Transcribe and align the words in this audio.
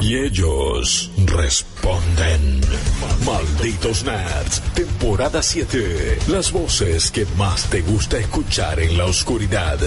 Y 0.00 0.16
ellos 0.16 1.10
responden. 1.26 2.60
Malditos 3.26 4.02
Nerds, 4.04 4.62
temporada 4.74 5.42
7. 5.42 6.18
Las 6.28 6.52
voces 6.52 7.10
que 7.10 7.26
más 7.36 7.68
te 7.68 7.82
gusta 7.82 8.16
escuchar 8.16 8.80
en 8.80 8.96
la 8.96 9.04
oscuridad. 9.04 9.78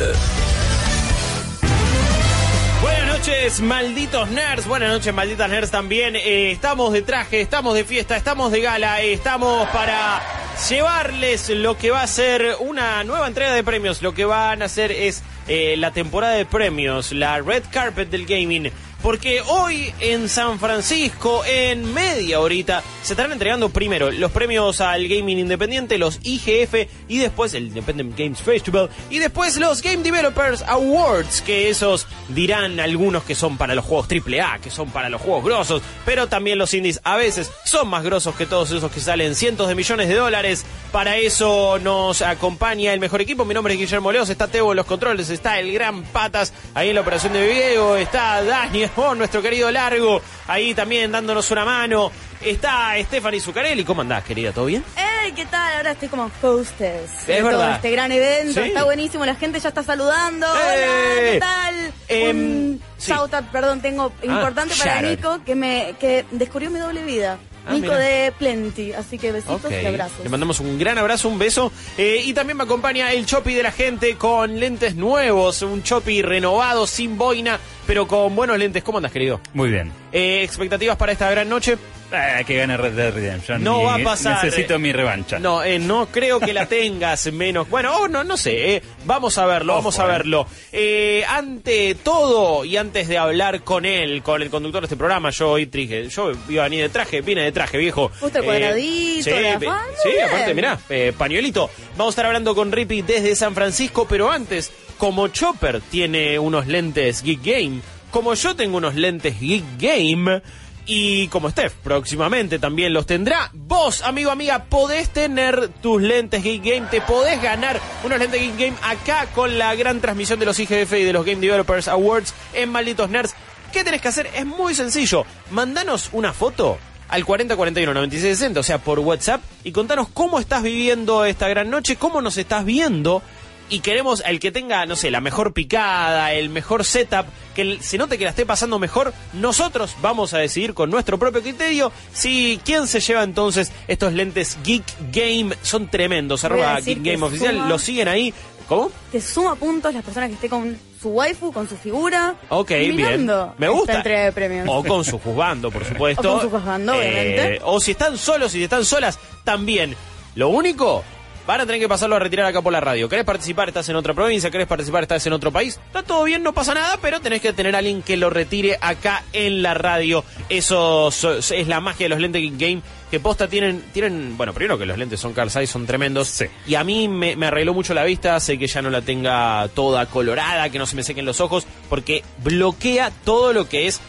Buenas 2.82 3.08
noches, 3.08 3.62
malditos 3.62 4.30
nerds. 4.30 4.68
Buenas 4.68 4.90
noches, 4.90 5.14
malditas 5.14 5.50
nerds 5.50 5.72
también. 5.72 6.16
Eh, 6.16 6.52
estamos 6.52 6.94
de 6.94 7.02
traje, 7.02 7.42
estamos 7.42 7.74
de 7.74 7.84
fiesta, 7.84 8.16
estamos 8.16 8.52
de 8.52 8.62
gala, 8.62 9.02
eh, 9.02 9.14
estamos 9.14 9.68
para 9.70 10.22
llevarles 10.70 11.50
lo 11.50 11.78
que 11.78 11.90
va 11.90 12.04
a 12.04 12.08
ser 12.08 12.58
una 12.60 13.04
nueva 13.04 13.28
entrega 13.28 13.54
de 13.54 13.64
premios. 13.64 14.02
Lo 14.02 14.14
que 14.14 14.26
van 14.26 14.62
a 14.62 14.66
hacer 14.66 14.92
es 14.92 15.24
eh, 15.48 15.76
la 15.78 15.92
temporada 15.92 16.34
de 16.34 16.46
premios, 16.46 17.14
la 17.14 17.40
red 17.40 17.64
carpet 17.72 18.10
del 18.10 18.26
gaming. 18.26 18.72
Porque 19.04 19.42
hoy 19.42 19.94
en 20.00 20.30
San 20.30 20.60
Francisco, 20.60 21.44
en 21.46 21.94
media 21.94 22.40
horita, 22.40 22.82
se 23.04 23.14
estarán 23.14 23.34
entregando 23.34 23.68
primero 23.68 24.10
los 24.12 24.32
premios 24.32 24.80
al 24.80 25.10
gaming 25.10 25.40
independiente, 25.40 25.98
los 25.98 26.20
IGF, 26.24 26.88
y 27.10 27.18
después 27.18 27.54
el 27.54 27.68
Independent 27.68 28.18
Games 28.18 28.42
Festival, 28.42 28.90
y 29.10 29.20
después 29.20 29.58
los 29.58 29.82
Game 29.82 30.04
Developers 30.04 30.62
Awards, 30.62 31.42
que 31.42 31.70
esos 31.70 32.08
dirán 32.30 32.80
algunos 32.80 33.24
que 33.24 33.36
son 33.36 33.58
para 33.58 33.76
los 33.76 33.84
juegos 33.84 34.08
AAA, 34.10 34.60
que 34.60 34.72
son 34.72 34.90
para 34.90 35.10
los 35.10 35.22
juegos 35.22 35.44
grosos, 35.44 35.82
pero 36.06 36.28
también 36.28 36.58
los 36.58 36.74
indies 36.74 37.02
a 37.04 37.18
veces 37.18 37.52
son 37.66 37.90
más 37.90 38.04
grosos 38.04 38.36
que 38.36 38.46
todos 38.46 38.72
esos 38.72 38.90
que 38.90 39.02
salen 39.02 39.36
cientos 39.36 39.68
de 39.68 39.76
millones 39.76 40.08
de 40.08 40.16
dólares. 40.16 40.66
Para 40.94 41.18
eso 41.18 41.78
nos 41.80 42.22
acompaña 42.22 42.94
el 42.94 43.00
mejor 43.00 43.20
equipo. 43.20 43.46
Mi 43.46 43.54
nombre 43.54 43.74
es 43.74 43.80
Guillermo 43.80 44.12
Leos, 44.12 44.30
está 44.30 44.48
Tebo 44.48 44.72
en 44.72 44.78
los 44.78 44.86
controles, 44.86 45.30
está 45.30 45.60
el 45.60 45.74
gran 45.74 46.04
Patas 46.04 46.54
ahí 46.74 46.90
en 46.90 46.96
la 46.96 47.02
operación 47.02 47.34
de 47.34 47.46
video, 47.46 47.98
está 47.98 48.44
Daniel, 48.44 48.92
oh, 48.96 49.16
nuestro 49.16 49.42
querido 49.42 49.70
Largo, 49.72 50.22
ahí 50.48 50.74
también 50.74 51.12
dándonos 51.12 51.50
una 51.52 51.66
mano. 51.66 52.12
Está 52.42 52.94
Stephanie 53.02 53.40
Zuccarelli. 53.40 53.86
¿Cómo 53.86 54.02
andás, 54.02 54.24
querida? 54.26 54.52
¿Todo 54.52 54.66
bien? 54.66 54.84
¡Ey! 54.98 55.32
¿Qué 55.32 55.46
tal? 55.46 55.78
Ahora 55.78 55.92
estoy 55.92 56.10
como 56.10 56.30
hostess. 56.42 57.12
Es 57.22 57.28
de 57.28 57.36
todo 57.38 57.46
verdad. 57.48 57.76
Este 57.76 57.92
gran 57.92 58.12
evento. 58.12 58.62
Sí. 58.62 58.68
Está 58.68 58.84
buenísimo. 58.84 59.26
La 59.26 59.36
gente 59.36 59.60
ya 59.62 59.70
está 59.70 59.82
saludando. 59.82 60.46
¡Eh! 60.48 60.50
Hola, 60.52 61.32
¿qué 61.32 61.40
tal? 61.40 61.94
Em, 62.10 62.38
Un 62.38 62.82
sí. 62.98 63.12
shout 63.12 63.34
out, 63.34 63.46
perdón, 63.46 63.82
tengo 63.82 64.12
importante 64.24 64.76
para. 64.76 65.02
Nico 65.02 65.40
que 65.46 65.56
me 65.56 65.96
que 66.00 66.26
descubrió 66.32 66.70
mi 66.70 66.80
doble 66.80 67.04
vida. 67.04 67.38
Ah, 67.66 67.72
Nico 67.72 67.88
mira. 67.94 67.98
de 68.00 68.34
Plenty. 68.38 68.92
Así 68.92 69.18
que 69.18 69.32
besitos 69.32 69.72
y 69.72 69.86
abrazos. 69.86 70.20
Le 70.22 70.30
mandamos 70.30 70.60
un 70.60 70.78
gran 70.78 70.98
abrazo, 70.98 71.30
un 71.30 71.40
beso. 71.40 71.72
Eh, 71.98 72.22
y 72.26 72.34
también 72.34 72.58
me 72.58 72.66
acompaña 72.66 73.14
el 73.14 73.26
Chopi 73.26 73.54
de 73.54 73.64
la 73.64 73.72
gente 73.72 74.18
con 74.18 74.60
lentes 74.60 74.96
nuevos. 74.96 75.62
Un 75.62 75.82
Chopi 75.82 76.22
renovado, 76.22 76.86
sin 76.88 77.18
boina, 77.18 77.58
pero 77.86 78.08
con 78.08 78.36
buenos 78.36 78.58
lentes. 78.58 78.84
¿Cómo 78.84 78.98
andas, 78.98 79.12
querido? 79.12 79.42
Muy 79.54 79.70
bien. 79.70 79.92
Eh, 80.12 80.44
¿Expectativas 80.44 80.98
para 80.98 81.12
esta 81.12 81.30
gran 81.30 81.50
noche? 81.50 81.78
Ah, 82.16 82.44
que 82.46 82.56
gane 82.58 82.78
Red 82.78 82.92
Dead 82.94 83.12
Redemption. 83.12 83.64
No 83.64 83.82
Y 83.82 83.86
va 83.86 83.96
a 83.96 84.00
pasar. 84.00 84.46
Necesito 84.46 84.78
mi 84.78 84.92
revancha. 84.94 85.40
No, 85.40 85.64
eh, 85.64 85.80
no 85.80 86.06
creo 86.08 86.40
que 86.40 86.54
la 86.54 86.68
tengas 86.68 87.32
menos. 87.34 87.68
Bueno, 87.70 87.92
oh, 87.98 88.08
no, 88.08 88.24
no 88.24 88.38
sé. 88.38 88.76
eh, 88.76 88.84
vamos 89.06 89.40
a 89.40 89.48
verlo, 89.48 89.74
Ojo, 89.74 89.82
vamos 89.82 90.00
a 90.00 90.06
eh. 90.06 90.08
verlo. 90.08 90.48
Eh, 90.72 91.24
ante 91.28 91.96
todo 91.96 92.66
y 92.66 92.78
antes 92.78 93.08
de 93.08 93.18
hablar 93.18 93.64
con 93.64 93.86
él, 93.86 94.22
con 94.22 94.44
el 94.44 94.52
conductor 94.52 94.82
de 94.82 94.86
este 94.86 94.96
programa, 94.98 95.32
yo 95.32 95.52
hoy 95.52 95.66
trije, 95.66 96.08
yo 96.10 96.34
iba 96.50 96.64
a 96.64 96.70
venir 96.70 96.84
de 96.84 96.90
traje, 96.90 97.22
vine 97.22 97.42
de 97.42 97.52
traje, 97.52 97.80
viejo. 97.80 98.12
El 98.22 98.44
cuadradito, 98.44 99.24
sí, 99.24 99.32
la 99.42 99.60
fan, 99.60 99.80
aparte, 100.28 100.54
mirá, 100.54 100.78
eh, 100.90 101.14
pañuelito. 101.18 101.70
Vamos 101.98 102.12
a 102.12 102.14
estar 102.14 102.26
hablando 102.28 102.54
con 102.54 102.72
Rippy 102.72 103.02
desde 103.02 103.36
San 103.36 103.56
Francisco, 103.56 104.06
pero 104.08 104.30
antes, 104.30 104.72
como 105.04 105.28
Chopper 105.28 105.82
tiene 105.82 106.40
unos 106.40 106.66
lentes 106.66 107.24
Geek 107.24 107.44
Game, 107.44 107.82
como 108.10 108.36
yo 108.36 108.56
tengo 108.56 108.78
unos 108.78 108.96
lentes 108.96 109.38
Geek 109.38 109.66
Game, 109.78 110.42
y 110.86 111.28
como 111.28 111.50
Steph 111.50 111.74
próximamente 111.84 112.58
también 112.58 112.94
los 112.94 113.06
tendrá, 113.06 113.50
vos, 113.52 114.02
amigo, 114.04 114.32
amiga, 114.32 114.64
podés 114.64 115.10
tener 115.10 115.68
tus 115.82 116.02
lentes 116.02 116.42
Geek 116.42 116.64
Game, 116.64 116.88
te 116.90 117.02
podés 117.02 117.42
ganar 117.42 117.82
unos 118.06 118.18
lentes 118.18 118.40
Geek 118.40 118.58
Game 118.58 118.78
acá 118.82 119.28
con 119.36 119.58
la 119.58 119.76
gran 119.76 120.00
transmisión 120.00 120.40
de 120.40 120.46
los 120.46 120.58
IGF 120.58 120.94
y 120.94 121.04
de 121.04 121.12
los 121.12 121.26
Game 121.26 121.42
Developers 121.42 121.90
Awards 121.90 122.34
en 122.54 122.70
Malditos 122.70 123.10
Nerds. 123.10 123.36
¿Qué 123.74 123.84
tenés 123.84 124.00
que 124.00 124.08
hacer? 124.08 124.30
Es 124.34 124.46
muy 124.46 124.74
sencillo. 124.74 125.26
Mandanos 125.52 126.12
una 126.14 126.32
foto 126.32 126.78
al 127.10 127.26
4041 127.26 127.94
9660, 127.94 128.58
o 128.58 128.64
sea, 128.64 128.78
por 128.78 129.00
WhatsApp, 129.00 129.42
y 129.66 129.74
contanos 129.74 130.08
cómo 130.14 130.40
estás 130.40 130.64
viviendo 130.64 131.26
esta 131.26 131.50
gran 131.50 131.70
noche, 131.70 131.98
cómo 131.98 132.22
nos 132.22 132.38
estás 132.38 132.64
viendo. 132.64 133.22
Y 133.70 133.80
queremos 133.80 134.22
el 134.26 134.40
que 134.40 134.52
tenga, 134.52 134.86
no 134.86 134.96
sé, 134.96 135.10
la 135.10 135.22
mejor 135.22 135.54
picada, 135.54 136.34
el 136.34 136.50
mejor 136.50 136.86
setup, 136.86 137.26
que 137.56 137.80
se 137.82 137.98
note 137.98 138.18
que 138.18 138.24
la 138.24 138.30
esté 138.32 138.46
pasando 138.46 138.78
mejor. 138.78 139.14
Nosotros 139.34 139.96
vamos 140.02 140.34
a 140.34 140.38
decidir 140.38 140.74
con 140.74 140.90
nuestro 140.90 141.18
propio 141.18 141.42
criterio 141.42 141.92
si 142.14 142.60
quién 142.66 142.88
se 142.88 143.00
lleva 143.00 143.24
entonces 143.24 143.72
estos 143.88 144.14
lentes 144.14 144.58
Geek 144.64 144.84
Game. 145.12 145.56
Son 145.62 145.88
tremendos. 145.88 146.44
Arroba 146.44 146.80
Geek 146.80 147.02
Game 147.02 147.24
Oficial. 147.24 147.68
Lo 147.68 147.80
siguen 147.80 148.08
ahí. 148.08 148.34
¿Cómo? 148.68 148.92
Te 149.12 149.20
suma 149.20 149.56
puntos 149.56 149.94
las 149.94 150.04
personas 150.04 150.30
que 150.30 150.36
esté 150.36 150.50
con 150.50 150.78
su 151.02 151.10
waifu, 151.10 151.52
con 151.52 151.68
su 151.68 151.76
figura. 151.76 152.36
Ok, 152.50 152.72
mirando 152.94 153.46
bien. 153.48 153.56
Me 153.58 153.70
gusta. 153.70 153.96
entrega 153.96 154.26
de 154.26 154.32
premios. 154.32 154.68
O 154.70 154.84
con 154.84 155.04
su 155.04 155.20
juzgando, 155.20 155.70
por 155.70 155.84
supuesto. 155.90 156.30
O 156.30 156.34
con 156.34 156.42
su 156.42 156.50
juzgando, 156.50 156.94
obviamente. 156.94 157.60
O 157.64 157.80
si 157.80 157.92
están 157.92 158.18
solos, 158.18 158.52
si 158.52 158.64
están 158.64 158.86
solas, 158.86 159.20
también. 159.44 159.96
Lo 160.36 160.50
único, 160.50 161.04
van 161.46 161.62
a 161.62 161.66
tener 161.66 161.80
que 161.82 161.90
pasarlo 161.90 162.16
a 162.16 162.20
retirar 162.20 162.46
acá 162.46 162.62
por 162.62 162.72
la 162.74 162.80
radio. 162.80 163.10
¿Querés 163.10 163.26
participar? 163.26 163.68
¿Estás 163.68 163.90
en 163.90 163.96
otra 163.96 164.14
provincia? 164.14 164.50
¿Querés 164.50 164.68
participar? 164.68 165.04
¿Estás 165.04 165.26
en 165.28 165.34
otro 165.34 165.52
país? 165.52 165.80
Está 165.88 166.04
todo 166.04 166.24
bien, 166.24 166.44
no 166.44 166.54
pasa 166.54 166.74
nada, 166.74 166.98
pero 167.02 167.20
tenés 167.22 167.42
que 167.42 167.54
tener 167.54 167.76
a 167.76 167.80
alguien 167.80 168.02
que 168.02 168.18
lo 168.18 168.30
retire 168.30 168.78
acá 168.82 169.24
en 169.34 169.62
la 169.62 169.74
radio. 169.74 170.24
Eso 170.50 171.12
so- 171.12 171.38
es 171.38 171.68
la 171.68 171.80
magia 171.80 172.06
de 172.06 172.10
los 172.10 172.20
lentes 172.20 172.42
Game. 172.58 172.82
Que 173.14 173.20
posta 173.20 173.48
tienen, 173.48 173.84
tienen, 173.94 174.36
bueno, 174.38 174.54
primero 174.54 174.76
que 174.76 174.88
los 174.88 174.98
lentes 174.98 175.20
son 175.20 175.34
car 175.34 175.48
size, 175.52 175.68
son 175.68 175.86
tremendos. 175.86 176.30
Sí. 176.30 176.46
Y 176.66 176.74
a 176.74 176.84
mí 176.84 177.08
me, 177.08 177.36
me 177.36 177.46
arregló 177.46 177.72
mucho 177.72 177.94
la 177.94 178.04
vista, 178.04 178.40
sé 178.40 178.58
que 178.58 178.66
ya 178.66 178.82
no 178.82 178.90
la 178.90 179.04
tenga 179.04 179.68
toda 179.76 180.08
colorada, 180.08 180.72
que 180.72 180.80
no 180.80 180.88
se 180.88 180.96
me 180.96 181.04
sequen 181.04 181.24
los 181.24 181.40
ojos, 181.40 181.68
porque 181.90 182.24
bloquea 182.44 183.12
todo 183.24 183.54
lo 183.54 183.70
que 183.70 183.86
es 183.86 184.02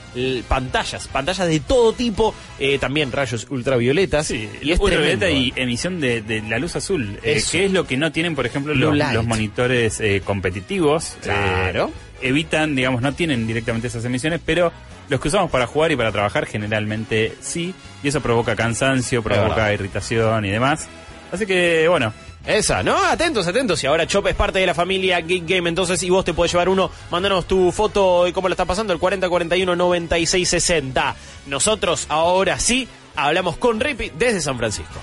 pantallas, 0.48 1.06
pantallas 1.09 1.47
de 1.47 1.60
todo 1.60 1.92
tipo, 1.92 2.34
eh, 2.59 2.78
también 2.78 3.12
rayos 3.12 3.47
ultravioletas. 3.50 4.28
Sí, 4.28 4.48
y 4.62 4.72
es 4.72 4.81
ultravioleta 4.81 5.26
tremendo. 5.26 5.54
y 5.54 5.60
emisión 5.60 6.00
de, 6.00 6.22
de 6.22 6.41
la 6.41 6.59
luz 6.59 6.75
azul, 6.75 7.19
eh, 7.22 7.42
que 7.53 7.66
es 7.66 7.72
lo 7.72 7.86
que 7.86 7.98
no 7.98 8.10
tienen, 8.10 8.34
por 8.34 8.47
ejemplo, 8.47 8.75
los, 8.75 9.26
monitores 9.26 10.00
eh, 10.00 10.22
competitivos. 10.25 11.19
Claro. 11.21 11.92
Eh, 12.22 12.28
evitan, 12.28 12.75
digamos, 12.75 13.03
no 13.03 13.12
tienen 13.12 13.47
directamente 13.47 13.88
esas 13.88 14.03
emisiones, 14.06 14.41
pero 14.42 14.72
los 15.09 15.20
que 15.20 15.28
usamos 15.28 15.50
para 15.50 15.66
jugar 15.66 15.92
y 15.92 15.97
para 15.97 16.12
trabajar 16.12 16.47
generalmente 16.47 17.37
sí, 17.41 17.75
y 18.03 18.09
eso 18.09 18.20
provoca 18.20 18.56
cansancio, 18.56 19.22
provoca 19.22 19.72
irritación 19.72 20.44
y 20.44 20.50
demás. 20.50 20.87
Así 21.32 21.47
que, 21.47 21.88
bueno, 21.88 22.12
Esa, 22.47 22.82
¿no? 22.82 22.94
Atentos, 22.97 23.47
atentos. 23.47 23.82
Y 23.82 23.87
ahora 23.87 24.06
Chop 24.06 24.26
es 24.26 24.34
parte 24.34 24.59
de 24.59 24.66
la 24.66 24.75
familia 24.75 25.19
Geek 25.20 25.48
Game, 25.48 25.69
entonces, 25.69 26.03
y 26.03 26.10
vos 26.10 26.25
te 26.25 26.34
podés 26.34 26.53
llevar 26.53 26.69
uno. 26.69 26.91
Mándanos 27.10 27.47
tu 27.47 27.72
foto 27.72 28.26
y 28.28 28.32
cómo 28.32 28.48
lo 28.48 28.53
está 28.53 28.66
pasando, 28.66 28.92
el 28.92 28.98
4041 28.98 29.75
9660. 29.75 31.16
Nosotros, 31.47 32.06
ahora 32.10 32.59
sí, 32.60 32.86
hablamos 33.16 33.56
con 33.56 33.81
Rippy 33.81 34.12
desde 34.19 34.42
San 34.42 34.59
Francisco. 34.59 35.00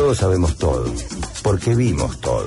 Todos 0.00 0.16
sabemos 0.16 0.56
todo, 0.56 0.86
porque 1.42 1.74
vimos 1.74 2.18
todo. 2.22 2.46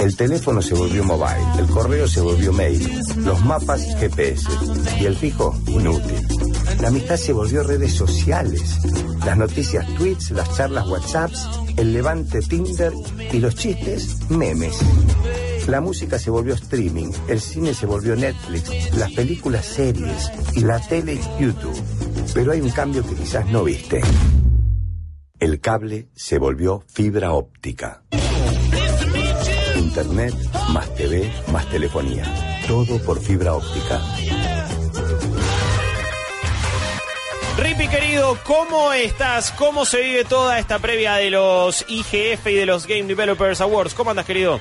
El 0.00 0.16
teléfono 0.16 0.62
se 0.62 0.72
volvió 0.72 1.04
mobile, 1.04 1.58
el 1.58 1.66
correo 1.66 2.08
se 2.08 2.22
volvió 2.22 2.50
mail, 2.50 2.98
los 3.18 3.44
mapas 3.44 3.84
GPS 3.98 4.48
y 4.98 5.04
el 5.04 5.14
fijo 5.14 5.54
inútil. 5.66 6.26
La 6.80 6.88
amistad 6.88 7.16
se 7.16 7.34
volvió 7.34 7.62
redes 7.62 7.92
sociales, 7.92 8.78
las 9.22 9.36
noticias 9.36 9.86
tweets, 9.96 10.30
las 10.30 10.56
charlas 10.56 10.88
WhatsApps, 10.88 11.46
el 11.76 11.92
levante 11.92 12.40
Tinder 12.40 12.94
y 13.30 13.38
los 13.38 13.54
chistes 13.54 14.30
memes. 14.30 14.78
La 15.66 15.82
música 15.82 16.18
se 16.18 16.30
volvió 16.30 16.54
streaming, 16.54 17.12
el 17.28 17.42
cine 17.42 17.74
se 17.74 17.84
volvió 17.84 18.16
Netflix, 18.16 18.96
las 18.96 19.12
películas 19.12 19.66
series 19.66 20.32
y 20.54 20.60
la 20.60 20.80
tele 20.80 21.20
YouTube. 21.38 21.78
Pero 22.32 22.52
hay 22.52 22.62
un 22.62 22.70
cambio 22.70 23.06
que 23.06 23.14
quizás 23.14 23.46
no 23.50 23.62
viste. 23.62 24.00
El 25.42 25.58
cable 25.58 26.06
se 26.14 26.38
volvió 26.38 26.84
fibra 26.86 27.32
óptica. 27.32 28.04
Internet 29.76 30.32
más 30.72 30.94
TV 30.94 31.32
más 31.50 31.68
telefonía. 31.68 32.22
Todo 32.68 33.02
por 33.02 33.20
fibra 33.20 33.54
óptica. 33.54 34.00
Ripi 37.58 37.88
querido, 37.88 38.38
¿cómo 38.44 38.92
estás? 38.92 39.50
¿Cómo 39.50 39.84
se 39.84 40.02
vive 40.02 40.24
toda 40.24 40.60
esta 40.60 40.78
previa 40.78 41.14
de 41.14 41.32
los 41.32 41.84
IGF 41.88 42.46
y 42.46 42.54
de 42.54 42.66
los 42.66 42.86
Game 42.86 43.08
Developers 43.08 43.60
Awards? 43.60 43.94
¿Cómo 43.94 44.10
andas, 44.10 44.26
querido? 44.26 44.60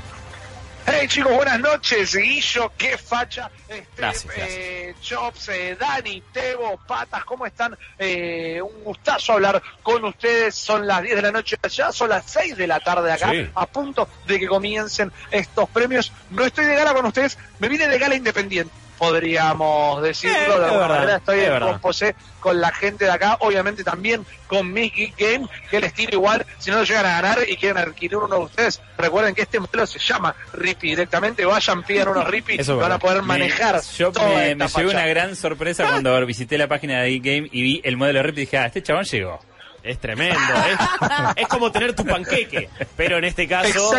Hey 0.85 1.07
chicos, 1.07 1.31
buenas 1.33 1.59
noches. 1.59 2.15
Guillo, 2.15 2.71
qué 2.77 2.97
facha. 2.97 3.49
Este, 3.67 3.85
Gracias, 3.95 4.33
eh, 4.37 4.95
Chops, 5.01 5.49
eh, 5.49 5.77
Dani, 5.79 6.21
Tebo, 6.33 6.77
Patas, 6.87 7.23
¿cómo 7.23 7.45
están? 7.45 7.77
Eh, 7.97 8.59
un 8.61 8.83
gustazo 8.83 9.33
hablar 9.33 9.61
con 9.83 10.03
ustedes. 10.05 10.55
Son 10.55 10.85
las 10.87 11.03
10 11.03 11.15
de 11.15 11.21
la 11.21 11.31
noche 11.31 11.57
allá, 11.61 11.91
son 11.91 12.09
las 12.09 12.25
6 12.29 12.57
de 12.57 12.67
la 12.67 12.79
tarde 12.79 13.11
acá, 13.11 13.31
Sí. 13.31 13.49
a 13.53 13.65
punto 13.67 14.07
de 14.25 14.39
que 14.39 14.47
comiencen 14.47 15.11
estos 15.29 15.69
premios. 15.69 16.11
No 16.31 16.43
estoy 16.45 16.65
de 16.65 16.75
gala 16.75 16.93
con 16.93 17.05
ustedes, 17.05 17.37
me 17.59 17.69
vine 17.69 17.87
de 17.87 17.97
gala 17.99 18.15
independiente. 18.15 18.73
Podríamos 19.01 20.01
decirlo 20.03 20.35
Eh, 20.37 20.39
de 20.39 20.53
alguna 20.53 20.69
verdad, 20.71 20.87
manera. 20.99 21.17
Estoy 21.17 21.39
es 21.39 21.47
en 21.49 21.59
composé 21.59 22.15
con 22.39 22.61
la 22.61 22.71
gente 22.71 23.05
de 23.05 23.11
acá, 23.11 23.37
obviamente 23.39 23.83
también 23.83 24.25
con 24.47 24.71
mi 24.71 24.89
Geek 24.89 25.15
Game, 25.17 25.47
que 25.69 25.79
les 25.79 25.93
tiro 25.93 26.13
igual, 26.13 26.45
si 26.59 26.69
no 26.71 26.77
lo 26.77 26.83
llegan 26.83 27.05
a 27.05 27.21
ganar 27.21 27.39
y 27.47 27.55
quieren 27.57 27.77
adquirir 27.77 28.17
uno 28.17 28.35
de 28.35 28.41
ustedes, 28.43 28.81
recuerden 28.97 29.33
que 29.35 29.41
este 29.43 29.59
modelo 29.59 29.85
se 29.85 29.99
llama 29.99 30.35
Rippy 30.53 30.89
directamente, 30.89 31.45
vayan, 31.45 31.83
pidan 31.83 32.09
unos 32.09 32.27
Rippy, 32.27 32.57
van 32.57 32.91
a 32.91 32.99
poder 32.99 33.21
Me- 33.21 33.27
manejar 33.27 33.81
yo 33.97 34.11
toda 34.11 34.27
me, 34.29 34.51
esta 34.51 34.65
me 34.65 34.69
llevé 34.71 34.89
una 34.91 35.07
gran 35.07 35.35
sorpresa 35.35 35.87
cuando 35.87 36.25
visité 36.25 36.57
la 36.57 36.67
página 36.67 37.01
de 37.01 37.09
Geek 37.09 37.23
Game 37.23 37.49
y 37.51 37.61
vi 37.61 37.81
el 37.83 37.97
modelo 37.97 38.21
RIP 38.23 38.37
y 38.37 38.41
dije, 38.41 38.57
ah, 38.57 38.65
este 38.67 38.81
chabón 38.83 39.03
llegó. 39.05 39.39
Es 39.83 39.99
tremendo, 39.99 40.37
es, 40.37 41.37
es 41.37 41.47
como 41.47 41.71
tener 41.71 41.95
tu 41.95 42.05
panqueque, 42.05 42.69
pero 42.95 43.17
en 43.17 43.23
este 43.23 43.47
caso 43.47 43.91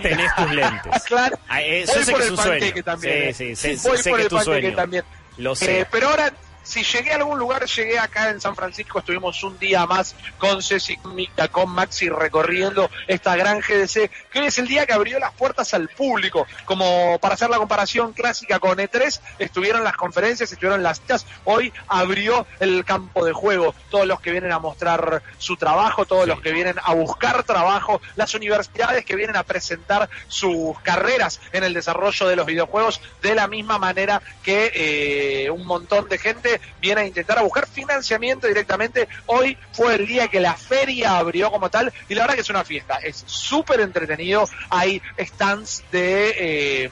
tenés 0.00 0.34
tus 0.34 0.50
lentes. 0.50 1.02
Claro. 1.04 1.38
Ah, 1.48 1.60
eh, 1.62 1.84
yo 1.86 2.02
sé 2.02 2.10
por 2.12 2.20
que 2.20 2.24
es 2.26 2.30
un 2.32 2.36
sueño. 2.38 2.82
también, 2.82 3.34
Sí, 3.34 3.44
eh. 3.44 3.56
sí, 3.56 3.76
sé, 3.76 3.88
Voy 3.88 3.98
sé 3.98 4.10
por 4.10 4.18
que 4.18 4.22
el 4.22 4.26
es 4.26 4.28
tu 4.30 4.40
sueño. 4.40 4.74
también. 4.74 5.04
Lo 5.36 5.54
sé. 5.54 5.80
Eh, 5.80 5.86
pero 5.90 6.08
ahora, 6.08 6.32
si 6.66 6.82
llegué 6.82 7.12
a 7.12 7.16
algún 7.16 7.38
lugar, 7.38 7.64
llegué 7.64 7.98
acá 7.98 8.30
en 8.30 8.40
San 8.40 8.56
Francisco, 8.56 8.98
estuvimos 8.98 9.42
un 9.44 9.56
día 9.58 9.86
más 9.86 10.16
con 10.36 10.60
Ceci, 10.62 10.96
con 10.96 11.14
Mica, 11.14 11.46
con 11.46 11.70
Maxi 11.70 12.08
recorriendo 12.08 12.90
esta 13.06 13.36
gran 13.36 13.60
GDC, 13.60 14.10
que 14.32 14.40
hoy 14.40 14.46
es 14.46 14.58
el 14.58 14.66
día 14.66 14.84
que 14.84 14.92
abrió 14.92 15.20
las 15.20 15.32
puertas 15.32 15.72
al 15.74 15.88
público. 15.88 16.46
Como 16.64 17.18
para 17.20 17.34
hacer 17.34 17.50
la 17.50 17.58
comparación 17.58 18.12
clásica 18.12 18.58
con 18.58 18.78
E3, 18.78 19.20
estuvieron 19.38 19.84
las 19.84 19.96
conferencias, 19.96 20.50
estuvieron 20.50 20.82
las 20.82 21.00
citas, 21.00 21.24
hoy 21.44 21.72
abrió 21.86 22.46
el 22.58 22.84
campo 22.84 23.24
de 23.24 23.32
juego. 23.32 23.72
Todos 23.88 24.06
los 24.06 24.20
que 24.20 24.32
vienen 24.32 24.50
a 24.50 24.58
mostrar 24.58 25.22
su 25.38 25.56
trabajo, 25.56 26.04
todos 26.04 26.26
los 26.26 26.40
que 26.40 26.50
vienen 26.50 26.76
a 26.82 26.94
buscar 26.94 27.44
trabajo, 27.44 28.00
las 28.16 28.34
universidades 28.34 29.04
que 29.04 29.14
vienen 29.14 29.36
a 29.36 29.44
presentar 29.44 30.10
sus 30.26 30.78
carreras 30.80 31.40
en 31.52 31.62
el 31.62 31.74
desarrollo 31.74 32.26
de 32.26 32.34
los 32.34 32.46
videojuegos 32.46 33.00
de 33.22 33.36
la 33.36 33.46
misma 33.46 33.78
manera 33.78 34.20
que 34.42 34.72
eh, 34.74 35.50
un 35.50 35.64
montón 35.64 36.08
de 36.08 36.18
gente 36.18 36.55
viene 36.80 37.02
a 37.02 37.06
intentar 37.06 37.38
a 37.38 37.42
buscar 37.42 37.66
financiamiento 37.66 38.46
directamente. 38.46 39.08
Hoy 39.26 39.56
fue 39.72 39.94
el 39.94 40.06
día 40.06 40.28
que 40.28 40.40
la 40.40 40.54
feria 40.54 41.18
abrió 41.18 41.50
como 41.50 41.70
tal 41.70 41.92
y 42.08 42.14
la 42.14 42.22
verdad 42.22 42.34
que 42.34 42.40
es 42.42 42.50
una 42.50 42.64
fiesta, 42.64 42.96
es 42.96 43.22
súper 43.26 43.80
entretenido, 43.80 44.48
hay 44.70 45.00
stands 45.18 45.84
de... 45.90 46.34
eh, 46.38 46.90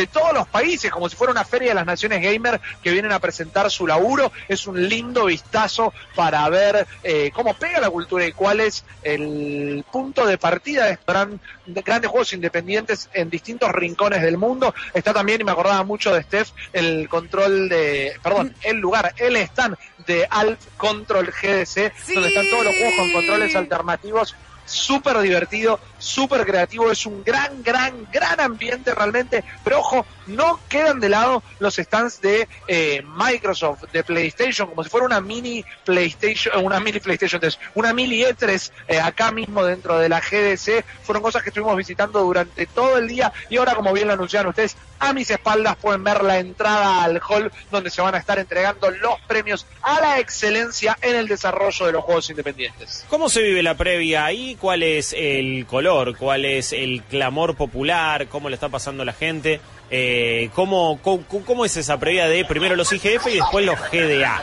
de 0.00 0.06
todos 0.06 0.32
los 0.32 0.46
países, 0.48 0.90
como 0.90 1.08
si 1.08 1.16
fuera 1.16 1.30
una 1.32 1.44
feria 1.44 1.68
de 1.70 1.74
las 1.74 1.86
naciones 1.86 2.22
gamer 2.22 2.60
que 2.82 2.90
vienen 2.90 3.12
a 3.12 3.18
presentar 3.18 3.70
su 3.70 3.86
laburo. 3.86 4.32
Es 4.48 4.66
un 4.66 4.88
lindo 4.88 5.26
vistazo 5.26 5.92
para 6.14 6.48
ver 6.48 6.86
eh, 7.02 7.30
cómo 7.34 7.54
pega 7.54 7.80
la 7.80 7.90
cultura 7.90 8.26
y 8.26 8.32
cuál 8.32 8.60
es 8.60 8.84
el 9.02 9.84
punto 9.90 10.26
de 10.26 10.38
partida 10.38 10.86
de 10.86 10.92
estos 10.92 11.06
gran- 11.06 11.40
de 11.66 11.82
grandes 11.82 12.10
juegos 12.10 12.32
independientes 12.32 13.08
en 13.12 13.30
distintos 13.30 13.70
rincones 13.72 14.22
del 14.22 14.38
mundo. 14.38 14.74
Está 14.94 15.12
también, 15.12 15.40
y 15.40 15.44
me 15.44 15.52
acordaba 15.52 15.82
mucho 15.84 16.12
de 16.14 16.22
Steph, 16.22 16.50
el 16.72 17.08
control 17.08 17.68
de, 17.68 18.14
perdón, 18.22 18.54
el 18.62 18.78
lugar, 18.78 19.14
el 19.18 19.36
stand 19.36 19.76
de 20.06 20.26
Alf 20.30 20.58
Control 20.76 21.26
GDC, 21.26 21.92
donde 22.14 22.28
están 22.28 22.48
todos 22.50 22.64
los 22.64 22.74
juegos 22.76 22.94
con 22.96 23.12
controles 23.12 23.54
alternativos 23.54 24.34
súper 24.64 25.18
divertido, 25.18 25.80
súper 26.00 26.44
creativo, 26.46 26.90
es 26.90 27.04
un 27.06 27.22
gran, 27.22 27.62
gran, 27.62 28.06
gran 28.10 28.40
ambiente 28.40 28.94
realmente, 28.94 29.44
pero 29.62 29.80
ojo, 29.80 30.06
no 30.30 30.60
quedan 30.68 31.00
de 31.00 31.08
lado 31.08 31.42
los 31.58 31.76
stands 31.76 32.20
de 32.20 32.48
eh, 32.68 33.02
Microsoft, 33.16 33.84
de 33.92 34.04
PlayStation, 34.04 34.68
como 34.68 34.82
si 34.82 34.90
fuera 34.90 35.06
una 35.06 35.20
mini 35.20 35.64
PlayStation, 35.84 36.64
una 36.64 36.80
mini 36.80 37.00
PlayStation 37.00 37.40
3, 37.40 37.58
una 37.74 37.92
mini 37.92 38.22
E3 38.22 38.70
eh, 38.88 39.00
acá 39.00 39.32
mismo 39.32 39.64
dentro 39.64 39.98
de 39.98 40.08
la 40.08 40.20
GDC, 40.20 40.84
fueron 41.02 41.22
cosas 41.22 41.42
que 41.42 41.50
estuvimos 41.50 41.76
visitando 41.76 42.20
durante 42.20 42.66
todo 42.66 42.98
el 42.98 43.08
día 43.08 43.32
y 43.48 43.56
ahora 43.56 43.74
como 43.74 43.92
bien 43.92 44.08
lo 44.08 44.14
anunciaron 44.14 44.50
ustedes, 44.50 44.76
a 44.98 45.12
mis 45.12 45.30
espaldas 45.30 45.76
pueden 45.76 46.04
ver 46.04 46.22
la 46.22 46.38
entrada 46.38 47.04
al 47.04 47.20
hall 47.26 47.50
donde 47.70 47.90
se 47.90 48.02
van 48.02 48.14
a 48.14 48.18
estar 48.18 48.38
entregando 48.38 48.90
los 48.90 49.20
premios 49.26 49.66
a 49.82 50.00
la 50.00 50.18
excelencia 50.18 50.96
en 51.00 51.16
el 51.16 51.26
desarrollo 51.26 51.86
de 51.86 51.92
los 51.92 52.04
juegos 52.04 52.30
independientes. 52.30 53.04
¿Cómo 53.08 53.28
se 53.28 53.42
vive 53.42 53.62
la 53.62 53.76
previa 53.76 54.24
ahí? 54.24 54.56
¿Cuál 54.60 54.82
es 54.82 55.14
el 55.16 55.66
color? 55.66 56.16
¿Cuál 56.16 56.44
es 56.44 56.72
el 56.72 57.02
clamor 57.08 57.56
popular? 57.56 58.28
¿Cómo 58.28 58.48
le 58.48 58.54
está 58.54 58.68
pasando 58.68 59.02
a 59.02 59.06
la 59.06 59.12
gente? 59.12 59.60
Eh, 59.90 60.50
¿cómo, 60.54 61.00
cómo, 61.02 61.64
es 61.64 61.76
esa 61.76 61.98
previa 61.98 62.28
de 62.28 62.44
primero 62.44 62.76
los 62.76 62.92
IGF 62.92 63.26
y 63.26 63.36
después 63.36 63.66
los 63.66 63.78
GDA? 63.90 64.40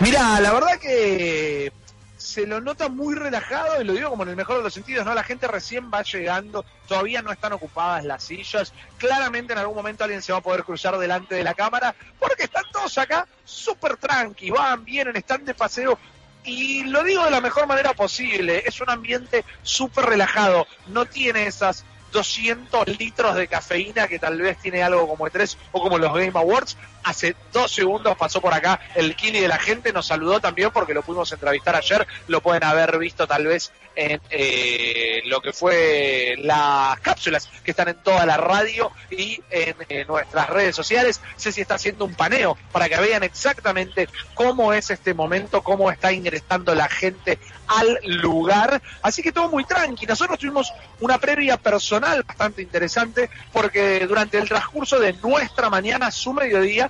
Mira, 0.00 0.40
la 0.40 0.54
verdad 0.54 0.78
que 0.78 1.70
se 2.16 2.46
lo 2.46 2.60
nota 2.60 2.88
muy 2.88 3.14
relajado 3.14 3.80
y 3.80 3.84
lo 3.84 3.92
digo 3.92 4.10
como 4.10 4.22
en 4.22 4.30
el 4.30 4.36
mejor 4.36 4.58
de 4.58 4.62
los 4.62 4.72
sentidos, 4.72 5.04
¿no? 5.04 5.14
La 5.14 5.24
gente 5.24 5.46
recién 5.46 5.90
va 5.92 6.02
llegando, 6.02 6.64
todavía 6.86 7.20
no 7.20 7.32
están 7.32 7.52
ocupadas 7.52 8.04
las 8.04 8.24
sillas, 8.24 8.72
claramente 8.96 9.52
en 9.52 9.58
algún 9.58 9.76
momento 9.76 10.04
alguien 10.04 10.22
se 10.22 10.32
va 10.32 10.38
a 10.38 10.42
poder 10.42 10.64
cruzar 10.64 10.96
delante 10.96 11.34
de 11.34 11.44
la 11.44 11.54
cámara, 11.54 11.94
porque 12.18 12.44
están 12.44 12.64
todos 12.72 12.96
acá 12.96 13.26
súper 13.44 13.96
tranqui, 13.96 14.50
van, 14.50 14.84
vienen, 14.84 15.16
están 15.16 15.44
de 15.44 15.54
paseo. 15.54 15.98
Y 16.44 16.84
lo 16.84 17.04
digo 17.04 17.24
de 17.24 17.30
la 17.30 17.42
mejor 17.42 17.66
manera 17.66 17.92
posible, 17.92 18.62
es 18.64 18.80
un 18.80 18.88
ambiente 18.88 19.44
súper 19.62 20.06
relajado, 20.06 20.66
no 20.86 21.04
tiene 21.04 21.46
esas 21.46 21.84
200 22.12 22.98
litros 22.98 23.34
de 23.34 23.48
cafeína 23.48 24.08
que 24.08 24.18
tal 24.18 24.38
vez 24.40 24.58
tiene 24.58 24.82
algo 24.82 25.08
como 25.08 25.26
E3 25.26 25.56
o 25.72 25.80
como 25.82 25.98
los 25.98 26.12
Game 26.12 26.32
Awards. 26.34 26.76
Hace 27.02 27.34
dos 27.52 27.72
segundos 27.72 28.16
pasó 28.16 28.40
por 28.40 28.52
acá 28.52 28.80
el 28.94 29.16
Kili 29.16 29.40
de 29.40 29.48
la 29.48 29.58
gente, 29.58 29.92
nos 29.92 30.06
saludó 30.06 30.40
también 30.40 30.70
porque 30.70 30.94
lo 30.94 31.02
pudimos 31.02 31.32
entrevistar 31.32 31.76
ayer, 31.76 32.06
lo 32.28 32.40
pueden 32.40 32.64
haber 32.64 32.98
visto 32.98 33.26
tal 33.26 33.46
vez 33.46 33.72
en 33.96 34.20
eh, 34.30 35.22
lo 35.26 35.40
que 35.40 35.52
fue 35.52 36.34
las 36.38 36.98
cápsulas 37.00 37.48
que 37.64 37.72
están 37.72 37.88
en 37.88 37.96
toda 38.02 38.24
la 38.24 38.36
radio 38.36 38.92
y 39.10 39.42
en, 39.50 39.76
eh, 39.88 40.04
nuestras 40.06 40.48
redes 40.48 40.76
sociales. 40.76 41.20
Ceci 41.36 41.60
está 41.60 41.74
haciendo 41.74 42.04
un 42.04 42.14
paneo 42.14 42.56
para 42.72 42.88
que 42.88 43.00
vean 43.00 43.22
exactamente 43.22 44.08
cómo 44.34 44.72
es 44.72 44.90
este 44.90 45.14
momento, 45.14 45.62
cómo 45.62 45.90
está 45.90 46.12
ingresando 46.12 46.74
la 46.74 46.88
gente 46.88 47.38
al 47.66 47.98
lugar. 48.04 48.80
Así 49.02 49.22
que 49.22 49.32
todo 49.32 49.48
muy 49.48 49.64
tranqui. 49.64 50.06
Nosotros 50.06 50.38
tuvimos 50.38 50.72
una 51.00 51.18
previa 51.18 51.56
personal 51.56 52.22
bastante 52.22 52.62
interesante 52.62 53.30
porque 53.52 54.06
durante 54.06 54.38
el 54.38 54.48
transcurso 54.48 54.98
de 54.98 55.12
nuestra 55.14 55.70
mañana, 55.70 56.10
su 56.10 56.32
mediodía, 56.32 56.89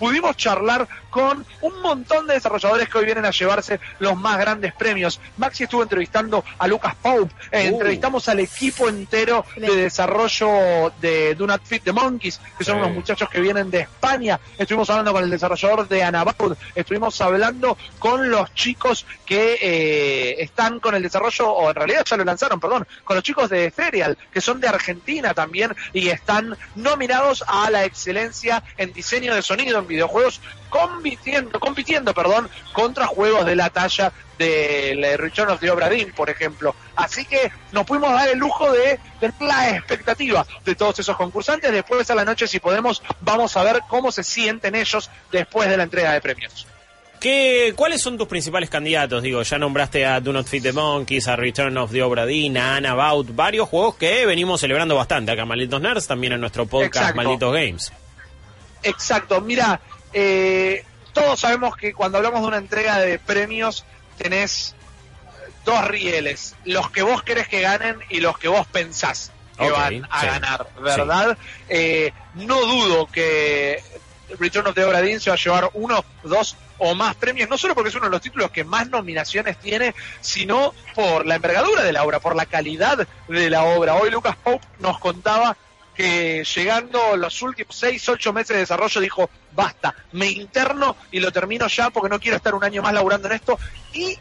pudimos 0.00 0.34
charlar 0.34 0.88
con 1.10 1.44
un 1.60 1.82
montón 1.82 2.26
de 2.26 2.34
desarrolladores 2.34 2.88
que 2.88 2.96
hoy 2.96 3.04
vienen 3.04 3.26
a 3.26 3.30
llevarse 3.30 3.78
los 3.98 4.16
más 4.16 4.38
grandes 4.38 4.72
premios. 4.72 5.20
Maxi 5.36 5.64
estuvo 5.64 5.82
entrevistando 5.82 6.42
a 6.58 6.66
Lucas 6.66 6.94
Pope, 7.02 7.34
eh, 7.52 7.68
Uh. 7.70 7.74
entrevistamos 7.74 8.26
al 8.28 8.40
equipo 8.40 8.88
entero 8.88 9.44
de 9.56 9.76
desarrollo 9.76 10.90
de 11.02 11.34
Do 11.34 11.46
Not 11.46 11.62
Fit 11.64 11.84
the 11.84 11.92
Monkeys, 11.92 12.40
que 12.56 12.64
son 12.64 12.78
unos 12.78 12.92
muchachos 12.92 13.28
que 13.28 13.40
vienen 13.40 13.70
de 13.70 13.80
España. 13.80 14.40
Estuvimos 14.56 14.88
hablando 14.88 15.12
con 15.12 15.22
el 15.22 15.30
desarrollador 15.30 15.86
de 15.86 16.02
Anabaud, 16.02 16.56
estuvimos 16.74 17.20
hablando 17.20 17.76
con 17.98 18.30
los 18.30 18.54
chicos 18.54 19.04
que 19.26 19.58
eh, 19.60 20.42
están 20.42 20.80
con 20.80 20.94
el 20.94 21.02
desarrollo, 21.02 21.50
o 21.50 21.68
en 21.68 21.74
realidad 21.74 22.04
ya 22.06 22.16
lo 22.16 22.24
lanzaron, 22.24 22.58
perdón, 22.58 22.86
con 23.04 23.16
los 23.16 23.22
chicos 23.22 23.50
de 23.50 23.66
Ethereal, 23.66 24.16
que 24.32 24.40
son 24.40 24.60
de 24.60 24.68
Argentina 24.68 25.34
también 25.34 25.76
y 25.92 26.08
están 26.08 26.56
nominados 26.74 27.44
a 27.46 27.68
la 27.68 27.84
excelencia 27.84 28.62
en 28.78 28.94
diseño 28.94 29.34
de 29.34 29.42
sonido 29.42 29.78
en 29.78 29.89
videojuegos, 29.90 30.40
compitiendo, 30.70 31.60
compitiendo, 31.60 32.14
perdón, 32.14 32.48
contra 32.72 33.06
juegos 33.06 33.44
de 33.44 33.56
la 33.56 33.68
talla 33.68 34.12
del 34.38 35.04
eh, 35.04 35.16
Return 35.18 35.50
of 35.50 35.60
the 35.60 35.70
Obra 35.70 35.90
Dinn, 35.90 36.12
por 36.12 36.30
ejemplo. 36.30 36.74
Así 36.96 37.26
que 37.26 37.52
nos 37.72 37.84
pudimos 37.84 38.10
dar 38.10 38.28
el 38.28 38.38
lujo 38.38 38.72
de 38.72 38.98
tener 39.20 39.34
la 39.40 39.76
expectativa 39.76 40.46
de 40.64 40.74
todos 40.74 40.98
esos 40.98 41.16
concursantes. 41.16 41.70
Después 41.70 42.10
a 42.10 42.14
la 42.14 42.24
noche, 42.24 42.46
si 42.46 42.58
podemos, 42.58 43.02
vamos 43.20 43.56
a 43.56 43.62
ver 43.62 43.82
cómo 43.88 44.10
se 44.10 44.24
sienten 44.24 44.74
ellos 44.74 45.10
después 45.30 45.68
de 45.68 45.76
la 45.76 45.82
entrega 45.82 46.12
de 46.12 46.20
premios. 46.22 46.66
¿Qué, 47.20 47.74
¿Cuáles 47.76 48.00
son 48.00 48.16
tus 48.16 48.26
principales 48.26 48.70
candidatos? 48.70 49.22
Digo, 49.22 49.42
ya 49.42 49.58
nombraste 49.58 50.06
a 50.06 50.20
Do 50.20 50.32
Not 50.32 50.46
Fit 50.46 50.62
the 50.62 50.72
Monkeys, 50.72 51.28
a 51.28 51.36
Return 51.36 51.76
of 51.76 51.92
the 51.92 52.02
Obra 52.02 52.24
Dinn, 52.24 52.56
a 52.56 52.76
Anabout, 52.76 53.34
varios 53.34 53.68
juegos 53.68 53.96
que 53.96 54.24
venimos 54.24 54.58
celebrando 54.58 54.96
bastante 54.96 55.32
acá 55.32 55.44
Malditos 55.44 55.82
Nerds, 55.82 56.06
también 56.06 56.32
en 56.32 56.40
nuestro 56.40 56.64
podcast 56.64 56.96
Exacto. 56.96 57.16
Malditos 57.16 57.52
Games. 57.52 57.92
Exacto, 58.82 59.40
mira, 59.40 59.80
eh, 60.12 60.84
todos 61.12 61.40
sabemos 61.40 61.76
que 61.76 61.92
cuando 61.92 62.18
hablamos 62.18 62.40
de 62.42 62.46
una 62.46 62.56
entrega 62.58 62.98
de 62.98 63.18
premios 63.18 63.84
tenés 64.16 64.74
dos 65.64 65.84
rieles, 65.86 66.56
los 66.64 66.90
que 66.90 67.02
vos 67.02 67.22
querés 67.22 67.48
que 67.48 67.60
ganen 67.60 67.98
y 68.08 68.20
los 68.20 68.38
que 68.38 68.48
vos 68.48 68.66
pensás. 68.66 69.32
que 69.58 69.70
van 69.70 70.06
a 70.10 70.20
sí. 70.20 70.26
ganar, 70.26 70.66
¿verdad? 70.80 71.36
Eh, 71.68 72.12
no 72.34 72.58
dudo 72.64 73.06
que 73.06 73.82
Return 74.38 74.68
of 74.68 74.74
the 74.74 74.84
Obra 74.84 75.02
Dinn 75.02 75.20
se 75.20 75.30
va 75.30 75.34
a 75.34 75.38
llevar 75.38 75.70
uno, 75.74 76.04
dos 76.22 76.56
o 76.78 76.94
más 76.94 77.14
premios, 77.14 77.48
no 77.48 77.58
solo 77.58 77.74
porque 77.74 77.90
es 77.90 77.94
uno 77.94 78.06
de 78.06 78.10
los 78.10 78.22
títulos 78.22 78.50
que 78.50 78.64
más 78.64 78.88
nominaciones 78.88 79.58
tiene, 79.58 79.94
sino 80.20 80.72
por 80.94 81.26
la 81.26 81.34
envergadura 81.34 81.82
de 81.82 81.92
la 81.92 82.04
obra, 82.04 82.20
por 82.20 82.34
la 82.34 82.46
calidad 82.46 83.06
de 83.28 83.50
la 83.50 83.64
obra. 83.64 83.96
Hoy 83.96 84.10
Lucas 84.10 84.36
Pope 84.42 84.66
nos 84.78 84.98
contaba 84.98 85.56
que 86.00 86.44
llegando 86.44 87.16
los 87.16 87.42
últimos 87.42 87.76
seis, 87.76 88.08
ocho 88.08 88.32
meses 88.32 88.54
de 88.54 88.60
desarrollo 88.60 89.00
dijo, 89.00 89.28
basta, 89.52 89.94
me 90.12 90.30
interno 90.30 90.96
y 91.10 91.20
lo 91.20 91.30
termino 91.30 91.66
ya 91.68 91.90
porque 91.90 92.08
no 92.08 92.18
quiero 92.18 92.38
estar 92.38 92.54
un 92.54 92.64
año 92.64 92.82
más 92.82 92.94
laburando 92.94 93.28
en 93.28 93.34
esto. 93.34 93.58
Y 93.92 94.18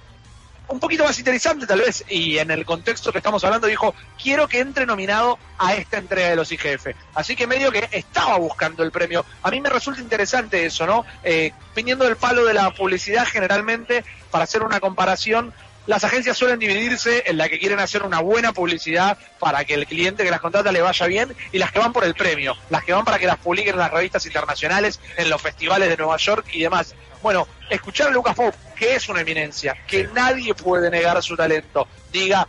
un 0.67 0.79
poquito 0.79 1.03
más 1.05 1.17
interesante 1.17 1.65
tal 1.65 1.79
vez, 1.79 2.03
y 2.09 2.37
en 2.37 2.51
el 2.51 2.65
contexto 2.65 3.11
que 3.11 3.19
estamos 3.19 3.43
hablando, 3.43 3.65
dijo, 3.65 3.95
quiero 4.21 4.47
que 4.47 4.59
entre 4.59 4.85
nominado 4.85 5.39
a 5.57 5.73
esta 5.73 5.97
entrega 5.97 6.29
de 6.29 6.35
los 6.35 6.51
IGF. 6.51 6.87
Así 7.15 7.35
que 7.35 7.47
medio 7.47 7.71
que 7.71 7.87
estaba 7.91 8.37
buscando 8.37 8.83
el 8.83 8.91
premio. 8.91 9.25
A 9.41 9.49
mí 9.49 9.61
me 9.61 9.69
resulta 9.69 10.01
interesante 10.01 10.65
eso, 10.65 10.85
¿no? 10.85 11.05
Eh, 11.23 11.53
viniendo 11.75 12.05
del 12.05 12.17
palo 12.17 12.45
de 12.45 12.53
la 12.53 12.71
publicidad 12.71 13.25
generalmente, 13.25 14.03
para 14.31 14.43
hacer 14.43 14.63
una 14.63 14.79
comparación, 14.79 15.53
las 15.89 16.03
agencias 16.03 16.37
suelen 16.37 16.59
dividirse 16.59 17.23
en 17.25 17.39
la 17.39 17.49
que 17.49 17.57
quieren 17.57 17.79
hacer 17.79 18.03
una 18.03 18.19
buena 18.19 18.53
publicidad 18.53 19.17
para 19.39 19.65
que 19.65 19.73
el 19.73 19.87
cliente 19.87 20.23
que 20.23 20.29
las 20.29 20.39
contrata 20.39 20.71
le 20.71 20.81
vaya 20.81 21.07
bien 21.07 21.35
y 21.51 21.57
las 21.57 21.71
que 21.71 21.79
van 21.79 21.93
por 21.93 22.03
el 22.03 22.13
premio, 22.13 22.55
las 22.69 22.83
que 22.83 22.93
van 22.93 23.03
para 23.03 23.17
que 23.17 23.25
las 23.25 23.37
publiquen 23.37 23.73
en 23.73 23.79
las 23.79 23.89
revistas 23.89 24.23
internacionales, 24.27 24.99
en 25.17 25.31
los 25.31 25.41
festivales 25.41 25.89
de 25.89 25.97
Nueva 25.97 26.17
York 26.17 26.45
y 26.53 26.61
demás. 26.61 26.93
Bueno, 27.23 27.47
escuchar 27.71 28.09
a 28.09 28.11
Lucas 28.11 28.35
Pope, 28.35 28.55
que 28.75 28.93
es 28.93 29.09
una 29.09 29.21
eminencia, 29.21 29.75
que 29.87 30.07
nadie 30.13 30.53
puede 30.53 30.91
negar 30.91 31.23
su 31.23 31.35
talento, 31.35 31.87
diga, 32.11 32.47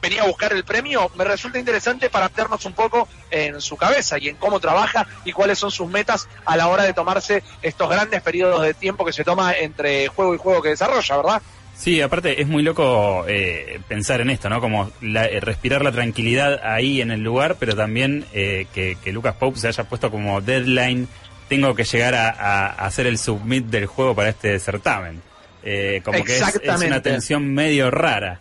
venía 0.00 0.24
a 0.24 0.26
buscar 0.26 0.52
el 0.52 0.64
premio, 0.64 1.08
me 1.14 1.22
resulta 1.22 1.60
interesante 1.60 2.10
para 2.10 2.28
meternos 2.30 2.64
un 2.64 2.72
poco 2.72 3.06
en 3.30 3.60
su 3.60 3.76
cabeza 3.76 4.18
y 4.18 4.28
en 4.28 4.34
cómo 4.34 4.58
trabaja 4.58 5.06
y 5.24 5.30
cuáles 5.30 5.56
son 5.56 5.70
sus 5.70 5.88
metas 5.88 6.26
a 6.44 6.56
la 6.56 6.66
hora 6.66 6.82
de 6.82 6.94
tomarse 6.94 7.44
estos 7.62 7.88
grandes 7.88 8.22
periodos 8.22 8.60
de 8.62 8.74
tiempo 8.74 9.04
que 9.04 9.12
se 9.12 9.22
toma 9.22 9.52
entre 9.52 10.08
juego 10.08 10.34
y 10.34 10.38
juego 10.38 10.60
que 10.60 10.70
desarrolla, 10.70 11.16
¿verdad? 11.16 11.42
Sí, 11.76 12.00
aparte 12.00 12.40
es 12.40 12.46
muy 12.46 12.62
loco 12.62 13.24
eh, 13.26 13.80
pensar 13.88 14.20
en 14.20 14.30
esto, 14.30 14.48
¿no? 14.48 14.60
Como 14.60 14.92
la- 15.00 15.26
eh, 15.26 15.40
respirar 15.40 15.82
la 15.82 15.90
tranquilidad 15.90 16.60
ahí 16.64 17.00
en 17.00 17.10
el 17.10 17.22
lugar, 17.22 17.56
pero 17.58 17.74
también 17.74 18.24
eh, 18.32 18.66
que, 18.72 18.96
que 19.02 19.12
Lucas 19.12 19.34
Pope 19.34 19.58
se 19.58 19.68
haya 19.68 19.84
puesto 19.84 20.10
como 20.10 20.40
deadline, 20.40 21.08
tengo 21.48 21.74
que 21.74 21.84
llegar 21.84 22.14
a, 22.14 22.28
a- 22.30 22.66
a 22.68 22.86
hacer 22.86 23.06
el 23.06 23.18
submit 23.18 23.66
del 23.66 23.86
juego 23.86 24.14
para 24.14 24.28
este 24.28 24.58
certamen. 24.60 25.20
Eh, 25.64 26.00
como 26.04 26.18
que 26.24 26.38
es- 26.48 26.60
una 26.86 27.02
tensión 27.02 27.52
medio 27.52 27.90
rara. 27.90 28.40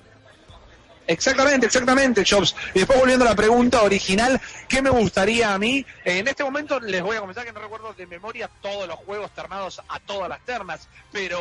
Exactamente, 1.08 1.66
exactamente, 1.66 2.24
Jobs. 2.28 2.56
Y 2.74 2.80
después 2.80 3.00
volviendo 3.00 3.26
a 3.26 3.30
la 3.30 3.36
pregunta 3.36 3.82
original, 3.82 4.40
¿qué 4.68 4.82
me 4.82 4.90
gustaría 4.90 5.54
a 5.54 5.58
mí? 5.58 5.86
En 6.06 6.28
este 6.28 6.44
momento 6.44 6.80
les 6.80 7.02
voy 7.02 7.18
a 7.18 7.20
comentar 7.20 7.46
que 7.46 7.52
no 7.52 7.60
recuerdo 7.60 7.94
de 7.94 8.08
memoria 8.08 8.50
todos 8.62 8.88
los 8.88 8.98
juegos 8.98 9.32
ternados 9.32 9.82
a 9.90 10.00
todas 10.00 10.30
las 10.30 10.40
ternas, 10.46 10.88
pero 11.12 11.40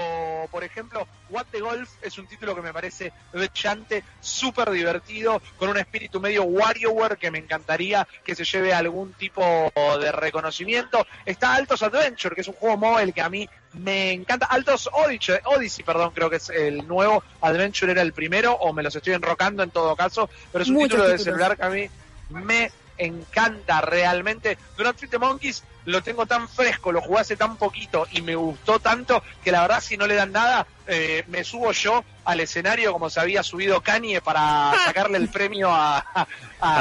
por 0.50 0.64
ejemplo, 0.64 1.07
What 1.29 1.47
the 1.52 1.61
Golf 1.61 1.88
es 2.02 2.19
un 2.19 2.26
título 2.26 2.55
que 2.55 2.62
me 2.62 2.73
parece 2.73 3.12
brillante, 3.33 4.02
súper 4.21 4.71
divertido, 4.71 5.40
con 5.57 5.69
un 5.69 5.79
espíritu 5.79 6.21
medio 6.21 6.43
WarioWare 6.45 7.17
que 7.17 7.31
me 7.31 7.38
encantaría 7.38 8.09
que 8.25 8.35
se 8.35 8.45
lleve 8.45 8.73
algún 8.73 9.12
tipo 9.12 9.73
de 10.00 10.11
reconocimiento. 10.11 11.07
Está 11.25 11.55
Altos 11.55 11.83
Adventure, 11.83 12.35
que 12.35 12.40
es 12.40 12.49
un 12.49 12.55
juego 12.55 12.76
móvil 12.76 13.14
que 13.14 13.21
a 13.21 13.29
mí 13.29 13.49
me 13.75 14.12
encanta. 14.12 14.47
Altos 14.47 14.89
Odyssey, 14.93 15.39
Odyssey, 15.45 15.85
perdón, 15.85 16.11
creo 16.15 16.29
que 16.31 16.37
es 16.37 16.49
el 16.50 16.87
nuevo. 16.89 17.23
Adventure 17.41 17.93
era 17.93 18.03
el 18.03 18.12
primero, 18.12 18.53
o 18.55 18.73
me 18.73 18.83
los 18.83 18.95
estoy 18.95 19.15
enrocando 19.15 19.62
en 19.62 19.71
todo 19.71 19.95
caso, 19.97 20.29
pero 20.53 20.62
es 20.62 20.69
un 20.69 20.75
Muchos 20.75 20.91
título 20.99 21.09
de 21.09 21.19
celular 21.19 21.57
que 21.57 21.65
a 21.65 21.71
mí 21.71 21.89
me 22.31 22.71
encanta 22.99 23.81
realmente. 23.81 24.59
Durant 24.77 24.99
Fit 24.99 25.11
the 25.11 25.19
Monkeys 25.19 25.62
lo 25.87 26.03
tengo 26.03 26.27
tan 26.27 26.47
fresco, 26.49 26.93
lo 26.93 27.00
jugué 27.00 27.21
hace 27.21 27.37
tan 27.37 27.57
poquito 27.57 28.07
y 28.12 28.21
me 28.21 28.35
gustó 28.37 28.79
tanto 28.81 29.23
que 29.43 29.50
la 29.50 29.62
verdad 29.62 29.81
si 29.81 29.97
no 29.97 30.07
le 30.07 30.15
dan 30.15 30.31
nada, 30.33 30.67
eh, 30.87 31.25
me 31.29 31.43
subo 31.43 31.73
yo 31.73 32.05
al 32.25 32.41
escenario 32.41 32.93
como 32.93 33.09
se 33.09 33.19
había 33.21 33.43
subido 33.43 33.81
Kanye 33.81 34.21
para 34.21 34.73
sacarle 34.85 35.17
el 35.17 35.29
premio 35.31 35.71
a, 35.73 35.99
a, 36.15 36.27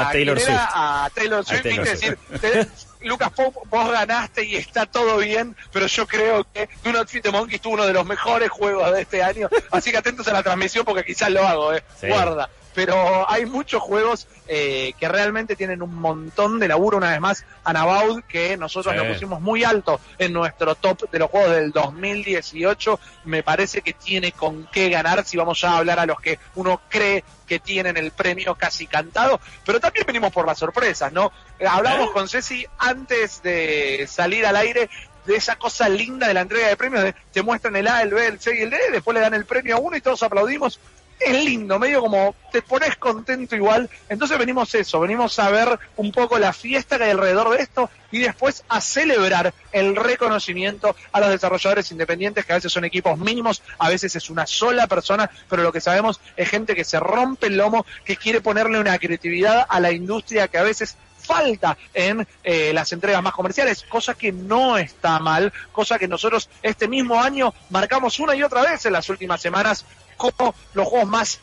A 0.08 0.12
Taylor. 0.12 0.38
Swift. 0.38 0.58
A 0.58 1.10
Taylor 1.14 1.44
Swift, 1.46 1.62
Taylor 1.62 1.88
¿viste? 1.88 1.96
Swift. 1.96 2.18
decir, 2.40 2.66
te- 2.66 2.89
Lucas 3.02 3.30
Pope, 3.30 3.58
vos 3.68 3.90
ganaste 3.90 4.44
y 4.44 4.56
está 4.56 4.86
todo 4.86 5.18
bien, 5.18 5.56
pero 5.72 5.86
yo 5.86 6.06
creo 6.06 6.46
que 6.52 6.68
Do 6.84 6.92
Not 6.92 7.08
Fit 7.08 7.22
the 7.22 7.30
Monkeys 7.30 7.60
tuvo 7.60 7.74
uno 7.74 7.86
de 7.86 7.92
los 7.92 8.06
mejores 8.06 8.50
juegos 8.50 8.92
de 8.92 9.02
este 9.02 9.22
año, 9.22 9.48
así 9.70 9.90
que 9.90 9.98
atentos 9.98 10.28
a 10.28 10.32
la 10.32 10.42
transmisión 10.42 10.84
porque 10.84 11.04
quizás 11.04 11.30
lo 11.30 11.46
hago, 11.46 11.72
eh. 11.74 11.82
Sí. 12.00 12.08
guarda. 12.08 12.50
Pero 12.86 13.30
hay 13.30 13.44
muchos 13.44 13.82
juegos 13.82 14.26
eh, 14.48 14.94
que 14.98 15.06
realmente 15.06 15.54
tienen 15.54 15.82
un 15.82 15.94
montón 15.94 16.58
de 16.58 16.66
laburo, 16.66 16.96
una 16.96 17.10
vez 17.10 17.20
más, 17.20 17.44
Anabaud, 17.62 18.22
que 18.22 18.56
nosotros 18.56 18.94
Sí. 18.94 18.98
lo 18.98 19.12
pusimos 19.12 19.40
muy 19.42 19.64
alto 19.64 20.00
en 20.18 20.32
nuestro 20.32 20.74
top 20.76 21.10
de 21.10 21.18
los 21.18 21.30
juegos 21.30 21.50
del 21.50 21.72
2018. 21.72 22.98
Me 23.24 23.42
parece 23.42 23.82
que 23.82 23.92
tiene 23.92 24.32
con 24.32 24.66
qué 24.72 24.88
ganar 24.88 25.26
si 25.26 25.36
vamos 25.36 25.60
ya 25.60 25.72
a 25.72 25.76
hablar 25.78 25.98
a 26.00 26.06
los 26.06 26.18
que 26.20 26.38
uno 26.54 26.80
cree 26.88 27.22
que 27.46 27.58
tienen 27.58 27.98
el 27.98 28.12
premio 28.12 28.54
casi 28.54 28.86
cantado, 28.86 29.40
pero 29.66 29.78
también 29.78 30.06
venimos 30.06 30.32
por 30.32 30.46
las 30.46 30.58
sorpresas, 30.58 31.12
¿no? 31.12 31.32
Hablamos 31.68 32.08
¿Eh? 32.08 32.12
con 32.14 32.28
Ceci 32.28 32.64
antes 32.78 33.42
de 33.42 34.06
salir 34.08 34.46
al 34.46 34.56
aire 34.56 34.88
de 35.26 35.36
esa 35.36 35.56
cosa 35.56 35.86
linda 35.88 36.26
de 36.28 36.32
la 36.34 36.40
entrega 36.40 36.68
de 36.68 36.76
premios, 36.78 37.02
de 37.02 37.14
te 37.30 37.42
muestran 37.42 37.76
el 37.76 37.86
A, 37.88 38.00
el 38.00 38.10
B, 38.14 38.26
el 38.26 38.40
C 38.40 38.56
y 38.58 38.62
el 38.62 38.70
D, 38.70 38.78
después 38.90 39.14
le 39.14 39.20
dan 39.20 39.34
el 39.34 39.44
premio 39.44 39.76
a 39.76 39.78
uno 39.78 39.96
y 39.96 40.00
todos 40.00 40.22
aplaudimos. 40.22 40.80
Es 41.20 41.44
lindo, 41.44 41.78
medio 41.78 42.00
como 42.00 42.34
te 42.50 42.62
pones 42.62 42.96
contento 42.96 43.54
igual. 43.54 43.90
Entonces 44.08 44.38
venimos 44.38 44.74
eso, 44.74 45.00
venimos 45.00 45.38
a 45.38 45.50
ver 45.50 45.78
un 45.96 46.10
poco 46.12 46.38
la 46.38 46.54
fiesta 46.54 46.96
que 46.96 47.04
hay 47.04 47.10
alrededor 47.10 47.50
de 47.50 47.62
esto 47.62 47.90
y 48.10 48.20
después 48.20 48.64
a 48.70 48.80
celebrar 48.80 49.52
el 49.70 49.96
reconocimiento 49.96 50.96
a 51.12 51.20
los 51.20 51.28
desarrolladores 51.28 51.92
independientes, 51.92 52.46
que 52.46 52.52
a 52.52 52.56
veces 52.56 52.72
son 52.72 52.86
equipos 52.86 53.18
mínimos, 53.18 53.62
a 53.78 53.90
veces 53.90 54.16
es 54.16 54.30
una 54.30 54.46
sola 54.46 54.86
persona, 54.86 55.30
pero 55.50 55.62
lo 55.62 55.72
que 55.72 55.82
sabemos 55.82 56.20
es 56.36 56.48
gente 56.48 56.74
que 56.74 56.84
se 56.84 56.98
rompe 56.98 57.48
el 57.48 57.58
lomo, 57.58 57.84
que 58.04 58.16
quiere 58.16 58.40
ponerle 58.40 58.80
una 58.80 58.98
creatividad 58.98 59.66
a 59.68 59.78
la 59.78 59.92
industria 59.92 60.48
que 60.48 60.56
a 60.56 60.62
veces 60.62 60.96
falta 61.20 61.76
en 61.94 62.26
eh, 62.42 62.72
las 62.72 62.92
entregas 62.92 63.22
más 63.22 63.34
comerciales, 63.34 63.84
cosa 63.88 64.14
que 64.14 64.32
no 64.32 64.78
está 64.78 65.18
mal, 65.18 65.52
cosa 65.70 65.98
que 65.98 66.08
nosotros 66.08 66.48
este 66.62 66.88
mismo 66.88 67.20
año 67.20 67.54
marcamos 67.68 68.18
una 68.18 68.34
y 68.34 68.42
otra 68.42 68.62
vez 68.62 68.84
en 68.86 68.94
las 68.94 69.08
últimas 69.08 69.40
semanas 69.40 69.84
como 70.20 70.54
los 70.74 70.86
juegos 70.86 71.08
más 71.08 71.40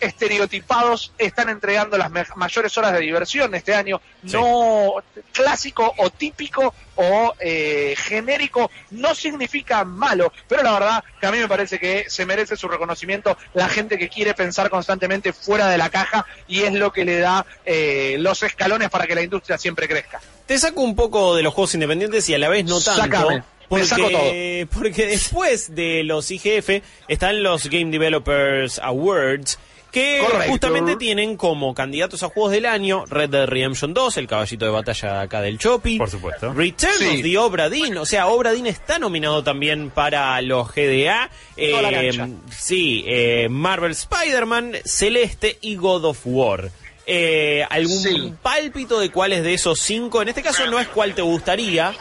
estereotipados 0.00 1.12
están 1.18 1.48
entregando 1.48 1.98
las 1.98 2.10
mayores 2.36 2.76
horas 2.78 2.92
de 2.92 3.00
diversión 3.00 3.54
este 3.54 3.74
año, 3.74 4.00
Sí. 4.24 4.32
no 4.32 4.94
clásico 5.32 5.92
o 5.96 6.10
típico 6.10 6.74
o 6.96 7.34
eh, 7.38 7.94
genérico 7.96 8.70
no 8.90 9.14
significa 9.14 9.84
malo, 9.84 10.32
pero 10.48 10.62
la 10.62 10.72
verdad 10.72 11.04
que 11.20 11.26
a 11.26 11.32
mí 11.32 11.38
me 11.38 11.48
parece 11.48 11.78
que 11.78 12.04
se 12.08 12.26
merece 12.26 12.56
su 12.56 12.68
reconocimiento 12.68 13.36
la 13.54 13.68
gente 13.68 13.98
que 13.98 14.08
quiere 14.08 14.34
pensar 14.34 14.70
constantemente 14.70 15.32
fuera 15.32 15.68
de 15.68 15.78
la 15.78 15.90
caja 15.90 16.26
y 16.46 16.62
es 16.62 16.72
lo 16.72 16.92
que 16.92 17.04
le 17.04 17.18
da 17.18 17.44
eh, 17.64 18.16
los 18.18 18.42
escalones 18.42 18.90
para 18.90 19.06
que 19.06 19.14
la 19.14 19.22
industria 19.22 19.58
siempre 19.58 19.88
crezca. 19.88 20.20
Te 20.46 20.58
saco 20.58 20.80
un 20.80 20.96
poco 20.96 21.36
de 21.36 21.42
los 21.42 21.54
juegos 21.54 21.74
independientes 21.74 22.28
y 22.28 22.34
a 22.34 22.38
la 22.38 22.48
vez 22.48 22.64
no 22.64 22.80
tanto. 22.80 23.02
Sácame, 23.02 23.42
me 23.70 23.84
saco 23.84 24.02
Porque, 24.02 24.66
porque 24.72 25.06
después 25.06 25.74
de 25.74 26.02
los 26.04 26.30
IGF 26.30 26.82
están 27.08 27.42
los 27.42 27.68
Game 27.68 27.90
Developers 27.90 28.78
Awards 28.78 29.58
que 29.90 30.18
Correcto. 30.20 30.50
justamente 30.52 30.96
tienen 30.96 31.38
como 31.38 31.72
candidatos 31.72 32.22
a 32.22 32.28
juegos 32.28 32.52
del 32.52 32.66
año 32.66 33.06
Red 33.06 33.30
Dead 33.30 33.46
Redemption 33.46 33.94
2, 33.94 34.18
el 34.18 34.26
caballito 34.26 34.66
de 34.66 34.70
batalla 34.70 35.22
acá 35.22 35.40
del 35.40 35.58
Chopi. 35.58 35.96
Por 35.96 36.10
supuesto. 36.10 36.52
Return 36.52 36.92
Sí. 36.98 37.06
of 37.16 37.22
the 37.22 37.38
Obra 37.38 37.70
Dinn, 37.70 37.96
o 37.96 38.04
sea, 38.04 38.26
Obra 38.26 38.52
Dinn 38.52 38.66
está 38.66 38.98
nominado 38.98 39.42
también 39.42 39.88
para 39.88 40.40
los 40.42 40.68
GDA. 40.74 41.30
Eh, 41.56 42.12
sí, 42.54 43.02
eh, 43.06 43.48
Marvel 43.50 43.92
Spider-Man, 43.92 44.72
Celeste 44.84 45.56
y 45.62 45.76
God 45.76 46.04
of 46.04 46.20
War. 46.26 46.70
Eh, 47.06 47.64
¿Algún 47.70 48.02
Sí. 48.02 48.34
pálpito 48.42 49.00
de 49.00 49.10
cuáles 49.10 49.42
de 49.42 49.54
esos 49.54 49.80
cinco? 49.80 50.20
En 50.20 50.28
este 50.28 50.42
caso 50.42 50.66
no 50.66 50.78
es 50.78 50.88
cuál 50.88 51.14
te 51.14 51.22
gustaría, 51.22 51.94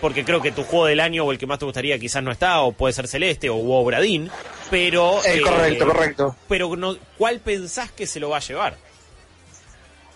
porque 0.00 0.24
creo 0.24 0.40
que 0.40 0.52
tu 0.52 0.62
juego 0.64 0.86
del 0.86 1.00
año 1.00 1.24
o 1.24 1.32
el 1.32 1.38
que 1.38 1.46
más 1.46 1.58
te 1.58 1.64
gustaría 1.64 1.98
quizás 1.98 2.22
no 2.22 2.30
está, 2.30 2.60
o 2.60 2.72
puede 2.72 2.92
ser 2.92 3.08
Celeste 3.08 3.50
o 3.50 3.56
Obra 3.56 4.00
Dinn, 4.00 4.30
pero... 4.70 5.22
Eh, 5.24 5.36
eh, 5.36 5.40
correcto, 5.40 5.86
correcto. 5.86 6.36
Pero 6.48 6.76
no, 6.76 6.96
¿cuál 7.18 7.40
pensás 7.40 7.90
que 7.90 8.06
se 8.06 8.20
lo 8.20 8.30
va 8.30 8.38
a 8.38 8.40
llevar? 8.40 8.76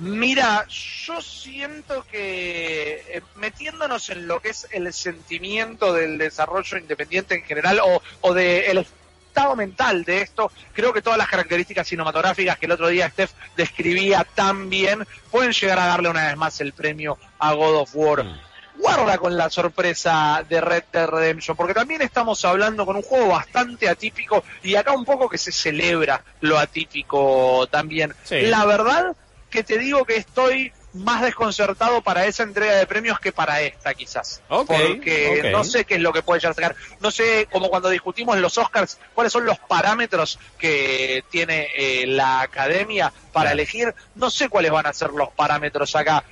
Mira, 0.01 0.65
yo 0.69 1.21
siento 1.21 2.05
que 2.11 3.03
eh, 3.09 3.23
metiéndonos 3.35 4.11
en 4.11 4.29
lo 4.29 4.41
que 4.41 4.51
es 4.51 4.69
el 4.71 4.93
sentimiento 4.93 5.93
del 5.93 6.19
desarrollo 6.19 6.79
independiente 6.79 7.35
en 7.35 7.43
general 7.43 7.81
o, 7.81 8.01
o 8.21 8.33
del 8.33 8.79
estado 8.79 9.57
mental 9.57 10.05
de 10.05 10.23
esto, 10.23 10.53
creo 10.73 10.93
que 10.93 11.03
todas 11.03 11.19
las 11.19 11.29
características 11.29 11.89
cinematográficas 11.89 12.59
que 12.59 12.67
el 12.67 12.73
otro 12.73 12.89
día 12.89 13.11
Steph 13.11 13.33
describía 13.57 14.25
tan 14.35 14.71
bien 14.71 15.05
pueden 15.33 15.53
llegar 15.53 15.81
a 15.81 15.87
darle 15.87 16.11
una 16.11 16.27
vez 16.29 16.37
más 16.37 16.61
el 16.61 16.73
premio 16.73 17.19
a 17.39 17.53
God 17.55 17.77
of 17.83 17.91
War. 17.95 18.48
Guarda 18.79 19.19
con 19.19 19.37
la 19.37 19.51
sorpresa 19.51 20.45
de 20.49 20.61
Red 20.61 20.85
Dead 20.93 21.09
Redemption, 21.09 21.57
porque 21.57 21.75
también 21.75 22.03
estamos 22.03 22.45
hablando 22.45 22.87
con 22.87 22.97
un 22.97 23.03
juego 23.03 23.29
bastante 23.29 23.89
atípico 23.89 24.45
y 24.63 24.77
acá 24.77 24.93
un 24.93 25.05
poco 25.05 25.29
que 25.29 25.39
se 25.39 25.53
celebra 25.53 26.23
lo 26.41 26.59
atípico 26.59 27.67
también. 27.71 28.15
Sí. 28.25 28.43
La 28.43 28.65
verdad 28.67 29.17
que 29.51 29.65
te 29.65 29.79
digo 29.79 30.05
que 30.05 30.17
estoy 30.17 30.73
más 30.95 31.23
desconcertado 31.23 32.03
para 32.03 32.27
esa 32.27 32.43
entrega 32.43 32.75
de 32.75 32.87
premios 32.87 33.21
que 33.21 33.33
para 33.33 33.61
esta 33.61 33.95
quizás. 33.95 34.43
Porque 34.49 35.51
no 35.53 35.65
sé 35.65 35.85
qué 35.85 35.95
es 35.95 36.01
lo 36.01 36.13
que 36.13 36.23
puede 36.23 36.41
llegar 36.41 36.53
a 36.53 36.55
sacar. 36.55 36.77
No 37.01 37.11
sé, 37.11 37.47
como 37.51 37.69
cuando 37.69 37.89
discutimos 37.89 38.39
los 38.39 38.57
Oscars, 38.59 38.99
cuáles 39.15 39.33
son 39.33 39.45
los 39.45 39.59
parámetros 39.59 40.39
que 40.59 41.25
tiene 41.31 41.69
eh, 41.77 42.07
la 42.07 42.41
academia 42.41 43.13
para 43.33 43.53
elegir. 43.53 43.95
No 44.15 44.31
sé 44.31 44.49
cuáles 44.49 44.71
van 44.71 44.87
a 44.87 44.93
ser 44.93 45.11
los 45.11 45.31
parámetros 45.31 45.95
acá. 45.95 46.25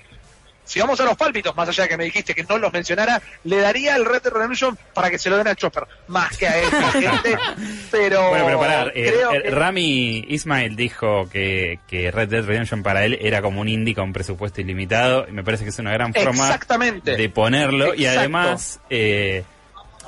Si 0.67 0.81
vamos 0.81 1.01
a 1.01 1.05
los 1.05 1.17
pálpitos, 1.17 1.55
más 1.57 1.69
allá 1.69 1.85
de 1.85 1.89
que 1.89 1.97
me 1.97 2.05
dijiste 2.05 2.35
que 2.35 2.43
no 2.45 2.59
los 2.59 2.73
mencionara, 2.73 3.23
le 3.45 3.57
daría 3.59 3.97
el 3.97 4.05
Red 4.05 4.23
Dead 4.23 4.33
Redemption 4.33 4.77
para 4.93 5.09
que 5.11 5.19
se 5.19 5.31
lo 5.31 5.37
den 5.39 5.47
a 5.49 5.55
Chopper, 5.55 5.85
más 6.09 6.37
que 6.37 6.47
a 6.49 6.59
esta 6.61 6.91
gente. 6.93 7.39
Pero, 7.91 8.29
Bueno, 8.31 8.47
pero 8.47 8.59
pará, 8.61 8.83
eh, 8.95 9.13
creo 9.13 9.33
eh, 9.33 9.43
que- 9.45 9.51
Rami 9.51 10.25
Ismail 10.29 10.75
dijo 10.77 11.29
que, 11.31 11.79
que 11.87 12.11
Red 12.11 12.29
Dead 12.29 12.45
Redemption 12.45 12.83
para 12.83 13.05
él 13.05 13.17
era 13.23 13.41
como 13.43 13.61
un 13.61 13.69
indie 13.69 13.95
con 13.95 14.13
presupuesto 14.13 14.61
ilimitado 14.61 15.27
y 15.29 15.33
me 15.33 15.45
parece 15.45 15.65
que 15.65 15.71
es 15.71 15.79
una 15.79 15.93
gran 15.93 16.13
forma 16.13 16.45
Exactamente. 16.47 17.17
de 17.17 17.29
ponerlo 17.29 17.95
y 17.95 18.07
además, 18.07 18.81
eh, 18.91 19.45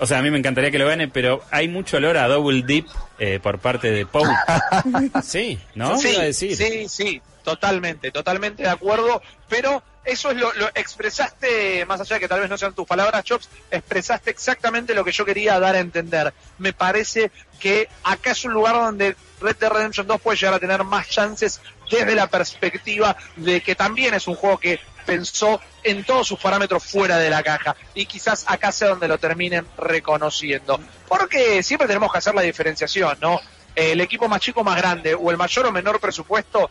o 0.01 0.07
sea, 0.07 0.19
a 0.19 0.23
mí 0.23 0.31
me 0.31 0.39
encantaría 0.39 0.71
que 0.73 0.79
lo 0.79 0.89
gane, 0.89 1.07
pero 1.09 1.43
hay 1.53 1.69
mucho 1.69 1.99
olor 1.99 2.17
a 2.19 2.27
Double 2.29 2.63
Dip 2.67 2.87
eh, 3.21 3.39
por 3.41 3.59
parte 3.61 3.91
de 3.93 4.07
Pope. 4.07 4.29
Sí, 5.23 5.59
¿No? 5.75 5.97
Sí, 5.99 6.17
decir. 6.21 6.57
sí, 6.57 6.89
sí, 6.89 7.23
totalmente, 7.45 8.11
totalmente 8.11 8.63
de 8.65 8.69
acuerdo, 8.69 9.23
pero 9.49 9.83
eso 10.05 10.31
es 10.31 10.37
lo, 10.37 10.53
lo 10.55 10.69
expresaste, 10.75 11.85
más 11.87 12.01
allá 12.01 12.17
de 12.17 12.21
que 12.21 12.29
tal 12.29 12.41
vez 12.41 12.49
no 12.49 12.57
sean 12.57 12.75
tus 12.75 12.87
palabras, 12.87 13.25
Chops, 13.25 13.49
expresaste 13.71 14.31
exactamente 14.31 14.95
lo 14.95 15.05
que 15.05 15.13
yo 15.13 15.25
quería 15.25 15.59
dar 15.61 15.75
a 15.75 15.81
entender. 15.81 16.33
Me 16.59 16.73
parece 16.73 17.31
que 17.59 17.89
acá 18.05 18.31
es 18.31 18.45
un 18.45 18.53
lugar 18.53 18.75
donde 18.75 19.17
Red 19.41 19.57
Dead 19.57 19.71
Redemption 19.71 20.07
2 20.07 20.21
puede 20.21 20.39
llegar 20.39 20.55
a 20.55 20.59
tener 20.59 20.83
más 20.85 21.09
chances 21.09 21.61
desde 21.91 22.15
la 22.15 22.27
perspectiva 22.27 23.17
de 23.37 23.61
que 23.61 23.75
también 23.75 24.15
es 24.15 24.27
un 24.27 24.35
juego 24.35 24.59
que 24.59 24.81
pensó 25.05 25.61
en 25.83 26.05
todos 26.05 26.27
sus 26.27 26.39
parámetros 26.39 26.85
fuera 26.85 27.17
de 27.17 27.31
la 27.31 27.43
caja 27.43 27.75
y 27.95 28.05
quizás 28.05 28.45
acá 28.47 28.71
sea 28.73 28.89
donde 28.89 29.09
lo 29.09 29.19
terminen 29.19 29.67
reconociendo. 29.79 30.79
Porque 31.09 31.63
siempre 31.63 31.89
tenemos 31.89 32.13
que 32.13 32.19
hacer 32.19 32.35
la 32.35 32.43
diferenciación, 32.43 33.17
¿no? 33.21 33.41
El 33.75 34.01
equipo 34.01 34.29
más 34.29 34.41
chico, 34.41 34.63
más 34.63 34.77
grande 34.77 35.15
o 35.15 35.31
el 35.31 35.37
mayor 35.37 35.67
o 35.67 35.73
menor 35.73 35.99
presupuesto 36.01 36.69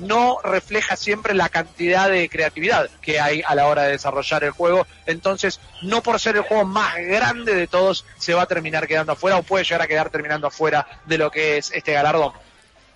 no 0.00 0.38
refleja 0.42 0.96
siempre 0.96 1.34
la 1.34 1.48
cantidad 1.48 2.08
de 2.08 2.28
creatividad 2.28 2.88
que 3.00 3.20
hay 3.20 3.42
a 3.46 3.54
la 3.54 3.66
hora 3.66 3.82
de 3.82 3.92
desarrollar 3.92 4.44
el 4.44 4.50
juego. 4.50 4.86
Entonces, 5.06 5.60
no 5.82 6.02
por 6.02 6.20
ser 6.20 6.36
el 6.36 6.42
juego 6.42 6.64
más 6.64 6.96
grande 6.96 7.54
de 7.54 7.66
todos, 7.66 8.04
se 8.18 8.34
va 8.34 8.42
a 8.42 8.46
terminar 8.46 8.86
quedando 8.86 9.12
afuera 9.12 9.38
o 9.38 9.42
puede 9.42 9.64
llegar 9.64 9.82
a 9.82 9.86
quedar 9.86 10.10
terminando 10.10 10.46
afuera 10.46 10.86
de 11.06 11.18
lo 11.18 11.30
que 11.30 11.58
es 11.58 11.70
este 11.72 11.92
galardón. 11.92 12.32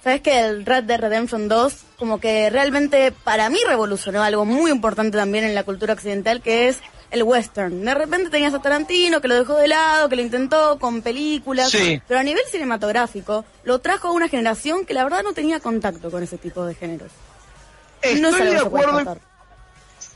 Sabes 0.03 0.21
que 0.21 0.41
el 0.41 0.65
Red 0.65 0.85
Dead 0.85 1.01
Redemption 1.01 1.49
2 1.49 1.75
como 1.99 2.21
que 2.21 2.51
realmente 2.51 3.13
para 3.13 3.51
mí 3.51 3.59
revolucionó 3.67 4.23
algo 4.23 4.45
muy 4.45 4.71
importante 4.71 5.19
también 5.19 5.45
en 5.45 5.55
la 5.55 5.65
cultura 5.65 5.93
occidental 5.95 6.41
que 6.41 6.69
es 6.69 6.79
el 7.11 7.23
western. 7.23 7.85
De 7.85 7.95
repente 7.95 8.31
tenías 8.31 8.53
a 8.55 8.61
Tarantino 8.61 9.21
que 9.21 9.29
lo 9.29 9.35
dejó 9.35 9.57
de 9.57 9.69
lado, 9.69 10.09
que 10.09 10.17
lo 10.17 10.23
intentó 10.23 10.79
con 10.79 11.03
películas, 11.03 11.71
Sí. 11.71 12.01
pero 12.07 12.21
a 12.21 12.23
nivel 12.23 12.43
cinematográfico 12.51 13.45
lo 13.65 13.79
trajo 13.81 14.09
a 14.09 14.13
una 14.13 14.29
generación 14.29 14.85
que 14.85 14.95
la 14.95 15.05
verdad 15.05 15.23
no 15.23 15.33
tenía 15.33 15.61
contacto 15.61 16.11
con 16.11 16.23
ese 16.23 16.39
tipo 16.39 16.65
de 16.67 16.75
géneros. 16.75 17.11
Estoy 18.03 18.21
no 18.21 18.29
es 18.29 18.39
de 18.39 18.59
acuerdo. 18.59 19.17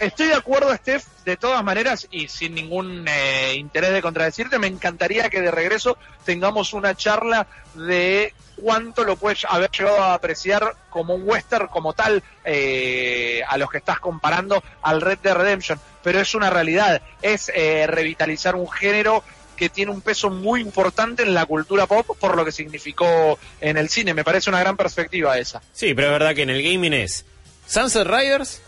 Estoy 0.03 0.27
de 0.27 0.35
acuerdo, 0.35 0.75
Steph, 0.75 1.05
de 1.25 1.37
todas 1.37 1.63
maneras, 1.63 2.09
y 2.11 2.27
sin 2.27 2.57
ningún 2.57 3.07
eh, 3.07 3.55
interés 3.55 3.93
de 3.93 4.03
contradecirte, 4.03 4.59
me 4.59 4.67
encantaría 4.67 5.31
que 5.31 5.41
de 5.41 5.53
regreso 5.53 5.97
tengamos 6.25 6.73
una 6.73 6.97
charla 6.97 7.47
de 7.75 8.35
cuánto 8.57 9.05
lo 9.05 9.15
puedes 9.15 9.45
haber 9.49 9.71
llegado 9.71 10.03
a 10.03 10.15
apreciar 10.15 10.75
como 10.91 11.15
un 11.15 11.23
western 11.25 11.69
como 11.69 11.93
tal 11.93 12.21
eh, 12.45 13.43
a 13.47 13.57
los 13.57 13.71
que 13.71 13.79
estás 13.79 14.01
comparando 14.01 14.61
al 14.83 15.01
Red 15.01 15.21
Dead 15.23 15.37
Redemption. 15.37 15.79
Pero 16.03 16.19
es 16.19 16.35
una 16.35 16.51
realidad, 16.51 17.01
es 17.23 17.53
eh, 17.55 17.87
revitalizar 17.87 18.57
un 18.57 18.69
género 18.69 19.23
que 19.57 19.69
tiene 19.69 19.93
un 19.93 20.01
peso 20.01 20.31
muy 20.31 20.63
importante 20.63 21.23
en 21.23 21.33
la 21.33 21.47
cultura 21.47 21.87
pop 21.87 22.19
por 22.19 22.37
lo 22.37 22.45
que 22.45 22.51
significó 22.51 23.38
en 23.61 23.77
el 23.77 23.88
cine. 23.88 24.15
Me 24.15 24.25
parece 24.25 24.51
una 24.51 24.59
gran 24.59 24.77
perspectiva 24.77 25.38
esa. 25.38 25.62
Sí, 25.73 25.95
pero 25.95 26.09
es 26.09 26.12
verdad 26.15 26.35
que 26.35 26.43
en 26.43 26.51
el 26.51 26.61
gaming 26.61 26.93
es 26.93 27.25
Sunset 27.69 28.05
Riders, 28.05 28.61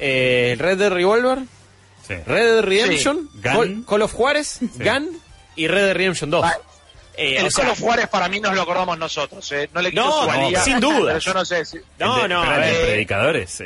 eh, 0.00 0.56
Red 0.58 0.78
Dead 0.78 0.90
Revolver, 0.90 1.38
Sí. 2.06 2.14
Red 2.26 2.54
Dead 2.56 2.62
Redemption, 2.62 3.28
Gun. 3.34 3.42
Call, 3.42 3.84
Call 3.86 4.02
of 4.02 4.12
Juárez, 4.12 4.58
Gun 4.60 5.20
y 5.56 5.68
Red 5.68 5.84
Dead 5.86 5.94
Redemption 5.94 6.30
2. 6.30 6.44
Ah, 6.44 6.58
Eh, 7.16 7.36
el 7.38 7.46
o 7.46 7.50
sea, 7.50 7.64
Call 7.64 7.72
of 7.72 7.80
Juárez 7.80 8.08
para 8.08 8.28
mí 8.28 8.40
nos 8.40 8.54
lo 8.54 8.62
acordamos 8.62 8.96
nosotros, 8.98 9.50
eh. 9.52 9.68
no 9.74 9.82
le 9.82 9.90
quito 9.90 10.02
No, 10.02 10.12
su 10.12 10.20
no, 10.22 10.26
valía, 10.26 10.62
sin 10.64 10.80
duda. 10.80 11.06
pero 11.08 11.18
yo 11.18 11.34
no 11.34 11.44
sé 11.44 11.64
si... 11.66 11.78
No, 11.98 12.16
El 12.16 12.22
de- 12.22 12.28
no, 12.34 12.40
pero 12.40 12.52
a 12.52 12.56
el 12.56 12.62
de 12.72 12.78
ver. 12.78 12.86
Predicadores 12.88 13.62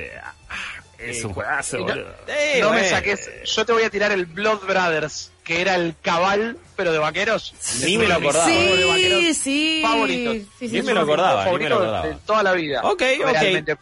es 0.99 1.23
un 1.25 1.33
juegazo, 1.35 1.77
y 1.79 1.81
no- 1.81 1.87
boludo. 1.87 2.15
eh, 2.29 2.59
no 2.63 2.71
me 2.73 2.89
saques, 2.89 3.31
yo 3.45 3.65
te 3.67 3.73
voy 3.73 3.83
a 3.85 3.91
tirar 3.91 4.11
el 4.13 4.25
Blood 4.27 4.61
Brothers, 4.67 5.31
que 5.45 5.61
era 5.61 5.75
el 5.77 5.95
cabal, 6.03 6.57
pero 6.77 6.93
de 6.93 6.99
vaqueros. 6.99 7.55
Ni 7.85 7.99
me 7.99 8.07
lo 8.09 8.15
acordaba. 8.15 8.45
juegos 8.47 8.79
de 8.79 8.85
vaqueros 8.87 9.21
Sí, 9.21 9.35
sí. 9.35 9.81
favoritos. 9.83 10.35
Sí, 10.35 10.49
sí, 10.59 10.69
Ni 10.69 10.81
sí. 10.81 10.83
me 10.83 10.95
lo 10.95 11.01
acordaba, 11.03 11.43
juegos 11.43 11.59
ni 11.61 11.65
me 11.65 11.71
lo 11.71 11.77
favoritos 11.77 11.99
acordaba. 11.99 12.21
De 12.21 12.27
toda 12.27 12.43
la 12.43 12.53
vida. 12.55 12.81
Ok, 12.85 13.03
ok. 13.21 13.31
realmente. 13.33 13.77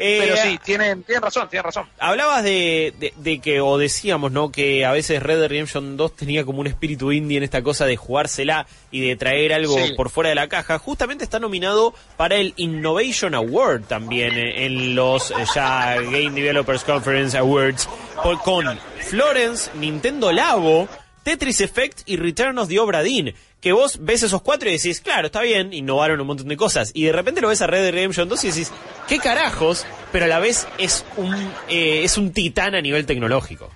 Eh, 0.00 0.20
Pero 0.22 0.36
sí, 0.36 0.58
tienen, 0.64 1.02
tienen 1.02 1.22
razón, 1.22 1.48
tienen 1.48 1.64
razón. 1.64 1.88
Hablabas 1.98 2.44
de, 2.44 2.94
de- 3.00 3.12
de 3.16 3.38
que, 3.40 3.60
o 3.60 3.78
decíamos, 3.78 4.30
¿no? 4.30 4.52
Que 4.52 4.84
a 4.84 4.92
veces 4.92 5.20
Red 5.22 5.38
Dead 5.40 5.48
Redemption 5.48 5.96
2 5.96 6.14
tenía 6.16 6.44
como 6.44 6.60
un 6.60 6.68
espíritu 6.68 7.10
indie 7.10 7.36
en 7.38 7.42
esta 7.42 7.62
cosa 7.62 7.84
de 7.84 7.96
jugársela 7.96 8.66
y 8.92 9.00
de 9.00 9.16
traer 9.16 9.52
algo 9.52 9.76
Sí. 9.76 9.94
por 9.96 10.08
fuera 10.10 10.28
de 10.30 10.36
la 10.36 10.48
caja. 10.48 10.78
Justamente 10.78 11.24
está 11.24 11.40
nominado 11.40 11.94
para 12.16 12.36
el 12.36 12.54
Innovation 12.56 13.34
Award 13.34 13.82
también 13.88 14.38
eh, 14.38 14.66
en 14.66 14.94
los 14.94 15.32
eh, 15.32 15.34
ya 15.54 15.96
Game 16.00 16.30
Developers 16.30 16.84
Conference 16.84 17.36
Awards 17.36 17.88
por- 18.22 18.38
con 18.42 18.78
Florence, 19.00 19.70
Nintendo 19.74 20.30
Labo, 20.32 20.88
Tetris 21.24 21.60
Effect 21.60 22.00
y 22.06 22.16
Return 22.16 22.58
of 22.58 22.68
the 22.68 22.78
Obra 22.78 23.02
Dinn. 23.02 23.34
Que 23.60 23.72
vos 23.72 23.98
ves 24.00 24.22
esos 24.22 24.40
cuatro 24.42 24.68
y 24.68 24.72
decís, 24.72 25.00
claro, 25.00 25.26
está 25.26 25.40
bien, 25.40 25.72
innovaron 25.72 26.20
un 26.20 26.26
montón 26.28 26.48
de 26.48 26.56
cosas. 26.56 26.92
Y 26.94 27.04
de 27.04 27.12
repente 27.12 27.40
lo 27.40 27.48
ves 27.48 27.60
a 27.60 27.66
Red 27.66 27.82
Dead 27.82 27.92
Redemption 27.92 28.28
2 28.28 28.44
y 28.44 28.48
decís, 28.48 28.72
¿qué 29.08 29.18
carajos? 29.18 29.84
Pero 30.12 30.26
a 30.26 30.28
la 30.28 30.38
vez 30.38 30.68
es 30.78 31.04
un, 31.16 31.34
eh, 31.68 32.04
es 32.04 32.16
un 32.18 32.32
titán 32.32 32.74
a 32.74 32.80
nivel 32.80 33.04
tecnológico. 33.04 33.68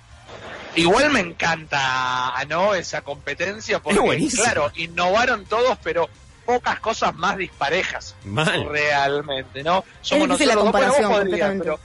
Igual 0.76 1.10
me 1.10 1.20
encanta, 1.20 2.32
¿no? 2.48 2.74
Esa 2.74 3.02
competencia, 3.02 3.80
porque, 3.80 4.24
Es 4.24 4.36
claro, 4.36 4.70
innovaron 4.76 5.44
todos, 5.44 5.76
pero 5.82 6.08
pocas 6.46 6.80
cosas 6.80 7.14
más 7.14 7.36
disparejas. 7.36 8.14
Mal. 8.24 8.66
Realmente, 8.68 9.62
¿no? 9.62 9.84
difícil 10.02 10.48
la 10.48 10.54
dos, 10.54 10.72
bueno, 10.72 10.88
vos 10.88 10.96
comparación, 10.96 11.10
podrías, 11.10 11.54
pero 11.58 11.78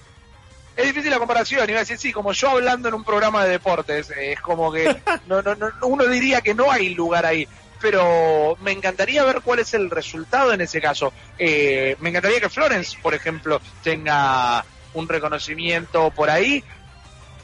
es 0.78 0.86
difícil 0.86 1.10
la 1.10 1.18
comparación, 1.18 1.70
iba 1.70 1.80
a 1.80 1.82
decir, 1.82 1.98
sí, 1.98 2.14
como 2.14 2.34
yo 2.34 2.52
hablando 2.52 2.88
en 2.88 2.94
un 2.94 3.04
programa 3.04 3.44
de 3.44 3.52
deportes, 3.52 4.12
es 4.16 4.40
como 4.42 4.72
que 4.72 4.96
no, 5.28 5.42
no, 5.42 5.56
no, 5.56 5.72
uno 5.82 6.06
diría 6.06 6.42
que 6.42 6.54
no 6.54 6.72
hay 6.72 6.94
lugar 6.94 7.26
ahí, 7.26 7.48
pero 7.82 8.58
me 8.62 8.72
encantaría 8.72 9.24
ver 9.24 9.42
cuál 9.42 9.60
es 9.60 9.74
el 9.74 9.90
resultado 9.90 10.54
en 10.54 10.62
ese 10.62 10.82
caso. 10.82 11.14
Eh, 11.38 11.96
me 12.00 12.10
encantaría 12.10 12.40
que 12.40 12.50
Florence, 12.50 12.98
por 13.02 13.14
ejemplo, 13.14 13.62
tenga 13.84 14.66
un 14.94 15.08
reconocimiento 15.08 16.12
por 16.12 16.30
ahí. 16.30 16.64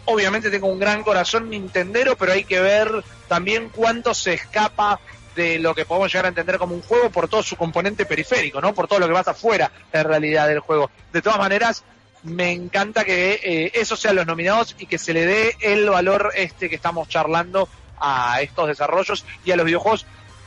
Obviamente 0.05 0.49
tengo 0.49 0.67
un 0.67 0.79
gran 0.79 1.03
corazón 1.03 1.49
nintendero, 1.49 2.17
pero 2.17 2.33
hay 2.33 2.43
que 2.43 2.59
ver 2.59 2.89
también 3.27 3.69
cuánto 3.69 4.13
se 4.13 4.33
escapa 4.33 4.99
de 5.35 5.59
lo 5.59 5.73
que 5.73 5.85
podemos 5.85 6.11
llegar 6.11 6.25
a 6.25 6.29
entender 6.29 6.57
como 6.57 6.75
un 6.75 6.81
juego 6.81 7.09
por 7.09 7.27
todo 7.27 7.41
su 7.41 7.55
componente 7.55 8.05
periférico, 8.05 8.61
¿no? 8.61 8.73
Por 8.73 8.87
todo 8.87 8.99
lo 8.99 9.07
que 9.07 9.13
pasa 9.13 9.31
afuera 9.31 9.71
en 9.91 10.03
realidad 10.03 10.47
del 10.47 10.59
juego. 10.59 10.91
De 11.11 11.21
todas 11.21 11.39
maneras, 11.39 11.83
me 12.23 12.51
encanta 12.51 13.03
que 13.03 13.39
eh, 13.43 13.71
esos 13.73 13.99
sean 13.99 14.15
los 14.15 14.25
nominados 14.25 14.75
y 14.79 14.85
que 14.85 14.97
se 14.97 15.13
le 15.13 15.25
dé 15.25 15.55
el 15.61 15.89
valor 15.89 16.31
este 16.35 16.69
que 16.69 16.75
estamos 16.75 17.07
charlando 17.09 17.67
a 17.99 18.41
estos 18.41 18.67
desarrollos 18.67 19.25
y 19.45 19.51
a 19.51 19.55
los 19.55 19.65
videojuegos. 19.65 20.05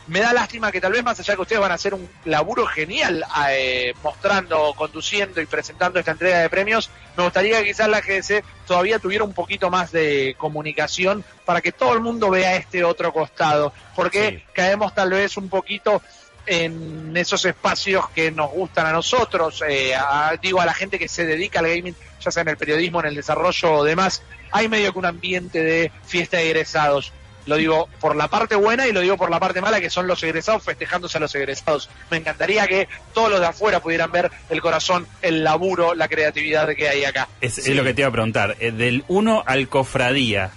Me 0.08 0.20
da 0.20 0.32
lástima 0.32 0.70
que 0.70 0.80
tal 0.80 0.92
vez 0.92 1.02
más 1.02 1.18
allá 1.18 1.34
que 1.34 1.42
ustedes 1.42 1.60
van 1.60 1.72
a 1.72 1.74
hacer 1.74 1.92
un 1.92 2.08
laburo 2.26 2.64
genial 2.66 3.24
eh, 3.50 3.92
mostrando, 4.04 4.72
conduciendo 4.76 5.40
y 5.40 5.46
presentando 5.46 5.98
esta 5.98 6.12
entrega 6.12 6.38
de 6.40 6.48
premios, 6.48 6.90
me 7.16 7.24
gustaría 7.24 7.58
que 7.58 7.66
quizás 7.70 7.88
la 7.88 8.00
GDC 8.00 8.44
todavía 8.68 9.00
tuviera 9.00 9.24
un 9.24 9.32
poquito 9.32 9.68
más 9.68 9.90
de 9.90 10.36
comunicación 10.38 11.24
para 11.44 11.60
que 11.60 11.72
todo 11.72 11.92
el 11.94 12.00
mundo 12.00 12.30
vea 12.30 12.54
este 12.54 12.84
otro 12.84 13.12
costado, 13.12 13.72
porque 13.96 14.28
Sí. 14.30 14.44
caemos 14.52 14.94
tal 14.94 15.10
vez 15.10 15.36
un 15.36 15.48
poquito 15.48 16.00
en 16.48 17.16
esos 17.16 17.44
espacios 17.44 18.08
que 18.10 18.30
nos 18.30 18.50
gustan 18.52 18.86
a 18.86 18.92
nosotros, 18.92 19.64
eh, 19.68 19.92
a- 19.96 20.36
digo 20.40 20.60
a 20.60 20.66
la 20.66 20.74
gente 20.74 20.96
que 21.00 21.08
se 21.08 21.26
dedica 21.26 21.58
al 21.58 21.66
gaming, 21.66 21.96
ya 22.20 22.30
sea 22.30 22.42
en 22.42 22.48
el 22.50 22.56
periodismo, 22.56 23.00
en 23.00 23.06
el 23.06 23.16
desarrollo 23.16 23.72
o 23.72 23.82
demás, 23.84 24.22
hay 24.52 24.68
medio 24.68 24.92
que 24.92 24.98
un 25.00 25.06
ambiente 25.06 25.64
de 25.64 25.90
fiesta 26.04 26.36
de 26.36 26.46
egresados. 26.50 27.12
Lo 27.46 27.56
digo 27.56 27.88
por 28.00 28.16
la 28.16 28.28
parte 28.28 28.54
buena 28.56 28.86
y 28.86 28.92
lo 28.92 29.00
digo 29.00 29.16
por 29.16 29.30
la 29.30 29.38
parte 29.40 29.60
mala, 29.60 29.80
que 29.80 29.88
son 29.88 30.06
los 30.06 30.22
egresados 30.22 30.62
festejándose 30.64 31.16
a 31.18 31.20
los 31.20 31.34
egresados. 31.34 31.88
Me 32.10 32.16
encantaría 32.18 32.66
que 32.66 32.88
todos 33.14 33.30
los 33.30 33.40
de 33.40 33.46
afuera 33.46 33.80
pudieran 33.80 34.10
ver 34.12 34.30
el 34.50 34.60
corazón, 34.60 35.06
el 35.22 35.44
laburo, 35.44 35.94
la 35.94 36.08
creatividad 36.08 36.68
que 36.74 36.88
hay 36.88 37.04
acá. 37.04 37.28
Es, 37.40 37.58
es 37.58 37.68
lo 37.68 37.84
que 37.84 37.94
te 37.94 38.02
iba 38.02 38.08
a 38.08 38.12
preguntar. 38.12 38.56
eh, 38.60 38.72
Del 38.72 39.04
1 39.08 39.44
al 39.46 39.68
cofradía. 39.68 40.50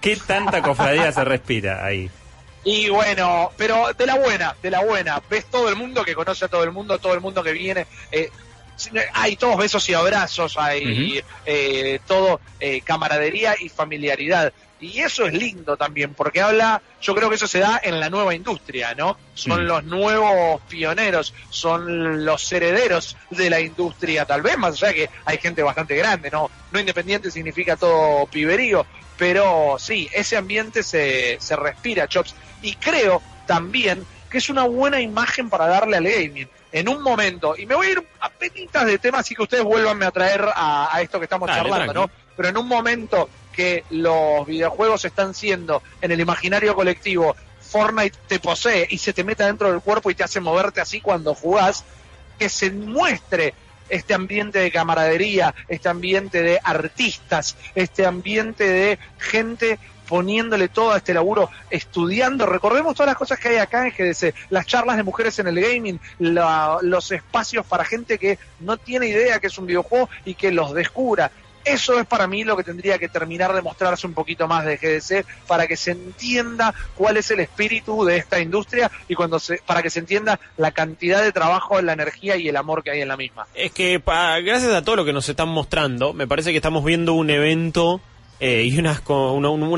¿Qué 0.00 0.16
tanta 0.16 0.62
cofradía 0.62 1.12
se 1.12 1.22
respira 1.24 1.84
ahí? 1.84 2.10
Y 2.64 2.88
bueno, 2.88 3.50
pero 3.56 3.92
de 3.92 4.06
la 4.06 4.14
buena, 4.16 4.54
de 4.62 4.70
la 4.70 4.80
buena. 4.80 5.20
Ves 5.28 5.46
todo 5.46 5.68
el 5.68 5.76
mundo 5.76 6.04
que 6.04 6.14
conoce 6.14 6.44
a 6.44 6.48
todo 6.48 6.64
el 6.64 6.70
mundo, 6.72 6.98
todo 6.98 7.12
el 7.14 7.20
mundo 7.20 7.42
que 7.42 7.52
viene. 7.52 7.86
Eh, 8.10 8.30
hay 9.12 9.36
todos 9.36 9.56
besos 9.58 9.88
y 9.88 9.94
abrazos, 9.94 10.56
hay 10.58 11.22
eh, 11.46 12.00
todo 12.06 12.40
eh, 12.58 12.80
camaradería 12.80 13.54
y 13.60 13.68
familiaridad. 13.68 14.52
Y 14.82 15.00
eso 15.00 15.26
es 15.26 15.32
lindo 15.32 15.76
también, 15.76 16.12
porque 16.12 16.40
habla, 16.40 16.82
yo 17.00 17.14
creo 17.14 17.28
que 17.28 17.36
eso 17.36 17.46
se 17.46 17.60
da 17.60 17.80
en 17.84 18.00
la 18.00 18.10
nueva 18.10 18.34
industria, 18.34 18.96
¿no? 18.96 19.16
Son 19.32 19.64
los 19.64 19.84
nuevos 19.84 20.60
pioneros, 20.62 21.32
son 21.50 22.24
los 22.24 22.52
herederos 22.52 23.16
de 23.30 23.48
la 23.48 23.60
industria, 23.60 24.24
tal 24.24 24.42
vez, 24.42 24.58
más 24.58 24.82
allá 24.82 24.92
que 24.92 25.08
hay 25.24 25.38
gente 25.38 25.62
bastante 25.62 25.94
grande, 25.94 26.32
¿no? 26.32 26.50
No 26.72 26.80
independiente 26.80 27.30
significa 27.30 27.76
todo 27.76 28.26
piberío, 28.26 28.84
pero 29.16 29.76
sí, 29.78 30.08
ese 30.12 30.36
ambiente 30.36 30.82
se, 30.82 31.38
se 31.40 31.54
respira, 31.54 32.08
Chops. 32.08 32.34
Y 32.60 32.74
creo 32.74 33.22
también 33.46 34.04
que 34.28 34.38
es 34.38 34.48
una 34.48 34.64
buena 34.64 35.00
imagen 35.00 35.48
para 35.48 35.68
darle 35.68 35.98
al 35.98 36.04
gaming. 36.04 36.48
En 36.72 36.88
un 36.88 37.02
momento, 37.02 37.54
y 37.56 37.66
me 37.66 37.76
voy 37.76 37.86
a 37.86 37.90
ir 37.90 38.08
a 38.18 38.30
penitas 38.30 38.84
de 38.86 38.98
temas 38.98 39.20
así 39.20 39.36
que 39.36 39.42
ustedes 39.42 39.62
vuelvan 39.62 40.02
a 40.02 40.10
traer 40.10 40.44
a, 40.56 40.98
esto 41.00 41.20
que 41.20 41.26
estamos 41.26 41.48
charlando, 41.48 41.92
¿no? 41.92 42.10
Pero 42.34 42.48
en 42.48 42.56
un 42.56 42.66
momento 42.66 43.28
que 43.52 43.84
los 43.90 44.46
videojuegos 44.46 45.04
están 45.04 45.34
siendo 45.34 45.82
en 46.00 46.10
el 46.10 46.20
imaginario 46.20 46.74
colectivo, 46.74 47.36
Fortnite 47.60 48.18
te 48.26 48.38
posee 48.40 48.86
y 48.90 48.98
se 48.98 49.12
te 49.12 49.24
mete 49.24 49.44
dentro 49.44 49.70
del 49.70 49.80
cuerpo 49.80 50.10
y 50.10 50.14
te 50.14 50.24
hace 50.24 50.40
moverte 50.40 50.80
así 50.80 51.00
cuando 51.00 51.34
jugás, 51.34 51.84
que 52.38 52.48
se 52.48 52.70
muestre 52.70 53.54
este 53.88 54.14
ambiente 54.14 54.58
de 54.58 54.70
camaradería, 54.70 55.54
este 55.68 55.88
ambiente 55.88 56.42
de 56.42 56.58
artistas, 56.62 57.56
este 57.74 58.06
ambiente 58.06 58.64
de 58.68 58.98
gente 59.18 59.78
poniéndole 60.08 60.68
todo 60.68 60.92
a 60.92 60.98
este 60.98 61.14
laburo, 61.14 61.48
estudiando. 61.70 62.44
Recordemos 62.44 62.94
todas 62.94 63.08
las 63.08 63.16
cosas 63.16 63.38
que 63.38 63.48
hay 63.48 63.56
acá 63.56 63.86
en 63.86 63.92
GDC, 63.92 64.34
las 64.50 64.66
charlas 64.66 64.98
de 64.98 65.02
mujeres 65.02 65.38
en 65.38 65.46
el 65.46 65.58
gaming, 65.58 65.98
los 66.18 67.10
espacios 67.12 67.64
para 67.64 67.84
gente 67.84 68.18
que 68.18 68.38
no 68.60 68.76
tiene 68.76 69.08
idea 69.08 69.40
que 69.40 69.46
es 69.46 69.56
un 69.56 69.66
videojuego 69.66 70.10
y 70.24 70.34
que 70.34 70.52
los 70.52 70.74
descubra. 70.74 71.30
Eso 71.64 71.98
es 71.98 72.06
para 72.06 72.26
mí 72.26 72.44
lo 72.44 72.56
que 72.56 72.64
tendría 72.64 72.98
que 72.98 73.08
terminar 73.08 73.52
de 73.52 73.62
mostrarse 73.62 74.06
un 74.06 74.14
poquito 74.14 74.48
más 74.48 74.64
de 74.64 74.76
GDC 74.76 75.26
para 75.46 75.66
que 75.66 75.76
se 75.76 75.92
entienda 75.92 76.74
cuál 76.94 77.16
es 77.16 77.30
el 77.30 77.40
espíritu 77.40 78.04
de 78.04 78.16
esta 78.16 78.40
industria 78.40 78.90
y 79.08 79.14
cuando 79.14 79.38
se, 79.38 79.60
para 79.64 79.82
que 79.82 79.90
se 79.90 80.00
entienda 80.00 80.40
la 80.56 80.72
cantidad 80.72 81.22
de 81.22 81.32
trabajo, 81.32 81.80
la 81.80 81.92
energía 81.92 82.36
y 82.36 82.48
el 82.48 82.56
amor 82.56 82.82
que 82.82 82.90
hay 82.90 83.00
en 83.00 83.08
la 83.08 83.16
misma. 83.16 83.46
Es 83.54 83.72
que 83.72 84.02
gracias 84.04 84.72
a 84.72 84.82
todo 84.82 84.96
lo 84.96 85.04
que 85.04 85.12
nos 85.12 85.28
están 85.28 85.48
mostrando, 85.48 86.12
me 86.12 86.26
parece 86.26 86.50
que 86.50 86.56
estamos 86.56 86.84
viendo 86.84 87.14
un 87.14 87.30
evento 87.30 88.00
eh, 88.40 88.64
y 88.64 88.76
una, 88.78 89.00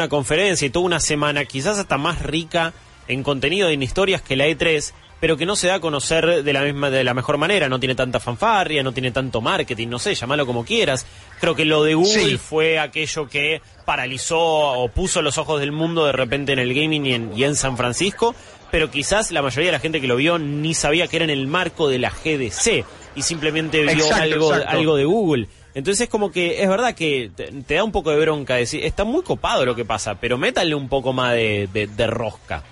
conferencia 0.09 0.67
y 0.67 0.71
toda 0.71 0.87
una 0.87 1.01
semana 1.01 1.45
quizás 1.45 1.79
hasta 1.79 1.99
más 1.99 2.23
rica 2.23 2.73
en 3.09 3.23
contenido 3.23 3.69
en 3.69 3.83
historias 3.83 4.23
que 4.23 4.37
la 4.37 4.47
E3 4.47 4.93
pero 5.25 5.39
que 5.39 5.47
no 5.47 5.57
se 5.57 5.69
da 5.69 5.77
a 5.77 5.81
conocer 5.81 6.43
de 6.45 6.53
la 6.53 6.61
misma 6.61 6.91
de 6.91 7.03
la 7.03 7.15
mejor 7.15 7.39
manera, 7.39 7.67
no 7.67 7.81
tiene 7.81 7.95
tanta 7.95 8.21
fanfarria, 8.21 8.83
no 8.83 8.93
tiene 8.93 9.11
tanto 9.11 9.41
marketing, 9.41 9.89
no 9.89 9.99
sé, 9.99 10.15
llámalo 10.15 10.45
como 10.45 10.67
quieras. 10.67 11.07
Creo 11.41 11.55
que 11.55 11.65
lo 11.65 11.83
de 11.83 11.95
Google 11.95 12.37
fue 12.37 12.79
aquello 12.79 13.27
que 13.27 13.63
paralizó 13.87 14.39
o 14.39 14.89
puso 14.89 15.23
los 15.23 15.39
ojos 15.39 15.61
del 15.61 15.73
mundo 15.73 16.05
de 16.05 16.13
repente 16.13 16.53
en 16.53 16.59
el 16.59 16.75
gaming 16.75 17.07
y 17.07 17.15
en, 17.15 17.33
y 17.35 17.45
en 17.45 17.57
San 17.57 17.79
Francisco, 17.79 18.35
pero 18.71 18.91
quizás 18.91 19.31
la 19.31 19.41
mayoría 19.41 19.69
de 19.69 19.73
la 19.73 19.81
gente 19.81 20.03
que 20.03 20.09
lo 20.09 20.17
vio 20.17 20.39
ni 20.39 20.75
sabía 20.75 21.07
que 21.09 21.17
era 21.17 21.25
en 21.25 21.31
el 21.31 21.47
marco 21.47 21.89
de 21.89 22.01
la 22.01 22.11
GDC 22.11 22.85
y 23.17 23.23
simplemente 23.23 23.83
vio 23.95 24.15
algo, 24.15 24.53
algo 24.53 24.97
de 24.97 25.07
Google. 25.07 25.49
Entonces 25.75 26.03
es 26.03 26.11
como 26.11 26.33
que 26.33 26.63
es 26.63 26.69
verdad 26.69 26.95
que 26.95 27.31
te, 27.35 27.75
da 27.75 27.83
un 27.83 27.93
poco 27.93 28.11
de 28.11 28.19
bronca 28.19 28.57
decir, 28.57 28.85
está 28.85 29.05
muy 29.05 29.23
copado 29.23 29.65
lo 29.65 29.75
que 29.75 29.87
pasa, 29.87 30.17
pero 30.17 30.37
métale 30.37 30.75
un 30.75 30.91
poco 30.91 31.15
más 31.15 31.33
de, 31.33 31.67
de 31.73 32.07
rosca. 32.09 32.63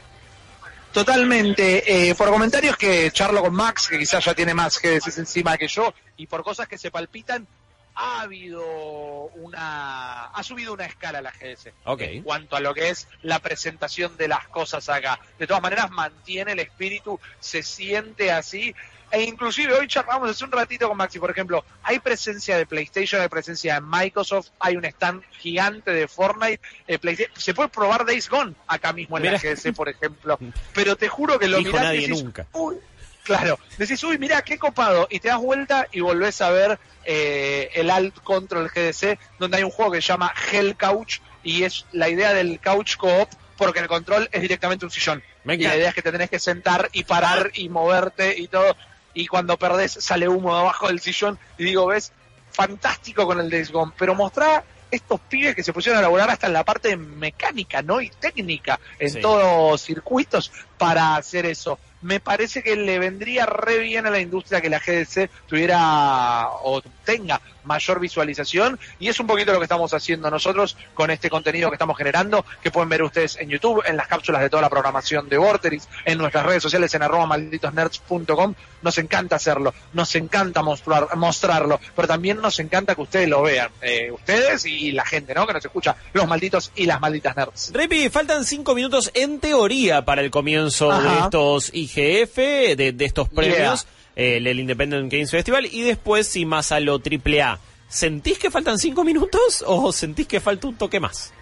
Totalmente. 0.93 2.11
Eh, 2.11 2.15
por 2.15 2.29
comentarios 2.31 2.77
que 2.77 3.11
charlo 3.11 3.43
con 3.43 3.55
Max, 3.55 3.89
que 3.89 3.99
quizás 3.99 4.25
ya 4.25 4.35
tiene 4.35 4.55
más 4.55 4.79
que 4.79 4.97
encima 4.97 5.57
que 5.57 5.69
yo, 5.69 5.95
y 6.17 6.27
por 6.27 6.43
cosas 6.43 6.69
que 6.69 6.79
se 6.79 6.91
palpitan, 6.91 7.47
ha 7.95 8.23
habido 8.23 8.65
una. 9.35 10.27
ha 10.27 10.43
subido 10.43 10.73
una 10.73 10.87
escala 10.87 11.21
la 11.21 11.31
GS. 11.31 11.73
En 11.99 12.23
cuanto 12.23 12.57
a 12.57 12.61
lo 12.61 12.75
que 12.75 12.91
es 12.91 13.09
la 13.23 13.39
presentación 13.39 14.17
de 14.17 14.29
las 14.29 14.49
cosas 14.49 14.89
acá. 14.89 15.21
De 15.39 15.47
todas 15.47 15.63
maneras, 15.63 15.91
mantiene 15.91 16.53
el 16.53 16.61
espíritu, 16.61 17.19
se 17.41 17.63
siente 17.63 18.33
así. 18.33 18.75
E 19.13 19.25
inclusive 19.25 19.75
hoy 19.75 19.87
charlamos 19.87 20.31
hace 20.31 20.43
un 20.43 20.51
ratito 20.51 20.89
con 20.89 20.97
Maxi, 20.97 21.19
por 21.19 21.31
ejemplo, 21.31 21.63
hay 21.83 21.99
presencia 21.99 22.57
de 22.57 22.65
PlayStation, 22.65 23.21
hay 23.21 23.29
presencia 23.29 23.75
de 23.75 23.83
Microsoft, 23.83 24.49
hay 24.59 24.75
un 24.75 24.87
stand 24.87 25.23
gigante 25.33 25.91
de 25.91 26.09
Fortnite, 26.09 26.63
eh, 26.89 27.29
se 27.37 27.53
puede 27.53 27.69
probar 27.69 28.07
Days 28.07 28.31
Gone 28.31 28.55
acá 28.67 28.95
mismo 28.95 29.19
en 29.19 29.25
la 29.25 29.39
GDC, 29.39 29.75
por 29.75 29.91
ejemplo. 29.91 30.39
Pero 30.75 30.97
te 30.97 31.09
juro 31.09 31.39
que 31.39 31.47
lo 31.47 31.61
mirás 31.61 31.93
y 31.95 31.99
decís, 31.99 32.25
nunca. 32.25 32.47
Uy, 32.53 32.77
claro, 33.23 33.59
decís, 33.77 34.03
uy, 34.03 34.17
mira 34.17 34.41
qué 34.41 34.59
copado, 34.59 35.07
y 35.11 35.21
te 35.21 35.29
das 35.29 35.39
vuelta 35.39 35.89
y 35.93 36.01
volvés 36.01 36.41
a 36.41 36.51
ver 36.51 36.79
eh, 37.05 37.69
el 37.75 37.91
Alt 37.91 38.19
Control 38.23 38.71
GDC, 38.71 39.19
donde 39.39 39.59
hay 39.59 39.63
un 39.63 39.71
juego 39.71 39.93
que 39.93 40.01
se 40.01 40.09
llama 40.09 40.33
Hell 40.51 40.75
Couch, 40.75 41.19
y 41.43 41.65
es 41.65 41.85
la 41.93 42.09
idea 42.09 42.33
del 42.33 42.59
couch 42.61 42.97
co-op, 42.97 43.29
porque 43.59 43.81
el 43.81 43.89
control 43.89 44.29
es 44.33 44.41
directamente 44.41 44.87
un 44.87 44.91
sillón. 44.91 45.23
y 45.45 45.57
la 45.59 45.77
idea 45.77 45.91
es 45.91 45.95
que 45.95 46.03
te 46.03 46.13
tenés 46.13 46.31
que 46.31 46.39
sentar 46.39 46.89
y 46.93 47.05
parar 47.05 47.51
y 47.55 47.69
moverte 47.69 48.39
y 48.39 48.49
todo 48.49 48.75
y 49.15 49.27
cuando 49.27 49.57
perdés 49.57 49.93
sale 49.93 50.29
humo 50.29 50.57
debajo 50.57 50.89
del 50.89 51.01
sillón 51.01 51.39
y 51.59 51.65
digo, 51.65 51.87
ves, 51.87 52.13
fantástico 52.51 53.27
con 53.27 53.41
el 53.41 53.51
Days 53.51 53.71
Gone, 53.71 53.93
pero 53.97 54.15
mostrá 54.15 54.65
estos 54.91 55.21
pibes 55.21 55.55
que 55.57 55.63
se 55.63 55.73
pusieron 55.73 55.97
a 55.97 56.01
elaborar 56.01 56.31
hasta 56.31 56.47
en 56.47 56.53
la 56.53 56.65
parte 56.65 56.97
mecánica, 56.97 57.81
¿no? 57.81 58.01
Y 58.01 58.11
técnica, 58.11 58.79
en 58.99 59.23
todos 59.23 59.81
circuitos 59.81 60.53
para 60.77 61.17
hacer 61.17 61.47
eso. 61.47 61.79
Me 62.03 62.21
parece 62.21 62.63
que 62.63 62.77
le 62.77 62.99
vendría 62.99 63.47
re 63.47 63.79
bien 63.79 64.07
a 64.07 64.11
la 64.11 64.21
industria 64.21 64.61
que 64.61 64.69
la 64.69 64.81
GDC 64.81 65.31
tuviera 65.47 66.49
o 66.63 66.83
tenga 67.05 67.41
mayor 67.65 68.01
visualización 68.01 68.79
y 68.99 69.09
es 69.09 69.19
un 69.21 69.27
poquito 69.27 69.53
lo 69.53 69.59
que 69.59 69.65
estamos 69.65 69.93
haciendo 69.95 70.31
nosotros 70.31 70.77
con 70.95 71.11
este 71.11 71.31
contenido 71.31 71.71
que 71.71 71.77
estamos 71.77 71.97
generando, 71.97 72.45
que 72.63 72.71
pueden 72.71 72.89
ver 72.89 73.03
ustedes 73.03 73.37
en 73.37 73.49
YouTube, 73.49 73.83
en 73.87 73.97
las 73.97 74.09
cápsulas 74.09 74.43
de 74.43 74.51
toda 74.51 74.63
la 74.63 74.71
programación 74.71 75.29
de 75.29 75.39
Vorterix, 75.39 75.89
en 76.05 76.19
nuestras 76.19 76.45
redes 76.47 76.63
sociales 76.63 76.93
en 76.95 77.03
arroba 77.03 77.27
malditosnerds.com. 77.27 78.55
Nos 78.83 78.99
encanta 78.99 79.37
hacerlo, 79.37 79.75
nos 79.93 80.15
encanta 80.15 80.63
mostrar, 80.63 81.15
mostrarlo, 81.17 81.81
pero 81.95 82.09
también 82.09 82.41
nos 82.41 82.59
encanta 82.59 82.95
que 82.95 83.03
ustedes 83.03 83.29
lo 83.29 83.43
vean, 83.43 83.71
eh, 83.81 84.11
ustedes 84.11 84.65
y 84.67 84.93
la 84.93 85.05
gente, 85.05 85.35
¿no? 85.35 85.47
Que 85.47 85.53
nos 85.53 85.65
escucha, 85.65 85.97
los 86.13 86.27
malditos 86.27 86.73
y 86.75 86.87
las 86.87 87.01
malditas 87.01 87.37
nerds. 87.37 87.71
Repi, 87.73 88.09
faltan 88.09 88.45
cinco 88.45 88.75
minutos 88.75 89.11
en 89.15 89.39
teoría 89.41 90.05
para 90.05 90.21
el 90.21 90.31
comienzo 90.31 90.93
de 91.01 91.19
estos 91.21 91.71
IGF, 91.73 92.37
de, 92.77 92.95
estos 92.99 93.29
premios. 93.29 93.87
El 94.17 94.59
Independent 94.59 95.11
Games 95.11 95.31
Festival 95.31 95.67
y 95.67 95.83
después 95.83 96.27
si 96.27 96.45
más 96.45 96.73
a 96.73 96.81
lo 96.81 96.95
AAA. 96.95 97.59
¿Sentís 97.89 98.39
que 98.39 98.51
faltan 98.51 98.79
cinco 98.79 99.05
minutos 99.05 99.63
o 99.67 99.93
sentís 99.93 100.27
que 100.27 100.41
falta 100.41 100.67
un 100.67 100.77
toque 100.77 100.99
más? 100.99 101.33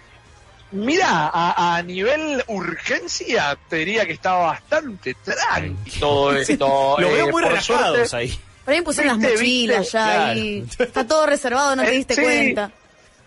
Mira, 0.71 1.31
a, 1.33 1.81
nivel 1.81 2.43
urgencia 2.47 3.57
te 3.67 3.77
diría 3.77 4.05
que 4.05 4.13
está 4.13 4.33
bastante 4.33 5.15
tranqui 5.15 5.99
todo 5.99 6.33
esto. 6.33 6.95
lo 6.99 7.11
veo 7.11 7.27
eh, 7.27 7.31
muy 7.31 7.43
relajados 7.43 8.13
ahí. 8.13 8.37
Por 8.63 8.73
ahí 8.73 8.81
pusieron 8.81 9.21
las 9.21 9.31
mochilas 9.31 9.91
ya 9.91 10.35
y 10.35 10.65
está 10.77 11.05
todo 11.05 11.25
reservado, 11.25 11.75
no 11.75 11.83
te 11.83 11.91
diste 11.91 12.15
cuenta. 12.15 12.71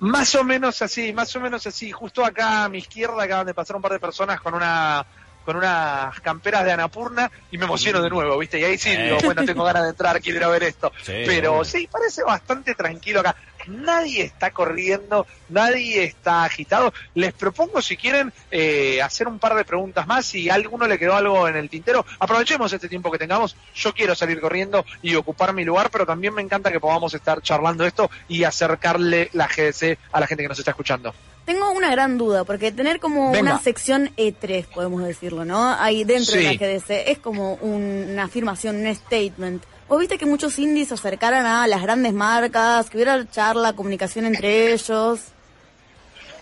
Más 0.00 0.35
o 0.35 0.44
menos 0.44 0.80
así, 0.83 1.12
más 1.12 1.35
o 1.37 1.40
menos 1.40 1.66
así. 1.66 1.90
Justo 1.90 2.24
acá 2.24 2.64
a 2.64 2.68
mi 2.68 2.78
izquierda 2.78 3.22
acaban 3.22 3.46
de 3.46 3.54
pasar 3.54 3.76
un 3.76 3.83
par 3.83 3.92
de 3.92 4.00
personas 4.00 4.40
con 4.40 4.54
una 4.54 5.04
con 5.44 5.57
unas 5.57 6.18
camperas 6.20 6.64
de 6.64 6.72
Anapurna 6.72 7.30
y 7.50 7.59
me 7.59 7.64
emociono 7.64 8.00
de 8.02 8.11
nuevo, 8.11 8.38
¿viste? 8.38 8.59
Y 8.59 8.64
ahí 8.64 8.78
sí 8.78 8.96
digo, 8.96 9.18
bueno, 9.22 9.44
tengo 9.44 9.64
ganas 9.64 9.85
de 9.85 9.90
entrar, 9.90 10.20
quiero 10.20 10.38
ir 10.38 10.44
a 10.44 10.48
ver 10.48 10.62
esto. 10.64 10.92
Pero 11.04 11.64
sí, 11.64 11.88
parece 11.90 12.22
bastante 12.22 12.74
tranquilo 12.74 13.20
acá 13.20 13.37
nadie 13.68 14.22
está 14.22 14.50
corriendo, 14.50 15.27
nadie 15.48 16.05
está 16.05 16.44
agitado. 16.44 16.92
Les 17.14 17.33
propongo, 17.33 17.83
si 17.83 17.96
quieren, 17.96 18.33
eh, 18.50 19.00
hacer 19.03 19.29
un 19.29 19.38
par 19.38 19.55
de 19.55 19.64
preguntas 19.64 20.07
más. 20.07 20.27
Si 20.27 20.50
a 20.50 20.55
alguno 20.55 20.87
le 20.87 20.98
quedó 20.98 21.14
algo 21.14 21.48
en 21.48 21.57
el 21.57 21.68
tintero, 21.68 22.05
aprovechemos 22.18 22.72
este 22.72 22.88
tiempo 22.88 23.11
que 23.11 23.18
tengamos. 23.18 23.57
Yo 23.74 23.92
quiero 23.92 24.14
salir 24.14 24.40
corriendo 24.40 24.85
y 25.03 25.14
ocupar 25.14 25.53
mi 25.53 25.64
lugar, 25.64 25.90
pero 25.90 26.07
también 26.07 26.35
me 26.35 26.42
encanta 26.42 26.72
que 26.72 26.81
podamos 26.81 27.14
estar 27.14 27.42
charlando 27.42 27.85
esto 27.85 28.11
y 28.29 28.44
acercarle 28.44 29.31
la 29.33 29.46
GDC 29.46 29.98
a 30.12 30.20
la 30.20 30.27
gente 30.27 30.42
que 30.42 30.48
nos 30.48 30.59
está 30.59 30.70
escuchando. 30.70 31.14
Tengo 31.44 31.70
una 31.72 31.90
gran 31.90 32.16
duda, 32.16 32.44
porque 32.44 32.72
tener 32.72 33.00
como 33.00 33.31
una 33.31 33.61
sección 33.61 34.11
E3, 34.16 34.64
podemos 34.66 35.05
decirlo, 35.05 35.44
¿no? 35.44 35.74
Ahí 35.74 36.05
dentro 36.05 36.37
de 36.37 36.42
la 36.44 36.55
GDC, 36.55 37.11
es 37.11 37.18
como 37.18 37.55
una 37.57 38.24
afirmación, 38.24 38.77
un 38.77 38.94
statement. 38.94 39.62
¿Vos 39.88 40.00
viste 40.00 40.16
que 40.16 40.26
muchos 40.26 40.58
indies 40.58 40.88
se 40.88 40.94
acercaran 40.94 41.44
a 41.44 41.66
las 41.66 41.82
grandes 41.82 42.14
marcas, 42.14 42.88
que 42.88 42.96
hubiera 42.96 43.28
charla, 43.30 43.74
comunicación 43.74 44.24
entre 44.24 44.72
ellos? 44.72 45.20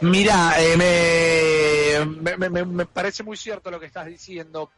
Mira, 0.01 0.55
eh, 0.59 2.05
me, 2.05 2.87
parece 2.87 3.23
muy 3.23 3.37
cierto 3.37 3.71
lo 3.71 3.81
que 3.81 3.87
estás 3.87 4.07
diciendo. 4.07 4.71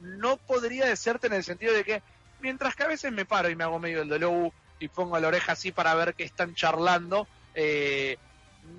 No 0.00 0.36
podría 0.36 0.86
decirte 0.86 1.28
en 1.28 1.34
el 1.34 1.44
sentido 1.44 1.72
de 1.72 1.84
que 1.84 2.02
mientras 2.40 2.74
que 2.74 2.82
a 2.82 2.88
veces 2.88 3.12
me 3.12 3.24
paro 3.24 3.48
y 3.48 3.56
me 3.56 3.64
hago 3.64 3.78
medio 3.78 4.02
el 4.02 4.08
de 4.08 4.50
y 4.80 4.88
pongo 4.88 5.18
la 5.18 5.28
oreja 5.28 5.52
así 5.52 5.70
para 5.70 5.94
ver 5.94 6.14
qué 6.14 6.24
están 6.24 6.54
charlando, 6.56 7.28
eh, 7.54 8.18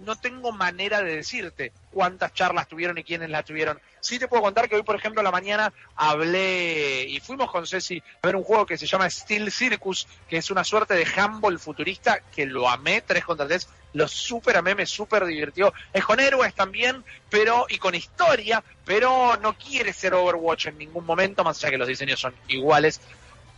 no 0.06 0.16
tengo 0.16 0.52
manera 0.52 1.02
de 1.02 1.16
decirte 1.16 1.72
cuántas 1.92 2.34
charlas 2.34 2.68
tuvieron 2.68 2.98
y 2.98 3.04
quiénes 3.04 3.30
las 3.30 3.46
tuvieron. 3.46 3.80
Sí 4.00 4.20
te 4.20 4.28
puedo 4.28 4.44
contar 4.44 4.68
que 4.68 4.76
hoy, 4.76 4.84
por 4.84 4.96
ejemplo, 4.96 5.24
la 5.24 5.32
mañana 5.32 5.72
hablé 5.96 7.06
y 7.08 7.20
fuimos 7.20 7.50
con 7.50 7.66
Ceci 7.66 8.02
a 8.22 8.28
ver 8.28 8.36
un 8.36 8.44
juego 8.44 8.66
que 8.66 8.78
se 8.78 8.86
llama 8.86 9.10
Steel 9.10 9.52
Circus, 9.52 10.08
que 10.28 10.38
es 10.38 10.52
una 10.52 10.64
suerte 10.64 10.94
de 10.94 11.08
handball 11.16 11.60
futurista 11.60 12.20
que 12.36 12.46
lo 12.46 12.70
amé, 12.70 13.02
3 13.02 13.24
contra 13.24 13.48
3, 13.48 13.68
lo 13.94 14.08
super 14.08 14.58
amé, 14.58 14.76
me 14.76 14.86
super 14.86 15.26
divirtió. 15.26 15.74
Es 15.94 16.04
con 16.04 16.20
héroes 16.20 16.54
también, 16.54 17.04
pero 17.30 17.66
y 17.70 17.78
con 17.78 17.96
historia, 17.96 18.64
pero 18.86 19.38
no 19.42 19.54
quiere 19.54 19.94
ser 19.94 20.14
Overwatch 20.14 20.68
en 20.68 20.78
ningún 20.78 21.06
momento, 21.06 21.44
más 21.44 21.58
allá 21.60 21.72
que 21.72 21.78
los 21.78 21.88
diseños 21.88 22.20
son 22.20 22.34
iguales. 22.48 23.00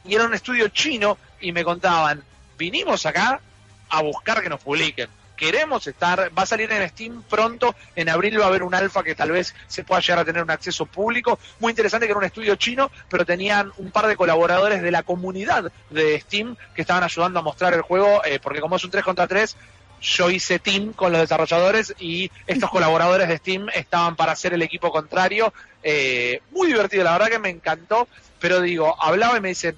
Y 0.03 0.13
era 0.13 0.25
un 0.25 0.33
estudio 0.33 0.67
chino 0.67 1.17
y 1.39 1.51
me 1.51 1.63
contaban, 1.63 2.23
vinimos 2.57 3.05
acá 3.05 3.39
a 3.89 4.01
buscar 4.01 4.41
que 4.43 4.49
nos 4.49 4.61
publiquen 4.61 5.09
queremos 5.35 5.85
estar, 5.87 6.31
va 6.37 6.43
a 6.43 6.45
salir 6.45 6.71
en 6.71 6.87
Steam 6.89 7.23
pronto, 7.23 7.75
en 7.95 8.09
abril 8.09 8.39
va 8.39 8.45
a 8.45 8.47
haber 8.47 8.63
un 8.63 8.73
alfa 8.73 9.03
que 9.03 9.15
tal 9.15 9.31
vez 9.31 9.55
se 9.67 9.83
pueda 9.83 10.01
llegar 10.01 10.19
a 10.19 10.25
tener 10.25 10.43
un 10.43 10.51
acceso 10.51 10.85
público, 10.85 11.39
muy 11.59 11.71
interesante 11.71 12.05
que 12.05 12.11
era 12.11 12.19
un 12.19 12.25
estudio 12.25 12.55
chino, 12.55 12.91
pero 13.09 13.25
tenían 13.25 13.71
un 13.77 13.91
par 13.91 14.07
de 14.07 14.15
colaboradores 14.15 14.81
de 14.81 14.91
la 14.91 15.03
comunidad 15.03 15.71
de 15.89 16.19
Steam 16.21 16.55
que 16.73 16.81
estaban 16.81 17.03
ayudando 17.03 17.39
a 17.39 17.43
mostrar 17.43 17.73
el 17.73 17.81
juego, 17.81 18.23
eh, 18.25 18.39
porque 18.41 18.61
como 18.61 18.75
es 18.75 18.83
un 18.83 18.91
3 18.91 19.03
contra 19.03 19.27
3, 19.27 19.55
yo 20.01 20.29
hice 20.29 20.59
team 20.59 20.93
con 20.93 21.11
los 21.11 21.21
desarrolladores 21.21 21.93
y 21.99 22.31
estos 22.47 22.69
colaboradores 22.71 23.27
de 23.27 23.37
Steam 23.37 23.67
estaban 23.73 24.15
para 24.15 24.33
hacer 24.33 24.53
el 24.53 24.61
equipo 24.61 24.91
contrario, 24.91 25.53
eh, 25.83 26.41
muy 26.51 26.67
divertido, 26.67 27.03
la 27.03 27.13
verdad 27.13 27.29
que 27.29 27.39
me 27.39 27.49
encantó, 27.49 28.07
pero 28.39 28.61
digo, 28.61 28.95
hablaba 29.01 29.37
y 29.37 29.41
me 29.41 29.49
dicen, 29.49 29.75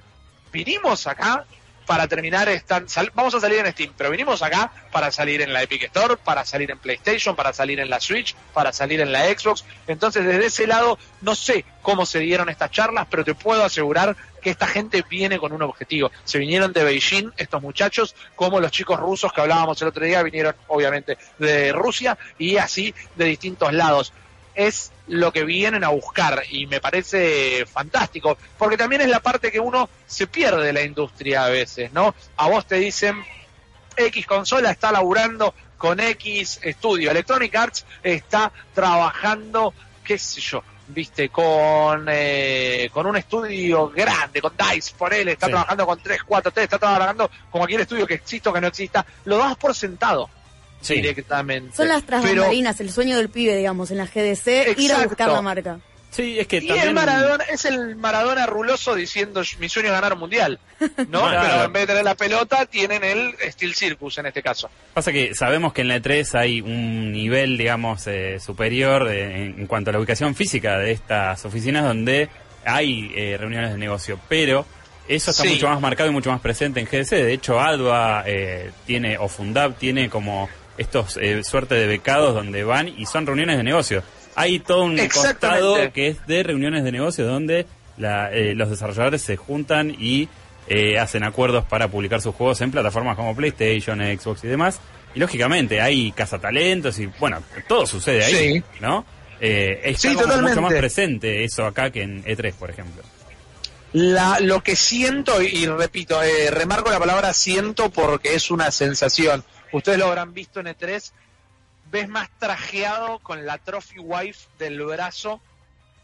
vinimos 0.51 1.07
acá 1.07 1.45
para 1.87 2.07
terminar, 2.07 2.49
están, 2.49 2.85
vamos 3.15 3.33
a 3.33 3.39
salir 3.39 3.59
en 3.59 3.71
Steam, 3.71 3.93
pero 3.97 4.11
vinimos 4.11 4.43
acá 4.43 4.71
para 4.91 5.09
salir 5.09 5.41
en 5.41 5.53
la 5.53 5.63
Epic 5.63 5.83
Store, 5.83 6.17
para 6.17 6.45
salir 6.45 6.69
en 6.69 6.77
PlayStation, 6.77 7.33
para 7.33 7.53
salir 7.53 7.79
en 7.79 7.89
la 7.89 8.01
Switch, 8.01 8.35
para 8.53 8.73
salir 8.73 8.99
en 8.99 9.11
la 9.11 9.23
Xbox. 9.25 9.63
Entonces, 9.87 10.25
desde 10.25 10.47
ese 10.47 10.67
lado, 10.67 10.99
no 11.21 11.33
sé 11.33 11.63
cómo 11.81 12.05
se 12.05 12.19
dieron 12.19 12.49
estas 12.49 12.71
charlas, 12.71 13.07
pero 13.09 13.23
te 13.23 13.33
puedo 13.33 13.63
asegurar 13.63 14.17
que 14.41 14.49
esta 14.49 14.67
gente 14.67 15.03
viene 15.09 15.39
con 15.39 15.53
un 15.53 15.61
objetivo. 15.61 16.11
Se 16.25 16.37
vinieron 16.37 16.73
de 16.73 16.83
Beijing 16.83 17.31
estos 17.37 17.61
muchachos, 17.61 18.15
como 18.35 18.59
los 18.59 18.71
chicos 18.71 18.99
rusos 18.99 19.31
que 19.31 19.39
hablábamos 19.39 19.81
el 19.81 19.87
otro 19.87 20.05
día, 20.05 20.21
vinieron 20.23 20.55
obviamente 20.67 21.17
de 21.39 21.71
Rusia 21.71 22.17
y 22.37 22.57
así 22.57 22.93
de 23.15 23.25
distintos 23.25 23.71
lados 23.71 24.11
es 24.57 24.91
lo 25.05 25.31
que 25.31 25.45
vienen 25.45 25.83
a 25.83 25.89
buscar 25.89 26.41
y 26.49 26.65
me 26.65 26.81
parece 26.81 27.65
fantástico, 27.67 28.37
porque 28.57 28.75
también 28.75 29.01
es 29.01 29.07
la 29.07 29.19
parte 29.19 29.51
que 29.51 29.59
uno 29.59 29.87
se 30.07 30.25
pierde 30.25 30.65
de 30.65 30.73
la 30.73 30.81
industria 30.81 31.45
a 31.45 31.49
veces, 31.49 31.93
¿no? 31.93 32.15
A 32.35 32.49
vos 32.49 32.65
te 32.65 32.75
dicen, 32.75 33.23
X 33.95 34.25
consola 34.25 34.71
está 34.71 34.91
laburando 34.91 35.53
con 35.77 35.99
X 35.99 36.59
estudio, 36.63 37.11
Electronic 37.11 37.55
Arts 37.55 37.85
está 38.01 38.51
trabajando, 38.73 39.75
qué 40.03 40.17
sé 40.17 40.41
yo, 40.41 40.63
viste, 40.87 41.29
con, 41.29 42.07
eh, 42.09 42.89
con 42.91 43.05
un 43.05 43.15
estudio 43.15 43.89
grande, 43.89 44.41
con 44.41 44.53
DICE, 44.57 44.95
por 44.97 45.13
él, 45.13 45.27
está 45.27 45.47
trabajando 45.47 45.85
con 45.85 46.01
3, 46.01 46.23
4, 46.23 46.51
3, 46.51 46.63
está 46.63 46.79
trabajando 46.79 47.29
con 47.51 47.59
cualquier 47.59 47.81
estudio 47.81 48.07
que 48.07 48.15
exista 48.15 48.49
o 48.49 48.53
que 48.53 48.61
no 48.61 48.67
exista, 48.67 49.05
lo 49.25 49.37
das 49.37 49.55
por 49.55 49.75
sentado 49.75 50.31
directamente. 50.87 51.75
Son 51.75 51.87
las 51.87 52.03
transmarinas, 52.03 52.79
el 52.79 52.91
sueño 52.91 53.17
del 53.17 53.29
pibe, 53.29 53.55
digamos, 53.55 53.91
en 53.91 53.97
la 53.97 54.05
GDC, 54.05 54.77
ir 54.77 54.93
a 54.93 55.03
buscar 55.03 55.29
la 55.29 55.41
marca. 55.41 55.79
Sí, 56.09 56.39
es 56.39 56.47
que 56.47 56.57
y 56.57 56.69
el 56.69 56.93
Maradona 56.93 57.43
es 57.43 57.65
el 57.65 57.95
Maradona 57.95 58.45
ruloso 58.47 58.95
diciendo 58.95 59.43
mi 59.59 59.69
sueño 59.69 59.89
es 59.89 59.93
ganar 59.93 60.13
un 60.13 60.19
mundial, 60.19 60.59
¿no? 61.09 61.29
Pero 61.29 61.65
en 61.65 61.73
vez 61.73 61.83
de 61.83 61.87
tener 61.87 62.03
la 62.03 62.15
pelota 62.15 62.65
tienen 62.65 63.03
el 63.03 63.35
Steel 63.51 63.75
Circus 63.75 64.17
en 64.17 64.27
este 64.27 64.41
caso. 64.41 64.69
Pasa 64.93 65.11
que 65.11 65.35
sabemos 65.35 65.73
que 65.73 65.81
en 65.81 65.89
la 65.89 65.97
E3 65.97 66.39
hay 66.39 66.61
un 66.61 67.11
nivel, 67.11 67.57
digamos, 67.57 68.07
eh, 68.07 68.39
superior 68.39 69.11
en, 69.11 69.67
cuanto 69.67 69.89
a 69.89 69.93
la 69.93 69.99
ubicación 69.99 70.33
física 70.33 70.79
de 70.79 70.91
estas 70.91 71.45
oficinas 71.45 71.83
donde 71.83 72.29
hay 72.65 73.11
eh, 73.15 73.37
reuniones 73.37 73.73
de 73.73 73.77
negocio, 73.77 74.19
pero 74.27 74.65
eso 75.07 75.31
está 75.31 75.43
mucho 75.43 75.67
más 75.69 75.79
marcado 75.79 76.09
y 76.09 76.13
mucho 76.13 76.31
más 76.31 76.41
presente 76.41 76.79
en 76.79 76.87
GDC. 76.87 77.11
De 77.11 77.33
hecho, 77.33 77.59
Alba 77.59 78.23
eh, 78.25 78.71
tiene 78.85 79.17
o 79.17 79.27
Fundab 79.27 79.75
tiene 79.75 80.09
como 80.09 80.49
estos 80.77 81.17
eh, 81.17 81.43
suerte 81.43 81.75
de 81.75 81.87
becados 81.87 82.33
donde 82.33 82.63
van 82.63 82.87
y 82.87 83.05
son 83.05 83.25
reuniones 83.25 83.57
de 83.57 83.63
negocio. 83.63 84.03
Hay 84.35 84.59
todo 84.59 84.83
un 84.83 84.97
costado 85.07 85.91
que 85.91 86.09
es 86.09 86.27
de 86.27 86.43
reuniones 86.43 86.83
de 86.83 86.91
negocio 86.91 87.25
donde 87.25 87.65
eh, 87.99 88.53
los 88.55 88.69
desarrolladores 88.69 89.21
se 89.21 89.35
juntan 89.35 89.95
y 89.97 90.29
eh, 90.67 90.99
hacen 90.99 91.23
acuerdos 91.23 91.65
para 91.65 91.87
publicar 91.87 92.21
sus 92.21 92.35
juegos 92.35 92.61
en 92.61 92.69
plataformas 92.69 93.15
como 93.15 93.35
PlayStation, 93.35 93.99
Xbox 93.99 94.43
y 94.43 94.47
demás. 94.47 94.79
Y 95.15 95.19
lógicamente 95.19 95.81
hay 95.81 96.11
cazatalentos 96.11 96.99
y 96.99 97.07
bueno, 97.19 97.41
todo 97.67 97.87
sucede 97.87 98.23
ahí, 98.23 98.63
¿no? 98.79 99.05
Eh, 99.39 99.81
está 99.83 100.13
mucho 100.41 100.61
más 100.61 100.73
presente 100.73 101.43
eso 101.43 101.65
acá 101.65 101.89
que 101.89 102.03
en 102.03 102.23
E3, 102.23 102.53
por 102.53 102.69
ejemplo. 102.69 103.01
La, 103.93 104.39
lo 104.39 104.61
que 104.61 104.75
siento, 104.75 105.41
y, 105.41 105.65
repito, 105.65 106.19
remarco 106.51 106.91
la 106.91 106.99
palabra 106.99 107.33
siento 107.33 107.89
porque 107.89 108.35
es 108.35 108.51
una 108.51 108.69
sensación 108.69 109.43
ustedes 109.71 109.97
lo 109.97 110.07
habrán 110.07 110.33
visto 110.33 110.59
en 110.59 110.67
E3, 110.67 111.11
ves 111.91 112.09
más 112.09 112.29
trajeado 112.39 113.19
con 113.19 113.45
la 113.45 113.57
trophy 113.57 113.99
wife 113.99 114.47
del 114.59 114.83
brazo 114.83 115.41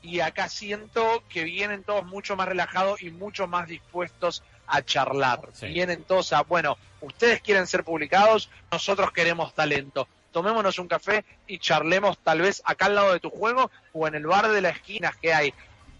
y 0.01 0.19
acá 0.19 0.49
siento 0.49 1.23
que 1.29 1.43
vienen 1.43 1.83
todos 1.83 2.05
mucho 2.05 2.35
más 2.35 2.47
relajados 2.47 3.01
y 3.01 3.09
mucho 3.09 3.47
más 3.47 3.67
dispuestos 3.67 4.43
a 4.67 4.81
charlar. 4.81 5.49
Vienen 5.61 6.03
todos 6.03 6.33
a, 6.33 6.41
bueno, 6.43 6.77
ustedes 7.01 7.41
quieren 7.41 7.67
ser 7.67 7.83
publicados, 7.83 8.49
nosotros 8.71 9.11
queremos 9.11 9.53
talento. 9.53 10.07
Tomémonos 10.31 10.79
un 10.79 10.87
café 10.87 11.23
y 11.47 11.59
charlemos 11.59 12.17
tal 12.17 12.41
vez 12.41 12.61
acá 12.65 12.87
al 12.87 12.95
lado 12.95 13.13
de 13.13 13.19
tu 13.19 13.29
juego 13.29 13.69
o 13.93 14.07
en 14.07 14.15
el 14.15 14.25
bar 14.25 14.49
de 14.49 14.61
la 14.61 14.69
esquina 14.69 15.13
que 15.21 15.33
hay. 15.33 15.53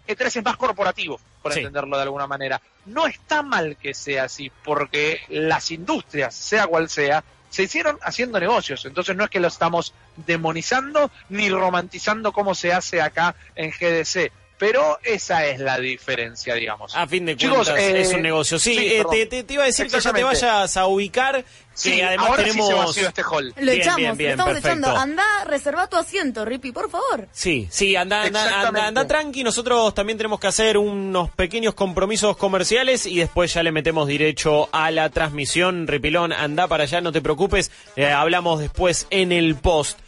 E3 0.06 0.26
es 0.26 0.44
más 0.44 0.56
corporativo, 0.56 1.18
por 1.42 1.56
entenderlo 1.56 1.96
de 1.96 2.02
alguna 2.02 2.26
manera. 2.26 2.60
No 2.84 3.06
está 3.06 3.42
mal 3.42 3.76
que 3.76 3.94
sea 3.94 4.24
así, 4.24 4.50
porque 4.64 5.20
las 5.28 5.70
industrias, 5.70 6.34
sea 6.34 6.66
cual 6.66 6.90
sea, 6.90 7.24
se 7.54 7.62
hicieron 7.62 8.00
haciendo 8.02 8.40
negocios. 8.40 8.84
Entonces 8.84 9.14
no 9.14 9.22
es 9.22 9.30
que 9.30 9.38
lo 9.38 9.46
estamos 9.46 9.94
demonizando 10.26 11.12
ni 11.28 11.48
romantizando 11.48 12.32
como 12.32 12.52
se 12.52 12.72
hace 12.72 13.00
acá 13.00 13.36
en 13.54 13.70
GDC. 13.70 14.32
Pero 14.64 14.98
esa 15.02 15.44
es 15.44 15.60
la 15.60 15.78
diferencia, 15.78 16.54
digamos. 16.54 16.96
A 16.96 17.06
fin 17.06 17.26
de 17.26 17.36
cuentas, 17.36 17.78
es 17.78 18.08
un 18.14 18.20
eh, 18.20 18.22
negocio. 18.22 18.58
Sí, 18.58 18.74
eh, 18.78 19.26
te, 19.26 19.44
iba 19.52 19.62
a 19.62 19.66
decir 19.66 19.90
que 19.90 20.00
ya 20.00 20.10
te 20.10 20.24
vayas 20.24 20.76
a 20.78 20.86
ubicar. 20.86 21.44
Sí, 21.74 22.00
además 22.00 22.30
ahora 22.30 22.44
tenemos... 22.44 22.66
sí 22.66 22.72
se 22.72 22.78
vació 22.78 23.08
este 23.08 23.22
hall. 23.22 23.52
Lo 23.58 23.72
echamos, 23.72 24.18
lo 24.18 24.26
estamos 24.26 24.56
echando. 24.56 24.88
Anda, 24.88 25.22
reserva 25.46 25.86
tu 25.86 25.96
asiento, 25.96 26.46
Rippy, 26.46 26.72
por 26.72 26.88
favor. 26.88 27.28
Sí, 27.30 27.68
sí, 27.70 27.94
anda, 27.94 28.22
anda, 28.22 28.66
anda, 28.66 28.86
anda, 28.86 29.06
tranqui. 29.06 29.44
Nosotros 29.44 29.92
también 29.92 30.16
tenemos 30.16 30.40
que 30.40 30.46
hacer 30.46 30.78
unos 30.78 31.28
pequeños 31.32 31.74
compromisos 31.74 32.38
comerciales 32.38 33.04
y 33.04 33.18
después 33.18 33.52
ya 33.52 33.62
le 33.62 33.70
metemos 33.70 34.08
derecho 34.08 34.70
a 34.72 34.90
la 34.90 35.10
transmisión. 35.10 35.86
Ripilón, 35.86 36.32
anda 36.32 36.68
para 36.68 36.84
allá, 36.84 37.02
no 37.02 37.12
te 37.12 37.20
preocupes. 37.20 37.70
Eh, 37.96 38.06
hablamos 38.06 38.60
después 38.60 39.08
en 39.10 39.30
el 39.30 39.56
post. 39.56 39.98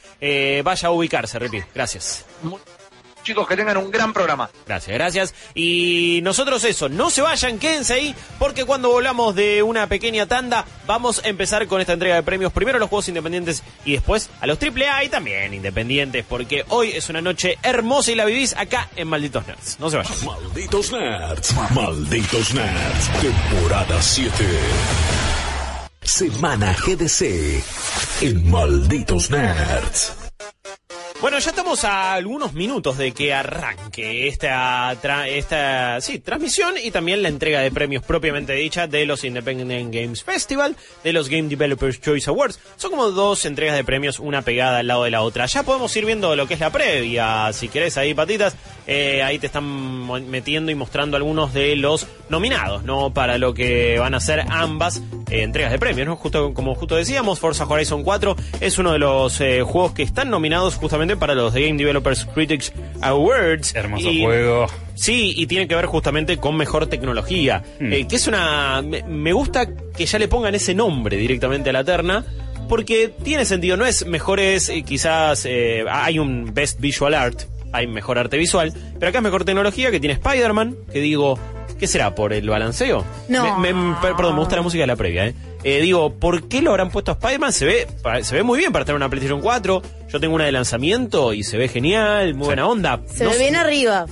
vaya 0.64 0.88
a 0.88 0.92
ubicarse, 0.92 1.38
Ripi. 1.38 1.62
Gracias 1.75 2.25
chicos, 3.27 3.47
que 3.47 3.57
tengan 3.57 3.77
un 3.77 3.91
gran 3.91 4.12
programa. 4.12 4.49
Gracias, 4.67 4.95
gracias. 4.95 5.35
Y 5.55 6.21
nosotros 6.23 6.65
eso, 6.65 6.89
no 6.89 7.11
se 7.11 7.21
vayan, 7.23 7.59
quédense 7.59 7.95
ahí, 7.95 8.15
porque 8.39 8.65
cuando 8.65 8.91
volvamos 8.91 9.35
de 9.35 9.62
una 9.62 9.89
pequeña 9.89 10.27
tanda, 10.27 10.65
vamos 10.87 11.23
a 11.25 11.29
empezar 11.29 11.67
con 11.67 11.81
esta 11.81 11.93
entrega 11.93 12.15
de 12.15 12.23
premios. 12.23 12.53
Primero 12.53 12.77
a 12.77 12.81
los 12.81 12.89
juegos 12.89 13.09
independientes 13.09 13.62
y 13.85 13.93
después 13.93 14.31
a 14.41 14.47
los 14.47 14.59
AAA 14.62 15.05
y 15.05 15.09
también 15.09 15.53
independientes, 15.53 16.25
porque 16.27 16.65
hoy 16.69 16.93
es 16.93 17.09
una 17.09 17.21
noche 17.21 17.59
hermosa 17.62 18.12
y 18.12 18.15
la 18.15 18.25
vivís 18.25 18.57
acá 18.57 18.89
en 18.97 19.09
Malditos 19.09 19.47
Nerds. 19.47 19.81
No 19.81 19.91
se 19.91 19.97
vayan. 19.97 20.15
Malditos 20.25 20.93
Nerds, 20.93 21.55
Malditos 21.73 22.55
Nerds, 22.55 23.11
temporada 23.21 24.01
7. 24.01 24.33
Semana 26.03 26.73
GDC 26.73 27.65
en 28.23 28.49
Malditos 28.49 29.31
Nerds. 29.31 30.26
Bueno, 31.22 31.38
ya 31.38 31.48
estamos 31.48 31.83
a 31.85 32.12
algunos 32.12 32.52
minutos 32.52 32.98
de 32.98 33.12
que 33.12 33.33
arranque 33.33 34.29
esta, 34.29 34.94
transmisión 36.22 36.74
y 36.81 36.90
también 36.90 37.22
la 37.22 37.31
entrega 37.31 37.61
de 37.61 37.70
premios 37.70 38.05
propiamente 38.05 38.52
dicha 38.52 38.87
de 38.87 39.07
los 39.07 39.24
Independent 39.24 39.92
Games 39.92 40.22
Festival, 40.22 40.76
de 41.02 41.12
los 41.14 41.31
Game 41.31 41.48
Developers 41.48 42.02
Choice 42.02 42.29
Awards. 42.29 42.61
Son 42.76 42.90
como 42.90 43.11
dos 43.11 43.46
entregas 43.46 43.76
de 43.76 43.83
premios, 43.83 44.20
una 44.20 44.42
pegada 44.42 44.81
al 44.81 44.88
lado 44.88 45.05
de 45.05 45.11
la 45.11 45.22
otra. 45.22 45.46
Ya 45.46 45.62
podemos 45.62 45.96
ir 45.96 46.05
viendo 46.05 46.37
lo 46.37 46.46
que 46.46 46.55
es 46.55 46.61
la 46.61 46.70
previa, 46.70 47.50
si 47.55 47.68
querés 47.68 47.96
ahí, 47.96 48.12
patitas. 48.12 48.55
Eh, 48.87 49.22
ahí 49.22 49.38
te 49.38 49.46
están 49.46 50.07
metiendo 50.31 50.70
y 50.70 50.75
mostrando 50.75 51.16
algunos 51.16 51.53
de 51.53 51.77
los 51.77 52.07
nominados, 52.29 52.85
¿no? 52.85 53.12
Para 53.12 53.38
lo 53.38 53.55
que 53.55 53.99
van 53.99 54.14
a 54.14 54.20
ser 54.20 54.44
ambas 54.49 55.03
eh, 55.31 55.42
entregas 55.42 55.72
de 55.72 55.79
premios, 55.79 56.07
¿no? 56.07 56.16
Justo 56.16 56.55
como 56.55 56.75
justo 56.75 56.96
decíamos, 56.96 57.40
Forza 57.40 57.64
Horizon 57.64 58.05
4 58.05 58.37
es 58.61 58.79
uno 58.79 58.92
de 58.92 58.99
los 58.99 59.40
eh, 59.40 59.62
juegos 59.62 59.92
que 59.92 60.03
están 60.03 60.31
nominados 60.31 60.77
justamente 60.77 61.16
para 61.16 61.35
los 61.35 61.53
Game 61.53 61.75
Developers 61.75 62.27
Critics 62.27 62.72
Awards. 63.01 63.75
Hermoso 63.75 64.11
juego. 64.20 64.66
Sí, 64.96 65.35
y 65.37 65.46
tiene 65.46 65.68
que 65.68 65.75
ver 65.75 65.87
justamente 65.87 66.38
con 66.38 66.57
mejor 66.57 66.87
tecnología. 66.87 67.62
Hmm. 67.79 67.92
Eh, 67.92 68.09
que 68.09 68.16
es 68.16 68.27
una. 68.27 68.83
Me, 68.83 69.33
gusta 69.33 69.68
que 69.96 70.07
ya 70.07 70.18
le 70.18 70.27
pongan 70.27 70.55
ese 70.55 70.75
nombre 70.75 71.16
directamente 71.16 71.70
a 71.70 71.72
la 71.72 71.85
terna. 71.85 72.25
porque 72.68 73.12
tiene 73.22 73.44
sentido, 73.44 73.77
no 73.77 73.87
es 73.87 74.07
mejores, 74.07 74.68
eh, 74.70 74.83
quizás 74.83 75.46
eh, 75.46 75.85
hay 75.88 76.18
un 76.18 76.53
Best 76.53 76.81
Visual 76.81 77.14
Art, 77.14 77.42
hay 77.77 77.87
mejor 77.87 78.19
arte 78.19 78.37
visual, 78.37 78.73
pero 78.99 79.09
acá 79.11 79.19
es 79.19 79.25
mejor 79.25 79.45
tecnología 79.45 79.91
que 79.91 80.01
tiene 80.01 80.15
Spider-Man, 80.15 80.77
que 80.93 81.01
digo, 81.01 81.39
¿qué 81.79 81.87
será? 81.87 82.15
¿Por 82.15 82.33
el 82.33 82.49
balanceo? 82.49 83.05
No. 83.29 83.59
Me- 83.59 83.73
me- 83.75 83.95
per- 84.01 84.17
perdón, 84.17 84.35
me 84.35 84.41
gusta 84.41 84.57
la 84.57 84.62
música 84.62 84.83
de 84.83 84.87
la 84.87 84.97
previa, 84.97 85.27
¿eh? 85.27 85.35
Eh, 85.65 85.81
digo, 85.81 86.15
¿por 86.15 86.49
qué 86.49 86.62
lo 86.62 86.71
habrán 86.71 86.91
puesto 86.91 87.11
a 87.11 87.15
Spider-Man? 87.15 87.53
Se 87.53 87.65
ve, 87.65 87.87
se 88.23 88.35
ve 88.35 88.43
muy 88.43 88.59
bien 88.59 88.73
para 88.73 88.85
tener 88.85 88.97
una 88.97 89.09
PlayStation 89.09 89.41
4. 89.41 89.83
Yo 90.09 90.21
tengo 90.21 90.35
una 90.35 90.45
de 90.45 90.53
lanzamiento 90.53 91.33
y 91.33 91.43
se 91.43 91.57
ve 91.57 91.67
genial, 91.69 92.35
muy 92.35 92.47
buena 92.47 92.67
onda. 92.69 93.01
Se 93.12 93.25
No 93.25 93.31
ve 93.31 93.37
sé- 93.37 93.43
bien 93.43 93.57
arriba. 93.57 94.07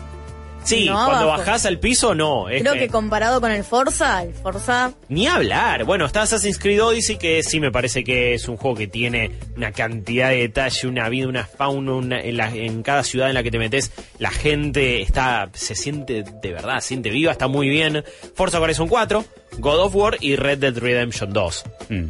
Sí, 0.65 0.87
no 0.87 0.95
cuando 0.95 1.25
abajo. 1.25 1.39
bajás 1.41 1.67
al 1.67 1.79
piso, 1.79 2.15
no. 2.15 2.49
es 2.49 2.63
Creo 2.63 2.73
que- 2.73 2.79
que 2.81 2.89
comparado 2.89 3.41
con 3.41 3.51
el 3.51 3.63
Forza, 3.65 4.23
el 4.23 4.33
Forza 4.35 4.93
Ni 5.09 5.27
hablar. 5.27 5.85
Bueno, 5.85 6.07
está 6.07 6.23
Assassin's 6.23 6.59
Creed 6.59 6.83
Odyssey, 6.83 7.17
que 7.17 7.43
sí 7.43 7.61
me 7.61 7.71
parece 7.71 8.03
que 8.05 8.35
es 8.35 8.49
un 8.49 8.57
juego 8.57 8.77
que 8.77 8.87
tiene 8.87 9.31
una 9.57 9.73
cantidad 9.73 10.31
de 10.31 10.37
detalle, 10.39 10.89
una 10.89 11.09
vida, 11.09 11.29
una 11.29 11.45
fauna, 11.45 11.93
una- 11.95 12.21
en, 12.21 12.37
la- 12.37 12.49
en 12.55 12.83
cada 12.83 13.05
ciudad 13.05 13.29
en 13.29 13.35
la 13.35 13.43
que 13.43 13.51
te 13.51 13.59
metes, 13.59 13.93
la 14.19 14.31
gente 14.31 15.03
está, 15.03 15.51
se 15.53 15.75
siente 15.75 16.23
de 16.25 16.53
verdad, 16.53 16.81
se 16.81 16.89
siente 16.89 17.11
viva, 17.11 17.31
está 17.33 17.47
muy 17.49 17.69
bien. 17.69 18.03
Forza 18.35 18.61
Horizon 18.61 18.89
4, 18.89 19.25
God 19.59 19.81
of 19.81 19.95
War 19.95 20.17
y 20.21 20.37
Red 20.37 20.59
Dead 20.59 20.77
Redemption 20.79 21.33
2. 21.33 21.65
Mm. 21.91 22.05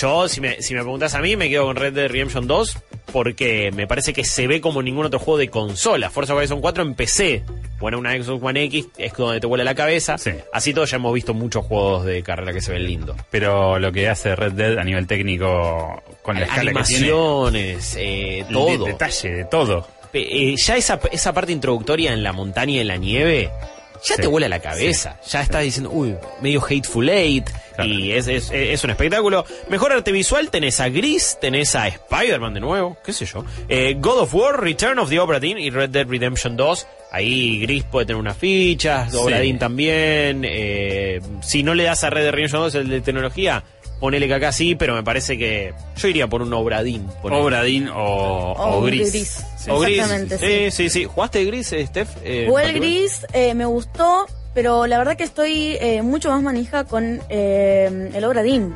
Yo, 0.00 0.28
si 0.28 0.40
me, 0.40 0.62
si 0.62 0.72
me 0.74 0.80
preguntas 0.82 1.14
a 1.14 1.20
mí, 1.20 1.36
me 1.36 1.48
quedo 1.50 1.64
con 1.64 1.74
Red 1.76 1.94
Dead 1.94 2.08
Redemption 2.08 2.46
2 2.46 2.78
porque 3.12 3.70
me 3.74 3.86
parece 3.86 4.12
que 4.12 4.24
se 4.24 4.46
ve 4.46 4.60
como 4.60 4.82
ningún 4.82 5.06
otro 5.06 5.18
juego 5.18 5.38
de 5.38 5.48
consola. 5.48 6.10
Forza 6.10 6.34
Horizon 6.34 6.60
4 6.60 6.82
en 6.82 6.94
PC. 6.94 7.42
Bueno, 7.78 7.98
una 7.98 8.12
Xbox 8.20 8.42
One 8.42 8.62
X 8.64 8.88
es 8.98 9.12
donde 9.14 9.40
te 9.40 9.46
vuela 9.46 9.64
la 9.64 9.74
cabeza. 9.74 10.18
Sí. 10.18 10.32
Así 10.52 10.72
todos 10.74 10.90
ya 10.90 10.96
hemos 10.96 11.12
visto 11.14 11.32
muchos 11.34 11.64
juegos 11.64 12.04
de 12.04 12.22
carrera 12.22 12.52
que 12.52 12.60
se 12.60 12.72
ven 12.72 12.84
lindos. 12.86 13.16
Pero 13.30 13.78
lo 13.78 13.90
que 13.92 14.08
hace 14.08 14.36
Red 14.36 14.52
Dead 14.52 14.78
a 14.78 14.84
nivel 14.84 15.06
técnico, 15.06 16.02
con 16.22 16.36
la 16.38 16.42
escala 16.46 16.72
que 16.72 16.82
tiene, 16.84 17.06
Animaciones, 17.06 17.96
eh, 17.98 18.44
todo. 18.52 18.84
de- 18.84 18.92
detalle 18.92 19.30
de 19.30 19.44
todo. 19.46 19.86
Eh, 20.12 20.54
ya 20.56 20.76
esa, 20.76 20.98
esa 21.12 21.32
parte 21.32 21.52
introductoria 21.52 22.12
en 22.12 22.22
la 22.22 22.32
montaña 22.32 22.72
y 22.74 22.78
en 22.80 22.88
la 22.88 22.96
nieve, 22.96 23.50
ya 24.04 24.16
Sí. 24.16 24.22
te 24.22 24.26
vuela 24.26 24.48
la 24.48 24.60
cabeza. 24.60 25.18
Ya 25.28 25.42
estás 25.42 25.62
diciendo, 25.62 25.90
uy, 25.90 26.14
medio 26.40 26.60
Hateful 26.64 27.08
Eight. 27.08 27.48
Claro. 27.74 27.90
Y 27.90 28.12
es, 28.12 28.26
es, 28.28 28.50
es 28.50 28.84
un 28.84 28.90
espectáculo. 28.90 29.44
Mejor 29.68 29.92
arte 29.92 30.12
visual, 30.12 30.50
tenés 30.50 30.80
a 30.80 30.88
Gris, 30.88 31.38
tenés 31.40 31.74
a 31.74 31.88
Spider-Man 31.88 32.54
de 32.54 32.60
nuevo, 32.60 32.96
qué 33.04 33.12
sé 33.12 33.24
yo. 33.26 33.44
Eh, 33.68 33.94
God 33.98 34.20
of 34.20 34.34
War, 34.34 34.60
Return 34.60 34.98
of 34.98 35.08
the 35.08 35.18
Obra 35.18 35.40
Dinn 35.40 35.58
y 35.58 35.70
Red 35.70 35.90
Dead 35.90 36.06
Redemption 36.06 36.56
2. 36.56 36.86
Ahí 37.12 37.60
Gris 37.60 37.84
puede 37.84 38.06
tener 38.06 38.20
unas 38.20 38.36
fichas, 38.36 39.14
Obra 39.14 39.40
Sí. 39.40 39.54
También. 39.54 40.42
eh, 40.44 41.20
si 41.42 41.62
no 41.62 41.74
le 41.74 41.84
das 41.84 42.04
a 42.04 42.10
Red 42.10 42.22
Dead 42.24 42.32
Redemption 42.32 42.62
2 42.62 42.74
el 42.76 42.88
de 42.88 43.00
tecnología, 43.00 43.64
ponele 44.00 44.26
que 44.26 44.34
acá 44.34 44.50
sí, 44.52 44.74
pero 44.74 44.94
me 44.94 45.02
parece 45.04 45.36
que 45.38 45.74
yo 45.96 46.08
iría 46.08 46.26
por 46.26 46.42
un 46.42 46.52
Obra 46.52 46.82
Dinn. 46.82 47.06
ponele. 47.22 47.42
Obradín 47.42 47.88
o, 47.88 47.94
o 48.52 48.78
o 48.78 48.82
gris. 48.82 49.12
gris. 49.12 49.44
Sí. 49.58 49.70
O 49.70 49.78
gris. 49.78 49.98
Exactamente, 49.98 50.38
sí, 50.38 50.70
sí, 50.70 50.90
sí. 50.90 51.04
¿Jugaste 51.04 51.44
gris, 51.44 51.72
eh, 51.72 51.86
Steph? 51.86 52.08
Eh, 52.24 52.46
Jugué 52.48 52.64
el 52.64 52.72
gris, 52.74 53.26
eh, 53.32 53.54
me 53.54 53.66
gustó, 53.66 54.26
pero 54.54 54.86
la 54.86 54.98
verdad 54.98 55.16
que 55.16 55.24
estoy 55.24 55.76
eh, 55.80 56.02
mucho 56.02 56.30
más 56.30 56.42
manija 56.42 56.84
con 56.84 57.20
eh, 57.28 58.10
el 58.14 58.24
Obra 58.24 58.42
Dinn. 58.42 58.74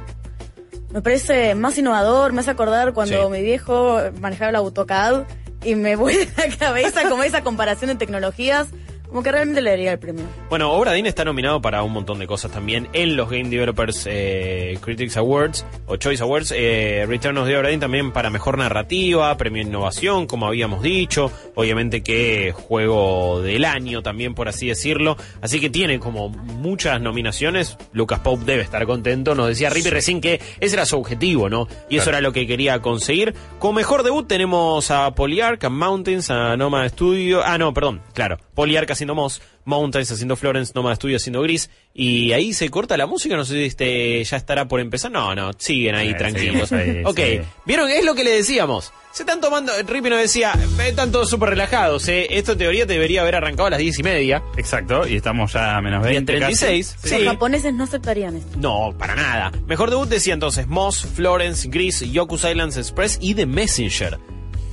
Me 0.92 1.02
parece 1.02 1.54
más 1.56 1.76
innovador, 1.76 2.32
me 2.32 2.40
hace 2.40 2.50
acordar 2.52 2.92
cuando 2.92 3.24
Sí. 3.26 3.32
mi 3.32 3.42
viejo 3.42 3.98
manejaba 4.20 4.50
el 4.50 4.56
AutoCAD 4.56 5.24
y 5.64 5.74
me 5.74 5.96
vuelve 5.96 6.28
la 6.36 6.56
cabeza 6.56 7.08
como 7.08 7.22
esa 7.24 7.42
comparación 7.42 7.88
de 7.88 7.96
tecnologías, 7.96 8.68
como 9.14 9.22
que 9.22 9.30
realmente 9.30 9.62
le 9.62 9.70
daría 9.70 9.92
el 9.92 10.00
premio. 10.00 10.24
Bueno, 10.50 10.72
Obra 10.72 10.92
Dinn 10.92 11.06
está 11.06 11.24
nominado 11.24 11.62
para 11.62 11.84
un 11.84 11.92
montón 11.92 12.18
de 12.18 12.26
cosas 12.26 12.50
también 12.50 12.88
en 12.94 13.14
los 13.14 13.30
Game 13.30 13.48
Developers 13.48 14.08
eh, 14.10 14.76
Critics 14.80 15.16
Awards 15.16 15.64
o 15.86 15.94
Choice 15.94 16.20
Awards. 16.20 16.52
Eh, 16.52 17.04
Return 17.06 17.38
of 17.38 17.46
the 17.46 17.56
Obra 17.56 17.68
Dinn 17.68 17.78
también 17.78 18.10
para 18.10 18.28
mejor 18.30 18.58
narrativa, 18.58 19.36
premio 19.36 19.62
innovación, 19.62 20.26
como 20.26 20.48
habíamos 20.48 20.82
dicho. 20.82 21.30
Obviamente 21.54 22.02
que 22.02 22.50
juego 22.50 23.40
del 23.40 23.64
año 23.64 24.02
también, 24.02 24.34
por 24.34 24.48
así 24.48 24.66
decirlo. 24.66 25.16
Así 25.40 25.60
que 25.60 25.70
tiene 25.70 26.00
como 26.00 26.30
muchas 26.30 27.00
nominaciones. 27.00 27.78
Lucas 27.92 28.18
Pope 28.18 28.44
debe 28.44 28.62
estar 28.62 28.84
contento. 28.84 29.36
Nos 29.36 29.46
decía 29.46 29.70
Rippy 29.70 29.90
recién 29.90 30.20
que 30.20 30.40
ese 30.58 30.74
era 30.74 30.86
su 30.86 30.98
objetivo, 30.98 31.48
¿no? 31.48 31.68
Y 31.88 31.98
eso 31.98 32.10
era 32.10 32.20
lo 32.20 32.32
que 32.32 32.48
quería 32.48 32.80
conseguir. 32.80 33.32
Con 33.60 33.76
mejor 33.76 34.02
debut 34.02 34.26
tenemos 34.26 34.90
a 34.90 35.14
Polyarch, 35.14 35.62
a 35.62 35.70
Mountains, 35.70 36.32
a 36.32 36.56
Nomad 36.56 36.88
Studio. 36.88 37.42
Ah, 37.44 37.58
no, 37.58 37.72
perdón, 37.72 38.02
claro. 38.12 38.38
Polyarch 38.56 38.90
haciendo 39.04 39.14
Moss, 39.14 39.40
Mountains 39.64 40.10
haciendo 40.10 40.36
Florence, 40.36 40.72
Nomad 40.74 40.96
Studio 40.96 41.16
haciendo 41.16 41.42
Gris. 41.42 41.70
Y 41.92 42.32
ahí 42.32 42.52
se 42.52 42.68
corta 42.70 42.96
la 42.96 43.06
música. 43.06 43.36
No 43.36 43.44
sé 43.44 43.54
si 43.54 43.64
este 43.64 44.24
ya 44.24 44.36
estará 44.36 44.66
por 44.66 44.80
empezar. 44.80 45.10
No, 45.12 45.34
no, 45.34 45.50
siguen 45.58 45.94
ahí 45.94 46.08
Eh, 46.10 46.14
tranquilos. 46.14 46.70
ok, 47.04 47.18
sí. 47.20 47.40
¿vieron? 47.66 47.90
Es 47.90 48.04
lo 48.04 48.14
que 48.14 48.24
le 48.24 48.30
decíamos. 48.30 48.92
Se 49.12 49.22
están 49.22 49.40
tomando. 49.40 49.72
Rippy 49.86 50.10
nos 50.10 50.18
decía, 50.18 50.52
"Eh, 50.56 50.88
están 50.88 51.12
todos 51.12 51.30
súper 51.30 51.50
relajados. 51.50 52.08
¿eh? 52.08 52.26
Esto 52.30 52.52
en 52.52 52.58
teoría 52.58 52.84
debería 52.84 53.20
haber 53.20 53.36
arrancado 53.36 53.66
a 53.66 53.70
las 53.70 53.78
diez 53.78 53.96
y 53.98 54.02
media. 54.02 54.42
Exacto, 54.56 55.06
y 55.06 55.14
estamos 55.14 55.52
ya 55.52 55.76
a 55.76 55.80
menos 55.80 56.02
20. 56.02 56.14
Y 56.14 56.16
en 56.16 56.26
36. 56.26 56.96
casi. 57.00 57.14
Sí. 57.14 57.22
Los 57.22 57.32
japoneses 57.34 57.74
no 57.74 57.84
aceptarían 57.84 58.34
esto. 58.36 58.58
No, 58.58 58.92
para 58.98 59.14
nada. 59.14 59.52
Mejor 59.68 59.90
debut 59.90 60.08
decía 60.08 60.34
entonces 60.34 60.66
Moss, 60.66 61.06
Florence, 61.14 61.68
Gris, 61.68 62.00
Yoku's 62.00 62.42
Islands 62.44 62.76
Express 62.76 63.18
y 63.20 63.34
The 63.34 63.46
Messenger. 63.46 64.18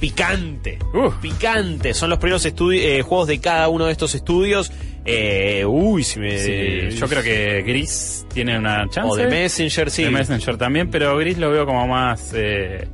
Picante. 0.01 0.79
Uf. 0.93 1.15
Picante. 1.21 1.93
Son 1.93 2.09
los 2.09 2.19
primeros 2.19 2.43
eh, 2.45 3.01
juegos 3.03 3.27
de 3.27 3.39
cada 3.39 3.69
uno 3.69 3.85
de 3.85 3.91
estos 3.93 4.15
estudios. 4.15 4.71
Eh, 5.05 5.63
uy, 5.65 6.03
si 6.03 6.19
me. 6.19 6.37
Sí, 6.37 6.97
yo 6.97 7.07
creo 7.07 7.23
que 7.23 7.61
Gris 7.61 8.25
tiene 8.33 8.57
una 8.57 8.89
chance. 8.89 9.09
O 9.09 9.15
The 9.15 9.27
Messenger, 9.27 9.89
sí. 9.89 10.03
The 10.03 10.09
Messenger 10.09 10.57
también, 10.57 10.89
pero 10.89 11.15
Gris 11.17 11.37
lo 11.37 11.51
veo 11.51 11.65
como 11.65 11.87
más... 11.87 12.33
eh, 12.33 12.87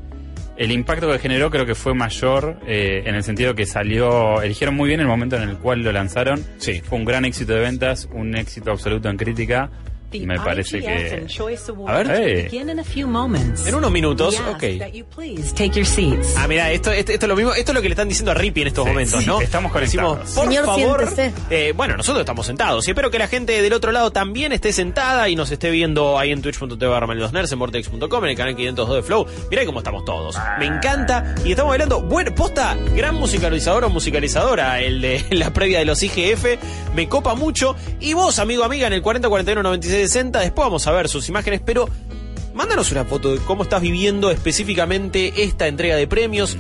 el 0.58 0.72
impacto 0.72 1.12
que 1.12 1.20
generó 1.20 1.52
creo 1.52 1.66
que 1.66 1.76
fue 1.76 1.94
mayor 1.94 2.60
eh, 2.68 3.04
en 3.06 3.14
el 3.14 3.24
sentido 3.24 3.54
que 3.54 3.66
salió, 3.68 4.42
eligieron 4.42 4.76
muy 4.76 4.88
bien 4.88 5.00
el 5.00 5.06
momento 5.06 5.36
en 5.38 5.48
el 5.48 5.58
cual 5.58 5.84
lo 5.84 5.92
lanzaron. 5.92 6.44
Sí. 6.58 6.82
Fue 6.82 6.98
un 6.98 7.06
gran 7.06 7.26
éxito 7.26 7.54
de 7.54 7.60
ventas, 7.60 8.10
un 8.12 8.36
éxito 8.36 8.72
absoluto 8.72 9.08
en 9.08 9.18
crítica. 9.18 9.70
Me 10.26 10.38
parece 10.40 10.80
que... 10.82 11.28
A 11.90 11.98
ver. 12.04 12.50
En 13.68 13.76
unos 13.76 13.92
minutos, 13.92 14.40
ok. 14.40 14.64
Ah, 16.38 16.48
mira, 16.48 16.72
esto, 16.72 16.92
esto, 16.92 17.12
esto 17.12 17.26
es 17.26 17.30
lo 17.30 17.36
mismo, 17.36 17.54
esto 17.54 17.72
es 17.72 17.76
lo 17.76 17.82
que 17.82 17.90
le 17.90 17.94
están 17.94 18.08
diciendo 18.08 18.32
a 18.32 18.34
Rippy 18.34 18.62
en 18.62 18.68
estos 18.68 18.84
Sí, 18.86 18.90
momentos, 18.90 19.20
sí, 19.22 19.26
¿no? 19.26 19.42
estamos 19.42 19.74
Decimos, 19.74 20.18
conectados. 20.20 20.36
por 20.36 20.46
Señor, 20.48 20.66
favor, 20.66 21.14
eh, 21.50 21.74
bueno, 21.76 21.98
nosotros 21.98 22.22
estamos 22.22 22.46
sentados 22.46 22.88
y 22.88 22.92
espero 22.92 23.12
que 23.12 23.20
la 23.20 23.28
gente 23.28 23.62
del 23.62 23.74
otro 23.74 23.92
lado 23.92 24.12
también 24.12 24.52
esté 24.54 24.72
sentada 24.72 25.28
y 25.30 25.36
nos 25.36 25.52
esté 25.52 25.70
viendo 25.72 26.18
ahí 26.18 26.32
en 26.32 26.42
twitch.tv 26.42 26.88
barra 26.88 27.14
los 27.14 27.34
nerds, 27.34 27.52
en 27.52 27.60
vortex.com, 27.60 28.24
en 28.26 28.30
el 28.30 28.38
canal 28.38 28.56
502 28.56 28.96
de 28.96 29.04
Flow. 29.04 29.26
Mirá 29.50 29.66
cómo 29.66 29.80
estamos 29.80 30.06
todos. 30.06 30.38
Me 30.60 30.66
encanta 30.68 31.36
y 31.44 31.52
estamos 31.52 31.72
bailando. 31.72 32.02
Bueno, 32.02 32.34
posta, 32.36 32.78
gran 32.96 33.16
musicalizador 33.16 33.84
o 33.86 33.90
musicalizadora, 33.90 34.80
el 34.82 35.02
de 35.02 35.26
la 35.32 35.52
previa 35.52 35.80
de 35.80 35.86
los 35.86 36.02
IGF. 36.04 36.46
Me 36.96 37.10
copa 37.10 37.36
mucho. 37.36 37.76
Y 38.00 38.14
vos, 38.14 38.40
amigo, 38.40 38.64
amiga, 38.64 38.88
en 38.88 38.94
el 38.94 39.02
40 39.02 39.28
41 39.98 40.06
96 40.06 40.12
60, 40.12 40.40
después 40.40 40.66
vamos 40.66 40.88
a 40.88 40.92
ver 40.92 41.08
sus 41.10 41.30
imágenes, 41.30 41.62
pero 41.66 41.90
Mándanos 42.58 42.92
una 42.92 43.06
foto 43.06 43.34
de 43.34 43.38
cómo 43.38 43.62
estás 43.62 43.84
viviendo 43.84 44.32
específicamente 44.32 45.44
esta 45.44 45.68
entrega 45.68 45.96
de 45.96 46.08
premios. 46.08 46.58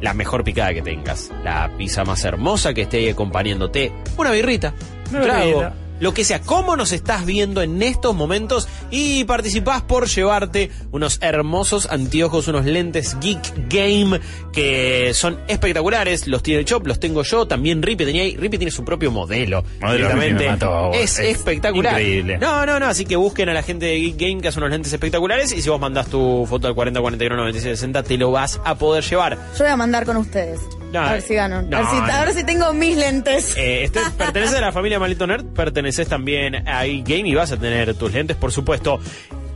La 0.00 0.14
mejor 0.14 0.44
picada 0.44 0.72
que 0.72 0.82
tengas. 0.82 1.32
La 1.42 1.68
pizza 1.76 2.04
más 2.04 2.24
hermosa 2.24 2.72
que 2.72 2.82
esté 2.82 2.98
ahí 2.98 3.08
acompañándote. 3.08 3.92
Una 4.16 4.30
birrita. 4.30 4.72
Un 5.12 5.22
trago. 5.22 5.85
Lo 6.00 6.12
que 6.14 6.24
sea. 6.24 6.40
¿Cómo 6.40 6.76
nos 6.76 6.92
estás 6.92 7.24
viendo 7.24 7.62
en 7.62 7.82
estos 7.82 8.14
momentos? 8.14 8.68
Y 8.90 9.24
participás 9.24 9.82
por 9.82 10.06
llevarte 10.08 10.70
unos 10.92 11.18
hermosos 11.22 11.88
anteojos, 11.90 12.48
unos 12.48 12.64
lentes 12.66 13.16
Geek 13.20 13.68
Game 13.68 14.20
que 14.52 15.12
son 15.14 15.38
espectaculares. 15.48 16.26
Los 16.28 16.42
tiene 16.42 16.64
Chop, 16.64 16.86
los 16.86 17.00
tengo 17.00 17.22
yo. 17.22 17.46
También 17.46 17.82
Rippy 17.82 18.04
tenía 18.04 18.22
ahí. 18.22 18.36
Rippy 18.36 18.58
tiene 18.58 18.70
su 18.70 18.84
propio 18.84 19.10
modelo. 19.10 19.64
Modelo 19.80 19.96
directamente. 19.96 20.32
Rippy 20.34 20.44
me 20.44 20.50
mató. 20.50 20.92
Es, 20.92 21.18
Es 21.18 21.36
espectacular. 21.36 21.92
increíble. 22.00 22.38
No, 22.38 22.66
no, 22.66 22.78
no. 22.78 22.86
Así 22.86 23.04
que 23.06 23.16
busquen 23.16 23.48
a 23.48 23.54
la 23.54 23.62
gente 23.62 23.86
de 23.86 23.96
Geek 23.96 24.16
Game 24.18 24.40
que 24.40 24.48
hace 24.48 24.58
unos 24.58 24.70
lentes 24.70 24.92
espectaculares. 24.92 25.52
Y 25.52 25.62
si 25.62 25.68
vos 25.70 25.80
mandás 25.80 26.08
tu 26.08 26.46
foto 26.48 26.68
al 26.68 26.74
40 26.74 27.00
41 27.00 27.36
96 27.36 27.78
60, 27.78 28.02
te 28.02 28.16
lo 28.18 28.30
vas 28.30 28.60
a 28.64 28.74
poder 28.76 29.02
llevar. 29.04 29.38
Yo 29.56 29.64
voy 29.64 29.72
a 29.72 29.76
mandar 29.76 30.04
con 30.04 30.16
ustedes. 30.18 30.60
No, 30.92 31.00
a 31.00 31.12
ver 31.12 31.22
si 31.22 31.34
gano. 31.34 31.62
no, 31.62 31.76
a, 31.76 31.80
ver 31.80 31.90
si, 31.90 31.96
no. 31.96 32.04
a 32.04 32.24
ver 32.24 32.34
si 32.34 32.44
tengo 32.44 32.72
mis 32.72 32.96
lentes. 32.96 33.56
Eh, 33.56 33.84
este, 33.84 34.00
perteneces 34.18 34.56
a 34.56 34.60
la 34.60 34.72
familia 34.72 34.98
Malito 34.98 35.26
Nerd, 35.26 35.44
perteneces 35.46 36.08
también 36.08 36.66
a 36.68 36.86
E-Game 36.86 37.28
y 37.28 37.34
vas 37.34 37.52
a 37.52 37.56
tener 37.56 37.94
tus 37.94 38.12
lentes, 38.12 38.36
por 38.36 38.52
supuesto. 38.52 39.00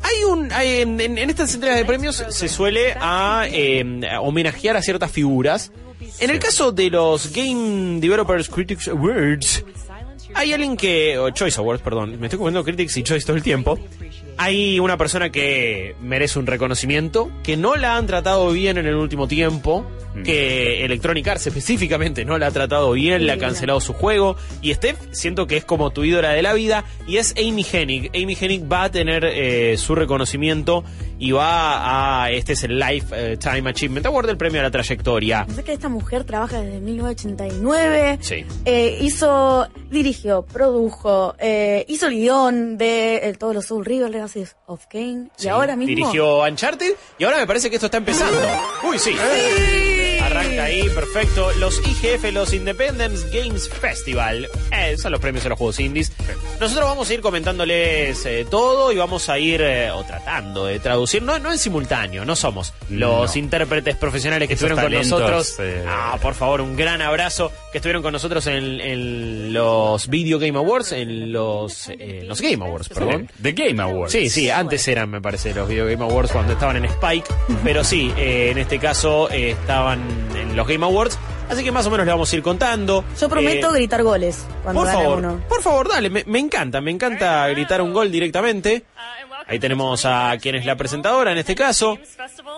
Hay 0.02 0.24
un. 0.24 0.50
hay- 0.52 0.80
en, 0.80 1.18
estas 1.18 1.54
entregas 1.54 1.78
de 1.78 1.84
premios 1.84 2.24
se 2.28 2.48
suele 2.48 2.94
a, 2.98 3.44
eh, 3.48 4.00
a 4.10 4.20
homenajear 4.20 4.76
a 4.76 4.82
ciertas 4.82 5.10
figuras. 5.10 5.72
En 6.18 6.30
el 6.30 6.38
caso 6.38 6.72
de 6.72 6.90
los 6.90 7.32
Game 7.32 8.00
Developers 8.00 8.48
Critics 8.48 8.88
Awards, 8.88 9.64
hay 10.34 10.52
alguien 10.52 10.76
que. 10.76 11.18
Choice 11.34 11.58
Awards, 11.60 11.82
perdón, 11.82 12.18
me 12.18 12.26
estoy 12.26 12.38
confundiendo 12.38 12.64
Critics 12.64 12.96
y 12.96 13.02
Choice 13.02 13.26
todo 13.26 13.36
el 13.36 13.42
tiempo. 13.42 13.78
Hay 14.42 14.80
una 14.80 14.96
persona 14.96 15.30
que 15.30 15.94
merece 16.00 16.38
un 16.38 16.46
reconocimiento, 16.46 17.30
que 17.42 17.58
no 17.58 17.76
la 17.76 17.98
han 17.98 18.06
tratado 18.06 18.50
bien 18.52 18.78
en 18.78 18.86
el 18.86 18.94
último 18.94 19.28
tiempo, 19.28 19.84
Mm. 20.14 20.22
que 20.22 20.84
Electronic 20.84 21.28
Arts 21.28 21.46
específicamente 21.46 22.24
no 22.24 22.36
la 22.38 22.48
ha 22.48 22.50
tratado 22.50 22.90
bien, 22.92 23.26
le 23.26 23.32
ha 23.32 23.38
cancelado 23.38 23.80
su 23.80 23.92
juego. 23.92 24.36
Y 24.60 24.74
Steph, 24.74 24.98
siento 25.12 25.46
que 25.46 25.56
es 25.56 25.64
como 25.64 25.90
tu 25.90 26.04
ídola 26.04 26.30
de 26.30 26.42
la 26.42 26.52
vida, 26.52 26.84
y 27.06 27.18
es 27.18 27.34
Amy 27.38 27.64
Hennig. 27.70 28.10
Amy 28.14 28.36
Hennig 28.40 28.70
va 28.70 28.84
a 28.84 28.90
tener 28.90 29.24
eh, 29.24 29.76
su 29.76 29.94
reconocimiento 29.94 30.84
y 31.18 31.32
va 31.32 32.24
a. 32.24 32.30
Este 32.30 32.54
es 32.54 32.64
el 32.64 32.78
Lifetime 32.78 33.70
Achievement 33.70 34.06
Award, 34.06 34.30
el 34.30 34.36
premio 34.36 34.60
a 34.60 34.64
la 34.64 34.70
trayectoria. 34.70 35.46
Sé 35.54 35.62
que 35.62 35.72
esta 35.72 35.88
mujer 35.88 36.24
trabaja 36.24 36.60
desde 36.60 36.80
1989. 36.80 38.18
Sí. 38.20 38.44
Eh, 38.64 38.98
hizo, 39.02 39.68
dirigió, 39.90 40.42
produjo, 40.42 41.34
eh, 41.38 41.84
hizo 41.88 42.08
el 42.08 42.14
guion 42.14 42.78
de 42.78 43.16
eh, 43.16 43.34
todos 43.38 43.54
los 43.54 43.66
Soul 43.66 43.84
River 43.84 44.10
Of 44.66 44.86
Kane. 44.86 45.28
Sí, 45.36 45.46
Y 45.46 45.48
ahora 45.48 45.76
mismo. 45.76 45.88
Dirigió 45.94 46.42
Uncharted 46.42 46.94
y 47.18 47.24
ahora 47.24 47.38
me 47.38 47.46
parece 47.46 47.68
que 47.70 47.76
esto 47.76 47.86
está 47.86 47.98
empezando. 47.98 48.38
Uy, 48.84 48.98
sí. 48.98 49.16
Arranca 50.22 50.64
ahí, 50.64 50.88
perfecto. 50.90 51.50
Los 51.58 51.80
IGF, 51.86 52.32
los 52.32 52.52
Independence 52.52 53.26
Games 53.32 53.68
Festival. 53.68 54.48
Eh, 54.72 54.96
son 54.98 55.12
los 55.12 55.20
premios 55.20 55.44
a 55.46 55.48
los 55.50 55.58
juegos 55.58 55.80
indies. 55.80 56.12
Nosotros 56.60 56.88
vamos 56.88 57.08
a 57.10 57.14
ir 57.14 57.20
comentándoles 57.20 58.24
eh, 58.26 58.46
todo 58.48 58.92
y 58.92 58.96
vamos 58.96 59.28
a 59.28 59.38
ir 59.38 59.60
eh, 59.62 59.90
o 59.90 60.04
tratando 60.04 60.66
de 60.66 60.78
traducir. 60.78 61.22
No, 61.22 61.38
no 61.38 61.50
en 61.52 61.58
simultáneo, 61.58 62.24
no 62.24 62.36
somos 62.36 62.72
los 62.90 63.34
No. 63.34 63.38
intérpretes 63.40 63.96
profesionales 63.96 64.46
que 64.48 64.54
Esos 64.54 64.70
estuvieron 64.70 64.92
con 64.92 65.02
nosotros. 65.02 65.56
eh. 65.60 65.84
Ah, 65.88 66.18
por 66.20 66.34
favor, 66.34 66.60
un 66.60 66.76
gran 66.76 67.00
abrazo 67.02 67.50
que 67.72 67.78
estuvieron 67.78 68.02
con 68.02 68.12
nosotros 68.12 68.46
en, 68.46 68.80
en 68.80 69.52
los 69.52 70.08
Video 70.08 70.38
Game 70.38 70.58
Awards, 70.58 70.92
en 70.92 71.32
los, 71.32 71.88
eh, 71.88 72.22
los 72.26 72.40
Game 72.40 72.64
Awards, 72.64 72.88
perdón. 72.90 73.30
The 73.42 73.52
Game 73.52 73.82
Awards. 73.82 74.12
Sí, 74.12 74.28
sí, 74.28 74.50
antes 74.50 74.86
eran, 74.88 75.10
me 75.10 75.20
parece, 75.20 75.54
los 75.54 75.68
Video 75.68 75.86
Game 75.86 76.02
Awards 76.04 76.32
cuando 76.32 76.52
estaban 76.52 76.76
en 76.76 76.84
Spike, 76.86 77.26
pero 77.64 77.82
sí, 77.84 78.12
en 78.16 78.58
este 78.58 78.78
caso 78.78 79.28
estaban 79.30 80.00
en 80.34 80.56
los 80.56 80.66
Game 80.66 80.84
Awards, 80.84 81.18
así 81.48 81.62
que 81.64 81.72
más 81.72 81.86
o 81.86 81.90
menos 81.90 82.06
le 82.06 82.12
vamos 82.12 82.32
a 82.32 82.36
ir 82.36 82.42
contando. 82.42 83.04
Yo 83.20 83.28
prometo 83.28 83.70
Eh, 83.74 83.78
gritar 83.78 84.02
goles 84.02 84.44
cuando 84.62 84.80
por 84.82 84.86
gane 84.88 85.02
favor, 85.02 85.18
uno. 85.18 85.40
por 85.48 85.62
favor, 85.62 85.88
dale, 85.88 86.10
me, 86.10 86.24
me 86.26 86.38
encanta, 86.38 86.80
me 86.80 86.90
encanta 86.90 87.48
gritar 87.48 87.80
un 87.82 87.92
gol 87.92 88.10
directamente. 88.10 88.84
Ahí 89.46 89.58
tenemos 89.58 90.04
a 90.04 90.36
quien 90.40 90.54
es 90.54 90.64
la 90.64 90.76
presentadora 90.76 91.32
en 91.32 91.38
este 91.38 91.56
caso, 91.56 91.98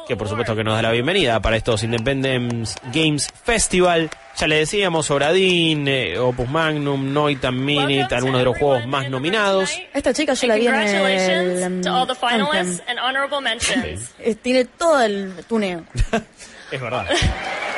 que 0.06 0.14
por 0.14 0.28
supuesto 0.28 0.54
que 0.54 0.62
nos 0.62 0.74
da 0.74 0.82
la 0.82 0.90
bienvenida 0.90 1.40
para 1.40 1.56
estos 1.56 1.82
Independence 1.84 2.74
Games 2.92 3.28
Festival. 3.44 4.10
Ya 4.36 4.46
le 4.46 4.56
decíamos, 4.56 5.10
Obradín, 5.10 5.88
eh, 5.88 6.18
Opus 6.18 6.48
Magnum, 6.50 7.12
Noitan 7.14 7.64
Minute, 7.64 8.14
algunos 8.14 8.40
de 8.40 8.44
los 8.44 8.58
juegos 8.58 8.86
más 8.86 9.08
nominados. 9.08 9.70
Esta 9.94 10.12
chica 10.12 10.34
yo 10.34 10.46
la 10.48 10.54
vi 10.56 10.66
en 10.66 10.74
el 10.74 10.80
Congratulations 10.82 11.86
to 11.86 11.92
all 11.94 12.06
the 12.06 12.12
um, 12.12 12.18
finalists 12.18 12.80
Anthem. 12.80 12.88
and 12.88 12.98
honorable 12.98 13.40
mentions. 13.40 14.10
Tiene 14.42 14.64
todo 14.66 15.00
el 15.02 15.32
tuneo. 15.48 15.84
Es 16.72 16.80
verdad. 16.80 17.06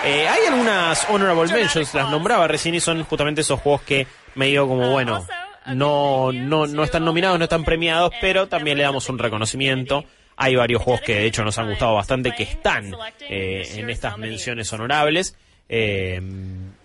Eh, 0.06 0.28
hay 0.28 0.44
algunas 0.48 1.06
honorable 1.08 1.50
mentions, 1.50 1.94
las 1.94 2.10
nombraba 2.10 2.46
recién 2.46 2.74
y 2.74 2.80
son 2.80 3.04
justamente 3.04 3.40
esos 3.40 3.58
juegos 3.58 3.80
que 3.80 4.06
medio 4.34 4.68
como, 4.68 4.90
bueno, 4.90 5.26
no, 5.64 6.30
no, 6.30 6.66
no 6.66 6.84
están 6.84 7.06
nominados, 7.06 7.38
no 7.38 7.44
están 7.44 7.64
premiados, 7.64 8.12
pero 8.20 8.46
también 8.46 8.76
le 8.76 8.82
damos 8.82 9.08
un 9.08 9.18
reconocimiento. 9.18 10.04
Hay 10.36 10.56
varios 10.56 10.82
juegos 10.82 11.00
que 11.00 11.14
de 11.14 11.24
hecho 11.24 11.42
nos 11.42 11.56
han 11.56 11.70
gustado 11.70 11.94
bastante 11.94 12.32
que 12.32 12.42
están 12.42 12.92
eh, 13.20 13.66
en 13.76 13.88
estas 13.88 14.18
menciones 14.18 14.70
honorables. 14.74 15.38
Eh, 15.70 16.20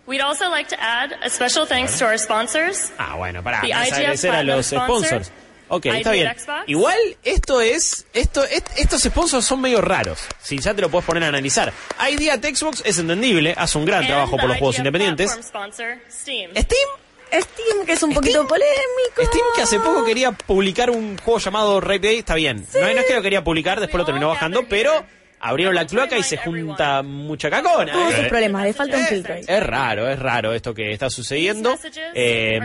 We'd 0.08 0.22
also 0.22 0.50
like 0.50 0.70
to 0.74 0.82
add 0.82 1.12
a 1.22 1.30
special 1.30 1.68
thanks 1.68 2.00
to 2.00 2.06
our 2.06 2.18
sponsors. 2.18 2.94
ah, 2.98 3.16
bueno, 3.18 3.44
para 3.44 3.60
agradecer 3.60 4.34
a 4.34 4.44
los 4.44 4.68
sponsors. 4.68 5.30
Ok, 5.70 5.86
está 5.86 6.16
ID 6.16 6.20
bien. 6.24 6.36
Xbox. 6.38 6.64
Igual 6.68 6.98
esto 7.24 7.62
es, 7.62 8.06
esto, 8.14 8.44
est- 8.44 8.68
estos 8.78 9.02
sponsors 9.04 9.46
son 9.46 9.62
medio 9.62 9.82
raros. 9.82 10.20
Si 10.42 10.58
ya 10.60 10.74
te 10.74 10.82
lo 10.82 10.90
puedes 10.90 11.06
poner 11.06 11.24
a 11.24 11.28
analizar. 11.28 11.72
ID 12.12 12.30
at 12.30 12.40
Xbox 12.44 12.82
es 12.86 13.00
entendible, 13.00 13.54
hace 13.58 13.78
un 13.78 13.86
gran 13.86 14.00
and 14.00 14.08
trabajo 14.08 14.38
por 14.38 14.48
los 14.50 14.58
juegos 14.58 14.78
independientes. 14.80 15.32
sponsor, 15.44 15.98
Steam. 16.12 16.52
Steam, 16.52 16.90
Steam, 17.32 17.86
que 17.86 17.92
es 17.94 18.04
un 18.04 18.14
poquito 18.14 18.48
polémico. 18.48 19.24
Steam 19.24 19.46
que 19.56 19.62
hace 19.62 19.80
poco 19.80 20.04
quería 20.04 20.32
publicar 20.32 20.90
un 20.90 21.18
juego 21.20 21.40
llamado 21.40 21.80
Rape 21.80 22.00
Day, 22.00 22.18
está 22.20 22.36
bien. 22.36 22.66
No, 22.74 22.80
no 22.82 22.88
es 22.88 23.06
que 23.06 23.14
lo 23.14 23.22
quería 23.22 23.44
publicar, 23.44 23.80
después 23.80 24.00
lo 24.00 24.06
terminó 24.06 24.30
bajando, 24.30 24.64
pero 24.68 25.06
abrieron 25.40 25.76
la 25.76 25.86
cloaca 25.86 26.18
y 26.18 26.24
se 26.24 26.38
junta 26.38 27.02
mucha 27.04 27.50
cacona. 27.50 27.92
Todos 27.92 28.14
¿eh? 28.14 28.18
sus 28.18 28.26
problemas, 28.28 28.64
le 28.64 28.74
falta 28.74 28.98
un 28.98 29.06
filtro 29.06 29.34
ahí. 29.34 29.42
Es 29.48 29.64
raro, 29.64 30.10
es 30.10 30.20
raro 30.20 30.54
esto 30.54 30.74
que 30.74 30.92
está 30.92 31.10
sucediendo. 31.10 31.78
Eh, 32.14 32.60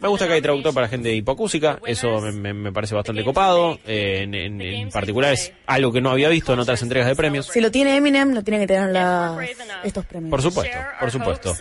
me 0.00 0.08
gusta 0.08 0.26
que 0.26 0.34
hay 0.34 0.42
traductor 0.42 0.74
para 0.74 0.88
gente 0.88 1.12
hipocúsica, 1.14 1.78
eso 1.86 2.20
me, 2.20 2.32
me- 2.32 2.52
me 2.52 2.72
parece 2.72 2.94
bastante 2.94 3.24
copado. 3.24 3.78
Eh, 3.86 4.20
en, 4.22 4.34
en- 4.34 4.60
en 4.60 4.90
particular 4.90 5.32
es 5.32 5.52
algo 5.66 5.92
que 5.92 6.00
no 6.00 6.10
había 6.10 6.28
visto 6.28 6.52
en 6.52 6.58
otras 6.58 6.82
entregas 6.82 7.08
de 7.08 7.14
premios. 7.16 7.46
Si 7.46 7.60
lo 7.60 7.70
tiene 7.70 7.96
Eminem, 7.96 8.34
lo 8.34 8.42
tiene 8.42 8.60
que 8.60 8.66
tener 8.66 8.90
la- 8.90 9.38
estos 9.82 10.04
premios. 10.04 10.30
Por 10.30 10.42
supuesto, 10.42 10.76
por 11.00 11.10
supuesto. 11.10 11.54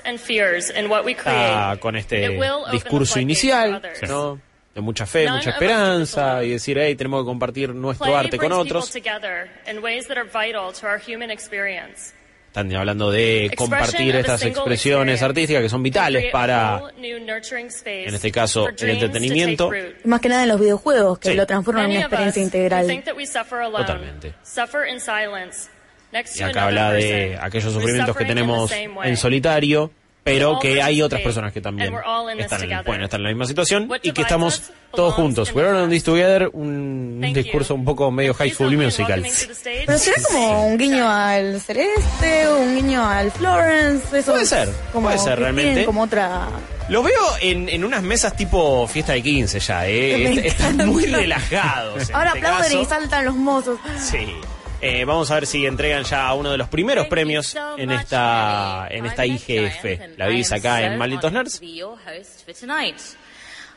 Está 1.31 1.77
con 1.79 1.95
este 1.95 2.37
discurso 2.71 3.19
inicial. 3.19 3.81
¿no? 4.07 4.39
De 4.73 4.81
mucha 4.81 5.05
fe, 5.05 5.29
mucha 5.29 5.51
esperanza 5.51 6.43
y 6.43 6.49
decir, 6.51 6.79
hey, 6.79 6.95
tenemos 6.95 7.21
que 7.21 7.25
compartir 7.25 7.75
nuestro 7.75 8.05
Play 8.07 8.17
arte 8.17 8.37
con 8.37 8.51
otros. 8.51 8.91
Están 12.47 12.75
hablando 12.75 13.09
de 13.11 13.51
compartir 13.55 14.15
estas 14.15 14.43
expresiones 14.43 15.21
artísticas 15.23 15.61
que 15.63 15.69
son 15.69 15.81
vitales 15.83 16.31
para, 16.31 16.81
en 16.97 18.13
este 18.15 18.31
caso, 18.31 18.67
el 18.69 18.89
entretenimiento. 18.89 19.71
Más 20.05 20.21
que 20.21 20.29
nada 20.29 20.43
en 20.43 20.49
los 20.49 20.59
videojuegos, 20.59 21.19
que 21.19 21.29
Sí. 21.29 21.35
lo 21.35 21.45
transforman 21.47 21.85
en 21.85 21.91
una 21.91 21.99
experiencia 22.01 22.41
integral. 22.43 22.87
think 22.87 23.05
that 23.05 23.15
we 23.15 23.25
suffer 23.25 23.59
alone, 23.59 23.85
Totalmente. 23.85 24.33
suffer 24.43 24.87
in 24.87 24.99
silence, 24.99 25.69
next 26.11 26.39
Y 26.39 26.43
acá 26.43 26.65
habla 26.65 26.91
de 26.93 27.37
aquellos 27.41 27.73
sufrimientos 27.73 28.15
que 28.15 28.25
tenemos 28.25 28.71
en 28.71 29.17
solitario, 29.17 29.91
pero 30.23 30.57
que 30.59 30.81
hay 30.81 31.01
otras 31.01 31.21
personas 31.21 31.51
que 31.51 31.59
también 31.61 31.93
están, 32.37 32.61
together. 32.61 32.83
pueden 32.85 33.03
estar 33.03 33.19
en 33.19 33.23
la 33.23 33.29
misma 33.29 33.45
situación 33.45 33.89
y 34.01 34.11
que 34.11 34.21
estamos 34.21 34.71
todos 34.95 35.13
juntos. 35.15 35.51
We're 35.53 35.69
the 35.71 35.77
all 35.77 35.83
in 35.85 35.89
this 35.89 36.03
together, 36.03 36.49
un 36.53 37.19
discurso 37.33 37.75
un 37.75 37.83
poco 37.83 38.09
medio 38.11 38.33
High 38.33 38.51
School 38.51 38.77
Musical. 38.77 39.25
Pero 39.85 39.97
será 39.97 40.15
como 40.27 40.67
un 40.67 40.77
guiño 40.77 41.09
al 41.09 41.59
Celeste, 41.59 42.47
un 42.49 42.75
guiño 42.75 43.05
al 43.07 43.31
Florence, 43.31 44.17
eso 44.17 44.31
Puede 44.31 44.45
ser, 44.45 44.69
como 44.91 45.07
puede 45.07 45.19
ser 45.19 45.39
realmente. 45.39 45.83
como 45.85 46.03
otra 46.03 46.47
Los 46.89 47.03
veo 47.03 47.21
en, 47.41 47.67
en 47.69 47.83
unas 47.83 48.01
mesas 48.03 48.35
tipo 48.35 48.87
fiesta 48.87 49.13
de 49.13 49.21
15 49.23 49.59
ya, 49.59 49.87
¿eh? 49.87 50.47
Están 50.47 50.77
muy 50.87 51.05
relajados. 51.05 52.09
en 52.09 52.15
Ahora 52.15 52.27
este 52.35 52.39
aplauden 52.39 52.63
caso. 52.71 52.81
y 52.81 52.85
saltan 52.85 53.25
los 53.25 53.35
mozos. 53.35 53.79
Sí. 53.99 54.27
Eh, 54.85 55.05
vamos 55.05 55.31
a 55.31 55.35
ver 55.35 55.47
si 55.47 55.65
entregan 55.65 56.03
ya 56.03 56.33
uno 56.33 56.51
de 56.51 56.57
los 56.57 56.67
primeros 56.67 57.07
premios 57.07 57.55
en 57.77 57.89
esta 57.89 58.85
en 58.91 59.05
esta 59.05 59.25
IGF. 59.25 60.17
La 60.17 60.27
vivís 60.27 60.51
acá 60.51 60.81
en 60.81 60.97
Malditos 60.97 61.31
Nerds. 61.31 61.61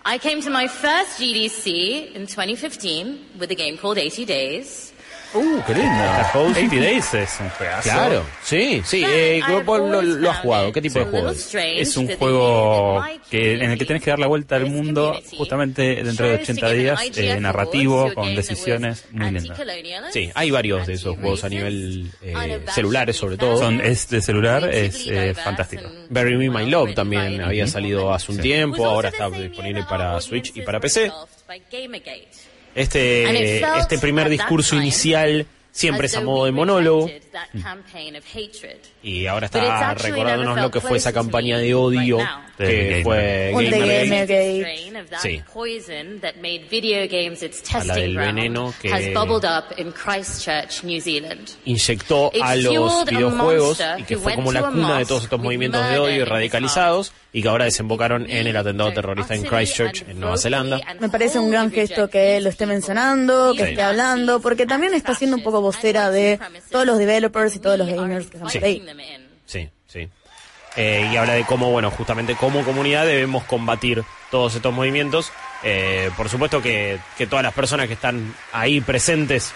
I 0.05 0.19
came 0.19 0.43
to 0.43 0.51
my 0.51 0.67
first 0.67 1.21
GDC 1.21 2.15
in 2.17 2.27
2015 2.27 3.39
with 3.39 3.53
a 3.53 3.55
game 3.55 3.79
called 3.79 3.99
80 3.99 4.25
Days. 4.25 4.93
Uh, 5.35 5.61
qué 5.67 5.75
lindo. 5.75 6.05
Host. 6.35 6.57
80 6.57 6.77
Days 6.77 7.15
es 7.15 7.37
un 7.41 7.49
juegazo. 7.51 7.83
Claro, 7.91 8.25
sí, 8.43 8.83
sí. 8.85 9.05
Eh, 9.07 9.43
¿vos 9.65 9.79
lo, 9.79 10.03
lo 10.03 10.31
has 10.31 10.39
jugado? 10.39 10.73
¿Qué 10.73 10.81
tipo 10.81 10.99
de 10.99 11.05
juego 11.07 11.31
es? 11.31 11.55
Es 11.55 11.97
un 11.97 12.09
juego 12.17 13.05
que, 13.31 13.55
en 13.55 13.71
el 13.71 13.79
que 13.79 13.85
tenés 13.85 14.03
que 14.03 14.11
dar 14.11 14.19
la 14.19 14.27
vuelta 14.27 14.57
al 14.57 14.67
mundo 14.67 15.19
justamente 15.37 16.03
dentro 16.03 16.29
de 16.29 16.35
80 16.37 16.71
días, 16.71 17.01
eh, 17.17 17.41
narrativo, 17.41 18.13
con 18.15 18.35
decisiones 18.35 19.07
muy 19.11 19.31
lindas. 19.31 19.59
Sí, 20.13 20.31
hay 20.35 20.51
varios 20.51 20.87
de 20.87 20.95
esos 20.95 21.17
juegos 21.17 21.45
a 21.45 21.49
nivel 21.49 22.11
eh, 22.23 22.61
celulares 22.73 23.17
sobre 23.17 23.37
todo. 23.37 23.59
Son, 23.59 23.81
es 23.81 24.09
de 24.09 24.21
celular, 24.21 24.69
es 24.73 25.07
eh, 25.07 25.35
fantástico. 25.35 25.85
Bury 26.09 26.37
Me 26.37 26.51
My 26.51 26.69
Love 26.71 26.95
también 26.95 27.41
había 27.41 27.67
salido 27.67 28.13
hace 28.13 28.33
un 28.33 28.39
tiempo, 28.39 28.87
ahora 28.87 29.09
está 29.09 29.29
disponible 29.31 29.85
para 29.89 30.21
Switch 30.21 30.53
y 30.57 30.63
para 30.63 30.81
PC. 30.81 31.13
Este, 32.77 33.25
este 33.79 33.97
primer 33.99 34.29
discurso 34.29 34.77
inicial 34.77 35.47
siempre 35.77 36.07
es 36.07 36.17
a 36.17 36.21
modo 36.23 36.47
de 36.47 36.53
monólogo 36.53 37.11
y 39.03 39.27
ahora 39.27 39.47
está 39.47 39.95
recordándonos 39.95 40.61
lo 40.61 40.71
que 40.71 40.81
fue 40.81 40.97
esa 40.99 41.13
campaña 41.13 41.59
de 41.59 41.75
odio 41.75 42.19
que 42.57 43.01
fue 43.05 43.53
Gamergate. 43.53 44.93
Sí. 45.23 45.43
A 47.75 47.85
la 47.85 47.95
del 47.95 48.17
veneno 48.17 48.73
que- 48.81 48.93
has 48.93 49.13
bubbled 49.13 49.45
up 49.49 49.65
in 49.79 49.93
Christchurch, 49.93 50.83
New 50.85 51.01
Zealand. 51.01 51.49
inyectó 51.67 52.33
a 52.43 52.57
los 52.57 53.05
videojuegos 53.05 53.83
y 53.99 54.03
que 54.05 54.17
fue 54.17 54.35
como 54.35 54.53
la 54.53 54.63
cuna 54.63 54.99
de 54.99 55.05
todos 55.07 55.25
estos 55.25 55.41
movimientos 55.41 55.87
de 55.91 55.99
odio 55.99 56.17
y 56.23 56.25
radicalizados 56.25 57.13
y 57.33 57.43
que 57.43 57.49
ahora 57.49 57.67
desembocaron 57.67 58.29
en 58.31 58.47
el 58.47 58.57
atentado 58.57 58.93
terrorista 58.95 59.35
en 59.35 59.45
Christchurch, 59.45 60.05
en 60.09 60.19
Nueva 60.21 60.39
Zelanda. 60.39 60.81
Me 61.01 61.11
parece 61.11 61.39
un 61.39 61.51
gran 61.51 61.71
gesto 61.71 62.09
que 62.09 62.41
lo 62.41 62.49
esté 62.49 62.65
mencionando, 62.65 63.53
que 63.55 63.65
Sí. 63.65 63.71
esté 63.71 63.83
hablando, 63.83 64.41
porque 64.41 64.65
también 64.65 64.95
está 64.95 65.15
siendo 65.15 65.37
un 65.37 65.43
poco 65.43 65.61
vocera 65.67 66.11
de 66.11 66.39
todos 66.71 66.87
los 66.87 66.99
developers 66.99 67.55
y 67.57 67.59
todos 67.59 67.79
los 67.79 67.89
gamers 67.89 68.27
que 68.27 68.37
están 68.37 68.51
Sí. 68.51 68.59
ahí. 68.63 68.81
Sí, 69.47 69.69
sí. 69.87 70.09
eh, 70.77 71.09
y 71.13 71.17
habla 71.17 71.33
de 71.35 71.45
cómo, 71.45 71.71
bueno, 71.71 71.91
justamente 71.91 72.35
como 72.37 72.63
comunidad 72.65 73.07
debemos 73.07 73.45
combatir 73.45 74.03
todos 74.31 74.55
estos 74.55 74.73
movimientos. 74.75 75.33
Eh, 75.63 76.11
por 76.17 76.29
supuesto 76.29 76.61
que, 76.63 76.99
que 77.17 77.27
todas 77.27 77.43
las 77.43 77.55
personas 77.55 77.87
que 77.87 77.95
están 77.95 78.35
ahí 78.53 78.81
presentes 78.81 79.53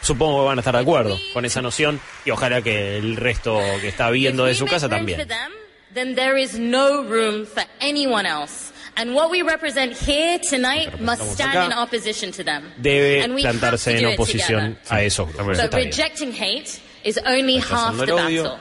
supongo 0.00 0.42
que 0.42 0.46
van 0.46 0.58
a 0.58 0.60
estar 0.60 0.74
de 0.74 0.80
acuerdo 0.80 1.18
con 1.34 1.44
esa 1.44 1.60
noción 1.60 2.00
y 2.24 2.30
ojalá 2.30 2.62
que 2.62 2.96
el 2.96 3.16
resto 3.16 3.58
que 3.80 3.88
está 3.88 4.10
viendo 4.10 4.44
de 4.44 4.54
su 4.54 4.64
casa 4.66 4.88
también. 4.88 5.18
Then 9.00 9.14
there 9.14 9.14
is 9.14 9.14
no 9.14 9.14
room 9.14 9.14
for 9.14 9.14
anyone 9.14 9.14
else. 9.14 9.14
And 9.14 9.14
what 9.14 9.30
we 9.30 9.42
represent 9.42 9.96
here 9.96 10.38
tonight 10.38 11.00
must 11.00 11.32
stand 11.32 11.72
in 11.72 11.78
opposition 11.78 12.32
to 12.32 12.44
them. 12.44 12.72
Debe 12.80 13.22
And 13.24 13.34
we 13.34 13.42
have 13.44 13.56
plantarse 13.56 13.84
to 13.84 13.96
en 13.96 14.02
do 14.02 14.08
it 14.10 14.18
oposición 14.18 14.76
together. 14.76 14.76
a 14.90 15.02
esos 15.04 15.28
grupos. 15.32 15.46
But 15.46 15.56
Está 15.56 15.76
bien. 15.76 15.86
rejecting 15.90 16.32
hate 16.32 16.80
is 17.04 17.18
only 17.26 17.58
half 17.58 17.94
Rechazando 17.94 18.06
the 18.06 18.12
el 18.12 18.18
odio, 18.18 18.42
battle. 18.44 18.58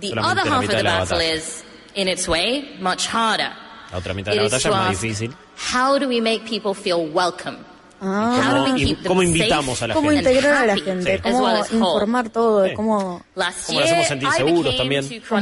The 0.00 0.08
solamente 0.08 0.30
other 0.30 0.44
la 0.44 0.50
half 0.50 0.56
of 0.56 0.60
mitad 0.62 0.70
the 0.70 0.76
de 0.76 0.82
la 0.82 0.98
battle 0.98 1.18
batalla. 1.18 1.34
is, 1.34 1.64
in 1.94 2.08
its 2.08 2.28
way, 2.28 2.76
much 2.80 3.06
harder. 3.08 3.52
La 3.92 3.98
otra 3.98 4.14
mitad 4.14 4.32
de 4.32 4.36
la 4.36 4.44
is 4.46 4.52
batalla 4.52 4.68
es 4.68 4.74
más 4.74 4.90
ask, 4.92 5.00
difícil. 5.02 5.34
How 5.74 5.98
do 5.98 6.08
we 6.08 6.20
make 6.20 6.44
people 6.46 6.74
feel 6.74 7.06
welcome? 7.12 7.58
How 8.00 8.06
do 8.06 8.62
¿Cómo, 8.62 8.74
we 8.74 8.80
y- 8.80 8.86
keep 8.86 8.98
them 9.02 9.06
cómo 9.08 9.22
invitamos 9.24 9.82
a 9.82 9.86
la 9.88 9.94
Cómo 9.94 10.10
gente? 10.12 10.30
integrar 10.30 10.62
a 10.62 10.66
la 10.66 10.76
gente, 10.76 11.14
as 11.14 11.20
cómo 11.20 11.40
well 11.44 11.56
as 11.56 11.72
whole. 11.72 11.78
informar 11.82 12.28
todo, 12.30 12.64
Sí. 12.68 12.74
cómo... 12.74 13.24
Last 13.34 13.66
¿Cómo 13.66 13.80
lo 13.80 13.84
hacemos 13.86 14.06
sentir 14.06 14.28
seguros 14.30 14.76
también? 14.76 15.08
nuestra 15.08 15.38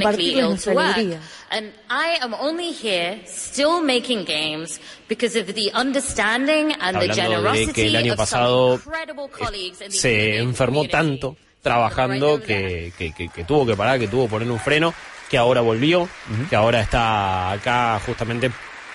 alegría. 0.72 1.20
And 1.51 1.72
I 1.88 2.18
am 2.22 2.34
only 2.34 2.72
here 2.72 3.20
still 3.26 3.80
making 3.82 4.24
games 4.24 4.80
because 5.09 5.38
of 5.38 5.47
the 5.55 5.70
understanding 5.74 6.72
and 6.80 6.99
the 6.99 7.07
Hablando 7.09 7.14
de 7.14 7.14
generosity 7.22 7.72
que 7.72 7.86
el 7.88 7.97
año 7.97 8.12
of 8.14 8.18
some 8.18 8.26
pasado 8.40 8.74
incredible 8.74 9.28
colleagues 9.30 9.80
in 9.80 9.88
the 9.88 9.97
se 9.97 10.38
enfermó 10.38 10.86
tanto 10.88 11.36
trabajando 11.62 12.40
que, 12.40 12.92
que, 12.97 13.12
que- 13.12 13.28
que 13.28 13.44
tuvo 13.44 13.66
que 13.66 13.76
parar, 13.76 13.99
que 13.99 14.09
tuvo 14.09 14.24
que 14.26 14.30
poner 14.30 14.51
un 14.51 14.61
freno, 14.61 14.94
que 15.28 15.36
ahora 15.38 15.61
volvió, 15.61 16.09
que 16.49 16.55
ahora 16.57 16.80
está 16.80 17.51
acá 17.53 18.01
justamente 18.07 18.51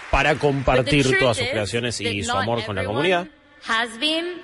para 0.10 0.36
compartir 0.36 1.06
todas 1.20 1.38
sus 1.38 1.48
creaciones 1.48 2.00
y 2.02 2.24
su 2.24 2.32
amor 2.32 2.64
con 2.66 2.76
la 2.76 2.82
comunidad. 2.86 3.28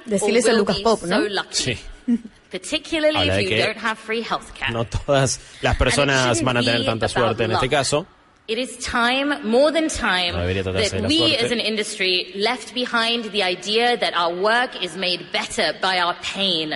Decirles 0.05 0.47
a 0.47 0.53
Lucas 0.53 0.77
Pop, 0.83 1.03
¿no? 1.03 1.19
Sí, 1.51 1.77
Particularly 2.49 3.29
if 3.29 3.49
you 3.49 3.57
don't 3.57 3.77
have 3.77 3.97
free 3.97 4.23
healthcare. 4.23 4.71
no 4.71 4.85
todas 4.85 5.39
las 5.61 5.75
personas 5.77 6.41
van 6.41 6.57
a 6.57 6.63
tener 6.63 6.85
tanta 6.85 7.07
suerte 7.07 7.43
en 7.43 7.51
este 7.51 7.69
caso. 7.69 8.07
It 8.47 8.57
is 8.57 8.77
time, 8.77 9.43
more 9.43 9.73
than 9.73 9.89
time, 9.89 10.31
No 10.31 10.39
debería 10.39 10.63
tratarse 10.63 10.95
de 10.95 11.01
that 11.01 11.09
we 11.09 11.35
as 11.35 11.51
an 11.51 11.59
industry 11.59 12.31
left 12.33 12.73
behind 12.73 13.25
the 13.33 13.43
idea 13.43 13.97
that 13.97 14.13
our 14.15 14.33
work 14.33 14.81
is 14.81 14.95
made 14.95 15.33
better 15.33 15.73
by 15.81 15.99
our 15.99 16.15
pain. 16.21 16.73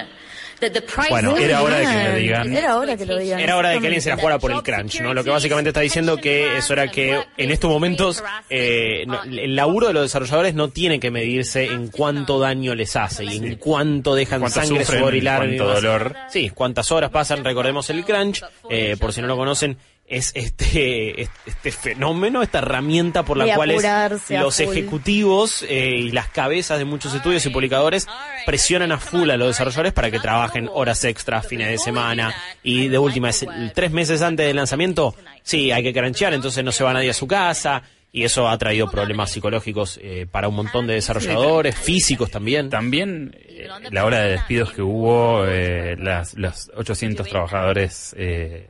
Bueno, 1.10 1.38
era 1.38 1.62
hora 1.62 1.78
de 1.78 1.86
que 1.86 2.04
lo 2.10 2.16
digan. 2.16 2.54
Era 2.56 2.78
hora 2.78 2.98
que 2.98 3.06
lo 3.06 3.18
digan. 3.18 3.40
Era 3.40 3.58
hora 3.58 3.70
de 3.70 3.80
que 3.80 3.88
alguien 3.88 4.02
se 4.02 4.10
la 4.10 4.18
jugara 4.18 4.40
por 4.40 4.52
el 4.52 4.62
crunch, 4.62 5.02
¿no? 5.02 5.14
Lo 5.14 5.24
que 5.24 5.30
básicamente 5.30 5.70
está 5.70 5.82
diciendo 5.82 6.18
que 6.18 6.58
eso 6.58 6.74
era 6.74 6.90
que 6.90 7.20
en 7.38 7.52
estos 7.52 7.70
momentos 7.70 8.24
eh, 8.50 9.04
no- 9.08 9.24
el 9.24 9.56
laburo 9.56 9.88
de 9.88 9.94
los 9.94 10.04
desarrolladores 10.04 10.54
no 10.54 10.70
tiene 10.70 11.00
que 11.00 11.12
medirse 11.12 11.66
en 11.66 11.88
cuánto 11.88 12.40
daño 12.40 12.76
les 12.76 12.96
hace 12.96 13.26
y 13.26 13.38
en 13.38 13.56
cuánto 13.56 14.16
dejan 14.16 14.40
Cuánto 14.42 14.60
sangre 14.62 14.86
sufren, 14.86 15.00
sudorilar 15.02 15.44
y 15.46 15.58
cuánto 15.58 15.74
dolor. 15.74 16.16
Sí, 16.30 16.50
cuántas 16.50 16.92
horas 16.92 17.10
pasan, 17.10 17.44
recordemos 17.44 17.90
el 17.90 18.04
crunch, 18.06 18.44
eh, 18.70 18.96
por 19.00 19.14
si 19.14 19.22
no 19.22 19.28
lo 19.28 19.38
conocen, 19.38 19.78
es 20.12 20.32
este, 20.36 21.22
este 21.46 21.72
fenómeno, 21.72 22.44
esta 22.44 22.60
herramienta 22.60 23.24
por 23.24 23.38
la 23.38 23.56
cual 23.56 23.72
apurarse 23.72 24.38
los 24.38 24.58
full. 24.58 24.66
ejecutivos 24.66 25.66
eh, 25.70 25.96
y 25.96 26.12
las 26.12 26.28
cabezas 26.28 26.78
de 26.78 26.86
muchos 26.86 27.14
estudios 27.14 27.46
y 27.46 27.50
publicadores 27.50 28.08
presionan 28.46 28.92
a 28.92 28.98
full 28.98 29.30
a 29.30 29.38
los 29.38 29.48
desarrolladores 29.48 29.94
para 29.94 30.12
que 30.12 30.20
trabajen 30.20 30.70
horas 30.74 31.06
extras, 31.06 31.48
fines 31.48 31.70
de 31.70 31.78
semana. 31.78 32.36
y 32.62 32.90
de 32.90 32.98
última, 32.98 33.30
es 33.30 33.46
tres 33.74 33.92
meses 33.92 34.22
antes 34.22 34.46
del 34.46 34.58
lanzamiento, 34.58 35.16
sí, 35.44 35.72
hay 35.72 35.82
que 35.82 35.94
cranchear, 35.94 36.34
entonces 36.34 36.62
no 36.64 36.74
se 36.74 36.84
va 36.84 36.92
nadie 36.92 37.10
a 37.10 37.14
su 37.14 37.26
casa 37.26 37.82
y 38.12 38.26
eso 38.26 38.50
ha 38.50 38.58
traído 38.58 38.92
problemas 38.92 39.32
psicológicos 39.32 39.98
eh, 40.04 40.28
para 40.30 40.50
un 40.50 40.56
montón 40.56 40.88
de 40.88 40.96
desarrolladores, 40.96 41.76
físicos 41.78 42.30
también. 42.30 42.70
También 42.70 43.34
eh, 43.48 43.70
la 43.90 44.06
hora 44.06 44.22
de 44.24 44.32
despidos 44.32 44.74
que 44.74 44.82
hubo, 44.82 45.46
eh, 45.48 45.96
las, 45.98 46.34
los 46.34 46.70
800 46.76 47.26
trabajadores 47.30 48.14
eh, 48.18 48.68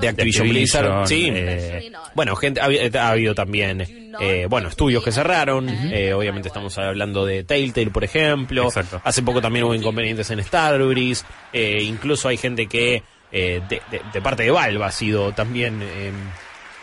de 0.00 0.08
Activision 0.08 0.48
Blizzard, 0.48 1.06
sí. 1.06 1.28
eh, 1.32 1.92
Bueno, 2.14 2.34
gente, 2.36 2.60
ha, 2.60 2.66
ha 3.04 3.10
habido 3.10 3.34
también, 3.34 3.82
eh, 4.20 4.46
bueno, 4.48 4.68
estudios 4.68 5.04
que 5.04 5.12
cerraron. 5.12 5.68
eh, 5.68 6.12
obviamente 6.14 6.48
estamos 6.48 6.76
hablando 6.78 7.24
de 7.26 7.44
Telltale, 7.44 7.90
por 7.90 8.04
ejemplo. 8.04 8.64
Exacto. 8.64 9.00
Hace 9.04 9.22
poco 9.22 9.40
también 9.42 9.64
hubo 9.64 9.74
inconvenientes 9.74 10.30
en 10.30 10.42
Starbreeze. 10.42 11.24
eh, 11.52 11.82
incluso 11.82 12.28
hay 12.28 12.36
gente 12.36 12.66
que, 12.66 13.02
eh, 13.32 13.60
de, 13.68 13.82
de- 13.90 14.00
de 14.12 14.22
parte 14.22 14.44
de 14.44 14.50
Valve, 14.50 14.84
ha 14.84 14.90
sido 14.90 15.32
también 15.32 15.80
eh, 15.82 16.10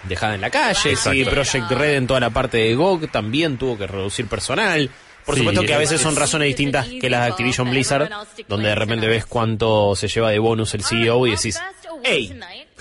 dejada 0.03 0.36
en 0.36 0.41
la 0.41 0.49
calle. 0.49 0.76
Sí, 0.76 0.89
Exacto. 0.89 1.30
Project 1.32 1.72
Red 1.72 1.95
en 1.95 2.07
toda 2.07 2.20
la 2.20 2.30
parte 2.30 2.57
de 2.57 2.76
GOG 2.76 3.09
también 3.12 3.57
tuvo 3.57 3.78
que 3.78 3.88
reducir 3.88 4.28
personal. 4.28 4.89
Por 5.32 5.38
Sí, 5.38 5.45
supuesto 5.45 5.61
que 5.65 5.73
a 5.73 5.82
es- 5.82 5.89
veces 5.89 6.01
son 6.01 6.15
razones 6.17 6.47
distintas 6.47 6.88
que 6.89 7.09
las 7.09 7.21
de 7.25 7.32
Activision 7.32 7.69
Blizzard, 7.69 8.09
donde 8.49 8.67
de 8.67 8.75
repente 8.75 9.07
ves 9.07 9.25
cuánto 9.25 9.95
se 9.95 10.09
lleva 10.09 10.29
de 10.29 10.39
bonus 10.39 10.73
el 10.73 10.84
CEO 10.84 11.25
y 11.25 11.32
decís, 11.32 11.57
hey, 12.03 12.38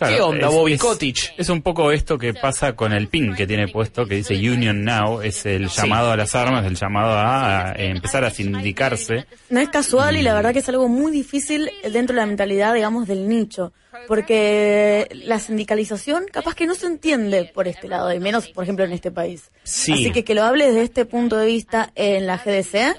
¿qué 0.08 0.20
onda 0.20 0.48
es- 0.48 0.54
Bobby 0.54 0.72
es- 0.74 0.80
Kotick? 0.80 1.34
Es 1.36 1.48
un 1.48 1.62
poco 1.62 1.92
esto 1.92 2.18
que 2.18 2.34
pasa 2.34 2.74
con 2.74 2.92
el 2.92 3.08
pin 3.08 3.34
que 3.34 3.46
tiene 3.46 3.68
puesto, 3.68 4.06
que 4.06 4.16
dice 4.16 4.34
Union 4.34 4.84
Now, 4.84 5.20
es 5.22 5.44
el 5.46 5.68
llamado 5.68 6.10
a 6.12 6.16
las 6.16 6.34
armas, 6.34 6.64
el 6.66 6.76
llamado 6.76 7.12
a, 7.12 7.70
a 7.70 7.72
empezar 7.74 8.24
a 8.24 8.30
sindicarse. 8.30 9.26
No 9.50 9.60
es 9.60 9.68
casual 9.68 10.16
y 10.16 10.22
la 10.22 10.34
verdad 10.34 10.52
que 10.52 10.60
es 10.60 10.68
algo 10.68 10.88
muy 10.88 11.12
difícil 11.12 11.70
dentro 11.82 12.14
de 12.14 12.20
la 12.22 12.26
mentalidad, 12.26 12.74
digamos, 12.74 13.06
del 13.06 13.28
nicho. 13.28 13.72
Porque 14.06 15.08
la 15.24 15.38
sindicalización 15.38 16.24
capaz 16.30 16.54
que 16.54 16.66
no 16.66 16.74
se 16.74 16.86
entiende 16.86 17.44
por 17.52 17.66
este 17.68 17.88
lado, 17.88 18.12
y 18.12 18.20
menos, 18.20 18.48
por 18.48 18.64
ejemplo, 18.64 18.84
en 18.84 18.92
este 18.92 19.10
país. 19.10 19.50
Sí. 19.64 19.92
Así 19.92 20.12
que 20.12 20.24
que 20.24 20.34
lo 20.34 20.42
hables 20.44 20.68
desde 20.68 20.82
este 20.82 21.04
punto 21.04 21.36
de 21.36 21.46
vista 21.46 21.90
en 21.94 22.26
la 22.26 22.36
GDC 22.38 22.96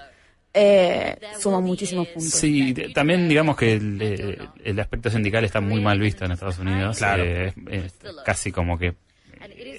eh, 0.53 1.17
suma 1.39 1.59
muchísimos 1.59 2.07
puntos. 2.07 2.31
Sí, 2.31 2.73
también 2.93 3.29
digamos 3.29 3.55
que 3.55 3.73
el, 3.73 4.01
eh, 4.01 4.37
el 4.63 4.79
aspecto 4.79 5.09
sindical 5.09 5.45
está 5.45 5.61
muy 5.61 5.81
mal 5.81 5.99
visto 5.99 6.25
en 6.25 6.31
Estados 6.31 6.59
Unidos. 6.59 6.97
Claro. 6.97 7.23
Eh, 7.23 7.53
es, 7.69 7.83
es 7.85 7.93
casi 8.25 8.51
como 8.51 8.77
que 8.77 8.95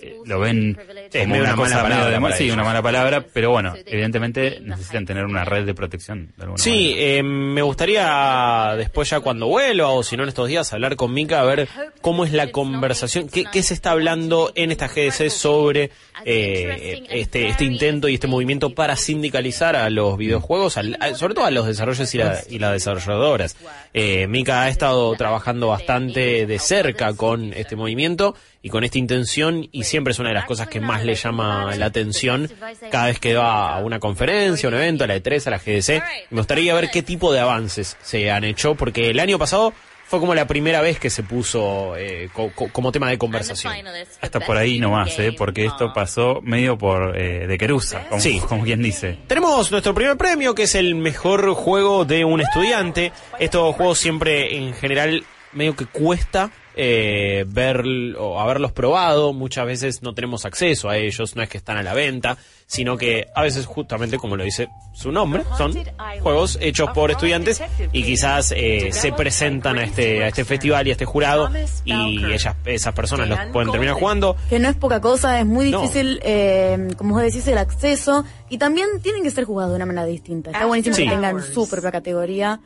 eh, 0.03 0.16
lo 0.26 0.40
ven 0.40 0.76
como 1.12 1.34
una 1.34 1.42
una 1.42 1.55
cosa 1.57 1.82
mala 1.82 1.82
palabra 1.82 2.28
de 2.30 2.36
sí, 2.36 2.50
una 2.50 2.64
mala 2.64 2.82
palabra, 2.82 3.24
pero 3.32 3.50
bueno, 3.50 3.74
evidentemente 3.86 4.59
necesitan 4.62 5.07
tener 5.07 5.24
una 5.24 5.44
red 5.44 5.64
de 5.64 5.74
protección 5.74 6.32
de 6.36 6.42
alguna 6.42 6.59
Sí, 6.62 6.94
eh, 6.96 7.22
me 7.22 7.62
gustaría 7.62 8.74
después 8.76 9.09
ya 9.11 9.20
cuando 9.20 9.46
vuelva 9.46 9.88
o 9.90 10.03
si 10.03 10.16
no 10.16 10.22
en 10.24 10.28
estos 10.28 10.48
días 10.48 10.72
hablar 10.72 10.96
con 10.96 11.12
Mika 11.14 11.40
a 11.40 11.44
ver 11.44 11.68
cómo 12.00 12.24
es 12.24 12.32
la 12.32 12.50
conversación, 12.50 13.28
qué, 13.28 13.44
qué 13.53 13.62
se 13.62 13.74
está 13.74 13.92
hablando 13.92 14.53
en 14.55 14.72
esta 14.72 14.88
GDC 14.88 15.30
sobre 15.30 15.90
eh, 16.24 17.03
este, 17.11 17.48
este 17.48 17.64
intento 17.64 18.09
y 18.09 18.14
este 18.14 18.26
movimiento 18.26 18.70
para 18.74 18.96
sindicalizar 18.96 19.76
a 19.76 19.90
los 19.90 20.16
videojuegos, 20.16 20.76
al- 20.76 20.96
a- 21.00 21.14
sobre 21.14 21.34
todo 21.34 21.44
a 21.46 21.50
los 21.50 21.66
desarrolladores 21.66 22.14
y, 22.14 22.18
la- 22.18 22.38
y 22.48 22.59
las 22.59 22.72
desarrolladoras. 22.72 23.57
Eh, 23.94 24.26
Mika 24.28 24.62
ha 24.62 24.68
estado 24.68 25.14
trabajando 25.14 25.68
bastante 25.68 26.46
de 26.46 26.59
cerca 26.59 27.14
con 27.14 27.53
este 27.55 27.76
movimiento 27.76 28.34
y 28.62 28.68
con 28.68 28.84
esta 28.84 28.98
intención 28.98 29.68
y 29.72 29.84
siempre 29.84 30.12
es 30.12 30.18
una 30.20 30.28
de 30.28 30.36
las 30.36 30.44
cosas 30.44 30.68
que 30.68 30.80
más 30.80 31.04
le 31.04 31.14
llama 31.16 31.74
la 31.76 31.86
atención 31.86 32.48
cada 32.90 33.06
vez 33.06 33.18
que 33.18 33.34
va 33.34 33.74
a 33.76 33.80
una 33.80 33.98
conferencia, 33.98 34.68
un 34.68 34.74
evento, 34.76 35.04
a 35.04 35.06
la 35.08 35.16
E3, 35.16 35.46
a 35.46 35.50
la 35.50 35.58
GDC. 35.58 36.02
Me 36.30 36.38
gustaría 36.38 36.74
ver 36.74 36.90
qué 36.90 37.02
tipo 37.02 37.32
de 37.32 37.40
avances 37.40 37.96
se 38.02 38.30
han 38.30 38.44
hecho 38.44 38.74
porque 38.76 39.10
el 39.10 39.18
año 39.20 39.38
pasado 39.38 39.72
fue 40.06 40.20
como 40.20 40.34
la 40.34 40.46
primera 40.46 40.82
vez 40.82 40.98
que 41.00 41.08
se 41.08 41.22
puso 41.22 41.96
eh, 41.96 42.28
co- 42.34 42.52
co- 42.54 42.68
como 42.68 42.92
tema 42.92 43.08
de 43.08 43.16
conversación. 43.16 43.72
Hasta 44.20 44.40
por 44.40 44.58
ahí 44.58 44.78
nomás, 44.78 45.18
¿eh? 45.18 45.32
porque 45.36 45.64
esto 45.64 45.92
pasó 45.94 46.40
medio 46.42 46.76
por 46.76 47.18
eh, 47.18 47.46
de 47.46 47.56
querusa, 47.58 48.06
como, 48.10 48.20
Sí. 48.20 48.38
como 48.46 48.62
quien 48.62 48.82
dice. 48.82 49.18
Tenemos 49.26 49.70
nuestro 49.72 49.94
primer 49.94 50.16
premio, 50.18 50.54
que 50.54 50.64
es 50.64 50.74
el 50.74 50.94
mejor 50.96 51.54
juego 51.54 52.04
de 52.04 52.26
un 52.26 52.42
estudiante. 52.42 53.10
Estos 53.38 53.74
juegos 53.74 53.98
siempre, 53.98 54.54
en 54.56 54.74
general, 54.74 55.24
medio 55.52 55.74
que 55.74 55.86
cuesta 55.86 56.50
eh, 56.76 57.44
ver 57.48 57.84
o 58.18 58.40
haberlos 58.40 58.72
probado. 58.72 59.32
Muchas 59.32 59.66
veces 59.66 60.02
no 60.02 60.14
tenemos 60.14 60.44
acceso 60.44 60.88
a 60.88 60.96
ellos, 60.96 61.36
no 61.36 61.42
es 61.42 61.48
que 61.48 61.58
están 61.58 61.76
a 61.76 61.82
la 61.82 61.94
venta, 61.94 62.36
sino 62.66 62.96
que 62.96 63.26
a 63.34 63.42
veces, 63.42 63.66
justamente 63.66 64.16
como 64.18 64.36
lo 64.36 64.44
dice 64.44 64.68
su 64.94 65.12
nombre, 65.12 65.42
son 65.58 65.74
juegos 66.20 66.58
hechos 66.60 66.90
por 66.94 67.10
estudiantes 67.10 67.62
y 67.92 68.02
quizás 68.02 68.52
eh, 68.56 68.88
se 68.92 69.12
presentan 69.12 69.78
a 69.78 69.84
este, 69.84 70.24
a 70.24 70.28
este 70.28 70.44
festival 70.44 70.86
y 70.86 70.90
a 70.90 70.92
este 70.92 71.04
jurado 71.04 71.50
y 71.84 72.24
ellas, 72.32 72.56
esas 72.64 72.94
personas 72.94 73.28
los 73.28 73.38
pueden 73.52 73.70
terminar 73.70 73.94
jugando. 73.94 74.36
Que 74.48 74.58
no 74.58 74.68
es 74.68 74.76
poca 74.76 75.00
cosa, 75.00 75.38
es 75.40 75.46
muy 75.46 75.70
No. 75.70 75.82
difícil, 75.82 76.20
eh, 76.22 76.88
como 76.96 77.14
vos 77.14 77.22
decís, 77.22 77.46
el 77.48 77.58
acceso. 77.58 78.24
Y 78.48 78.58
también 78.58 78.86
tienen 79.02 79.22
que 79.22 79.30
ser 79.30 79.44
jugados 79.44 79.72
de 79.72 79.76
una 79.76 79.86
manera 79.86 80.04
distinta. 80.06 80.50
Está 80.50 80.66
buenísimo 80.66 80.94
Sí. 80.96 81.04
que 81.04 81.10
tengan 81.10 81.42
su 81.42 81.68
propia 81.68 81.90
categoría 81.90 82.60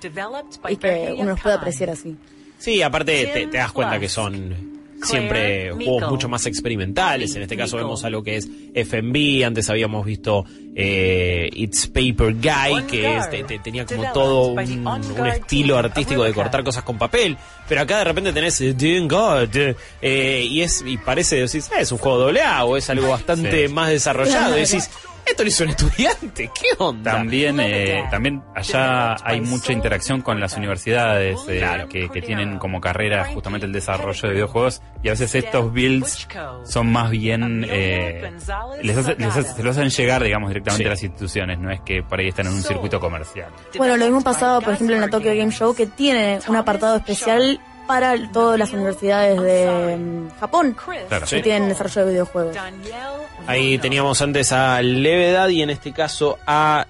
y 0.69 0.77
que 0.77 1.15
uno 1.19 1.31
los 1.31 1.41
pueda 1.41 1.57
apreciar 1.57 1.91
así. 1.91 2.17
Sí, 2.59 2.83
aparte 2.83 3.27
te, 3.33 3.47
te 3.49 3.57
das 3.59 3.73
cuenta 3.73 3.99
que 4.01 4.09
son 4.09 4.77
siempre 5.03 5.71
juegos 5.73 6.11
mucho 6.11 6.29
más 6.29 6.47
experimentales. 6.47 7.37
En 7.37 7.43
este 7.43 7.57
caso 7.57 7.77
vemos 7.77 8.03
algo 8.05 8.23
que 8.23 8.37
es 8.37 8.49
FMV, 8.75 9.45
antes 9.45 9.69
habíamos 9.71 10.05
visto 10.07 10.45
eh, 10.75 11.49
It's 11.53 11.87
Paper 11.87 12.35
Guy, 12.35 12.83
que 12.91 13.17
es- 13.17 13.31
te- 13.31 13.45
te- 13.45 13.59
tenía 13.61 13.85
como 13.87 14.11
todo 14.13 14.49
un, 14.49 14.87
un 14.87 15.27
estilo 15.27 15.77
artístico 15.79 16.25
de 16.25 16.33
cortar 16.33 16.65
cosas 16.65 16.83
con 16.83 16.99
papel. 16.99 17.37
Pero 17.69 17.83
acá 17.83 17.99
de 17.99 18.05
repente 18.05 18.33
tenés 18.33 18.61
eh, 18.63 18.75
eh, 20.03 20.47
y 20.51 20.61
es 20.63 20.83
y 20.87 20.97
parece, 20.99 21.37
decís, 21.37 21.71
"Ah, 21.77 21.81
es 21.81 21.93
un 21.93 21.99
juego 21.99 22.19
doble 22.19 22.43
A 22.43 22.65
o 22.65 22.77
es 22.77 22.89
algo 22.91 23.09
bastante 23.11 23.69
Sí. 23.69 23.73
más 23.73 23.91
desarrollado. 23.91 24.57
Y 24.57 24.61
decís, 24.63 24.91
esto 25.27 25.43
lo 25.43 25.49
hizo 25.49 25.65
un 25.65 25.71
estudiante, 25.71 26.51
¿qué 26.55 26.69
onda? 26.79 27.13
También, 27.13 27.59
eh, 27.61 28.05
también 28.11 28.43
allá 28.55 29.17
hay 29.25 29.41
mucha 29.41 29.73
interacción 29.73 30.23
con 30.23 30.39
las 30.41 30.57
universidades 30.57 31.39
eh, 31.49 31.87
que, 31.91 32.09
que 32.09 32.23
tienen 32.23 32.59
como 32.59 32.81
carrera 32.81 33.25
justamente 33.33 33.67
el 33.67 33.73
desarrollo 33.73 34.21
de 34.29 34.35
videojuegos 34.35 34.81
y 35.03 35.09
a 35.09 35.13
veces 35.13 35.35
estos 35.35 35.73
builds 35.73 36.29
son 36.65 36.91
más 36.93 37.11
bien 37.11 37.67
eh, 37.69 38.31
les, 38.83 38.97
hace- 38.97 39.17
les 39.17 39.37
hace- 39.37 39.55
se 39.55 39.63
los 39.63 39.77
hacen 39.77 39.91
llegar 39.91 40.23
digamos 40.23 40.49
directamente 40.49 40.85
Sí. 40.85 40.87
a 40.87 40.91
las 40.91 41.03
instituciones 41.03 41.59
no 41.59 41.71
es 41.71 41.81
que 41.81 42.03
por 42.03 42.21
ahí 42.21 42.29
están 42.29 42.47
en 42.47 42.53
un 42.55 42.63
circuito 42.63 43.01
comercial. 43.01 43.51
Bueno, 43.77 43.97
lo 43.97 44.05
mismo 44.05 44.23
pasado, 44.23 44.61
por 44.61 44.75
ejemplo, 44.75 44.95
en 44.97 45.03
la 45.03 45.09
Tokyo 45.09 45.35
Game 45.35 45.51
Show, 45.51 45.75
que 45.75 45.87
tiene 45.87 46.39
un 46.49 46.57
apartado 46.57 46.97
especial 46.97 47.61
para 47.87 48.15
todas 48.33 48.59
las 48.59 48.73
universidades 48.73 49.41
de 49.41 49.97
mm, 49.97 50.39
Japón 50.41 50.77
Claro. 51.09 51.27
que 51.27 51.43
tienen 51.43 51.69
desarrollo 51.69 52.07
de 52.07 52.13
videojuegos. 52.13 52.57
Ahí 53.47 53.79
teníamos 53.79 54.21
antes 54.23 54.53
a 54.53 54.83
Levedad 54.83 55.49
y 55.49 55.63
en 55.63 55.71
este 55.71 55.93
caso 55.93 56.39
a 56.47 56.87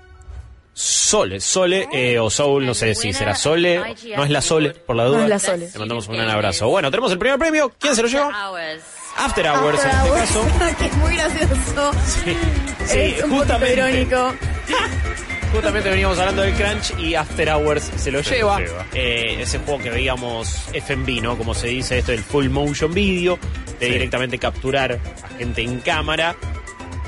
Sole. 0.72 1.40
Sole 1.40 1.88
eh, 1.92 2.18
o 2.18 2.28
Soul, 2.30 2.66
no 2.66 2.74
sé 2.74 2.94
si 2.94 3.12
será 3.12 3.34
Sole. 3.34 3.96
No 4.16 4.24
es 4.24 4.30
la 4.30 4.42
Sole, 4.42 4.70
por 4.70 4.96
la 4.96 5.04
duda. 5.04 5.18
No 5.18 5.24
es 5.24 5.30
la 5.30 5.38
Sole. 5.38 5.70
Le 5.72 5.78
mandamos 5.78 6.08
un 6.08 6.16
gran 6.16 6.30
abrazo. 6.30 6.68
Bueno, 6.68 6.90
tenemos 6.90 7.12
el 7.12 7.18
primer 7.18 7.38
premio. 7.38 7.72
¿Quién 7.78 7.94
se 7.94 8.02
lo 8.02 8.08
llevó? 8.08 8.26
Hours. 8.28 8.82
After 9.18 9.46
Hours 9.46 9.82
en 9.82 9.90
After 9.90 10.22
este 10.22 10.38
Hours, 10.38 10.50
caso. 10.58 10.76
que 10.78 10.86
es 10.86 10.96
muy 10.96 11.16
gracioso. 11.16 11.92
Sí, 12.06 12.36
sí, 12.84 12.98
es 12.98 13.22
un 13.24 13.30
poquito 13.30 13.36
justamente, 13.38 13.72
irónico. 13.72 14.34
justamente 15.52 15.88
veníamos 15.90 16.18
hablando 16.18 16.42
del 16.42 16.54
Crunch 16.54 16.98
y 16.98 17.14
After 17.14 17.48
Hours 17.50 17.90
se 17.96 18.10
lo 18.10 18.22
Se 18.22 18.36
lleva. 18.36 18.58
lleva. 18.60 18.86
Eh, 18.94 19.38
ese 19.40 19.58
juego 19.58 19.82
que 19.82 19.90
veíamos 19.90 20.68
FMV, 20.72 21.22
¿no? 21.22 21.38
Como 21.38 21.54
se 21.54 21.68
dice 21.68 21.98
esto, 21.98 22.12
el 22.12 22.20
full 22.20 22.48
motion 22.48 22.92
video, 22.92 23.38
de 23.80 23.86
Sí. 23.86 23.92
directamente 23.92 24.38
capturar 24.38 24.98
a 25.22 25.38
gente 25.38 25.62
en 25.62 25.80
cámara. 25.80 26.36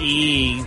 Y 0.01 0.63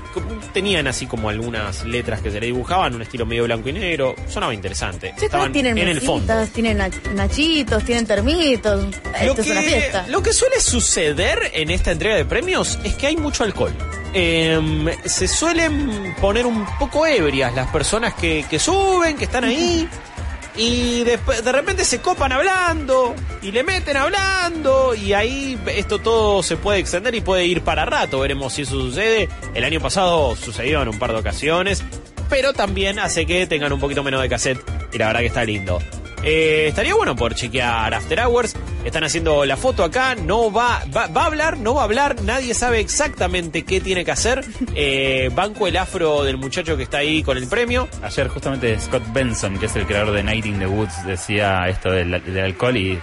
tenían 0.53 0.87
así 0.87 1.05
como 1.05 1.29
algunas 1.29 1.85
letras 1.85 2.21
que 2.21 2.31
se 2.31 2.39
le 2.39 2.47
dibujaban, 2.47 2.95
un 2.95 3.01
estilo 3.01 3.25
medio 3.25 3.45
blanco 3.45 3.69
y 3.69 3.73
negro. 3.73 4.15
Sonaba 4.27 4.53
interesante. 4.53 5.13
Sí, 5.17 5.25
Estaban 5.25 5.51
tienen 5.53 5.77
en 5.77 5.87
el 5.87 6.01
fondo. 6.01 6.33
tienen 6.53 6.77
nach- 6.79 7.13
nachitos, 7.13 7.83
tienen 7.85 8.05
termitos. 8.05 8.83
Lo 8.83 9.29
Esto 9.29 9.41
es 9.41 9.47
una 9.49 9.61
que, 9.61 9.67
fiesta. 9.69 10.05
lo 10.09 10.21
que 10.21 10.33
suele 10.33 10.59
suceder 10.59 11.51
en 11.53 11.69
esta 11.71 11.91
entrega 11.91 12.15
de 12.15 12.25
premios 12.25 12.77
es 12.83 12.93
que 12.95 13.07
hay 13.07 13.15
mucho 13.17 13.43
alcohol. 13.43 13.73
Em, 14.13 14.87
se 15.05 15.27
suelen 15.29 16.13
poner 16.19 16.45
un 16.45 16.65
poco 16.77 17.05
ebrias 17.05 17.55
las 17.55 17.67
personas 17.71 18.13
que, 18.15 18.45
que 18.49 18.59
suben, 18.59 19.15
que 19.15 19.23
están 19.25 19.45
ahí. 19.45 19.87
Y 20.55 21.03
después, 21.03 21.43
de 21.43 21.51
repente 21.51 21.85
se 21.85 22.01
copan 22.01 22.31
hablando 22.31 23.15
y 23.41 23.51
le 23.51 23.63
meten 23.63 23.95
hablando 23.95 24.93
y 24.93 25.13
ahí 25.13 25.57
esto 25.67 25.99
todo 25.99 26.43
se 26.43 26.57
puede 26.57 26.79
extender 26.79 27.15
y 27.15 27.21
puede 27.21 27.45
ir 27.45 27.61
para 27.61 27.85
rato. 27.85 28.19
Veremos 28.19 28.53
si 28.53 28.63
eso 28.63 28.73
sucede. 28.73 29.29
El 29.53 29.63
año 29.63 29.79
pasado 29.79 30.35
sucedió 30.35 30.81
en 30.81 30.89
un 30.89 30.99
par 30.99 31.13
de 31.13 31.19
ocasiones, 31.19 31.83
pero 32.29 32.53
también 32.53 32.99
hace 32.99 33.25
que 33.25 33.47
tengan 33.47 33.71
un 33.71 33.79
poquito 33.79 34.03
menos 34.03 34.21
de 34.21 34.29
cassette 34.29 34.59
y 34.91 34.97
la 34.97 35.07
verdad 35.07 35.21
que 35.21 35.27
está 35.27 35.43
lindo. 35.45 35.79
Eh, 36.23 36.67
estaría 36.67 36.93
bueno 36.93 37.15
por 37.15 37.35
chequear 37.35 37.93
After 37.93 38.19
Hours. 38.19 38.55
Están 38.85 39.03
haciendo 39.03 39.45
la 39.45 39.57
foto 39.57 39.83
acá. 39.83 40.15
No 40.15 40.51
va, 40.51 40.83
va, 40.95 41.07
va 41.07 41.23
a 41.23 41.25
hablar, 41.25 41.57
no 41.57 41.75
va 41.75 41.81
a 41.81 41.85
hablar. 41.85 42.21
Nadie 42.23 42.53
sabe 42.53 42.79
exactamente 42.79 43.63
qué 43.63 43.81
tiene 43.81 44.05
que 44.05 44.11
hacer. 44.11 44.43
Eh, 44.75 45.29
banco 45.33 45.67
el 45.67 45.77
afro 45.77 46.23
del 46.23 46.37
muchacho 46.37 46.77
que 46.77 46.83
está 46.83 46.99
ahí 46.99 47.23
con 47.23 47.37
el 47.37 47.47
premio. 47.47 47.87
ayer 48.03 48.27
justamente 48.27 48.79
Scott 48.79 49.03
Benson 49.13 49.57
que 49.57 49.65
es 49.65 49.75
el 49.75 49.85
creador 49.85 50.13
de 50.13 50.23
Night 50.23 50.45
in 50.45 50.59
the 50.59 50.67
Woods 50.67 51.05
decía 51.05 51.67
esto 51.67 51.91
del, 51.91 52.13
alcohol 52.13 52.77
y 52.77 52.99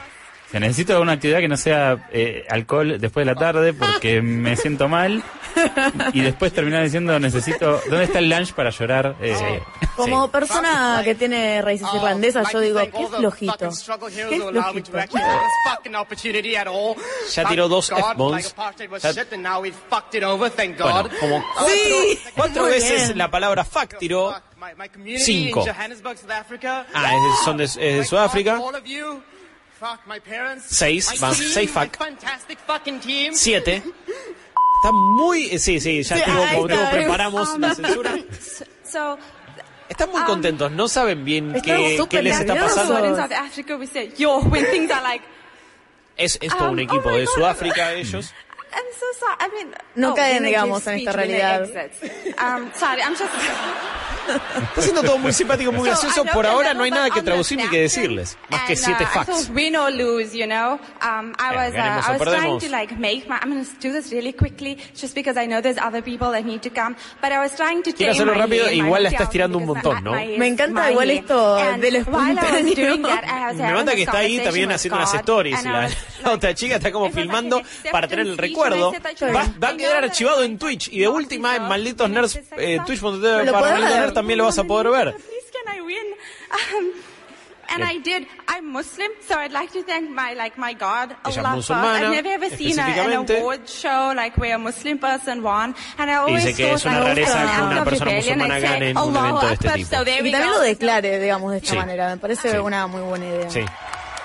necesito 0.52 1.00
una 1.00 1.12
actividad 1.12 1.40
que 1.40 1.48
no 1.48 1.56
sea 1.56 2.08
eh, 2.10 2.46
alcohol 2.48 2.98
después 2.98 3.26
de 3.26 3.32
la 3.32 3.38
tarde 3.38 3.72
porque 3.72 4.22
me 4.22 4.56
siento 4.56 4.88
mal 4.88 5.22
y 6.12 6.20
después 6.20 6.52
terminaba 6.52 6.84
diciendo 6.84 7.18
necesito 7.18 7.80
¿dónde 7.88 8.04
está 8.04 8.18
el 8.18 8.28
lunch 8.28 8.52
para 8.52 8.70
llorar? 8.70 9.16
Eh, 9.20 9.60
Como 9.96 10.30
persona 10.30 11.00
que 11.04 11.14
tiene 11.14 11.60
raíces 11.62 11.88
irlandesas, 11.94 12.52
yo 12.52 12.60
digo, 12.60 12.78
¿qué 12.90 13.02
es 13.02 13.10
flojito? 13.10 13.52
¿Qué 14.28 14.36
es 14.36 14.42
flojito? 14.44 14.92
Ya 17.32 17.48
tiró 17.48 17.68
dos 17.68 17.90
F-bombs. 17.90 18.54
Ya- 19.02 19.10
Bueno, 20.84 21.10
como 21.20 21.44
cuatro, 21.54 21.74
Sí, 21.74 22.20
cuatro 22.34 22.64
veces 22.64 23.06
bien. 23.06 23.18
la 23.18 23.30
palabra 23.30 23.64
fuck 23.64 23.98
tiró. 23.98 24.34
Cinco. 25.18 25.64
Ah, 26.94 27.06
es 27.14 27.22
de- 27.22 27.44
son 27.44 27.56
de, 27.56 27.64
es 27.64 27.74
de 27.74 28.04
Sudáfrica. 28.04 28.56
Seis, 30.66 31.08
van, 31.20 31.34
seis 31.34 31.70
fuck. 31.70 31.96
Siete. 33.36 33.82
Está 34.82 34.92
muy. 34.92 35.46
eh, 35.50 35.58
Sí, 35.58 35.80
sí, 35.80 36.02
ya 36.02 36.16
ahí 36.16 36.56
como 36.56 36.66
preparamos 36.90 37.58
la 37.58 37.74
censura. 37.74 38.14
So, 38.84 39.18
Están 39.88 40.10
muy 40.10 40.22
contentos, 40.22 40.72
no 40.72 40.88
saben 40.88 41.24
bien 41.24 41.52
qué, 41.62 42.22
les 42.22 42.40
está 42.40 42.54
pasando. 42.54 42.94
Es, 46.16 46.38
es 46.40 46.56
todo 46.56 46.70
un 46.70 46.74
Um, 46.74 46.78
equipo 46.80 47.08
oh 47.10 47.12
de. 47.12 47.26
Sudáfrica, 47.26 47.92
ellos. 47.92 48.32
I'm 48.72 48.92
so 48.98 49.06
sorry. 49.18 49.36
I 49.40 49.48
mean, 49.48 49.74
No 49.94 50.12
oh, 50.12 50.16
en 50.18 50.98
esta 50.98 51.12
realidad. 51.12 51.68
Um, 52.38 52.70
sorry, 52.74 53.02
I'm 53.02 53.14
just. 53.14 53.32
Está 54.28 54.82
siendo 54.82 55.02
todo 55.02 55.18
muy 55.18 55.32
simpático, 55.32 55.72
muy 55.72 55.88
So, 55.88 56.02
gracioso. 56.02 56.24
Por 56.32 56.46
ahora 56.46 56.74
no 56.74 56.84
hay 56.84 56.90
nada 56.90 57.10
que 57.10 57.22
traducir 57.22 57.58
ni 57.58 57.68
que 57.68 57.80
decirles. 57.80 58.36
Más 58.50 58.62
que 58.62 58.76
siete 58.76 59.04
uh, 59.04 59.06
facts. 59.06 59.50
win 59.54 59.76
or 59.76 59.90
lose, 59.90 60.36
you 60.36 60.46
know. 60.46 60.78
Um, 61.00 61.34
I 61.38 61.54
was, 61.54 61.74
uh, 61.74 61.78
I 61.78 62.18
was 62.18 62.22
trying 62.22 62.58
to 62.60 62.68
like 62.68 62.98
make 62.98 63.28
my. 63.28 63.38
I'm 63.40 63.50
going 63.50 63.64
to 63.64 63.70
do 63.80 63.92
this 63.92 64.12
really 64.12 64.32
quickly, 64.32 64.78
just 64.94 65.14
because 65.14 65.36
I 65.38 65.46
know 65.46 65.60
there's 65.60 65.78
other 65.78 66.02
people 66.02 66.30
that 66.32 66.44
need 66.44 66.62
to 66.62 66.70
come. 66.70 66.96
But 67.20 67.32
I 67.32 67.38
was 67.38 67.54
trying 67.56 67.82
to. 67.84 67.92
Quiero 67.92 68.12
hacerlo 68.12 68.34
rápido, 68.34 68.70
igual 68.70 69.02
la 69.02 69.08
estás 69.08 69.30
tirando 69.30 69.58
un 69.58 69.66
montón, 69.66 70.04
¿no? 70.04 70.12
Me 70.12 70.46
encanta 70.46 70.90
igual 70.90 71.10
esto 71.10 71.56
del 71.78 71.96
espontáneo. 71.96 72.62
Me 73.54 73.70
this 73.70 73.94
que 73.94 74.02
está 74.02 74.18
ahí 74.18 74.40
también 74.40 74.70
haciendo 74.72 74.98
unas 74.98 75.14
stories. 75.14 75.64
La, 75.68 75.88
otra 76.32 76.54
chica 76.54 76.76
está 76.76 76.90
como 76.90 77.10
filmando 77.10 77.58
an 77.58 77.64
para 77.92 78.08
tener 78.08 78.26
el 78.26 78.36
acceptance 78.36 78.57
and 78.66 78.92
said, 78.92 79.02
Va, 79.04 79.16
"Sure, 79.16 79.32
va 79.32 79.68
a 79.68 79.76
quedar 79.76 80.04
archivado 80.04 80.42
en 80.42 80.58
Twitch. 80.58 80.88
Y 80.92 81.00
de 81.00 81.08
última 81.08 81.56
en 81.56 81.62
Malditos 81.64 82.04
and 82.06 82.14
Nerds, 82.14 82.36
eh, 82.56 82.78
twitch.tv 82.86 83.50
para 83.52 83.60
Malditos. 83.70 83.94
Nerds 83.96 84.14
también 84.14 84.38
lo 84.38 84.44
vas 84.44 84.58
a 84.58 84.64
poder 84.64 84.88
ver. 84.90 85.14
Win? 85.84 85.96
Um, 86.50 86.86
and 87.70 87.84
I 87.84 87.98
did. 87.98 88.26
I'm 88.48 88.66
Muslim, 88.72 89.10
so 89.26 89.38
I'd 89.38 89.52
like 89.52 89.70
to 89.72 89.82
thank 89.84 90.10
my 90.10 90.34
like 90.34 90.58
my 90.58 90.72
God, 90.74 91.14
Allah 91.24 91.62
I've 91.70 92.10
never 92.10 92.28
ever 92.28 92.50
seen 92.56 92.78
a, 92.78 92.82
an 92.84 93.12
award 93.30 93.66
show 93.68 94.12
like 94.14 94.36
where 94.38 94.54
a 94.54 94.58
Muslim 94.58 94.98
person 94.98 95.42
won, 95.42 95.74
and 95.98 96.10
I 96.10 96.14
Y 96.14 96.16
always 96.16 96.44
dice 96.44 96.56
que 96.56 96.66
thought 96.68 96.76
es 96.78 96.84
una 96.86 97.00
rareza 97.00 97.38
que 97.56 97.62
una 97.64 97.84
persona 97.84 98.10
rebellion. 98.10 98.38
musulmana 98.38 98.58
gane 98.60 98.90
en 98.90 98.98
un 98.98 99.16
evento 99.16 99.46
de 99.46 99.52
este 99.54 99.68
tipo. 99.72 99.96
So 99.96 100.04
there 100.04 100.22
we 100.22 100.28
Y 100.28 100.32
también 100.32 100.52
lo 100.52 100.60
declare, 100.60 101.18
digamos, 101.20 101.50
de 101.52 101.56
esta 101.58 101.70
Sí. 101.70 101.76
manera. 101.76 102.08
Me 102.10 102.16
parece 102.18 102.50
Sí. 102.50 102.56
una 102.58 102.86
muy 102.86 103.00
buena 103.02 103.26
idea. 103.26 103.50
Sí. 103.50 103.60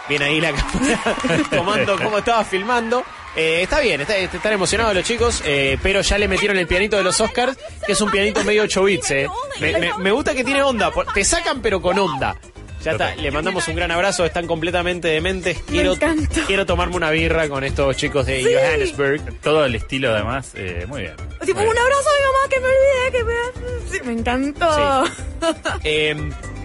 Viene 0.09 0.25
ahí 0.25 0.41
la 0.41 0.51
cámara 0.53 1.43
tomando 1.49 1.97
cómo 1.97 2.17
estaba 2.17 2.43
filmando. 2.43 3.03
Eh, 3.35 3.61
está 3.63 3.79
bien, 3.79 3.99
está- 4.01 4.15
están 4.17 4.53
emocionados 4.53 4.93
los 4.93 5.03
chicos, 5.03 5.41
eh, 5.45 5.77
pero 5.81 6.01
ya 6.01 6.17
le 6.17 6.27
metieron 6.27 6.57
el 6.57 6.67
pianito 6.67 6.97
de 6.97 7.03
los 7.03 7.19
Oscars, 7.19 7.57
que 7.85 7.93
es 7.93 8.01
un 8.01 8.11
pianito 8.11 8.43
medio 8.43 8.63
8 8.63 8.83
bits. 8.83 9.11
Eh. 9.11 9.27
Me, 9.59 9.79
me- 9.79 9.97
me 9.97 10.11
gusta 10.11 10.35
que 10.35 10.43
tiene 10.43 10.61
onda, 10.61 10.91
por- 10.91 11.11
te 11.11 11.23
sacan 11.25 11.61
pero 11.61 11.81
con 11.81 11.97
onda. 11.97 12.35
Ya 12.83 12.91
está, 12.91 13.15
le 13.15 13.31
mandamos 13.31 13.65
un 13.69 13.75
gran 13.77 13.91
abrazo, 13.91 14.25
están 14.25 14.45
completamente 14.45 15.07
dementes. 15.07 15.57
Quiero, 15.69 15.93
encanta. 15.93 16.41
quiero 16.45 16.65
tomarme 16.65 16.97
una 16.97 17.11
birra 17.11 17.47
con 17.47 17.63
estos 17.63 17.95
chicos 17.95 18.25
de 18.25 18.43
Johannesburg. 18.43 19.39
todo 19.39 19.63
el 19.63 19.75
estilo 19.75 20.11
además 20.13 20.51
eh, 20.55 20.83
muy 20.89 21.03
bien 21.03 21.15
Tipo, 21.45 21.59
Muy 21.61 21.69
un 21.69 21.73
bien. 21.73 21.83
abrazo 21.85 22.09
a 22.09 22.13
mi 22.19 22.25
mamá 22.25 22.49
que 22.49 22.59
me 22.59 22.67
olvidé, 22.67 23.11
que 23.11 23.23
me... 23.23 23.89
Sí, 23.89 24.03
me 24.05 24.11
encantó. 24.19 25.03
Eh, 25.85 26.15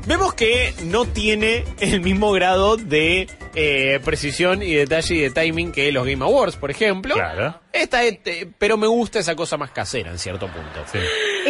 vemos 0.09 0.33
que 0.33 0.75
no 0.85 1.05
tiene 1.05 1.65
el 1.79 2.01
mismo 2.01 2.33
grado 2.33 2.79
de 2.79 3.29
eh, 3.55 4.01
precisión 4.05 4.63
y 4.63 4.75
detalle 4.75 5.15
y 5.15 5.21
de 5.21 5.31
timing 5.31 5.71
que 5.71 5.93
los 5.93 6.07
Game 6.07 6.25
Awards, 6.25 6.57
por 6.57 6.71
ejemplo. 6.71 7.15
Claro. 7.15 7.61
Esta, 7.73 8.03
este, 8.03 8.49
pero 8.59 8.79
me 8.79 8.87
gusta 8.87 9.19
esa 9.19 9.37
cosa 9.37 9.59
más 9.59 9.71
casera 9.71 10.11
en 10.11 10.19
cierto 10.19 10.47
punto. 10.47 10.83
Sí. 10.91 10.99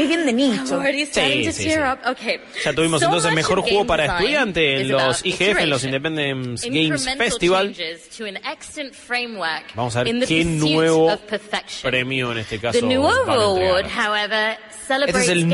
Es 0.02 0.08
bien 0.08 0.26
de 0.26 0.32
nicho. 0.32 0.66
Starting 0.80 1.06
Sí, 1.06 1.52
sí, 1.52 1.70
sí. 1.70 1.70
Okay. 2.10 2.40
Ya 2.64 2.72
tuvimos 2.72 3.00
So 3.00 3.06
entonces 3.06 3.30
much 3.30 3.36
mejor 3.36 3.60
juego 3.62 3.86
para 3.86 4.06
estudiante 4.06 4.80
en 4.80 4.88
los 4.88 5.24
IGF, 5.24 5.58
en 5.60 5.70
los. 5.70 5.84
Independence 5.84 6.68
Games 6.68 7.08
Festival. 7.16 7.74
Vamos 9.74 9.96
a 9.96 10.02
ver 10.04 10.26
qué 10.26 10.44
nuevo 10.44 11.18
premio 11.82 12.32
en 12.32 12.38
este 12.38 12.58
caso. 12.58 12.78
Award, 12.84 13.86
however, 13.86 14.58
Este 14.88 15.18
es 15.20 15.28
el 15.28 15.42
and 15.42 15.52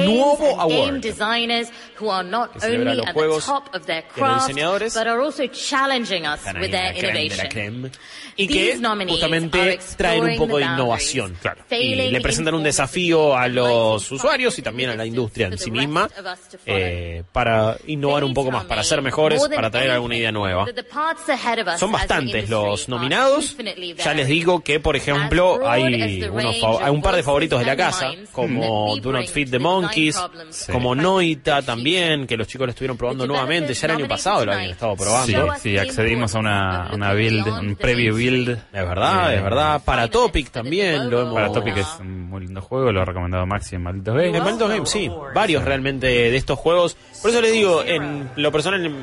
Award. 0.60 0.86
game 0.86 1.00
designers 1.00 1.68
who 2.00 2.10
are 2.12 2.26
not 2.26 2.52
Que 2.52 2.60
celebra 2.60 2.92
only 2.92 3.02
los 3.04 3.12
juegos 3.12 3.44
top 3.46 3.74
of 3.74 3.84
their 3.86 4.04
y 4.16 4.20
a 4.20 4.26
los 4.28 4.46
diseñadores. 4.46 4.94
but 4.94 5.06
are 5.08 5.20
also 5.20 5.46
challenging 5.48 6.24
us 6.26 6.38
Están 6.38 6.56
ahí 6.56 6.62
with 6.62 6.66
en 6.66 6.70
their 6.72 6.94
la 6.94 7.00
creme 7.00 7.06
de 7.08 7.12
la 7.14 7.20
innovation. 7.24 7.48
creme. 7.50 7.90
Y 8.36 8.48
que 8.48 8.78
justamente 9.08 9.78
traen 9.96 10.24
un 10.24 10.36
poco 10.36 10.58
de 10.58 10.64
innovación. 10.64 11.36
Claro. 11.40 11.62
Y 11.70 11.94
le 11.94 12.20
presentan 12.20 12.54
un 12.54 12.62
desafío 12.62 13.36
a 13.36 13.48
los 13.48 14.10
inviting 14.10 14.18
usuarios 14.34 14.58
y 14.58 14.62
también 14.62 14.90
a 14.90 14.96
la 14.96 15.06
industria 15.06 15.46
en 15.46 15.58
sí 15.58 15.70
misma 15.70 16.08
eh, 16.66 17.22
para 17.32 17.76
innovar 17.86 18.24
un 18.24 18.34
poco 18.34 18.50
más, 18.50 18.64
para 18.64 18.82
ser 18.82 19.00
mejores, 19.00 19.40
para 19.54 19.70
traer 19.70 19.90
alguna 19.92 20.16
idea 20.16 20.32
nueva. 20.32 20.66
Son 21.78 21.92
bastantes 21.92 22.50
los 22.50 22.88
nominados. 22.88 23.56
Ya 24.04 24.14
les 24.14 24.26
digo 24.26 24.60
que, 24.60 24.80
por 24.80 24.96
ejemplo, 24.96 25.60
hay, 25.68 26.22
unos 26.24 26.56
hay 26.82 26.90
un 26.90 27.02
par 27.02 27.14
de 27.14 27.22
favoritos 27.22 27.60
de 27.60 27.66
la 27.66 27.76
casa, 27.76 28.10
como 28.32 28.96
Do 28.96 29.12
Not 29.12 29.26
Feed 29.28 29.50
the 29.50 29.58
Monkeys, 29.58 30.20
como 30.70 30.94
Noita 30.94 31.62
también, 31.62 32.26
que 32.26 32.36
los 32.36 32.48
chicos 32.48 32.66
lo 32.66 32.70
estuvieron 32.70 32.96
probando 32.96 33.26
nuevamente. 33.26 33.74
Ya 33.74 33.86
el 33.86 33.92
año 33.92 34.08
pasado 34.08 34.44
lo 34.44 34.52
habían 34.52 34.70
estado 34.70 34.96
probando. 34.96 35.54
Sí, 35.54 35.60
sí, 35.70 35.78
accedimos 35.78 36.34
a 36.34 36.38
una, 36.40 36.90
una 36.92 37.12
build, 37.12 37.46
un 37.46 37.76
preview 37.76 38.16
build. 38.16 38.50
Es 38.50 38.58
verdad, 38.72 39.32
Eh, 39.32 39.36
es 39.36 39.42
verdad. 39.42 39.82
Para 39.84 40.08
Topic 40.08 40.50
también 40.50 41.08
lo 41.10 41.22
hemos... 41.22 41.34
Para 41.34 41.52
Topic 41.52 41.76
es 41.76 41.86
un 42.00 42.22
muy 42.28 42.42
lindo 42.42 42.60
juego, 42.60 42.90
lo 42.92 43.02
ha 43.02 43.04
recomendado 43.04 43.46
Maxi 43.46 43.76
en 43.76 43.82
Malditos 43.82 44.16
En. 44.28 44.42
Malditos 44.42 44.68
Games, 44.70 44.90
sí. 44.90 45.10
Varios 45.34 45.64
realmente 45.64 46.06
de 46.06 46.36
estos 46.36 46.58
juegos. 46.58 46.96
Por 47.22 47.30
eso 47.30 47.40
les 47.40 47.52
digo, 47.52 47.82
en 47.84 48.30
lo 48.36 48.50
personal, 48.52 48.94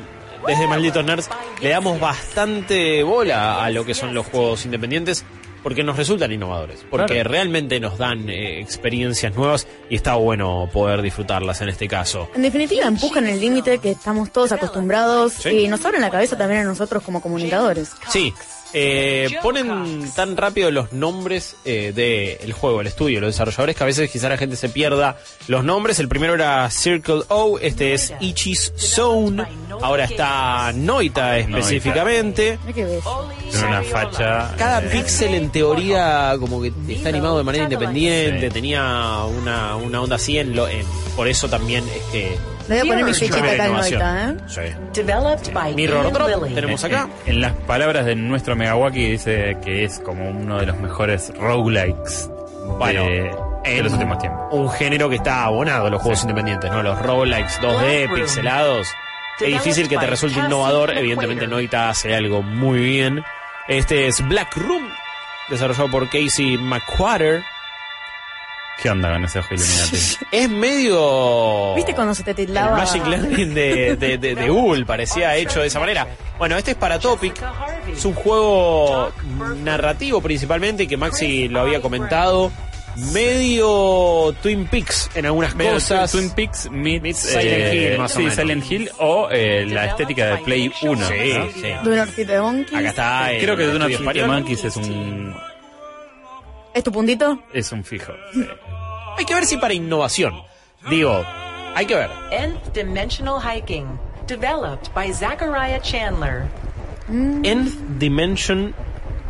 desde 0.46 0.66
Malditos 0.66 1.04
Nerds, 1.04 1.28
le 1.60 1.68
damos 1.68 1.98
bastante 2.00 3.02
bola 3.02 3.64
a 3.64 3.70
lo 3.70 3.84
que 3.84 3.94
son 3.94 4.14
los 4.14 4.26
juegos 4.26 4.64
independientes. 4.64 5.24
Porque 5.62 5.84
nos 5.84 5.96
resultan 5.96 6.32
innovadores, 6.32 6.84
porque 6.90 7.14
Claro. 7.14 7.30
realmente 7.30 7.78
nos 7.78 7.96
dan 7.96 8.28
eh, 8.28 8.58
experiencias 8.58 9.32
nuevas 9.36 9.68
y 9.88 9.94
está 9.94 10.16
bueno 10.16 10.68
poder 10.72 11.02
disfrutarlas 11.02 11.60
en 11.60 11.68
este 11.68 11.86
caso. 11.86 12.28
En 12.34 12.42
definitiva, 12.42 12.84
empujan 12.86 13.28
el 13.28 13.38
límite 13.40 13.78
que 13.78 13.92
estamos 13.92 14.32
todos 14.32 14.50
acostumbrados 14.50 15.34
Sí. 15.34 15.50
y 15.50 15.68
nos 15.68 15.84
abren 15.84 16.00
la 16.00 16.10
cabeza 16.10 16.36
también 16.36 16.62
a 16.62 16.64
nosotros 16.64 17.04
como 17.04 17.20
comunicadores. 17.22 17.92
Sí, 18.08 18.34
eh, 18.74 19.28
ponen 19.42 20.10
tan 20.14 20.36
rápido 20.36 20.70
los 20.70 20.92
nombres 20.92 21.56
eh, 21.64 21.92
del 21.94 22.52
juego, 22.52 22.80
el 22.80 22.86
estudio, 22.86 23.20
los 23.20 23.28
desarrolladores, 23.34 23.76
que 23.76 23.82
a 23.82 23.86
veces 23.86 24.10
quizá 24.10 24.28
la 24.28 24.36
gente 24.38 24.56
se 24.56 24.68
pierda 24.68 25.16
los 25.48 25.64
nombres. 25.64 25.98
El 25.98 26.08
primero 26.08 26.34
era 26.34 26.70
Circle 26.70 27.22
O, 27.28 27.58
este 27.58 27.94
es 27.94 28.12
Ichi's 28.20 28.72
Zone, 28.76 29.44
ahora 29.80 30.04
está 30.04 30.72
Noita 30.74 31.38
específicamente. 31.38 32.58
Tiene 33.50 33.66
una 33.66 33.82
facha. 33.82 34.54
Cada 34.56 34.82
eh, 34.84 34.88
píxel 34.90 35.34
en 35.34 35.50
teoría 35.50 36.34
como 36.40 36.60
que 36.62 36.72
está 36.88 37.08
animado 37.10 37.38
de 37.38 37.44
manera 37.44 37.64
independiente, 37.64 38.50
tenía 38.50 39.18
una, 39.24 39.76
una 39.76 40.00
onda 40.00 40.16
así, 40.16 40.38
en 40.38 40.56
lo, 40.56 40.68
en- 40.68 40.86
por 41.16 41.28
eso 41.28 41.48
también 41.48 41.84
es 41.88 42.02
que... 42.10 42.51
Voy 42.72 42.80
a 42.80 42.84
poner 42.92 43.04
mi 43.04 43.14
fichita 43.14 43.38
acá 43.38 43.66
en. 43.66 43.72
Noita, 43.72 44.30
¿eh? 44.30 44.36
Sí. 44.46 44.60
Developed 44.94 45.52
by 45.52 45.74
Mirror 45.74 46.04
Ian 46.04 46.12
Drop 46.12 46.42
Lilly. 46.42 46.54
tenemos 46.54 46.84
acá. 46.84 47.08
En 47.26 47.40
las 47.40 47.52
palabras 47.52 48.04
de 48.06 48.14
nuestro 48.16 48.56
Megawaki 48.56 49.10
dice 49.10 49.56
que 49.64 49.84
es 49.84 49.98
como 50.00 50.28
uno 50.28 50.58
de 50.58 50.66
los 50.66 50.76
mejores 50.78 51.32
roguelikes 51.38 52.28
Bueno, 52.78 53.04
de, 53.04 53.10
de 53.10 53.32
en 53.64 53.84
los 53.84 53.92
últimos 53.92 54.18
tiempos. 54.18 54.40
Un 54.50 54.70
género 54.70 55.08
que 55.08 55.16
está 55.16 55.44
abonado 55.44 55.86
a 55.86 55.90
los 55.90 56.02
juegos 56.02 56.22
independientes, 56.22 56.70
¿no? 56.70 56.82
Los 56.82 57.00
roguelikes 57.00 57.60
2D, 57.60 58.14
pixelados. 58.14 58.88
Es 59.40 59.48
difícil 59.48 59.88
que 59.88 59.96
te 59.98 60.06
resulte 60.06 60.38
innovador. 60.38 60.96
Evidentemente, 60.96 61.46
Noita 61.46 61.88
hace 61.90 62.14
algo 62.14 62.42
muy 62.42 62.78
bien. 62.78 63.24
Este 63.68 64.06
es 64.06 64.26
Black 64.28 64.56
Room, 64.56 64.88
desarrollado 65.48 65.90
por 65.90 66.08
Casey 66.08 66.56
McQuarter. 66.58 67.42
¿Qué 68.80 68.90
onda 68.90 69.12
con 69.12 69.24
ese 69.24 69.38
ojo 69.38 69.54
Illuminati? 69.54 69.96
Es 70.32 70.48
medio. 70.48 71.74
¿Viste 71.74 71.94
cuando 71.94 72.14
se 72.14 72.22
te 72.22 72.30
El 72.30 72.36
tildaba? 72.36 72.76
Magic 72.76 73.06
Learning 73.06 73.54
de, 73.54 73.96
de, 73.96 74.18
de, 74.18 74.34
de 74.34 74.48
Google 74.48 74.84
parecía 74.86 75.36
hecho 75.36 75.60
de 75.60 75.66
esa 75.68 75.78
manera. 75.78 76.06
Bueno, 76.38 76.56
este 76.56 76.72
es 76.72 76.76
para 76.76 76.98
Topic. 76.98 77.34
Es 77.92 78.04
un 78.04 78.14
juego 78.14 79.12
narrativo 79.62 80.20
principalmente 80.20 80.88
que 80.88 80.96
Maxi 80.96 81.48
lo 81.48 81.60
había 81.60 81.80
comentado. 81.80 82.50
Medio 83.12 84.34
Twin 84.42 84.66
Peaks 84.66 85.10
en 85.14 85.26
algunas 85.26 85.54
Medio 85.54 85.74
cosas. 85.74 86.12
Twin 86.12 86.30
Peaks 86.30 86.70
meets, 86.70 87.02
Meets 87.02 87.18
Silent 87.20 87.74
Hill, 87.74 87.98
más 87.98 88.12
o 88.12 88.16
sí, 88.16 88.22
menos. 88.22 88.34
Silent 88.34 88.70
Hill 88.70 88.90
o 88.98 89.28
eh, 89.30 89.64
la 89.66 89.86
estética 89.86 90.26
de 90.26 90.38
Play 90.38 90.72
1. 90.82 91.08
Sí, 91.08 91.14
¿no? 91.38 91.46
sí. 91.52 91.72
Do 91.84 91.96
Not 91.96 92.08
Feed 92.08 92.26
the 92.26 92.40
Monkeys. 92.40 92.74
Acá 92.78 92.88
está. 92.88 93.28
Creo 93.40 93.56
que 93.56 93.94
español. 93.94 94.28
Monkeys 94.28 94.64
es 94.64 94.76
un 94.76 95.34
¿Es 96.74 96.84
tu 96.84 96.92
puntito? 96.92 97.42
es 97.52 97.70
un 97.72 97.84
fijo. 97.84 98.12
sí. 98.32 98.46
Hay 99.18 99.26
que 99.26 99.34
ver 99.34 99.44
si 99.44 99.58
para 99.58 99.74
innovación. 99.74 100.32
Digo, 100.88 101.22
hay 101.74 101.84
que 101.84 101.94
ver. 101.94 102.08
Nth 102.30 102.72
Dimensional 102.72 103.40
Hiking. 103.42 103.86
Developed 104.26 104.88
by 104.94 105.12
Zachariah 105.12 105.80
Chandler. 105.82 106.44
Nth 107.08 107.74
Dimension, 107.98 108.74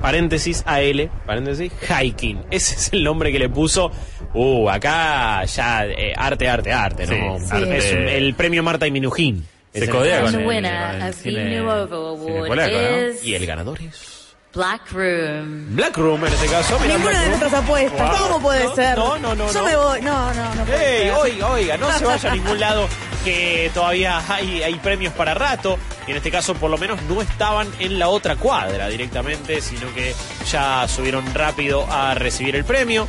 paréntesis, 0.01 0.63
AL, 0.67 1.11
paréntesis, 1.27 1.73
Hiking. 1.89 2.45
Ese 2.53 2.77
es 2.77 2.93
el 2.93 3.03
nombre 3.03 3.33
que 3.33 3.41
le 3.41 3.49
puso. 3.49 3.91
Uh, 4.35 4.69
acá 4.71 5.45
ya 5.47 5.85
eh, 5.87 6.15
arte, 6.17 6.49
arte, 6.49 6.73
arte, 6.73 7.07
¿no? 7.09 7.39
Sí, 7.41 7.47
arte. 7.51 7.77
Es 7.77 7.93
un- 7.93 8.09
el 8.09 8.35
premio 8.35 8.63
Marta 8.63 8.87
y 8.87 8.93
Minujín. 8.93 9.45
Se 9.75 9.85
Es 9.85 9.91
codea 9.91 10.23
con 10.23 10.35
el- 10.37 10.47
winner 10.47 10.93
con 10.93 11.03
el 11.03 11.09
of 11.09 11.17
the 11.23 11.31
cine- 11.31 11.61
Nuovo 11.61 12.17
cine 12.19 12.37
Award 12.37 12.47
polaco, 12.49 12.71
¿no? 12.77 13.09
is 13.09 13.25
Y 13.25 13.35
el 13.35 13.47
ganador 13.47 13.81
es. 13.83 14.22
Black 14.55 14.91
Room. 14.93 15.75
Black 15.75 15.97
Room 15.97 16.27
en 16.27 16.33
este 16.33 16.47
caso. 16.47 16.79
Mira, 16.81 16.95
Ninguna 16.97 17.11
Black 17.11 17.23
de 17.23 17.29
Room. 17.31 17.41
nuestras 17.41 17.63
apuestas. 17.65 18.11
Wow. 18.11 18.19
¿Cómo 18.29 18.41
puede 18.43 18.65
No, 18.65 18.75
ser? 18.75 18.99
No, 18.99 19.19
no, 19.19 19.35
no. 19.35 19.53
Yo 19.53 19.61
no. 19.61 19.67
me 19.67 19.77
voy. 19.77 20.01
No, 20.03 20.35
no, 20.35 20.55
no 20.55 20.65
puede 20.65 20.97
Ey, 20.99 21.03
ser. 21.09 21.13
oiga, 21.15 21.51
oiga, 21.51 21.77
no 21.79 21.99
se 21.99 22.05
vaya 22.05 22.31
a 22.31 22.35
ningún 22.35 22.61
lado 22.61 22.89
que 23.25 23.71
todavía 23.73 24.23
hay, 24.29 24.63
hay 24.63 24.75
premios 24.77 25.13
para 25.15 25.33
rato. 25.35 25.79
Y 26.07 26.11
en 26.11 26.17
este 26.19 26.31
caso, 26.31 26.55
por 26.55 26.71
lo 26.71 26.77
menos, 26.77 27.01
no 27.03 27.23
estaban 27.23 27.69
en 27.79 27.99
la 27.99 28.09
otra 28.09 28.37
cuadra 28.37 28.89
directamente, 28.89 29.61
sino 29.61 29.93
que 29.95 30.15
ya 30.51 30.87
subieron 30.89 31.33
rápido 31.33 31.87
a 31.91 32.15
recibir 32.15 32.55
el 32.57 32.65
premio. 32.65 33.07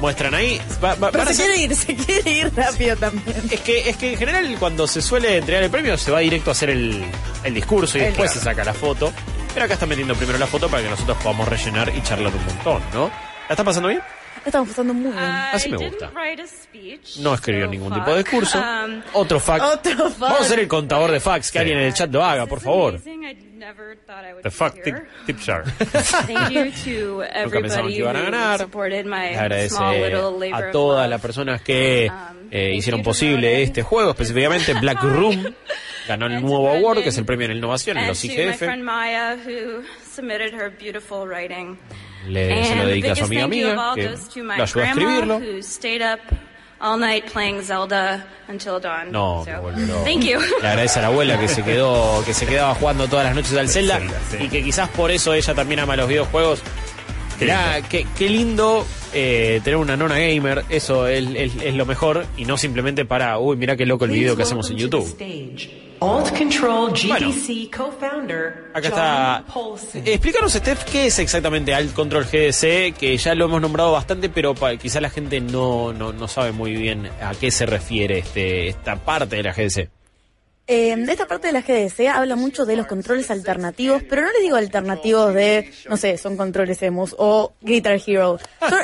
Muestran 0.00 0.34
ahí. 0.34 0.60
Va- 0.84 0.94
va- 0.94 1.10
Pero 1.10 1.26
se 1.26 1.34
ser- 1.34 1.46
quiere 1.46 1.62
ir, 1.62 1.74
se 1.76 1.94
quiere 1.96 2.30
ir 2.30 2.52
rápido 2.54 2.96
también. 2.96 3.36
es 3.50 3.60
que, 3.60 3.88
es 3.90 3.96
que 3.96 4.12
en 4.12 4.18
general 4.18 4.56
cuando 4.58 4.86
se 4.86 5.00
suele 5.00 5.38
entregar 5.38 5.62
el 5.64 5.70
premio 5.70 5.96
se 5.96 6.10
va 6.10 6.18
directo 6.20 6.50
a 6.50 6.52
hacer 6.52 6.68
el, 6.70 7.02
el 7.44 7.54
discurso 7.54 7.96
y 7.96 8.02
El- 8.02 8.06
después 8.08 8.30
se 8.30 8.40
saca 8.40 8.62
la 8.64 8.74
foto. 8.74 9.10
Pero 9.56 9.64
acá 9.64 9.72
están 9.72 9.88
metiendo 9.88 10.14
primero 10.14 10.38
la 10.38 10.46
foto 10.46 10.68
para 10.68 10.82
que 10.82 10.90
nosotros 10.90 11.16
podamos 11.16 11.48
rellenar 11.48 11.90
y 11.96 12.02
charlar 12.02 12.30
un 12.30 12.44
montón, 12.44 12.82
¿no? 12.92 13.06
¿La 13.06 13.12
está 13.48 13.64
pasando 13.64 13.88
bien? 13.88 14.00
La 14.00 14.42
estamos 14.44 14.68
pasando 14.68 14.92
muy 14.92 15.10
bien. 15.12 15.24
Así 15.24 15.70
me 15.70 15.78
gusta. 15.78 16.12
No 17.20 17.32
escribió 17.32 17.66
ningún 17.66 17.94
tipo 17.94 18.10
de 18.10 18.18
discurso. 18.22 18.58
Um, 18.58 19.00
Otro 19.14 19.40
fax. 19.40 19.64
Vamos 20.18 20.40
a 20.40 20.42
hacer 20.42 20.58
el 20.58 20.68
contador 20.68 21.10
de 21.10 21.20
fax, 21.20 21.50
que 21.50 21.58
alguien 21.60 21.78
en 21.78 21.84
el 21.84 21.94
chat 21.94 22.12
lo 22.12 22.22
haga, 22.22 22.44
por 22.44 22.60
favor. 22.60 23.00
The 24.42 24.50
fuck 24.50 24.74
tip, 24.84 24.94
tip 25.24 25.38
jar. 25.40 25.64
Thank 26.26 26.50
you 26.50 26.70
to 26.84 26.90
Nunca 27.22 27.38
everybody 27.38 27.94
que 27.94 27.98
iban 28.00 28.16
a 28.16 28.18
who 28.18 28.24
ganar. 28.26 28.58
supported 28.58 29.06
my 29.06 29.30
Le 29.30 29.38
agradece 29.38 30.52
a 30.52 30.70
todas 30.70 31.08
las 31.08 31.20
personas 31.22 31.62
que 31.62 32.10
Um, 32.10 32.48
eh, 32.50 32.74
hicieron 32.74 33.02
posible 33.02 33.62
este 33.62 33.82
juego, 33.82 34.10
específicamente 34.10 34.74
Black 34.74 35.02
Room. 35.02 35.54
Ganó 36.06 36.26
el 36.26 36.40
nuevo 36.42 36.68
award, 36.68 37.02
que 37.02 37.08
es 37.08 37.18
el 37.18 37.24
premio 37.24 37.46
en 37.46 37.56
innovación 37.56 37.98
en 37.98 38.06
los 38.08 38.24
IGF. 38.24 38.58
friend 38.58 38.84
Maya, 38.84 39.36
who 39.44 39.82
submitted 40.08 40.52
her 40.54 40.70
beautiful 40.70 41.26
writing. 41.26 41.78
Le, 42.26 42.64
se 42.64 42.74
lo 42.74 42.86
dedica 42.86 43.12
a 43.12 43.16
su 43.16 43.24
amiga 43.24 43.42
thank 43.42 43.54
you 43.54 43.66
of 43.68 43.78
amiga, 43.78 43.94
que 43.94 44.02
lo 44.02 44.62
ayudó 44.62 44.80
a 44.80 44.84
escribirlo. 44.88 45.40
all 46.78 46.98
night 46.98 47.26
playing 47.26 47.62
Zelda 47.62 48.24
until 48.48 48.78
dawn. 48.80 49.10
No, 49.10 49.44
So, 49.44 49.50
me 49.50 49.58
vuelve 49.60 49.86
loco. 49.86 50.04
Thank 50.04 50.24
you. 50.24 50.38
Le 50.60 50.68
agradece 50.68 50.98
a 50.98 51.02
la 51.02 51.08
abuela 51.08 51.38
que 51.38 51.48
se 51.48 51.62
quedó, 51.62 52.22
que 52.24 52.34
se 52.34 52.46
quedaba 52.46 52.74
jugando 52.74 53.08
todas 53.08 53.26
las 53.26 53.34
noches 53.34 53.56
al 53.56 53.68
Zelda, 53.68 53.98
Zelda, 53.98 54.20
sí. 54.30 54.36
y 54.40 54.48
que 54.48 54.62
quizás 54.62 54.88
por 54.90 55.10
eso 55.10 55.32
ella 55.32 55.54
también 55.54 55.80
ama 55.80 55.96
los 55.96 56.08
videojuegos. 56.08 56.62
Mirá, 57.40 57.82
qué, 57.88 58.06
qué 58.16 58.28
lindo 58.30 58.86
eh, 59.12 59.60
tener 59.64 59.76
una 59.76 59.96
nona 59.96 60.18
gamer, 60.18 60.64
eso 60.70 61.06
es, 61.06 61.24
es- 61.34 61.62
es 61.62 61.74
lo 61.74 61.84
mejor, 61.86 62.26
y 62.36 62.44
no 62.44 62.56
simplemente 62.56 63.04
para, 63.04 63.38
uy, 63.38 63.56
mirá 63.56 63.76
qué 63.76 63.86
loco 63.86 64.04
el 64.06 64.10
video 64.12 64.36
que 64.36 64.42
hacemos 64.42 64.70
en 64.70 64.76
YouTube. 64.78 65.16
Alt 65.98 66.36
Control 66.36 66.92
Bueno. 67.08 67.30
GDC 67.32 67.70
co-founder 67.74 68.70
Acá 68.74 68.88
está. 68.88 69.44
Explícanos, 70.04 70.52
Steph, 70.52 70.84
qué 70.84 71.06
es 71.06 71.18
exactamente 71.18 71.72
Alt 71.74 71.94
Control 71.94 72.24
GDC, 72.24 72.92
que 72.98 73.16
ya 73.16 73.34
lo 73.34 73.46
hemos 73.46 73.62
nombrado 73.62 73.92
bastante, 73.92 74.28
pero 74.28 74.54
quizá 74.78 75.00
la 75.00 75.08
gente 75.08 75.40
no, 75.40 75.94
no, 75.94 76.12
no 76.12 76.28
sabe 76.28 76.52
muy 76.52 76.72
bien 76.76 77.08
a 77.22 77.32
qué 77.34 77.50
se 77.50 77.64
refiere 77.64 78.18
este, 78.18 78.68
esta 78.68 78.96
parte 78.96 79.36
de 79.36 79.42
la 79.44 79.52
GDC. 79.54 79.88
Eh, 80.68 80.96
esta 81.08 81.26
parte 81.26 81.46
de 81.46 81.52
la 81.52 81.60
GDC 81.60 82.08
habla 82.08 82.34
mucho 82.34 82.66
de 82.66 82.74
los 82.74 82.86
controles 82.86 83.30
alternativos, 83.30 84.02
pero 84.02 84.22
no 84.22 84.32
les 84.32 84.42
digo 84.42 84.56
alternativos 84.56 85.32
de, 85.32 85.70
no 85.88 85.96
sé, 85.96 86.18
son 86.18 86.36
controles 86.36 86.82
emos 86.82 87.14
o 87.18 87.52
Guitar 87.60 88.00
Hero. 88.04 88.38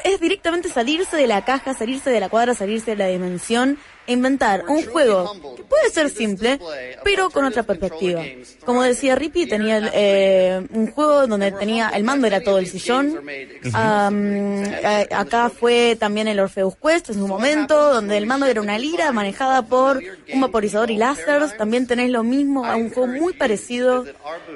Es 0.05 0.21
directamente 0.21 0.69
salirse 0.69 1.17
de 1.17 1.27
la 1.27 1.45
caja, 1.45 1.75
salirse 1.75 2.11
de 2.11 2.21
la 2.21 2.29
cuadra, 2.29 2.55
salirse 2.55 2.93
de 2.93 2.97
la 2.99 3.07
dimensión 3.09 3.79
inventar 4.07 4.65
un 4.69 4.85
juego 4.87 5.33
que 5.57 5.63
puede 5.63 5.91
ser 5.91 6.11
simple, 6.11 6.59
pero 7.05 7.31
con 7.31 7.45
otra 7.45 7.63
perspectiva. 7.63 8.23
Como 8.65 8.83
decía 8.83 9.15
Rippy, 9.15 9.47
tenía 9.47 9.79
el, 9.79 9.91
eh, 9.93 10.67
un 10.73 10.91
juego 10.91 11.27
donde 11.27 11.53
tenía 11.53 11.91
el 11.91 12.05
mando 12.05 12.27
era 12.27 12.43
todo 12.43 12.59
el 12.59 12.67
sillón. 12.67 13.21
Eh, 13.29 15.09
acá 15.11 15.51
fue 15.51 15.97
también 15.99 16.29
el 16.29 16.41
Orpheus 16.41 16.75
Quest 16.77 17.11
en 17.11 17.17
su 17.17 17.29
momento, 17.29 17.95
donde 17.95 18.17
el 18.17 18.27
mando 18.27 18.47
era 18.47 18.61
una 18.61 18.79
lira 18.79 19.13
manejada 19.13 19.63
por 19.63 20.03
un 20.33 20.41
vaporizador 20.41 20.91
y 20.91 20.97
láseres. 20.97 21.57
También 21.57 21.87
tenés 21.87 22.11
lo 22.11 22.23
mismo, 22.23 22.63
un 22.63 22.91
juego 22.91 23.07
muy 23.07 23.33
parecido 23.35 24.05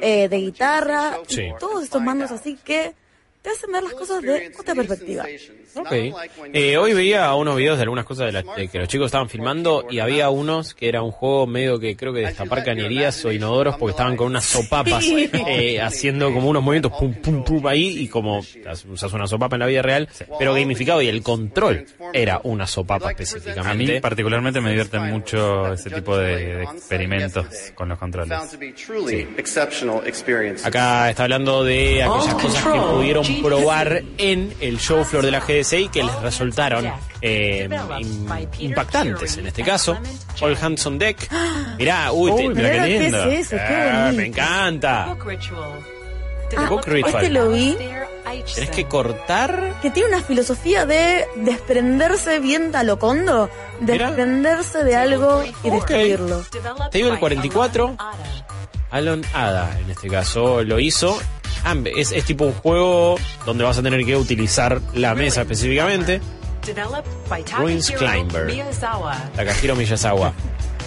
eh, 0.00 0.28
de 0.28 0.36
guitarra. 0.36 1.18
y 1.28 1.52
todos 1.58 1.84
estos 1.84 2.02
mandos 2.02 2.30
así 2.30 2.58
que 2.64 2.94
te 3.42 3.50
hacen 3.50 3.70
ver 3.70 3.84
las 3.84 3.92
cosas 3.92 4.22
de 4.22 4.52
otra 4.58 4.74
perspectiva. 4.74 5.24
Ok. 5.76 5.92
Eh, 6.52 6.76
hoy 6.78 6.94
veía 6.94 7.34
unos 7.34 7.56
videos 7.56 7.76
de 7.76 7.82
algunas 7.82 8.04
cosas 8.04 8.26
de, 8.26 8.32
la- 8.32 8.54
de 8.54 8.68
que 8.68 8.78
los 8.78 8.88
chicos 8.88 9.06
estaban 9.06 9.28
filmando 9.28 9.86
y 9.90 9.98
había 9.98 10.30
unos 10.30 10.74
que 10.74 10.88
era 10.88 11.02
un 11.02 11.10
juego 11.10 11.46
medio 11.46 11.78
que 11.78 11.96
creo 11.96 12.12
que 12.12 12.20
destapar 12.20 12.64
cañerías 12.64 13.24
o 13.24 13.32
inodoros 13.32 13.76
porque 13.76 13.90
estaban 13.92 14.16
con 14.16 14.28
unas 14.28 14.44
sopapas 14.44 15.04
Sí. 15.04 15.28
eh, 15.46 15.80
haciendo 15.80 16.32
como 16.32 16.48
unos 16.48 16.62
movimientos 16.62 16.92
pum 16.98 17.12
pum 17.14 17.44
pum 17.44 17.66
ahí 17.66 17.98
y 17.98 18.08
como 18.08 18.38
usas 18.90 19.12
una 19.12 19.26
sopapa 19.26 19.56
en 19.56 19.60
la 19.60 19.66
vida 19.66 19.82
real, 19.82 20.08
pero 20.38 20.54
gamificado 20.54 21.02
y 21.02 21.08
el 21.08 21.22
control 21.22 21.84
era 22.12 22.40
una 22.44 22.66
sopapa 22.66 23.06
A 23.06 23.08
mí 23.10 23.14
específicamente. 23.18 24.00
particularmente 24.00 24.60
me 24.60 24.70
divierten 24.70 25.02
mucho 25.10 25.72
ese 25.72 25.90
tipo 25.90 26.16
de, 26.16 26.36
de 26.56 26.62
experimentos 26.64 27.46
con 27.74 27.88
los 27.88 27.98
controles. 27.98 28.38
Acá 30.64 31.10
está 31.10 31.24
hablando 31.24 31.64
de 31.64 32.02
aquellas 32.02 32.34
cosas 32.34 32.64
que 32.64 32.78
pudieron 32.80 33.42
probar 33.42 34.02
en 34.18 34.52
el 34.60 34.78
show 34.78 35.04
floor 35.04 35.24
de 35.24 35.30
la 35.30 35.40
GDC 35.40 35.65
y 35.72 35.88
que 35.88 36.02
les 36.02 36.14
resultaron 36.22 36.90
eh, 37.20 37.68
im- 37.70 38.48
impactantes 38.60 39.36
en 39.38 39.46
este 39.48 39.62
caso. 39.62 39.98
All 40.40 40.56
Hands 40.60 40.86
on 40.86 40.98
Deck. 40.98 41.28
Mirá, 41.78 42.12
uy, 42.12 42.34
te- 42.36 42.48
mirá 42.48 42.70
qué 42.72 42.78
¿qué 42.88 42.98
lindo. 43.00 43.24
es 43.24 43.46
eso? 43.52 43.56
Qué 43.56 43.74
Ah, 43.92 44.12
me 44.14 44.26
encanta. 44.26 45.06
Book 46.68 46.86
ritual. 46.86 47.14
Ah, 47.16 47.18
este 47.22 47.30
lo 47.30 47.50
vi. 47.50 47.76
Tenés 48.54 48.70
que 48.70 48.86
cortar. 48.86 49.78
que 49.82 49.90
tiene 49.90 50.08
una 50.10 50.22
filosofía 50.22 50.84
de 50.86 51.26
desprenderse 51.36 52.38
bien 52.38 52.74
a 52.76 52.82
lo 52.84 52.98
condo, 52.98 53.48
Mira. 53.80 54.06
desprenderse 54.08 54.84
de 54.84 54.94
algo 54.96 55.42
y 55.64 55.70
destruirlo. 55.70 56.44
Te 56.90 56.98
digo 56.98 57.10
el 57.12 57.18
44. 57.18 57.96
Alon 58.90 59.24
Ada, 59.34 59.78
en 59.80 59.90
este 59.90 60.08
caso, 60.08 60.62
lo 60.62 60.78
hizo. 60.78 61.18
Ah, 61.68 61.74
Es, 61.96 62.12
es 62.12 62.24
tipo 62.24 62.44
un 62.44 62.52
juego 62.52 63.18
donde 63.44 63.64
vas 63.64 63.76
a 63.76 63.82
tener 63.82 64.04
que 64.04 64.16
utilizar 64.16 64.80
la 64.94 65.16
mesa 65.16 65.40
específicamente. 65.42 66.20
Developed 66.64 67.10
by 67.28 67.44
Ruins 67.58 67.90
Climber. 67.90 68.46
Takahiro 69.34 69.74
Miyazawa. 69.74 70.32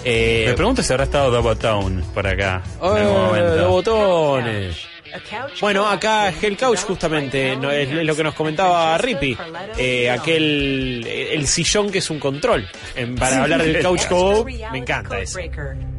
Eh, 0.04 0.44
Me 0.48 0.54
pregunto 0.54 0.82
si 0.82 0.90
habrá 0.90 1.04
estado 1.04 1.30
Double 1.30 1.56
Town 1.56 2.02
por 2.14 2.26
acá. 2.26 2.62
en 2.80 2.96
eh, 2.96 3.00
algún 3.00 3.22
momento. 3.26 3.56
de 3.56 3.64
botones. 3.64 4.76
A 5.12 5.18
couch 5.18 5.60
Bueno, 5.60 5.86
acá 5.86 6.30
game 6.30 6.36
Hell 6.40 6.56
Couch 6.56 6.78
justamente 6.78 7.56
no, 7.56 7.70
es 7.70 7.90
lo 7.90 8.14
que 8.16 8.22
nos 8.22 8.34
comentaba 8.34 8.96
Rippy, 8.96 9.36
eh, 9.76 10.08
aquel 10.08 11.04
el 11.06 11.46
sillón 11.46 11.90
que 11.90 11.98
es 11.98 12.08
un 12.08 12.18
control. 12.18 12.66
En- 12.94 13.16
para 13.16 13.42
hablar 13.42 13.62
del 13.62 13.82
couch 13.82 14.06
co 14.08 14.46
me 14.72 14.78
encanta 14.78 15.18
eso. 15.18 15.38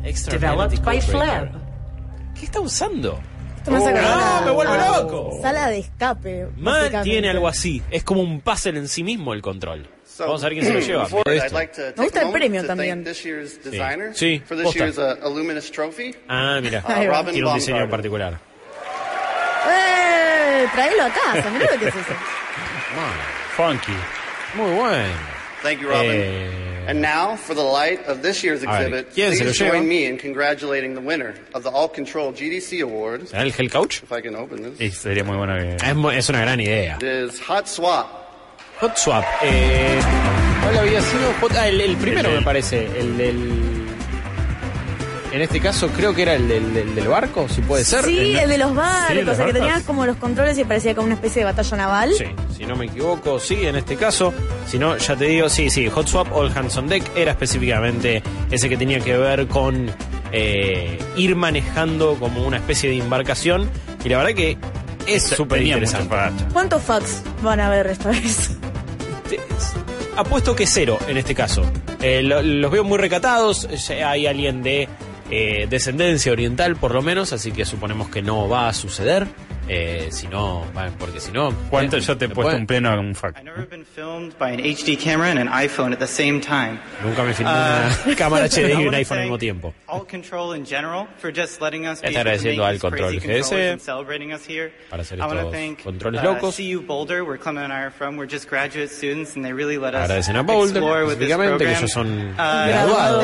Extra 0.04 0.56
by. 0.56 1.02
Fleb. 1.02 1.52
¿Qué 2.40 2.46
está 2.46 2.62
usando? 2.62 3.20
Esto 3.62 3.70
me 3.72 3.78
hace 3.78 3.90
acordar 3.90 4.18
¡Ah, 4.18 4.38
a- 4.40 4.46
me 4.46 4.52
vuelve 4.52 4.74
a 4.74 4.98
loco! 4.98 5.40
Sala 5.40 5.70
de 5.70 5.78
escape. 5.78 6.48
Man 6.58 6.74
básicamente. 6.74 7.10
tiene 7.12 7.30
algo 7.30 7.48
así. 7.48 7.84
Es 7.92 8.04
como 8.04 8.22
un 8.22 8.42
puzzle 8.42 8.80
en 8.80 8.88
sí 8.88 9.04
mismo 9.04 9.34
el 9.36 9.42
control. 9.44 9.88
Vamos 10.18 10.44
a 10.44 10.50
ver 10.50 10.54
quién 10.54 10.66
se 10.66 10.74
lo 10.74 10.80
lleva. 10.80 11.04
Esto. 11.26 11.58
Me 11.98 12.04
gusta 12.04 12.22
el 12.24 12.32
premio 12.32 12.66
también. 12.66 13.06
Sí, 13.14 14.40
for 14.46 14.58
this 14.58 14.66
posta. 14.66 14.80
year's 14.80 14.98
uh, 14.98 15.28
Illuminous 15.28 15.72
Trophy. 15.72 16.16
Ah, 16.28 16.60
mira. 16.62 16.84
Ahí 16.88 17.06
va. 17.08 17.20
Robin 17.20 17.34
Tiene 17.34 17.48
un 17.50 17.54
diseño 17.56 17.82
en 17.82 17.90
particular. 17.90 18.40
¡Eh! 19.70 20.66
Traelo 20.74 21.04
a 21.04 21.10
casa, 21.10 21.50
mirá 21.52 21.72
lo 21.72 21.80
que 21.80 21.88
es 21.88 21.96
eso. 21.96 22.14
Funky. 23.56 23.94
Muy 24.56 24.72
bueno. 24.72 25.14
Thank 25.62 25.80
you, 25.82 25.88
Robin. 25.88 26.12
Eh, 26.12 26.71
And 26.92 27.02
now, 27.02 27.36
for 27.38 27.54
the 27.56 27.64
light 27.64 28.06
of 28.08 28.22
this 28.22 28.44
year's 28.44 28.62
ver, 28.64 28.70
exhibit, 28.88 29.14
¿quién 29.14 29.34
se 29.34 29.44
lo 29.44 29.52
please 29.52 29.60
lleva? 29.64 29.72
join 29.78 29.88
me 29.88 30.06
in 30.06 30.18
congratulating 30.18 30.94
the 30.96 31.02
winner 31.02 31.34
of 31.54 31.64
the 31.64 31.70
All 31.70 31.88
Control 31.90 32.32
GDC 32.34 32.82
Awards. 32.82 33.32
¿será 33.32 33.42
el 33.44 33.52
Hell 33.52 33.70
Couch? 33.70 34.04
If 34.04 34.12
I 34.12 34.22
can 34.22 34.36
open 34.36 34.64
this. 34.64 34.80
Y 34.80 34.92
sería 34.92 35.24
muy 35.24 35.38
bueno 35.38 35.56
que... 35.58 35.76
Es, 35.76 35.96
mu- 35.96 36.12
es 36.12 36.30
una 36.30 36.42
gran 36.42 36.60
idea. 36.60 36.98
It 37.02 37.04
is 37.04 37.40
Hot 37.42 37.68
Swap. 37.68 38.08
Hot 38.80 38.98
Swap. 38.98 39.24
Eh, 39.44 40.00
¿Cuál 40.64 40.78
había 40.80 41.02
sido? 41.02 41.34
Hot- 41.42 41.56
ah, 41.58 41.68
el, 41.68 41.82
el 41.82 41.96
primero 41.98 42.30
El 42.30 42.36
me 42.40 42.42
parece. 42.44 42.86
El 42.86 43.18
del. 43.18 43.81
En 45.32 45.42
este 45.42 45.60
caso 45.62 45.88
creo 45.90 46.14
que 46.14 46.24
era 46.24 46.36
el 46.36 46.48
del, 46.48 46.74
del- 46.74 46.94
del 46.94 47.08
barco, 47.08 47.48
si 47.48 47.62
puede 47.62 47.86
ser. 47.86 48.04
Sí, 48.04 48.36
el 48.38 48.50
de 48.50 48.58
los 48.58 48.76
barcos, 48.76 49.16
Sí, 49.24 49.30
o 49.30 49.36
sea 49.36 49.46
que 49.46 49.54
tenías 49.54 49.84
como 49.84 50.06
los 50.06 50.18
controles 50.18 50.58
y 50.58 50.66
parecía 50.66 50.94
como 50.94 51.06
una 51.06 51.16
especie 51.16 51.40
de 51.42 51.46
batalla 51.46 51.78
naval. 51.78 52.14
Sí, 52.18 52.26
si 52.58 52.66
no 52.66 52.76
me 52.76 52.86
equivoco, 52.88 53.40
sí, 53.40 53.66
en 53.66 53.78
este 53.78 53.96
caso. 53.96 54.34
Si 54.68 54.78
no, 54.78 54.98
ya 54.98 55.16
te 55.16 55.26
digo, 55.26 55.48
sí, 55.48 55.70
sí, 55.70 55.88
Hot 55.90 56.08
Swap 56.08 56.34
All 56.34 56.52
Hands 56.56 56.76
on 56.78 56.88
Deck 56.90 57.04
era 57.16 57.32
específicamente 57.32 58.22
ese 58.52 58.68
que 58.68 58.76
tenía 58.76 59.00
que 59.00 59.16
ver 59.18 59.48
con 59.48 59.90
eh, 60.34 61.00
ir 61.16 61.36
manejando 61.38 62.16
como 62.20 62.46
una 62.46 62.58
especie 62.58 62.90
de 62.90 62.98
embarcación. 62.98 63.70
Y 64.04 64.10
la 64.10 64.18
verdad 64.18 64.34
que 64.34 64.58
es 65.08 65.24
súper 65.24 65.60
Tenía 65.60 65.76
interesante. 65.76 66.44
¿Cuántos 66.52 66.84
fax 66.84 67.22
van 67.42 67.60
a 67.62 67.70
ver 67.70 67.88
esta 67.88 68.10
vez? 68.10 68.52
Apuesto 70.18 70.56
que 70.56 70.68
cero 70.68 71.00
en 71.08 71.18
este 71.18 71.34
caso. 71.34 71.64
Eh, 72.02 72.22
lo- 72.22 72.42
los 72.42 72.70
veo 72.72 72.84
muy 72.84 72.98
recatados. 72.98 73.68
ya 73.88 74.10
Hay 74.12 74.28
alguien 74.28 74.62
de 74.62 74.88
eh, 75.32 75.66
descendencia 75.70 76.32
oriental, 76.32 76.76
por 76.76 76.94
lo 76.94 77.02
menos, 77.02 77.34
así 77.34 77.52
que 77.52 77.66
suponemos 77.66 78.10
que 78.10 78.22
no 78.22 78.50
va 78.50 78.68
a 78.68 78.74
suceder. 78.74 79.28
Eh, 79.74 80.10
si 80.12 80.28
no, 80.28 80.66
bueno, 80.74 80.92
porque 81.00 81.22
si 81.22 81.32
no. 81.32 81.54
¿Cuánto 81.70 81.96
eh, 81.96 82.02
yo 82.02 82.18
te 82.18 82.26
he 82.26 82.30
puesto 82.30 82.58
un 82.58 82.68
pleno 82.68 82.90
a 82.90 83.00
un 83.00 83.16
fact? 83.16 83.38
I've 83.38 83.46
never 83.46 83.66
been 83.66 83.86
filmed 83.86 84.38
by 84.38 84.50
an 84.52 84.60
HD 84.60 84.98
camera 85.00 85.30
and 85.30 85.40
an 85.40 85.48
iPhone 85.48 85.94
at 85.94 86.00
the 86.00 86.08
same 86.08 86.42
time. 86.42 86.78
Nunca 87.02 87.24
me 87.24 87.34
filmé 87.34 87.50
Uh, 87.52 88.08
una 88.08 88.16
cámara 88.18 88.46
HD 88.50 88.68
I 88.68 88.74
y 88.84 88.88
un 88.88 88.94
iPhone 88.94 89.20
al 89.20 89.24
mismo 89.24 89.38
tiempo. 89.38 89.74
All 89.88 90.06
Control 90.06 90.58
in 90.58 90.66
general 90.66 91.08
for 91.20 91.32
just 91.32 91.62
letting 91.62 91.88
us 91.88 92.02
be 92.02 92.10
Está 92.10 92.20
agradeciendo 92.20 92.66
al 92.66 92.80
Control 92.80 93.16
GS 93.16 93.50
para 94.90 95.04
hacer 95.04 95.20
I 95.20 95.22
want 95.22 95.40
to 95.40 95.48
estos 95.48 95.52
thank 95.54 95.84
controles 95.84 96.22
uh, 96.22 96.26
locos. 96.26 96.58
CU 96.58 96.82
Boulder, 96.86 97.24
where 97.24 97.38
Clement 97.38 97.64
and 97.64 97.74
I 97.74 97.84
are 97.84 97.92
from. 97.92 98.18
We're 98.18 98.30
just 98.30 98.50
graduate 98.50 98.90
students, 98.90 99.38
and 99.38 99.46
they 99.46 99.54
really 99.54 99.78
let 99.78 99.96
us 99.96 100.10
Agradecen 100.10 100.36
a 100.36 100.44
Boulder, 100.44 100.80
explore 100.80 101.06
with 101.06 101.18
this 101.18 101.30
específicamente, 101.32 101.64
que 101.64 101.72
ellos 101.78 101.92
son 101.92 102.32
Uh, 102.32 102.68
graduados. 102.68 103.24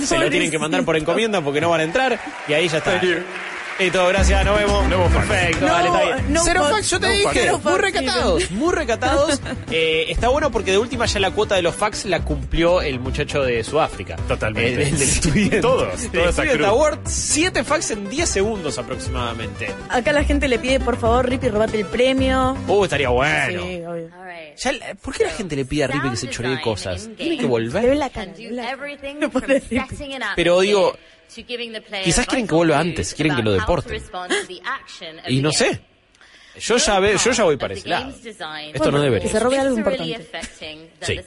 Se 0.06 0.18
lo 0.18 0.30
tienen 0.30 0.50
que 0.50 0.58
mandar 0.58 0.82
por 0.84 0.96
encomienda 0.96 1.42
porque 1.42 1.60
no 1.60 1.68
van 1.68 1.80
a 1.80 1.84
entrar 1.90 2.20
y 2.48 2.52
ahí 2.52 2.68
ya 2.68 2.78
está. 2.78 3.00
Listo, 3.78 4.06
gracias, 4.08 4.44
nos 4.44 4.58
vemos. 4.58 4.84
Perfecto, 5.10 5.66
No, 5.66 5.72
dale, 5.72 5.88
está 5.88 6.02
bien. 6.04 6.32
no 6.34 6.44
Cero 6.44 6.66
fax, 6.70 6.90
yo 6.90 7.00
te 7.00 7.06
no 7.06 7.12
dije. 7.14 7.52
muy 7.64 7.78
recatados, 7.78 8.50
muy 8.50 8.74
recatados. 8.74 9.40
Eh, 9.72 10.06
está 10.10 10.28
bueno 10.28 10.50
porque 10.50 10.72
de 10.72 10.78
última 10.78 11.06
ya 11.06 11.20
la 11.20 11.30
cuota 11.30 11.54
de 11.54 11.62
los 11.62 11.74
fax 11.74 12.04
la 12.04 12.20
cumplió 12.24 12.82
el 12.82 12.98
muchacho 13.00 13.40
de 13.42 13.62
Sudáfrica. 13.64 14.16
Totalmente. 14.28 14.82
El, 14.82 14.88
el 14.88 14.98
del 14.98 15.08
Student. 15.08 15.60
Todos, 15.62 16.02
El 16.04 16.10
toda 16.10 16.24
esa 16.24 16.32
Student 16.42 16.56
crew. 16.56 16.66
Award, 16.66 16.98
siete 17.04 17.64
fax 17.64 17.90
en 17.92 18.10
10 18.10 18.28
segundos 18.28 18.76
aproximadamente. 18.78 19.72
Acá 19.88 20.12
la 20.12 20.24
gente 20.24 20.48
le 20.48 20.58
pide, 20.58 20.80
por 20.80 20.98
favor, 20.98 21.26
Rippy, 21.28 21.48
robate 21.48 21.78
el 21.78 21.86
premio. 21.86 22.56
Uh, 22.68 22.84
estaría 22.84 23.08
bueno. 23.08 23.62
Sí, 23.62 23.80
obvio. 23.86 24.10
Ya 24.58 24.72
¿Por 25.00 25.14
qué 25.16 25.24
la 25.24 25.30
gente 25.30 25.56
le 25.56 25.64
pide 25.64 25.84
a 25.84 25.86
Rippy 25.86 26.10
que 26.10 26.16
se 26.16 26.28
choree 26.28 26.60
cosas? 26.60 27.08
Tiene 27.16 27.38
que 27.38 27.46
volver. 27.46 27.96
la 27.96 28.10
cara, 28.10 28.30
la 28.50 28.76
cara. 28.76 29.14
No 29.18 29.30
puede 29.30 29.54
decir. 29.54 29.82
Pero 30.36 30.60
digo, 30.60 30.94
atmosphere 31.30 31.44
to 31.44 31.48
giving 31.48 31.72
the 31.72 31.80
player 31.80 32.04
quizás 32.04 32.26
quieren 32.26 32.46
que 32.46 32.54
vuelva 32.54 32.78
antes, 32.78 33.14
quieren 33.14 33.36
que 33.36 33.42
lo 33.42 33.50
about 33.54 33.68
how 33.68 33.76
to 33.76 33.82
deporten. 33.82 33.92
respond 33.92 34.30
to 34.32 34.46
the 34.46 34.60
action 34.64 35.18
of 35.18 35.24
Y 35.28 35.36
the 35.36 35.42
no 35.42 35.52
sé. 35.52 35.80
Yo 36.58 36.76
ya, 36.78 36.98
ve, 36.98 37.16
yo 37.16 37.30
ya 37.30 37.44
voy 37.44 37.56
para 37.56 37.74
ese 37.74 37.88
lado. 37.88 38.06
game's 38.06 38.22
design 38.24 38.74
Esto 38.74 38.90
no 38.90 39.00
debería. 39.00 39.22
que 39.22 39.32
se 39.32 39.38
robe 39.40 39.58
algo 39.58 39.76
importante. 39.78 40.14
affecting 40.16 40.90
the- 40.98 41.06
Sí. 41.06 41.20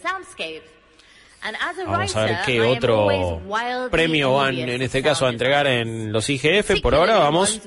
Vamos 1.85 2.15
a 2.15 2.23
ver 2.25 2.37
qué 2.45 2.61
otro 2.61 3.41
premio 3.91 4.33
van 4.33 4.57
en 4.57 4.81
este 4.81 5.03
caso 5.03 5.25
a 5.25 5.29
entregar 5.29 5.67
en 5.67 6.11
los 6.13 6.29
IGF. 6.29 6.81
Por 6.81 6.95
ahora 6.95 7.17
vamos 7.17 7.59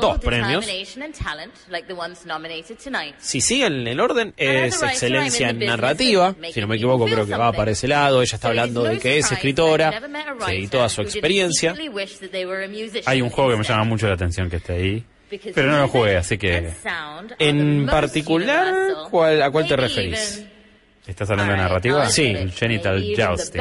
dos 0.00 0.18
premios. 0.18 0.64
determination, 0.66 1.02
and 1.02 1.14
talent, 1.14 1.52
like 1.68 1.86
the 1.86 1.92
ones 1.94 2.24
nominated 2.24 2.78
tonight. 2.82 3.14
Si 3.18 3.40
siguen 3.40 3.86
el 3.86 4.00
orden, 4.00 4.32
es 4.36 4.74
excelencia 4.82 5.50
en 5.50 5.58
narrativa. 5.66 6.34
Si 6.52 6.60
no 6.60 6.66
me 6.66 6.76
equivoco, 6.76 7.04
creo 7.04 7.26
que 7.26 7.36
va 7.36 7.52
para 7.52 7.70
ese 7.72 7.88
lado. 7.88 8.22
Ella 8.22 8.34
está 8.36 8.48
hablando 8.48 8.82
de 8.84 8.98
que 8.98 9.18
es 9.18 9.30
escritora, 9.32 9.88
a 9.88 10.32
writer 10.34 10.70
toda 10.70 10.88
su 10.88 11.02
experiencia. 11.02 11.74
Hay 13.06 13.20
un 13.22 13.30
juego 13.30 13.50
que 13.50 13.56
me 13.56 13.64
llama 13.64 13.84
mucho 13.84 14.06
la 14.08 14.14
atención 14.14 14.48
que 14.48 14.56
está 14.56 14.72
ahí. 14.72 15.04
Pero 15.54 15.70
no 15.70 15.78
lo 15.78 15.88
jugué, 15.88 16.16
así 16.16 16.36
que... 16.38 16.72
En 17.38 17.86
particular, 17.86 18.66
universal, 18.72 19.06
¿cuál- 19.10 19.42
¿a 19.42 19.50
cuál 19.50 19.66
te 19.68 19.76
referís? 19.76 20.44
¿Estás 21.06 21.30
hablando 21.30 21.52
de 21.52 21.58
narrativa? 21.58 22.08
Sí. 22.08 22.34
Genital 22.54 23.02
jousting. 23.16 23.60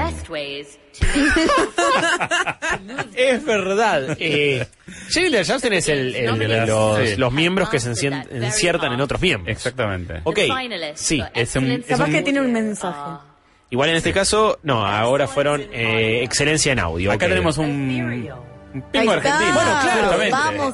Es 3.15 3.45
verdad. 3.45 4.17
Eh, 4.19 4.65
Genital 5.09 5.45
Jousting 5.45 5.73
es 5.73 5.89
el, 5.89 6.15
el 6.15 6.39
de 6.39 6.65
los, 6.65 7.09
Sí. 7.09 7.15
los 7.15 7.31
miembros 7.31 7.69
que 7.69 7.79
se 7.79 7.91
encien- 7.91 8.27
enciertan 8.31 8.93
en 8.93 9.01
otros 9.01 9.21
miembros. 9.21 9.55
Exactamente. 9.55 10.21
Ok, 10.23 10.39
sí. 10.95 11.23
Es 11.33 11.55
un, 11.55 11.71
es 11.71 11.85
Capaz 11.85 12.05
un- 12.05 12.11
que 12.11 12.21
tiene 12.21 12.41
un 12.41 12.51
mensaje. 12.51 13.21
Igual 13.71 13.89
en 13.89 13.95
este 13.97 14.11
caso, 14.11 14.57
no, 14.63 14.85
ahora 14.85 15.27
fueron 15.27 15.61
eh, 15.71 16.23
excelencia 16.23 16.71
en 16.71 16.79
audio. 16.79 17.11
Acá 17.11 17.27
ok. 17.27 17.31
tenemos 17.31 17.57
un 17.59 17.87
pingo 18.91 19.11
argentino. 19.11 19.53
Bueno, 19.53 19.71
claro, 19.81 20.01
justamente. 20.01 20.31
Vamos. 20.31 20.73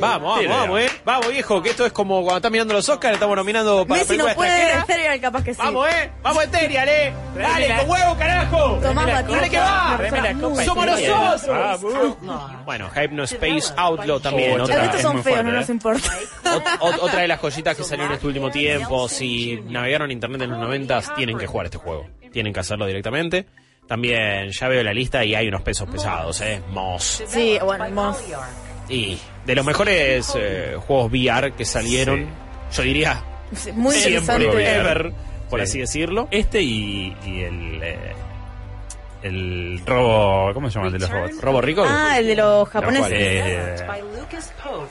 vamos, 0.00 0.48
vamos, 0.48 0.80
eh. 0.80 0.90
Vamos, 1.04 1.28
viejo, 1.28 1.62
que 1.62 1.70
esto 1.70 1.86
es 1.86 1.92
como 1.92 2.22
cuando 2.22 2.36
están 2.36 2.52
mirando 2.52 2.74
los 2.74 2.88
Oscars, 2.88 3.14
estamos 3.14 3.36
nominando 3.36 3.86
para 3.86 3.98
Messi 4.00 4.08
película 4.08 4.32
no 4.32 4.36
puede, 4.36 4.50
extranjera. 4.62 4.82
Ethereal 4.84 5.20
capaz 5.20 5.44
que 5.44 5.54
sí. 5.54 5.60
Vamos, 5.62 5.88
eh. 5.88 6.10
Vamos, 6.22 6.44
Ethereal, 6.44 6.88
eh. 6.88 7.12
Dale, 7.36 7.76
con 7.78 7.90
huevo, 7.90 8.16
carajo. 8.16 8.78
Tomá, 8.82 9.06
Dale 9.22 9.50
que 9.50 9.58
va. 9.58 9.98
Somos 10.64 10.86
nosotros. 10.86 12.16
Bueno, 12.64 12.90
Hypno 12.94 13.24
Space 13.24 13.72
Outlaw 13.76 14.20
también. 14.20 14.60
Oh, 14.60 14.64
otra, 14.64 14.84
Estos 14.84 14.96
es 14.96 15.02
son 15.02 15.12
feos, 15.22 15.24
fuerte, 15.24 15.42
no 15.44 15.50
¿eh? 15.50 15.60
nos 15.60 15.68
importa. 15.70 16.08
ot- 16.44 16.78
ot- 16.80 16.98
otra 17.00 17.20
de 17.20 17.28
las 17.28 17.40
joyitas 17.40 17.76
que 17.76 17.84
salió 17.84 18.06
en 18.06 18.12
este 18.12 18.26
último 18.26 18.50
tiempo. 18.50 19.08
Si 19.08 19.60
navegaron 19.68 20.10
internet 20.10 20.42
en 20.42 20.50
los 20.50 20.58
90 20.58 21.00
tienen 21.16 21.38
que 21.38 21.46
jugar 21.46 21.66
este 21.66 21.78
juego. 21.78 22.06
Tienen 22.32 22.52
que 22.52 22.60
hacerlo 22.60 22.86
directamente. 22.86 23.46
También 23.86 24.50
ya 24.50 24.68
veo 24.68 24.82
la 24.82 24.92
lista 24.92 25.24
y 25.24 25.34
hay 25.34 25.46
unos 25.48 25.62
pesos 25.62 25.88
pesados, 25.88 26.40
¿eh? 26.40 26.60
Moss. 26.70 27.22
Sí, 27.26 27.58
bueno, 27.64 27.88
Moss. 27.90 28.18
Y 28.88 29.18
de 29.44 29.54
los 29.54 29.64
mejores 29.64 30.32
eh, 30.36 30.76
juegos 30.86 31.10
VR 31.12 31.52
que 31.52 31.64
salieron, 31.64 32.26
yo 32.72 32.82
diría 32.82 33.22
Sí, 33.54 33.70
Muy 33.72 33.94
siempre, 33.94 34.44
ever, 34.76 35.12
por 35.48 35.60
Sí. 35.60 35.64
así 35.64 35.78
decirlo. 35.80 36.26
Este 36.32 36.60
y, 36.62 37.16
y 37.24 37.42
el. 37.42 37.80
eh, 37.82 38.12
el 39.22 39.80
robo. 39.86 40.52
¿Cómo 40.52 40.68
se 40.68 40.74
llama 40.74 40.86
el 40.88 40.92
de 40.94 40.98
los 41.00 41.10
robots? 41.10 41.40
¿Robo 41.40 41.60
Rico? 41.60 41.84
Ah, 41.86 42.18
el 42.18 42.26
de 42.26 42.36
los 42.36 42.68
japoneses. 42.68 43.10
Eh, 43.12 43.76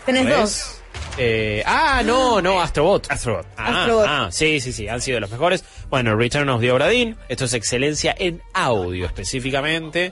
Tenés 0.06 0.30
dos. 0.30 0.82
Eh, 1.18 1.64
ah, 1.66 2.02
no, 2.06 2.42
no, 2.42 2.62
Astrobot. 2.62 3.10
Astrobot. 3.10 3.46
Ah, 3.58 3.82
Astrobot. 3.82 4.06
ah, 4.08 4.28
sí, 4.32 4.60
sí, 4.60 4.74
sí, 4.74 4.88
han 4.88 5.02
sido 5.02 5.16
de 5.16 5.22
los 5.22 5.32
mejores. 5.32 5.64
Bueno, 5.90 6.16
Return 6.16 6.50
of 6.50 6.62
the 6.62 6.72
Obra 6.72 6.88
Dinn, 6.90 7.16
esto 7.30 7.46
es 7.46 7.54
excelencia 7.54 8.16
en 8.18 8.42
audio 8.54 9.06
específicamente. 9.06 10.12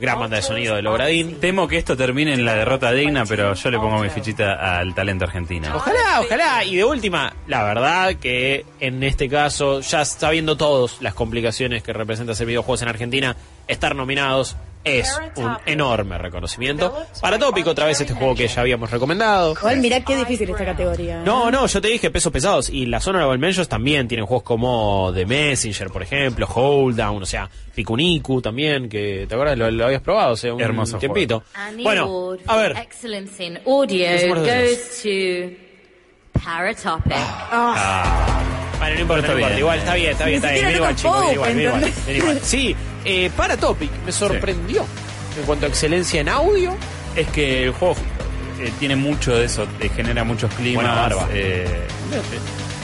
Gran 0.00 0.18
banda 0.18 0.36
de 0.36 0.42
sonido 0.42 0.74
del 0.74 0.86
Obra 0.88 1.06
Dinn. 1.06 1.38
Temo 1.38 1.68
que 1.68 1.76
esto 1.76 1.96
termine 1.96 2.34
en 2.34 2.44
la 2.44 2.54
derrota 2.54 2.90
digna, 2.90 3.24
pero 3.24 3.54
yo 3.54 3.70
le 3.70 3.78
pongo 3.78 3.98
mi 3.98 4.08
fichita 4.08 4.78
al 4.78 4.96
talento 4.96 5.26
argentino. 5.26 5.76
Ojalá, 5.76 6.20
ojalá. 6.20 6.64
Y 6.64 6.74
de 6.74 6.84
última, 6.84 7.32
la 7.46 7.62
verdad 7.62 8.16
que 8.16 8.64
en 8.80 9.00
este 9.04 9.28
caso, 9.28 9.80
ya 9.80 10.04
sabiendo 10.04 10.56
todos 10.56 11.00
las 11.02 11.14
complicaciones 11.14 11.84
que 11.84 11.92
representa 11.92 12.32
hacer 12.32 12.48
videojuegos 12.48 12.82
en 12.82 12.88
Argentina, 12.88 13.36
estar 13.68 13.94
nominados 13.94 14.56
es 14.84 15.18
un 15.36 15.56
enorme 15.66 16.18
reconocimiento. 16.18 17.06
Para 17.20 17.38
Tópico, 17.38 17.70
otra 17.70 17.86
vez 17.86 18.00
este 18.00 18.14
juego 18.14 18.34
que 18.34 18.48
ya 18.48 18.60
habíamos 18.62 18.90
recomendado. 18.90 19.52
Igual 19.52 19.78
mirá 19.78 20.00
qué 20.04 20.16
difícil 20.16 20.50
esta 20.50 20.64
categoría. 20.64 21.20
¿eh? 21.20 21.22
No, 21.24 21.50
no, 21.50 21.66
yo 21.66 21.80
te 21.80 21.88
dije 21.88 22.10
pesos 22.10 22.32
pesados. 22.32 22.70
Y 22.70 22.86
las 22.86 23.06
Honorable 23.06 23.38
Mentions 23.38 23.68
también 23.68 24.08
tienen 24.08 24.26
juegos 24.26 24.44
como 24.44 25.12
The 25.14 25.26
Messenger, 25.26 25.88
por 25.90 26.02
ejemplo, 26.02 26.46
Hold 26.46 26.96
Down, 26.96 27.22
o 27.22 27.26
sea, 27.26 27.48
Pikuniku 27.74 28.42
también, 28.42 28.88
que 28.88 29.26
te 29.28 29.34
acuerdas, 29.34 29.56
lo, 29.58 29.70
lo 29.70 29.86
habías 29.86 30.02
probado 30.02 30.32
hace 30.32 30.50
un 30.50 30.60
Hermoso 30.60 30.98
tiempito. 30.98 31.42
Bueno, 31.82 32.36
a 32.46 32.56
ver, 32.56 32.76
excellence 32.76 33.44
in 33.44 33.58
audio 33.66 34.10
Los 34.12 34.22
números 34.22 34.46
de 34.46 34.66
goes 34.66 35.02
to 35.02 35.71
Paratopic. 36.44 37.12
Bueno, 38.78 38.94
no 38.94 39.00
importa, 39.00 39.28
no 39.28 39.34
importa. 39.34 39.58
Igual, 39.58 39.78
está 39.78 39.94
bien, 39.94 40.10
está 40.12 40.24
bien, 40.26 40.36
está 40.36 40.50
bien. 40.50 40.64
Viene 40.64 40.76
igual, 40.76 40.90
Lucas 40.90 41.02
chico, 41.02 41.12
viene 41.20 41.22
Pope, 41.22 41.34
igual, 41.34 41.54
viene 41.54 41.62
igual, 41.68 41.92
viene 42.06 42.18
igual. 42.18 42.40
Sí, 42.42 42.76
eh, 43.04 43.30
para 43.36 43.56
Topic, 43.56 43.90
me 44.04 44.12
sorprendió. 44.12 44.84
En 45.38 45.46
cuanto 45.46 45.66
a 45.66 45.68
excelencia 45.68 46.20
en 46.20 46.28
audio, 46.28 46.74
Es 47.16 47.26
que 47.28 47.64
el 47.64 47.72
juego 47.72 47.94
eh, 48.60 48.72
tiene 48.78 48.96
mucho 48.96 49.34
de 49.36 49.44
eso, 49.46 49.66
te 49.78 49.88
genera 49.88 50.24
muchos 50.24 50.52
climas. 50.54 50.84
Buena 50.84 51.00
barba. 51.00 51.28
eh, 51.32 51.86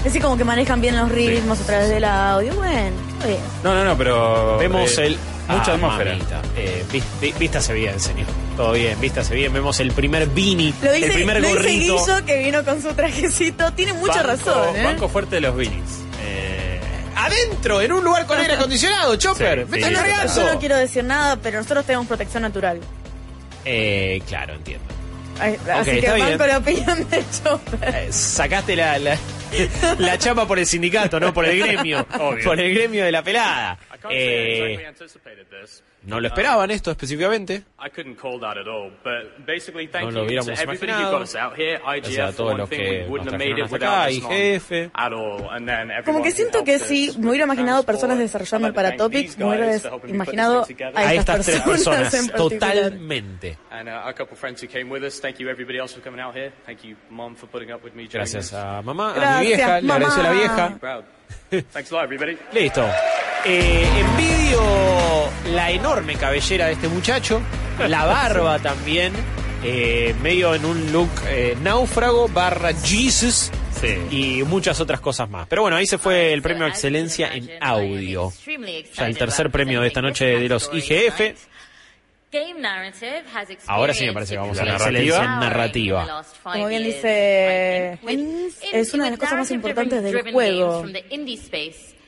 Es 0.04 0.11
así 0.11 0.20
como 0.20 0.36
que 0.36 0.44
manejan 0.44 0.80
bien 0.80 0.96
los 0.96 1.11
ritmos 1.11 1.61
a 1.61 1.64
través 1.64 1.88
del 1.88 2.04
audio. 2.04 2.54
Bueno, 2.54 2.96
está 3.14 3.26
bien. 3.26 3.40
no, 3.64 3.74
no, 3.74 3.84
no, 3.84 3.96
pero. 3.98 4.59
vemos 4.59 4.96
eh, 4.98 5.06
el. 5.06 5.18
Mucha 5.49 5.72
Ah, 5.72 5.74
atmósfera. 5.74 6.16
Eh, 6.57 6.84
vístase 7.38 7.72
bien, 7.72 7.99
señor. 7.99 8.26
Todo 8.57 8.72
bien, 8.72 9.01
vístase 9.01 9.34
bien. 9.34 9.53
Vemos 9.53 9.80
el 9.80 9.92
primer 9.92 10.28
Lo 10.28 10.34
dice, 10.34 11.07
el 11.07 11.12
primer 11.12 11.40
lo 11.40 11.49
dice 11.49 11.59
gorrito. 11.59 12.05
Guillo 12.07 12.24
que 12.26 12.38
vino 12.42 12.64
con 12.64 12.82
su 12.82 12.92
trajecito. 12.92 13.72
Tiene 13.72 13.94
mucha 13.94 14.22
Banco- 14.22 14.28
razón, 14.28 14.76
¿eh? 14.76 14.84
Banco 14.84 15.09
fuerte 15.09 15.36
de 15.36 15.40
los 15.40 15.57
Vinis. 15.57 16.05
Eh, 16.22 16.80
Adentro, 17.16 17.80
en 17.80 17.92
un 17.92 18.05
lugar 18.05 18.26
con 18.26 18.38
aire 18.38 18.55
acondicionado, 18.55 19.16
Chopper. 19.16 19.64
Sí, 19.66 19.70
Vete 19.80 19.86
sí. 20.28 20.36
Yo 20.40 20.53
no 20.53 20.59
quiero 20.61 20.76
decir 20.76 21.03
nada, 21.05 21.36
pero 21.36 21.59
nosotros 21.59 21.84
tenemos 21.86 22.07
protección 22.07 22.42
natural. 22.42 22.80
Eh, 23.64 24.20
claro, 24.28 24.55
entiendo. 24.55 24.84
Ay, 25.40 25.57
Así 25.72 26.01
que 26.01 26.12
bien. 26.14 26.30
banco 26.30 26.46
la 26.46 26.59
opinión 26.59 27.09
de 27.11 27.24
Chopper. 27.42 27.94
Eh, 27.94 28.09
sacaste 28.12 28.74
la, 28.76 28.99
la, 28.99 29.16
la 29.99 30.18
chapa 30.18 30.46
por 30.46 30.59
el 30.59 30.66
sindicato, 30.66 31.18
no 31.20 31.32
por 31.32 31.46
el 31.46 31.59
gremio. 31.59 32.05
Obvio. 32.20 32.44
Por 32.44 32.61
el 32.61 32.74
gremio 32.74 33.05
de 33.05 33.12
la 33.12 33.22
pelada. 33.22 33.78
Eh, 34.11 34.59
no 34.59 34.64
lo 34.64 34.66
esperaban 34.66 34.94
esto 34.94 35.05
específicamente. 35.05 35.57
I 35.57 35.61
couldn't 35.61 35.74
call 35.74 35.86
that 35.88 35.97
at 38.57 38.68
all, 38.68 38.90
but 39.05 39.44
basically, 39.44 39.88
thank 39.88 40.07
No 40.07 40.11
lo 40.11 40.20
you 40.22 40.26
hubiéramos 40.40 40.46
to 40.46 40.62
everybody 40.62 40.92
who 40.92 40.99
imaginado. 40.99 41.11
got 41.12 41.22
us 41.22 41.34
out 41.34 41.57
here. 41.57 41.80
Gracias 41.84 42.18
a 42.18 42.22
IGF, 42.22 42.30
for 42.30 42.36
todos 42.36 42.51
one 42.53 42.59
los 42.61 42.68
thing, 42.70 42.78
que 42.78 42.90
we 42.90 42.99
nos 43.01 43.11
wouldn't 43.11 43.30
have 43.32 43.38
trajeron 43.38 43.38
made 43.38 43.59
it 43.59 43.64
hasta 43.64 43.74
without 43.74 43.90
acá, 43.90 44.09
then 45.66 45.90
Como 46.05 46.22
que 46.22 46.30
siento 46.30 46.64
que 46.64 46.78
us 46.78 47.18
me 47.18 47.28
hubiera 47.30 47.44
imaginado 47.44 47.82
personas 47.82 48.18
desarrollando 48.18 48.68
el 48.68 48.74
Paratopic, 48.74 49.36
me 49.38 49.44
hubiera 49.44 49.76
imaginado 50.07 50.66
a 50.94 51.14
estas 51.14 51.44
tres 51.46 51.61
personas, 51.62 52.14
en 52.14 52.28
totalmente. 52.28 53.59
Uh, 53.70 54.09
a 54.09 54.12
couple 54.14 54.32
of 54.32 54.38
friends 54.38 54.62
who 54.62 54.68
came 54.68 54.90
with 54.90 55.03
us. 55.03 55.20
Thank 55.20 55.38
you, 55.38 55.49
everybody 55.49 55.78
else 55.78 55.94
for 55.94 56.03
coming 56.03 56.20
out 56.20 56.34
here. 56.34 56.53
Thank 56.64 56.84
you, 56.84 56.96
Mom, 57.11 57.34
for 57.34 57.46
putting 57.49 57.70
up 57.72 57.82
with 57.84 57.94
me. 57.94 58.05
during 58.05 58.12
Gracias 58.24 58.53
a 58.53 58.82
mamá, 58.82 59.11
a 59.11 59.14
mi 59.14 59.20
Gracias, 59.20 59.46
vieja, 59.46 59.80
le 59.80 59.92
agradeció 59.92 60.20
a 60.20 60.24
la 60.24 60.32
mamá. 60.32 60.40
vieja. 61.51 61.64
Listo. 62.53 62.86
Eh, 63.44 63.86
envidio 64.01 64.61
la 65.55 65.70
enorme 65.70 65.88
cabellera 66.18 66.66
de 66.66 66.72
este 66.72 66.89
muchacho, 66.89 67.41
la 67.89 68.05
barba 68.05 68.59
también, 68.62 69.12
eh, 69.64 70.14
medio 70.22 70.55
en 70.55 70.64
un 70.64 70.93
look 70.93 71.09
eh, 71.26 71.57
náufrago 71.62 72.28
barra 72.28 72.72
Jesus 72.74 73.51
Sí. 73.80 73.97
y 74.11 74.43
muchas 74.43 74.80
otras 74.80 75.01
cosas 75.01 75.30
más. 75.30 75.47
Pero 75.47 75.62
bueno, 75.62 75.76
ahí 75.76 75.86
se 75.86 75.99
fue 75.99 76.32
el 76.32 76.43
premio 76.43 76.64
a 76.64 76.68
excelencia 76.68 77.32
en 77.32 77.49
audio. 77.61 78.32
Ya 78.97 79.07
el 79.07 79.16
tercer 79.16 79.51
premio 79.51 79.80
de 79.80 79.86
esta 79.86 80.03
noche 80.03 80.24
de 80.24 80.49
los 80.49 80.68
IGF. 80.72 81.20
Ahora 83.68 83.95
sí 83.95 84.05
me 84.05 84.12
parece 84.12 84.34
que 84.34 84.39
vamos 84.39 84.59
a 84.59 84.64
la 84.64 84.72
excelencia 84.74 85.18
en 85.22 85.41
narrativa. 85.41 86.24
Como 86.43 86.66
bien 86.66 86.82
dice 86.82 87.99
es 88.72 88.95
una 88.95 89.05
de 89.05 89.11
las 89.11 89.18
cosas 89.20 89.39
más 89.39 89.51
importantes 89.53 90.03
del 90.03 90.32
juego. 90.32 90.84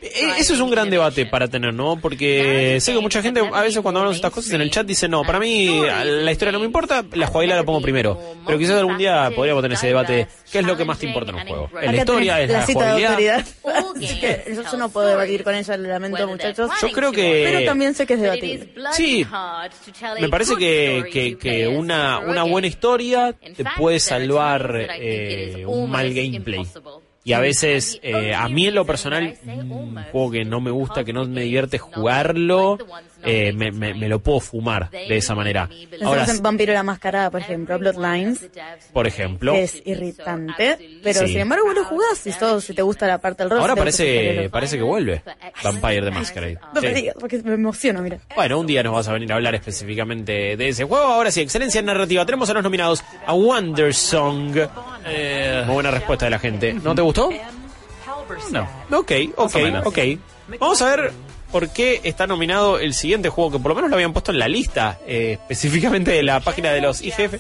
Eh, 0.03 0.31
Eso 0.39 0.55
es 0.55 0.61
un 0.61 0.71
gran 0.71 0.89
debate 0.89 1.27
para 1.27 1.47
tener, 1.49 1.75
¿no? 1.75 1.99
Porque 2.01 2.79
sé 2.81 2.93
que 2.95 3.01
mucha 3.01 3.21
gente 3.23 3.41
a 3.41 3.61
veces 3.63 3.81
cuando 3.83 4.01
hablamos 4.01 4.15
de 4.17 4.19
estas 4.19 4.33
cosas 4.33 4.53
en 4.53 4.61
el 4.63 4.71
chat 4.71 4.87
dice, 4.87 5.09
no, 5.09 5.23
para 5.25 5.39
mí 5.39 5.81
la 6.05 6.33
historia 6.33 6.53
no 6.53 6.59
me 6.59 6.65
importa, 6.67 7.05
la 7.13 7.27
jugabilidad 7.27 7.59
la 7.59 7.65
pongo 7.65 7.81
primero. 7.83 8.19
Pero 8.47 8.59
quizás 8.59 8.77
algún 8.79 8.97
día 8.99 9.31
podríamos 9.35 9.63
tener 9.63 9.77
ese 9.77 9.89
debate 9.89 10.13
de 10.13 10.27
qué 10.51 10.59
es 10.61 10.65
lo 10.65 10.77
que 10.77 10.85
más 10.85 10.99
te 10.99 11.07
importa 11.07 11.31
en 11.33 11.37
un 11.39 11.47
juego. 11.47 11.65
¿Es 11.67 11.73
la 11.93 11.97
historia? 11.99 12.41
¿Es 12.41 12.51
la 12.51 12.59
jugabilidad? 12.75 13.45
Así 14.01 14.21
que 14.21 14.45
yo, 14.55 14.63
yo 14.63 14.77
no 14.79 14.89
puedo 14.89 15.07
debatir 15.07 15.45
con 15.45 15.55
ella, 15.55 15.77
lo 15.77 15.89
lamento 15.89 16.17
muchachos. 16.27 16.71
Yo 16.81 16.89
creo 16.93 17.13
que- 17.13 17.43
Pero 17.53 17.65
también 17.67 17.95
sé 17.95 18.07
que 18.07 18.15
es 18.15 18.21
debatible. 18.21 18.73
Sí, 18.93 19.27
Me 20.21 20.29
parece 20.29 20.57
que, 20.57 21.05
que, 21.13 21.37
que 21.39 21.69
una, 21.69 22.21
una 22.21 22.43
buena 22.45 22.67
historia 22.67 23.35
te 23.57 23.65
puede 23.77 24.01
salvar 24.01 24.89
eh, 24.99 25.65
un 25.67 25.91
mal 25.91 26.13
gameplay. 26.15 26.65
Y 27.23 27.35
a 27.35 27.39
veces, 27.41 28.01
eh, 28.03 28.33
a 28.35 28.49
mí 28.49 28.67
en 28.69 28.75
lo 28.75 28.87
personal, 28.87 29.37
un 29.47 29.95
juego 30.11 30.31
que 30.31 30.45
no 30.45 30.61
me 30.63 30.71
gusta, 30.71 31.05
que 31.05 31.13
no 31.13 31.27
me 31.27 31.43
divierte 31.43 31.77
jugarlo, 31.79 32.79
eh, 33.23 33.53
me, 33.53 33.71
me- 33.73 33.93
me 33.93 34.09
lo 34.09 34.21
puedo 34.21 34.41
fumar 34.41 34.89
de 34.91 35.17
esa 35.19 35.35
manera. 35.35 35.69
Ahora, 36.03 36.25
en 36.25 36.43
Vampiro 36.43 36.73
la 36.73 36.83
Mascarada, 36.83 37.31
por 37.31 37.41
ejemplo, 37.43 37.79
Bloodlines, 37.79 38.49
por 38.95 39.07
ejemplo, 39.07 39.55
es 39.55 39.83
irritante, 39.85 40.79
pero 41.03 41.21
Sí. 41.21 41.27
sin 41.29 41.39
embargo 41.41 41.67
vos 41.67 41.75
lo 41.75 41.85
jugás 41.85 42.27
y 42.27 42.33
todo, 42.33 42.59
si 42.63 42.73
te 42.73 42.81
gusta 42.81 43.07
la 43.07 43.19
parte 43.19 43.43
del 43.43 43.51
rol. 43.51 43.61
ahora 43.61 43.77
parece, 43.77 44.49
parece 44.51 44.79
que 44.79 44.83
vuelve 44.83 45.23
Vampire 45.63 46.01
the 46.03 46.11
Masquerade. 46.11 46.59
No 46.75 46.81
me 46.81 46.89
Sí. 46.89 46.95
digas, 46.95 47.17
porque 47.21 47.39
me 47.43 47.53
emociono, 47.53 48.01
mira. 48.01 48.19
Bueno, 48.35 48.59
un 48.59 48.67
día 48.67 48.83
nos 48.83 48.95
vas 48.95 49.09
a 49.09 49.13
venir 49.13 49.31
a 49.31 49.35
hablar 49.37 49.55
específicamente 49.55 50.57
de 50.57 50.69
ese 50.69 50.85
juego. 50.85 51.05
Ahora 51.05 51.31
sí, 51.31 51.43
excelencia 51.43 51.81
en 51.81 51.87
narrativa. 51.87 52.25
Tenemos 52.25 52.49
a 52.49 52.55
los 52.55 52.63
nominados 52.63 53.05
a 53.27 53.35
Wonder 53.35 53.93
Song. 53.93 54.57
Eh, 55.11 55.63
Muy 55.67 55.75
buena 55.75 55.91
respuesta 55.91 56.27
de 56.27 56.31
la 56.31 56.39
gente. 56.39 56.73
¿No 56.75 56.95
te 56.95 57.03
gustó? 57.03 57.31
no. 58.53 58.99
Ok, 58.99 59.13
ok, 59.37 59.57
ok. 59.85 59.99
Vamos 60.59 60.83
a 60.83 60.97
ver 60.97 61.13
por 61.51 61.69
qué 61.71 62.01
está 62.05 62.27
nominado 62.27 62.79
el 62.79 62.95
siguiente 62.95 63.29
juego 63.29 63.53
que 63.53 63.59
por 63.59 63.71
lo 63.71 63.75
menos 63.75 63.91
lo 63.91 63.97
habían 63.97 64.13
puesto 64.13 64.31
en 64.31 64.39
la 64.39 64.49
lista, 64.49 64.99
eh, 65.07 65.33
específicamente 65.41 66.13
de 66.13 66.23
la 66.23 66.41
página 66.41 66.71
de 66.71 66.81
los 66.81 67.03
IGF. 67.03 67.35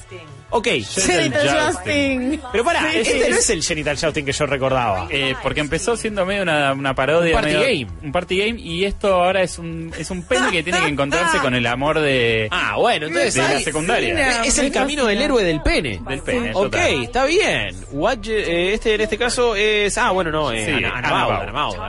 Ok, 0.52 0.66
Genital 0.66 1.72
Justin. 1.72 2.40
Pero 2.50 2.64
para, 2.64 2.80
Sí. 2.90 2.98
este 2.98 3.30
no 3.30 3.36
es 3.36 3.50
el 3.50 3.62
Genital 3.62 3.96
Jousting 3.96 4.24
que 4.24 4.32
yo 4.32 4.46
recordaba. 4.46 5.06
Eh, 5.10 5.34
porque 5.42 5.60
empezó 5.60 5.96
siendo 5.96 6.26
medio 6.26 6.42
una, 6.42 6.72
una 6.72 6.94
parodia. 6.94 7.36
Un 7.36 7.40
party 7.42 7.54
medio- 7.56 7.60
game. 7.60 7.86
Un 8.02 8.12
party 8.12 8.38
game. 8.38 8.60
Y 8.60 8.84
esto 8.84 9.14
ahora 9.14 9.42
es 9.42 9.58
un, 9.58 9.92
es 9.98 10.10
un 10.10 10.22
pene 10.24 10.50
que 10.50 10.62
tiene 10.62 10.80
que 10.80 10.88
encontrarse 10.88 11.38
con 11.38 11.54
el 11.54 11.66
amor 11.66 12.00
de, 12.00 12.48
Ah, 12.50 12.74
bueno, 12.76 13.06
entonces 13.06 13.34
de 13.34 13.42
la 13.42 13.60
secundaria. 13.60 14.42
es 14.44 14.58
el 14.58 14.72
camino 14.72 15.06
del 15.06 15.22
héroe 15.22 15.44
del 15.44 15.60
pene. 15.62 16.00
Del 16.08 16.20
pene, 16.22 16.50
Ok, 16.52 16.62
total. 16.64 17.02
está 17.04 17.24
bien. 17.26 17.76
What, 17.92 18.18
eh, 18.26 18.74
este 18.74 18.94
en 18.96 19.00
este 19.02 19.16
caso 19.18 19.54
es 19.54 19.96
ah 19.98 20.10
bueno 20.10 20.30
no 20.30 20.52
eh, 20.52 20.64
Sí, 20.66 20.84
Ana- 20.84 20.98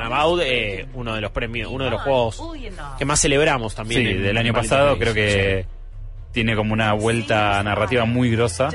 Anabaud, 0.06 0.42
eh, 0.44 0.86
uno 0.94 1.16
de 1.16 1.22
los 1.22 1.32
premios 1.32 1.70
uno 1.72 1.86
de 1.86 1.92
los 1.92 2.02
juegos 2.02 2.42
que 2.98 3.06
más 3.06 3.20
celebramos 3.22 3.76
también 3.76 4.02
Sí, 4.02 4.14
del 4.14 4.38
año 4.38 4.54
pasado 4.54 4.98
creo 4.98 5.14
que 5.14 5.66
tiene 6.32 6.56
como 6.56 6.74
una 6.74 6.94
vuelta 6.94 7.62
narrativa 7.64 8.06
muy 8.06 8.32
grosa. 8.32 8.70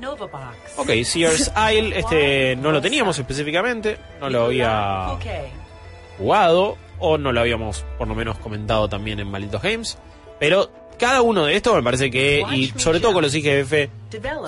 Novavox. 0.00 0.56
Ok, 0.76 0.90
Sears 1.04 1.52
Isle, 1.72 1.98
este 1.98 2.56
no 2.56 2.72
lo 2.72 2.80
teníamos 2.80 3.18
específicamente, 3.18 3.98
no 4.20 4.30
lo 4.30 4.44
había 4.44 5.18
jugado 6.18 6.76
o 6.98 7.18
no 7.18 7.32
lo 7.32 7.40
habíamos 7.40 7.84
por 7.98 8.06
lo 8.06 8.14
menos 8.14 8.38
comentado 8.38 8.88
también 8.88 9.18
en 9.18 9.28
Malditos 9.30 9.62
Games, 9.62 9.98
pero 10.38 10.70
cada 10.98 11.22
uno 11.22 11.46
de 11.46 11.56
estos 11.56 11.74
me 11.74 11.82
parece 11.82 12.10
que, 12.10 12.44
y 12.52 12.68
sobre 12.76 13.00
todo 13.00 13.12
con 13.12 13.22
los 13.22 13.34
IGF, 13.34 13.88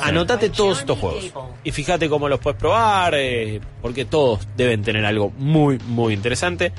anotate 0.00 0.50
todos 0.50 0.80
estos 0.80 0.98
juegos 0.98 1.32
y 1.64 1.72
fíjate 1.72 2.08
cómo 2.08 2.28
los 2.28 2.38
puedes 2.38 2.58
probar, 2.60 3.14
eh, 3.16 3.60
porque 3.82 4.04
todos 4.04 4.46
deben 4.56 4.82
tener 4.82 5.04
algo 5.04 5.30
muy, 5.36 5.78
muy 5.78 6.14
interesante. 6.14 6.72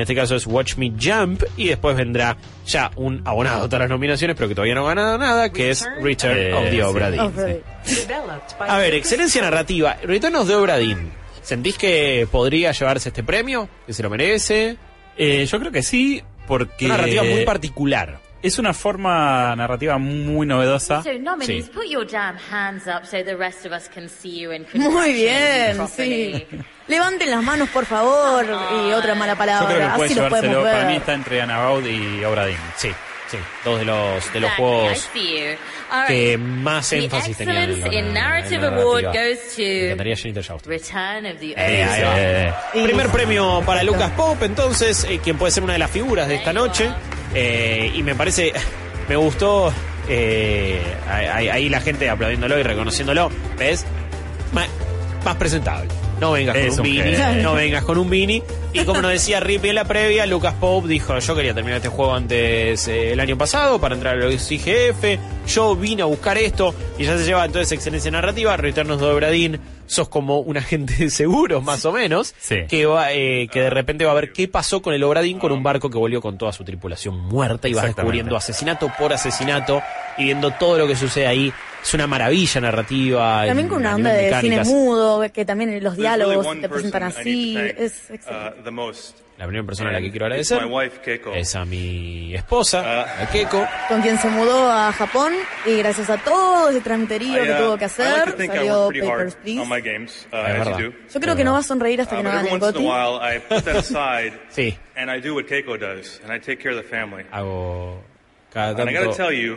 En 0.00 0.04
este 0.04 0.14
caso 0.14 0.34
es 0.34 0.46
Watch 0.46 0.76
Me 0.78 0.90
Jump 0.98 1.42
y 1.58 1.68
después 1.68 1.94
vendrá 1.94 2.34
ya 2.66 2.90
un 2.96 3.20
abonado 3.26 3.64
a 3.64 3.66
todas 3.66 3.80
las 3.80 3.90
nominaciones, 3.90 4.34
pero 4.34 4.48
que 4.48 4.54
todavía 4.54 4.74
no 4.74 4.86
ha 4.86 4.94
ganado 4.94 5.18
nada, 5.18 5.52
que 5.52 5.68
es 5.68 5.86
Return 6.00 6.38
Eh, 6.38 6.54
of 6.54 6.64
the 6.64 6.70
sí. 6.70 6.80
Obra 6.80 7.10
Dinn. 7.10 7.20
Developed 7.36 8.58
by 8.58 8.70
A 8.70 8.78
ver, 8.78 8.94
excelencia 8.94 9.42
narrativa. 9.42 9.98
Return 10.02 10.36
of 10.36 10.48
the 10.48 10.54
Obra 10.54 10.78
Dinn. 10.78 11.12
¿Sentís 11.42 11.76
que 11.76 12.26
podría 12.32 12.72
llevarse 12.72 13.10
este 13.10 13.22
premio? 13.22 13.68
¿Que 13.86 13.92
se 13.92 14.02
lo 14.02 14.08
merece? 14.08 14.78
Eh, 15.18 15.44
yo 15.44 15.58
creo 15.60 15.70
que 15.70 15.82
sí, 15.82 16.22
porque... 16.46 16.86
Una 16.86 16.96
narrativa 16.96 17.22
muy 17.22 17.44
particular. 17.44 18.19
Es 18.42 18.58
una 18.58 18.72
forma 18.72 19.54
narrativa 19.54 19.98
muy 19.98 20.46
novedosa. 20.46 21.02
So, 21.02 21.12
nominees, 21.18 21.66
Sí. 21.66 21.70
put 21.74 21.84
your 21.86 22.06
damn 22.10 22.38
hands 22.50 22.86
up 22.86 23.04
so 23.04 23.22
the 23.22 23.36
rest 23.36 23.66
of 23.66 23.72
us 23.72 23.88
can 23.94 24.08
see 24.08 24.40
you 24.40 24.50
and 24.52 24.66
can 24.66 24.80
Muy 24.80 25.12
bien, 25.12 25.76
sí. 25.94 26.46
Levanten 26.88 27.30
las 27.30 27.42
manos, 27.42 27.68
por 27.68 27.84
favor. 27.84 28.46
Y 28.88 28.92
otra 28.92 29.14
mala 29.14 29.34
Yo 29.34 29.38
creo 29.38 29.46
palabra. 29.58 29.68
que 29.92 29.96
puede 29.96 30.06
Así 30.06 30.14
lo 30.14 30.28
podemos 30.30 30.50
llevárselo. 30.50 30.62
Para 30.62 30.80
mí 30.86 30.92
ver. 30.92 30.96
está 31.00 31.12
entre 31.12 31.40
Anabaud 31.42 31.84
y 31.84 32.24
Obradín. 32.24 32.56
Sí, 32.76 32.88
sí. 33.30 33.36
Dos 33.62 33.78
de 33.78 33.84
los, 33.84 34.32
de 34.32 34.40
los 34.40 34.50
juegos 34.52 35.10
que 36.08 36.38
más 36.38 36.92
énfasis 36.94 37.36
tenían 37.36 37.56
en, 37.70 37.80
la- 37.80 37.86
en 37.88 38.14
narrativa. 38.14 38.68
Encantaría. 38.68 40.14
Return 40.64 41.26
of 41.26 41.38
the 41.40 41.50
Eh. 41.52 41.54
Eh, 41.56 42.52
Y- 42.74 42.82
Primer 42.84 43.08
premio 43.08 43.62
para 43.66 43.82
Lucas 43.82 44.10
Pope, 44.12 44.46
entonces, 44.46 45.04
eh, 45.04 45.20
quien 45.22 45.36
puede 45.36 45.52
ser 45.52 45.62
una 45.62 45.74
de 45.74 45.78
las 45.80 45.90
figuras 45.90 46.26
de 46.26 46.36
esta 46.36 46.54
noche. 46.54 46.90
Eh, 47.34 47.92
y 47.94 48.02
me 48.02 48.14
parece, 48.14 48.52
me 49.08 49.16
gustó 49.16 49.72
eh, 50.08 50.80
ahí, 51.08 51.48
ahí 51.48 51.68
la 51.68 51.80
gente 51.80 52.08
aplaudiéndolo 52.08 52.58
y 52.58 52.62
reconociéndolo. 52.62 53.30
¿Ves? 53.58 53.86
Ma- 54.52 54.66
más 55.24 55.36
presentable. 55.36 55.88
No 56.20 56.32
vengas 56.32 56.54
con 56.54 56.80
un 56.80 56.86
un 56.86 57.42
no 57.42 57.54
vengas 57.54 57.84
con 57.84 57.98
un 57.98 58.10
Vini. 58.10 58.42
Y 58.72 58.84
como 58.84 59.02
nos 59.02 59.10
decía 59.10 59.40
Rippy 59.40 59.70
en 59.70 59.74
la 59.74 59.84
previa, 59.84 60.26
Lucas 60.26 60.54
Pope 60.60 60.86
dijo, 60.86 61.18
yo 61.18 61.34
quería 61.34 61.52
terminar 61.52 61.78
este 61.78 61.88
juego 61.88 62.14
antes 62.14 62.86
eh, 62.86 63.12
el 63.12 63.18
año 63.20 63.36
pasado 63.36 63.80
para 63.80 63.96
entrar 63.96 64.14
a 64.14 64.18
los 64.18 64.50
IGF, 64.52 65.18
yo 65.48 65.74
vine 65.74 66.02
a 66.02 66.04
buscar 66.04 66.38
esto 66.38 66.72
y 66.96 67.04
ya 67.04 67.18
se 67.18 67.24
lleva 67.24 67.44
entonces 67.44 67.72
excelencia 67.72 68.12
narrativa, 68.12 68.56
Retornos 68.56 69.00
de 69.00 69.06
Obradín, 69.06 69.60
sos 69.86 70.08
como 70.08 70.38
un 70.38 70.56
agente 70.56 70.94
de 70.94 71.10
seguros 71.10 71.64
más 71.64 71.84
o 71.84 71.90
menos, 71.90 72.32
Sí. 72.38 72.58
que, 72.68 72.86
va, 72.86 73.12
eh, 73.12 73.48
que 73.50 73.60
de 73.62 73.70
repente 73.70 74.04
va 74.04 74.12
a 74.12 74.14
ver 74.14 74.32
qué 74.32 74.46
pasó 74.46 74.80
con 74.80 74.94
el 74.94 75.02
Obradín 75.02 75.40
con 75.40 75.50
un 75.50 75.64
barco 75.64 75.90
que 75.90 75.98
volvió 75.98 76.20
con 76.20 76.38
toda 76.38 76.52
su 76.52 76.62
tripulación 76.62 77.18
muerta 77.18 77.66
y 77.66 77.74
vas 77.74 77.86
descubriendo 77.86 78.36
asesinato 78.36 78.88
por 78.96 79.12
asesinato 79.12 79.82
y 80.16 80.26
viendo 80.26 80.52
todo 80.52 80.78
lo 80.78 80.86
que 80.86 80.94
sucede 80.94 81.26
ahí. 81.26 81.52
Es 81.82 81.94
una 81.94 82.06
maravilla 82.06 82.60
narrativa. 82.60 83.46
También 83.46 83.66
con 83.68 83.78
una 83.78 83.92
a 83.92 83.94
onda 83.94 84.12
de 84.12 84.38
cine 84.42 84.62
mudo, 84.64 85.24
que 85.32 85.46
también 85.46 85.82
los 85.82 85.96
diálogos 85.96 86.46
te 86.60 86.68
presentan 86.68 87.04
así. 87.04 87.56
Es 87.56 88.10
excelente. 88.10 88.59
Uh, 88.60 88.64
the 88.64 88.70
most. 88.70 89.16
La 89.38 89.46
primera 89.46 89.64
persona 89.64 89.88
a 89.88 89.92
la 89.94 90.00
que 90.02 90.10
quiero 90.10 90.26
agradecer 90.26 90.58
it's 90.58 90.66
my 90.66 90.70
wife, 90.70 91.00
Keiko. 91.02 91.32
es 91.34 91.54
a 91.56 91.64
mi 91.64 92.34
esposa, 92.34 92.82
Ah. 92.84 93.22
a 93.22 93.26
Keiko. 93.30 93.66
Con 93.88 94.02
quien 94.02 94.18
se 94.18 94.28
mudó 94.28 94.70
a 94.70 94.92
Japón 94.92 95.32
y 95.64 95.76
gracias 95.78 96.10
a 96.10 96.18
todo 96.18 96.68
ese 96.68 96.82
tramiterío 96.82 97.42
I, 97.42 97.46
que 97.46 97.52
uh, 97.54 97.56
tuvo 97.56 97.76
que 97.78 97.84
I 97.84 97.86
hacer, 97.86 98.36
salió 98.36 98.88
Papers, 98.88 99.08
hard 99.08 99.34
Please. 99.42 99.60
on 99.62 99.68
my 99.70 99.80
games, 99.80 100.26
uh. 100.30 100.78
Yo 100.78 101.20
creo 101.20 101.34
que 101.36 101.44
no 101.44 101.54
va 101.54 101.60
a 101.60 101.62
sonreír 101.62 102.02
hasta 102.02 102.16
Uh, 102.16 102.18
que 102.18 102.22
no 102.24 102.30
gane 102.32 102.48
el 102.50 102.54
once 102.54 102.66
in 102.66 102.68
a 102.68 102.72
GOTY. 102.72 102.84
while, 102.86 103.18
I 103.36 103.38
put 103.40 103.64
that 103.64 103.76
aside 103.76 104.32
Sí, 104.50 104.76
and 104.94 105.10
I 105.10 105.20
do 105.22 105.34
what 105.34 105.46
Keiko 105.46 105.78
does, 105.78 106.20
and 106.22 106.30
I 106.30 106.38
take 106.38 106.58
care 106.62 106.72
of 106.72 106.82
the 106.82 106.86
family. 106.88 107.24
hago 107.32 108.02
cada 108.52 108.82
And 108.82 108.90
I 108.90 108.92
gotta 108.92 109.06
tanto, 109.06 109.16
tell 109.16 109.32
you, 109.32 109.56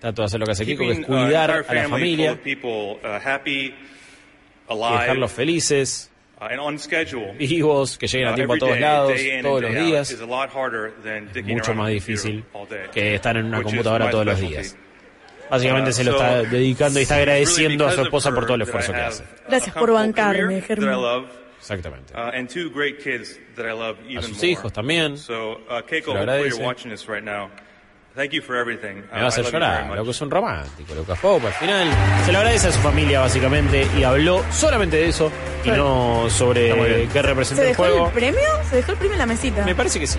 trato 0.00 0.22
de 0.22 0.26
hacer 0.26 0.40
lo 0.40 0.46
que 0.46 0.52
hace 0.52 0.64
Keiko, 0.64 0.84
que 0.86 0.92
es 0.92 0.98
uh, 1.00 1.02
cuidar 1.04 1.50
a 1.50 1.74
la 1.74 1.86
familia 1.86 2.32
of 2.32 2.38
people 2.38 2.98
uh, 3.04 3.18
happy, 3.22 3.74
y 4.70 4.74
dejarlos 5.00 5.32
felices, 5.32 6.09
and 6.40 6.58
on 6.60 6.78
schedule. 6.78 7.32
vivos, 7.38 7.98
que 7.98 8.06
lleguen 8.06 8.28
a 8.28 8.34
tiempo 8.34 8.54
a 8.54 8.58
todos 8.58 8.72
day, 8.72 8.80
lados, 8.80 9.20
todos 9.42 9.62
los 9.62 9.74
días. 9.74 10.16
Mucho 11.44 11.74
más 11.74 11.90
difícil 11.90 12.44
all 12.52 12.68
day, 12.68 12.88
que 12.92 13.14
estar 13.16 13.36
en 13.36 13.46
una 13.46 13.62
computadora 13.62 14.10
todos 14.10 14.26
los 14.26 14.40
días. 14.40 14.76
Básicamente 15.50 15.90
Uh, 15.90 15.92
se 15.92 16.04
lo 16.04 16.12
está 16.12 16.42
dedicando 16.42 17.00
y 17.00 17.02
está 17.02 17.16
agradeciendo 17.16 17.86
a 17.86 17.92
su 17.92 18.02
esposa 18.02 18.32
por 18.32 18.44
todo 18.44 18.54
el 18.54 18.62
esfuerzo 18.62 18.92
que 18.92 19.00
hace. 19.00 19.24
Gracias 19.48 19.74
por 19.74 19.92
bancarme, 19.92 20.60
Germán. 20.62 21.26
Exactamente. 21.58 22.14
uh, 22.14 22.30
and 22.32 22.48
two 22.48 22.70
great 22.70 23.02
kids 23.02 23.38
that 23.56 23.66
I 23.66 23.72
love 23.72 23.98
even 24.08 24.18
A 24.18 24.22
sus 24.22 24.42
hijos 24.44 24.72
también. 24.72 25.18
So, 25.18 25.60
uh, 25.68 25.82
Keiko, 25.86 26.12
Se 26.12 26.14
lo 26.14 26.20
agradece. 26.20 26.62
Me 29.12 29.18
va 29.18 29.20
a 29.20 29.24
Uh, 29.24 29.28
hacer 29.28 29.44
very 29.44 29.52
llorar, 29.52 29.84
much. 29.86 29.96
lo 29.96 30.04
que 30.04 30.10
es 30.10 30.20
un 30.20 30.30
romántico, 30.30 30.94
Lucas 30.94 31.18
Pope 31.20 31.46
al 31.46 31.52
final. 31.52 31.88
Se 32.26 32.32
lo 32.32 32.38
agradece 32.38 32.68
a 32.68 32.72
su 32.72 32.80
familia 32.80 33.20
básicamente 33.20 33.86
y 33.96 34.02
habló 34.02 34.44
solamente 34.50 34.96
de 34.96 35.08
eso 35.08 35.30
y 35.64 35.70
no 35.70 36.28
sobre 36.28 37.06
qué 37.12 37.22
representa 37.22 37.62
¿Se 37.62 37.70
el 37.70 37.76
dejó 37.76 37.82
juego. 37.84 38.06
el 38.08 38.12
premio? 38.12 38.48
Se 38.68 38.76
dejó 38.76 38.92
el 38.92 38.98
premio 38.98 39.12
en 39.14 39.18
la 39.18 39.26
mesita. 39.26 39.64
Me 39.64 39.74
parece 39.74 40.00
que 40.00 40.06
sí. 40.06 40.18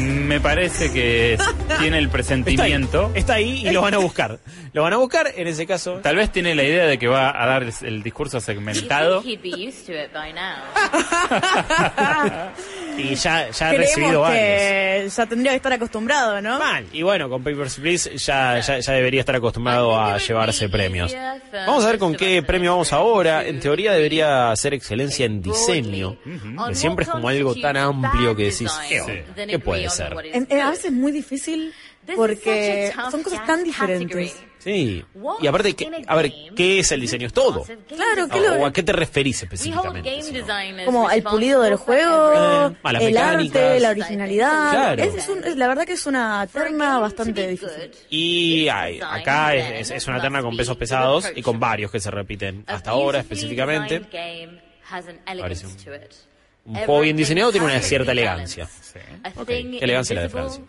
Me 0.00 0.40
parece 0.40 0.92
que 0.92 1.34
es- 1.34 1.40
tiene 1.80 1.98
el 1.98 2.04
Está 2.04 2.08
ahí, 2.08 2.08
presentimiento. 2.08 3.10
está 3.14 3.34
ahí 3.34 3.66
y 3.66 3.70
lo 3.70 3.82
van 3.82 3.94
a 3.94 3.98
buscar. 3.98 4.38
Lo 4.72 4.82
van 4.82 4.92
a 4.92 4.96
buscar, 4.98 5.32
en 5.34 5.46
ese 5.48 5.66
caso. 5.66 6.00
Tal 6.02 6.16
vez 6.16 6.30
tiene 6.30 6.54
la 6.54 6.62
idea 6.62 6.86
de 6.86 6.98
que 6.98 7.08
va 7.08 7.30
a 7.30 7.46
dar 7.46 7.64
el, 7.82 8.02
discurso 8.02 8.40
segmentado. 8.40 9.22
Y 12.98 13.14
ya, 13.14 13.50
ya 13.50 13.68
ha 13.68 13.72
recibido 13.74 14.22
varios. 14.22 15.14
ya 15.14 15.26
tendría 15.26 15.52
que 15.52 15.56
estar 15.56 15.72
acostumbrado, 15.72 16.42
¿no? 16.42 16.58
Mal. 16.58 16.84
Y 16.92 17.02
bueno, 17.02 17.28
con 17.28 17.44
Papers, 17.44 17.76
Please 17.76 18.16
ya, 18.16 18.58
ya, 18.58 18.80
ya 18.80 18.92
debería 18.92 19.20
estar 19.20 19.36
acostumbrado 19.36 19.96
a 19.98 20.18
llevarse 20.18 20.68
premios. 20.68 21.14
Vamos 21.52 21.84
a 21.84 21.88
ver 21.90 21.98
con 21.98 22.16
qué 22.16 22.42
premio 22.42 22.72
vamos 22.72 22.92
ahora. 22.92 23.46
En 23.46 23.60
teoría 23.60 23.92
debería 23.92 24.54
ser 24.56 24.74
excelencia 24.74 25.26
en 25.26 25.40
diseño. 25.40 26.16
Que 26.68 26.74
siempre 26.74 27.04
es 27.04 27.08
como 27.10 27.28
algo 27.28 27.54
tan 27.54 27.76
amplio 27.76 28.34
que 28.34 28.46
decís. 28.46 28.72
¿Qué 28.88 29.58
puede 29.60 29.77
ser? 29.90 30.14
En- 30.32 30.46
en- 30.50 30.60
a 30.60 30.70
veces 30.70 30.86
es 30.86 30.92
muy 30.92 31.12
difícil 31.12 31.72
porque 32.16 32.92
son 33.10 33.22
cosas 33.22 33.44
tan 33.46 33.62
diferentes. 33.64 34.36
Sí. 34.58 35.04
Y 35.40 35.46
aparte, 35.46 35.74
a 36.06 36.16
ver, 36.16 36.32
¿qué 36.56 36.80
es 36.80 36.90
el 36.90 37.00
diseño? 37.00 37.28
Es 37.28 37.32
todo. 37.32 37.62
Claro, 37.86 38.28
¿qué 38.28 38.38
O, 38.38 38.42
lo- 38.42 38.54
o 38.62 38.66
a 38.66 38.72
qué 38.72 38.82
te 38.82 38.92
referís 38.92 39.40
específicamente? 39.42 40.10
si 40.22 40.32
no? 40.32 40.84
Como 40.84 41.10
el 41.10 41.22
pulido 41.22 41.62
del 41.62 41.76
juego, 41.76 42.32
Eh, 42.34 42.76
el 43.00 43.16
arte, 43.16 43.78
la 43.80 43.90
originalidad. 43.90 44.70
Claro. 44.72 45.02
Es- 45.04 45.14
es 45.14 45.28
un- 45.28 45.44
es- 45.44 45.56
la 45.56 45.68
verdad 45.68 45.84
que 45.86 45.92
es 45.92 46.06
una 46.06 46.46
terna 46.52 46.98
bastante 46.98 47.46
difícil. 47.46 47.90
Y 48.10 48.68
hay- 48.68 49.00
acá 49.00 49.54
es, 49.54 49.82
es- 49.82 49.90
es 49.92 50.06
una 50.08 50.20
terna 50.20 50.42
con 50.42 50.56
pesos 50.56 50.76
pesados 50.76 51.30
y 51.34 51.40
con 51.42 51.60
varios 51.60 51.90
que 51.92 52.00
se 52.00 52.10
repiten 52.10 52.64
hasta 52.66 52.90
ahora 52.90 53.20
específicamente. 53.20 54.00
Parece 55.40 55.66
un- 55.66 55.76
Un 56.68 56.74
juego 56.74 57.00
bien 57.00 57.16
diseñado 57.16 57.50
tiene 57.50 57.66
una 57.66 57.80
cierta 57.80 58.12
elegancia. 58.12 58.68
Ok, 59.36 59.46
qué 59.46 59.78
elegancia 59.80 60.14
la 60.14 60.22
de 60.22 60.28
Francia. 60.28 60.62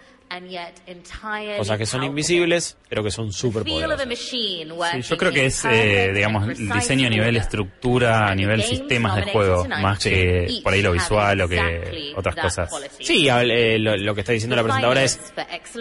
Cosas 1.57 1.77
que 1.79 1.85
son 1.87 2.03
invisibles, 2.03 2.77
pero 2.87 3.03
que 3.03 3.09
son 3.09 3.33
súper 3.33 3.63
poderosas. 3.63 4.07
Sí, 4.19 4.63
yo 5.01 5.17
creo 5.17 5.31
que 5.31 5.47
es, 5.47 5.65
eh, 5.65 6.11
digamos, 6.13 6.47
el 6.47 6.69
diseño 6.69 7.07
a 7.07 7.09
nivel 7.09 7.35
estructura, 7.35 8.27
a 8.27 8.35
nivel 8.35 8.61
sistemas 8.61 9.15
de 9.15 9.31
juego, 9.31 9.65
más 9.65 9.97
que 9.99 10.61
por 10.63 10.71
ahí 10.73 10.83
lo 10.83 10.91
visual 10.91 11.41
o 11.41 11.49
que 11.49 12.13
otras 12.15 12.35
cosas. 12.35 12.69
Sí, 12.99 13.27
eh, 13.27 13.79
lo, 13.79 13.97
lo 13.97 14.13
que 14.13 14.21
está 14.21 14.31
diciendo 14.31 14.55
la 14.55 14.63
presentadora 14.63 15.03
es 15.03 15.19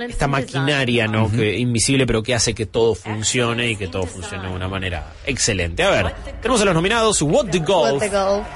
esta 0.08 0.26
maquinaria 0.26 1.06
no 1.06 1.30
que 1.30 1.58
invisible 1.58 2.06
pero 2.06 2.22
que 2.22 2.34
hace 2.34 2.54
que 2.54 2.66
todo 2.66 2.94
funcione 2.94 3.70
y 3.70 3.76
que 3.76 3.88
todo 3.88 4.04
funcione 4.06 4.48
de 4.48 4.54
una 4.54 4.68
manera 4.68 5.12
excelente. 5.26 5.82
A 5.82 5.90
ver, 5.90 6.14
tenemos 6.40 6.62
a 6.62 6.64
los 6.64 6.74
nominados 6.74 7.20
What 7.22 7.46
the 7.50 7.58
What 7.58 7.66
Golf. 7.66 8.02
the 8.02 8.08
golf. 8.08 8.46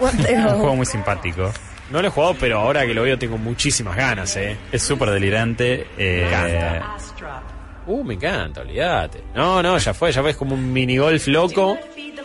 Un 0.00 0.10
juego 0.58 0.76
muy 0.76 0.86
simpático. 0.86 1.52
No 1.90 2.02
lo 2.02 2.08
he 2.08 2.10
jugado, 2.10 2.34
pero 2.38 2.58
ahora 2.60 2.84
que 2.86 2.94
lo 2.94 3.02
veo 3.02 3.16
tengo 3.18 3.38
muchísimas 3.38 3.96
ganas, 3.96 4.36
eh. 4.36 4.56
Es 4.72 4.82
súper 4.82 5.10
delirante. 5.10 5.86
eh, 5.96 6.80
Astra. 6.82 7.42
Uh, 7.86 8.02
me 8.02 8.14
encanta, 8.14 8.62
olvídate. 8.62 9.22
No, 9.34 9.62
no, 9.62 9.78
ya 9.78 9.94
fue, 9.94 10.10
ya 10.10 10.20
fue, 10.20 10.30
es 10.32 10.36
como 10.36 10.54
un 10.54 10.72
mini 10.72 10.96
golf 10.98 11.28
loco. 11.28 11.78
Do 11.78 11.80
not 11.80 11.92
feed 11.94 12.14
the 12.16 12.22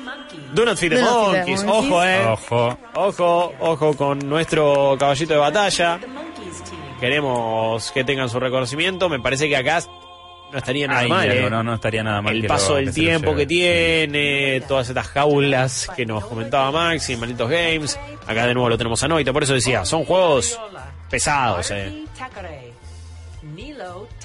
Do 0.55 0.65
not 0.65 0.77
feed 0.77 0.91
the 0.93 1.01
monkeys. 1.01 1.63
monkeys. 1.63 1.91
Ojo, 1.91 2.03
eh. 2.03 2.25
Ojo. 2.25 2.77
Ojo, 2.95 3.53
ojo 3.59 3.93
con 3.95 4.19
nuestro 4.27 4.95
caballito 4.99 5.33
de 5.33 5.39
batalla. 5.39 5.99
Queremos 6.99 7.91
que 7.91 8.03
tengan 8.03 8.29
su 8.29 8.39
reconocimiento. 8.39 9.09
Me 9.09 9.19
parece 9.19 9.47
que 9.47 9.55
acá 9.57 9.81
no 10.51 10.57
estaría 10.57 10.87
nada 10.87 10.99
Ahí, 11.01 11.09
mal. 11.09 11.31
eh. 11.31 11.49
no, 11.49 11.63
no 11.63 11.73
estaría 11.75 12.03
nada 12.03 12.21
mal. 12.21 12.35
el 12.35 12.41
que 12.41 12.47
paso 12.47 12.69
lo- 12.71 12.75
del 12.77 12.85
que 12.85 12.91
tiempo 12.91 13.35
que 13.35 13.45
tiene, 13.45 14.61
todas 14.67 14.89
estas 14.89 15.07
jaulas 15.07 15.89
que 15.95 16.05
nos 16.05 16.25
comentaba 16.25 16.71
Max 16.71 17.09
y 17.09 17.15
Malditos 17.17 17.49
Games. 17.49 17.99
Acá 18.27 18.45
de 18.47 18.53
nuevo 18.53 18.69
lo 18.69 18.77
tenemos 18.77 19.01
a 19.03 19.07
Noita, 19.07 19.31
por 19.33 19.43
eso 19.43 19.53
decía, 19.53 19.85
son 19.85 20.03
juegos 20.05 20.59
pesados. 21.09 21.71
Eh. 21.71 22.03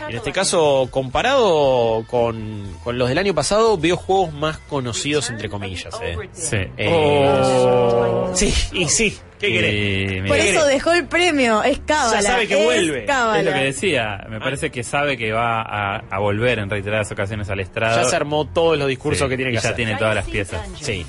En 0.09 0.17
este 0.17 0.33
caso, 0.33 0.89
comparado 0.91 2.05
con, 2.09 2.77
con 2.85 2.99
los 2.99 3.09
del 3.09 3.19
año 3.19 3.35
pasado, 3.35 3.77
veo 3.79 3.97
juegos 3.97 4.33
más 4.33 4.59
conocidos, 4.59 5.31
entre 5.31 5.49
comillas. 5.49 5.95
Eh. 6.03 6.17
Sí. 6.33 6.57
Eh, 6.77 6.89
Oh. 6.89 8.31
Sí, 8.35 8.53
y 8.73 8.89
sí, 8.89 9.17
¿qué 9.39 9.53
querés? 9.53 9.73
Y, 9.75 10.21
mira, 10.21 10.29
Por 10.29 10.39
eso 10.39 10.67
dejó 10.67 10.93
el 10.93 11.07
premio, 11.07 11.63
es 11.63 11.79
cábala. 11.87 12.21
Ya 12.21 12.29
sabe 12.31 12.47
que 12.49 12.59
es 12.59 12.65
vuelve. 12.65 13.05
cábala. 13.07 13.39
Es 13.41 13.45
lo 13.47 13.53
que 13.53 13.59
decía, 13.65 14.27
me 14.29 14.41
parece 14.41 14.71
que 14.71 14.83
sabe 14.83 15.17
que 15.17 15.33
va 15.33 15.63
a, 15.63 16.03
a 16.11 16.19
volver 16.19 16.59
en 16.59 16.69
reiteradas 16.69 17.11
ocasiones 17.13 17.49
al 17.49 17.61
estrado. 17.61 18.03
Ya 18.03 18.09
se 18.09 18.17
armó 18.17 18.47
todos 18.47 18.77
los 18.79 18.89
discursos 18.89 19.25
Sí, 19.27 19.31
que 19.31 19.37
tiene 19.37 19.53
y 19.53 19.55
que 19.55 19.63
ya 19.63 19.69
hacer. 19.71 19.77
tiene 19.77 19.97
todas 19.97 20.15
las 20.15 20.27
piezas. 20.27 20.61
Sí. 20.81 21.07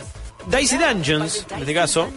Dicey 0.50 0.78
Dungeons, 0.78 1.46
en 1.52 1.60
este 1.60 1.74
caso, 1.74 2.10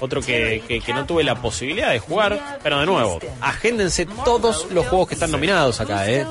otro 0.00 0.20
que, 0.20 0.62
que- 0.66 0.80
que 0.80 0.92
no 0.94 1.04
tuve 1.06 1.24
la 1.24 1.34
posibilidad 1.36 1.90
de 1.90 1.98
jugar, 1.98 2.58
pero 2.62 2.80
de 2.80 2.86
nuevo, 2.86 3.18
agéndense 3.40 4.06
todos 4.24 4.70
los 4.70 4.86
juegos 4.86 5.08
que 5.08 5.14
están 5.14 5.30
nominados 5.30 5.80
acá, 5.80 6.08
¿eh? 6.08 6.26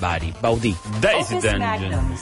Bari, 0.00 0.34
Baudí. 0.40 0.74
Daisy 1.00 1.34
Dungeons. 1.34 2.20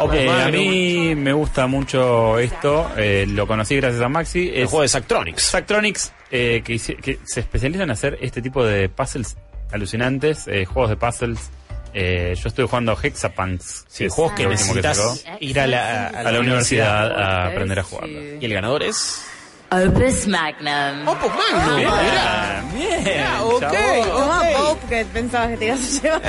Opus 0.00 0.14
Eh, 0.16 0.30
a 0.30 0.48
mí 0.48 1.14
me 1.16 1.32
gusta 1.32 1.66
mucho 1.66 2.38
esto, 2.38 2.88
eh, 2.96 3.26
lo 3.28 3.46
conocí 3.48 3.74
gracias 3.76 4.00
a 4.02 4.08
Maxi. 4.08 4.48
El 4.48 4.62
Es 4.62 4.70
juego 4.70 4.82
de 4.82 4.88
Zachtronics. 4.88 5.50
Zachtronics, 5.50 6.12
eh, 6.30 6.62
que, 6.64 6.78
que 6.78 7.18
se 7.24 7.40
especializa 7.40 7.82
en 7.82 7.90
hacer 7.90 8.16
este 8.20 8.40
tipo 8.40 8.64
de 8.64 8.88
puzzles 8.88 9.36
alucinantes, 9.72 10.46
eh, 10.46 10.64
juegos 10.66 10.90
de 10.90 10.96
puzzles. 10.96 11.50
Eh, 11.94 12.34
yo 12.40 12.48
estoy 12.48 12.66
jugando 12.66 12.96
Hexapunks, 13.00 13.84
Sí, 13.88 13.98
que 13.98 14.06
es 14.06 14.12
juegos 14.14 14.32
que 14.34 14.44
lo 14.44 14.50
último 14.50 14.74
que 14.74 14.80
necesitas 14.82 15.20
sacó, 15.22 15.36
ir 15.40 15.60
a 15.60 15.66
la, 15.66 16.06
a 16.08 16.32
la 16.32 16.40
universidad 16.40 17.12
a 17.20 17.46
aprender 17.48 17.78
a 17.78 17.82
jugarlo. 17.82 18.20
Y 18.40 18.44
el 18.44 18.54
ganador 18.54 18.82
es... 18.82 19.22
Opus 19.70 20.26
Magnum. 20.26 21.08
Opus 21.08 21.30
Magnum. 21.34 21.76
Bien, 21.76 21.88
mirá. 21.88 22.64
bien, 22.74 23.24
Ah, 23.26 23.42
ok, 23.44 23.60
chabón. 23.60 24.08
Toma 24.10 24.40
ok. 24.40 24.56
Pop, 24.56 24.78
que 24.88 25.04
pensabas 25.06 25.48
que 25.50 25.56
te 25.56 25.64
ibas 25.66 25.80
a 25.80 26.02
llevar. 26.02 26.22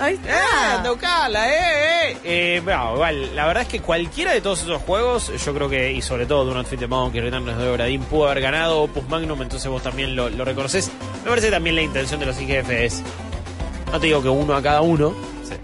Ahí 0.00 0.14
Eh, 0.14 0.18
está. 0.30 0.82
tocala, 0.82 1.48
eh, 1.48 2.10
eh. 2.12 2.16
Eh, 2.24 2.60
bueno, 2.64 2.94
igual, 2.94 3.36
la 3.36 3.46
verdad 3.46 3.62
es 3.64 3.68
que 3.68 3.80
cualquiera 3.80 4.32
de 4.32 4.40
todos 4.40 4.62
esos 4.62 4.80
juegos, 4.82 5.30
yo 5.44 5.54
creo 5.54 5.68
que, 5.68 5.92
y 5.92 6.00
sobre 6.00 6.24
todo 6.24 6.46
Do 6.46 6.54
Not 6.54 6.66
Fit 6.66 6.80
the 6.80 6.86
Monkey, 6.86 7.20
Return 7.20 7.46
of 7.48 7.58
the 7.58 7.68
Obra 7.68 7.84
Dinn, 7.84 8.02
pudo 8.04 8.28
haber 8.30 8.42
ganado 8.42 8.80
Opus 8.82 9.06
Magnum, 9.10 9.42
entonces 9.42 9.70
vos 9.70 9.82
también 9.82 10.16
lo, 10.16 10.30
lo 10.30 10.44
reconoces. 10.46 10.90
Me 11.22 11.28
parece 11.28 11.48
que 11.48 11.52
también 11.52 11.76
la 11.76 11.82
intención 11.82 12.18
de 12.18 12.24
los 12.26 12.40
IGF 12.40 12.70
es, 12.70 13.02
no 13.92 14.00
te 14.00 14.06
digo 14.06 14.22
que 14.22 14.28
uno 14.28 14.54
a 14.54 14.62
cada 14.62 14.80
uno, 14.82 15.14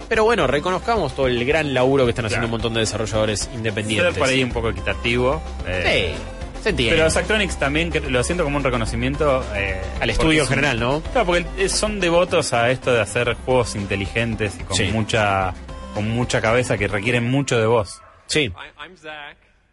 pero 0.08 0.24
bueno, 0.24 0.46
reconozcamos 0.46 1.14
todo 1.14 1.26
el 1.26 1.44
gran 1.44 1.72
laburo 1.74 2.04
que 2.04 2.10
están 2.10 2.26
haciendo 2.26 2.46
Claro. 2.46 2.54
un 2.56 2.60
montón 2.62 2.74
de 2.74 2.80
desarrolladores 2.80 3.40
Ser 3.40 3.54
independientes. 3.54 4.16
por 4.18 4.28
ahí 4.28 4.42
un 4.42 4.50
poco 4.52 4.70
equitativo. 4.70 5.42
eh, 5.66 6.14
Sí, 6.16 6.62
se 6.62 6.68
entiende. 6.70 6.96
Pero 6.96 7.10
Zachtronics 7.10 7.56
también 7.58 7.90
que 7.90 8.00
lo 8.00 8.22
siento 8.24 8.44
como 8.44 8.56
un 8.56 8.64
reconocimiento 8.64 9.44
eh, 9.54 9.80
Al 10.00 10.10
estudio 10.10 10.42
en 10.42 10.48
general, 10.48 10.80
¿no? 10.80 11.00
Claro, 11.12 11.26
porque 11.26 11.46
eh, 11.58 11.68
son 11.68 12.00
devotos 12.00 12.52
a 12.52 12.70
esto 12.70 12.92
de 12.92 13.00
hacer 13.00 13.34
juegos 13.44 13.74
inteligentes 13.76 14.56
y 14.60 14.64
con 14.64 14.76
Sí. 14.76 14.84
mucha 14.92 15.54
con 15.94 16.10
mucha 16.10 16.40
cabeza 16.42 16.76
que 16.76 16.88
requieren 16.88 17.24
mucho 17.30 17.58
de 17.58 17.66
voz. 17.66 18.02
Sí. 18.26 18.52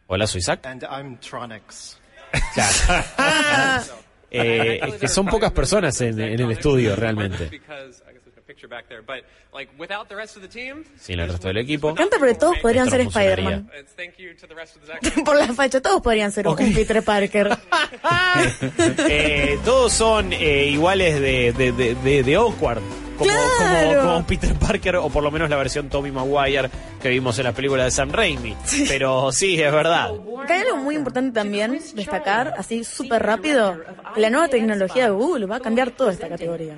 Hola, 0.07 0.25
soy 0.27 0.41
Zach. 0.41 0.65
And 0.65 0.83
I'm 0.83 1.17
Tronics. 1.17 1.97
Eh, 4.35 4.79
es 4.87 4.95
que 4.95 5.07
son 5.07 5.27
pocas 5.27 5.51
personas 5.51 5.99
en, 6.01 6.19
en 6.19 6.39
el 6.39 6.51
estudio, 6.51 6.95
realmente. 6.95 7.61
Sin 10.99 11.19
el 11.19 11.29
resto 11.29 11.47
del 11.47 11.57
equipo. 11.57 11.87
Me 11.87 11.93
encanta 11.93 12.17
porque 12.17 12.35
todos 12.35 12.57
podrían 12.59 12.89
ser. 12.89 13.01
Spider-Man. 13.01 13.69
Por 15.25 15.35
la 15.37 15.53
facha, 15.53 15.81
todos 15.81 16.01
podrían 16.01 16.31
ser 16.31 16.47
un 16.47 16.73
Peter 16.73 17.03
Parker. 17.03 17.49
Eh, 19.09 19.59
todos 19.63 19.93
son 19.93 20.33
eh, 20.33 20.65
iguales 20.67 21.19
de, 21.19 21.53
de, 21.53 21.71
de, 21.71 21.95
de- 21.95 22.23
de 22.23 22.35
awkward. 22.35 22.81
Como, 23.23 23.33
Claro. 23.57 23.99
como, 24.01 24.11
como 24.13 24.27
Peter 24.27 24.53
Parker, 24.55 24.95
o 24.97 25.09
por 25.09 25.23
lo 25.23 25.31
menos 25.31 25.49
la 25.49 25.55
versión 25.57 25.89
Tommy 25.89 26.11
Maguire 26.11 26.69
que 27.01 27.09
vimos 27.09 27.37
en 27.39 27.43
la 27.45 27.51
película 27.51 27.83
de 27.85 27.91
Sam 27.91 28.11
Raimi. 28.11 28.55
Pero 28.87 29.31
sí, 29.31 29.61
es 29.61 29.71
verdad. 29.71 30.11
Acá 30.43 30.55
hay 30.55 30.61
algo 30.61 30.77
muy 30.77 30.95
importante 30.95 31.33
también 31.33 31.79
destacar, 31.95 32.53
así 32.57 32.83
súper 32.83 33.23
rápido. 33.23 33.79
La 34.15 34.29
nueva 34.29 34.47
tecnología 34.47 35.05
de 35.05 35.09
Google 35.11 35.45
va 35.45 35.57
a 35.57 35.59
cambiar 35.59 35.91
toda 35.91 36.11
esta 36.13 36.27
categoría. 36.29 36.75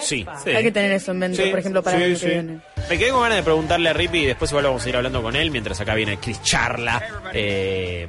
Sí. 0.00 0.26
Hay 0.46 0.62
que 0.62 0.72
tener 0.72 0.92
eso 0.92 1.12
en 1.12 1.18
mente, 1.18 1.44
Sí, 1.44 1.50
por 1.50 1.58
ejemplo, 1.58 1.82
para 1.82 1.96
sí, 1.98 2.02
el 2.02 2.10
año 2.10 2.18
sí. 2.18 2.26
que 2.26 2.32
viene. 2.32 2.60
Me 2.88 2.98
quedé 2.98 3.10
con 3.10 3.22
ganas 3.22 3.36
de 3.38 3.42
preguntarle 3.44 3.88
a 3.88 3.92
Rippy 3.92 4.18
y 4.18 4.26
después 4.26 4.50
igual 4.50 4.64
vamos 4.66 4.84
a 4.84 4.88
ir 4.88 4.96
hablando 4.96 5.22
con 5.22 5.36
él 5.36 5.50
mientras 5.50 5.80
acá 5.80 5.94
viene 5.94 6.18
Chris 6.18 6.42
Charla, 6.42 7.02
eh, 7.32 8.08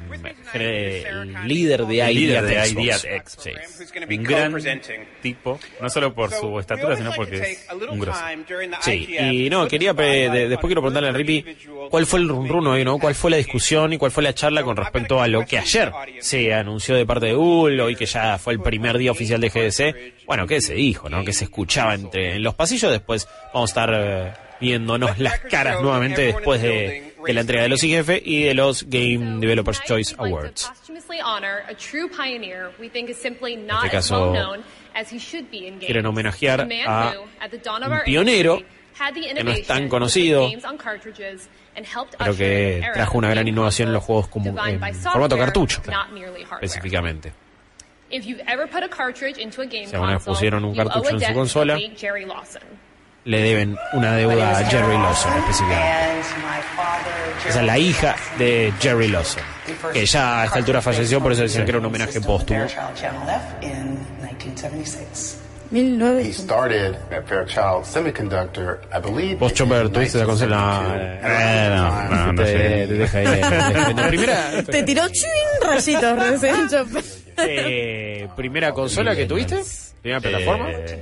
el 0.52 1.32
líder 1.48 1.86
de 1.86 1.94
líder 2.12 2.14
Idea 2.14 2.42
de 2.42 2.68
Idea 2.70 2.96
X. 2.96 3.36
Sí. 3.38 3.50
Un 4.16 4.22
gran 4.24 4.54
tipo, 5.22 5.58
no 5.80 5.88
solo 5.88 6.14
por 6.14 6.30
su 6.32 6.58
estatura, 6.58 6.96
sino 6.96 7.12
porque 7.12 7.36
es 7.36 7.53
un 7.90 7.98
grosso. 7.98 8.20
Sí, 8.80 9.16
y 9.18 9.50
no, 9.50 9.66
quería, 9.68 9.92
de- 9.92 10.48
después 10.48 10.68
quiero 10.68 10.80
preguntarle 10.82 11.08
a 11.08 11.12
Rippy 11.12 11.56
cuál 11.90 12.06
fue 12.06 12.20
el 12.20 12.28
run 12.28 12.48
run 12.48 12.66
hoy, 12.66 12.84
¿no? 12.84 12.98
¿Cuál 12.98 13.14
fue 13.14 13.30
la 13.30 13.36
discusión 13.36 13.92
y 13.92 13.98
cuál 13.98 14.10
fue 14.10 14.22
la 14.22 14.34
charla 14.34 14.62
con 14.62 14.76
respecto 14.76 15.20
a 15.20 15.28
lo 15.28 15.44
que 15.44 15.58
ayer 15.58 15.92
se 16.20 16.52
anunció 16.54 16.94
de 16.94 17.06
parte 17.06 17.26
de 17.26 17.34
Google, 17.34 17.82
hoy 17.82 17.96
que 17.96 18.06
ya 18.06 18.38
fue 18.38 18.52
el 18.52 18.60
primer 18.60 18.98
día 18.98 19.10
oficial 19.12 19.40
de 19.40 19.48
GDC? 19.48 20.26
Bueno, 20.26 20.46
¿qué 20.46 20.60
se 20.60 20.74
dijo, 20.74 21.08
no? 21.08 21.24
¿Qué 21.24 21.32
se 21.32 21.44
escuchaba 21.44 21.94
entre 21.94 22.36
en 22.36 22.42
los 22.42 22.54
pasillos? 22.54 22.90
Después 22.90 23.28
vamos 23.52 23.70
a 23.70 23.72
estar 23.72 23.90
eh, 23.94 24.32
viéndonos 24.60 25.18
las 25.18 25.40
caras 25.40 25.80
nuevamente 25.82 26.22
después 26.22 26.62
de, 26.62 27.14
de 27.24 27.32
la 27.32 27.40
entrega 27.42 27.62
de 27.64 27.68
los 27.68 27.82
IGF 27.82 28.10
y 28.24 28.42
de 28.44 28.54
los 28.54 28.84
Game 28.88 29.38
Developers 29.40 29.82
Choice 29.84 30.14
Awards. 30.18 30.70
not 33.66 33.84
este 33.84 33.96
as 33.96 34.08
caso, 34.08 34.32
well 34.94 35.02
known 35.02 35.04
as 35.04 35.10
he 35.10 35.18
should 35.18 35.50
be 35.50 35.66
in 35.66 35.78
games. 35.78 35.86
quieren 35.86 36.06
homenajear 36.06 36.60
a 36.60 36.64
who, 37.14 37.26
at 37.40 37.50
the 37.50 37.58
dawn 37.58 37.82
of 37.82 37.90
un 37.90 37.98
our 37.98 38.04
pionero 38.04 38.58
industry, 38.58 38.66
had 38.94 39.14
the 39.14 39.20
que 39.22 39.44
no 39.44 39.50
es 39.50 39.66
tan 39.66 39.82
innovation 39.84 39.88
conocido, 39.88 40.40
to 40.40 40.46
put 40.46 40.50
games 40.50 40.64
on 40.64 40.78
cartridges 40.78 41.48
and 41.76 41.86
helped 41.86 42.16
pero 42.18 42.34
que 42.36 42.82
trajo 42.94 43.18
una 43.18 43.28
of 43.28 43.34
gran 43.34 43.48
innovación 43.48 43.88
en 43.88 43.94
los 43.94 44.04
juegos 44.04 44.28
como 44.28 44.48
en 44.50 44.80
by 44.80 44.92
formato 44.92 45.36
cartucho, 45.36 45.82
not 45.90 46.12
merely 46.12 46.42
hardware. 46.44 46.64
específicamente. 46.64 47.32
If 48.10 48.26
you've 48.26 48.42
ever 48.46 48.68
put 48.68 48.84
a 48.84 48.88
cartridge 48.88 49.38
into 49.38 49.60
a 49.62 49.66
game 49.66 49.88
Si 49.88 49.94
alguna 49.96 50.14
vez 50.14 50.24
pusieron 50.24 50.64
un 50.64 50.76
cartucho 50.76 51.10
en 51.10 51.20
su 51.20 51.34
consola, 51.34 51.78
le 53.24 53.40
deben 53.40 53.76
una 53.92 54.12
deuda 54.16 54.58
a 54.58 54.64
Jerry 54.64 54.96
Lawson 54.96 55.32
específicamente. 55.38 56.20
Esa 57.48 57.60
es 57.60 57.66
la 57.66 57.78
hija 57.78 58.16
de 58.38 58.72
Jerry 58.80 59.08
Lawson, 59.08 59.42
que 59.92 60.06
ya 60.06 60.42
a 60.42 60.44
esta 60.46 60.58
altura 60.58 60.80
falleció, 60.80 61.20
por 61.20 61.32
eso 61.32 61.42
decían 61.42 61.64
que 61.64 61.70
era 61.70 61.78
un 61.78 61.86
homenaje 61.86 62.20
póstumo. 62.20 62.66
He 65.70 65.76
1900. 65.82 66.32
started 66.34 66.96
at 67.10 67.26
Fairchild 67.26 67.84
Semiconductor, 67.84 68.78
I 68.92 69.00
believe. 69.00 69.38
Vos, 69.38 69.52
Chopper, 69.54 69.88
tuviste 69.88 70.18
esa 70.18 70.26
consola. 70.26 71.18
Eh, 71.22 71.68
no, 71.74 72.08
no, 72.08 72.32
no, 72.32 72.44
te, 72.44 72.86
te 72.86 72.94
deja 72.94 73.18
ahí. 73.18 73.26
eh, 73.26 73.94
La 73.96 74.08
primera, 74.08 74.62
Te 74.70 74.82
tiró 74.82 75.08
ching 75.08 75.30
rayitos 75.62 76.18
recién, 76.30 76.68
Chopper. 76.68 77.04
eh, 77.38 78.28
primera 78.36 78.72
consola 78.72 79.16
que 79.16 79.26
tuviste, 79.26 79.60
primera 80.02 80.20
plataforma. 80.20 80.70
Eh, 80.70 81.00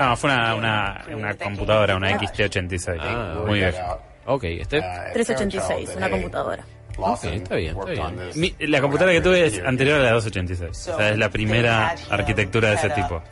no, 0.00 0.16
fue 0.16 0.30
una, 0.30 0.54
una, 0.54 1.04
una 1.14 1.34
computadora, 1.34 1.96
una 1.96 2.10
XT86. 2.18 2.96
Ah, 3.00 3.42
muy 3.46 3.58
vieja. 3.60 3.98
Ok, 4.24 4.44
este. 4.44 4.80
386, 5.12 5.90
una 5.96 6.10
computadora. 6.10 6.64
Ok, 6.98 7.24
está 7.24 7.54
bien, 7.56 7.76
está 7.78 7.90
bien. 7.90 8.30
Mi- 8.34 8.54
la 8.66 8.80
computadora 8.80 9.12
que 9.12 9.20
tuve 9.20 9.46
es 9.46 9.60
anterior 9.64 10.00
a 10.00 10.02
la 10.04 10.12
286. 10.12 10.88
O 10.94 10.96
sea, 10.96 11.10
es 11.10 11.18
la 11.18 11.28
primera 11.30 11.94
arquitectura 12.10 12.70
de 12.70 12.74
ese 12.76 12.90
tipo. 12.90 13.22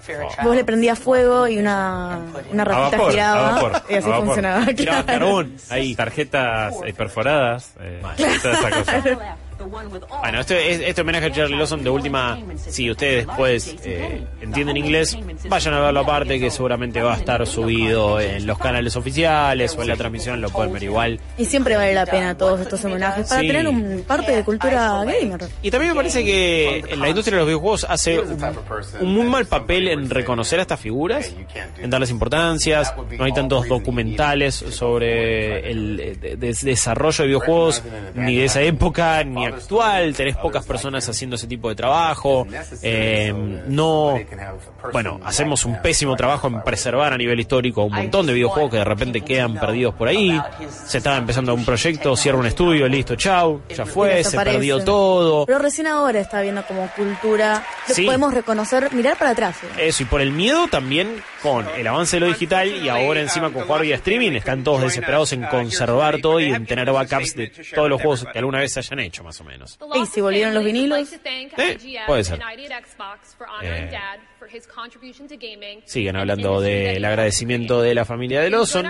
Vos 0.43 0.57
le 0.57 0.65
prendías 0.65 0.99
fuego 0.99 1.49
y 1.49 1.59
una, 1.59 2.21
una 2.51 2.65
ratita 2.65 2.91
vapor, 2.97 3.11
giraba 3.11 3.53
vapor, 3.53 3.83
y 3.91 3.95
así 3.95 4.11
funcionaba. 4.11 4.67
Carbón. 5.07 5.57
Ahí. 5.71 5.95
Tarjetas 5.95 6.75
eh, 6.85 6.93
perforadas, 6.93 7.73
eh, 7.81 8.03
toda 8.43 8.55
esa 8.55 8.71
cosa. 8.71 9.37
Bueno, 9.69 10.41
este, 10.41 10.73
es- 10.73 10.81
este 10.81 11.01
homenaje 11.03 11.27
a 11.27 11.33
Charlie 11.33 11.57
Lawson 11.57 11.83
de 11.85 11.91
última, 11.91 12.39
si 12.57 12.91
ustedes 12.91 13.27
después 13.27 13.77
eh, 13.85 14.23
entienden 14.41 14.77
inglés, 14.77 15.17
vayan 15.49 15.75
a 15.75 15.81
verlo 15.81 16.01
aparte 16.01 16.39
que 16.41 16.51
seguramente 16.51 17.01
va 17.03 17.15
a 17.15 17.17
estar 17.17 17.47
subido 17.47 18.21
en 18.21 18.47
los 18.47 18.59
canales 18.59 18.97
oficiales 18.97 19.75
o 19.77 19.83
en 19.83 19.89
la 19.89 19.97
transmisión, 19.97 20.41
lo 20.41 20.51
pueden 20.51 20.73
ver 20.73 20.83
igual. 20.83 21.21
Y 21.39 21.45
siempre 21.47 21.77
vale 21.77 21.95
la 21.95 22.07
pena 22.07 22.37
todos 22.37 22.61
estos 22.61 22.85
homenajes 22.85 23.29
para 23.29 23.41
Sí. 23.41 23.47
tener 23.47 23.67
un 23.69 24.05
parte 24.07 24.33
de 24.33 24.45
cultura 24.45 25.03
gamer. 25.05 25.45
Y 25.63 25.71
también 25.71 25.93
me 25.93 25.97
parece 25.97 26.25
que 26.25 26.85
la 26.97 27.09
industria 27.09 27.37
de 27.37 27.41
los 27.41 27.47
videojuegos 27.49 27.87
hace 27.89 28.21
un, 28.21 28.39
un 29.01 29.15
muy 29.15 29.27
mal 29.27 29.47
papel 29.47 29.89
en 29.89 30.11
reconocer 30.11 30.59
a 30.59 30.63
estas 30.63 30.81
figuras, 30.81 31.33
en 31.81 31.91
darles 31.91 32.11
importancias. 32.11 32.95
No 33.19 33.25
hay 33.25 33.33
tantos 33.33 33.69
documentales 33.69 34.55
sobre 34.55 35.71
el 35.71 35.97
de- 36.21 36.37
de- 36.37 36.53
desarrollo 36.63 37.23
de 37.23 37.27
videojuegos 37.29 37.83
ni 38.15 38.37
de 38.37 38.45
esa 38.45 38.63
época 38.63 39.23
ni 39.25 39.45
actual. 39.55 40.15
Tenés 40.15 40.37
pocas 40.37 40.65
personas 40.65 41.09
haciendo 41.09 41.37
ese 41.37 41.47
tipo 41.47 41.69
de 41.69 41.75
trabajo. 41.75 42.47
Eh, 42.83 43.33
no, 43.67 44.19
bueno, 44.93 45.21
hacemos 45.25 45.65
un 45.65 45.81
pésimo 45.81 46.17
trabajo 46.17 46.49
en 46.49 46.63
preservar 46.63 47.13
a 47.13 47.19
nivel 47.19 47.41
histórico 47.41 47.85
un 47.85 47.93
montón 47.93 48.27
de 48.27 48.33
videojuegos 48.33 48.71
que 48.71 48.79
de 48.79 48.85
repente 48.85 49.21
quedan 49.23 49.55
perdidos 49.55 49.95
por 49.95 50.09
ahí. 50.09 50.41
Se 50.69 50.99
estaba 50.99 51.17
empezando 51.17 51.55
un 51.55 51.65
proyecto, 51.65 52.17
cierra 52.17 52.39
un 52.39 52.47
estudio, 52.47 52.89
listo, 52.89 53.17
chau, 53.17 53.63
ya 53.69 53.87
fue, 53.87 54.23
se 54.25 54.37
perdió 54.37 54.83
todo. 54.85 55.47
Pero 55.47 55.59
recién 55.59 55.87
ahora 55.87 56.21
está 56.21 56.41
viendo 56.41 56.63
como 56.67 56.89
cultura. 56.95 57.65
Sí. 57.87 58.05
Podemos 58.05 58.33
reconocer, 58.33 58.93
mirar 58.93 59.17
para 59.17 59.31
atrás. 59.31 59.57
Eso, 59.79 60.03
y 60.03 60.07
por 60.07 60.21
el 60.21 60.33
miedo 60.33 60.69
también 60.69 61.23
con 61.43 61.67
el 61.77 61.87
avance 61.87 62.17
de 62.17 62.21
lo 62.21 62.27
digital 62.27 62.69
y 62.69 62.89
ahora 62.89 63.21
encima 63.21 63.53
con 63.53 63.65
jugar 63.65 63.83
vía 63.83 63.97
streaming, 63.97 64.33
están 64.33 64.65
todos 64.65 64.83
desesperados 64.83 65.33
en 65.33 65.43
conservar 65.43 66.21
todo 66.21 66.41
y 66.41 66.53
en 66.53 66.65
tener 66.67 66.91
backups 66.91 67.37
de 67.37 67.49
todos 67.75 67.89
los 67.89 68.01
juegos 68.01 68.27
que 68.33 68.39
alguna 68.39 68.61
vez 68.61 68.73
se 68.73 68.81
hayan 68.81 69.01
hecho, 69.01 69.23
más 69.23 69.34
o 69.41 69.45
menos. 69.45 69.79
Y 69.95 70.07
si 70.07 70.21
volvieron 70.21 70.55
los 70.55 70.65
vinilos. 70.65 71.13
Eh, 71.57 71.79
puede 72.07 72.25
ser. 72.25 72.41
Eh, 73.63 73.91
siguen 75.85 76.17
hablando 76.17 76.61
del 76.61 77.05
agradecimiento 77.05 77.81
de 77.83 77.95
la 77.95 78.05
familia 78.05 78.41
de 78.41 78.51
Lawson, 78.51 78.87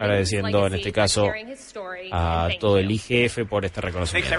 agradeciendo 0.00 0.66
en 0.66 0.74
este 0.74 0.92
caso 0.92 1.30
a 2.12 2.48
todo 2.58 2.78
el 2.78 2.90
IGF 2.90 3.46
por 3.48 3.64
este 3.64 3.80
reconocimiento. 3.80 4.36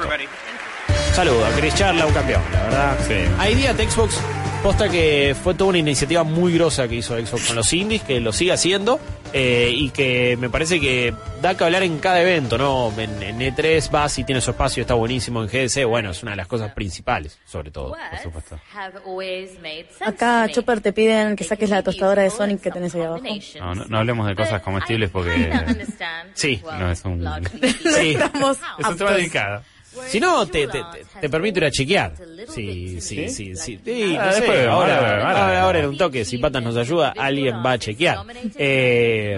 Saludo 1.20 1.46
a 1.46 1.50
Chris 1.50 1.76
Charla, 1.76 2.06
un 2.06 2.14
campeón, 2.14 2.42
la 2.54 2.64
verdad. 2.64 2.98
Hay 3.40 3.54
días 3.54 3.76
de 3.76 3.90
Xbox, 3.90 4.18
posta 4.64 4.88
que 4.88 5.36
fue 5.44 5.54
toda 5.54 5.72
una 5.72 5.78
iniciativa 5.80 6.24
muy 6.24 6.54
grosa 6.54 6.88
que 6.88 6.96
hizo 6.96 7.14
Xbox 7.18 7.48
con 7.48 7.58
los 7.58 7.74
indies, 7.74 8.04
que 8.04 8.22
lo 8.22 8.32
sigue 8.32 8.54
haciendo, 8.54 9.02
eh, 9.34 9.70
y 9.70 9.90
que 9.90 10.38
me 10.40 10.50
parece 10.50 10.80
que 10.80 11.14
da 11.42 11.58
que 11.58 11.66
hablar 11.66 11.84
en 11.84 12.00
cada 12.00 12.22
evento, 12.22 12.58
¿no? 12.58 12.94
En, 12.98 13.22
en 13.22 13.38
E3 13.42 13.92
vas 13.92 14.18
y 14.18 14.24
tiene 14.24 14.40
su 14.40 14.52
espacio, 14.52 14.80
está 14.80 14.94
buenísimo, 14.94 15.44
en 15.44 15.50
GDC, 15.50 15.84
bueno, 15.84 16.12
es 16.12 16.24
una 16.24 16.32
de 16.32 16.38
las 16.38 16.48
cosas 16.48 16.72
principales, 16.72 17.38
sobre 17.46 17.70
todo, 17.70 17.98
por 18.12 18.20
supuesto. 18.20 18.58
Acá, 20.00 20.48
Chopper, 20.50 20.80
te 20.80 20.94
piden 20.94 21.36
que 21.36 21.44
saques 21.44 21.70
la 21.70 21.84
tostadora 21.84 22.22
de 22.24 22.30
Sonic 22.30 22.62
que 22.62 22.72
tenés 22.72 22.96
ahí 22.96 23.02
abajo. 23.02 23.22
No, 23.60 23.76
no, 23.76 23.84
no 23.90 23.98
hablemos 23.98 24.26
de 24.26 24.36
cosas 24.38 24.62
comestibles 24.62 25.10
porque 25.10 25.52
Sí. 26.34 26.62
no 26.64 26.90
es 26.90 27.04
un, 27.04 27.28
Sí. 27.62 28.12
Estamos 28.14 28.58
es 28.80 28.88
un 28.88 28.98
tema 28.98 29.12
delicado. 29.12 29.64
Si 30.08 30.20
no, 30.20 30.46
te, 30.46 30.68
te, 30.68 30.80
te, 30.84 31.06
te 31.22 31.30
permito 31.30 31.60
ir 31.60 31.66
a 31.66 31.72
chequear. 31.72 32.14
Sí, 32.54 33.00
sí, 33.02 33.30
sí, 33.30 33.56
sí. 33.56 33.80
Sí, 33.84 34.14
no 34.16 34.22
Ah, 34.22 34.32
sé, 34.32 34.40
después 34.42 34.60
vemos, 34.60 34.74
ahora, 34.76 35.62
ahora 35.62 35.80
en 35.80 35.86
un 35.88 35.98
toque, 35.98 36.26
si 36.26 36.38
Patas 36.38 36.62
nos 36.64 36.78
ayuda, 36.78 37.14
alguien 37.18 37.56
va 37.66 37.74
a 37.74 37.78
chequear. 37.80 38.20
Eh, 38.56 39.38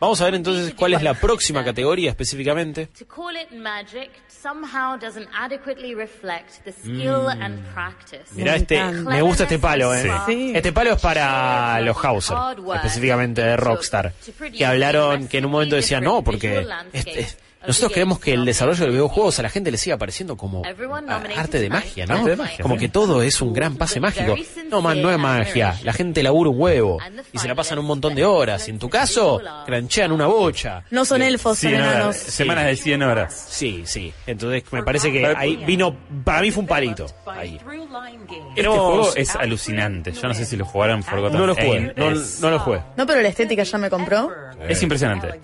vamos 0.00 0.20
a 0.20 0.24
ver 0.24 0.34
entonces 0.34 0.74
cuál 0.74 0.94
es 0.94 1.02
la 1.02 1.14
próxima 1.14 1.64
categoría 1.64 2.10
específicamente. 2.10 2.86
To 2.98 3.06
call 3.06 3.36
it 3.36 3.50
magic 3.52 4.10
somehow 4.28 4.98
doesn't 4.98 5.28
adequately 5.34 5.94
reflect 5.94 6.64
the 6.64 6.72
skill 6.72 7.28
and 7.28 7.58
practice. 7.72 8.24
Mira, 8.32 8.56
este, 8.56 8.82
me 8.84 9.22
gusta 9.22 9.44
este 9.44 9.58
palo, 9.58 9.94
¿eh? 9.94 10.10
Sí. 10.26 10.52
Este 10.54 10.72
palo 10.72 10.92
es 10.94 11.00
para 11.00 11.80
los 11.80 11.96
Hauser, 12.04 12.36
específicamente 12.74 13.42
de 13.42 13.56
Rockstar, 13.56 14.12
que 14.56 14.64
hablaron 14.66 15.28
que 15.28 15.38
en 15.38 15.44
un 15.46 15.52
momento 15.52 15.76
decían, 15.76 16.04
no, 16.04 16.22
porque 16.22 16.66
este- 16.92 17.26
nosotros 17.66 17.92
queremos 17.92 18.18
que 18.18 18.32
el 18.34 18.44
desarrollo 18.44 18.84
de 18.84 18.90
videojuegos 18.90 19.38
a 19.38 19.42
la 19.42 19.48
gente 19.48 19.70
le 19.70 19.78
siga 19.78 19.96
pareciendo 19.96 20.36
como 20.36 20.62
arte 20.64 21.60
de 21.60 21.68
magia, 21.70 22.06
¿no? 22.06 22.14
Arte 22.14 22.30
de 22.30 22.36
magia, 22.36 22.62
Como 22.62 22.76
que 22.76 22.88
todo 22.88 23.22
es 23.22 23.40
un 23.40 23.52
gran 23.52 23.76
pase 23.76 24.00
mágico. 24.00 24.34
No, 24.70 24.82
man, 24.82 25.00
no 25.00 25.10
es 25.10 25.18
magia. 25.18 25.78
La 25.84 25.92
gente 25.92 26.22
labura 26.22 26.50
un 26.50 26.60
huevo 26.60 26.98
y 27.32 27.38
se 27.38 27.48
la 27.48 27.54
pasan 27.54 27.78
un 27.78 27.86
montón 27.86 28.14
de 28.14 28.24
horas. 28.24 28.66
Y 28.68 28.70
en 28.72 28.78
tu 28.78 28.88
caso, 28.88 29.40
cranchean 29.66 30.12
una 30.12 30.26
bocha. 30.26 30.84
No 30.90 31.04
son 31.04 31.22
elfos, 31.22 31.58
son 31.58 31.70
100 31.70 31.80
horas, 31.82 31.94
enanos. 31.94 32.16
semanas 32.16 32.66
de 32.66 32.76
100 32.76 33.02
horas. 33.02 33.46
Sí, 33.50 33.82
sí. 33.86 34.12
Entonces 34.26 34.64
me 34.72 34.82
parece 34.82 35.12
que 35.12 35.24
ahí 35.26 35.56
vino, 35.56 35.96
para 36.24 36.40
mí 36.40 36.50
fue 36.50 36.62
un 36.62 36.66
palito. 36.66 37.06
Ahí. 37.26 37.58
Este 38.50 38.62
No, 38.62 38.72
juego 38.72 39.14
es 39.14 39.36
alucinante. 39.36 40.12
Yo 40.12 40.28
no 40.28 40.34
sé 40.34 40.44
si 40.44 40.56
lo 40.56 40.64
jugaron 40.64 41.02
Forgotten 41.02 41.38
No 41.38 41.46
lo 41.46 41.54
jugué, 41.54 41.94
no 41.96 42.50
lo 42.50 42.58
jugué. 42.58 42.82
No, 42.96 43.06
pero 43.06 43.20
la 43.20 43.28
estética 43.28 43.62
ya 43.62 43.78
me 43.78 43.88
compró. 43.88 44.30
Es 44.68 44.82
impresionante. 44.82 45.40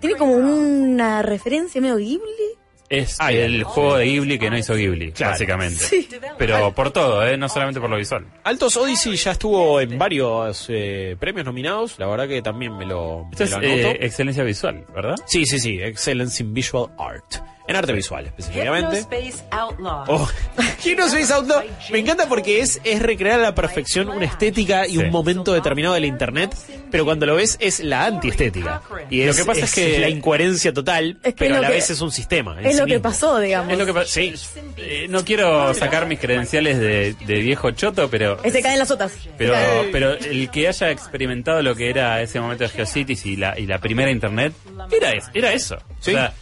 Tiene 0.00 0.16
como 0.16 0.32
una 0.32 1.22
referencia 1.22 1.39
medio 1.44 1.96
Ghibli. 1.96 2.58
Es 2.88 3.18
el 3.28 3.62
juego 3.62 3.96
de 3.98 4.04
Ghibli 4.06 4.36
que 4.38 4.50
no 4.50 4.58
hizo 4.58 4.74
Ghibli, 4.74 5.12
Claro. 5.12 5.30
básicamente. 5.32 5.76
Sí. 5.76 6.08
Pero 6.36 6.74
por 6.74 6.90
todo, 6.90 7.24
¿eh? 7.24 7.36
no 7.36 7.48
solamente 7.48 7.80
por 7.80 7.88
lo 7.88 7.96
visual. 7.96 8.26
Altos 8.42 8.76
Odyssey 8.76 9.14
ya 9.14 9.30
estuvo 9.30 9.80
en 9.80 9.96
varios 9.96 10.66
eh, 10.68 11.16
premios 11.20 11.46
nominados. 11.46 11.96
La 12.00 12.06
verdad 12.08 12.26
que 12.26 12.42
también 12.42 12.76
me 12.76 12.84
lo, 12.86 13.28
Esto 13.30 13.38
me 13.38 13.44
es 13.44 13.50
lo 13.52 13.56
anoto. 13.58 13.72
eh, 13.72 13.98
excelencia 14.00 14.42
visual, 14.42 14.84
¿verdad? 14.92 15.14
Sí, 15.26 15.46
sí, 15.46 15.60
sí. 15.60 15.78
Excellence 15.80 16.42
in 16.42 16.52
Visual 16.52 16.88
Art. 16.98 17.36
En 17.70 17.76
arte 17.76 17.92
visual, 17.92 18.26
específicamente. 18.26 18.98
Hypnospace 19.00 19.44
Outlaw. 19.50 20.04
Oh, 20.08 20.28
Hypnospace 20.84 21.32
Outlaw 21.32 21.62
me 21.90 21.98
encanta 22.00 22.26
porque 22.28 22.60
es, 22.60 22.80
es 22.84 23.00
recrear 23.00 23.40
a 23.40 23.42
la 23.44 23.54
perfección 23.54 24.08
una 24.08 24.24
estética 24.26 24.86
y 24.86 24.98
un 24.98 25.10
momento 25.10 25.52
determinado 25.52 25.94
de 25.94 26.00
la 26.00 26.06
internet, 26.06 26.54
pero 26.90 27.04
cuando 27.04 27.26
lo 27.26 27.36
ves 27.36 27.56
es 27.60 27.80
la 27.80 28.06
antiestética. 28.06 28.82
Y 29.08 29.24
Lo 29.24 29.34
que 29.34 29.44
pasa 29.44 29.64
es 29.64 29.74
que- 29.74 29.98
la 30.00 30.08
incoherencia 30.08 30.72
total, 30.72 31.18
Es 31.22 31.34
que 31.34 31.44
pero 31.44 31.56
a 31.56 31.60
la 31.60 31.68
que- 31.68 31.74
vez 31.74 31.90
es 31.90 32.00
un 32.00 32.10
sistema. 32.10 32.60
Es 32.60 32.74
sí 32.74 32.80
lo 32.80 32.86
que 32.86 33.00
pasó, 33.00 33.38
digamos. 33.38 33.72
Es 33.72 33.78
lo 33.78 33.86
que 33.86 33.94
pasa. 33.94 34.06
Sí. 34.06 34.34
Eh, 34.76 35.06
no 35.08 35.24
quiero 35.24 35.72
sacar 35.74 36.06
mis 36.06 36.18
credenciales 36.18 36.78
de, 36.78 37.14
de 37.14 37.34
viejo 37.40 37.70
choto, 37.70 38.10
pero 38.10 38.38
Se 38.42 38.62
caen 38.62 38.78
las 38.78 38.90
otras. 38.90 39.12
pero 39.38 39.54
pero 39.92 40.12
el 40.14 40.50
que 40.50 40.68
haya 40.68 40.90
experimentado 40.90 41.62
lo 41.62 41.74
que 41.74 41.90
era 41.90 42.20
ese 42.22 42.40
momento 42.40 42.64
de 42.64 42.70
GeoCities 42.70 43.26
y 43.26 43.36
la 43.36 43.58
y 43.58 43.66
la 43.66 43.78
primera 43.78 44.10
internet 44.10 44.52
era 44.90 45.12
era 45.34 45.52
eso. 45.52 45.78
Sí. 46.00 46.10
O 46.10 46.14
sea, 46.14 46.32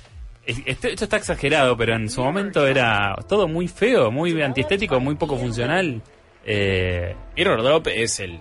esto, 0.67 0.89
esto 0.89 1.05
está 1.05 1.17
exagerado, 1.19 1.77
pero 1.77 1.95
en 1.95 2.09
su 2.09 2.23
momento 2.23 2.67
era 2.67 3.15
todo 3.29 3.47
muy 3.49 3.69
feo, 3.69 4.11
muy 4.11 4.41
antiestético, 4.43 4.99
muy 5.01 5.15
poco 5.17 5.37
funcional. 5.37 6.01
Eh, 6.45 7.15
Mirror 7.37 7.63
Drop 7.63 7.87
es 7.89 8.21
el, 8.21 8.39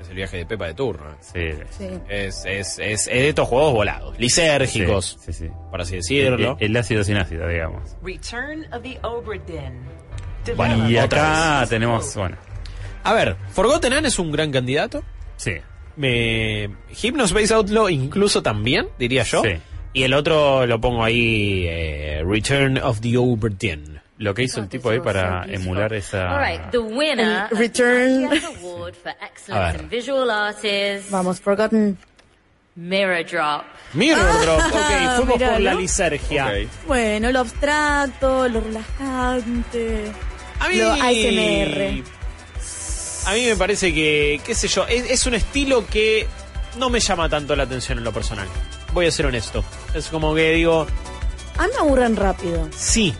es 0.00 0.08
el 0.08 0.14
viaje 0.14 0.36
de 0.38 0.46
Pepa 0.46 0.66
de 0.66 0.74
turno. 0.74 1.16
sí. 1.20 1.50
Sí. 1.70 1.88
Es, 2.08 2.44
es, 2.46 2.78
es, 2.78 3.06
es 3.06 3.06
de 3.06 3.28
estos 3.30 3.48
juegos 3.48 3.72
volados, 3.72 4.18
lisérgicos, 4.18 5.18
Sí, 5.20 5.32
sí, 5.32 5.46
sí. 5.46 5.50
por 5.70 5.80
así 5.80 5.96
decirlo. 5.96 6.56
El, 6.60 6.70
el 6.70 6.76
ácido 6.76 7.02
sin 7.04 7.16
ácido, 7.16 7.48
digamos. 7.48 7.96
Return 8.02 8.66
of 8.72 8.82
the 8.82 8.98
Obra 9.02 9.38
Dinn. 9.46 9.98
Bueno, 10.56 10.88
Y 10.88 10.96
otra 10.96 11.58
acá 11.60 11.68
tenemos, 11.68 12.14
bueno, 12.16 12.36
A 13.04 13.12
ver, 13.12 13.36
Forgotten 13.50 13.92
Anne 13.92 14.08
es 14.08 14.18
un 14.18 14.30
gran 14.32 14.50
candidato. 14.52 15.02
sí. 15.36 15.52
Me 15.96 16.70
Hypnospace 17.02 17.52
Outlaw 17.54 17.88
incluso 17.88 18.40
también, 18.40 18.86
diría 19.00 19.24
yo. 19.24 19.42
Sí. 19.42 19.48
Y 19.92 20.02
el 20.04 20.14
otro 20.14 20.66
lo 20.66 20.80
pongo 20.80 21.02
ahí, 21.02 21.64
eh, 21.68 22.22
Return 22.26 22.78
of 22.78 23.00
the 23.00 23.16
Oberdin. 23.16 24.00
Lo 24.18 24.34
que 24.34 24.42
hizo 24.42 24.60
el 24.60 24.68
tipo 24.68 24.90
ahí 24.90 24.98
para 25.00 25.44
emular 25.46 25.92
esa... 25.94 26.34
All 26.36 26.44
right, 26.44 26.60
the 26.72 26.78
winner 26.78 27.46
El 27.52 27.56
return. 27.56 28.24
of 28.24 28.30
the 28.30 28.40
Matthias 28.40 28.64
Award 28.64 28.94
for 28.96 29.10
A 29.12 29.26
Excellence 29.26 29.72
ver. 29.76 29.80
in 29.82 29.88
Visual 29.88 30.30
Art 30.30 30.64
is 30.64 31.08
Vamos, 31.10 31.40
Forgotten. 31.40 31.96
Mirror 32.74 33.24
Drop. 33.24 33.64
Mirror 33.94 34.40
Drop, 34.42 34.60
ok, 34.60 35.16
fuimos 35.16 35.42
por 35.42 35.60
la 35.60 35.74
lisergia. 35.74 36.52
Bueno, 36.86 37.30
lo 37.32 37.40
abstracto, 37.40 38.48
lo 38.48 38.60
relajante. 38.60 40.12
A 40.60 40.68
mí, 40.68 40.76
Lo 40.76 40.90
ASMR. 40.92 42.02
A 43.26 43.34
mí 43.34 43.46
me 43.46 43.56
parece 43.56 43.94
que, 43.94 44.40
qué 44.44 44.54
sé 44.54 44.66
yo, 44.68 44.84
es, 44.88 45.10
es 45.10 45.26
un 45.26 45.34
estilo 45.34 45.86
que 45.86 46.26
no 46.76 46.90
me 46.90 46.98
llama 47.00 47.28
tanto 47.28 47.54
la 47.54 47.64
atención 47.64 47.98
en 47.98 48.04
lo 48.04 48.12
personal. 48.12 48.48
Voy 48.92 49.06
a 49.06 49.10
ser 49.10 49.26
honesto. 49.26 49.64
Es 49.94 50.06
como 50.08 50.34
que 50.34 50.52
digo, 50.52 50.86
A 51.56 51.62
mí 51.64 51.68
me 51.74 51.78
aburren 51.80 52.16
rápido. 52.16 52.68
sí, 52.76 53.14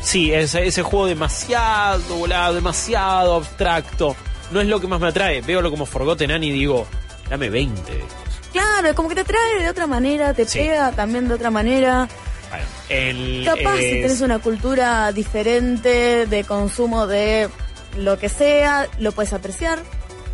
sí, 0.00 0.32
ese, 0.32 0.66
ese 0.66 0.82
juego 0.82 1.06
demasiado 1.06 2.16
volado, 2.16 2.54
demasiado 2.54 3.34
abstracto. 3.36 4.16
No 4.50 4.60
es 4.60 4.66
lo 4.66 4.80
que 4.80 4.86
más 4.86 5.00
me 5.00 5.08
atrae. 5.08 5.40
Veo 5.40 5.68
como 5.70 5.86
Forgotten 5.86 6.30
Anne 6.30 6.46
y 6.46 6.50
digo, 6.52 6.86
dame 7.30 7.48
20 7.50 7.92
de 7.92 7.98
estos. 8.00 8.14
Claro, 8.52 8.94
como 8.94 9.08
que 9.08 9.14
te 9.16 9.22
atrae 9.22 9.62
de 9.62 9.68
otra 9.68 9.86
manera, 9.86 10.32
te 10.34 10.44
Sí. 10.46 10.58
pega 10.60 10.92
también 10.92 11.26
de 11.28 11.34
otra 11.34 11.50
manera. 11.50 12.08
Bueno, 12.50 12.64
el, 12.88 13.42
Capaz 13.44 13.78
si 13.78 13.84
es- 13.86 14.02
tenés 14.02 14.20
una 14.20 14.38
cultura 14.38 15.10
diferente 15.12 16.26
de 16.26 16.44
consumo 16.44 17.06
de 17.08 17.48
lo 17.96 18.18
que 18.18 18.28
sea, 18.28 18.86
lo 18.98 19.10
puedes 19.12 19.32
apreciar. 19.32 19.80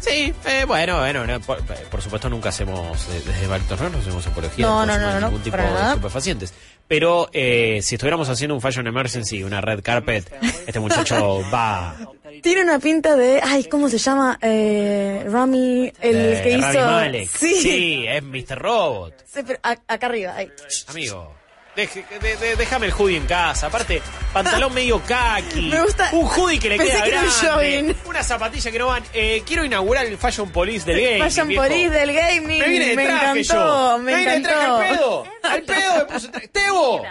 Sí, 0.01 0.33
eh, 0.47 0.65
bueno, 0.67 0.99
bueno, 0.99 1.27
no, 1.27 1.41
por, 1.41 1.63
por 1.63 2.03
supuesto 2.03 2.29
nunca 2.31 2.49
hacemos, 2.49 3.07
eh, 3.11 3.23
desde 3.27 3.47
Bartos 3.47 3.81
no 3.81 3.99
hacemos 3.99 4.27
apología 4.27 4.67
No, 4.67 4.81
del 4.81 4.89
no, 4.89 4.93
consumo 4.95 5.07
no, 5.09 5.15
de 5.15 5.21
no, 5.21 5.27
ningún 5.29 5.43
tipo 5.43 5.57
de 5.59 5.89
estupefacientes. 5.91 6.55
Pero 6.89 7.29
eh, 7.33 7.81
si 7.83 7.95
estuviéramos 7.95 8.29
haciendo 8.29 8.55
un 8.55 8.61
Fashion 8.61 8.87
Emergency, 8.87 9.45
una 9.45 9.61
red 9.61 9.81
carpet, 9.83 10.33
este 10.67 10.81
muchacho 10.81 11.41
va. 11.55 11.95
Tiene 12.43 12.63
una 12.63 12.79
pinta 12.79 13.15
de. 13.15 13.41
Ay, 13.45 13.65
¿cómo 13.65 13.89
se 13.89 13.99
llama? 13.99 14.39
Eh, 14.41 15.25
Rami, 15.29 15.93
el 16.01 16.17
eh, 16.17 16.41
que 16.43 16.57
Rami 16.59 16.71
hizo. 16.77 16.87
Malek. 16.87 17.29
Sí. 17.29 17.55
Sí, 17.61 18.05
es 18.09 18.23
Mr. 18.23 18.59
Robot. 18.59 19.15
Sí, 19.27 19.41
pero 19.47 19.59
a- 19.63 19.77
acá 19.87 20.07
arriba, 20.07 20.35
ahí. 20.35 20.49
Amigo, 20.89 21.35
de- 21.87 22.37
de- 22.37 22.57
déjame 22.57 22.87
el 22.87 22.93
hoodie 22.93 23.17
en 23.17 23.27
casa. 23.27 23.67
Aparte, 23.69 24.03
pantalón 24.33 24.73
medio 24.75 25.01
kaki. 25.03 25.63
Me 25.71 25.83
gusta- 25.83 26.09
Un 26.13 26.27
hoodie 26.27 26.59
que 26.59 26.69
le 26.69 26.79
queda 26.79 27.03
que 27.05 27.11
un 27.11 27.11
grande. 27.11 27.31
jogging. 27.31 27.97
Una 28.07 28.23
zapatilla 28.23 28.71
que 28.71 28.79
no 28.79 28.87
van. 28.87 29.03
Eh, 29.13 29.43
quiero 29.47 29.65
inaugurar 29.65 30.07
el 30.07 30.17
Fashion 30.19 30.51
Police 30.51 30.85
del 30.87 31.01
gaming. 31.01 31.23
Fashion 31.25 31.49
viejo. 31.49 31.63
Police 31.65 31.91
del 31.91 32.13
gaming. 32.13 32.59
Me 32.59 32.69
vine 32.69 32.87
de 32.87 32.97
me 32.97 33.05
traje 33.07 33.41
encantó, 33.41 33.93
yo. 33.93 33.99
me 33.99 34.17
vine 34.17 34.31
de 34.33 34.41
traje 34.41 34.65
encantó. 34.65 34.77
al 34.81 34.89
pedo. 34.91 35.27
Al 35.43 35.63
pedo 35.63 35.95
me 35.97 36.05
puse. 36.13 36.29
¡Tebo! 36.49 37.03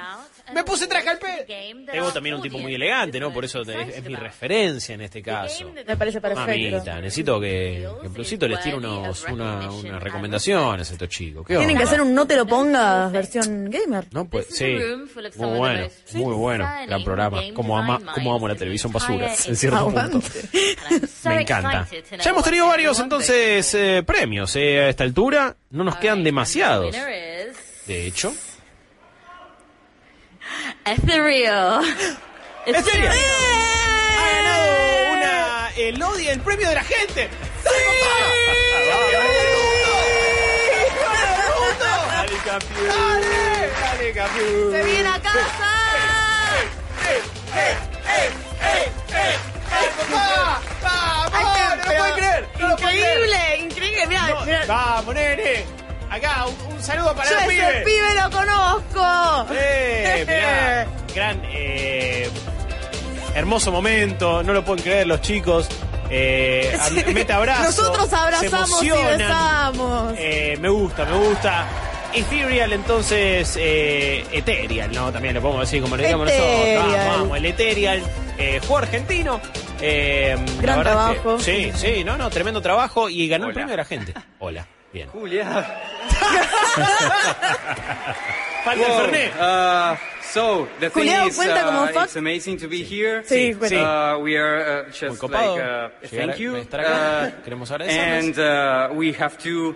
Me 0.54 0.64
puse 0.64 0.88
traje 0.88 1.10
al 1.10 1.18
pedo. 1.20 1.46
Tebo 1.92 2.12
también 2.12 2.36
un 2.36 2.42
tipo 2.42 2.58
muy 2.58 2.74
elegante, 2.76 3.20
¿no? 3.20 3.32
Por 3.34 3.46
eso 3.46 3.64
te- 3.64 3.82
es, 3.82 3.98
es 3.98 4.04
mi 4.04 4.16
referencia 4.16 4.96
en 4.96 5.02
este 5.02 5.22
caso. 5.22 5.72
Me 5.86 5.96
parece 5.98 6.20
perfecto. 6.22 6.48
Mamita, 6.78 7.02
necesito 7.02 7.40
que, 7.40 7.88
que 8.02 8.10
Plusito 8.10 8.48
les 8.48 8.62
tire 8.62 8.76
unos, 8.78 9.26
una, 9.30 9.70
unas 9.72 10.02
recomendaciones 10.04 10.90
a 10.90 10.94
estos 10.94 11.10
chicos. 11.10 11.46
¿Qué 11.48 11.58
Tienen 11.58 11.78
que 11.78 11.84
hacer 11.84 12.02
un 12.02 12.14
no 12.14 12.26
te 12.28 12.36
lo 12.36 12.46
pongas 12.46 13.12
versión 13.12 13.70
gamer. 13.70 14.06
No, 14.12 14.26
pues 14.26 14.48
sí. 14.50 14.76
Muy 15.36 15.58
bueno, 15.58 15.88
muy 16.14 16.34
bueno. 16.36 16.70
Gran 16.88 17.04
programa. 17.04 17.42
Como 17.54 17.78
ama, 17.78 18.00
como 18.14 18.34
amo 18.36 18.48
la 18.48 18.56
televisión 18.56 18.92
basura, 18.92 19.32
en 19.46 19.56
cierto 19.56 19.90
punto. 19.92 20.22
Me 21.26 21.42
encanta. 21.42 21.88
Ya 22.24 22.30
hemos 22.32 22.44
tenido 22.44 22.68
varios 22.68 23.00
entonces 23.00 23.74
eh, 23.76 24.04
premios 24.06 24.56
eh, 24.56 24.80
a 24.82 24.90
esta 24.90 25.04
altura. 25.04 25.56
No 25.72 25.84
nos 25.84 25.98
quedan 25.98 26.24
demasiados. 26.24 26.96
De 27.88 28.06
hecho. 28.08 28.34
Ethereal. 30.92 31.84
Ethereal. 32.66 33.16
Ha 34.18 34.32
ganado 34.34 35.14
una 35.14 35.70
el 35.78 36.02
odio, 36.02 36.32
el 36.32 36.40
premio 36.40 36.68
de 36.70 36.76
la 36.76 36.84
gente. 36.84 37.30
¡Dale, 42.12 42.38
campeón! 42.44 42.88
¡Dale, 42.88 43.70
dale, 43.82 44.14
campeón! 44.14 44.72
¡Se 44.72 44.84
viene 44.84 45.10
a 45.10 45.20
casa! 45.22 45.70
Increíble, 52.60 53.58
increíble. 53.60 54.08
Mirá. 54.08 54.66
¡Vamos, 54.68 55.14
nene! 55.14 55.66
Acá, 56.10 56.46
un, 56.48 56.74
un 56.76 56.82
saludo 56.84 57.16
para 57.16 57.30
Yo 57.30 57.36
los 57.36 57.44
ese 57.44 57.52
pibes. 57.54 57.84
pibe 57.86 58.16
lo 58.16 58.30
conozco. 58.32 59.54
¡Eh! 59.54 60.26
mirá, 60.28 60.88
gran, 61.16 61.42
eh, 61.46 62.30
hermoso 63.36 63.72
momento, 63.72 64.42
no 64.44 64.54
lo 64.54 64.64
pueden 64.66 64.84
creer 64.84 65.08
los 65.08 65.22
chicos. 65.22 65.68
Eh, 66.10 66.76
mete 67.14 67.32
abrazo. 67.34 67.64
Nosotros 67.64 68.10
se 68.10 68.16
abrazamos 68.16 68.84
y 68.84 68.88
emocionan. 68.90 69.18
besamos. 69.20 70.14
Eh, 70.18 70.58
me 70.60 70.70
gusta, 70.70 71.06
me 71.06 71.18
gusta. 71.18 71.68
Ethereal, 72.12 72.74
entonces, 72.74 73.56
eh, 73.60 74.26
Ethereal, 74.32 74.92
¿no? 74.92 75.12
También 75.12 75.36
lo 75.36 75.42
podemos 75.42 75.62
decir 75.70 75.80
como 75.84 75.96
le 75.96 76.06
digamos 76.06 76.26
nosotros. 76.26 76.50
Ethereal. 76.50 76.88
Vamos, 76.90 77.20
vamos, 77.20 77.38
el 77.38 77.46
Ethereal, 77.46 78.04
eh, 78.40 78.60
juego 78.62 78.78
argentino. 78.80 79.40
Eh, 79.80 80.36
la 80.56 80.62
Gran 80.64 80.78
verdad 80.80 81.12
es 81.12 81.16
que- 81.18 81.22
trabajo. 81.22 81.40
sí, 81.40 81.72
sí, 81.76 82.04
no, 82.04 82.18
no, 82.18 82.32
tremendo 82.32 82.60
trabajo 82.64 83.08
y 83.10 83.28
ganó 83.28 83.48
el 83.48 83.54
premio 83.54 83.70
de 83.72 83.78
la 83.78 83.86
gente. 83.86 84.14
Hola, 84.40 84.66
bien. 84.94 85.10
Julia. 85.10 85.46
Falta 88.64 88.86
el 88.86 88.94
Fernet. 89.02 89.32
Uh, 89.40 89.96
so 90.22 90.68
the 90.80 90.90
thing 90.90 91.04
Julián, 91.06 91.28
is, 91.28 91.36
cuenta 91.38 91.64
como 91.64 91.84
uh, 91.84 91.88
fuck. 91.88 92.04
it's 92.06 92.16
amazing 92.18 92.58
to 92.58 92.68
be 92.68 92.84
here. 92.84 93.24
Sí, 93.24 93.54
cuenta. 93.58 94.16
Uh, 94.16 94.20
we 94.20 94.36
are 94.38 94.82
uh, 94.82 94.84
Muy 94.84 94.92
just 94.92 95.20
copado. 95.22 95.56
like 95.56 95.64
uh, 95.64 95.90
Llegar 96.12 96.28
thank 96.28 96.40
you. 96.40 96.56
estar 96.56 96.80
acá. 96.82 97.28
Uh, 97.38 97.44
Queremos 97.44 97.72
agradecerles. 97.72 98.38
and 98.38 98.40
uh, 98.40 98.90
we 98.96 99.14
have 99.14 99.38
to 99.38 99.76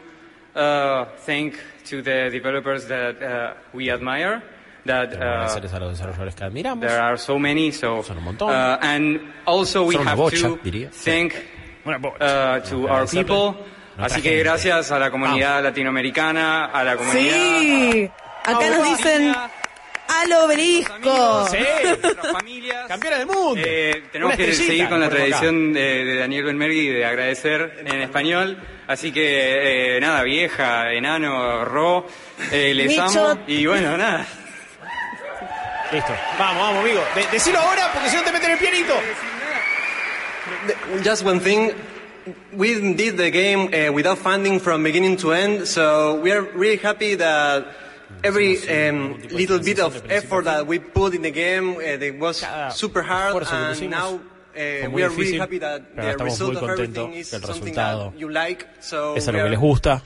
uh, 0.56 1.06
thank 1.26 1.56
to 1.86 2.02
the 2.02 2.30
developers 2.30 2.86
that 2.88 3.22
uh, 3.22 3.54
we 3.74 3.90
admire. 3.90 4.42
That 4.86 5.12
Queremos 5.12 5.52
uh, 5.56 5.58
agradecerles 5.58 5.74
a 5.74 5.80
los 5.80 5.92
desarrolladores 5.98 6.36
que 6.36 6.44
admiramos. 6.44 6.82
there 6.82 7.00
are 7.02 7.18
so 7.18 7.40
many. 7.40 7.72
So 7.72 8.04
Son 8.04 8.18
un 8.18 8.24
montón. 8.26 8.50
uh, 8.50 8.78
and 8.82 9.22
also 9.46 9.86
we 9.86 9.94
Son 9.94 10.02
una 10.02 10.12
have 10.12 10.20
bocha, 10.20 10.42
to 10.50 10.58
diría. 10.58 10.90
thank 10.92 11.34
Una 11.86 12.00
bocha. 12.00 12.18
uh, 12.20 12.60
to 12.70 12.88
our 12.90 13.04
Agradecerle. 13.06 13.24
people. 13.24 13.56
Así 13.98 14.22
que 14.22 14.30
gente. 14.30 14.44
gracias 14.44 14.92
a 14.92 15.00
la 15.00 15.12
comunidad 15.12 15.64
latinoamericana, 15.64 16.66
a 16.66 16.84
la 16.84 16.96
comunidad. 16.98 17.36
Sí. 17.36 18.10
Acá 18.46 18.70
nos 18.70 18.84
dicen 18.98 19.36
al 20.08 20.32
obelisco. 20.34 21.48
Sí. 21.50 21.58
Campeona 22.88 23.18
del 23.20 23.28
mundo. 23.28 23.62
Eh, 23.64 24.04
tenemos 24.12 24.36
que 24.36 24.52
seguir 24.54 24.90
con 24.90 25.00
la 25.00 25.10
tradición 25.10 25.74
de, 25.74 26.06
de 26.06 26.16
Daniel 26.18 26.44
Benmergui 26.46 26.88
de 26.90 27.06
agradecer 27.06 27.84
en 27.86 28.02
español. 28.02 28.58
Así 28.88 29.12
que, 29.14 29.96
eh, 29.98 30.02
nada, 30.02 30.24
vieja, 30.24 30.92
enano, 30.92 31.64
ro, 31.64 32.06
eh, 32.52 32.74
les 32.74 32.88
Micho. 32.88 33.04
amo. 33.32 33.42
Y 33.48 33.66
bueno, 33.66 33.96
nada. 33.98 34.26
Listo. 35.92 36.14
Vamos, 36.40 36.62
vamos, 36.64 36.84
amigo. 36.84 37.04
De- 37.16 37.28
decilo 37.32 37.60
ahora 37.60 37.92
porque 37.94 38.10
si 38.10 38.16
no 38.16 38.24
te 38.24 38.32
meten 38.32 38.52
el 38.52 38.58
pianito. 38.58 38.94
Just 41.06 41.24
one 41.26 41.40
thing. 41.40 41.70
We 42.56 42.94
did 42.94 43.18
the 43.18 43.30
game 43.32 43.70
uh, 43.74 43.92
without 43.92 44.18
funding 44.18 44.60
from 44.60 44.84
beginning 44.84 45.18
to 45.18 45.34
end, 45.34 45.68
so 45.68 46.16
we 46.22 46.32
are 46.32 46.42
really 46.42 46.78
happy 46.78 47.16
that 47.16 47.66
every 48.24 48.58
um, 48.70 49.20
little 49.32 49.60
bit 49.60 49.80
of 49.80 50.02
effort 50.10 50.46
that 50.46 50.66
we 50.66 50.80
put 50.80 51.14
in 51.14 51.22
the 51.22 51.32
game 51.32 51.76
uh, 51.76 51.80
it 51.82 52.18
was 52.20 52.46
super 52.72 53.02
hard, 53.02 53.36
esfuerzo 53.36 53.76
que 53.78 53.86
and 53.86 53.90
now 53.92 54.16
uh, 54.16 54.20
fue 54.54 54.88
muy 54.88 54.94
we 54.94 55.04
are 55.04 55.10
really 55.10 55.38
happy 55.38 55.58
that 55.60 55.82
pero 55.96 56.06
the 56.06 56.12
estamos 56.12 56.40
result 56.40 56.54
muy 56.54 56.62
of 56.62 56.68
contentos 56.70 56.98
everything 56.98 57.14
is 57.20 57.30
que 57.30 57.36
el 57.38 57.44
something 57.44 57.74
resultado 57.74 58.12
that 58.12 58.20
you 58.20 58.30
like. 58.30 58.66
So 58.80 59.16
Es 59.18 59.28
we 59.28 59.34
algo 59.34 59.40
que 59.40 59.42
are 59.42 59.50
les 59.50 59.60
gusta. 59.60 60.02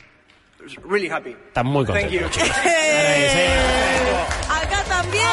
really 0.86 1.10
happy. 1.10 1.36
Están 1.54 1.66
muy 1.68 1.86
Thank 1.86 2.10
you. 2.12 2.22
contentos. 2.22 2.50
Acá 4.50 4.84
también. 4.90 5.28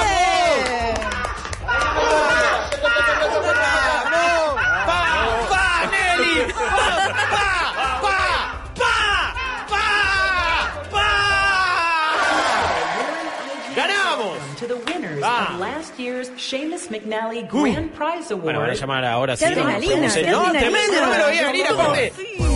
Ah. 15.25 15.55
of 15.55 15.61
last 15.61 15.99
year's 15.99 16.31
Seamus 16.37 16.91
McNally 16.91 17.43
Grand 17.49 17.91
Prize 17.93 18.33
Award. 18.33 18.45
Bueno, 18.45 18.61
van 18.61 18.71
a 18.71 18.75
llamar 18.75 19.05
ahora 19.05 19.37
sí. 19.37 19.45
Adrenalina, 19.45 20.13
qué 20.13 20.23
No, 20.31 20.51
tremendo, 20.51 21.01
no 21.01 21.11
me 21.11 21.19
lo 21.19 21.27
veía 21.27 21.47
venir 21.47 21.67
aparte. 21.67 22.13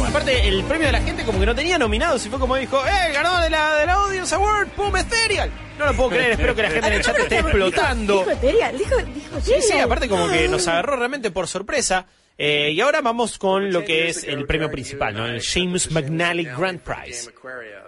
Aparte, 0.07 0.49
el 0.49 0.65
premio 0.65 0.87
de 0.87 0.93
la 0.93 1.01
gente 1.01 1.25
como 1.25 1.39
que 1.41 1.47
no 1.47 1.55
tenía 1.55 1.79
nominados 1.79 2.25
y 2.25 2.31
fue 2.31 2.39
como 2.39 2.57
dijo, 2.57 2.83
¡eh, 2.87 3.13
ganó 3.13 3.41
de 3.43 3.51
la, 3.51 3.77
de 3.77 3.87
la 3.87 3.93
Audience 3.95 4.35
Award! 4.35 4.69
¡Pum, 4.69 4.97
Ethereal! 4.97 5.51
No 5.79 5.87
lo 5.87 5.95
puedo 5.95 6.11
creer, 6.11 6.31
espero 6.33 6.55
que 6.55 6.63
la 6.63 6.71
gente 6.71 6.87
en 6.87 6.93
el 6.95 7.03
chat 7.03 7.19
esté 7.19 7.39
explotando. 7.41 8.19
Dijo 8.21 8.31
Ethereal, 8.31 8.79
dijo, 8.79 8.97
dijo 8.97 9.41
Sí, 9.43 9.55
sí, 9.61 9.79
aparte 9.79 10.09
como 10.09 10.29
que 10.29 10.49
nos 10.49 10.67
agarró 10.67 10.97
realmente 10.97 11.31
por 11.31 11.47
sorpresa. 11.47 12.07
Eh, 12.41 12.71
y 12.71 12.81
ahora 12.81 13.01
vamos 13.01 13.37
con 13.37 13.73
lo 13.73 13.85
que 13.85 14.09
es 14.09 14.23
el 14.23 14.47
premio 14.47 14.71
principal, 14.71 15.13
¿no? 15.15 15.27
El 15.27 15.43
James 15.43 15.91
McNally 15.91 16.45
Grand 16.45 16.81
Prize. 16.81 17.31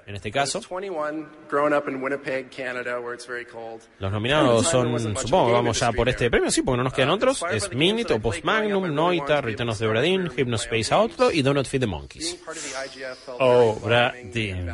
En 0.06 0.16
este 0.16 0.30
caso, 0.30 0.60
21, 0.60 1.28
growing 1.48 1.74
up 1.74 1.88
in 1.88 2.02
Winnipeg, 2.02 2.50
Canada, 2.50 3.00
where 3.00 3.14
it's 3.14 3.26
very 3.26 3.44
cold. 3.44 3.82
los 3.98 4.10
nominados 4.12 4.66
son, 4.66 4.98
supongo, 5.16 5.52
vamos 5.52 5.78
ya 5.78 5.92
por 5.92 6.08
este 6.08 6.30
premio, 6.30 6.50
sí, 6.50 6.62
porque 6.62 6.78
no 6.78 6.84
nos 6.84 6.92
quedan 6.92 7.10
otros. 7.10 7.44
Es 7.50 7.72
Minute, 7.72 8.14
Opus 8.14 8.42
Magnum, 8.44 8.94
Noita, 8.94 9.40
Return 9.40 9.68
of 9.68 9.78
the 9.78 9.86
Obradin, 9.86 10.30
Hypnospace 10.36 10.92
Outlaw 10.94 11.30
y 11.30 11.42
Donut 11.42 11.66
Feed 11.66 11.80
the 11.80 11.86
Monkeys. 11.86 12.38
Obradin. 13.38 14.70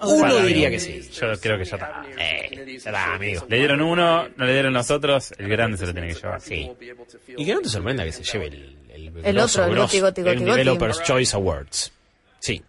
Uno 0.00 0.36
diría 0.42 0.70
que 0.70 0.80
sí. 0.80 1.00
Yo 1.12 1.38
creo 1.40 1.56
que 1.56 1.64
ya 1.64 1.76
está. 1.76 2.04
Eh, 2.18 2.78
ya 2.82 2.90
está, 2.90 3.14
amigo. 3.14 3.46
Le 3.48 3.58
dieron 3.58 3.80
uno, 3.80 4.28
no 4.36 4.44
le 4.44 4.52
dieron 4.52 4.72
los 4.74 4.90
otros, 4.90 5.32
el 5.38 5.48
grande 5.48 5.78
se 5.78 5.86
lo 5.86 5.92
tiene 5.92 6.08
que 6.08 6.14
llevar. 6.14 6.40
Sí. 6.40 6.70
Y 7.36 7.44
que 7.44 7.54
no 7.54 7.60
te 7.60 7.68
sorprenda 7.68 8.04
que 8.04 8.12
se 8.12 8.24
lleve 8.24 8.46
el, 8.48 8.76
el, 8.90 9.12
El 9.24 9.34
grosso, 9.34 9.62
otro, 9.62 9.72
el 9.72 9.78
grosso, 9.78 10.00
Goti, 10.00 10.00
Goti, 10.00 10.20
el 10.20 10.26
Goti, 10.26 10.44
Goti. 10.44 10.58
Developers 10.58 11.02
Choice 11.02 11.36
Awards. 11.36 11.92
Sí. 12.40 12.62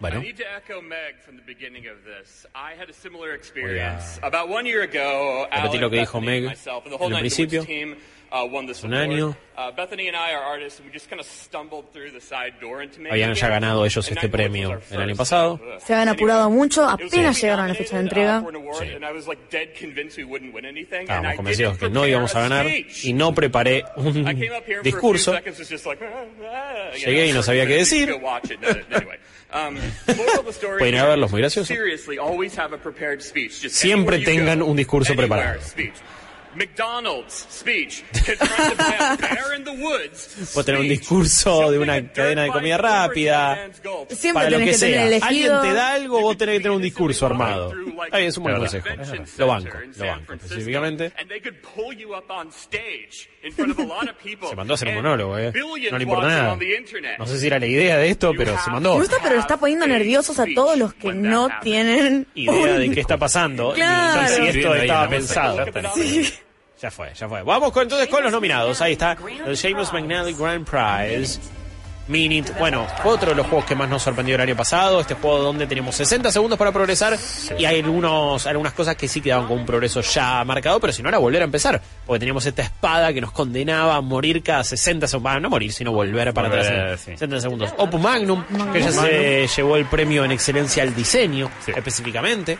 Bueno. 0.00 0.20
I 0.20 0.22
need 0.22 0.38
to 0.38 0.44
echo 0.50 0.80
Meg 0.80 1.20
from 1.20 1.36
the 1.36 1.42
beginning 1.42 1.86
of 1.86 2.02
this. 2.04 2.46
I 2.54 2.72
had 2.72 2.88
a 2.88 2.92
similar 2.92 3.28
Voy 3.28 3.32
a 3.32 3.36
experience. 3.36 4.18
About 4.22 4.48
one 4.48 4.64
year 4.64 4.82
ago, 4.82 5.46
repetir 5.52 5.78
lo 5.78 5.90
que 5.90 5.98
dijo 5.98 6.22
Meg 6.22 6.44
myself, 6.44 6.84
and 6.86 6.92
the 6.92 6.96
whole 6.96 7.08
en 7.08 7.16
el 7.16 7.20
principio. 7.20 7.62
Uh, 8.32 8.44
Un 8.44 8.94
award. 8.94 8.94
año. 8.94 9.36
Uh, 9.56 9.70
Bethany 9.72 10.08
and 10.08 10.16
I 10.16 10.32
are 10.32 10.42
artists, 10.42 10.80
and 10.80 10.88
we 10.88 10.92
just 10.92 11.10
kind 11.10 11.20
of 11.20 11.26
stumbled 11.26 11.92
through 11.92 12.12
the 12.12 12.20
side 12.20 12.54
door 12.60 12.82
into 12.82 13.00
making 13.00 13.12
Habían 13.12 13.34
ya 13.34 13.48
ganado 13.48 13.84
ellos 13.84 14.10
este 14.10 14.28
premio 14.28 14.80
el 14.90 15.00
año 15.00 15.16
pasado. 15.16 15.60
Se 15.84 15.92
habían 15.92 16.08
apurado 16.08 16.48
mucho, 16.48 16.88
apenas 16.88 17.40
llegaron 17.40 17.66
a 17.66 17.68
la 17.68 17.74
fecha 17.74 17.96
de 17.96 18.02
entrega. 18.02 18.40
Uh, 18.40 18.48
and 18.48 18.56
Estábamos 20.78 21.36
convencidos 21.36 21.78
que 21.78 21.90
no 21.90 22.06
íbamos 22.06 22.34
a 22.34 22.40
ganar 22.40 22.66
y 22.66 23.12
no 23.12 23.34
preparé 23.34 23.84
un 23.96 24.24
discurso. 24.82 25.34
ah, 25.34 25.42
ah, 25.42 26.90
Llegué 26.96 27.28
y 27.28 27.32
no 27.32 27.42
sabía 27.42 27.66
qué 27.66 27.76
decir. 27.76 28.14
um, 29.52 29.76
Pueden 30.78 30.94
is 30.94 31.30
muy 31.30 31.40
gracioso. 31.40 31.74
Siempre 33.68 34.18
tengan 34.20 34.62
un 34.62 34.76
discurso 34.76 35.14
preparado. 35.14 35.60
McDonald's 36.54 37.46
speech. 37.50 38.02
Confronted 38.12 38.78
by 38.78 38.94
a 38.98 39.16
bear 39.16 39.54
in 39.56 39.64
the 39.64 39.72
woods. 39.72 40.54
Tener 40.64 40.80
un 40.80 40.88
discurso 40.88 41.70
de 41.70 41.78
una 41.78 42.12
cadena 42.12 42.42
de 42.42 42.50
comida 42.50 42.76
rápida. 42.76 43.70
Siempre 44.08 44.32
para 44.32 44.50
lo 44.50 44.58
que 44.58 44.64
que 44.66 44.74
sea. 44.74 45.06
elegido. 45.06 45.28
Alguien 45.28 45.60
te 45.62 45.72
da 45.74 45.92
algo, 45.92 46.20
vos 46.20 46.36
tenés 46.36 46.54
que 46.56 46.60
tener 46.60 46.76
un 46.76 46.82
discurso 46.82 47.26
armado. 47.26 47.72
Ahí 48.12 48.26
es 48.26 48.36
un 48.36 48.44
buen 48.44 48.56
consejo. 48.56 48.88
Lo 49.38 49.46
banco, 49.46 49.78
lo 49.96 50.06
banco. 50.06 50.32
Específicamente. 50.34 51.12
Se 54.48 54.56
mandó 54.56 54.72
a 54.72 54.76
hacer 54.76 54.88
un 54.88 54.94
monólogo, 54.94 55.38
eh. 55.38 55.52
No 55.90 55.98
le 55.98 56.04
importa 56.04 56.28
nada. 56.28 56.58
No 57.18 57.26
sé 57.26 57.38
si 57.38 57.46
era 57.46 57.58
la 57.58 57.66
idea 57.66 57.96
de 57.96 58.10
esto, 58.10 58.32
pero 58.36 58.58
se 58.62 58.70
mandó. 58.70 58.94
Me 58.94 59.00
gusta, 59.00 59.16
pero 59.22 59.38
está 59.38 59.56
poniendo 59.56 59.86
nerviosos 59.86 60.38
a 60.38 60.46
todos 60.54 60.76
los 60.76 60.94
que 60.94 61.12
no 61.12 61.48
tienen 61.62 62.26
Idea 62.34 62.78
de 62.78 62.90
qué 62.90 63.00
está 63.00 63.16
pasando. 63.16 63.72
Claro. 63.74 64.22
Ni 64.22 64.52
si 64.52 64.58
esto 64.58 64.74
estaba 64.74 65.08
pensado. 65.08 65.64
Sí. 65.94 66.32
Ya 66.80 66.90
fue, 66.90 67.12
ya 67.14 67.28
fue. 67.28 67.42
Vamos 67.42 67.72
con, 67.72 67.82
entonces 67.82 68.08
con 68.08 68.22
los 68.22 68.32
nominados. 68.32 68.80
Ahí 68.80 68.92
está. 68.92 69.16
El 69.46 69.56
Seamus 69.56 69.92
McNally 69.92 70.32
Grand 70.34 70.64
Prize. 70.66 71.38
Minute. 72.08 72.52
Bueno, 72.58 72.88
otro 73.04 73.30
de 73.30 73.36
los 73.36 73.46
juegos 73.46 73.66
que 73.66 73.76
más 73.76 73.88
nos 73.88 74.02
sorprendió 74.02 74.34
el 74.34 74.40
año 74.40 74.56
pasado. 74.56 74.98
Este 75.00 75.14
juego 75.14 75.38
donde 75.38 75.68
teníamos 75.68 75.94
60 75.94 76.32
segundos 76.32 76.58
para 76.58 76.72
progresar 76.72 77.16
y 77.56 77.64
hay 77.66 77.80
algunos, 77.80 78.48
algunas 78.48 78.72
cosas 78.72 78.96
que 78.96 79.06
sí 79.06 79.20
quedaban 79.20 79.46
con 79.46 79.58
un 79.60 79.66
progreso 79.66 80.00
ya 80.00 80.42
marcado, 80.44 80.80
pero 80.80 80.92
si 80.92 81.02
no 81.04 81.08
era 81.08 81.18
volver 81.18 81.42
a 81.42 81.44
empezar. 81.44 81.80
Porque 82.06 82.18
teníamos 82.18 82.44
esta 82.46 82.62
espada 82.62 83.12
que 83.12 83.20
nos 83.20 83.30
condenaba 83.30 83.94
a 83.94 84.00
morir 84.00 84.42
cada 84.42 84.64
60 84.64 85.06
segundos. 85.06 85.40
No 85.40 85.50
morir, 85.50 85.72
sino 85.72 85.92
volver 85.92 86.34
para 86.34 86.48
Volver, 86.48 86.66
atrás. 86.66 87.00
sí. 87.00 87.10
en 87.12 87.18
60 87.18 87.40
segundos. 87.42 87.74
Opus 87.76 88.00
Magnum, 88.00 88.42
que 88.72 88.80
ya 88.80 88.90
se 88.90 89.46
llevó 89.46 89.76
el 89.76 89.84
premio 89.86 90.24
en 90.24 90.32
excelencia 90.32 90.82
al 90.82 90.96
diseño, 90.96 91.48
específicamente. 91.68 92.58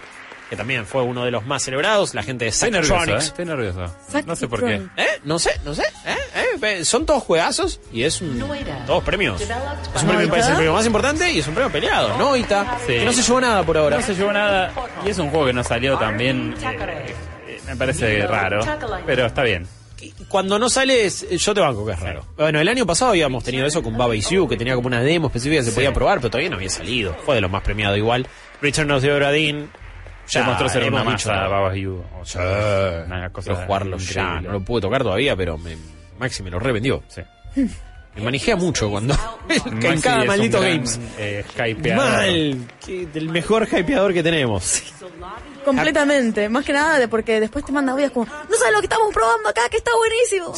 Que 0.51 0.57
también 0.57 0.85
fue 0.85 1.03
uno 1.03 1.25
de 1.25 1.31
los 1.31 1.47
más 1.47 1.63
celebrados. 1.63 2.13
La 2.13 2.25
gente 2.25 2.45
de 2.45 2.49
Estoy 2.51 2.73
nervioso, 2.73 2.95
¿eh? 2.95 2.99
Sacktronics. 2.99 3.27
Estoy 3.27 3.45
nervioso. 3.47 3.95
No 4.27 4.35
sé 4.37 4.49
por 4.49 4.65
qué. 4.65 4.75
¿Eh? 4.97 5.07
No 5.25 5.39
sé, 5.39 5.53
no 5.65 5.75
sé. 5.75 5.85
¿eh? 6.05 6.17
¿eh? 6.61 6.85
Son 6.85 7.07
todos 7.07 7.23
juegazos 7.23 7.81
y 7.93 8.03
es 8.03 8.21
un, 8.21 8.43
todos 8.85 9.05
premios. 9.05 9.41
Es 9.41 9.49
un 10.03 10.09
premio, 10.09 10.19
me 10.19 10.27
parece 10.29 10.49
el 10.51 10.57
premio 10.57 10.73
más 10.73 10.85
importante 10.85 11.31
y 11.31 11.39
es 11.39 11.47
un 11.47 11.55
premio 11.55 11.71
peleado. 11.71 12.19
Noita, 12.19 12.79
Sí. 12.85 12.95
que 12.95 13.05
no 13.05 13.13
se 13.13 13.23
llevó 13.23 13.41
nada 13.41 13.63
por 13.63 13.79
ahora. 13.79 13.99
No 13.99 14.03
se 14.03 14.15
llevó 14.17 14.33
nada. 14.33 14.73
Y 15.07 15.11
es 15.11 15.19
un 15.19 15.31
juego 15.31 15.47
que 15.47 15.53
no 15.53 15.63
salió 15.63 15.97
también. 15.99 16.53
eh, 16.61 17.15
eh, 17.47 17.61
me 17.69 17.77
parece 17.77 18.27
raro. 18.27 18.61
Pero 19.07 19.27
está 19.27 19.45
bien. 19.45 19.69
Cuando 20.29 20.59
no 20.59 20.69
sales, 20.69 21.29
yo 21.31 21.55
te 21.55 21.61
banco 21.61 21.87
que 21.87 21.93
es 21.93 22.01
raro. 22.01 22.25
Bueno, 22.37 22.59
el 22.59 22.67
año 22.67 22.87
pasado 22.87 23.13
habíamos 23.13 23.45
tenido 23.45 23.67
eso 23.67 23.83
con 23.85 23.97
Baba 23.97 24.17
Is 24.17 24.31
You, 24.31 24.49
que 24.49 24.57
tenía 24.57 24.75
como 24.75 24.89
una 24.89 25.01
demo 25.01 25.29
específica 25.29 25.61
que 25.63 25.67
se 25.69 25.73
podía 25.73 25.93
probar, 25.93 26.19
pero 26.19 26.31
todavía 26.31 26.51
no 26.51 26.57
había 26.57 26.71
salido. 26.71 27.15
Fue 27.25 27.37
de 27.37 27.41
los 27.41 27.51
más 27.51 27.63
premiados 27.63 27.97
igual. 27.99 28.27
Return 28.63 28.91
of 28.91 29.03
the 29.03 29.13
Obra 29.13 29.31
Dinn. 30.39 30.43
Ya 30.43 30.45
mostró 30.49 30.69
ser 30.69 30.85
una 30.93 31.05
masa. 31.05 31.49
O 32.21 32.25
sea, 32.25 33.05
una 33.07 33.31
cosa 33.31 33.51
Quiero 33.51 33.67
jugarlo 33.67 33.97
ya. 33.99 34.41
No 34.41 34.53
lo 34.53 34.61
pude 34.65 34.83
tocar 34.83 35.03
todavía, 35.03 35.37
pero 35.37 35.59
me, 35.59 35.77
Maxi 36.19 36.43
me 36.43 36.51
lo 36.51 36.59
revendió. 36.59 37.03
Sí. 37.09 37.23
Me 38.17 38.23
manejea 38.23 38.57
mucho 38.57 38.91
cuando. 38.91 39.15
en 39.49 40.01
cada 40.01 40.25
maldito 40.25 40.61
gran, 40.61 40.79
Games. 40.79 41.01
eh. 41.19 41.45
Mal. 41.95 42.57
Que- 42.85 43.07
del 43.07 43.29
mejor 43.29 43.69
hypeador 43.71 44.13
que 44.13 44.23
tenemos. 44.23 44.83
Completamente. 45.65 46.49
Más 46.49 46.65
que 46.65 46.73
nada 46.73 46.99
de 46.99 47.09
porque 47.09 47.41
después 47.41 47.65
te 47.65 47.73
manda 47.73 47.93
audios 47.93 48.11
como, 48.11 48.27
no 48.27 48.57
sabes 48.57 48.73
lo 48.73 48.81
que 48.81 48.87
estamos 48.87 49.13
probando 49.15 49.49
acá, 49.49 49.69
que 49.71 49.77
está 49.77 49.93
buenísimo. 49.97 50.55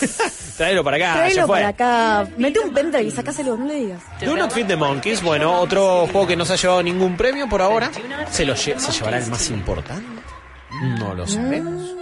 Tráelo 0.56 0.82
para 0.84 0.96
acá, 0.96 1.06
ya 1.06 1.14
Tráelo 1.14 1.46
fue. 1.46 1.56
para 1.56 1.68
acá. 1.68 2.28
Mete 2.36 2.58
un 2.60 2.72
pendrive 2.72 3.04
y 3.04 3.10
sacáselo, 3.10 3.56
no 3.56 3.66
le 3.66 3.74
digas. 3.74 4.02
Do 4.20 4.36
Not 4.36 4.52
Feed 4.52 4.66
the 4.66 4.76
Monkeys, 4.76 5.22
bueno, 5.22 5.60
otro 5.60 6.06
juego 6.08 6.26
que 6.26 6.36
no 6.36 6.44
se 6.44 6.54
ha 6.54 6.56
llevado 6.56 6.82
ningún 6.82 7.16
premio 7.16 7.48
por 7.48 7.62
ahora. 7.62 7.90
¿Se, 8.30 8.44
lo 8.44 8.54
lle- 8.54 8.78
¿Se 8.78 8.92
llevará 8.92 9.18
el 9.18 9.26
más 9.30 9.48
importante? 9.50 10.04
No 10.98 11.14
lo 11.14 11.26
sabemos. 11.26 11.94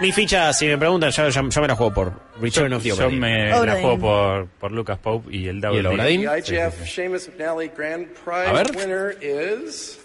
Mi 0.00 0.10
ficha, 0.10 0.52
si 0.52 0.66
me 0.66 0.76
preguntan, 0.76 1.10
yo, 1.12 1.28
yo- 1.28 1.48
yo 1.48 1.60
me 1.60 1.68
la 1.68 1.76
juego 1.76 1.94
por 1.94 2.12
Return 2.40 2.72
of 2.72 2.82
the 2.82 2.88
Yo 2.88 2.94
Obra 2.96 3.06
Dinn. 3.08 3.20
me 3.20 3.48
la 3.50 3.72
juego 3.80 3.98
por, 3.98 4.46
por 4.48 4.72
Lucas 4.72 4.98
Pope 4.98 5.34
y 5.34 5.46
el 5.46 5.60
Double 5.60 5.76
¿Y 5.76 5.80
el 5.80 5.86
Obra 5.86 6.04
D. 6.04 6.10
Dinn? 6.10 6.22
The 6.28 6.42
Sí, 6.42 6.54
IGF 6.54 6.74
sí, 6.80 6.84
sí. 6.84 6.90
Seamus 6.94 7.28
McNally 7.28 7.70
Grand 7.76 8.08
A 8.26 8.52
ver. 8.52 8.66
Prize 8.72 8.78
winner 8.86 9.16
is. 9.22 9.98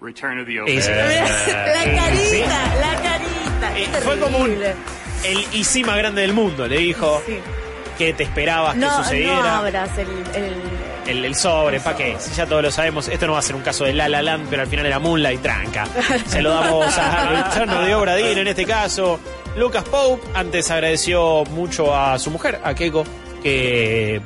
Return 0.00 0.40
of 0.40 0.46
the 0.46 0.58
Ese. 0.66 0.90
la 0.94 1.84
carita, 1.84 2.74
la 2.80 3.02
carita. 3.02 3.78
Eh, 3.78 3.88
Qué 3.92 4.00
fue 4.00 4.18
como 4.18 4.38
un-. 4.38 4.56
El 5.24 5.38
IC 5.52 5.84
más 5.86 5.96
grande 5.98 6.22
del 6.22 6.32
mundo, 6.32 6.66
le 6.66 6.78
dijo. 6.78 7.22
Sí. 7.26 7.38
que 7.98 8.14
te 8.14 8.22
esperabas 8.22 8.74
No, 8.76 8.86
que 8.88 8.92
no 8.96 9.02
sucediera? 9.04 9.58
abras 9.58 9.90
el, 9.98 10.08
el- 10.34 10.54
el, 11.06 11.24
el 11.24 11.34
sobre, 11.34 11.80
¿para 11.80 11.96
qué? 11.96 12.16
Si 12.18 12.34
ya 12.34 12.46
todos 12.46 12.62
lo 12.62 12.70
sabemos, 12.70 13.08
esto 13.08 13.26
no 13.26 13.32
va 13.34 13.40
a 13.40 13.42
ser 13.42 13.56
un 13.56 13.62
caso 13.62 13.84
de 13.84 13.92
La 13.92 14.08
La 14.08 14.22
Land, 14.22 14.46
pero 14.48 14.62
al 14.62 14.68
final 14.68 14.86
era 14.86 14.98
Moonlight 14.98 15.42
tranca. 15.42 15.86
Se 16.26 16.40
lo 16.40 16.50
damos 16.54 16.96
a 16.96 17.28
Return 17.50 17.84
de 17.84 17.94
Obra 17.94 18.14
Dinn 18.16 18.38
en 18.38 18.48
este 18.48 18.64
caso. 18.64 19.18
Lucas 19.56 19.82
Pope 19.84 20.26
antes 20.34 20.70
agradeció 20.70 21.44
mucho 21.50 21.94
a 21.94 22.18
su 22.18 22.30
mujer, 22.30 22.60
a 22.64 22.74
Keiko, 22.74 23.04
que 23.42 24.20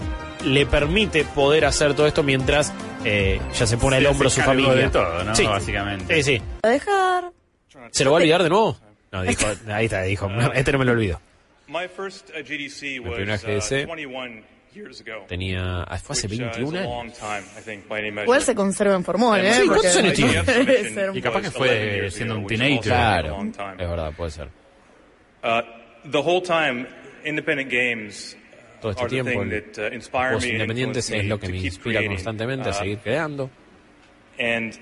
le 0.45 0.67
permite 0.67 1.25
poder 1.25 1.65
hacer 1.65 1.95
todo 1.95 2.07
esto 2.07 2.23
mientras 2.23 2.73
eh, 3.05 3.41
ya 3.55 3.67
se 3.67 3.77
pone 3.77 3.97
Se 3.97 4.01
el 4.03 4.07
hombro 4.07 4.31
su 4.31 4.41
familia. 4.41 4.75
de 4.75 4.91
todo, 4.91 5.25
¿no? 5.25 5.35
Sí. 5.35 5.45
Básicamente. 5.45 6.23
Sí, 6.23 6.37
sí. 6.39 6.43
a 6.63 6.69
dejar. 6.69 7.31
¿Se 7.91 8.05
lo 8.05 8.13
va 8.13 8.19
a 8.19 8.21
olvidar 8.21 8.43
de 8.43 8.49
nuevo? 8.49 8.77
No, 9.13 9.23
dijo, 9.25 9.47
ahí 9.69 9.85
está, 9.87 10.03
dijo, 10.03 10.29
"No, 10.29 10.53
este 10.53 10.73
no 10.73 10.79
me 10.79 10.85
lo 10.85 10.93
olvido. 10.93 11.21
Uh, 11.69 11.73
Mi 11.73 13.11
primera 13.11 13.35
uh, 13.37 13.39
GDC 13.39 13.87
21 13.87 14.43
years 14.75 15.01
ago. 15.01 15.25
Tenía, 15.29 15.83
ah, 15.85 15.99
fue 15.99 16.15
hace 16.15 16.27
which, 16.27 16.41
uh, 16.41 16.45
is 16.45 16.57
21 16.57 16.79
a 17.23 17.37
años. 17.37 18.23
Igual 18.25 18.43
se 18.43 18.55
conserva 18.55 18.95
en 18.97 19.05
formol, 19.05 19.39
¿eh? 19.41 19.55
Sí, 19.55 19.67
¿cuántos 19.67 19.97
años 19.97 20.13
tiene? 20.15 20.43
Y 21.15 21.23
capaz 21.23 21.43
que 21.43 21.51
fue 21.51 21.69
11 21.69 21.85
years 21.95 22.15
siendo 22.15 22.39
un 22.39 22.47
teenager. 22.47 22.81
Claro, 22.83 23.43
es 23.43 23.89
verdad, 23.89 24.13
puede 24.17 24.31
ser. 24.31 24.49
Uh, 25.43 26.11
the 26.11 26.19
whole 26.19 26.43
time, 26.43 26.87
independent 27.25 27.71
games 27.71 28.37
Todo 28.85 28.93
este 28.93 29.09
tiempo, 29.09 29.31
uh, 29.39 29.43
and 29.43 30.45
independientes 30.45 31.09
es 31.11 31.25
lo 31.25 31.41
que 31.41 31.49
me 31.49 31.59
inspira 31.59 32.05
constantemente 32.07 32.69
a 32.69 32.73
Uh, 32.73 32.75
seguir 32.75 32.99
creando. 32.99 33.51
And 34.39 34.75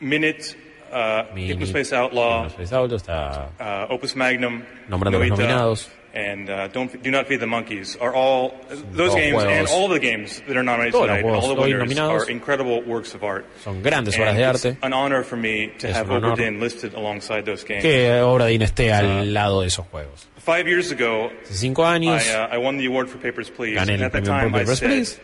Minute, 0.00 0.56
uh, 0.92 1.24
Minute, 1.34 1.54
Hypnospace 1.58 1.92
Outlaw, 1.92 2.44
Hypnospace 2.48 2.72
Outlaw 2.74 2.96
está 2.96 3.50
uh, 3.60 3.92
Opus 3.92 4.14
Magnum, 4.16 4.62
Nombrando 4.88 5.18
los 5.18 5.28
Noita, 5.30 5.42
nominados. 5.42 5.90
and 6.14 6.50
uh, 6.50 6.68
Don't 6.68 7.02
Do 7.02 7.10
Not 7.10 7.26
Feed 7.26 7.40
the 7.40 7.46
Monkeys 7.46 7.96
are 8.00 8.12
all 8.14 8.54
those 8.92 9.10
todos 9.10 9.14
games 9.14 9.42
and 9.42 9.66
juegos. 9.66 9.70
all 9.70 9.88
the 9.88 9.98
games 10.00 10.42
that 10.46 10.56
are 10.56 10.62
nominated 10.62 10.94
los 10.94 11.06
tonight, 11.06 11.24
and 11.24 11.34
all 11.36 11.54
the 11.54 11.60
winners 11.60 11.98
are 11.98 12.28
incredible 12.30 12.82
works 12.82 13.14
of 13.14 13.22
art. 13.24 13.46
Son 13.64 13.80
grandes 13.82 14.14
And 14.16 14.22
obras 14.24 14.36
de 14.36 14.44
arte. 14.44 14.76
An 14.82 14.92
honor 14.92 15.22
for 15.24 15.36
me 15.36 15.72
to 15.78 15.88
Es 15.88 15.96
have. 15.96 16.08
Oberdin 16.08 16.60
listed 16.60 16.94
alongside 16.94 17.44
those 17.46 17.64
games. 17.64 17.82
Que 17.82 18.20
Obra 18.20 18.46
Dinn 18.46 18.62
esté 18.62 18.92
al 18.92 19.32
lado 19.32 19.62
de 19.62 19.68
esos 19.68 19.86
juegos. 19.86 20.28
Five 20.44 20.66
years 20.66 20.90
ago, 20.90 21.30
cinco 21.44 21.84
años 21.84 22.20
I, 22.28 22.34
uh, 22.34 22.48
I 22.54 22.58
won 22.58 22.76
the 22.76 22.86
award 22.86 23.08
for 23.08 23.18
Papers, 23.18 23.48
Please. 23.48 23.76
gané 23.76 23.94
el 23.94 24.02
at 24.04 24.12
that 24.12 24.22
premio 24.24 24.26
time, 24.26 24.50
por 24.50 24.60
I 24.60 24.62
Papers, 24.64 24.78
said 24.80 24.88
Please. 24.88 25.20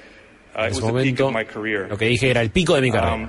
uh, 0.55 0.59
En 0.61 0.65
it 0.67 0.71
ese 0.73 0.81
was 0.81 0.81
the 0.81 0.87
peak 1.03 1.19
momento, 1.19 1.27
of 1.27 1.33
my 1.33 1.45
career. 1.45 1.89
lo 1.91 1.97
que 1.97 2.07
dije 2.09 2.31
era 2.31 2.41
el 2.41 2.51
pico 2.51 2.75
de 2.77 2.83
mi 2.83 2.91
carrera. 2.93 3.15
Um, 3.15 3.29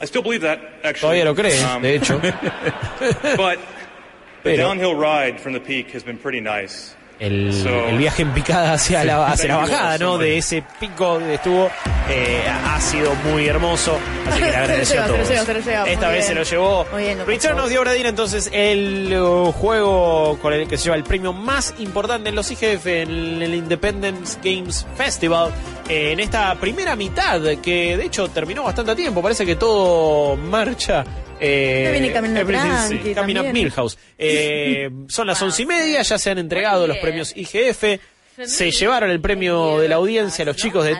I 0.00 0.06
still 0.06 0.22
believe 0.22 0.42
that, 0.42 0.60
actually. 0.84 1.20
Todavía 1.20 1.24
lo 1.24 1.34
cree, 1.34 1.60
Um, 1.64 1.82
de 1.82 1.94
hecho. 1.96 2.18
but 3.36 3.58
the 3.58 4.54
Pero- 4.54 4.56
downhill 4.58 4.94
ride 4.94 5.40
from 5.40 5.52
the 5.54 5.60
peak 5.60 5.90
has 5.92 6.04
been 6.04 6.18
pretty 6.18 6.40
nice. 6.40 6.94
El, 7.20 7.52
So- 7.52 7.68
el 7.68 7.96
viaje 7.98 8.22
en 8.22 8.32
picada 8.32 8.72
hacia 8.72 9.04
la, 9.04 9.26
hacia 9.28 9.48
la 9.48 9.56
bajada, 9.58 9.98
¿no? 9.98 10.18
De 10.18 10.36
ese 10.36 10.64
pico 10.80 11.18
que 11.20 11.34
estuvo, 11.34 11.70
eh, 12.10 12.42
ha 12.66 12.80
sido 12.80 13.14
muy 13.30 13.46
hermoso. 13.46 13.98
Así 14.28 14.40
que 14.40 14.50
le 14.50 14.56
agradeció 14.56 15.00
a 15.02 15.06
lleva, 15.06 15.24
se 15.24 15.34
lo 15.36 15.42
todos. 15.44 15.48
se. 15.64 15.86
Esta 15.86 16.06
Muy 16.06 16.14
vez 16.16 16.24
bien. 16.26 16.28
se 16.28 16.34
lo 16.34 16.42
llevó 16.42 16.84
bien, 16.96 17.18
Pope. 17.18 17.32
the 17.68 17.78
Obra 17.78 17.92
Dinn, 17.92 18.06
entonces 18.06 18.50
el 18.52 19.12
eh, 19.12 19.52
juego 19.54 20.38
con 20.42 20.52
el 20.52 20.66
que 20.66 20.76
se 20.76 20.84
lleva 20.84 20.96
el 20.96 21.04
premio 21.04 21.32
más 21.32 21.74
importante 21.78 22.28
en 22.30 22.34
los 22.34 22.50
IGF, 22.50 22.86
en 22.86 23.42
el 23.42 23.54
Independence 23.54 24.38
Games 24.42 24.86
Festival, 24.96 25.50
eh, 25.88 26.12
en 26.12 26.20
esta 26.20 26.54
primera 26.56 26.96
mitad, 26.96 27.40
que 27.62 27.96
de 27.96 28.04
hecho 28.06 28.28
terminó 28.28 28.64
bastante 28.64 28.90
a 28.92 28.96
tiempo, 28.96 29.22
parece 29.22 29.46
que 29.46 29.56
todo 29.56 30.36
marcha. 30.36 31.04
Eh, 31.40 31.88
viene 31.92 32.12
caminando 32.12 32.40
everything- 32.40 32.70
tranqui 32.88 33.08
sí, 33.08 33.14
Camina 33.14 33.42
también. 33.42 33.64
Milhouse. 33.66 33.98
Eh, 34.18 34.90
son 35.08 35.26
las 35.26 35.40
once 35.42 35.62
y 35.62 35.66
media, 35.66 36.02
ya 36.02 36.18
se 36.18 36.30
han 36.30 36.38
entregado 36.38 36.86
los 36.86 36.98
premios 36.98 37.32
IGF. 37.36 38.00
Se 38.46 38.70
llevaron 38.70 39.10
el 39.10 39.20
premio 39.20 39.78
de 39.78 39.88
la 39.88 39.96
audiencia 39.96 40.44
los 40.44 40.56
chicos 40.56 40.84
de. 40.84 40.94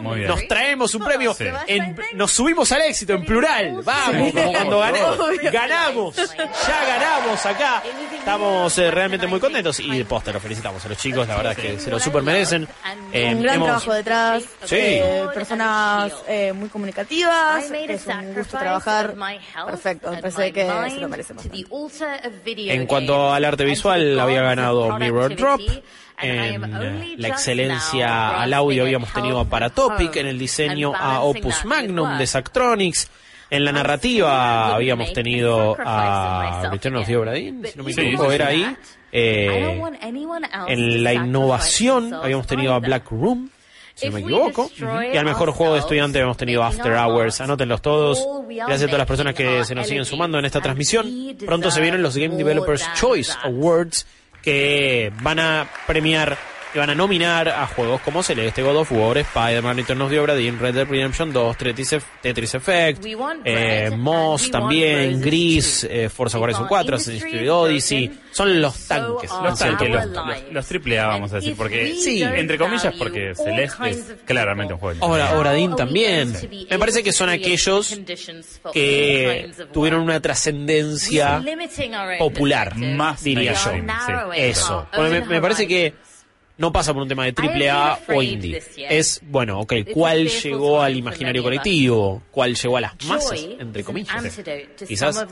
Muy 0.00 0.18
bien. 0.18 0.28
Nos 0.28 0.46
traemos 0.48 0.94
un 0.94 1.04
premio. 1.04 1.34
Sí. 1.34 1.44
en- 1.66 1.96
nos 2.14 2.32
subimos 2.32 2.70
al 2.72 2.82
éxito 2.82 3.12
en 3.14 3.24
plural. 3.24 3.80
Vamos, 3.84 4.32
como 4.32 4.52
cuando 4.52 4.80
gané- 4.80 5.00
ganamos. 5.52 6.16
Ya 6.16 6.84
ganamos 6.86 7.46
acá. 7.46 7.82
Estamos 8.18 8.78
eh, 8.78 8.90
realmente 8.90 9.26
muy 9.26 9.40
contentos. 9.40 9.80
Y 9.80 9.98
de 9.98 10.04
posta, 10.04 10.32
los 10.32 10.42
felicitamos 10.42 10.84
a 10.84 10.88
los 10.88 10.98
chicos. 10.98 11.26
La 11.28 11.36
verdad 11.36 11.52
es 11.52 11.58
que 11.58 11.78
se 11.80 11.90
lo 11.90 11.98
super 12.00 12.22
merecen. 12.22 12.66
Eh, 13.12 13.34
un 13.34 13.42
gran 13.42 13.56
hemos- 13.56 13.66
trabajo 13.68 13.92
detrás, 13.94 14.42
Sí. 14.64 14.76
eh, 14.78 15.24
personas 15.34 16.12
eh, 16.26 16.52
muy 16.52 16.68
comunicativas, 16.68 17.64
es 17.64 18.06
un 18.06 18.34
gusto 18.34 18.58
trabajar. 18.58 19.14
Perfecto, 19.66 20.10
parece 20.20 20.52
que 20.52 20.66
se 20.90 21.00
lo 21.00 21.08
merecen 21.08 21.36
bastante. 21.36 21.58
En 22.70 22.86
cuanto 22.86 23.32
al 23.32 23.44
arte 23.44 23.64
visual, 23.64 24.18
había 24.18 24.42
ganado 24.42 24.98
Mirror 24.98 25.36
Drop. 25.36 25.60
En 26.18 26.64
eh, 26.64 27.14
la 27.18 27.28
excelencia 27.28 28.40
al 28.40 28.52
audio 28.52 28.84
habíamos 28.84 29.12
tenido 29.12 29.40
a 29.40 29.44
Paratopic. 29.44 30.16
En 30.16 30.26
el 30.26 30.38
diseño 30.38 30.92
a 30.94 31.20
Opus 31.20 31.64
Magnum 31.64 32.18
de 32.18 32.26
Zactronics. 32.26 33.10
En 33.50 33.64
la 33.64 33.72
narrativa 33.72 34.74
habíamos 34.74 35.12
tenido 35.12 35.76
a 35.78 36.68
Return 36.72 36.96
of 36.96 37.06
the 37.06 37.16
Obra 37.16 37.34
si 37.36 37.52
no 37.76 37.84
me 37.84 37.92
equivoco, 37.92 38.32
era 38.32 38.48
ahí. 38.48 38.76
Eh, 39.12 39.80
en 40.66 41.04
la 41.04 41.14
innovación 41.14 42.12
habíamos 42.14 42.46
tenido 42.48 42.74
a 42.74 42.80
Black 42.80 43.10
Room, 43.12 43.50
si 43.94 44.06
no 44.06 44.12
me 44.14 44.20
equivoco. 44.20 44.70
Y 45.12 45.16
al 45.16 45.24
mejor 45.24 45.52
juego 45.52 45.74
de 45.74 45.80
estudiante 45.80 46.18
habíamos 46.18 46.36
tenido 46.36 46.64
After 46.64 46.94
Hours. 46.94 47.40
Anótenlos 47.40 47.80
todos. 47.80 48.26
Gracias 48.48 48.82
a 48.82 48.86
todas 48.86 48.98
las 48.98 49.06
personas 49.06 49.34
que 49.34 49.64
se 49.64 49.74
nos 49.74 49.86
siguen 49.86 50.04
sumando 50.04 50.38
en 50.38 50.46
esta 50.46 50.60
transmisión. 50.60 51.36
Pronto 51.44 51.70
se 51.70 51.80
vienen 51.80 52.02
los 52.02 52.16
Game 52.16 52.36
Developers 52.36 52.88
Choice 52.94 53.32
Awards 53.44 54.06
que 54.44 55.10
van 55.22 55.38
a 55.40 55.66
premiar 55.86 56.36
y 56.74 56.78
van 56.78 56.90
a 56.90 56.94
nominar 56.94 57.48
a 57.48 57.66
juegos 57.66 58.00
como 58.00 58.22
Celeste, 58.22 58.62
God 58.62 58.76
of 58.78 58.90
War, 58.92 59.16
Spider-Man, 59.18 59.76
Return 59.76 60.02
of 60.02 60.10
the 60.10 60.18
Obra 60.20 60.34
Dinn, 60.34 60.58
Red 60.58 60.74
Dead 60.74 60.88
Redemption 60.88 61.32
2, 61.32 61.56
Tetris, 61.56 61.92
Eff- 61.92 62.04
Tetris 62.20 62.54
Effect, 62.54 63.04
eh, 63.44 63.90
Moss 63.96 64.50
también, 64.50 65.20
Gris, 65.20 65.84
eh, 65.88 66.08
Forza 66.08 66.38
Horizon 66.38 66.66
4, 66.66 66.96
Assassin's 66.96 67.22
Creed 67.24 67.50
Odyssey. 67.52 68.18
Son 68.32 68.60
los 68.60 68.88
tanques. 68.88 69.30
Los 69.30 69.58
tanques, 69.58 69.88
los, 69.90 70.06
los, 70.06 70.42
los 70.50 70.66
triple 70.66 70.98
A, 70.98 71.06
vamos 71.06 71.32
a 71.32 71.36
decir, 71.36 71.54
porque, 71.56 71.94
Sí. 71.94 72.20
entre 72.22 72.58
comillas, 72.58 72.92
porque 72.98 73.32
Celeste 73.36 73.90
es 73.90 74.14
claramente 74.24 74.72
un 74.74 74.80
juego. 74.80 74.98
de 75.16 75.22
Ahora. 75.22 75.38
Obradín 75.38 75.76
también. 75.76 76.32
Me 76.68 76.78
parece 76.78 77.02
que 77.04 77.12
son 77.12 77.28
aquellos 77.28 77.96
que 78.72 79.50
tuvieron 79.72 80.00
una 80.02 80.20
trascendencia 80.20 81.42
popular, 82.18 82.76
Más 82.76 83.22
diría 83.22 83.52
yo. 83.52 83.58
sí. 83.70 83.82
Eso. 84.36 84.88
Bueno, 84.96 85.10
me, 85.10 85.20
me 85.26 85.40
parece 85.40 85.66
que 85.68 85.94
no 86.56 86.72
pasa 86.72 86.92
por 86.92 87.02
un 87.02 87.08
tema 87.08 87.24
de 87.24 87.32
triple 87.32 87.68
A 87.68 87.98
o 88.08 88.22
indie. 88.22 88.62
Es, 88.76 89.20
bueno, 89.24 89.60
ok, 89.60 89.74
¿cuál 89.92 90.28
llegó 90.28 90.82
al 90.82 90.96
imaginario 90.96 91.42
colectivo? 91.42 92.22
¿Cuál 92.30 92.54
llegó 92.54 92.76
a 92.76 92.80
las 92.80 93.04
masas? 93.04 93.40
Entre 93.58 93.82
comillas. 93.82 94.40
Quizás 94.86 95.26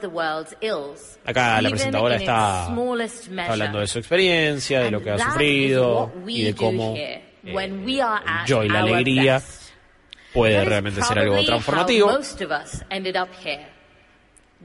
acá 1.24 1.62
la 1.62 1.70
presentadora 1.70 2.16
está, 2.16 2.68
está 2.68 3.52
hablando 3.52 3.78
de 3.80 3.86
su 3.86 3.98
experiencia, 3.98 4.80
de 4.80 4.90
lo 4.90 5.02
que 5.02 5.10
ha 5.10 5.18
sufrido 5.18 6.12
y 6.26 6.42
de 6.42 6.54
cómo 6.54 6.94
eh, 6.96 7.22
el 7.44 7.80
joy, 8.46 8.68
la 8.68 8.80
alegría, 8.80 9.42
puede 10.32 10.64
realmente 10.64 11.02
ser 11.02 11.18
algo 11.20 11.44
transformativo. 11.44 12.10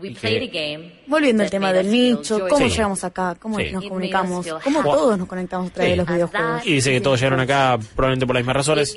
Y 0.02 0.14
que- 0.14 1.02
Volviendo 1.08 1.44
al 1.44 1.50
tema 1.50 1.74
del 1.74 1.90
nicho, 1.92 2.48
cómo 2.48 2.58
Sí. 2.68 2.70
llegamos 2.76 3.04
acá, 3.04 3.36
cómo 3.40 3.58
Sí. 3.58 3.72
nos 3.72 3.84
comunicamos, 3.86 4.48
cómo 4.64 4.84
todos 4.84 5.18
nos 5.18 5.28
conectamos 5.28 5.72
a 5.72 5.74
través 5.74 5.88
Sí. 5.88 5.92
de 5.92 5.98
los 5.98 6.08
videojuegos. 6.08 6.66
Y 6.68 6.74
dice 6.74 6.92
que 6.92 7.02
todos 7.02 7.20
llegaron 7.20 7.40
acá 7.40 7.80
probablemente 7.96 8.28
por 8.28 8.36
las 8.36 8.42
mismas 8.44 8.56
razones. 8.58 8.96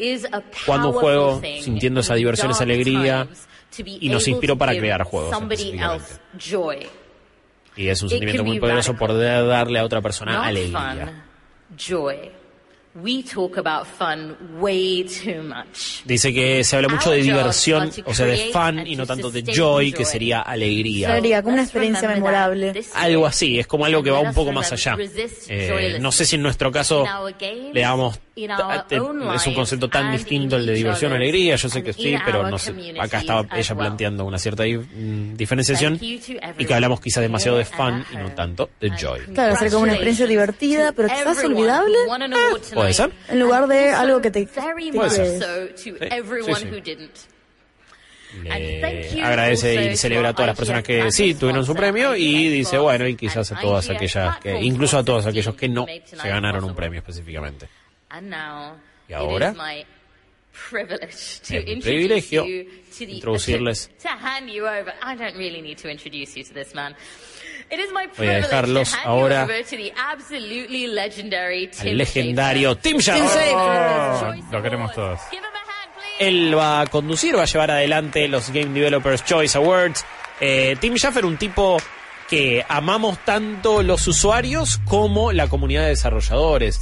Cuando 0.67 0.89
un 0.91 0.95
juego, 0.95 1.41
sintiendo 1.61 2.01
esa 2.01 2.15
diversión, 2.15 2.51
esa 2.51 2.65
alegría, 2.65 3.29
y 3.79 4.09
nos 4.11 4.27
inspiró 4.29 4.57
para 4.59 4.77
crear 4.77 5.03
juegos. 5.05 5.35
Y 7.77 7.89
es 7.89 8.03
un 8.03 8.09
sentimiento 8.11 8.45
muy 8.45 8.59
poderoso 8.61 8.95
poder 8.97 9.47
darle 9.47 9.79
a 9.79 9.85
otra 9.85 10.01
persona 10.03 10.45
alegría. 10.47 11.25
We 12.93 13.23
talk 13.23 13.57
about 13.57 13.87
fun 13.87 14.37
way 14.59 15.05
too 15.05 15.45
much. 15.45 16.03
Dice 16.05 16.35
que 16.35 16.65
se 16.65 16.75
habla 16.75 16.89
mucho 16.89 17.13
de 17.13 17.23
diversión, 17.23 17.89
o 18.05 18.13
sea, 18.13 18.27
de 18.27 18.51
fun 18.53 18.85
y 18.85 18.97
no 18.97 19.05
to 19.05 19.15
tanto 19.15 19.31
de 19.31 19.45
joy, 19.45 19.93
que 19.93 20.05
sería 20.05 20.41
alegría. 20.41 21.15
Sería 21.15 21.41
como 21.41 21.55
una 21.55 21.63
experiencia 21.63 22.09
memorable. 22.09 22.73
Algo 22.95 23.27
así, 23.27 23.61
es 23.61 23.69
como 23.69 23.85
algo 23.85 24.03
que 24.03 24.11
va 24.11 24.19
un 24.19 24.35
poco 24.35 24.51
más 24.51 24.73
allá. 24.73 24.97
Eh, 25.49 25.99
no 26.01 26.11
sé 26.11 26.25
si 26.25 26.35
en 26.35 26.43
nuestro 26.43 26.73
caso 26.73 27.05
le 27.73 27.81
damos 27.81 28.19
es 28.45 29.47
un 29.47 29.55
concepto 29.55 29.89
tan 29.89 30.13
distinto 30.13 30.57
el 30.57 30.67
de 30.67 30.75
diversión 30.75 31.13
o 31.13 31.17
alegría, 31.17 31.57
yo 31.57 31.69
sé 31.69 31.83
que 31.83 31.93
sí, 31.93 32.15
pero 32.25 32.49
no 32.49 32.59
sé, 32.59 32.75
acá 32.99 33.21
estaba 33.21 33.47
ella 33.57 33.75
planteando 33.75 34.25
una 34.25 34.39
cierta 34.39 34.65
mm, 34.65 35.35
diferenciación 35.37 35.99
y 36.01 36.19
que 36.65 36.75
hablamos 36.75 37.01
quizá 37.01 37.21
demasiado 37.21 37.59
de 37.59 37.65
fun 37.65 38.05
y 38.13 38.17
no 38.17 38.31
tanto 38.33 38.71
de 38.81 38.91
joy. 38.91 39.21
Claro, 39.35 39.57
sería 39.57 39.73
como 39.73 39.85
una 39.85 39.93
experiencia 39.93 40.27
divertida, 40.27 40.93
pero 40.93 41.09
quizás 41.09 41.45
olvidable. 41.45 41.97
¿Puede 42.75 42.93
ser? 42.93 43.11
En 43.29 43.41
lugar 43.41 43.67
de 43.67 43.91
algo 43.91 44.21
que 44.21 44.31
te... 44.31 44.47
So 44.47 44.61
to 44.63 45.77
sí, 45.77 45.95
everyone 46.01 46.57
sí. 46.57 46.67
who 46.67 46.81
didn't. 46.81 47.31
Le 48.45 49.23
agradece 49.23 49.93
y 49.93 49.97
celebra 49.97 50.31
a 50.31 50.33
todas 50.33 50.49
las 50.49 50.57
personas 50.57 50.83
que 50.83 51.11
sí 51.11 51.35
tuvieron 51.35 51.65
su 51.65 51.75
premio 51.75 52.15
y 52.15 52.49
dice, 52.49 52.79
bueno, 52.79 53.07
y 53.07 53.17
quizás 53.17 53.51
a 53.53 53.61
todas 53.61 53.91
aquellas 53.91 54.39
que, 54.39 54.61
incluso 54.61 54.99
a 54.99 55.05
todos 55.05 55.27
aquellos 55.27 55.55
que 55.55 55.69
no 55.69 55.87
se 56.05 56.29
ganaron 56.29 56.65
un 56.65 56.75
premio 56.75 57.01
específicamente. 57.01 57.69
And 58.11 58.29
now, 58.29 58.77
Y 59.09 59.15
ahora, 59.15 59.49
it 59.49 59.53
is 59.53 59.57
my 59.57 59.87
privilege 60.53 61.41
to 61.43 61.57
es 61.57 61.65
mi 61.65 61.73
introduce 61.73 61.85
privilegio 61.85 62.45
you 62.45 62.65
to 62.65 63.07
the 63.07 63.15
introducirles 63.15 63.89
to 64.03 64.09
hand 64.09 64.51
you 64.51 64.67
over. 64.67 64.93
I 65.03 65.15
don't 65.15 65.37
really 65.37 65.63
need 65.63 65.79
to 65.79 65.89
introduce 65.89 66.37
you 66.37 66.45
to 66.45 66.53
this 66.53 66.75
man. 66.75 66.97
It 67.71 67.79
is 67.79 67.93
my 67.93 68.07
Voy 68.07 68.11
a 68.11 68.15
privilege 68.17 68.43
dejarlos 68.47 68.91
to 68.91 68.97
hand 68.97 69.09
ahora 69.09 69.37
you 69.37 69.43
over 69.45 69.63
to 69.63 69.77
the 69.77 69.93
absolutely 69.97 70.87
legendary 70.89 71.69
Tim 71.69 71.89
al 71.89 71.99
legendario 71.99 72.77
Tim 72.77 72.93
Tim 72.93 73.01
Schafer. 73.01 73.29
Schafer. 73.29 74.53
Lo 74.53 74.63
queremos 74.63 74.93
todos. 74.93 75.21
Él 76.19 76.55
va 76.57 76.83
a 76.83 76.87
conducir, 76.87 77.37
va 77.37 77.43
a 77.43 77.47
llevar 77.47 77.71
adelante 77.71 78.29
los 78.29 78.51
Game 78.51 78.75
Developers 78.75 79.25
Choice 79.25 79.57
Awards. 79.57 80.05
Eh, 80.41 80.77
Tim 80.79 80.97
Schafer, 80.97 81.25
un 81.25 81.39
tipo 81.39 81.79
que 82.29 82.65
amamos 82.69 83.19
tanto 83.25 83.83
los 83.83 84.07
usuarios 84.07 84.81
como 84.85 85.33
la 85.33 85.49
comunidad 85.49 85.83
de 85.85 85.89
desarrolladores. 85.89 86.81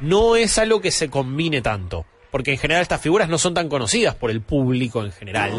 No 0.00 0.36
es 0.36 0.58
algo 0.58 0.80
que 0.80 0.90
se 0.90 1.10
combine 1.10 1.60
tanto, 1.60 2.06
porque 2.30 2.52
en 2.52 2.58
general 2.58 2.82
estas 2.82 3.00
figuras 3.00 3.28
no 3.28 3.38
son 3.38 3.54
tan 3.54 3.68
conocidas 3.68 4.14
por 4.14 4.30
el 4.30 4.40
público 4.40 5.04
en 5.04 5.12
general. 5.12 5.52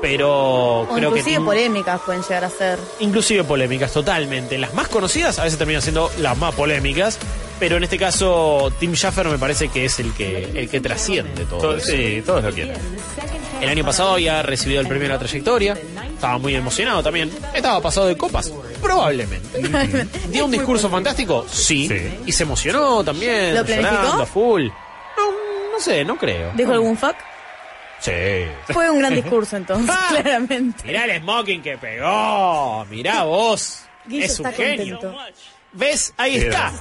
Pero 0.00 0.80
O 0.82 0.88
creo 0.88 1.12
que 1.12 1.20
inclusive 1.20 1.44
polémicas 1.44 2.00
pueden 2.04 2.22
llegar 2.22 2.44
a 2.44 2.50
ser. 2.50 2.78
inclusive 3.00 3.44
polémicas 3.44 3.92
totalmente. 3.92 4.58
Las 4.58 4.74
más 4.74 4.88
conocidas 4.88 5.38
a 5.38 5.44
veces 5.44 5.58
terminan 5.58 5.82
siendo 5.82 6.10
las 6.18 6.36
más 6.36 6.54
polémicas, 6.54 7.18
pero 7.58 7.76
en 7.78 7.84
este 7.84 7.98
caso 7.98 8.70
Tim 8.78 8.94
Schafer 8.94 9.26
me 9.28 9.38
parece 9.38 9.68
que 9.68 9.86
es 9.86 9.98
el 9.98 10.12
que 10.12 10.50
el 10.54 10.68
que 10.68 10.80
trasciende 10.80 11.44
todo. 11.46 11.60
Todos- 11.60 11.82
eso. 11.88 11.92
sí, 11.92 12.22
todos 12.24 12.44
lo 12.44 12.52
quieren. 12.52 12.76
El 13.60 13.70
año 13.70 13.84
pasado 13.84 14.12
había 14.12 14.42
recibido 14.42 14.82
el 14.82 14.86
premio 14.86 15.08
de 15.08 15.14
la 15.14 15.18
trayectoria, 15.18 15.72
estaba 16.12 16.36
muy 16.36 16.54
emocionado 16.54 17.02
también, 17.02 17.30
estaba 17.54 17.80
pasado 17.80 18.06
de 18.06 18.14
copas, 18.16 18.52
probablemente. 18.82 19.62
¿Dio 20.28 20.44
un 20.44 20.50
discurso 20.52 20.90
fantástico? 20.90 21.46
Sí. 21.50 21.90
Y 22.26 22.32
se 22.32 22.42
emocionó 22.42 23.02
también, 23.02 23.54
¿Lo 23.54 23.64
planificó? 23.64 23.94
llorando 23.96 24.22
a 24.22 24.26
full. 24.26 24.66
No, 25.16 25.72
no 25.72 25.80
sé, 25.80 26.04
no 26.04 26.18
creo. 26.18 26.52
¿Dijo 26.54 26.72
algún 26.72 26.98
fuck? 26.98 27.14
Sí. 28.00 28.12
Fue 28.72 28.90
un 28.90 28.98
gran 28.98 29.14
discurso 29.14 29.56
entonces, 29.56 29.94
claramente. 30.08 30.84
Mirá 30.84 31.04
el 31.04 31.20
smoking 31.20 31.62
que 31.62 31.78
pegó, 31.78 32.84
mirá 32.90 33.24
vos. 33.24 33.82
Guillo 34.06 34.24
es 34.24 34.38
un 34.40 34.46
está 34.46 34.62
genio. 34.62 34.98
contento. 35.00 35.18
¿Ves? 35.76 36.14
Ahí 36.16 36.36
está. 36.36 36.72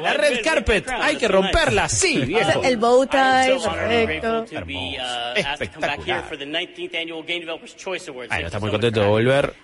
La 0.00 0.12
red 0.14 0.42
carpet, 0.42 0.88
hay 0.88 1.16
que 1.16 1.28
romperla, 1.28 1.88
sí, 1.88 2.18
viejo. 2.26 2.62
El 2.62 2.76
bow 2.76 3.06
tie, 3.06 3.58
perfecto. 3.62 4.44
uh, 4.44 5.38
asked 5.38 5.58
to 5.58 5.72
come 5.72 5.86
back 5.86 6.00
here 6.04 6.22
for 6.22 6.36
the 6.36 6.44
19th 6.44 6.94
annual 6.94 7.22
Game 7.22 7.40
Developers 7.40 7.76
Choice 7.76 8.08
Awards. 8.10 8.28
Bueno, 8.30 8.46
está 8.46 8.58
muy 8.58 8.70
contento 8.70 9.00
de 9.00 9.06
volver. 9.06 9.54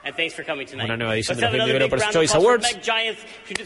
Una 0.74 0.96
nueva 0.96 1.14
edición 1.14 1.36
de 1.38 1.42
los 1.42 1.52
Game 1.52 1.66
Developers 1.72 2.10
Choice 2.10 2.36
Awards. 2.36 2.78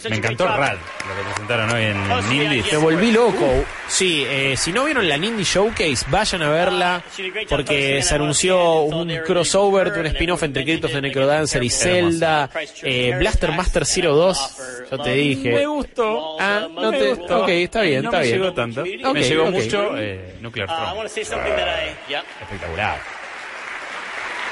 Me 0.09 0.17
encantó. 0.17 0.47
RAD, 0.47 0.77
lo 0.77 1.17
que 1.17 1.23
presentaron 1.31 1.71
hoy 1.71 1.83
en 1.85 2.13
Oh, 2.13 2.21
yes. 2.33 2.73
Me 2.73 2.79
volví 2.79 3.11
loco. 3.13 3.65
Sí, 3.89 4.25
eh, 4.27 4.55
si 4.57 4.73
no 4.73 4.85
vieron 4.85 5.09
la 5.09 5.17
Nindy 5.17 5.45
Showcase, 5.45 6.07
vayan 6.09 6.43
a 6.43 6.51
verla 6.51 7.03
porque 7.49 8.03
se 8.03 8.15
anunció 8.15 8.81
un 8.83 9.15
crossover 9.27 9.93
de 9.93 10.01
un 10.01 10.07
spin-off 10.07 10.43
entre 10.43 10.65
Cryptos 10.65 10.93
de 10.93 11.01
Necrodancer 11.03 11.63
y 11.63 11.71
Zelda. 11.71 12.49
Eh, 12.83 13.15
Blaster 13.19 13.53
Master 13.53 13.85
Zero 13.87 14.15
2, 14.15 14.57
yo 14.91 14.99
te 14.99 15.11
dije. 15.15 15.53
Me 15.53 15.67
gustó. 15.67 16.37
Ah, 16.41 16.67
no 16.71 16.91
me 16.93 16.99
te. 16.99 17.15
gustó. 17.15 17.43
Ok, 17.43 17.49
está 17.49 17.81
bien, 17.83 18.03
no 18.03 18.09
está 18.11 18.19
me 18.21 18.25
bien. 18.27 18.39
llegó 18.39 18.53
tanto. 18.55 18.81
Ok, 18.83 19.15
me 19.15 19.23
llegó 19.23 19.45
ok. 19.45 19.51
mucho 19.51 19.99
eh, 19.99 20.35
Nuclear 20.41 20.69
Uh, 20.69 20.73
I 20.73 20.77
Throne. 20.77 20.97
want 20.97 21.09
to 21.09 21.15
say 21.15 21.25
something 21.25 21.51
that 21.57 21.69
I, 21.69 21.95
yeah. 22.11 22.23
Espectacular. 22.41 22.99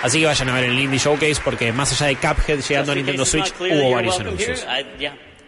Así 0.02 0.18
que 0.20 0.26
vayan 0.26 0.48
a 0.48 0.54
ver 0.54 0.64
el 0.64 0.78
Indie 0.78 0.98
Showcase 0.98 1.40
porque 1.44 1.72
más 1.72 1.92
allá 1.92 2.06
de 2.06 2.16
Cuphead 2.16 2.60
llegando 2.60 2.92
a 2.92 2.94
Nintendo 2.94 3.24
Switch 3.26 3.52
hubo 3.60 3.90
varios 3.92 4.18
anuncios. 4.18 4.66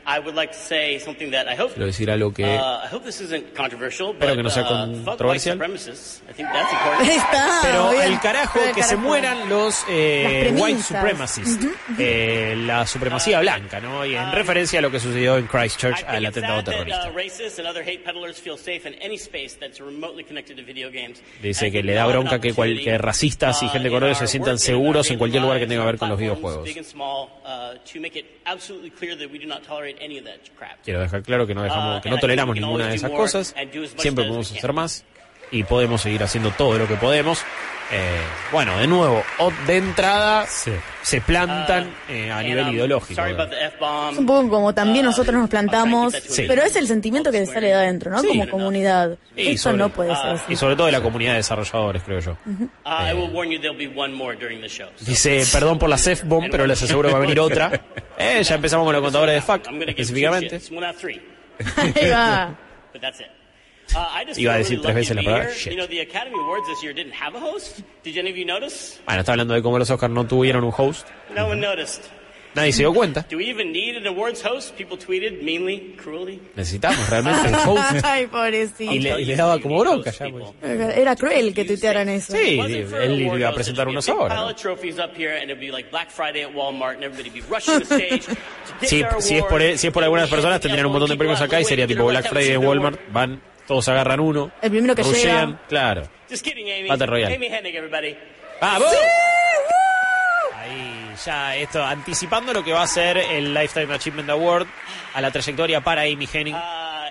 Here. 0.04 0.12
I- 0.12 0.16
yeah. 0.16 0.16
I 0.16 0.18
would 0.20 0.34
like 0.34 0.52
to 0.52 0.58
say 0.58 0.98
something 0.98 1.30
that 1.32 1.46
I 1.48 1.54
hope. 1.56 1.74
Quiero 1.74 1.86
decir 1.86 2.10
algo 2.10 2.32
que 2.32 2.44
Uh, 2.44 2.84
I 2.84 2.88
hope 2.92 3.04
this 3.04 3.20
isn't 3.20 3.54
controversial, 3.54 4.10
Espero 4.12 4.30
but 4.30 4.36
que 4.36 4.42
no 4.42 4.50
sea 4.50 4.60
uh, 4.60 4.64
fuck 4.64 4.74
white 4.88 5.04
controversial. 5.04 5.54
supremacists. 5.58 6.22
I 6.28 6.32
think 6.32 6.48
that's 6.52 6.72
important. 6.72 7.08
Ahí 7.08 7.16
está. 7.16 7.60
Pero 7.62 7.90
bien. 7.90 8.02
el 8.12 8.20
carajo, 8.20 8.58
el 8.60 8.74
que 8.74 8.82
se 8.82 8.96
mueran 8.96 9.48
los 9.48 9.84
eh, 9.88 10.52
white 10.56 10.82
supremacists, 10.82 11.66
eh, 11.98 12.54
la 12.66 12.86
supremacía 12.86 13.40
blanca, 13.40 13.80
¿no? 13.80 14.04
Y 14.06 14.14
en 14.16 14.32
referencia 14.32 14.78
a 14.78 14.82
lo 14.82 14.90
que 14.90 15.00
sucedió 15.00 15.36
en 15.38 15.46
Christchurch 15.46 16.04
al 16.06 16.26
atentado 16.26 16.62
terrorista. 16.64 17.08
uh, 17.10 17.16
racists 17.16 17.58
and 17.58 17.66
other 17.68 17.82
hate 17.82 18.04
peddlers 18.04 18.38
feel 18.40 18.56
safe 18.56 18.86
in 18.88 18.94
any 19.02 19.16
space 19.16 19.56
that's 19.58 19.80
remotely 19.80 20.24
connected 20.24 20.56
to 20.56 20.62
video 20.64 20.90
games. 20.90 21.22
Dice 21.42 21.70
que 21.70 21.82
le 21.82 21.94
da 21.94 22.06
bronca 22.06 22.40
que, 22.40 22.52
cual- 22.54 22.82
que 22.82 22.98
racistas 22.98 23.62
y 23.62 23.68
gente 23.68 23.90
color 23.90 24.14
se 24.14 24.26
sientan 24.26 24.58
seguros 24.58 25.10
en 25.10 25.18
cualquier 25.18 25.42
lugar 25.42 25.58
que 25.58 25.66
tenga 25.66 25.82
que 25.82 25.86
ver 25.86 25.98
con 25.98 26.08
los 26.08 26.18
videojuegos. 26.18 26.68
Uh. 29.94 30.82
Quiero 30.84 31.00
dejar 31.00 31.22
claro 31.22 31.46
que 31.46 31.54
no 31.54 31.62
dejamos, 31.62 32.02
que 32.02 32.10
no 32.10 32.18
toleramos 32.18 32.54
ninguna 32.54 32.88
de 32.88 32.96
esas 32.96 33.10
cosas. 33.10 33.54
Siempre 33.96 34.24
podemos 34.24 34.50
hacer 34.52 34.72
más 34.72 35.04
y 35.52 35.62
podemos 35.64 36.00
seguir 36.02 36.22
haciendo 36.24 36.50
todo 36.50 36.78
lo 36.78 36.88
que 36.88 36.96
podemos. 36.96 37.44
Eh, 37.94 38.22
bueno, 38.50 38.78
de 38.78 38.86
nuevo, 38.86 39.22
de 39.66 39.76
entrada 39.76 40.46
se 41.02 41.20
plantan 41.20 41.94
eh, 42.08 42.30
a 42.32 42.42
nivel 42.42 42.68
ideológico. 42.68 43.20
Sorry 43.20 43.34
about 43.34 43.50
the 43.50 43.66
F-bomb. 43.66 44.12
Es 44.14 44.18
un 44.18 44.24
poco 44.24 44.48
como 44.48 44.72
también 44.74 45.04
nosotros 45.04 45.36
nos 45.36 45.50
plantamos, 45.50 46.14
Sí. 46.14 46.44
pero 46.48 46.62
es 46.62 46.74
el 46.76 46.86
sentimiento 46.86 47.30
que 47.30 47.44
sale 47.44 47.66
de 47.66 47.74
adentro, 47.74 48.10
¿no? 48.10 48.20
Sí. 48.20 48.28
Como 48.28 48.48
comunidad. 48.48 49.18
Y 49.36 49.50
Eso 49.50 49.64
sobre- 49.64 49.76
no 49.76 49.88
puede 49.90 50.16
ser 50.16 50.26
así. 50.26 50.52
Y 50.54 50.56
sobre 50.56 50.74
todo 50.74 50.86
de 50.86 50.92
la 50.92 51.02
comunidad 51.02 51.32
de 51.32 51.36
desarrolladores, 51.38 52.02
creo 52.02 52.20
yo. 52.20 52.36
Uh, 52.46 52.68
show. 54.68 54.88
Dice, 55.00 55.44
perdón 55.52 55.78
por 55.78 55.90
la 55.90 55.96
F-bomb, 55.96 56.48
pero 56.50 56.66
les 56.66 56.82
aseguro 56.82 57.08
que 57.08 57.12
va 57.12 57.18
a 57.18 57.22
venir 57.22 57.40
otra. 57.40 57.70
Eh, 58.18 58.42
ya 58.44 58.54
empezamos 58.54 58.84
con 58.84 58.92
los 58.92 59.02
contadores 59.02 59.34
de 59.34 59.40
FAC, 59.42 59.66
específicamente. 59.88 60.60
Ahí 61.76 62.10
va. 62.10 62.54
Iba 64.36 64.54
a 64.54 64.58
decir 64.58 64.80
tres 64.80 64.94
veces 64.94 65.16
la 65.16 65.22
palabra 65.22 65.50
shit. 65.54 65.72
You 65.72 65.76
know, 65.76 65.86
the 65.86 66.00
Academy 66.00 66.36
Awards 66.38 66.66
this 66.68 66.82
year 66.82 66.94
didn't 66.94 67.14
have 67.14 67.36
a 67.36 67.40
host. 67.40 67.80
Did 68.02 68.16
any 68.18 68.30
of 68.30 68.36
you 68.36 68.44
notice? 68.44 69.00
Bueno, 69.06 69.20
está 69.20 69.32
hablando 69.32 69.54
de 69.54 69.62
cómo 69.62 69.78
los 69.78 69.90
Oscars 69.90 70.12
no 70.12 70.26
tuvieron 70.26 70.64
un 70.64 70.72
host. 70.76 71.06
No 71.34 71.46
one 71.46 71.60
noticed. 71.60 72.04
Nadie 72.54 72.72
se 72.72 72.82
dio 72.82 72.92
cuenta. 72.92 73.24
Do 73.30 73.38
we 73.38 73.48
even 73.48 73.72
need 73.72 73.96
an 73.96 74.06
awards 74.06 74.44
host? 74.44 74.76
People 74.76 74.98
tweeted 74.98 75.42
meanly, 75.42 75.94
cruelly. 75.96 76.38
Necesitamos 76.54 77.08
realmente 77.10 77.48
un 77.48 77.54
host. 77.54 77.94
Ay, 78.04 78.26
pobrecito. 78.26 78.92
Y 78.92 78.98
le, 78.98 79.22
y 79.22 79.24
le 79.24 79.36
daba 79.36 79.58
como 79.58 79.78
bronca 79.80 80.10
ya. 80.10 80.26
pues. 80.28 80.44
Era 80.62 81.16
cruel 81.16 81.54
que 81.54 81.64
tuitearan 81.64 82.10
eso. 82.10 82.34
Sí, 82.36 82.60
él 82.60 83.22
iba 83.22 83.48
a 83.48 83.54
presentar 83.54 83.88
unos 83.88 84.06
ahora. 84.08 84.54
Sí, 88.82 89.04
si 89.20 89.36
es 89.36 89.42
por 89.44 89.62
awards. 89.62 89.80
si 89.80 89.86
es 89.86 89.92
por 89.92 90.02
algunas 90.04 90.28
personas 90.28 90.60
tendrían 90.60 90.86
un 90.86 90.92
montón 90.92 91.08
de 91.10 91.16
premios 91.16 91.40
acá 91.40 91.60
y 91.60 91.64
sería 91.64 91.86
tipo 91.86 92.04
Black 92.04 92.28
Friday 92.28 92.50
de 92.50 92.58
Walmart, 92.58 93.00
van, 93.12 93.40
todos 93.72 93.88
agarran 93.88 94.20
uno, 94.20 94.50
El 94.60 94.70
primero 94.70 94.94
que 94.94 95.02
rushean, 95.02 95.46
llega. 95.52 95.62
claro. 95.66 96.02
Just 96.28 96.44
kidding, 96.44 96.70
Amy. 96.70 96.88
Battle 96.88 97.06
Royale. 97.06 97.34
Amy 97.36 97.46
Hennig, 97.46 97.74
everybody. 97.74 98.14
¡Vamos! 98.60 98.92
Ahí 100.56 101.10
ya 101.24 101.56
esto, 101.56 101.82
anticipando 101.82 102.52
lo 102.52 102.62
que 102.62 102.72
va 102.72 102.82
a 102.82 102.86
ser 102.86 103.16
el 103.16 103.54
Lifetime 103.54 103.94
Achievement 103.94 104.28
Award 104.28 104.66
a 105.14 105.20
la 105.22 105.30
trayectoria 105.30 105.80
para 105.80 106.02
Amy 106.02 106.28
Hennig. 106.30 106.54
Uh, 106.54 106.58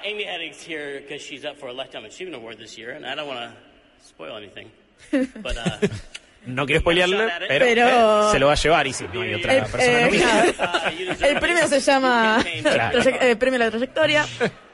Amy 0.05 0.23
Hennig's 0.23 0.63
here 0.67 1.01
because 1.01 1.23
she's 1.23 1.43
up 1.45 1.57
for 1.57 1.69
a 1.69 1.73
Lifetime 1.73 2.05
Achievement 2.05 2.35
Award 2.41 2.57
this 2.59 2.77
year, 2.77 2.91
and 2.95 3.05
I 3.05 3.15
don't 3.15 3.27
want 3.27 3.39
to 3.39 3.51
spoil 4.07 4.37
anything. 4.37 4.69
But 5.41 5.57
uh, 5.57 5.87
No 6.45 6.65
quiero 6.67 6.81
spoilearle, 6.81 7.27
pero, 7.47 7.65
Pero- 7.65 8.27
eh, 8.27 8.31
se 8.31 8.39
lo 8.39 8.47
va 8.47 8.53
a 8.53 8.55
llevar 8.55 8.85
y 8.87 8.93
si 8.93 9.03
no 9.11 9.21
hay 9.21 9.33
otra 9.33 9.53
El, 9.55 9.61
persona 9.63 9.83
eh, 9.83 10.05
nominada. 10.05 10.91
el 11.27 11.39
premio 11.39 11.67
se 11.67 11.79
llama 11.79 12.45
Claro. 12.61 12.99
Traye- 13.01 13.31
eh, 13.31 13.35
Premio 13.35 13.55
a 13.57 13.65
la 13.65 13.71
Trayectoria. 13.71 14.25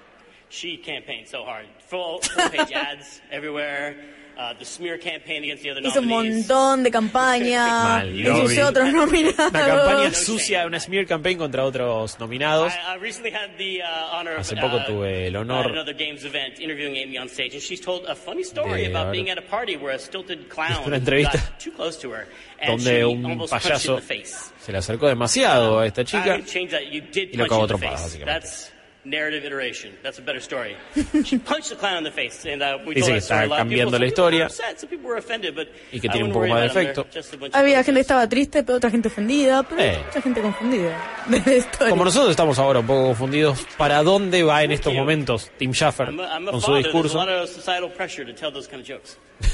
she 0.50 0.78
campaigned 0.78 1.28
so 1.28 1.44
hard. 1.44 1.66
Full, 1.90 2.20
full 2.22 2.50
page 2.50 2.72
ads 2.74 3.22
everywhere. 3.32 3.96
Uh, 4.38 4.54
the 4.60 4.66
smear 4.66 5.00
campaign 5.00 5.44
against 5.44 5.64
the 5.64 5.72
other 5.72 5.82
Hizo 5.82 5.98
un 5.98 6.08
nominees. 6.08 6.48
montón 6.48 6.84
de 6.84 6.92
campaña. 6.92 8.04
Lobby. 8.06 8.60
otros 8.60 8.94
nominados. 8.94 9.50
Una 9.50 9.66
campaña 9.68 10.14
sucia, 10.14 10.66
una 10.68 10.80
smear 10.80 11.08
campaign 11.08 11.40
contra 11.40 11.64
otros 11.66 12.20
nominados. 12.20 12.72
I, 12.72 12.94
I 12.94 12.98
recently 13.02 13.32
had 13.32 13.58
the 13.58 13.82
uh, 13.82 13.88
honor 14.16 14.34
of 14.34 14.42
Hace 14.42 14.56
poco 14.58 14.78
uh, 14.78 14.86
tuve 14.86 15.28
el 15.30 15.38
at 15.38 15.42
honor 15.50 15.72
another 15.72 15.94
games 15.96 16.24
event 16.24 16.60
interviewing 16.60 16.98
Amy 16.98 17.18
on 17.18 17.28
stage, 17.30 17.54
and 17.56 17.64
she's 17.64 17.82
told 17.82 18.06
a 18.06 18.14
funny 18.14 18.44
story 18.44 18.84
de 18.84 18.90
about 18.92 19.08
haber- 19.08 19.12
being 19.14 19.32
at 19.32 19.40
a 19.40 19.42
party 19.42 19.76
where 19.76 19.96
a 19.96 20.00
stilted 20.00 20.48
clown 20.50 20.84
una 20.86 20.98
entrevista 20.98 21.40
got 21.40 21.60
too 21.60 21.72
close 21.72 21.98
to 22.00 22.12
her, 22.12 22.28
and 22.62 22.80
she 22.80 22.86
donde 22.92 23.04
un 23.26 23.32
almost 23.32 23.50
punched 23.52 23.70
her 23.70 23.74
payaso 23.74 23.90
in 23.90 23.96
the 23.96 24.02
face. 24.06 24.52
se 24.60 24.72
le 24.72 24.78
acercó 24.78 25.08
demasiado 25.08 25.80
a 25.80 25.88
esta 25.88 26.04
chica. 26.04 26.24
can 26.38 26.46
change 26.46 26.70
that. 26.70 26.86
You 26.86 27.02
did 27.02 27.30
Y 27.34 27.38
lo 27.38 27.48
punch 27.48 27.50
acabó 27.50 27.62
in 27.64 27.68
the 27.70 27.74
trompada, 27.74 27.98
face. 27.98 28.20
básicamente. 28.20 28.77
Narrative 29.10 29.46
iteration. 29.46 29.94
That's 30.04 30.20
a 30.20 30.22
better 30.22 30.42
story. 30.42 30.76
she 31.24 31.38
punched 31.40 31.70
the 31.70 31.76
clown 31.78 31.98
in 32.00 32.04
the 32.04 32.12
face, 32.12 32.46
and 32.46 32.62
uh, 32.62 32.78
we 32.86 32.94
Dice 32.96 33.06
told 33.06 33.08
que 33.08 33.14
that 33.20 33.24
story 33.24 33.40
está 33.40 33.42
a 33.44 33.48
lot. 33.48 33.58
cambiando 33.60 33.92
People- 33.92 33.92
la 33.92 33.98
some 33.98 34.10
people 34.12 34.24
were 34.24 34.32
historia. 34.34 34.46
upset, 34.48 34.80
some 34.82 34.90
people 34.90 35.08
were 35.10 35.18
offended, 35.18 35.56
but 35.56 35.68
Y 35.94 36.00
que 36.02 36.08
I 36.10 36.12
tiene 36.12 36.26
un 36.26 36.30
wouldn't 36.30 36.34
poco 36.34 36.40
worry 36.40 36.52
más 36.52 36.60
de 36.62 36.66
about 36.66 36.74
them. 36.74 36.84
They're 36.84 36.92
efecto. 36.92 37.14
just 37.14 37.34
a 37.34 37.38
bunch 37.38 37.54
of 37.54 37.60
Había 37.60 37.84
gente 37.84 37.94
que 37.94 38.02
estaba 38.02 38.28
triste, 38.28 38.64
pero 38.64 38.78
otra 38.78 38.90
gente 38.92 39.08
ofendida, 39.08 39.64
pero 39.64 39.82
Eh. 39.82 39.98
mucha 40.06 40.22
gente 40.22 40.42
confundida 40.42 40.98
de 41.28 41.42
la 41.46 41.56
historia. 41.56 41.90
Como 41.90 42.04
nosotros 42.06 42.32
estamos 42.32 42.60
ahora 42.60 42.80
un 42.80 42.88
poco 42.88 43.04
confundidos, 43.08 43.66
¿para 43.78 44.04
dónde 44.04 44.44
va 44.44 44.64
en 44.64 44.72
estos 44.74 44.94
momentos 44.94 45.50
Tim 45.58 45.72
Schafer 45.74 46.10
I'm 46.10 46.20
a, 46.20 46.24
I'm 46.36 46.48
a 46.50 46.52
con 46.52 46.60
su 46.62 46.68
father. 46.68 46.84
There's 46.84 46.94
a 46.96 46.98
discurso? 47.00 47.18
lot 47.18 47.30
of 47.30 47.50
societal 47.50 47.90
pressure 47.90 48.26
to 48.26 48.34
tell 48.34 48.52
those 48.52 48.68
kind 48.70 48.82
of 48.82 48.88
jokes. 48.88 49.18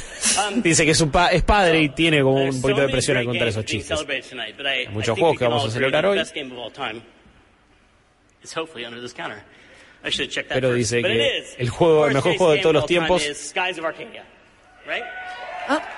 Um, 0.49 0.61
Dice 0.63 0.85
que 0.85 0.95
su 0.95 1.11
pa- 1.11 1.27
es 1.27 1.43
padre 1.43 1.81
y 1.81 1.89
tiene 1.89 2.21
como 2.23 2.37
un 2.43 2.59
poquito 2.61 2.79
de 2.79 2.87
many 2.87 2.91
presión 2.93 3.17
a 3.17 3.19
great 3.19 3.27
contar 3.27 3.47
games 3.49 3.55
esos 3.57 3.65
being 3.65 3.81
chistes. 3.81 3.97
celebrated 3.99 4.29
tonight, 4.29 4.55
but 4.57 4.65
I- 4.65 4.69
Hay 4.69 4.87
muchos 4.87 5.13
think 5.13 5.17
juegos 5.19 5.31
we 5.33 5.37
que 5.37 5.39
can 5.45 5.49
vamos 5.49 5.63
all 5.63 5.67
a 5.67 5.71
agree 5.71 5.83
celebrar 5.91 6.05
hoy. 6.07 6.17
best 6.17 6.33
game 6.33 6.51
of 6.53 6.57
all 6.57 6.71
time 6.71 7.01
Pero 10.49 10.69
first. 10.69 10.77
dice 10.77 11.01
But 11.01 11.11
que 11.11 11.15
it 11.37 11.43
is. 11.43 11.55
el 11.59 11.69
juego- 11.69 12.07
el 12.07 12.13
mejor 12.13 12.37
juego 12.37 12.51
de 12.53 12.59
todos 12.59 12.73
los 12.75 12.85
game 12.87 12.99
of 13.05 13.11
all 13.11 13.17
tiempos- 13.19 13.21
time 13.23 13.31
is 13.31 13.37
Skies 13.49 13.79
of 13.79 13.85
Arcadia, 13.85 14.23
right? 14.85 15.03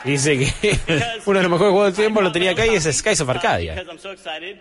Dice 0.04 0.38
que 0.38 0.78
uno 1.26 1.40
de 1.40 1.44
los 1.44 1.52
mejores 1.52 1.72
juegos 1.72 1.86
del 1.88 1.96
tiempo 2.06 2.22
lo 2.22 2.32
tenía 2.32 2.52
acá 2.52 2.68
y 2.68 2.76
es 2.76 2.84
Skies 2.84 3.22
of 3.22 3.30
Arcadia. 3.30 3.74
Because 3.74 3.90
I'm 3.90 3.98
so 4.00 4.12
excited, 4.12 4.60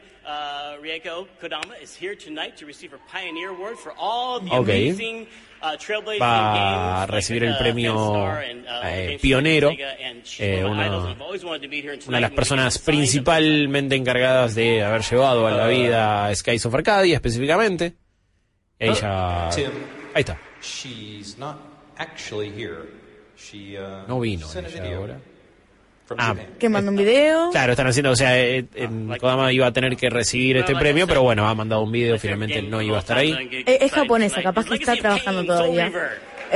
Rieko 0.80 1.26
Kodama 1.40 1.74
is 1.82 1.94
here 1.94 2.16
tonight 2.16 2.56
to 2.56 2.64
receive 2.64 2.90
her 2.90 3.00
Pioneer 3.12 3.50
Award 3.50 3.76
for 3.78 3.92
all 3.98 4.40
the 4.40 4.50
Ok. 4.50 4.66
Uh, 5.64 6.20
Va 6.20 7.02
a 7.02 7.06
recibir 7.06 7.42
like, 7.42 7.50
el 7.50 7.54
uh, 7.54 7.58
premio 7.58 8.12
uh, 8.12 8.28
eh, 8.84 9.18
pionero. 9.20 9.70
eh, 10.38 10.64
one 10.64 10.86
of 10.86 11.04
my 11.08 11.14
una- 11.14 11.98
Una 12.06 12.16
de 12.18 12.20
las 12.20 12.30
personas 12.30 12.78
principalmente 12.78 13.96
encargadas 13.96 14.54
de 14.54 14.82
haber 14.82 15.02
llevado 15.02 15.46
a 15.46 15.50
la 15.50 15.66
vida 15.66 16.34
Skies 16.34 16.66
of 16.66 16.74
Arcadia 16.74 17.16
específicamente. 17.16 17.94
Ella... 18.78 19.48
Tim. 19.54 19.70
Ahí 20.14 20.20
está. 20.20 20.38
She's 20.60 21.36
not 21.38 21.56
actually 21.96 22.50
here. 22.50 22.88
She 23.36 23.76
uh, 23.78 24.06
No 24.06 24.20
vino 24.20 24.46
ella 24.52 24.96
ahora. 24.96 25.20
Ah. 26.18 26.34
Que 26.58 26.68
mandó 26.68 26.90
un 26.90 26.96
video. 26.96 27.50
Claro, 27.50 27.72
están 27.72 27.86
haciendo, 27.86 28.10
o 28.10 28.16
sea, 28.16 28.38
eh, 28.38 28.64
en 28.74 29.08
Kodama 29.18 29.52
iba 29.52 29.66
a 29.66 29.72
tener 29.72 29.96
que 29.96 30.10
recibir 30.10 30.58
este 30.58 30.74
premio, 30.76 31.06
pero 31.06 31.22
bueno, 31.22 31.48
ha 31.48 31.54
mandado 31.54 31.82
un 31.82 31.90
video, 31.92 32.18
finalmente 32.18 32.60
no 32.62 32.82
iba 32.82 32.96
a 32.98 33.00
estar 33.00 33.16
ahí. 33.18 33.32
Eh, 33.66 33.78
es 33.80 33.90
japonesa, 33.92 34.42
capaz 34.42 34.66
que 34.66 34.74
está 34.74 34.96
trabajando 34.96 35.44
todavía. 35.44 35.90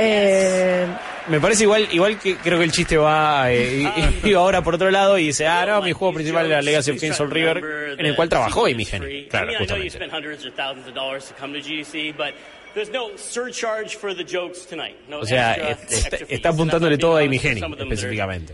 Eh, 0.01 0.85
Me 1.27 1.39
parece 1.41 1.63
igual, 1.63 1.87
igual 1.91 2.17
que 2.19 2.35
creo 2.37 2.57
que 2.57 2.63
el 2.63 2.71
chiste 2.71 2.95
va 2.97 3.51
eh, 3.51 3.91
y- 4.23 4.29
y 4.29 4.33
ahora 4.35 4.61
por 4.63 4.75
otro 4.75 4.89
lado 4.91 5.17
y 5.17 5.25
dice, 5.27 5.45
ah, 5.47 5.65
no, 5.65 5.81
mi 5.81 5.91
juego 5.91 6.13
principal 6.13 6.45
era 6.45 6.61
Legacy 6.61 6.91
of 6.91 6.99
Kings 6.99 7.17
Soul 7.17 7.29
River, 7.31 7.95
en 7.97 8.05
el 8.05 8.15
cual 8.15 8.29
trabajó 8.29 8.65
Amy 8.65 8.85
Hennig. 8.89 9.27
Claro, 9.29 9.47
I 9.51 9.55
mean, 9.55 9.63
I 9.63 9.65
know 9.67 9.77
you 9.77 9.83
justamente. 9.83 9.89
spent 9.97 10.13
hundreds 10.13 10.45
or 10.45 10.51
thousands 10.53 10.87
of 10.87 10.93
dollars 10.93 11.25
to 11.27 11.33
come 11.39 11.53
to 11.53 11.59
GDC, 11.67 12.15
but 12.15 12.33
there's 12.75 12.91
no 12.91 13.09
surcharge 13.17 13.95
for 13.97 14.15
the 14.15 14.23
jokes 14.23 14.65
tonight. 14.65 14.95
No 15.09 15.19
O 15.19 15.25
sea, 15.25 15.53
extra, 15.55 15.73
es- 15.97 16.03
está, 16.05 16.17
está 16.29 16.49
apuntándole 16.49 16.97
todo 16.97 17.17
a 17.17 17.21
Amy 17.21 17.39
Hennig 17.43 17.63
específicamente. 17.79 18.53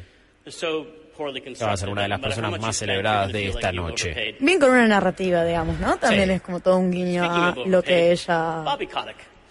Va 1.66 1.74
a 1.74 1.78
ser 1.78 1.90
una 1.90 2.04
de 2.04 2.08
las 2.08 2.20
personas 2.20 2.60
más 2.60 2.76
celebradas 2.78 3.32
de 3.32 3.48
esta 3.48 3.72
noche. 3.72 4.36
bien 4.40 4.60
con 4.60 4.70
una 4.70 4.88
narrativa, 4.88 5.44
digamos, 5.44 5.80
¿no? 5.80 5.98
También 5.98 6.32
es 6.32 6.42
como 6.42 6.60
todo 6.60 6.78
un 6.78 6.92
guiño 6.92 7.24
a 7.24 7.56
lo 7.66 7.82
que 7.82 8.12
ella. 8.12 8.64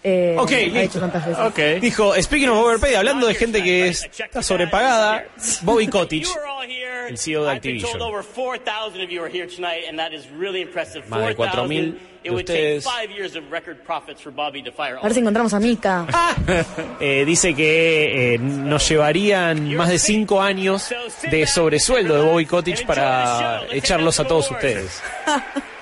Eh, 0.07 0.35
Ok, 0.37 0.51
ha 0.51 0.55
listo. 0.57 0.79
hecho 0.79 0.99
tantas 0.99 1.25
veces. 1.25 1.81
Dijo, 1.81 2.13
speaking 2.21 2.49
of 2.49 2.57
overpaid, 2.63 2.93
hablando 2.95 3.25
de 3.25 3.33
gente 3.33 3.63
que 3.63 3.87
es- 3.87 4.03
está 4.17 4.43
sobrepagada, 4.43 5.25
Bobby 5.63 5.87
Kotick, 5.87 6.27
el 7.09 7.17
CEO 7.17 7.43
de 7.45 7.51
Activision. 7.51 7.99
over 8.01 8.23
4,000 8.23 9.01
of 9.03 9.09
you 9.09 9.23
are 9.23 9.29
here 9.31 9.47
tonight, 9.47 9.85
and 9.89 9.97
that 9.97 10.11
is 10.13 10.25
really 10.37 10.61
impressive. 10.61 11.03
Más 11.09 11.19
de 11.27 11.35
4.000 11.35 11.35
4,000. 11.35 11.91
de 11.93 12.15
It 12.23 12.31
would 12.31 12.45
take 12.47 12.77
ustedes. 12.79 12.83
five 12.85 13.11
years 13.11 13.35
of 13.35 13.43
record 13.51 13.77
profits 13.83 14.19
for 14.21 14.31
Bobby 14.31 14.63
to 14.63 14.71
fire 14.71 14.95
A 14.95 14.97
all 14.97 15.03
ver 15.03 15.13
si 15.13 15.19
encontramos 15.19 15.53
a 15.53 15.59
Mika. 15.59 16.05
Eh, 16.99 17.23
dice 17.25 17.53
que 17.53 18.33
eh, 18.35 18.37
nos 18.39 18.87
llevarían 18.89 19.75
más 19.75 19.89
de 19.89 19.99
cinco 19.99 20.41
años 20.41 20.89
de 21.29 21.45
sobresueldo 21.47 22.15
de 22.15 22.21
Bobby 22.29 22.45
Kotick 22.45 22.85
para 22.85 23.61
echarlos 23.71 24.19
a 24.19 24.25
todos 24.25 24.49
ustedes. 24.51 25.01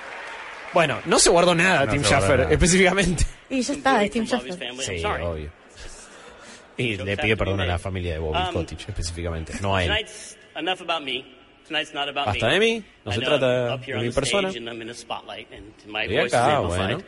Bueno, 0.74 1.00
no 1.06 1.18
se 1.18 1.30
guardó 1.30 1.54
nada 1.54 1.86
No 1.86 1.92
Tim 1.92 2.02
se 2.02 2.08
guardó 2.10 2.20
Schafer, 2.26 2.38
nada. 2.40 2.52
específicamente. 2.52 3.24
Y 3.48 3.62
ya 3.62 3.72
está, 3.72 4.04
es 4.04 4.10
Tim 4.10 4.26
Schafer. 4.26 4.52
Sí, 4.80 5.02
obvio. 5.04 5.50
Y 6.76 6.96
le 6.96 7.16
pide 7.16 7.36
perdón 7.36 7.60
a 7.60 7.66
la 7.66 7.78
familia 7.78 8.14
de 8.14 8.18
Bobby 8.18 8.38
Um, 8.48 8.52
Kotick 8.52 8.88
específicamente, 8.88 9.54
no 9.62 9.76
a 9.76 9.84
él. 9.84 9.88
Tonight's 9.88 10.36
enough 10.56 10.80
about 10.82 11.02
me. 11.04 11.24
Tonight's 11.68 11.94
not 11.94 12.08
about 12.08 12.26
Basta 12.26 12.46
me. 12.46 12.52
de 12.54 12.58
mí, 12.60 12.84
no 13.04 13.12
I 13.12 13.14
se 13.14 13.20
know 13.20 13.28
trata 13.30 13.46
I'm 13.68 13.72
up 13.74 13.84
here 13.84 13.94
de 13.94 13.98
on 14.00 14.02
mi 14.06 14.08
the 14.10 14.20
persona. 14.20 14.48
stage 14.50 14.60
and 14.60 14.68
I'm 14.68 14.82
in 14.82 14.90
a 14.90 14.94
spotlight 14.94 15.46
and 15.52 15.72
my 15.86 16.04
Estoy 16.04 16.20
voice 16.20 16.34
acá, 16.34 16.48
is 16.48 16.54
amplified. 16.54 16.88
bueno. 16.96 17.04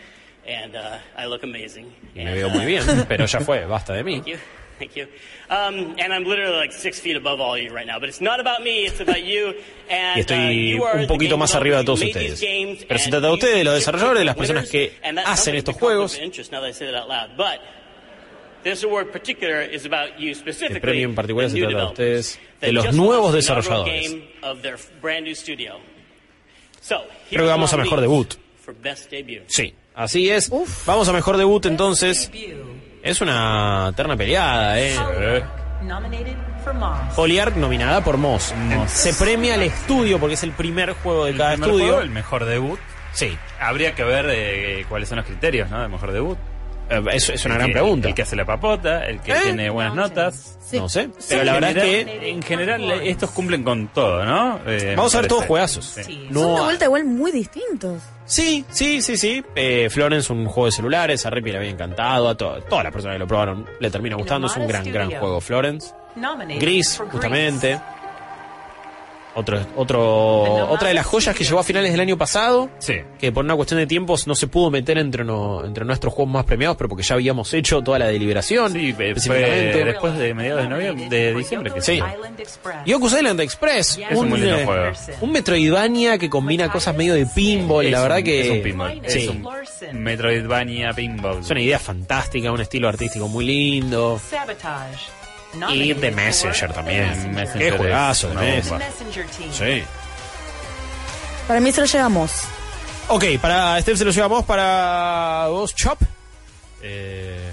and 0.46 0.76
uh, 0.76 0.98
I 1.18 1.26
look 1.26 1.42
amazing. 1.42 1.92
Y 2.14 2.24
me 2.24 2.32
veo 2.32 2.48
muy 2.48 2.64
bien, 2.64 2.84
pero 3.08 3.26
ya 3.26 3.40
fue, 3.40 3.66
basta 3.66 3.92
de 3.92 4.04
mí. 4.04 4.14
Thank 4.20 4.26
you. 4.28 4.36
Thank 4.78 4.94
you. 4.96 5.06
Um, 5.48 5.94
and 5.98 6.12
I'm 6.12 6.24
literally 6.24 6.56
like 6.56 6.70
six 6.72 7.00
feet 7.00 7.16
above 7.16 7.40
all 7.40 7.54
of 7.54 7.62
you 7.62 7.72
right 7.72 7.86
now, 7.86 7.98
but 7.98 8.08
it's 8.10 8.20
not 8.20 8.40
about 8.40 8.62
me, 8.62 8.84
it's 8.86 9.00
about 9.00 9.22
you. 9.24 9.54
And, 9.88 10.16
Y 10.16 10.20
uh, 10.20 10.24
estoy 10.24 10.68
you 10.74 10.84
are 10.84 10.96
un 10.96 11.02
the 11.02 11.06
poquito 11.08 11.38
más 11.38 11.54
arriba 11.54 11.78
de 11.78 11.84
todos 11.84 12.02
ustedes. 12.02 12.14
made 12.14 12.30
these 12.30 12.40
games, 12.46 12.84
Pero 12.86 12.98
se 13.00 13.10
trata 13.10 13.26
de 13.28 13.32
ustedes, 13.32 13.56
de 13.56 13.64
los 13.64 13.74
desarrolladores, 13.74 14.18
de 14.20 14.24
las 14.26 14.36
personas 14.36 14.68
que 14.68 14.92
hacen 15.24 15.54
estos 15.54 15.76
juegos. 15.76 16.14
of 16.16 16.22
interest 16.22 16.52
now 16.52 16.60
that 16.60 16.68
I 16.68 16.72
say 16.74 16.86
that 16.90 16.94
out 16.94 17.08
loud, 17.08 17.36
but 17.38 17.60
this 18.64 18.82
award 18.84 19.12
particular 19.12 19.62
is 19.62 19.86
about 19.86 20.18
you 20.18 20.34
specifically. 20.34 20.76
El 20.76 20.80
premio 20.82 21.08
en 21.08 21.14
particular 21.14 21.48
the 21.48 21.52
se 21.54 21.60
new 21.60 21.68
trata 21.70 21.76
de 21.94 22.04
developers 22.04 22.26
ustedes, 22.32 22.60
de 22.60 22.72
los 22.72 22.84
just 22.86 22.96
nuevos 22.98 23.32
desarrolladores. 23.32 24.10
game 24.10 24.24
of 24.42 24.60
their 24.62 24.76
brand 25.00 25.24
new 25.24 25.34
studio. 25.34 25.78
So, 26.82 27.04
Creo 27.30 27.42
que 27.44 27.48
vamos 27.50 27.72
a 27.72 27.76
mejor 27.78 28.00
debut. 28.00 28.34
For 28.62 28.74
best 28.74 29.10
debut. 29.10 29.44
Sí, 29.46 29.72
así 29.94 30.28
es. 30.28 30.50
Vamos 30.84 31.08
a 31.08 31.12
mejor 31.12 31.36
debut 31.38 31.64
entonces. 31.66 32.30
Es 33.06 33.20
una 33.20 33.92
terna 33.94 34.16
peleada, 34.16 34.80
¿eh? 34.80 34.96
Poliark 37.14 37.54
nominada 37.54 38.02
por 38.02 38.16
Moss. 38.16 38.52
Se 38.88 39.14
premia 39.14 39.54
al 39.54 39.62
estudio 39.62 40.18
porque 40.18 40.34
es 40.34 40.42
el 40.42 40.50
primer 40.50 40.92
juego 40.94 41.24
de 41.26 41.36
cada 41.36 41.54
estudio. 41.54 41.86
juego, 41.86 42.00
el 42.00 42.10
mejor 42.10 42.44
debut. 42.44 42.80
Sí. 43.12 43.38
Habría 43.60 43.94
que 43.94 44.02
ver 44.02 44.26
eh, 44.28 44.84
cuáles 44.88 45.08
son 45.08 45.18
los 45.18 45.24
criterios, 45.24 45.70
¿no? 45.70 45.80
De 45.80 45.86
mejor 45.86 46.10
debut. 46.10 46.36
Eh, 46.88 47.02
es, 47.12 47.28
es 47.30 47.44
una 47.44 47.54
El 47.54 47.58
gran 47.58 47.66
que- 47.68 47.72
pregunta. 47.72 48.08
El 48.08 48.14
que 48.14 48.22
hace 48.22 48.36
la 48.36 48.44
papota, 48.44 49.04
el 49.06 49.20
que 49.20 49.32
¿Eh? 49.32 49.36
tiene 49.42 49.70
buenas 49.70 49.94
notas. 49.94 50.58
No 50.72 50.88
sé. 50.88 51.02
Pero 51.08 51.14
Pero 51.28 51.44
la 51.44 51.52
verdad 51.54 51.76
es 51.76 51.82
que 52.06 52.28
en 52.30 52.42
general 52.42 52.90
estos 53.02 53.30
cumplen 53.30 53.62
con 53.62 53.88
todo, 53.88 54.24
¿no? 54.24 54.60
Eh, 54.66 54.94
Vamos 54.96 55.14
a 55.14 55.20
ver 55.20 55.28
todos 55.28 55.44
juegazos. 55.44 55.84
Sí. 55.84 56.02
Son 56.02 56.12
de 56.28 56.30
no 56.30 56.64
vuelta 56.64 56.84
igual 56.86 57.04
muy 57.04 57.30
distintos. 57.32 58.02
Sí, 58.24 58.64
sí, 58.70 59.00
sí, 59.02 59.16
sí. 59.16 59.44
Eh, 59.54 59.88
Florence, 59.90 60.32
un 60.32 60.46
juego 60.46 60.66
de 60.66 60.72
celulares, 60.72 61.24
a 61.24 61.30
Rippy 61.30 61.52
le 61.52 61.58
había 61.58 61.70
encantado, 61.70 62.28
a 62.28 62.36
to- 62.36 62.60
todas 62.68 62.82
las 62.82 62.92
personas 62.92 63.14
que 63.14 63.18
lo 63.20 63.26
probaron 63.28 63.64
le 63.78 63.90
termina 63.90 64.16
gustando, 64.16 64.48
es 64.48 64.56
un 64.56 64.66
gran, 64.66 64.84
gran 64.90 65.10
juego. 65.12 65.40
Florence. 65.40 65.92
Gris, 66.58 67.00
justamente. 67.12 67.78
Otro, 69.36 69.60
otro, 69.76 70.68
otra 70.70 70.88
de 70.88 70.94
las 70.94 71.04
joyas 71.06 71.36
que 71.36 71.44
llegó 71.44 71.58
a 71.58 71.62
finales 71.62 71.92
del 71.92 72.00
año 72.00 72.16
pasado, 72.16 72.70
que 73.18 73.30
por 73.32 73.44
una 73.44 73.54
cuestión 73.54 73.78
de 73.78 73.86
tiempos 73.86 74.26
no 74.26 74.34
se 74.34 74.46
pudo 74.46 74.70
meter 74.70 74.98
entre, 74.98 75.24
no- 75.24 75.64
entre 75.64 75.84
nuestros 75.84 76.12
juegos 76.14 76.32
más 76.32 76.44
premiados, 76.44 76.76
pero 76.76 76.88
porque 76.88 77.02
ya 77.04 77.14
habíamos 77.16 77.52
hecho 77.54 77.82
toda 77.82 77.98
la 77.98 78.06
deliberación. 78.06 78.72
Sí, 78.72 78.92
fue 78.94 79.08
específicamente. 79.10 79.84
después 79.84 80.16
de 80.18 80.34
mediados 80.34 80.62
de 80.62 80.68
noviembre, 80.68 81.08
de 81.08 81.34
diciembre 81.34 81.72
que 81.72 81.80
Sí. 81.82 81.92
Island 81.94 82.40
Express. 82.40 82.76
Yoku's 82.86 83.12
Island 83.12 83.40
Express, 83.40 83.98
Es 84.10 84.16
un 84.18 84.28
muy 84.30 84.40
lindo 84.40 84.56
eh, 84.56 84.64
juego. 84.64 84.92
un 85.20 85.32
Metroidvania 85.32 86.18
que 86.18 86.30
combina 86.30 86.70
cosas 86.70 86.96
medio 86.96 87.14
de 87.14 87.26
pinball, 87.26 87.90
la 87.90 88.00
verdad 88.02 88.18
un- 88.18 88.24
que 88.24 88.40
es 88.40 88.50
un 88.50 88.62
pinball. 88.62 89.02
Sí. 89.06 89.18
Es 89.18 89.28
un 89.92 90.02
Metroidvania 90.02 90.92
Pinball. 90.94 91.40
Es 91.40 91.50
una 91.50 91.60
idea 91.60 91.78
fantástica, 91.78 92.50
un 92.52 92.60
estilo 92.60 92.88
artístico 92.88 93.28
muy 93.28 93.44
lindo. 93.44 94.18
Sabotage. 94.30 94.96
Y 95.70 95.94
The 95.94 96.10
Messenger 96.10 96.72
también. 96.72 97.34
Messenger. 97.34 97.72
Qué 97.72 97.78
juegazo, 97.78 98.28
una 98.28 98.40
bomba. 98.42 98.78
Team. 98.78 99.52
Sí. 99.52 99.84
Para 101.48 101.60
mí 101.60 101.72
se 101.72 101.80
lo 101.80 101.86
llevamos. 101.86 102.32
Ok, 103.08 103.24
para 103.40 103.80
Steph 103.80 103.98
se 103.98 104.04
lo 104.04 104.10
llevamos 104.10 104.44
para 104.44 105.46
vos, 105.48 105.74
Chop. 105.74 106.00
Eh, 106.82 107.52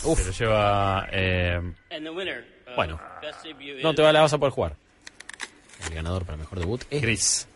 Se 0.00 0.06
lo 0.08 0.30
lleva. 0.32 1.06
Eh, 1.12 1.60
And 1.90 2.04
the 2.04 2.10
winner 2.10 2.44
of 2.68 2.76
Bueno, 2.76 2.98
no 3.82 3.94
te 3.94 4.02
va- 4.02 4.12
la 4.12 4.22
vas 4.22 4.32
a 4.32 4.38
poder 4.38 4.52
jugar. 4.52 4.76
El 5.88 5.94
ganador 5.94 6.24
para 6.24 6.38
mejor 6.38 6.58
debut 6.60 6.82
es 6.90 7.02
Gris. 7.02 7.46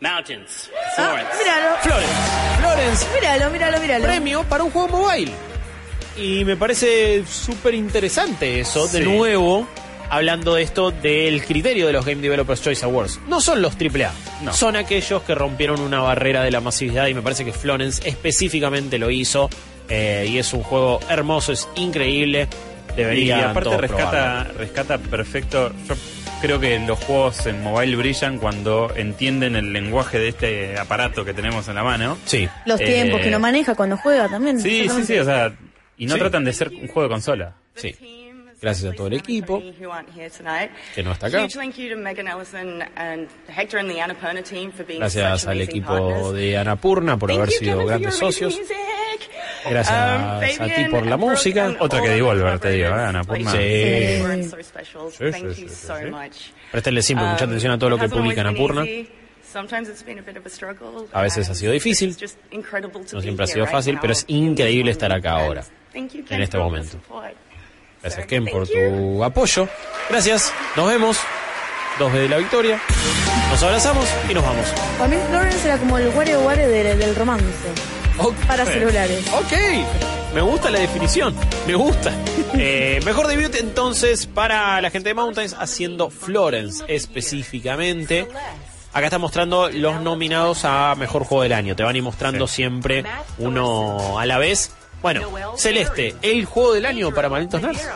Mountains. 0.00 0.70
Ah, 0.74 0.90
Florence. 0.96 1.38
míralo. 1.38 1.76
Florence. 1.82 2.14
Florence. 2.58 3.06
Míralo, 3.14 3.50
míralo, 3.50 3.80
míralo. 3.80 4.04
Premio 4.04 4.44
para 4.44 4.64
un 4.64 4.70
juego 4.70 4.88
mobile. 4.88 5.32
Y 6.16 6.44
me 6.44 6.56
parece 6.56 7.24
súper 7.26 7.74
interesante 7.74 8.60
eso, 8.60 8.86
de 8.88 8.98
Sí. 9.02 9.04
nuevo, 9.04 9.66
hablando 10.10 10.54
de 10.54 10.62
esto 10.62 10.90
del 10.92 11.44
criterio 11.44 11.86
de 11.88 11.92
los 11.92 12.04
Game 12.06 12.22
Developers 12.22 12.62
Choice 12.62 12.84
Awards. 12.84 13.20
No 13.28 13.40
son 13.40 13.60
los 13.62 13.76
AAA, 13.76 14.12
No. 14.42 14.52
son 14.52 14.76
aquellos 14.76 15.22
que 15.22 15.34
rompieron 15.34 15.80
una 15.80 16.00
barrera 16.00 16.42
de 16.42 16.50
la 16.52 16.60
masividad 16.60 17.08
y 17.08 17.14
me 17.14 17.22
parece 17.22 17.44
que 17.44 17.52
Florence 17.52 18.08
específicamente 18.08 18.98
lo 18.98 19.10
hizo. 19.10 19.50
eh, 19.90 20.26
y 20.30 20.38
es 20.38 20.54
un 20.54 20.62
juego 20.62 20.98
hermoso, 21.10 21.52
es 21.52 21.68
increíble. 21.74 22.48
Y 22.94 22.96
Debería 22.96 23.50
aparte 23.50 23.76
rescata, 23.76 24.44
rescata 24.56 24.96
perfecto. 24.96 25.72
Yo 25.86 25.94
creo 26.40 26.58
que 26.58 26.78
los 26.78 26.98
juegos 27.00 27.44
en 27.44 27.62
mobile 27.62 27.94
brillan 27.96 28.38
cuando 28.38 28.90
entienden 28.96 29.56
el 29.56 29.74
lenguaje 29.74 30.18
de 30.18 30.28
este 30.28 30.78
aparato 30.78 31.22
que 31.26 31.34
tenemos 31.34 31.68
en 31.68 31.74
la 31.74 31.82
mano. 31.84 32.16
Sí. 32.24 32.48
Los 32.64 32.80
tiempos 32.80 33.20
que 33.20 33.30
no 33.30 33.38
maneja 33.40 33.74
cuando 33.74 33.98
juega 33.98 34.26
también. 34.26 34.58
Sí, 34.58 34.88
sí, 34.88 35.04
sí, 35.04 35.18
o 35.18 35.24
sea, 35.26 35.52
y 35.96 36.06
no 36.06 36.14
Sí. 36.14 36.20
tratan 36.20 36.44
de 36.44 36.52
ser 36.52 36.68
un 36.68 36.86
juego 36.88 37.02
de 37.02 37.08
consola. 37.08 37.54
Sí. 37.74 37.94
Gracias 38.62 38.92
a 38.92 38.96
todo 38.96 39.08
el 39.08 39.14
equipo 39.14 39.58
who 39.78 39.92
aren't 39.92 40.08
here 40.16 40.30
tonight. 40.30 40.70
que 40.94 41.02
no 41.02 41.12
está 41.12 41.26
acá. 41.26 41.42
Huge 41.44 41.52
thank 41.54 41.74
you 41.76 41.90
to 41.90 41.96
Megan 42.00 42.26
Ellison 42.28 42.80
and 42.96 43.28
Hector 43.48 43.78
and 43.78 43.90
the 43.90 44.00
Annapurna 44.00 44.42
team 44.42 44.72
for 44.72 44.86
being 44.86 45.00
Gracias 45.00 45.46
al 45.46 45.60
equipo 45.60 46.32
de 46.32 46.56
Anapurna 46.56 47.18
por 47.18 47.30
haber 47.30 47.48
Thank 47.50 47.60
you, 47.60 47.66
sido 47.66 47.84
grandes 47.86 48.14
socios. 48.14 48.58
Gracias 49.68 49.96
Um, 49.96 50.62
a 50.62 50.74
ti 50.74 50.84
por 50.90 51.06
la 51.06 51.16
música. 51.16 51.74
Otra 51.78 52.00
que 52.02 52.08
Devolver, 52.10 52.58
te 52.58 52.70
digo, 52.70 52.88
¿eh? 52.88 52.92
Anapurna. 52.92 53.50
Sí. 53.50 53.58
Sí, 53.58 54.22
Thank 55.30 55.34
sí, 55.54 55.62
you 55.62 55.68
sí, 55.68 55.68
so 55.68 55.96
sí. 55.98 56.04
much. 56.10 56.36
Prestenle 56.70 57.02
siempre 57.02 57.26
mucha 57.28 57.44
Um, 57.44 57.50
atención 57.50 57.72
a 57.72 57.78
todo 57.78 57.90
lo 57.90 57.98
que 57.98 58.08
publica 58.08 58.40
Anapurna. 58.42 58.82
easy. 58.84 59.08
Sometimes 59.52 59.88
it's 59.88 60.04
been 60.04 60.18
a 60.18 60.22
bit 60.22 60.36
of 60.36 60.44
a 60.46 60.48
struggle. 60.48 61.06
A 61.12 61.22
veces 61.22 61.48
ha 61.48 61.54
sido 61.54 61.72
difícil, 61.72 62.10
It's 62.10 62.20
just 62.20 62.38
incredible 62.50 63.04
to 63.04 63.12
no 63.16 63.18
be 63.18 63.22
siempre 63.22 63.44
ha 63.44 63.46
here 63.46 63.54
sido 63.54 63.66
fácil, 63.66 63.98
pero 64.00 64.12
es 64.12 64.24
increíble 64.26 64.90
estar 64.90 65.12
acá 65.12 65.32
ahora, 65.32 65.64
en 65.94 66.08
Ken, 66.08 66.42
este 66.42 66.58
momento. 66.58 66.92
support. 66.92 67.34
Gracias 68.02 68.26
Ken 68.26 68.44
por 68.46 68.68
tu 68.68 69.24
apoyo. 69.24 69.68
Gracias, 70.10 70.52
nos 70.76 70.88
vemos. 70.88 71.18
Dos 71.98 72.12
de 72.12 72.28
la 72.28 72.38
victoria. 72.38 72.80
Nos 73.50 73.62
abrazamos 73.62 74.06
y 74.28 74.34
nos 74.34 74.44
vamos. 74.44 74.66
Para 74.98 75.08
mí 75.08 75.16
Florence 75.30 75.68
era 75.68 75.78
como 75.78 75.96
el 75.96 76.08
WarioWare 76.08 76.66
del, 76.66 76.98
del 76.98 77.14
romance. 77.14 77.46
Para 78.46 78.64
celulares. 78.64 79.24
Ok, 79.32 79.52
me 80.34 80.40
gusta 80.40 80.70
la 80.70 80.78
definición, 80.78 81.34
me 81.66 81.74
gusta. 81.74 82.12
Eh, 82.56 83.00
mejor 83.04 83.26
debut 83.26 83.52
entonces 83.56 84.28
para 84.28 84.80
la 84.80 84.88
gente 84.90 85.08
de 85.08 85.14
Mountains 85.14 85.56
haciendo 85.58 86.08
Florence 86.08 86.84
específicamente. 86.86 88.28
Acá 88.92 89.06
está 89.06 89.18
mostrando 89.18 89.68
los 89.70 90.00
nominados 90.00 90.64
a 90.64 90.94
Mejor 90.94 91.24
Juego 91.24 91.42
del 91.42 91.52
Año. 91.52 91.74
Te 91.74 91.82
van 91.82 91.96
a 91.96 91.98
ir 91.98 92.04
mostrando 92.04 92.46
siempre 92.46 93.04
uno 93.38 94.20
a 94.20 94.24
la 94.24 94.38
vez. 94.38 94.70
Bueno, 95.04 95.54
Celeste, 95.58 96.14
el 96.22 96.46
juego 96.46 96.72
del 96.72 96.86
año 96.86 97.12
para 97.12 97.28
Malditos 97.28 97.60
Nerds. 97.60 97.86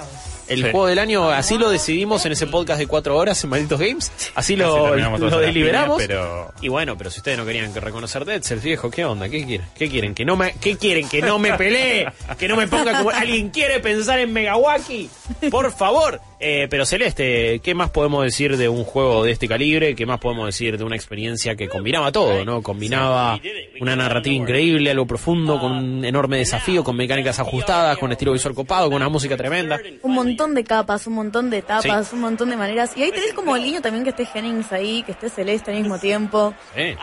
El 0.47 0.59
Sí. 0.62 0.70
juego 0.70 0.86
del 0.86 0.98
año, 0.98 1.30
así 1.30 1.56
lo 1.59 1.68
decidimos 1.70 2.24
en 2.26 2.32
ese 2.32 2.47
podcast 2.47 2.78
de 2.78 2.86
cuatro 2.86 3.16
horas 3.16 3.43
en 3.44 3.51
Malditos 3.51 3.78
Games. 3.80 4.12
Así 4.35 4.56
lo, 4.56 4.94
lo 4.97 5.39
deliberamos. 5.40 5.97
pero- 5.98 6.52
Y 6.62 6.68
bueno, 6.68 6.97
pero 6.98 7.10
si 7.10 7.20
ustedes 7.20 7.36
no 7.39 7.44
querían 7.47 7.72
que 7.72 7.80
reconocer 7.80 8.24
Dead 8.24 8.43
Cells, 8.43 8.62
viejo, 8.62 8.90
¿qué 8.90 9.05
onda? 9.06 9.28
¿Qué 9.28 9.44
quieren? 9.44 9.66
¿Qué 9.74 9.89
quieren? 9.90 10.14
¿Que 10.14 10.24
no 10.24 10.36
me, 10.36 10.52
¿Qué 10.55 10.76
quieren? 10.76 11.09
¿Que 11.09 11.20
no 11.22 11.39
me 11.39 11.52
pelee? 11.55 12.06
¿Que 12.39 12.47
no 12.48 12.56
me 12.56 12.66
ponga 12.66 12.97
como... 12.98 13.10
¿Alguien 13.10 13.51
quiere 13.51 13.80
pensar 13.80 14.18
en 14.20 14.32
Megawaki? 14.32 15.10
Por 15.51 15.70
favor. 15.72 16.20
Eh, 16.40 16.69
pero 16.70 16.86
Celeste, 16.86 17.60
¿qué 17.62 17.74
más 17.74 17.90
podemos 17.90 18.23
decir 18.23 18.56
de 18.56 18.69
un 18.69 18.85
juego 18.85 19.24
de 19.24 19.32
este 19.32 19.48
calibre? 19.48 19.97
¿Qué 19.97 20.06
más 20.06 20.20
podemos 20.20 20.47
decir 20.47 20.78
de 20.78 20.85
una 20.85 20.94
experiencia 20.94 21.56
que 21.56 21.69
combinaba 21.69 22.12
todo, 22.12 22.44
no? 22.44 22.62
Combinaba 22.62 23.40
una 23.81 23.97
narrativa 23.97 24.36
increíble, 24.36 24.90
algo 24.90 25.06
profundo, 25.06 25.59
con 25.59 25.73
un 25.73 26.05
enorme 26.05 26.39
desafío, 26.39 26.85
con 26.85 26.97
mecánicas 26.97 27.39
ajustadas, 27.40 27.98
con 27.98 28.12
estilo 28.12 28.32
visual 28.32 28.55
copado, 28.55 28.86
con 28.86 28.97
una 28.97 29.09
música 29.09 29.36
tremenda. 29.36 29.81
Un 30.02 30.15
montón 30.15 30.55
de 30.55 30.65
capas, 30.65 31.06
un 31.06 31.15
montón 31.15 31.51
de 31.51 31.59
etapas, 31.59 32.12
un 32.12 32.20
montón 32.20 32.51
de 32.51 32.56
maneras. 32.56 32.97
Y 32.97 33.02
ahí 33.02 33.10
tenés 33.10 33.32
como 33.32 33.56
el 33.56 33.65
guiño 33.65 33.81
también 33.81 34.05
que 34.05 34.10
esté 34.10 34.27
Jennings 34.27 34.73
ahí, 34.73 35.02
que 35.02 35.12
esté 35.12 35.31
Celeste 35.31 35.73
al 35.73 35.78
mismo 35.78 35.98
tiempo. 35.98 36.55
Sí. 36.74 36.94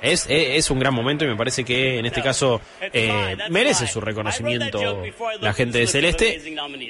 Es, 0.00 0.26
es, 0.28 0.56
es 0.58 0.70
un 0.70 0.78
gran 0.78 0.94
momento 0.94 1.24
y 1.24 1.28
me 1.28 1.36
parece 1.36 1.64
que 1.64 1.98
en 1.98 2.06
este 2.06 2.22
caso 2.22 2.60
eh, 2.92 3.36
merece 3.50 3.86
su 3.86 4.00
reconocimiento 4.00 5.02
la 5.40 5.52
gente 5.52 5.78
de 5.78 5.86
Celeste, 5.86 6.40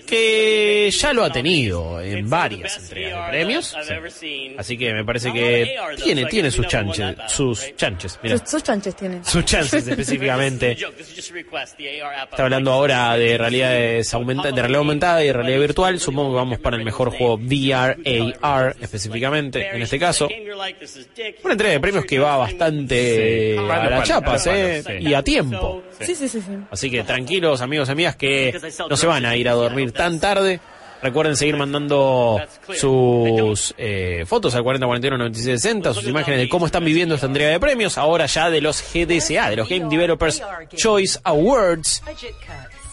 que 0.07 0.91
ya 0.93 1.13
lo 1.13 1.25
ha 1.25 1.33
tenido 1.33 2.01
en 2.01 2.29
varias 2.29 2.77
entregas 2.79 3.27
de 3.27 3.31
premios. 3.33 3.77
Sí. 4.19 4.55
Así 4.59 4.77
que 4.77 4.93
me 4.93 5.05
parece 5.05 5.33
que 5.33 5.77
tiene, 6.03 6.27
tiene 6.27 6.51
sus 6.51 6.67
chanches, 6.67 7.17
sus 7.29 7.75
chanches, 7.77 8.19
mira, 8.23 8.39
Sus, 8.39 8.51
sus 8.51 8.63
chanches 8.63 8.95
tienen. 8.97 9.25
sus 9.25 9.45
chances 9.45 9.87
específicamente. 9.87 10.73
Está 10.73 12.43
hablando 12.45 12.73
ahora 12.73 13.17
de 13.17 13.39
realidades 13.39 14.13
aumenta- 14.15 14.51
de 14.53 14.61
realidad 14.61 14.79
aumentada 14.81 15.23
y 15.23 15.27
de 15.29 15.33
realidad 15.33 15.61
virtual. 15.61 16.01
Supongo 16.01 16.31
que 16.31 16.37
vamos 16.37 16.59
para 16.59 16.77
el 16.77 16.85
mejor 16.85 17.11
juego 17.11 17.35
VR, 17.37 17.97
AR 18.43 18.77
específicamente, 18.81 19.69
en 19.75 19.83
este 19.83 19.99
caso. 19.99 20.29
Una 21.45 21.53
entrega 21.53 21.73
de 21.73 21.81
premios 21.81 22.05
que 22.05 22.19
va 22.19 22.37
bastante 22.37 22.98
Sí. 22.99 23.59
a 23.59 23.69
Palo, 23.69 23.91
las 23.91 23.91
palo, 23.91 24.05
chapas, 24.05 24.45
palo, 24.45 24.57
eh, 24.57 24.83
sí. 24.87 24.93
y 25.01 25.15
a 25.15 25.23
tiempo. 25.23 25.83
Sí, 26.01 26.15
sí, 26.15 26.29
sí, 26.29 26.41
sí. 26.41 26.53
Así 26.71 26.91
que 26.91 27.03
tranquilos, 27.05 27.61
amigos 27.61 27.89
y 27.89 27.93
amigas, 27.93 28.17
que 28.17 28.59
no 28.89 28.97
se 28.97 29.07
van 29.07 29.25
a 29.27 29.37
ir 29.37 29.49
a 29.49 29.53
dormir 29.53 29.93
tan 29.93 30.21
tarde, 30.21 30.61
Recuerden 31.03 31.37
seguir 31.37 31.57
mandando 31.57 32.41
sus 32.75 33.75
eh, 33.79 34.25
fotos 34.27 34.55
al 34.55 34.65
4041 34.65 35.17
9660, 35.17 35.95
sus 35.95 36.09
imágenes 36.09 36.41
de 36.41 36.49
cómo 36.49 36.67
están 36.67 36.85
viviendo 36.85 37.15
esta 37.15 37.27
entrega 37.27 37.51
de 37.51 37.61
premios, 37.61 37.99
ahora 37.99 38.27
ya 38.27 38.51
de 38.51 38.61
los 38.61 38.83
GDCA, 38.83 39.51
de 39.51 39.57
los 39.57 39.69
Game 39.69 39.89
Developers 39.89 40.43
Choice 40.75 41.21
Awards. 41.23 42.03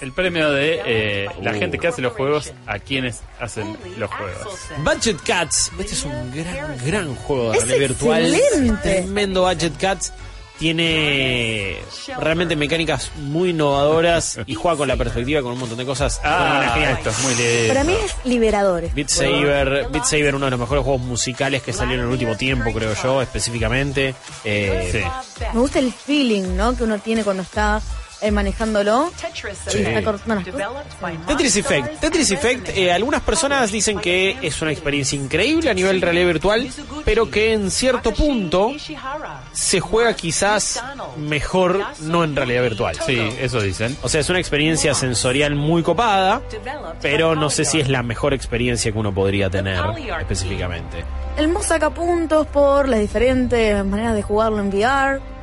El 0.05 0.11
premio 0.13 0.51
de 0.51 0.81
eh, 0.85 1.27
la 1.41 1.51
Uh. 1.51 1.59
gente 1.59 1.79
que 1.79 1.87
hace 1.87 1.99
los 1.99 2.13
juegos 2.13 2.53
a 2.67 2.77
quienes 2.77 3.21
hacen 3.39 3.75
los 3.97 4.07
juegos. 4.11 4.59
Budget 4.83 5.17
Cats, 5.25 5.71
este 5.79 5.93
es 5.93 6.03
un 6.03 6.31
gran, 6.31 6.77
gran 6.85 7.15
juego 7.15 7.51
de 7.51 7.57
Es 7.57 7.67
realidad 7.67 7.87
virtual. 7.89 8.35
excelente. 8.35 8.81
Tremendo 9.01 9.41
Budget 9.41 9.77
Cats. 9.79 10.13
Tiene 10.59 11.77
realmente 12.19 12.55
mecánicas 12.55 13.11
muy 13.17 13.49
innovadoras 13.49 14.39
y 14.45 14.53
juega 14.53 14.77
con 14.77 14.87
la 14.87 14.95
perspectiva, 14.95 15.41
con 15.41 15.51
un 15.53 15.59
montón 15.59 15.77
de 15.77 15.85
cosas. 15.85 16.21
Ah, 16.23 16.71
Genial. 16.75 16.93
esto 16.93 17.09
es 17.09 17.19
muy 17.23 17.35
lindo. 17.35 17.67
Para 17.73 17.83
mí 17.83 17.93
es 18.05 18.15
liberador. 18.25 18.83
este 18.85 18.95
Beat. 18.95 19.09
Saber, 19.09 19.87
Beat 19.91 20.05
Saber, 20.05 20.35
uno 20.35 20.45
de 20.45 20.51
los 20.51 20.59
mejores 20.59 20.83
juegos 20.83 21.01
musicales 21.01 21.61
que 21.63 21.73
salieron 21.73 22.01
en 22.01 22.05
el 22.09 22.11
último 22.13 22.37
tiempo, 22.37 22.71
creo 22.71 22.93
yo, 22.93 23.21
específicamente. 23.23 24.15
Eh, 24.45 25.03
Me 25.53 25.59
gusta 25.59 25.79
el 25.79 25.91
feeling, 25.91 26.55
¿no? 26.55 26.77
Que 26.77 26.83
uno 26.83 26.99
tiene 26.99 27.23
cuando 27.25 27.41
está 27.43 27.81
eh, 28.21 28.31
manejándolo. 28.31 29.11
Sí. 29.67 29.79
Y 29.79 29.81
está 29.81 30.03
cortando 30.03 30.35
las 30.35 30.45
cosas. 30.95 31.27
Tetris 31.27 31.55
Effect. 31.57 31.99
Tetris 31.99 32.31
Effect, 32.31 32.69
eh, 32.69 32.91
algunas 32.91 33.21
personas 33.21 33.71
dicen 33.71 33.99
que 33.99 34.37
es 34.41 34.61
una 34.61 34.71
experiencia 34.71 35.17
increíble 35.17 35.69
a 35.69 35.73
nivel 35.73 36.01
realidad 36.01 36.27
virtual, 36.27 36.69
pero 37.03 37.29
que 37.29 37.53
en 37.53 37.71
cierto 37.71 38.13
punto 38.13 38.71
se 39.51 39.79
juega 39.79 40.13
quizás 40.15 40.83
mejor 41.17 41.85
no 42.01 42.23
en 42.23 42.35
realidad 42.35 42.63
virtual. 42.63 42.97
Sí, 43.05 43.19
eso 43.39 43.61
dicen. 43.61 43.97
O 44.01 44.09
sea, 44.09 44.21
es 44.21 44.29
una 44.29 44.39
experiencia 44.39 44.93
sensorial 44.93 45.55
muy 45.55 45.83
copada, 45.83 46.41
pero 47.01 47.35
no 47.35 47.49
sé 47.49 47.65
si 47.65 47.79
es 47.79 47.89
la 47.89 48.03
mejor 48.03 48.33
experiencia 48.33 48.91
que 48.91 48.97
uno 48.97 49.13
podría 49.13 49.49
tener 49.49 49.79
específicamente. 50.19 51.03
El 51.37 51.49
Mo 51.49 51.61
saca 51.61 51.89
puntos 51.89 52.47
por 52.47 52.87
las 52.87 52.99
diferentes 52.99 53.83
maneras 53.83 54.15
de 54.15 54.21
jugarlo 54.21 54.59
en 54.59 54.69
VR. 54.69 55.34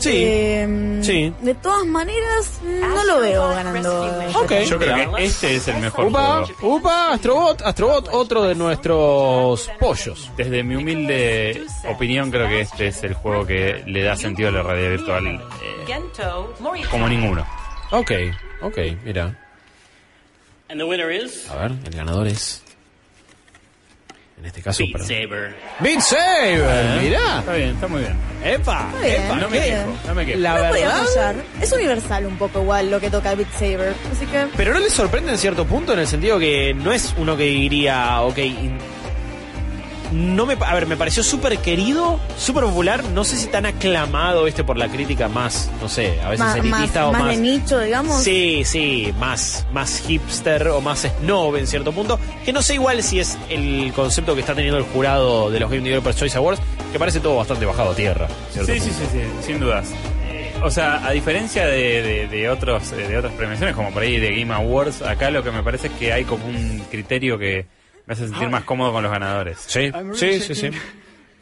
Sí, 0.00 0.10
Eh, 0.16 1.00
sí. 1.02 1.32
De 1.42 1.54
todas 1.54 1.84
maneras, 1.86 2.60
no 2.64 3.04
lo 3.04 3.20
veo 3.20 3.48
ganando. 3.50 4.04
Ok. 4.40 4.52
Yo 4.66 4.78
creo 4.78 5.14
que 5.14 5.24
este 5.24 5.56
es 5.56 5.68
el 5.68 5.76
mejor 5.78 6.06
Upa, 6.06 6.44
juego. 6.46 6.76
upa, 6.76 7.12
Astrobot, 7.12 7.60
Astrobot, 7.62 8.08
otro 8.12 8.42
de 8.44 8.54
nuestros 8.54 9.70
pollos. 9.78 10.30
Desde 10.36 10.62
mi 10.62 10.76
humilde 10.76 11.64
opinión, 11.88 12.30
creo 12.30 12.48
que 12.48 12.62
este 12.62 12.86
es 12.88 13.02
el 13.04 13.12
juego 13.14 13.46
que 13.46 13.82
le 13.86 14.02
da 14.02 14.16
sentido 14.16 14.48
a 14.48 14.52
la 14.52 14.62
realidad 14.62 14.90
virtual 14.90 15.26
eh, 15.26 16.86
como 16.90 17.08
ninguno. 17.08 17.46
Ok, 17.90 18.12
ok, 18.62 18.78
mira. 19.04 19.36
And 20.70 20.78
the 20.80 20.84
winner 20.84 21.10
is 21.10 21.50
A 21.50 21.56
ver, 21.56 21.72
el 21.84 21.90
ganador 21.94 22.26
es. 22.28 22.62
En 24.40 24.46
este 24.46 24.62
caso, 24.62 24.78
Beat 24.82 24.92
perdón. 24.92 25.08
Saber. 25.08 25.56
Beat 25.80 26.00
Saber, 26.00 27.02
mirá. 27.02 27.38
Está 27.40 27.52
bien, 27.54 27.68
está 27.70 27.86
muy 27.88 28.00
bien. 28.00 28.14
Epa, 28.42 28.88
Está 28.88 29.00
bien, 29.06 29.22
epa, 29.22 29.36
No 29.36 29.48
me 29.50 29.56
está 29.58 29.66
quejo, 29.68 29.86
bien. 29.86 30.00
no 30.06 30.14
me 30.14 30.26
quejo. 30.26 30.38
La 30.40 30.54
No 30.62 30.68
podía 30.70 30.86
verdad. 30.88 31.04
fallar. 31.04 31.34
Es 31.60 31.72
universal 31.72 32.26
un 32.26 32.36
poco 32.38 32.62
igual 32.62 32.90
lo 32.90 33.00
que 33.00 33.10
toca 33.10 33.34
Beat 33.34 33.52
Saber. 33.52 33.94
Así 34.10 34.26
que. 34.26 34.46
Pero 34.56 34.72
no 34.72 34.80
le 34.80 34.88
sorprende 34.90 35.32
en 35.32 35.38
cierto 35.38 35.66
punto 35.66 35.92
en 35.92 35.98
el 35.98 36.06
sentido 36.06 36.38
que 36.38 36.72
no 36.74 36.90
es 36.92 37.14
uno 37.18 37.36
que 37.36 37.44
diría, 37.44 38.22
ok, 38.22 38.38
in- 38.38 38.78
no 40.12 40.46
me, 40.46 40.56
a 40.60 40.74
ver, 40.74 40.86
me 40.86 40.96
pareció 40.96 41.22
súper 41.22 41.58
querido, 41.58 42.18
súper 42.38 42.64
popular, 42.64 43.04
no 43.04 43.24
sé 43.24 43.36
si 43.36 43.46
tan 43.46 43.66
aclamado 43.66 44.46
este 44.46 44.64
por 44.64 44.76
la 44.76 44.88
crítica 44.88 45.28
más, 45.28 45.70
no 45.80 45.88
sé, 45.88 46.20
a 46.20 46.30
veces 46.30 46.38
Más, 46.40 46.56
más, 46.56 46.64
elitista 46.64 47.06
o 47.08 47.12
más 47.12 47.22
más... 47.22 47.30
de 47.30 47.36
nicho, 47.42 47.78
digamos. 47.78 48.22
Sí, 48.22 48.62
sí, 48.64 49.14
más, 49.18 49.66
más 49.72 50.02
hipster 50.06 50.68
o 50.68 50.80
más 50.80 51.06
snob 51.20 51.56
en 51.56 51.66
cierto 51.66 51.92
punto. 51.92 52.18
Que 52.44 52.52
no 52.52 52.62
sé 52.62 52.74
igual 52.74 53.02
si 53.02 53.20
es 53.20 53.38
el 53.48 53.92
concepto 53.94 54.34
que 54.34 54.40
está 54.40 54.54
teniendo 54.54 54.78
el 54.78 54.84
jurado 54.84 55.50
de 55.50 55.60
los 55.60 55.70
Game 55.70 55.82
Developers 55.82 56.16
Choice 56.16 56.36
Awards, 56.38 56.60
que 56.92 56.98
parece 56.98 57.20
todo 57.20 57.36
bastante 57.36 57.64
bajado 57.66 57.90
a 57.90 57.94
tierra. 57.94 58.28
¿cierto 58.52 58.72
Sí, 58.72 58.80
sí, 58.80 58.90
sí, 58.90 59.04
sí, 59.12 59.20
sin 59.46 59.60
dudas. 59.60 59.88
Eh, 60.28 60.52
O 60.62 60.70
sea, 60.70 61.06
a 61.06 61.12
diferencia 61.12 61.66
de, 61.66 62.02
de- 62.02 62.28
de 62.28 62.50
otros 62.50 62.92
eh, 62.92 62.96
de 63.08 63.16
otras 63.16 63.32
premiaciones, 63.34 63.74
como 63.76 63.90
por 63.92 64.02
ahí 64.02 64.18
de 64.18 64.30
Game 64.38 64.52
Awards, 64.52 65.02
acá 65.02 65.30
lo 65.30 65.42
que 65.42 65.50
me 65.50 65.62
parece 65.62 65.86
es 65.86 65.92
que 65.94 66.12
hay 66.12 66.24
como 66.24 66.44
un 66.46 66.84
criterio 66.90 67.38
que 67.38 67.66
me 68.10 68.14
hace 68.14 68.26
sentir 68.26 68.48
más 68.48 68.64
cómodo 68.64 68.92
con 68.92 69.04
los 69.04 69.12
ganadores. 69.12 69.58
Sí, 69.68 69.92
sí, 70.14 70.40
sí, 70.40 70.54
sí. 70.56 70.70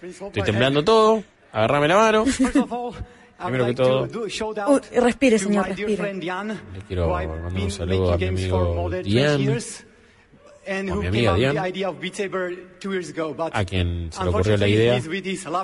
Estoy 0.03 0.43
temblando 0.43 0.85
todo, 0.85 1.25
agarrame 1.51 1.89
la 1.89 1.97
mano. 1.97 2.25
Primero 3.43 3.65
que 3.67 3.75
todo, 3.75 4.07
Uy, 4.69 4.81
respire, 5.01 5.39
señor, 5.39 5.67
respire. 5.69 6.13
le 6.13 6.81
quiero 6.87 7.09
mandar 7.09 7.63
un 7.63 7.71
saludo 7.71 8.13
a 8.13 8.19
mi 8.19 8.27
amigo 8.27 8.59
O 10.91 10.91
who 10.91 11.01
mi 11.01 11.07
amiga 11.07 11.35
Diane. 11.37 11.59
a 13.55 13.65
quien 13.65 14.11
se 14.13 14.23
le 14.25 14.29
ocurrió 14.29 14.57
la 14.59 14.69
idea. 14.69 15.01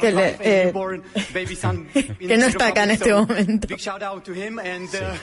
Que 0.01 0.13
le- 0.13 0.37
eh, 0.41 0.73
que 2.19 2.37
no 2.39 2.47
está 2.47 2.69
acá 2.69 2.85
en 2.85 2.91
este 2.93 3.13
momento. 3.13 3.69
And 3.77 4.89
uh, 4.95 5.19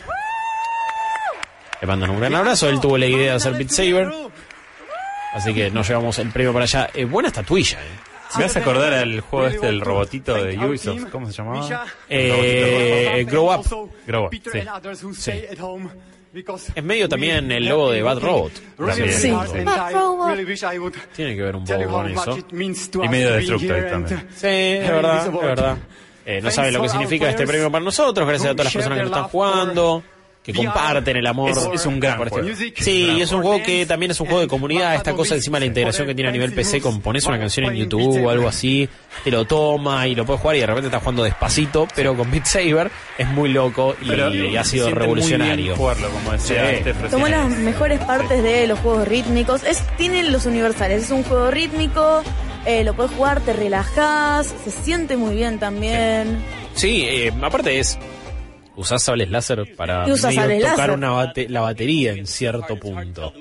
Le 1.81 1.87
mandan 1.87 2.11
un 2.11 2.19
gran 2.19 2.35
abrazo, 2.35 2.69
él 2.69 2.79
tuvo 2.79 2.99
la 2.99 3.07
idea 3.07 3.31
de 3.31 3.37
hacer 3.37 3.53
Beat 3.53 3.69
Saber. 3.71 4.11
Así 5.33 5.53
que 5.53 5.71
nos 5.71 5.87
llevamos 5.87 6.19
el 6.19 6.29
premio 6.29 6.53
para 6.53 6.63
allá. 6.65 6.89
Eh, 6.93 7.05
buena 7.05 7.29
estatuilla, 7.29 7.79
eh. 7.79 8.11
¿Me 8.37 8.43
vas 8.43 8.55
a 8.55 8.59
acordar 8.59 8.93
al 8.93 9.19
juego 9.19 9.47
este 9.47 9.65
del 9.65 9.81
robotito 9.81 10.33
de 10.35 10.57
Ubisoft? 10.57 11.09
¿Cómo 11.11 11.27
se 11.27 11.33
llamaba? 11.33 11.85
Eh, 12.07 13.25
Grow 13.29 13.53
Up. 13.53 13.91
Grow 14.07 14.25
Up, 14.27 14.31
sí. 15.15 15.31
Es 16.75 16.83
medio 16.83 17.09
también 17.09 17.51
el 17.51 17.65
logo 17.65 17.91
de 17.91 18.01
Bad 18.01 18.19
Robot. 18.19 18.53
También. 18.77 19.13
Sí. 19.13 19.33
Tiene 21.13 21.35
que 21.35 21.41
ver 21.41 21.55
un 21.57 21.65
poco 21.65 21.87
con 21.89 22.09
eso. 22.09 22.37
Y 23.03 23.09
medio 23.09 23.33
Destructoid 23.33 23.89
también. 23.89 24.27
Sí, 24.33 24.47
es 24.47 24.89
verdad, 24.89 25.27
es 25.27 25.33
verdad. 25.33 25.77
Eh, 26.25 26.39
no 26.41 26.51
saben 26.51 26.73
lo 26.73 26.83
que 26.83 26.89
significa 26.89 27.29
este 27.29 27.47
premio 27.47 27.71
para 27.71 27.83
nosotros, 27.83 28.27
gracias 28.27 28.51
a 28.51 28.53
todas 28.53 28.65
las 28.65 28.73
personas 28.73 28.99
que 28.99 29.05
lo 29.05 29.09
their 29.09 29.17
están 29.17 29.31
jugando, 29.31 30.03
que 30.43 30.53
comparten 30.53 31.17
el 31.17 31.27
amor. 31.27 31.51
Es, 31.51 31.69
es 31.73 31.85
un 31.85 31.99
gran 31.99 32.19
este- 32.21 32.29
juego. 32.29 32.49
Sí, 32.77 33.13
y 33.17 33.21
es 33.21 33.31
un 33.31 33.41
juego 33.43 33.61
que 33.63 33.85
también 33.85 34.11
es 34.11 34.19
un 34.19 34.25
juego 34.27 34.41
de 34.41 34.47
comunidad, 34.47 34.95
esta 34.95 35.13
cosa 35.13 35.35
encima 35.35 35.57
de 35.57 35.61
la 35.61 35.65
integración 35.67 36.07
que 36.07 36.15
tiene 36.15 36.29
a 36.29 36.31
nivel 36.33 36.51
PC 36.53 36.81
con 36.81 36.99
pones 37.01 37.25
una 37.27 37.37
canción 37.37 37.67
en 37.67 37.75
YouTube 37.75 38.25
o 38.25 38.29
algo 38.29 38.47
así, 38.47 38.89
te 39.23 39.29
lo 39.31 39.45
toma 39.45 40.07
y 40.07 40.15
lo 40.15 40.25
puedes 40.25 40.41
jugar 40.41 40.55
y 40.55 40.59
de 40.61 40.65
repente 40.65 40.87
estás 40.87 41.01
jugando 41.01 41.23
despacito, 41.23 41.87
pero 41.95 42.15
con 42.17 42.31
Beat 42.31 42.45
Saber 42.45 42.89
es 43.17 43.27
muy 43.27 43.49
loco 43.49 43.95
y, 44.01 44.55
ha 44.55 44.63
sido 44.63 44.89
revolucionario. 44.89 45.75
jugarlo, 45.75 46.09
como 46.09 46.31
decía 46.31 46.69
Sí. 46.71 46.83
Recién. 46.83 47.09
Tomó 47.11 47.27
las 47.27 47.49
mejores 47.49 47.99
partes 47.99 48.41
de 48.43 48.65
los 48.67 48.79
juegos 48.79 49.07
rítmicos. 49.07 49.63
Es, 49.63 49.83
tiene 49.97 50.23
los 50.23 50.45
universales. 50.45 51.03
Es 51.03 51.11
un 51.11 51.23
juego 51.23 51.51
rítmico. 51.51 52.23
eh, 52.65 52.83
lo 52.83 52.93
puedes 52.95 53.11
jugar, 53.13 53.41
te 53.41 53.53
relajás. 53.53 54.53
Se 54.63 54.71
siente 54.71 55.17
muy 55.17 55.35
bien 55.35 55.59
también. 55.59 56.37
Sí, 56.75 57.03
eh, 57.07 57.31
aparte 57.41 57.79
es 57.79 57.97
usás 58.75 59.03
sables 59.03 59.29
láser 59.29 59.75
para 59.75 60.05
medio 60.31 60.35
sables 60.35 60.61
tocar 60.71 60.77
láser. 60.89 60.97
una 60.97 61.11
bate- 61.11 61.49
la 61.49 61.61
batería 61.61 62.11
en 62.13 62.27
cierto 62.27 62.75
punto. 62.77 63.33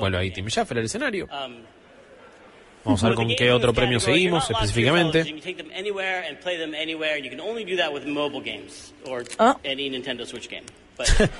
Bueno, 0.00 0.18
ahí 0.18 0.30
Tim 0.30 0.48
Jaffer 0.48 0.78
el 0.78 0.84
escenario. 0.86 1.26
Um, 1.26 1.56
Vamos 2.84 3.04
a 3.04 3.06
ver 3.08 3.14
con 3.14 3.28
qué 3.28 3.52
otro 3.52 3.72
premio 3.72 4.00
seguimos 4.00 4.50
específicamente. 4.50 5.22
Ah. 9.38 9.56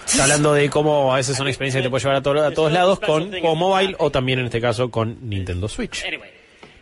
Está 0.06 0.22
hablando 0.22 0.54
de 0.54 0.70
cómo 0.70 1.12
a 1.12 1.16
veces 1.16 1.36
son 1.36 1.48
experiencias 1.48 1.80
que 1.82 1.86
te 1.86 1.90
puede 1.90 2.02
llevar 2.02 2.16
a, 2.18 2.22
to- 2.22 2.44
a 2.44 2.50
todos 2.52 2.70
lados 2.72 3.00
con 3.00 3.22
juego 3.40 3.56
mobile 3.56 3.96
o 3.98 4.10
también 4.10 4.38
en 4.38 4.44
este 4.46 4.60
caso 4.60 4.88
con 4.90 5.18
Nintendo 5.28 5.68
Switch. 5.68 6.04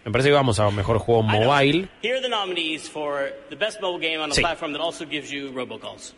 Me 0.05 0.11
parece 0.13 0.29
que 0.31 0.35
vamos 0.35 0.59
a 0.61 0.71
mejor 0.71 0.99
juego 0.99 1.23
mobile. 1.23 1.89
here 2.03 2.15
are 2.15 2.23
the 2.23 2.29
nominees 2.29 2.89
for 2.89 3.33
the 3.51 3.57
best 3.57 3.81
mobile 3.83 3.99
game 4.01 4.19
on 4.23 4.31
a 4.31 4.35
Sí. 4.35 4.41
platform 4.41 4.73
that 4.73 4.81
also 4.81 5.05
gives 5.07 5.31
you 5.31 5.51
robocalls. 5.53 6.15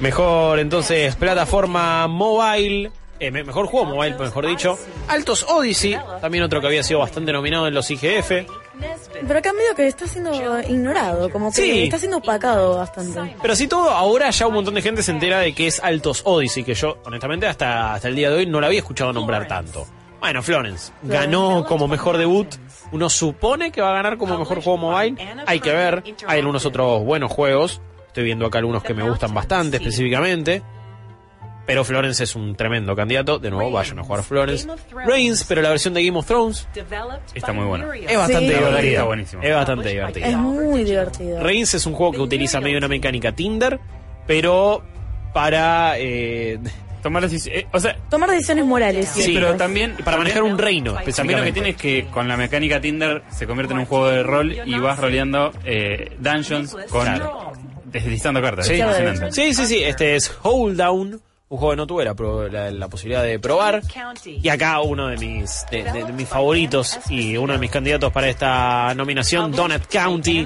Mejor 0.00 0.58
entonces 0.58 1.14
plataforma 1.16 2.06
mobile. 2.08 2.90
eh, 3.20 3.30
me- 3.30 3.44
mejor 3.44 3.66
juego 3.66 3.86
mobile, 3.86 4.16
mejor 4.18 4.44
dicho. 4.46 4.76
Altos 5.08 5.44
Odyssey, 5.48 5.96
también 6.20 6.42
otro 6.44 6.60
que 6.60 6.66
había 6.66 6.82
sido 6.82 6.98
bastante 6.98 7.32
nominado 7.32 7.68
en 7.68 7.72
los 7.72 7.88
IGF. 7.90 8.44
Pero 9.26 9.38
acá 9.38 9.52
medio 9.52 9.74
que 9.76 9.86
está 9.86 10.06
siendo 10.08 10.32
ignorado. 10.62 11.30
Como 11.30 11.50
que 11.50 11.62
Sí. 11.62 11.82
está 11.84 11.98
siendo 11.98 12.18
opacado 12.18 12.76
bastante. 12.76 13.36
Pero 13.40 13.52
así 13.52 13.68
todo, 13.68 13.88
ahora 13.90 14.30
ya 14.30 14.46
un 14.48 14.54
montón 14.54 14.74
de 14.74 14.82
gente 14.82 15.02
se 15.02 15.12
entera 15.12 15.38
de 15.38 15.54
que 15.54 15.68
es 15.68 15.78
Altos 15.80 16.22
Odyssey, 16.24 16.64
que 16.64 16.74
yo, 16.74 16.98
honestamente, 17.04 17.46
hasta, 17.46 17.94
hasta 17.94 18.08
el 18.08 18.16
día 18.16 18.30
de 18.30 18.36
hoy 18.36 18.46
no 18.46 18.60
la 18.60 18.66
había 18.66 18.80
escuchado 18.80 19.12
nombrar 19.12 19.46
tanto. 19.46 19.86
Bueno, 20.24 20.42
Florence 20.42 20.90
ganó 21.02 21.66
como 21.68 21.86
mejor 21.86 22.16
debut. 22.16 22.48
Uno 22.92 23.10
supone 23.10 23.70
que 23.70 23.82
va 23.82 23.90
a 23.90 23.92
ganar 23.92 24.16
como 24.16 24.38
mejor 24.38 24.62
juego 24.62 24.78
mobile. 24.78 25.16
Hay 25.46 25.60
que 25.60 25.70
ver. 25.70 26.02
Hay 26.26 26.38
algunos 26.38 26.64
otros 26.64 27.04
buenos 27.04 27.30
juegos. 27.30 27.82
Estoy 28.06 28.24
viendo 28.24 28.46
acá 28.46 28.56
algunos 28.56 28.82
que 28.82 28.94
me 28.94 29.02
gustan 29.06 29.34
bastante 29.34 29.76
específicamente. 29.76 30.62
Pero 31.66 31.84
Florence 31.84 32.24
es 32.24 32.34
un 32.36 32.56
tremendo 32.56 32.96
candidato. 32.96 33.38
De 33.38 33.50
nuevo, 33.50 33.70
vayan 33.70 33.98
a 33.98 34.02
jugar 34.02 34.22
Florence. 34.22 34.66
Reigns, 35.04 35.44
pero 35.44 35.60
la 35.60 35.68
versión 35.68 35.92
de 35.92 36.02
Game 36.06 36.18
of 36.18 36.24
Thrones 36.26 36.66
Está 37.34 37.52
muy 37.52 37.66
buena. 37.66 37.86
es 37.94 38.16
bastante 38.16 38.48
Sí. 38.48 38.54
divertida. 38.54 38.90
Está 38.92 39.04
buenísimo. 39.04 39.42
Es 39.42 39.54
bastante 39.54 39.88
divertida. 39.90 40.26
Es 40.26 40.36
muy 40.38 40.84
divertido. 40.84 41.42
Reigns 41.42 41.74
es 41.74 41.84
un 41.84 41.92
juego 41.92 42.12
que 42.12 42.20
utiliza 42.20 42.62
medio 42.62 42.78
una 42.78 42.88
mecánica 42.88 43.32
Tinder, 43.32 43.78
pero 44.26 44.82
para 45.34 45.98
eh, 45.98 46.58
Tomar 47.04 47.22
decisiones. 47.22 47.66
o 47.70 47.78
sea, 47.78 47.98
Tomar 48.08 48.30
decisiones 48.30 48.64
morales. 48.64 49.10
Sí, 49.10 49.32
pero 49.34 49.54
también 49.56 49.94
Para 50.02 50.16
manejar 50.16 50.42
un 50.42 50.56
reino, 50.56 50.96
También 51.14 51.38
lo 51.38 51.44
que 51.44 51.52
tiene 51.52 51.68
es 51.68 51.76
que 51.76 52.06
con 52.06 52.26
la 52.26 52.38
mecánica 52.38 52.80
Tinder 52.80 53.22
se 53.30 53.46
convierte 53.46 53.74
en 53.74 53.80
un 53.80 53.84
juego 53.84 54.08
de 54.08 54.22
rol 54.22 54.56
y 54.64 54.78
vas 54.78 54.98
roleando 54.98 55.52
eh, 55.66 56.16
dungeons 56.18 56.74
con 56.88 57.06
deslizando 57.84 58.40
cartas. 58.40 58.66
Sí, 58.66 59.52
sí, 59.52 59.66
sí, 59.66 59.84
Este 59.84 60.16
es 60.16 60.34
Hold 60.42 60.78
Down, 60.78 61.20
un 61.48 61.58
juego 61.58 61.72
que 61.72 61.76
no 61.76 61.86
tuve 61.86 62.04
la, 62.04 62.14
pro- 62.14 62.48
la- 62.48 62.70
la 62.70 62.88
posibilidad 62.88 63.22
de 63.22 63.38
probar. 63.38 63.82
Y 64.42 64.48
acá 64.48 64.80
uno 64.80 65.08
de 65.08 65.16
mis, 65.18 65.64
de, 65.70 65.84
de- 65.84 66.04
de 66.04 66.12
mis 66.12 66.28
favoritos 66.28 66.98
y 67.10 67.36
uno 67.36 67.52
de 67.52 67.58
mis 67.58 67.70
candidatos 67.70 68.12
para 68.12 68.28
esta 68.28 68.92
nominación, 68.94 69.52
Donut 69.52 69.86
County. 69.86 70.44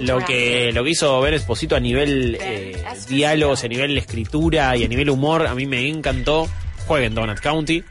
Lo 0.00 0.18
que, 0.24 0.72
lo 0.72 0.82
que 0.82 0.90
hizo 0.90 1.20
Ben 1.20 1.34
Esposito 1.34 1.76
a 1.76 1.80
nivel 1.80 2.36
eh, 2.40 2.84
diálogos, 3.08 3.62
a 3.64 3.68
nivel 3.68 3.96
escritura 3.98 4.76
y 4.76 4.84
a 4.84 4.88
nivel 4.88 5.10
humor, 5.10 5.46
a 5.46 5.54
mí 5.54 5.66
me 5.66 5.86
encantó. 5.88 6.48
Jueguen 6.86 7.14
Donut 7.14 7.38
County. 7.40 7.82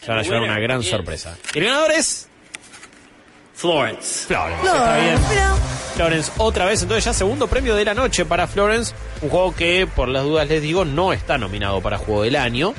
Se 0.00 0.08
van 0.08 0.18
a 0.18 0.22
llevar 0.22 0.42
una 0.42 0.58
gran 0.58 0.82
sorpresa. 0.82 1.36
Y 1.54 1.58
el 1.60 1.64
ganador 1.66 1.92
es 1.92 2.28
Florence. 3.54 4.26
Florence. 4.26 4.64
Está 4.64 4.96
bien. 4.96 5.18
Florence 5.94 6.32
otra 6.38 6.64
vez, 6.64 6.82
entonces 6.82 7.04
ya 7.04 7.12
segundo 7.12 7.46
premio 7.46 7.74
de 7.76 7.84
la 7.84 7.94
noche 7.94 8.24
para 8.24 8.46
Florence, 8.46 8.94
un 9.20 9.28
juego 9.28 9.54
que 9.54 9.86
por 9.86 10.08
las 10.08 10.24
dudas 10.24 10.48
les 10.48 10.62
digo 10.62 10.84
no 10.84 11.12
está 11.12 11.36
nominado 11.36 11.80
para 11.82 11.98
juego 11.98 12.22
del 12.22 12.36
año, 12.36 12.74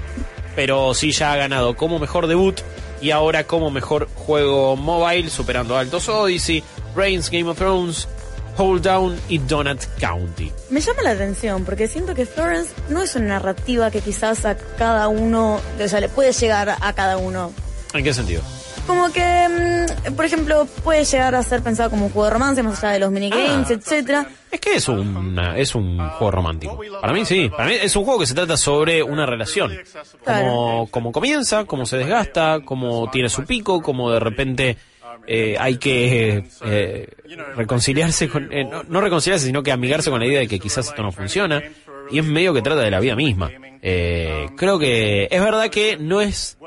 pero 0.55 0.93
sí 0.93 1.11
ya 1.11 1.31
ha 1.31 1.35
ganado 1.35 1.75
como 1.75 1.99
mejor 1.99 2.27
debut 2.27 2.59
y 3.01 3.11
ahora 3.11 3.43
como 3.43 3.69
mejor 3.69 4.07
juego 4.15 4.75
mobile, 4.75 5.29
superando 5.29 5.77
Altos 5.77 6.09
Odyssey, 6.09 6.63
Reigns, 6.95 7.29
Game 7.29 7.49
of 7.49 7.57
Thrones, 7.57 8.07
Hold 8.57 8.83
Down 8.83 9.19
y 9.29 9.37
Donut 9.39 9.81
County. 9.99 10.51
Me 10.69 10.79
llama 10.79 11.01
la 11.03 11.11
atención 11.11 11.65
porque 11.65 11.87
siento 11.87 12.15
que 12.15 12.25
Florence 12.25 12.71
no 12.89 13.01
es 13.01 13.15
una 13.15 13.27
narrativa 13.27 13.91
que 13.91 14.01
quizás 14.01 14.45
a 14.45 14.55
cada 14.55 15.07
uno, 15.07 15.59
o 15.79 15.87
sea, 15.87 15.99
le 15.99 16.09
puede 16.09 16.31
llegar 16.31 16.77
a 16.79 16.93
cada 16.93 17.17
uno. 17.17 17.51
¿En 17.93 18.03
qué 18.03 18.13
sentido? 18.13 18.41
Como 18.87 19.11
que, 19.13 19.21
mm, 20.09 20.13
por 20.15 20.25
ejemplo, 20.25 20.67
puede 20.83 21.05
llegar 21.05 21.33
a 21.35 21.43
ser 21.43 21.61
pensado 21.63 21.89
como 21.89 22.07
un 22.07 22.11
juego 22.11 22.25
de 22.25 22.33
romance, 22.33 22.61
más 22.63 22.83
allá 22.83 22.93
de 22.93 22.99
los 22.99 23.11
minigames, 23.11 23.69
Ah. 23.69 23.73
etcétera. 23.73 24.27
Es 24.51 24.59
que 24.59 24.75
es 24.75 24.87
un, 24.89 25.39
es 25.55 25.73
un 25.73 25.97
juego 25.97 26.31
romántico. 26.31 26.79
Para 27.01 27.13
mí 27.13 27.25
sí. 27.25 27.49
Para 27.49 27.65
mí 27.69 27.75
es 27.81 27.95
un 27.95 28.03
juego 28.03 28.19
que 28.19 28.27
se 28.27 28.33
trata 28.35 28.57
sobre 28.57 29.01
una 29.01 29.25
relación. 29.25 29.71
Como, 30.25 30.87
como 30.91 31.11
comienza, 31.13 31.63
cómo 31.65 31.85
se 31.85 31.97
desgasta, 31.97 32.59
cómo 32.65 33.09
tiene 33.09 33.29
su 33.29 33.45
pico, 33.45 33.81
cómo 33.81 34.11
de 34.11 34.19
repente 34.19 34.77
eh, 35.27 35.55
hay 35.59 35.77
que 35.77 36.43
eh, 36.65 37.07
reconciliarse 37.55 38.27
con... 38.27 38.51
eh, 38.51 38.65
no, 38.65 38.83
no 38.83 38.99
reconciliarse, 39.01 39.45
sino 39.45 39.63
que 39.63 39.71
amigarse 39.71 40.09
con 40.11 40.19
la 40.19 40.25
idea 40.25 40.39
de 40.39 40.47
que 40.49 40.59
quizás 40.59 40.87
esto 40.89 41.01
no 41.01 41.11
funciona. 41.13 41.63
Y 42.11 42.19
es 42.19 42.25
medio 42.25 42.53
que 42.53 42.61
trata 42.61 42.81
de 42.81 42.91
la 42.91 42.99
vida 42.99 43.15
misma. 43.15 43.49
Eh, 43.81 44.47
creo 44.57 44.77
que 44.77 45.27
es 45.31 45.41
verdad 45.41 45.69
que 45.69 45.95
no 45.97 46.19
es... 46.21 46.57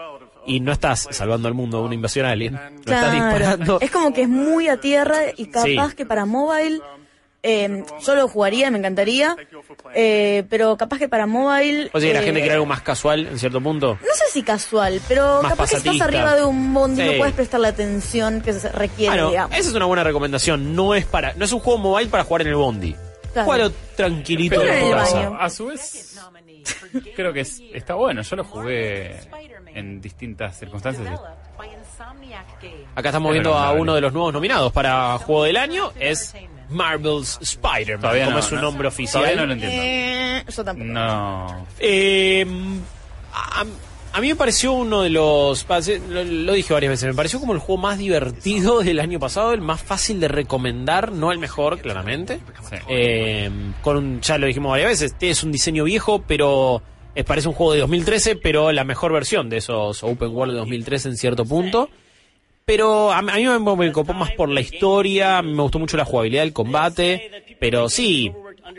Y 0.47 0.61
no 0.61 0.73
estás 0.73 1.09
salvando 1.11 1.49
al 1.49 1.55
mundo 1.55 1.79
de 1.79 1.85
una 1.85 1.95
invasión 1.95 2.27
alien. 2.27 2.55
No 2.55 2.61
estás 2.61 2.85
Claro. 2.85 3.13
disparando. 3.13 3.79
Es 3.81 3.91
como 3.91 4.13
que 4.13 4.23
es 4.23 4.29
muy 4.29 4.69
a 4.69 4.77
tierra 4.79 5.17
y 5.37 5.47
capaz 5.47 5.91
Sí. 5.91 5.97
que 5.97 6.07
para 6.07 6.25
mobile, 6.25 6.81
eh, 7.43 7.85
yo 8.05 8.15
lo 8.15 8.27
jugaría, 8.29 8.71
me 8.71 8.79
encantaría, 8.79 9.37
eh, 9.95 10.45
pero 10.49 10.77
capaz 10.77 10.99
que 10.99 11.09
para 11.09 11.27
mobile... 11.27 11.91
O 11.93 12.01
sea, 12.01 12.13
la 12.13 12.21
eh, 12.21 12.25
gente 12.25 12.41
quiere 12.41 12.55
algo 12.55 12.67
más 12.67 12.81
casual 12.83 13.27
en 13.27 13.39
cierto 13.39 13.61
punto. 13.61 13.99
No 14.01 14.15
sé 14.15 14.25
si 14.33 14.43
casual, 14.43 15.01
pero 15.09 15.43
Más 15.43 15.53
capaz 15.53 15.71
que 15.71 15.77
estás 15.77 16.01
arriba 16.01 16.35
de 16.35 16.45
un 16.45 16.73
bondi 16.75 17.03
Sí. 17.03 17.09
no 17.13 17.19
puedes 17.19 17.35
prestar 17.35 17.61
la 17.61 17.69
atención 17.69 18.41
que 18.41 18.53
se 18.53 18.69
requiere, 18.71 19.27
digamos. 19.29 19.57
esa 19.57 19.69
es 19.71 19.75
una 19.75 19.85
buena 19.87 20.03
recomendación. 20.05 20.75
No 20.75 20.95
es 20.95 21.05
para, 21.07 21.35
no 21.35 21.45
es 21.45 21.53
un 21.53 21.61
juego 21.61 21.79
mobile 21.79 22.09
para 22.09 22.25
jugar 22.25 22.43
en 22.43 22.49
el 22.49 22.55
bondi. 22.57 22.95
Claro. 23.33 23.47
Juégalo 23.47 23.73
tranquilito 23.97 24.63
en 24.63 24.85
tu 24.85 24.91
casa. 24.93 25.29
a 25.39 25.51
su 25.51 25.67
vez, 25.67 26.17
creo 27.15 27.33
que 27.35 27.41
es- 27.41 27.61
está 27.75 27.95
bueno. 27.95 28.23
Yo 28.23 28.35
lo 28.37 28.45
jugué 28.45 29.15
en 29.77 30.01
distintas 30.01 30.59
circunstancias. 30.59 31.07
Acá 32.95 33.09
estamos 33.09 33.31
Es 33.31 33.33
viendo 33.35 33.57
a 33.57 33.73
uno 33.73 33.95
de 33.95 34.01
los 34.01 34.13
nuevos 34.13 34.33
nominados 34.33 34.73
para 34.73 35.19
juego 35.19 35.45
del 35.45 35.57
año. 35.57 35.93
Es 35.99 36.35
Marvel's 36.71 37.39
Spider-Man, 37.41 38.01
Todavía 38.01 38.25
como 38.25 38.35
no, 38.37 38.41
es 38.41 38.47
su 38.47 38.55
no. 38.57 38.63
nombre 38.63 38.89
oficial. 38.89 39.23
Todavía 39.23 39.41
no 39.41 39.47
lo 39.47 39.53
entiendo. 39.53 39.83
Eh, 39.83 40.45
yo 40.49 40.65
tampoco. 40.65 40.91
No. 40.91 41.67
Eh, 41.79 42.47
a, 43.33 43.65
a 44.13 44.21
mí 44.21 44.29
me 44.29 44.37
pareció 44.37 44.73
uno 44.73 45.03
de 45.03 45.11
los. 45.11 45.67
Lo, 46.09 46.25
lo 46.25 46.53
dije 46.55 46.73
varias 46.73 46.91
veces. 46.91 47.09
Me 47.09 47.15
pareció 47.15 47.39
como 47.39 47.53
el 47.53 47.59
juego 47.59 47.83
más 47.83 47.99
divertido 47.99 48.81
del 48.83 48.99
año 49.01 49.19
pasado, 49.21 49.53
el 49.53 49.61
más 49.61 49.83
fácil 49.83 50.21
de 50.21 50.29
recomendar, 50.29 51.13
no 51.13 51.33
el 51.33 51.39
mejor, 51.39 51.79
claramente. 51.81 52.41
Eh, 52.89 53.51
con 53.83 53.97
un, 53.99 54.21
ya 54.23 54.39
lo 54.39 54.47
dijimos 54.47 54.71
varias 54.71 54.89
veces. 54.89 55.17
Es 55.21 55.43
un 55.43 55.53
diseño 55.53 55.85
viejo, 55.85 56.23
pero. 56.27 56.83
Eh, 57.17 57.25
parece 57.25 57.49
un 57.49 57.55
juego 57.55 57.73
de 57.73 57.81
2013, 57.81 58.37
pero 58.37 58.71
la 58.73 58.85
mejor 58.85 59.13
versión 59.13 59.49
de 59.51 59.57
esos 59.57 60.03
Open 60.05 60.29
World 60.35 60.53
de 60.53 60.59
2013 60.61 61.09
en 61.09 61.17
cierto 61.17 61.45
punto. 61.45 61.89
Pero 62.65 63.13
a, 63.13 63.19
a 63.19 63.23
mí 63.23 63.45
me, 63.47 63.77
me 63.77 63.93
copó 63.93 64.13
más 64.13 64.33
por 64.33 64.49
la 64.49 64.61
historia, 64.61 65.41
me 65.43 65.63
gustó 65.63 65.79
mucho 65.79 65.97
la 65.97 66.05
jugabilidad, 66.05 66.43
el 66.45 66.53
combate, 66.53 67.57
pero 67.61 67.89
sí, 67.89 68.33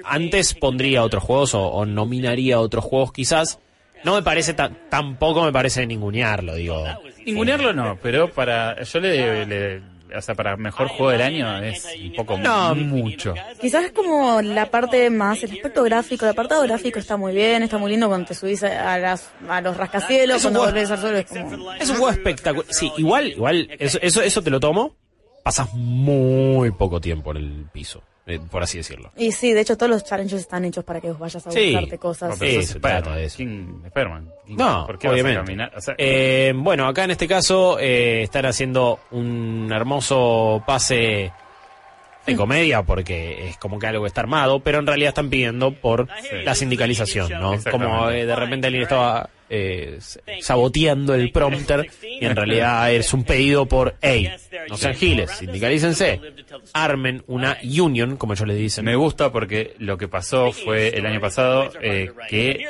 antes 0.03 0.53
pondría 0.53 1.03
otros 1.03 1.23
juegos 1.23 1.53
o, 1.53 1.61
o 1.67 1.85
nominaría 1.85 2.59
otros 2.59 2.83
juegos 2.83 3.13
quizás. 3.13 3.59
No 4.03 4.13
me 4.15 4.21
parece, 4.23 4.53
ta- 4.53 4.71
tampoco 4.89 5.43
me 5.43 5.51
parece 5.51 5.85
ningunearlo, 5.87 6.55
digo. 6.55 6.83
Ningunearlo 7.25 7.73
no, 7.73 7.97
pero 8.01 8.29
para. 8.31 8.83
Yo 8.83 8.99
le. 8.99 9.45
le- 9.45 9.81
o 10.15 10.21
sea, 10.21 10.35
para 10.35 10.55
mejor 10.57 10.87
juego 10.87 11.11
del 11.11 11.21
año 11.21 11.57
es 11.63 11.85
un 12.01 12.13
poco 12.13 12.37
No. 12.37 12.73
mucho. 12.75 13.33
Quizás 13.59 13.85
es 13.85 13.91
como 13.91 14.41
la 14.41 14.67
parte 14.71 15.09
más, 15.09 15.43
el 15.43 15.51
aspecto 15.51 15.83
gráfico, 15.83 16.25
el 16.25 16.31
apartado 16.31 16.61
gráfico 16.63 16.99
está 16.99 17.17
muy 17.17 17.33
bien, 17.33 17.63
está 17.63 17.77
muy 17.77 17.91
lindo 17.91 18.07
cuando 18.07 18.27
te 18.27 18.33
subís 18.35 18.63
a, 18.63 18.97
las, 18.99 19.29
a 19.49 19.61
los 19.61 19.75
rascacielos, 19.77 20.41
cuando 20.41 20.59
juego- 20.61 20.73
volvés 20.73 20.91
al 20.91 20.99
suelo 20.99 21.17
es 21.17 21.25
como... 21.25 21.73
Es 21.73 21.89
un 21.89 21.95
juego 21.97 22.09
espectacular. 22.11 22.65
Sí, 22.69 22.91
igual, 22.97 23.27
igual, 23.27 23.67
eso, 23.79 23.99
eso, 24.01 24.21
eso 24.21 24.41
te 24.41 24.49
lo 24.49 24.59
tomo. 24.59 24.95
Pasas 25.43 25.73
muy 25.73 26.71
poco 26.71 26.99
tiempo 26.99 27.31
en 27.31 27.37
el 27.37 27.65
piso, 27.71 28.03
eh, 28.27 28.39
por 28.51 28.61
así 28.61 28.77
decirlo. 28.77 29.11
Y 29.17 29.31
sí, 29.31 29.53
de 29.53 29.61
hecho 29.61 29.77
todos 29.77 29.89
los 29.89 30.03
challenges 30.03 30.41
están 30.41 30.65
hechos 30.65 30.83
para 30.83 30.99
que 31.01 31.07
vos 31.09 31.17
vayas 31.19 31.47
a 31.47 31.51
Sí. 31.51 31.71
buscarte 31.71 31.97
cosas. 31.97 32.37
Sí, 32.37 32.45
eso 32.45 32.59
es 32.59 32.67
se 32.67 32.79
trata 32.79 32.97
Spider-Man. 32.97 33.17
de 33.19 33.25
eso. 33.25 33.37
¿Quién- 33.37 33.81
Spider-Man? 33.85 34.29
¿Quién- 34.45 34.57
No, 34.57 34.85
¿Por 34.85 34.99
qué 34.99 35.07
vas 35.07 35.11
a 35.11 35.15
obviamente. 35.15 35.39
caminar? 35.45 35.71
O 35.75 35.81
sea, 35.81 35.95
Eh, 35.97 36.53
bueno, 36.55 36.87
acá 36.87 37.03
en 37.05 37.11
este 37.11 37.27
caso 37.27 37.79
eh, 37.79 38.23
están 38.23 38.45
haciendo 38.45 38.99
un 39.11 39.69
hermoso 39.73 40.61
pase 40.67 41.31
de 42.25 42.35
comedia 42.35 42.83
porque 42.83 43.47
es 43.47 43.57
como 43.57 43.79
que 43.79 43.87
algo 43.87 44.03
que 44.03 44.07
está 44.09 44.19
armado, 44.19 44.59
pero 44.59 44.79
en 44.79 44.85
realidad 44.87 45.09
están 45.09 45.29
pidiendo 45.29 45.71
por 45.71 46.09
la 46.43 46.55
sindicalización, 46.55 47.29
¿no? 47.39 47.53
Como 47.71 48.09
eh, 48.09 48.25
de 48.25 48.35
repente 48.35 48.67
alguien 48.67 48.83
estaba 48.83 49.29
eh, 49.49 49.99
saboteando 50.41 51.13
el 51.15 51.31
prompter 51.31 51.89
y 52.19 52.25
en 52.25 52.35
realidad 52.35 52.91
es 52.91 53.13
un 53.13 53.23
pedido 53.23 53.65
por, 53.65 53.95
hey, 54.01 54.29
no 54.69 54.77
sean 54.77 54.93
giles, 54.95 55.31
sindicalícense, 55.31 56.19
armen 56.73 57.23
una 57.27 57.57
union, 57.63 58.17
como 58.17 58.33
ellos 58.33 58.47
le 58.47 58.55
dicen. 58.55 58.85
me 58.85 58.95
gusta 58.95 59.31
porque 59.31 59.73
lo 59.79 59.97
que 59.97 60.07
pasó 60.07 60.51
fue 60.51 60.89
el 60.89 61.05
año 61.05 61.19
pasado 61.21 61.69
eh, 61.81 62.11
que 62.29 62.65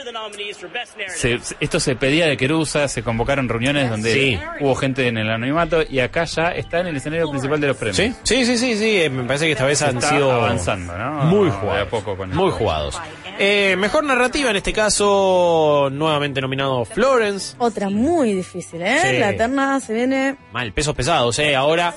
se- 1.15 1.39
esto 1.59 1.79
se 1.79 1.95
pedía 1.95 2.27
de 2.27 2.37
Querusa, 2.37 2.87
se 2.87 3.03
convocaron 3.03 3.49
reuniones 3.49 3.89
donde 3.89 4.13
Sí. 4.13 4.39
hubo 4.59 4.75
gente 4.75 5.07
en 5.07 5.17
el 5.17 5.29
anonimato 5.29 5.81
y 5.87 5.99
acá 5.99 6.25
ya 6.25 6.49
está 6.51 6.79
en 6.81 6.87
el 6.87 6.97
escenario 6.97 7.29
principal 7.29 7.59
de 7.59 7.67
los 7.67 7.77
premios. 7.77 7.97
Sí, 7.97 8.13
sí, 8.23 8.45
sí, 8.45 8.57
sí, 8.57 8.75
sí, 8.75 9.01
eh, 9.01 9.09
me 9.09 9.23
parece 9.23 9.45
que 9.45 9.51
esta 9.53 9.65
vez 9.65 9.81
han 9.81 10.01
sido 10.01 10.31
avanzando, 10.31 10.97
¿no? 10.97 11.11
muy 11.25 11.49
jugados. 11.49 11.87
poco 11.89 12.15
con 12.17 12.29
muy 12.29 12.47
esto. 12.49 12.57
jugados. 12.59 12.99
Eh, 13.39 13.75
mejor 13.77 14.03
narrativa 14.03 14.49
en 14.49 14.55
este 14.55 14.73
caso, 14.73 15.89
nuevamente 15.91 16.41
nominado 16.41 16.66
Florence. 16.85 17.55
Otra 17.57 17.89
muy 17.89 18.33
difícil, 18.33 18.81
¿eh? 18.81 18.99
Sí. 19.01 19.17
La 19.19 19.29
Eterna 19.31 19.79
se 19.79 19.93
viene... 19.93 20.37
Mal, 20.51 20.71
pesos 20.73 20.95
pesados, 20.95 21.37
eh. 21.39 21.55
Ahora, 21.55 21.93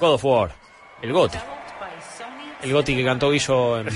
God 0.00 0.14
of 0.14 0.24
War, 0.24 0.52
el 1.02 1.12
Goti. 1.12 1.38
El 2.62 2.72
Goti 2.72 2.94
que 2.94 3.04
cantó 3.04 3.30
Guillo 3.30 3.80
en, 3.80 3.88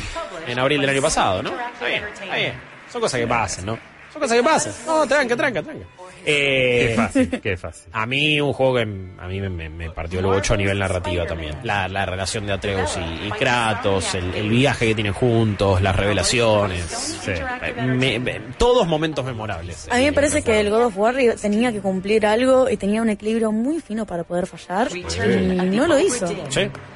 en 0.46 0.58
abril 0.58 0.80
del 0.80 0.90
año 0.90 1.02
pasado, 1.02 1.42
¿no? 1.42 1.50
Está 1.50 1.86
bien, 1.86 2.04
está 2.04 2.34
bien. 2.34 2.54
Son 2.90 3.00
cosas 3.00 3.20
que 3.20 3.26
pasan, 3.26 3.66
¿no? 3.66 3.78
Son 4.12 4.22
cosas 4.22 4.36
que 4.36 4.42
pasan. 4.42 4.72
No, 4.86 5.06
tranca, 5.06 5.36
tranca, 5.36 5.62
tranca. 5.62 5.86
Eh, 6.26 6.86
Qué 6.88 6.94
fácil, 6.96 7.40
qué 7.42 7.56
fácil. 7.56 7.88
A 7.92 8.06
mí 8.06 8.40
un 8.40 8.52
juego 8.52 8.74
que 8.76 8.82
a 8.82 9.26
mí 9.28 9.40
me, 9.40 9.48
me- 9.50 9.68
me 9.68 9.90
partió 9.90 10.20
el 10.20 10.26
bocho 10.26 10.54
a 10.54 10.56
nivel 10.56 10.78
narrativa 10.78 11.26
también. 11.26 11.56
La, 11.62 11.86
la 11.88 12.06
relación 12.06 12.46
de 12.46 12.52
Atreus 12.54 12.96
y, 12.96 13.26
y 13.26 13.30
Kratos, 13.32 14.14
el, 14.14 14.34
el 14.34 14.48
viaje 14.48 14.86
que 14.88 14.94
tienen 14.94 15.12
juntos, 15.12 15.82
las 15.82 15.94
revelaciones. 15.94 17.20
Eh, 17.28 17.42
me- 17.84 18.18
me- 18.18 18.40
todos 18.58 18.86
momentos 18.86 19.24
memorables. 19.24 19.88
A 19.90 19.96
mí 19.98 20.04
me 20.04 20.12
parece 20.12 20.42
que 20.42 20.60
el 20.60 20.70
God 20.70 20.86
of 20.86 20.96
War 20.98 21.14
tenía 21.40 21.72
que 21.72 21.80
cumplir 21.80 22.26
algo 22.26 22.68
y 22.70 22.76
tenía 22.76 23.02
un 23.02 23.10
equilibrio 23.10 23.52
muy 23.52 23.80
fino 23.80 24.06
para 24.06 24.24
poder 24.24 24.46
fallar 24.46 24.88
y 24.96 25.02
no 25.76 25.86
lo 25.86 25.98
hizo. 25.98 26.26
Sí, 26.26 26.36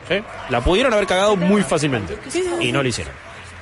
sí. 0.08 0.22
La 0.50 0.60
pudieron 0.62 0.92
haber 0.92 1.06
cagado 1.06 1.36
muy 1.36 1.62
fácilmente. 1.62 2.16
Y 2.60 2.72
no 2.72 2.82
lo 2.82 2.88
hicieron. 2.88 3.12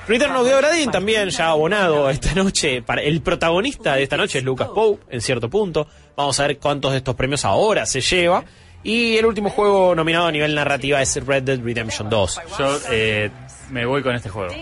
Return 0.07 0.35
of 0.35 0.47
the 0.47 0.53
Obra 0.55 0.71
Dinn 0.71 0.89
también 0.91 1.29
ya 1.29 1.49
abonado 1.49 2.09
esta 2.09 2.33
noche. 2.33 2.81
Para, 2.81 3.01
el 3.01 3.21
protagonista 3.21 3.95
de 3.95 4.03
esta 4.03 4.15
noche 4.17 4.39
es 4.39 4.43
Lucas 4.45 4.69
Pope, 4.73 5.03
en 5.13 5.21
cierto 5.21 5.49
punto. 5.49 5.87
Vamos 6.15 6.39
a 6.39 6.47
ver 6.47 6.57
cuántos 6.59 6.91
de 6.91 6.97
estos 6.97 7.15
premios 7.15 7.43
ahora 7.45 7.85
se 7.85 7.99
lleva. 8.01 8.43
Y 8.83 9.17
el 9.17 9.25
último 9.25 9.49
juego 9.49 9.95
nominado 9.95 10.27
a 10.27 10.31
nivel 10.31 10.55
narrativa 10.55 11.01
es 11.01 11.15
Red 11.25 11.43
Dead 11.43 11.59
Redemption 11.61 12.09
2. 12.09 12.41
Yo 12.57 12.79
eh, 12.91 13.29
me 13.69 13.85
voy 13.85 14.01
con 14.01 14.15
este 14.15 14.29
juego. 14.29 14.53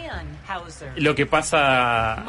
Lo 0.95 1.13
que 1.13 1.25
pasa... 1.27 2.23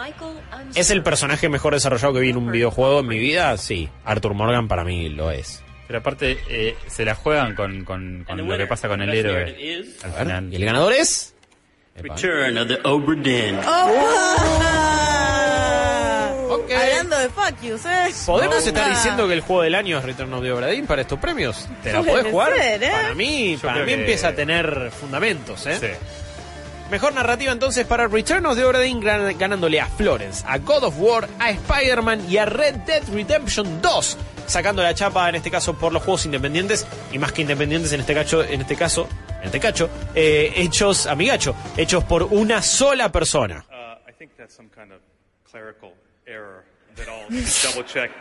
¿Es 0.74 0.90
el 0.90 1.02
personaje 1.02 1.48
mejor 1.48 1.72
desarrollado 1.72 2.12
que 2.14 2.20
vi 2.20 2.30
en 2.30 2.36
un 2.36 2.50
videojuego 2.50 3.00
en 3.00 3.06
mi 3.06 3.18
vida? 3.18 3.56
Sí. 3.56 3.88
Arthur 4.04 4.34
Morgan 4.34 4.68
para 4.68 4.84
mí 4.84 5.08
lo 5.08 5.30
es. 5.30 5.62
Pero 5.86 6.00
aparte, 6.00 6.38
eh, 6.50 6.76
se 6.88 7.04
la 7.04 7.14
juegan 7.14 7.54
con, 7.54 7.84
con- 7.84 8.24
con 8.24 8.36
lo 8.46 8.58
que 8.58 8.66
pasa 8.66 8.88
con 8.88 9.00
el 9.00 9.14
héroe. 9.14 9.86
Al 10.02 10.12
final. 10.12 10.52
¿Y 10.52 10.56
el 10.56 10.64
ganador 10.64 10.92
es? 10.92 11.35
Return 12.02 12.58
of 12.58 12.68
the 12.68 12.78
Obra 12.84 13.16
Dinn. 13.16 13.58
Hablando 16.68 17.18
de 17.18 17.28
fuck 17.30 17.60
yous, 17.62 17.84
¿eh? 17.86 18.12
¿Podemos 18.26 18.56
No. 18.62 18.68
estar 18.68 18.88
diciendo 18.90 19.26
que 19.28 19.34
el 19.34 19.40
juego 19.40 19.62
del 19.62 19.74
año 19.74 19.98
es 19.98 20.04
Return 20.04 20.32
of 20.34 20.42
the 20.42 20.52
Obra 20.52 20.66
Dinn 20.68 20.86
para 20.86 21.02
estos 21.02 21.18
premios? 21.18 21.66
¿Te 21.82 21.92
la 21.92 22.02
podés 22.02 22.26
jugar? 22.30 22.52
ser, 22.56 22.82
¿eh? 22.82 22.90
Para 22.90 23.14
mí, 23.14 23.56
Yo 23.56 23.62
para 23.68 23.80
mí 23.80 23.86
que- 23.86 23.94
empieza 23.94 24.28
a 24.28 24.32
tener 24.34 24.90
fundamentos, 24.90 25.66
¿eh? 25.66 25.78
Sí. 25.80 25.86
Mejor 26.90 27.14
narrativa 27.14 27.52
entonces 27.52 27.84
para 27.86 28.06
Return 28.08 28.46
of 28.46 28.56
the 28.56 28.64
Obra 28.64 28.80
Dinn 28.80 29.00
ganándole 29.00 29.80
a 29.80 29.86
Florence, 29.86 30.44
a 30.46 30.58
God 30.58 30.84
of 30.84 30.94
War, 30.98 31.26
a 31.40 31.50
Spider-Man 31.50 32.26
y 32.30 32.36
a 32.38 32.44
Red 32.46 32.74
Dead 32.86 33.02
Redemption 33.12 33.80
2, 33.82 34.16
sacando 34.46 34.82
la 34.82 34.94
chapa 34.94 35.28
en 35.28 35.34
este 35.36 35.50
caso 35.50 35.74
por 35.74 35.92
los 35.92 36.02
juegos 36.02 36.24
independientes 36.26 36.86
y 37.12 37.18
más 37.18 37.32
que 37.32 37.42
independientes 37.42 37.92
en 37.92 38.00
este 38.00 38.14
caso, 38.14 38.42
en 38.44 38.60
este 38.60 38.76
caso, 38.76 39.08
en 39.40 39.46
este 39.46 39.60
cacho, 39.60 39.88
eh, 40.14 40.52
hechos 40.56 41.06
amigacho, 41.06 41.54
hechos 41.76 42.04
por 42.04 42.22
una 42.24 42.62
sola 42.62 43.10
persona. 43.12 43.64
Uh. 43.70 43.74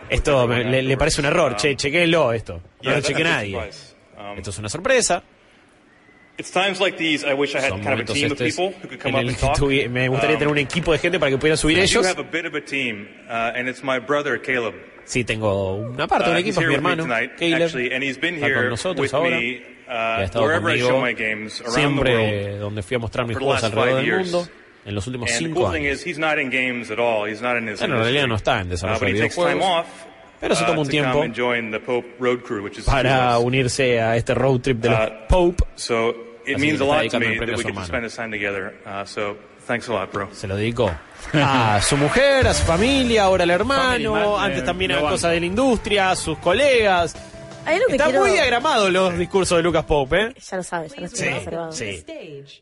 Esto 0.10 0.48
me- 0.48 0.64
le, 0.64 0.82
le 0.84 0.98
parece 0.98 1.22
un 1.22 1.28
error, 1.28 1.56
che, 1.56 1.76
chequéelo 1.76 2.34
esto. 2.34 2.62
No 2.84 2.92
lo 2.92 3.02
cheque 3.02 3.24
nadie. 3.24 3.56
Um, 4.18 4.38
Esto 4.38 4.50
es 4.50 4.58
una 4.58 4.70
sorpresa. 4.70 5.24
Son 7.70 7.80
momentos 7.94 8.16
estos 8.34 8.42
en 9.10 9.16
el 9.16 9.26
que 9.70 9.90
me 9.90 10.08
gustaría 10.10 10.36
Um, 10.36 10.40
tener 10.40 10.52
un 10.52 10.58
equipo 10.58 10.92
de 10.92 10.98
gente 11.00 11.18
para 11.20 11.30
que 11.32 11.38
pudieran 11.38 11.58
subir 11.58 11.78
ellos. 11.80 12.06
Uh. 15.06 15.10
Sí, 15.10 15.24
tengo 15.24 15.76
una 15.76 16.08
parte, 16.08 16.30
un 16.30 16.36
Uh, 16.36 16.40
equipo, 16.40 16.62
es 16.62 16.68
mi 16.68 16.74
hermano, 16.76 17.04
Caleb. 17.08 17.70
está 18.36 18.48
con 18.62 18.70
nosotros 18.70 19.14
ahora. 19.14 19.38
ha 19.88 20.18
uh, 20.20 20.24
estado 20.24 20.46
conmigo 20.62 20.88
siempre 21.68 22.58
donde 22.58 22.82
fui 22.84 22.96
a 22.96 23.00
mostrar 23.00 23.26
mis 23.28 23.38
juegos 23.38 23.64
alrededor 23.64 24.04
del 24.04 24.20
mundo 24.24 24.48
en 24.86 24.96
los 24.96 25.08
últimos 25.08 25.30
cinco 25.32 25.68
años. 25.68 26.04
Bueno, 27.80 27.96
en 27.96 28.04
realidad 28.04 28.28
no 28.28 28.36
está 28.36 28.62
en 28.62 28.68
Uh, 28.68 28.70
desarrollo 28.72 29.00
but 29.00 29.08
de 29.08 29.14
videojuegos, 29.14 29.86
pero 30.40 30.56
se 30.56 30.64
uh, 30.64 30.68
toma 30.68 30.82
un 30.82 30.88
tiempo 30.88 31.24
para 32.86 33.38
unirse 33.40 34.02
a 34.02 34.16
este 34.18 34.34
road 34.34 34.60
trip 34.60 34.78
de 34.80 34.90
los 34.90 35.00
Uh, 35.00 35.12
Pope. 35.28 35.64
Así 36.56 36.62
que 36.68 36.74
está 36.74 36.86
dedicando 37.00 37.26
el 37.26 37.32
me 37.32 37.38
premio 37.38 37.56
a 37.56 37.58
su 37.58 37.68
hermano. 37.70 37.88
Thanks 39.66 39.90
a 39.90 39.94
lot, 39.94 40.12
bro. 40.12 40.30
Se 40.34 40.48
lo 40.48 40.56
dedicó 40.56 40.92
a 41.34 41.82
su 41.82 41.98
mujer, 41.98 42.48
a 42.48 42.54
su 42.54 42.64
familia, 42.64 43.24
ahora 43.24 43.44
al 43.44 43.50
Family 43.52 44.04
hermano, 44.06 44.32
man, 44.38 44.46
antes 44.46 44.62
eh, 44.62 44.66
también 44.66 44.92
a 44.92 44.96
banco. 44.96 45.10
cosas 45.10 45.32
de 45.32 45.40
la 45.40 45.46
industria, 45.46 46.12
a 46.12 46.16
sus 46.16 46.38
colegas. 46.40 47.16
Que 47.90 47.98
quiero... 47.98 48.20
muy 48.22 48.30
diagramados 48.30 48.92
los 48.92 49.18
discursos 49.18 49.58
de 49.58 49.64
Lucas 49.64 49.86
Pope, 49.86 50.22
¿eh? 50.22 50.36
Ya 50.40 50.58
lo 50.58 50.62
sabes, 50.62 50.94
ya 50.94 51.02
lo 51.02 51.08
Sí, 51.08 51.28
observado. 51.28 51.72
sí. 51.72 52.06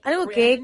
Algo 0.03 0.27
que 0.27 0.63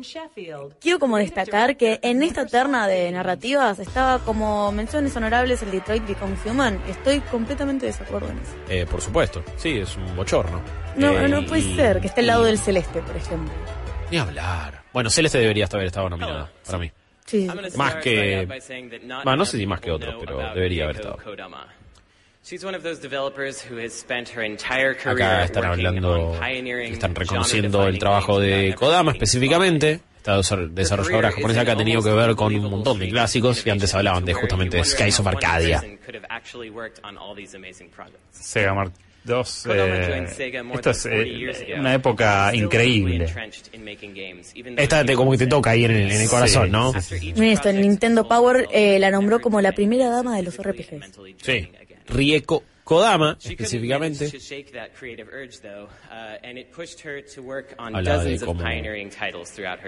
quiero 0.80 0.98
como 0.98 1.18
destacar 1.18 1.76
que 1.76 2.00
en 2.02 2.24
esta 2.24 2.46
terna 2.46 2.88
de 2.88 3.12
narrativas 3.12 3.80
estaba 3.80 4.20
como 4.20 4.72
menciones 4.72 5.14
honorables 5.18 5.62
el 5.62 5.72
Detroit 5.72 6.08
Become 6.08 6.38
Human. 6.46 6.82
Estoy 6.88 7.20
completamente 7.20 7.86
de 7.88 7.92
desacuerdo 7.92 8.30
en 8.30 8.38
eso. 8.40 8.52
Eh, 8.70 8.86
por 8.90 9.02
supuesto, 9.02 9.44
sí, 9.58 9.78
es 9.80 9.98
un 9.98 10.16
bochorno. 10.16 10.62
No, 10.96 11.12
Eh, 11.20 11.28
no 11.28 11.46
puede 11.46 11.62
y- 11.64 11.76
ser 11.76 12.00
que 12.00 12.08
esté 12.08 12.22
al 12.22 12.28
lado 12.28 12.44
y- 12.44 12.46
del 12.46 12.60
celeste, 12.60 13.02
por 13.02 13.18
ejemplo. 13.18 13.52
Ni 14.10 14.20
hablar. 14.20 14.79
Bueno, 14.94 15.10
Celeste 15.10 15.38
debería 15.40 15.66
haber 15.72 15.88
estado 15.88 16.10
nominada, 16.10 16.52
para 16.66 16.78
mí. 16.80 16.92
Sí. 17.26 17.48
Más 17.76 17.96
que... 17.98 18.48
Bueno, 19.24 19.36
no 19.36 19.46
sé 19.46 19.58
si 19.58 19.66
más 19.68 19.80
que 19.80 19.92
otros, 19.92 20.16
pero 20.20 20.40
debería 20.54 20.86
haber 20.86 20.96
estado. 20.98 21.18
She's 22.44 22.64
one 22.64 22.76
of 22.76 22.82
those 22.84 23.00
developers 23.00 23.62
who 23.62 23.78
has 23.78 23.94
spent 23.94 24.30
her 24.30 24.44
entire 24.44 24.96
career 24.96 25.22
Acá 25.22 25.44
están 25.44 25.66
hablando, 25.66 26.34
están 26.42 27.14
reconociendo 27.14 27.86
el 27.86 28.00
trabajo 28.00 28.40
de 28.40 28.74
Kodama 28.76 29.12
específicamente. 29.12 30.00
Esta 30.18 30.38
desar- 30.38 30.70
desarrolladora 30.70 31.32
japonesa 31.32 31.64
que 31.64 31.72
ha 31.72 31.76
tenido 31.78 32.02
que 32.02 32.10
ver 32.12 32.36
con 32.36 32.56
un 32.56 32.70
montón 32.72 32.98
de 32.98 33.10
clásicos 33.10 33.66
y 33.66 33.70
antes 33.70 33.94
hablaban 33.94 34.26
de 34.26 34.34
justamente 34.34 34.84
Skies 34.84 35.20
of 35.20 35.28
Arcadia. 35.28 35.84
Sega 38.32 38.74
Mark 38.74 38.94
Kodama 39.64 39.96
eh, 39.96 40.28
esto 40.74 40.90
es 40.90 41.04
40 41.04 41.12
eh, 41.12 41.80
una 41.80 41.94
época 41.94 42.52
increíble. 42.54 43.26
Esta 44.78 45.06
te, 45.06 45.16
como 45.16 45.32
que 45.32 45.38
te 45.38 45.48
toca 45.48 45.72
ahí 45.72 45.86
en 45.86 45.92
el, 45.92 46.12
en 46.12 46.22
el 46.22 46.30
corazón, 46.30 46.72
¿no? 46.72 46.94
Miren 47.22 47.44
esto, 47.44 47.72
Nintendo 47.72 48.28
Power 48.28 48.68
eh, 48.72 49.00
la 49.00 49.12
nombró 49.12 49.40
como 49.40 49.62
la 49.62 49.72
primera 49.72 50.10
dama 50.10 50.38
de 50.38 50.44
los 50.44 50.58
RPGs. 50.58 51.20
Sí. 51.42 51.70
Rieko 52.08 52.64
Kodama, 52.90 53.38
específicamente. 53.40 54.26
uh, 57.78 57.96
Hablaba 57.96 58.24
de 58.24 58.40
cómo 58.40 58.64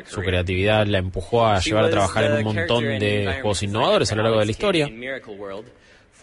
Su 0.06 0.22
creatividad 0.22 0.86
la 0.86 1.00
empujó 1.00 1.48
a 1.48 1.60
llevar 1.60 1.86
a 1.86 1.90
trabajar 1.90 2.26
en 2.26 2.34
un 2.34 2.44
montón 2.44 2.84
de 2.84 3.40
juegos 3.42 3.64
innovadores 3.64 4.12
a 4.12 4.16
lo 4.16 4.22
largo 4.22 4.40
de 4.40 4.46
la 4.46 4.52
historia. 4.52 4.88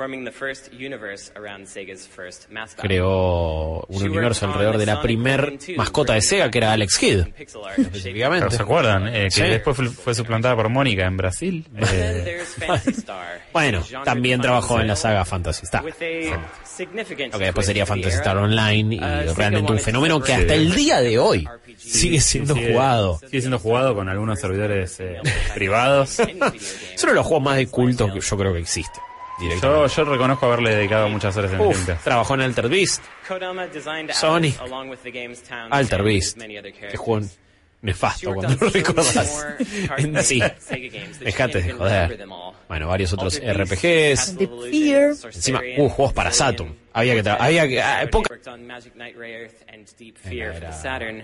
In 0.07 0.23
Miracle 0.23 0.23
World, 0.23 0.23
forming 0.23 0.25
the 0.25 0.31
first 0.33 0.71
universe 0.73 1.31
around 1.37 1.67
Sega's 1.67 2.07
first 2.07 2.49
mascot. 2.51 2.85
Creó 2.85 3.85
un 3.89 4.03
universo 4.03 4.47
alrededor 4.47 4.79
de 4.79 4.87
la 4.87 5.01
primer 5.03 5.41
Command 5.45 5.61
2, 5.67 5.77
mascota 5.77 6.15
de 6.15 6.21
Sega, 6.23 6.51
que 6.51 6.59
era 6.59 6.73
Alex 6.73 6.99
Kidd. 6.99 7.27
Específicamente. 7.39 8.47
Pero 8.47 8.51
se 8.57 8.63
acuerdan, 8.63 9.09
Eh, 9.09 9.25
que 9.25 9.31
Sí. 9.31 9.43
después 9.43 9.77
fue, 9.77 9.89
fue 9.89 10.15
suplantada 10.15 10.55
por 10.57 10.69
Mónica 10.69 11.07
en 11.07 11.17
Brasil. 11.17 11.65
Eh, 11.79 12.41
Bueno, 13.53 13.83
también 14.05 14.41
trabajó 14.41 14.81
en 14.81 14.87
la 14.89 14.97
saga 14.97 15.25
Fantasy 15.25 15.65
Star. 15.65 15.85
que 15.97 17.39
después 17.39 17.67
sería 17.67 17.87
Fantasy. 17.87 18.17
Star 18.17 18.37
Online 18.37 18.95
y 18.97 18.99
Uh, 18.99 19.35
realmente 19.35 19.73
un 19.73 19.79
fenómeno 19.79 20.21
que 20.21 20.33
hasta 20.35 20.55
el 20.55 20.75
día 20.75 21.01
de 21.01 21.19
hoy 21.19 21.49
sigue 21.77 22.21
siendo 22.21 22.55
jugado. 22.55 23.19
Sigue 23.21 23.41
siendo 23.41 23.59
jugado 23.59 23.95
con 23.95 24.09
algunos 24.09 24.39
servidores 24.41 24.99
eh, 25.01 25.17
privados. 25.55 26.19
Es 26.21 27.03
uno 27.03 27.13
de 27.13 27.17
los 27.17 27.27
juegos 27.27 27.45
más 27.45 27.57
de 27.57 27.67
culto 27.69 28.13
que 28.13 28.21
yo 28.21 28.37
creo 28.37 28.53
que 28.53 28.61
existe. 28.61 29.01
Yo, 29.41 29.87
yo 29.87 30.05
reconozco 30.05 30.47
haberle 30.47 30.75
dedicado 30.75 31.09
muchas 31.09 31.37
horas 31.37 31.53
en 31.53 31.61
el 31.61 31.67
Uf, 31.69 31.89
trabajó 32.03 32.35
en 32.35 32.41
Alter 32.41 32.69
Beast, 32.69 33.03
Sony. 34.13 34.53
Alter 35.71 36.03
Beast, 36.03 36.39
que 36.39 36.61
characters. 36.61 36.99
juego 36.99 37.27
nefasto 37.81 38.35
cuando 38.35 38.65
lo 38.65 38.71
recordás. 38.71 39.47
Sí, 40.23 40.43
dejate 41.21 41.63
de 41.63 41.73
joder. 41.73 42.27
Bueno, 42.69 42.89
varios 42.89 43.13
otros 43.13 43.41
RPGs. 43.41 44.37
Encima, 45.35 45.61
uh, 45.79 45.89
juegos 45.89 46.13
para 46.13 46.33
Saturn. 46.33 46.77
Había 46.93 47.15
que, 47.15 47.23
tra- 47.25 47.37
había 47.39 47.69
que, 47.69 47.81
ah, 47.81 48.09
poca- 48.11 48.35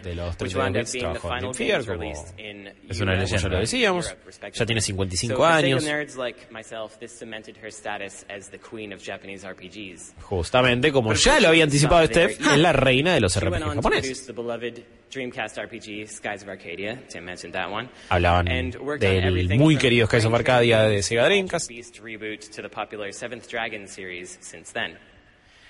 de 0.03 0.15
los 0.15 0.29
which 0.41 0.53
32 0.53 0.55
wound 0.55 0.77
up 0.77 0.81
bits, 0.81 0.93
being 0.93 1.05
the 1.05 1.19
trabajó 1.21 1.29
en 1.29 1.41
Deep 1.41 1.55
Fear, 1.57 1.81
como 1.81 2.03
es 2.89 3.01
una 3.01 3.13
como 3.13 3.25
ya 3.25 3.33
leyenda. 3.37 3.49
lo 3.49 3.59
decíamos, 3.61 4.17
ya 4.53 4.67
tiene 4.67 4.81
55 4.81 5.35
So 5.35 5.37
for 5.43 5.47
Sega 5.47 5.65
años. 5.67 5.85
Justamente, 10.21 10.93
como 10.93 11.13
ya 11.15 11.41
lo 11.41 11.49
había 11.49 11.65
anticipado 11.65 12.01
Steph, 12.07 12.41
es 12.41 12.59
la 12.59 12.73
reina 12.73 13.15
de 13.15 13.21
los 13.21 13.33
RPG 13.41 13.51
japoneses. 13.77 14.27
Hablaban 18.11 18.49
del 18.99 19.25
muy 19.59 19.77
querido 19.79 20.07
Skies 20.07 20.25
of 20.27 20.35
Arcadia 20.35 20.83
de 20.83 21.03
Sega 21.03 21.25
Dreamcast 21.25 21.69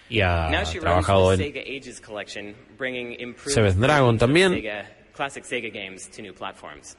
y 0.09 0.21
ha 0.21 0.63
trabajado 0.81 1.33
en 1.33 1.39
Seventh 3.47 3.77
Dragon 3.79 4.19
también. 4.19 4.53
Sega, 4.55 4.87
classic 5.15 5.45
Sega 5.45 5.71
games 5.73 6.09
to 6.11 6.23
new 6.23 6.33
platforms. 6.35 6.97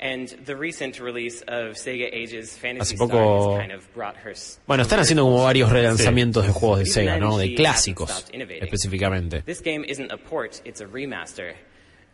And 0.00 0.28
the 0.46 0.54
recent 0.54 1.00
release 1.00 1.42
of 1.48 1.74
Sega 1.76 2.08
Ages 2.12 2.56
Fantasy 2.56 2.94
Hace 2.94 2.98
poco- 2.98 3.16
Star 3.54 3.60
has 3.60 3.68
kind 3.68 3.72
of 3.72 3.94
brought 3.94 4.14
her 4.24 4.30
s- 4.30 4.60
Bueno, 4.64 4.84
están 4.84 5.00
haciendo 5.00 5.24
como 5.24 5.42
varios 5.42 5.70
relanzamientos 5.72 6.46
de 6.46 6.52
juegos 6.52 6.78
de 6.78 6.86
Sega, 6.86 7.18
¿no? 7.18 7.36
De 7.36 7.54
clásicos, 7.56 8.26
específicamente. 8.32 9.42
This 9.42 9.60
game 9.60 9.84
isn't 9.88 10.12
a 10.12 10.16
port, 10.16 10.60
it's 10.64 10.80
a 10.80 10.86
remaster, 10.86 11.54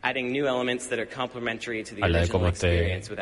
adding 0.03 0.33
new 0.33 0.47
elements 0.47 0.89
that 0.89 0.99
are 0.99 1.07
complementary 1.07 1.85
to 1.85 1.95
the 1.95 2.01
Habla 2.03 2.21
de 2.23 2.29
cómo 2.29 2.49
este, 2.49 2.95
esta 2.97 3.15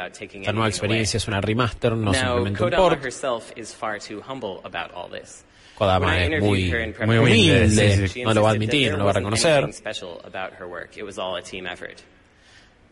nueva 0.53 0.61
away. 0.67 0.69
experiencia 0.69 1.17
es 1.17 1.27
una 1.27 1.41
remaster, 1.41 1.97
no 1.97 2.13
now, 2.13 2.15
simplemente 2.15 2.63
un 2.63 2.71
Kodama 2.71 2.89
port. 2.91 3.05
herself 3.05 3.51
is 3.57 3.75
far 3.75 3.99
too 3.99 4.21
humble 4.23 4.61
about 4.63 4.93
all 4.95 5.11
this. 5.11 5.45
I 5.85 6.33
es 6.35 6.41
muy, 6.43 6.73
muy 7.07 7.19
humilde, 7.19 8.11
no 8.25 8.35
lo 8.35 8.43
va 8.43 8.49
a 8.51 8.53
admitir, 8.53 8.91
no 8.93 8.99
lo 8.99 9.05
va 9.05 9.11
a 9.11 9.15
reconocer. 9.15 9.65
anything 9.65 9.73
special 9.79 10.19
about 10.25 10.53
her 10.59 10.67
work. 10.67 10.97
It 10.97 11.03
was 11.05 11.19
all 11.19 11.37
a 11.37 11.43
team 11.43 11.67
effort. 11.67 11.99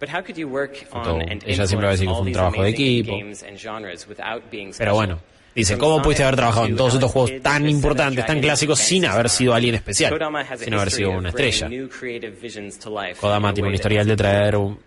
But 0.00 0.08
how 0.08 0.22
could 0.22 0.36
you 0.36 0.48
work 0.48 0.74
Fue 0.88 1.02
todo- 1.02 1.14
on 1.16 1.22
and 1.30 1.42
ella 1.46 1.66
siempre 1.66 1.84
va 1.86 1.90
a 1.90 1.92
decir 1.92 2.08
que 2.08 2.14
fue 2.14 2.22
un 2.22 2.32
trabajo 2.32 2.62
de 2.62 2.70
equipo. 2.70 3.12
games 3.18 3.42
and 3.42 3.58
genres 3.58 4.06
without 4.08 4.42
being 4.50 4.68
Pero 4.72 4.92
special? 4.92 4.94
bueno, 4.94 5.20
dice, 5.54 5.76
¿cómo 5.76 6.00
pudiste 6.00 6.22
haber 6.22 6.36
trabajado 6.36 6.64
en 6.66 6.72
to 6.72 6.76
todos 6.78 6.94
estos 6.94 7.10
juegos 7.12 7.32
tan 7.42 7.68
importantes, 7.68 8.24
tan 8.24 8.40
clásicos, 8.40 8.78
sin 8.78 9.04
haber 9.04 9.28
sido 9.28 9.52
alguien 9.52 9.74
especial? 9.74 10.18
Sin 10.58 10.72
haber 10.72 10.90
sido 10.90 11.10
una 11.10 11.28
estrella. 11.28 11.68
Kodama 13.20 13.52
tiene 13.52 13.68
un 13.68 13.74
historial 13.74 14.06
de 14.06 14.16
traer 14.16 14.56
un, 14.56 14.78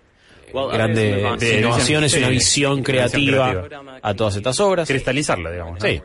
Well, 0.51 0.67
grande 0.71 1.01
others 1.01 1.21
move 1.23 1.31
on 1.31 1.39
to 1.39 1.45
de 1.45 1.57
innovaciones 1.59 2.13
y 2.15 2.17
una 2.19 2.29
visión 2.29 2.83
creativa 2.83 3.65
a 4.01 4.13
todas 4.13 4.35
estas 4.35 4.59
obras. 4.59 4.87
Cristalizarlo, 4.87 5.51
digamos. 5.51 5.79
¿no? 5.79 5.87
Sí. 5.87 6.01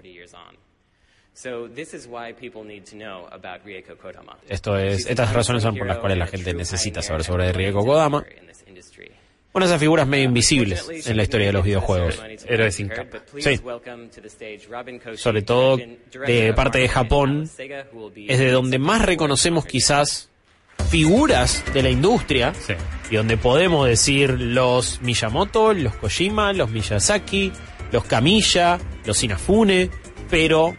Esto 4.49 4.77
es, 4.77 5.07
estas 5.07 5.33
razones 5.33 5.63
son 5.63 5.77
por 5.77 5.87
las 5.87 5.99
cuales 5.99 6.19
la 6.19 6.27
gente 6.27 6.53
necesita 6.53 7.01
saber 7.01 7.23
sobre 7.23 7.53
Rieko 7.53 7.85
Kodama. 7.85 8.25
Una 9.53 9.65
de 9.65 9.71
esas 9.71 9.81
figuras 9.81 10.09
medio 10.09 10.25
invisibles 10.25 10.89
en 11.07 11.17
la 11.17 11.23
historia 11.23 11.47
de 11.47 11.53
los 11.53 11.65
videojuegos. 11.65 12.21
Héroes 12.45 12.75
sin 12.75 12.89
capa. 12.89 13.23
Sí. 13.39 13.61
Sobre 15.15 15.43
todo 15.43 15.77
de 16.27 16.53
parte 16.55 16.79
de 16.81 16.89
Japón, 16.89 17.45
es 17.45 18.39
de 18.39 18.51
donde 18.51 18.81
más 18.81 19.03
reconocemos 19.03 19.65
quizás 19.65 20.31
figuras 20.91 21.63
de 21.73 21.85
la 21.85 21.91
industria 21.91 22.53
y 23.11 23.15
donde 23.17 23.37
podemos 23.37 23.87
decir 23.87 24.41
los 24.41 25.01
Miyamoto, 25.03 25.73
los 25.73 25.95
Kojima, 25.95 26.53
los 26.53 26.71
Miyazaki, 26.71 27.53
los 27.93 28.05
Kamiya, 28.05 28.79
los 29.05 29.23
Inafune, 29.23 29.89
pero 30.29 30.75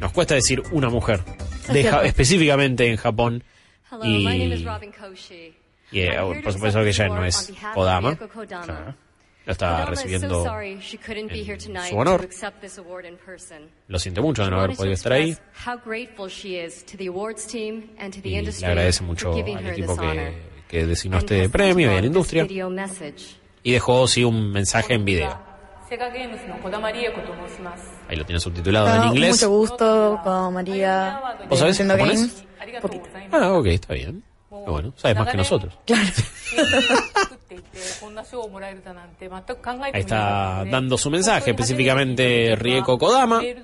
nos 0.00 0.12
cuesta 0.12 0.34
decir 0.34 0.62
una 0.72 0.88
mujer, 0.88 1.20
de 1.68 1.80
cierto. 1.82 1.98
Ja- 1.98 2.04
específicamente 2.04 2.86
en 2.88 2.96
Japón. 2.96 3.42
Hello, 3.90 4.04
my 4.04 4.24
name 4.38 4.54
is 4.54 4.60
Y, 4.60 4.64
Robin 4.64 4.92
Koshi. 4.92 5.54
y, 5.92 6.00
eh, 6.00 6.16
por 6.42 6.52
supuesto 6.52 6.82
que 6.82 6.88
ella 6.90 7.08
no 7.08 7.24
es 7.24 7.52
Kodama, 7.74 8.18
lo 9.46 9.52
está 9.52 9.86
recibiendo 9.86 10.44
tonight 10.44 11.88
su 11.88 11.96
honor. 11.96 12.28
Lo 13.88 13.98
siente 13.98 14.20
mucho 14.20 14.44
de 14.44 14.50
no 14.50 14.60
haber 14.60 14.76
podido 14.76 14.92
estar 14.94 15.12
ahí 15.12 15.36
y 18.22 18.42
le 18.42 18.66
agradece 18.66 19.02
mucho 19.04 19.32
al 19.32 19.66
equipo 19.70 19.96
que, 19.96 20.34
que 20.68 20.86
designó 20.86 21.18
este 21.18 21.48
premio 21.48 21.90
y 21.92 21.96
a 21.96 22.00
la 22.00 22.06
industria 22.06 22.46
y 23.62 23.72
dejó 23.72 24.06
sí 24.06 24.22
un 24.24 24.52
mensaje 24.52 24.94
en 24.94 25.04
video. 25.04 25.47
Ahí 28.08 28.16
lo 28.16 28.24
tiene 28.26 28.40
subtitulado 28.40 28.94
en 28.94 29.08
inglés. 29.08 29.36
Mucho 29.36 29.50
gusto, 29.50 30.20
María. 30.52 31.20
¿Vos 31.48 31.58
sabés 31.58 31.80
Ah, 33.32 33.52
ok, 33.52 33.66
está 33.66 33.94
bien 33.94 34.22
bueno、sabes 34.66 35.16
más 35.16 35.28
que 35.28 35.36
nosotros. 35.36 35.78
Ahí 39.92 40.00
está 40.00 40.64
dando 40.70 40.98
su 40.98 41.10
mensaje, 41.10 41.50
específicamente 41.50 42.54
Rieko 42.56 42.98
Kodama. 42.98 43.40
¿eh? 43.42 43.56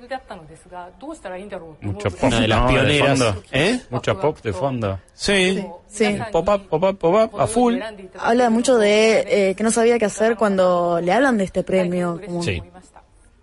Mucho 1.80 2.10
pop, 2.10 2.30
de 2.30 2.48
las 2.48 3.34
¿Eh? 3.52 3.80
Mucha 3.90 4.14
pop 4.14 4.40
de 4.40 4.52
fondo. 4.52 4.98
Sí. 5.12 5.64
sí. 5.88 6.18
Pop 6.32 6.48
up, 6.48 6.68
pop 6.68 6.82
up, 6.82 6.98
pop 6.98 7.14
up, 7.14 7.40
a 7.40 7.46
full. 7.46 7.78
Habla 8.18 8.50
mucho 8.50 8.78
de 8.78 9.50
eh, 9.50 9.54
que 9.54 9.62
no 9.62 9.70
sabía 9.70 9.98
qué 9.98 10.06
hacer 10.06 10.36
cuando 10.36 11.00
le 11.00 11.12
hablan 11.12 11.38
de 11.38 11.44
este 11.44 11.62
premio. 11.62 12.20
Como 12.24 12.42
sí 12.42 12.62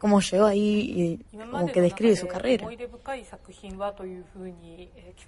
cómo 0.02 0.20
llegó 0.20 0.48
ahí 0.48 1.20
y 1.32 1.46
como 1.52 1.68
que 1.68 1.80
describe 1.80 2.16
su 2.16 2.28
carrera. 2.28 2.68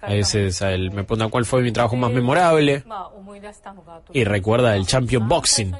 A 0.00 0.08
veces 0.08 0.62
a 0.62 0.72
él 0.72 0.90
me 0.90 1.04
pregunta 1.04 1.28
cuál 1.28 1.44
fue 1.44 1.62
mi 1.62 1.70
trabajo 1.70 1.94
más 1.94 2.10
memorable 2.10 2.82
y 4.12 4.24
recuerda 4.24 4.74
el 4.74 4.84
Champion 4.84 5.28
Boxing, 5.28 5.70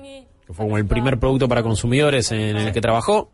que 0.46 0.52
fue 0.52 0.64
como 0.64 0.78
el 0.78 0.86
primer 0.86 1.18
producto 1.18 1.48
para 1.48 1.64
consumidores 1.64 2.30
en 2.30 2.56
el 2.56 2.72
que 2.72 2.80
trabajó. 2.80 3.30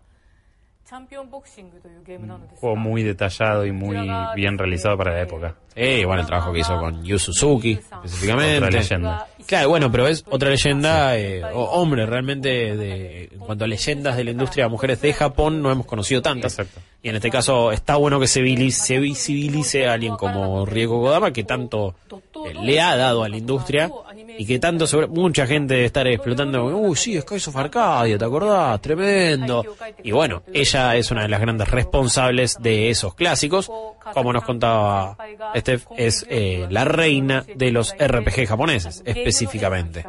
Un 2.18 2.26
mm. 2.26 2.56
juego 2.56 2.76
muy 2.76 3.02
detallado 3.02 3.64
y 3.64 3.72
muy 3.72 3.96
bien 4.34 4.58
realizado 4.58 4.96
para 4.96 5.14
la 5.14 5.22
época. 5.22 5.54
Eh, 5.76 6.04
bueno, 6.04 6.22
el 6.22 6.26
trabajo 6.26 6.52
que 6.52 6.60
hizo 6.60 6.76
con 6.78 7.04
Yu 7.04 7.18
Suzuki, 7.18 7.72
específicamente. 7.72 8.58
Otra 8.58 8.70
leyenda. 8.70 9.26
Claro, 9.46 9.68
bueno, 9.68 9.90
pero 9.90 10.08
es 10.08 10.24
otra 10.28 10.50
leyenda, 10.50 11.16
eh, 11.16 11.44
hombre, 11.54 12.06
realmente, 12.06 12.76
de, 12.76 13.24
en 13.32 13.38
cuanto 13.38 13.64
a 13.64 13.68
leyendas 13.68 14.16
de 14.16 14.24
la 14.24 14.30
industria 14.32 14.64
de 14.64 14.70
mujeres 14.70 15.00
de 15.00 15.12
Japón, 15.12 15.62
no 15.62 15.70
hemos 15.70 15.86
conocido 15.86 16.22
tantas. 16.22 16.58
Exacto. 16.58 16.80
Y 17.02 17.08
en 17.08 17.16
este 17.16 17.30
caso, 17.30 17.70
está 17.72 17.96
bueno 17.96 18.18
que 18.18 18.26
se 18.26 18.42
visibilice, 18.42 18.86
se 18.86 18.98
visibilice 18.98 19.86
a 19.86 19.92
alguien 19.92 20.16
como 20.16 20.66
Rieko 20.66 20.98
Godama, 20.98 21.32
que 21.32 21.44
tanto 21.44 21.94
eh, 22.46 22.52
le 22.60 22.80
ha 22.80 22.96
dado 22.96 23.22
a 23.22 23.28
la 23.28 23.36
industria 23.36 23.90
y 24.40 24.46
que 24.46 24.58
tanto, 24.58 24.86
seguro- 24.86 25.08
mucha 25.08 25.46
gente 25.46 25.74
debe 25.74 25.86
estar 25.86 26.06
explotando, 26.06 26.64
uy, 26.64 26.96
sí, 26.96 27.20
Skies 27.20 27.48
of 27.48 27.56
Arcadia, 27.56 28.16
¿te 28.16 28.24
acordás? 28.24 28.80
Tremendo. 28.80 29.62
Y 30.02 30.12
bueno, 30.12 30.42
ella 30.52 30.96
es 30.96 31.10
una 31.10 31.22
de 31.22 31.28
las 31.28 31.40
grandes 31.40 31.68
responsables 31.70 32.56
de 32.60 32.88
esos 32.88 33.14
clásicos. 33.14 33.70
Como 34.14 34.32
nos 34.32 34.42
contaba 34.44 35.14
Steph, 35.56 35.86
es 35.96 36.26
eh, 36.30 36.66
la 36.70 36.84
reina 36.84 37.44
de 37.54 37.70
los 37.70 37.94
RPG 37.98 38.46
japoneses, 38.46 39.02
específicamente. 39.04 40.04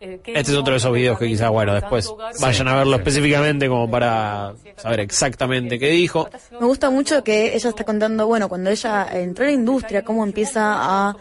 Este 0.00 0.40
es 0.40 0.50
otro 0.50 0.72
de 0.72 0.78
esos 0.78 0.92
videos 0.92 1.18
que 1.18 1.26
quizás, 1.26 1.50
bueno, 1.50 1.74
después 1.74 2.12
vayan 2.40 2.68
a 2.68 2.76
verlo 2.76 2.96
específicamente 2.96 3.68
como 3.68 3.90
para 3.90 4.52
saber 4.76 5.00
exactamente 5.00 5.78
qué 5.78 5.88
dijo. 5.88 6.28
Me 6.52 6.66
gusta 6.66 6.90
mucho 6.90 7.24
que 7.24 7.54
ella 7.54 7.70
está 7.70 7.84
contando, 7.84 8.26
bueno, 8.26 8.48
cuando 8.48 8.70
ella 8.70 9.08
entró 9.12 9.44
a 9.44 9.48
la 9.48 9.54
industria, 9.54 10.04
cómo 10.04 10.24
empieza 10.24 10.60
a 11.08 11.16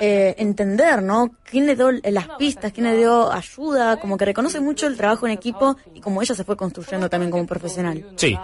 eh, 0.00 0.34
entender, 0.38 1.02
¿no? 1.02 1.30
¿Quién 1.42 1.66
le 1.66 1.74
dio 1.74 1.90
las 1.90 2.28
pistas? 2.38 2.72
¿Quién 2.72 2.86
le 2.86 2.96
dio 2.96 3.32
ayuda? 3.32 3.98
Como 3.98 4.16
que 4.16 4.24
reconoce 4.26 4.60
mucho 4.60 4.86
el 4.86 4.96
trabajo 4.96 5.26
en 5.26 5.32
equipo 5.32 5.76
y 5.94 6.00
como 6.00 6.22
ella 6.22 6.34
se 6.34 6.44
fue 6.44 6.56
construyendo 6.56 7.08
también 7.08 7.30
como 7.30 7.46
profesional. 7.46 8.04
Sí. 8.16 8.38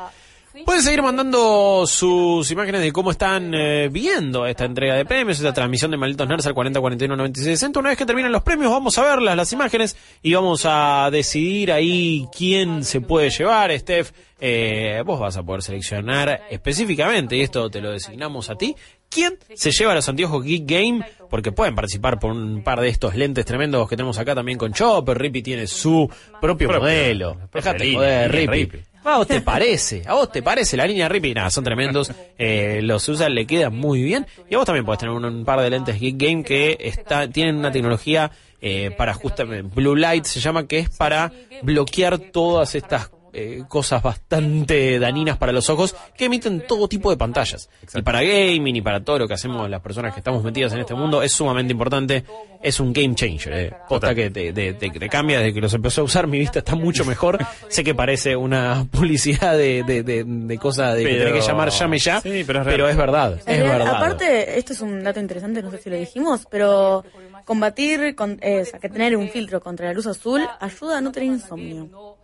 Pueden 0.63 0.83
seguir 0.83 1.03
mandando 1.03 1.85
sus 1.85 2.49
imágenes 2.53 2.81
de 2.81 2.93
cómo 2.93 3.11
están 3.11 3.53
eh, 3.55 3.89
viendo 3.91 4.47
esta 4.47 4.65
entrega 4.65 4.95
de 4.95 5.05
premios, 5.05 5.39
esta 5.39 5.53
transmisión 5.53 5.91
de 5.91 5.97
Malditos 5.97 6.29
Nerds 6.29 6.47
al 6.47 6.55
40 6.55 6.81
41 6.81 7.17
96 7.17 7.59
60. 7.59 7.81
Una 7.81 7.89
vez 7.89 7.99
que 7.99 8.07
terminen 8.07 8.31
los 8.31 8.45
premios, 8.45 8.71
vamos 8.71 8.97
a 8.97 9.03
verlas, 9.03 9.37
las 9.37 9.53
imágenes, 9.53 9.97
y 10.23 10.33
vamos 10.33 10.63
a 10.65 11.09
decidir 11.11 11.73
ahí 11.73 12.29
quién 12.37 12.85
se 12.85 13.01
puede 13.01 13.31
llevar. 13.31 13.77
Steph, 13.77 14.13
eh, 14.41 15.03
vos 15.05 15.19
vas 15.19 15.37
a 15.37 15.43
poder 15.43 15.63
seleccionar 15.63 16.43
específicamente, 16.49 17.37
y 17.37 17.41
esto 17.41 17.69
te 17.69 17.81
lo 17.81 17.91
designamos 17.91 18.49
a 18.49 18.55
ti, 18.55 18.77
quién 19.09 19.37
se 19.55 19.73
lleva 19.73 19.93
los 19.93 20.09
anteojos 20.09 20.45
Geek 20.45 20.67
Game, 20.67 21.05
porque 21.29 21.51
pueden 21.51 21.75
participar 21.75 22.21
por 22.21 22.31
un 22.31 22.63
par 22.63 22.81
de 22.81 22.91
estos 22.91 23.17
lentes 23.17 23.45
tremendos 23.45 23.89
que 23.89 23.97
tenemos 23.97 24.19
acá 24.21 24.37
también 24.37 24.57
con 24.57 24.73
Chopper. 24.73 25.19
Rippy 25.19 25.43
tiene 25.43 25.67
su 25.67 26.09
propio, 26.41 26.69
Propio, 26.69 26.81
modelo. 26.81 27.37
Dejate 27.53 27.93
joder, 27.93 28.31
Rippy. 28.31 28.94
Rippy. 29.05 29.11
¿A 29.11 29.17
vos 29.19 29.27
te 29.27 29.41
parece? 29.41 30.03
¿A 30.07 30.15
vos 30.15 30.33
te 30.33 30.43
parece 30.43 30.77
la 30.77 30.87
línea 30.87 31.09
Rippy? 31.09 31.35
Nada, 31.35 31.51
son 31.51 31.65
tremendos. 31.65 32.11
Eh, 32.39 32.81
los 32.83 33.09
usan, 33.09 33.35
le 33.35 33.47
quedan 33.47 33.75
muy 33.75 34.03
bien. 34.03 34.27
Y 34.49 34.55
a 34.55 34.59
vos 34.59 34.67
también 34.67 34.85
podés 34.85 35.01
tener 35.01 35.15
un, 35.15 35.25
un 35.25 35.45
par 35.45 35.61
de 35.61 35.71
lentes 35.71 36.01
Geek 36.01 36.17
Game 36.17 36.45
que 36.45 36.77
está, 36.81 37.29
tienen 37.29 37.57
una 37.57 37.71
tecnología 37.71 38.31
eh, 38.67 38.91
para 38.97 39.13
justamente 39.13 39.69
Blue 39.75 39.95
Light 39.95 40.25
se 40.25 40.41
llama, 40.41 40.67
que 40.67 40.79
es 40.79 40.89
para 40.89 41.31
bloquear 41.61 42.19
todas 42.19 42.75
estas 42.75 43.11
eh, 43.35 43.63
cosas 43.69 44.03
bastante 44.03 44.99
dañinas 44.99 45.37
para 45.37 45.53
los 45.53 45.69
ojos 45.71 45.95
que 46.17 46.27
emiten 46.27 46.67
todo 46.67 46.89
tipo 46.89 47.11
de 47.11 47.17
pantallas. 47.17 47.69
Y 47.95 48.03
para 48.03 48.23
gaming 48.23 48.77
y 48.77 48.83
para 48.83 49.03
todo 49.03 49.19
lo 49.19 49.29
que 49.29 49.35
hacemos 49.35 49.69
las 49.69 49.81
personas 49.81 50.13
que 50.15 50.21
estamos 50.21 50.43
metidas 50.43 50.73
en 50.73 50.81
este 50.81 50.95
mundo 50.95 51.23
es 51.23 51.33
sumamente 51.33 51.73
importante. 51.73 52.25
Es 52.63 52.81
un 52.81 52.93
game 52.93 53.15
changer. 53.15 53.53
Eh. 53.53 53.73
Posta 53.89 54.15
que 54.15 54.31
te, 54.31 54.53
te- 54.53 54.73
te- 54.75 54.91
te 54.91 55.09
cambia 55.09 55.39
desde 55.39 55.53
que 55.53 55.61
los 55.61 55.75
empecé 55.75 56.01
a 56.01 56.05
usar. 56.05 56.27
Mi 56.27 56.39
vista 56.39 56.61
está 56.61 56.75
mucho 56.75 57.05
mejor. 57.05 57.39
sé 57.69 57.85
que 57.85 57.95
parece 57.95 58.37
una 58.37 58.87
publicidad 58.91 59.57
de, 59.57 59.83
de, 59.83 60.03
de, 60.03 60.25
de 60.25 60.59
cosas 60.59 60.95
de 60.97 61.05
que 61.05 61.15
tenés 61.19 61.33
que 61.35 61.41
llamar 61.41 61.69
llame 61.71 61.99
ya. 61.99 62.21
Sí, 62.23 62.43
pero 62.47 62.61
es 62.61 62.65
pero 62.67 62.77
real. 62.85 62.91
es 62.91 62.97
verdad. 62.97 63.33
Es 63.35 63.41
Es 63.49 63.61
real. 63.61 63.79
verdad. 63.79 63.97
Aparte, 63.97 64.59
esto 64.59 64.73
es 64.73 64.81
un 64.81 65.03
dato 65.05 65.21
interesante, 65.21 65.63
no 65.63 65.71
sé 65.71 65.79
si 65.79 65.91
lo 65.91 65.97
dijimos, 65.97 66.47
pero 66.51 67.05
combatir, 67.45 68.15
con, 68.15 68.39
eh, 68.41 68.63
o 68.63 68.65
sea, 68.65 68.79
que 68.79 68.89
tener 68.89 69.17
un 69.17 69.29
filtro 69.29 69.61
contra 69.61 69.87
la 69.89 69.93
luz 69.93 70.07
azul 70.07 70.41
ayuda 70.61 70.99
a 70.99 71.01
no 71.03 71.13
tener 71.13 71.29
insomnio. 71.31 72.17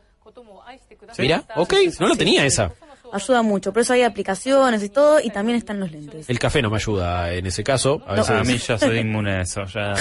Mira, 1.19 1.45
ok, 1.57 1.75
no 1.99 2.09
lo 2.09 2.17
tenía 2.17 2.45
esa. 2.45 2.73
Ayuda 3.13 3.43
mucho, 3.43 3.73
por 3.73 3.83
eso 3.83 3.93
hay 3.93 4.03
aplicaciones 4.03 4.85
y 4.85 4.89
todo, 4.89 5.19
y 5.21 5.31
también 5.31 5.59
están 5.59 5.81
los 5.81 5.91
lentes. 5.91 6.31
El 6.31 6.39
café 6.39 6.63
no 6.63 6.71
me 6.71 6.77
ayuda 6.77 7.33
en 7.33 7.45
ese 7.45 7.65
caso. 7.65 8.01
A, 8.07 8.15
veces... 8.15 8.31
A 8.31 8.45
mí 8.45 8.57
ya 8.57 8.79
soy 8.79 8.99
inmune 8.99 9.33
a 9.33 9.41
eso. 9.41 9.65
Ya, 9.65 9.95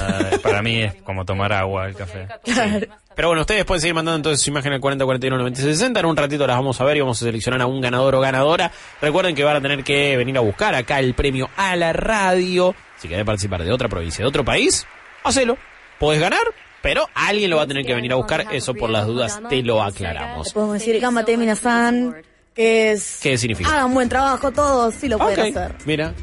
para 0.43 0.61
mí 0.61 0.83
es 0.83 0.95
como 1.01 1.25
tomar 1.25 1.51
agua 1.51 1.87
el 1.87 1.95
café. 1.95 2.27
Pero 3.15 3.29
bueno, 3.29 3.41
ustedes 3.41 3.65
pueden 3.65 3.81
seguir 3.81 3.95
mandando 3.95 4.17
entonces 4.17 4.41
su 4.41 4.49
imagen 4.51 4.73
al 4.73 4.79
40 4.79 5.03
41 5.03 5.37
96 5.37 5.77
60. 5.77 5.99
En 5.99 6.05
un 6.05 6.15
ratito 6.15 6.45
las 6.45 6.55
vamos 6.55 6.79
a 6.79 6.85
ver 6.85 6.97
y 6.97 6.99
vamos 7.01 7.21
a 7.21 7.25
seleccionar 7.25 7.61
a 7.61 7.65
un 7.65 7.81
ganador 7.81 8.15
o 8.15 8.19
ganadora. 8.21 8.71
Recuerden 9.01 9.35
que 9.35 9.43
van 9.43 9.57
a 9.57 9.61
tener 9.61 9.83
que 9.83 10.15
venir 10.15 10.37
a 10.37 10.41
buscar 10.41 10.75
acá 10.75 10.99
el 10.99 11.15
premio 11.15 11.49
a 11.57 11.75
la 11.75 11.91
radio. 11.91 12.75
Si 12.97 13.07
querés 13.07 13.25
participar 13.25 13.63
de 13.63 13.71
otra 13.71 13.89
provincia, 13.89 14.23
de 14.23 14.29
otro 14.29 14.45
país, 14.45 14.85
hacelo. 15.23 15.57
Podés 15.97 16.21
ganar, 16.21 16.39
pero 16.81 17.07
alguien 17.15 17.49
lo 17.49 17.57
va 17.57 17.63
a 17.63 17.67
tener 17.67 17.85
que 17.85 17.93
venir 17.93 18.11
a 18.11 18.15
buscar. 18.15 18.47
Eso 18.51 18.73
por 18.73 18.89
las 18.89 19.05
dudas 19.07 19.39
te 19.49 19.61
lo 19.63 19.81
aclaramos. 19.83 20.53
Podemos 20.53 20.73
decir, 20.75 20.99
Gamate 20.99 21.37
Minasan, 21.37 22.15
que 22.55 22.91
es... 22.91 23.19
¿Qué 23.21 23.37
significa? 23.37 23.69
Hagan 23.71 23.93
buen 23.93 24.09
trabajo 24.09 24.51
todos, 24.51 24.93
sí 24.95 25.07
lo 25.07 25.17
pueden 25.17 25.39
Ok, 25.51 25.57
hacer. 25.57 25.75
Mira. 25.85 26.13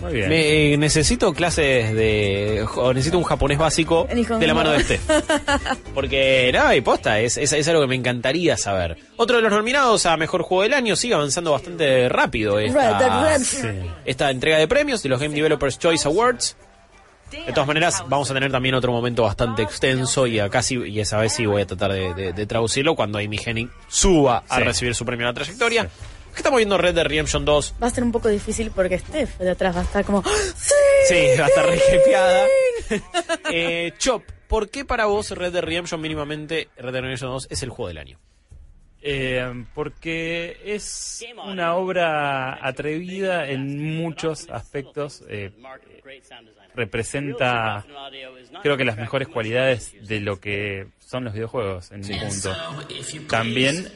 Muy 0.00 0.14
bien. 0.14 0.28
Me- 0.30 0.72
eh, 0.72 0.76
necesito 0.78 1.32
clases 1.32 1.94
de. 1.94 2.66
o 2.74 2.92
necesito 2.92 3.18
un 3.18 3.22
japonés 3.24 3.56
básico 3.56 4.08
de 4.10 4.46
la 4.48 4.52
mano 4.52 4.72
de 4.72 4.82
Steph. 4.82 5.00
Porque, 5.94 6.50
no, 6.52 6.74
y 6.74 6.80
posta, 6.80 7.20
es, 7.20 7.36
es, 7.36 7.52
es 7.52 7.68
algo 7.68 7.82
que 7.82 7.86
me 7.86 7.94
encantaría 7.94 8.56
saber. 8.56 8.96
Otro 9.16 9.36
de 9.36 9.42
los 9.42 9.52
nominados 9.52 10.04
a 10.06 10.16
mejor 10.16 10.42
juego 10.42 10.64
del 10.64 10.74
año 10.74 10.96
sigue 10.96 11.14
avanzando 11.14 11.52
bastante 11.52 12.08
rápido 12.08 12.56
Red 12.56 12.66
esta, 12.66 13.38
esta 14.04 14.30
entrega 14.32 14.58
de 14.58 14.66
premios 14.66 15.04
de 15.04 15.08
los 15.08 15.20
Game 15.20 15.36
Developers 15.36 15.78
Choice 15.78 16.08
Awards. 16.08 16.56
De 17.32 17.52
todas 17.52 17.66
maneras, 17.66 18.04
vamos 18.08 18.30
a 18.30 18.34
tener 18.34 18.50
también 18.52 18.74
otro 18.74 18.92
momento 18.92 19.22
bastante 19.22 19.62
extenso 19.62 20.26
y 20.26 20.38
acá 20.38 20.62
sí, 20.62 20.76
y 20.76 21.00
esa 21.00 21.18
vez 21.18 21.32
sí 21.32 21.46
voy 21.46 21.62
a 21.62 21.66
tratar 21.66 21.92
de, 21.92 22.14
de- 22.14 22.32
de 22.32 22.46
traducirlo 22.46 22.94
cuando 22.94 23.18
Amy 23.18 23.38
Hennig 23.44 23.70
suba 23.88 24.44
a 24.48 24.56
Sí. 24.58 24.62
recibir 24.62 24.94
su 24.94 25.04
premio 25.04 25.26
a 25.26 25.30
la 25.30 25.34
trayectoria. 25.34 25.88
Que 26.32 26.38
estamos 26.38 26.56
viendo 26.58 26.78
Red 26.78 26.94
Dead 26.94 27.04
Redemption 27.06 27.44
2 27.44 27.74
Va 27.82 27.88
a 27.88 27.90
ser 27.90 28.04
un 28.04 28.10
poco 28.12 28.28
difícil 28.28 28.70
porque 28.74 28.98
Steph 28.98 29.36
de 29.38 29.50
atrás 29.50 29.76
va 29.76 29.80
a 29.80 29.84
estar 29.84 30.04
como. 30.04 30.22
¡Sí! 30.24 30.74
Sí, 31.08 31.26
va 31.38 31.44
a 31.44 31.48
estar 31.48 31.66
re 31.66 31.78
jepeada. 31.78 32.44
eh, 33.52 33.92
Chop, 33.98 34.22
¿por 34.48 34.70
qué 34.70 34.84
para 34.84 35.06
vos 35.06 35.30
Red 35.30 35.52
Dead 35.52 35.62
Redemption 35.62 36.00
mínimamente 36.00 36.68
Red 36.76 36.92
Dead 36.92 37.02
Redemption 37.02 37.30
2 37.32 37.48
es 37.50 37.62
el 37.62 37.70
juego 37.70 37.88
del 37.88 37.98
año? 37.98 38.18
Eh, 39.04 39.64
porque 39.74 40.58
es 40.64 41.24
una 41.44 41.74
obra 41.74 42.64
atrevida 42.64 43.48
en 43.48 43.96
muchos 43.96 44.48
aspectos. 44.48 45.24
eh, 45.28 45.52
representa, 46.74 47.84
creo 48.62 48.76
que 48.76 48.84
las 48.84 48.96
mejores 48.96 49.28
cualidades 49.28 49.94
de 50.06 50.20
lo 50.20 50.40
que 50.40 50.86
son 50.98 51.24
los 51.24 51.34
videojuegos 51.34 51.90
en 51.92 52.00
un 52.00 52.18
punto. 52.18 52.56
También 53.28 53.92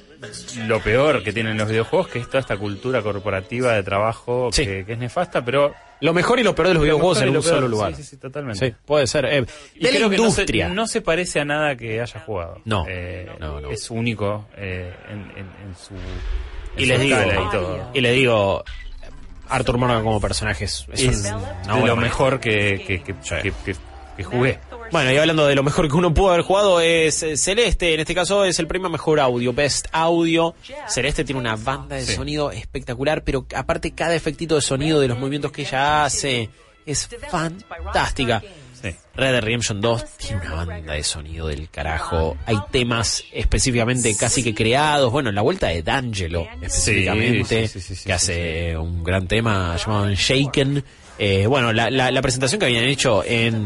lo 0.66 0.80
peor 0.80 1.22
que 1.22 1.32
tienen 1.32 1.56
los 1.58 1.68
videojuegos, 1.68 2.08
que 2.08 2.18
es 2.20 2.26
toda 2.26 2.40
esta 2.40 2.56
cultura 2.56 3.02
corporativa 3.02 3.72
de 3.74 3.82
trabajo 3.82 4.50
que, 4.54 4.84
que 4.84 4.92
es 4.92 4.98
nefasta, 4.98 5.44
pero 5.44 5.74
Lo 6.00 6.12
mejor 6.12 6.38
y 6.38 6.42
lo 6.42 6.54
peor 6.54 6.68
de 6.68 6.74
los 6.74 6.80
Lo 6.82 6.84
videojuegos 6.84 7.22
en 7.22 7.28
un 7.28 7.34
peor, 7.34 7.44
solo 7.44 7.68
lugar. 7.68 7.94
Sí, 7.96 8.02
sí, 8.02 8.10
sí, 8.10 8.16
totalmente. 8.18 8.66
Sí, 8.68 8.74
puede 8.84 9.06
ser. 9.06 9.24
Eh, 9.26 9.46
Y 9.76 9.84
de 9.84 9.92
la 9.92 9.96
creo 9.96 10.10
que 10.10 10.16
no 10.18 10.22
se- 10.24 10.28
industria. 10.42 10.68
No 10.68 10.86
se, 10.86 11.00
parece 11.00 11.40
a 11.40 11.44
nada 11.44 11.74
que 11.76 12.00
haya 12.00 12.20
jugado. 12.20 12.60
No. 12.64 12.84
Eh, 12.88 13.30
No, 13.40 13.60
no. 13.60 13.70
Es 13.70 13.90
único 13.90 14.46
eh, 14.56 14.94
en, 15.08 15.20
en- 15.30 15.68
en 15.68 15.74
su. 15.76 15.94
en 15.94 16.00
y 16.76 16.82
su 16.82 16.88
les 16.88 17.00
digo, 17.00 17.18
y 17.18 17.50
todo. 17.50 17.90
y 17.94 18.00
le 18.02 18.12
digo, 18.12 18.62
Arthur 19.48 19.78
Morgan 19.78 20.02
como 20.02 20.20
personaje 20.20 20.64
es, 20.66 20.86
es 20.92 21.00
Es 21.02 21.16
un- 21.16 21.22
de 21.22 21.72
una 21.72 21.86
lo 21.86 21.96
mejor 21.96 22.40
que, 22.40 22.82
que, 22.86 23.02
que, 23.02 23.14
que- 23.14 23.52
que- 23.64 23.76
que 24.16 24.24
jugué. 24.24 24.58
Bueno, 24.92 25.12
y 25.12 25.16
hablando 25.16 25.46
de 25.46 25.54
lo 25.54 25.62
mejor 25.62 25.88
que 25.88 25.94
uno 25.96 26.12
pudo 26.14 26.30
haber 26.30 26.42
jugado 26.42 26.80
es 26.80 27.22
eh, 27.22 27.36
Celeste, 27.36 27.94
en 27.94 28.00
este 28.00 28.14
caso 28.14 28.44
es 28.44 28.58
el 28.58 28.66
premio 28.66 28.88
mejor 28.88 29.20
audio, 29.20 29.52
Best 29.52 29.88
Audio. 29.92 30.54
Celeste 30.88 31.24
tiene 31.24 31.40
una 31.40 31.56
banda 31.56 31.96
de 31.96 32.04
Sí. 32.06 32.14
sonido 32.14 32.50
espectacular, 32.50 33.22
pero 33.24 33.46
aparte 33.54 33.92
cada 33.92 34.14
efectito 34.14 34.54
de 34.54 34.60
sonido 34.62 35.00
de 35.00 35.08
los 35.08 35.18
movimientos 35.18 35.52
que 35.52 35.62
ella 35.62 36.04
hace 36.04 36.48
es 36.84 37.08
fantástica. 37.28 38.42
Red 39.16 39.32
Dead 39.32 39.42
Redemption 39.42 39.80
2 39.80 40.04
tiene 40.18 40.42
una 40.42 40.64
banda 40.64 40.92
de 40.92 41.02
sonido 41.02 41.48
del 41.48 41.68
carajo. 41.70 42.36
Hay 42.46 42.56
temas 42.70 43.24
específicamente 43.32 44.14
casi 44.16 44.44
que 44.44 44.54
creados. 44.54 45.10
Bueno, 45.10 45.32
la 45.32 45.42
vuelta 45.42 45.68
de 45.68 45.82
D'Angelo 45.82 46.46
específicamente, 46.62 47.66
sí, 47.66 47.80
sí, 47.80 47.96
que 48.04 48.12
hace 48.12 48.76
un 48.76 49.02
gran 49.02 49.26
tema 49.26 49.76
llamado 49.76 50.08
Shaken. 50.14 50.84
Eh, 51.18 51.46
bueno, 51.48 51.72
la, 51.72 51.90
la- 51.90 52.10
la 52.12 52.22
presentación 52.22 52.60
que 52.60 52.66
habían 52.66 52.84
hecho 52.84 53.24
en, 53.24 53.64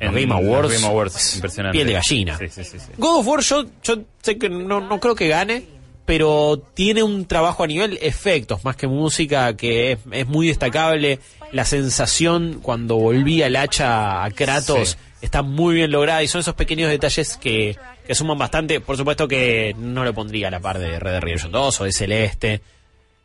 En 0.00 0.14
Game 0.14 0.32
Awards, 0.34 0.72
Game 0.74 0.86
Awards, 0.86 1.34
impresionante. 1.36 1.76
piel 1.76 1.86
de 1.88 1.92
gallina. 1.94 2.38
Sí, 2.38 2.48
sí, 2.48 2.64
sí, 2.64 2.78
sí. 2.78 2.92
God 2.98 3.20
of 3.20 3.26
War 3.26 3.40
yo, 3.40 3.64
yo 3.82 3.98
sé 4.22 4.38
que 4.38 4.48
no, 4.48 4.80
no 4.80 5.00
creo 5.00 5.14
que 5.14 5.28
gane, 5.28 5.64
pero 6.04 6.62
tiene 6.74 7.02
un 7.02 7.26
trabajo 7.26 7.64
a 7.64 7.66
nivel 7.66 7.98
efectos 8.02 8.64
más 8.64 8.76
que 8.76 8.86
música 8.86 9.56
que 9.56 9.92
es, 9.92 9.98
es 10.12 10.26
muy 10.26 10.48
destacable. 10.48 11.18
La 11.52 11.64
sensación 11.64 12.58
cuando 12.62 12.96
volvía 12.96 13.46
el 13.46 13.56
hacha 13.56 14.24
a 14.24 14.30
Kratos 14.30 14.90
Sí. 14.90 14.96
está 15.26 15.42
muy 15.42 15.76
bien 15.76 15.90
lograda 15.90 16.22
y 16.22 16.28
son 16.28 16.40
esos 16.42 16.54
pequeños 16.54 16.90
detalles 16.90 17.36
que, 17.36 17.76
que 18.06 18.14
suman 18.14 18.36
bastante. 18.36 18.80
Por 18.80 18.96
supuesto 18.96 19.26
que 19.26 19.74
no 19.78 20.04
lo 20.04 20.12
pondría 20.12 20.48
a 20.48 20.50
la 20.50 20.60
par 20.60 20.78
de 20.78 20.98
Red 20.98 21.12
Dead 21.12 21.20
Redemption 21.20 21.52
2 21.52 21.80
o 21.80 21.84
de 21.84 21.92
Celeste. 21.92 22.60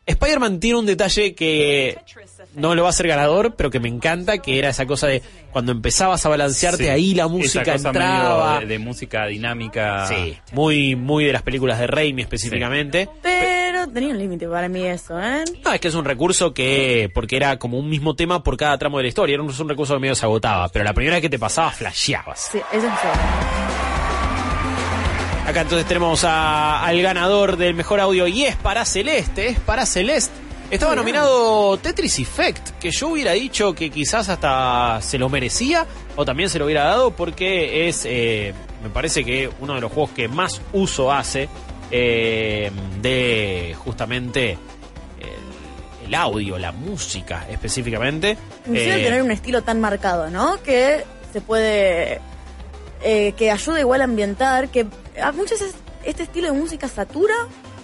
Spider-Man 0.06 0.58
tiene 0.58 0.78
un 0.78 0.86
detalle 0.86 1.34
que 1.34 1.96
no 2.54 2.74
lo 2.74 2.82
va 2.84 2.90
a 2.90 2.92
ser 2.92 3.06
ganador, 3.08 3.54
pero 3.56 3.70
que 3.70 3.80
me 3.80 3.88
encanta, 3.88 4.38
que 4.38 4.58
era 4.58 4.68
esa 4.70 4.86
cosa 4.86 5.06
de 5.06 5.22
cuando 5.52 5.72
empezabas 5.72 6.24
a 6.26 6.28
balancearte 6.28 6.84
Sí. 6.84 6.88
ahí 6.88 7.14
la 7.14 7.24
Esa 7.24 7.32
música 7.32 7.72
cosa 7.72 7.88
entraba. 7.88 8.54
medio 8.54 8.60
De, 8.60 8.66
de 8.74 8.78
música 8.78 9.26
dinámica. 9.26 10.06
Sí, 10.06 10.36
muy, 10.52 10.96
muy 10.96 11.24
de 11.24 11.32
las 11.32 11.42
películas 11.42 11.78
de 11.78 11.86
Raimi 11.86 12.22
específicamente. 12.22 13.08
Pero 13.22 13.88
tenía 13.88 14.10
un 14.10 14.18
límite 14.18 14.46
para 14.48 14.68
mí 14.68 14.84
eso, 14.86 15.20
¿eh? 15.20 15.44
No, 15.64 15.72
es 15.72 15.80
que 15.80 15.88
es 15.88 15.94
un 15.94 16.04
recurso 16.04 16.52
que, 16.54 17.10
porque 17.14 17.36
era 17.36 17.58
como 17.58 17.78
un 17.78 17.88
mismo 17.88 18.14
tema 18.14 18.42
por 18.42 18.56
cada 18.56 18.76
tramo 18.78 18.98
de 18.98 19.04
la 19.04 19.08
historia, 19.08 19.34
era 19.34 19.42
un, 19.42 19.68
recurso 19.68 19.94
que 19.94 20.00
medio 20.00 20.14
se 20.14 20.24
agotaba, 20.24 20.68
pero 20.68 20.84
la 20.84 20.92
primera 20.94 21.16
vez 21.16 21.22
que 21.22 21.30
te 21.30 21.38
pasaba, 21.38 21.70
flasheabas. 21.70 22.48
Sí, 22.52 22.58
eso 22.72 22.86
es 22.86 23.00
cierto. 23.00 23.18
Acá 25.46 25.62
entonces 25.62 25.86
tenemos 25.88 26.22
a- 26.24 26.84
al 26.84 27.02
ganador 27.02 27.56
del 27.56 27.74
mejor 27.74 27.98
audio 28.00 28.28
y 28.28 28.44
es 28.44 28.54
para 28.56 28.84
Celeste, 28.84 29.48
es 29.48 29.58
para 29.60 29.84
Celeste. 29.86 30.32
Estaba 30.72 30.96
nominado 30.96 31.76
Tetris 31.76 32.18
Effect, 32.18 32.70
que 32.80 32.90
yo 32.90 33.08
hubiera 33.08 33.32
dicho 33.32 33.74
que 33.74 33.90
quizás 33.90 34.28
hasta 34.30 35.00
se 35.02 35.18
lo 35.18 35.28
merecía 35.28 35.86
o 36.16 36.24
también 36.24 36.48
se 36.48 36.58
lo 36.58 36.64
hubiera 36.64 36.84
dado 36.84 37.10
porque 37.10 37.88
es, 37.88 38.06
eh, 38.06 38.54
me 38.82 38.88
parece 38.88 39.22
que 39.22 39.50
uno 39.60 39.74
de 39.74 39.82
los 39.82 39.92
juegos 39.92 40.12
que 40.12 40.28
más 40.28 40.62
uso 40.72 41.12
hace 41.12 41.48
eh, 41.90 42.70
de 43.02 43.76
justamente 43.84 44.52
el, 45.20 46.06
el 46.06 46.14
audio, 46.14 46.58
la 46.58 46.72
música 46.72 47.46
específicamente. 47.50 48.38
Funciona 48.64 48.96
Eh, 48.96 49.04
tener 49.04 49.22
un 49.22 49.30
estilo 49.30 49.60
tan 49.62 49.78
marcado, 49.78 50.30
¿no? 50.30 50.62
Que 50.62 51.04
se 51.34 51.42
puede. 51.42 52.20
eh, 53.02 53.34
que 53.36 53.50
ayuda 53.50 53.78
igual 53.80 54.00
a 54.00 54.04
ambientar, 54.04 54.68
que 54.70 54.86
a 55.22 55.32
muchas 55.32 55.60
veces 55.60 55.74
este 56.04 56.22
estilo 56.22 56.46
de 56.50 56.58
música 56.58 56.88
satura. 56.88 57.34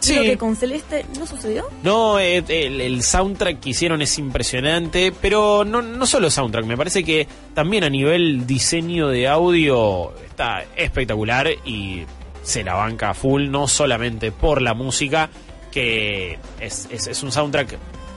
Sí. 0.01 0.15
Lo 0.17 0.23
que 0.23 0.39
con 0.39 0.55
Celeste 0.57 1.05
no 1.19 1.27
sucedió. 1.27 1.67
No, 1.83 2.19
eh, 2.19 2.43
el, 2.49 2.81
el 2.81 3.03
soundtrack 3.03 3.61
que 3.61 3.71
hicieron 3.71 4.01
es 4.03 4.19
impresionante, 4.19 5.13
pero 5.21 5.65
no, 5.65 5.83
no 5.83 6.07
solo 6.07 6.31
soundtrack, 6.31 6.65
me 6.67 6.77
parece 6.77 7.03
que 7.05 7.27
también 7.55 7.85
a 7.85 7.91
nivel 7.91 8.47
diseño 8.47 9.09
de 9.09 9.27
audio 9.29 10.13
está 10.25 10.65
espectacular 10.77 11.49
y 11.65 12.03
se 12.43 12.63
la 12.65 12.75
banca 12.75 13.11
a 13.11 13.15
full, 13.15 13.49
no 13.51 13.67
solamente 13.69 14.33
por 14.33 14.63
la 14.63 14.73
música, 14.75 15.29
que 15.71 16.39
es, 16.61 16.89
es- 16.91 17.07
es 17.09 17.23
un 17.23 17.31
soundtrack 17.33 17.77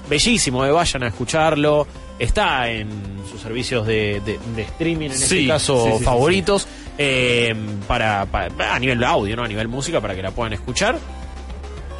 bellísimo, 0.10 0.66
eh, 0.66 0.72
vayan 0.72 1.04
a 1.04 1.08
escucharlo, 1.08 1.86
está 2.20 2.70
en 2.70 2.90
sus 3.30 3.42
servicios 3.42 3.86
de, 3.88 4.22
de- 4.22 4.40
de 4.56 4.62
streaming, 4.62 5.08
en 5.08 5.12
este 5.14 5.48
caso 5.48 5.84
sí, 5.86 5.92
sí, 5.94 5.98
sí, 6.00 6.04
favoritos, 6.04 6.68
eh, 6.98 7.54
para, 7.88 8.26
para- 8.26 8.76
a 8.76 8.80
nivel 8.80 9.00
de 9.00 9.06
audio, 9.06 9.36
¿no? 9.36 9.44
a 9.44 9.48
nivel 9.48 9.68
música, 9.68 10.00
para 10.00 10.16
que 10.16 10.22
la 10.22 10.32
puedan 10.32 10.54
escuchar. 10.54 10.98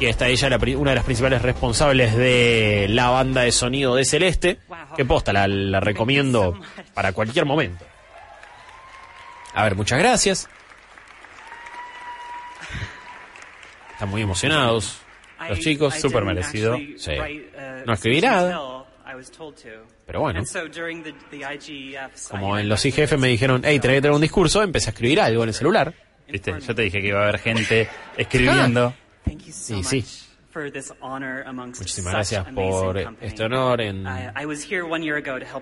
Y 0.02 0.06
está 0.06 0.26
ella 0.26 0.50
la 0.50 0.58
una 0.76 0.90
de 0.90 0.96
las 0.96 1.04
principales 1.04 1.42
responsables 1.42 2.16
de 2.16 2.86
la 2.88 3.10
banda 3.10 3.42
de 3.42 3.52
sonido 3.52 3.94
de 3.94 4.04
Celeste, 4.04 4.58
que 4.96 5.04
posta, 5.04 5.32
la, 5.32 5.46
la 5.46 5.78
recomiendo 5.78 6.60
para 6.92 7.12
cualquier 7.12 7.46
momento. 7.46 7.84
A 9.54 9.62
ver, 9.62 9.76
muchas 9.76 10.00
gracias. 10.00 10.48
Están 13.92 14.08
muy 14.08 14.22
emocionados 14.22 14.98
los 15.48 15.60
chicos. 15.60 15.94
Súper 15.94 16.24
merecido. 16.24 16.76
Sí. 16.96 17.12
No 17.86 17.92
escribí 17.92 18.20
nada. 18.20 18.84
Pero 20.04 20.20
bueno. 20.20 20.42
Como 22.28 22.58
en 22.58 22.68
los 22.68 22.84
IGF 22.84 23.12
me 23.18 23.28
dijeron, 23.28 23.62
hey, 23.64 23.78
tenés 23.78 23.98
que 23.98 24.02
tener 24.02 24.16
un 24.16 24.20
discurso, 24.20 24.64
empecé 24.64 24.88
a 24.88 24.90
escribir 24.90 25.20
algo 25.20 25.44
en 25.44 25.50
el 25.50 25.54
celular. 25.54 25.94
Viste, 26.28 26.56
yo 26.60 26.74
te 26.74 26.82
dije 26.82 27.00
que 27.00 27.06
iba 27.06 27.20
a 27.20 27.22
haber 27.28 27.38
gente 27.38 27.88
escribiendo. 28.16 28.94
Sí, 29.82 29.82
sí. 29.84 30.04
Muchísimas 31.80 32.12
gracias 32.12 32.44
por 32.54 32.96
este 33.22 33.42
honor 33.44 33.80
en 33.80 34.06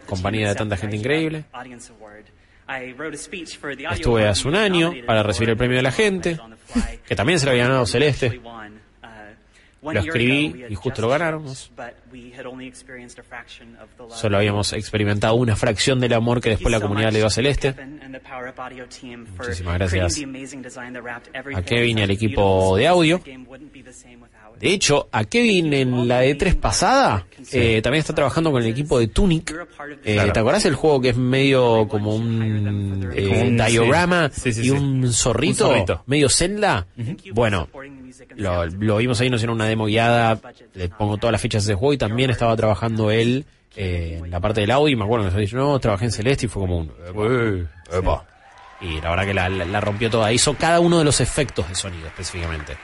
compañía 0.07 0.49
de 0.49 0.55
tanta 0.57 0.77
gente 0.77 0.97
increíble. 0.97 1.45
Estuve 3.97 4.27
hace 4.29 4.49
un 4.49 4.55
año 4.57 4.93
para 5.07 5.23
recibir 5.23 5.51
el 5.51 5.57
premio 5.57 5.77
de 5.77 5.83
la 5.83 5.93
gente, 5.93 6.39
que 7.07 7.17
también 7.17 7.39
se 7.39 7.47
lo 7.47 7.53
había 7.53 7.65
ganado 7.65 7.87
Celeste. 7.87 8.41
Lo 9.83 9.93
escribí 10.01 10.65
y 10.69 10.75
justo 10.75 11.01
lo 11.03 11.09
ganáramos. 11.09 11.71
Solo 14.11 14.37
habíamos 14.37 14.73
experimentado 14.75 15.35
una 15.35 15.57
fracción 15.57 16.01
del 16.01 16.13
amor 16.13 16.41
que 16.41 16.51
después 16.51 16.71
la 16.73 16.81
comunidad 16.81 17.13
le 17.13 17.19
dio 17.19 17.27
a 17.27 17.31
Celeste. 17.31 17.75
Muchísimas 19.39 19.75
gracias 19.79 20.19
a 21.55 21.63
Kevin 21.63 21.99
y 21.99 22.03
al 22.03 22.11
equipo 22.11 22.77
de 22.77 22.87
audio. 22.87 23.21
De 24.61 24.69
hecho, 24.75 25.09
a 25.11 25.25
Kevin 25.25 25.73
en 25.73 26.07
la 26.09 26.25
E3 26.27 26.55
pasada 26.57 27.27
eh, 27.53 27.81
también 27.81 28.01
está 28.01 28.15
trabajando 28.15 28.51
con 28.53 28.63
el 28.63 28.69
equipo 28.69 28.99
de 28.99 29.09
Tunic. 29.09 29.51
Eh, 30.05 30.15
Claro. 30.15 30.33
¿Te 30.33 30.41
acordás 30.41 30.65
el 30.67 30.75
juego 30.75 31.01
que 31.01 31.11
es 31.11 31.17
medio 31.17 31.89
como 31.89 32.15
un, 32.15 33.11
eh, 33.15 33.27
Como 33.29 33.41
un- 33.43 33.57
diorama 33.57 34.29
sí, 34.31 34.53
sí, 34.53 34.53
sí, 34.53 34.61
y 34.61 34.65
sí. 34.65 34.71
un 34.71 35.11
zorrito, 35.13 35.69
Un 35.69 35.75
zorrito. 35.75 36.03
medio 36.07 36.29
Zelda? 36.29 36.87
Bueno, 37.33 37.69
lo, 38.37 38.67
lo 38.67 38.97
vimos 38.99 39.21
ahí, 39.21 39.31
nos 39.31 39.39
hicieron 39.41 39.57
una 39.57 39.67
demo 39.67 39.87
guiada. 39.87 40.39
Le 40.75 40.89
pongo 40.89 41.17
todas 41.19 41.33
las 41.33 41.41
fichas 41.41 41.65
de 41.67 41.73
ese 41.73 41.79
juego 41.79 41.93
y 41.95 41.99
también 41.99 42.31
estaba 42.31 42.57
trabajando 42.57 43.11
él 43.11 43.45
eh, 43.77 44.21
en 44.25 44.31
la 44.31 44.41
parte 44.41 44.61
del 44.63 44.71
audio 44.71 44.89
y 44.93 44.97
me 44.97 45.05
acuerdo 45.05 45.27
que 45.27 45.31
se 45.33 45.39
dicho, 45.41 45.57
no, 45.57 45.79
trabajé 45.79 46.07
en 46.07 46.13
Celeste 46.13 46.47
y 46.47 46.49
fue 46.49 46.63
como 46.63 46.79
un... 46.79 46.93
Y 48.81 49.01
la 49.01 49.11
verdad 49.11 49.27
que 49.27 49.35
la, 49.35 49.49
la- 49.49 49.65
la 49.67 49.81
rompió 49.81 50.09
toda. 50.11 50.33
Hizo 50.33 50.55
cada 50.55 50.81
uno 50.81 50.99
de 50.99 51.05
los 51.05 51.21
efectos 51.21 51.69
de 51.69 51.75
sonido 51.75 52.07
específicamente. 52.07 52.77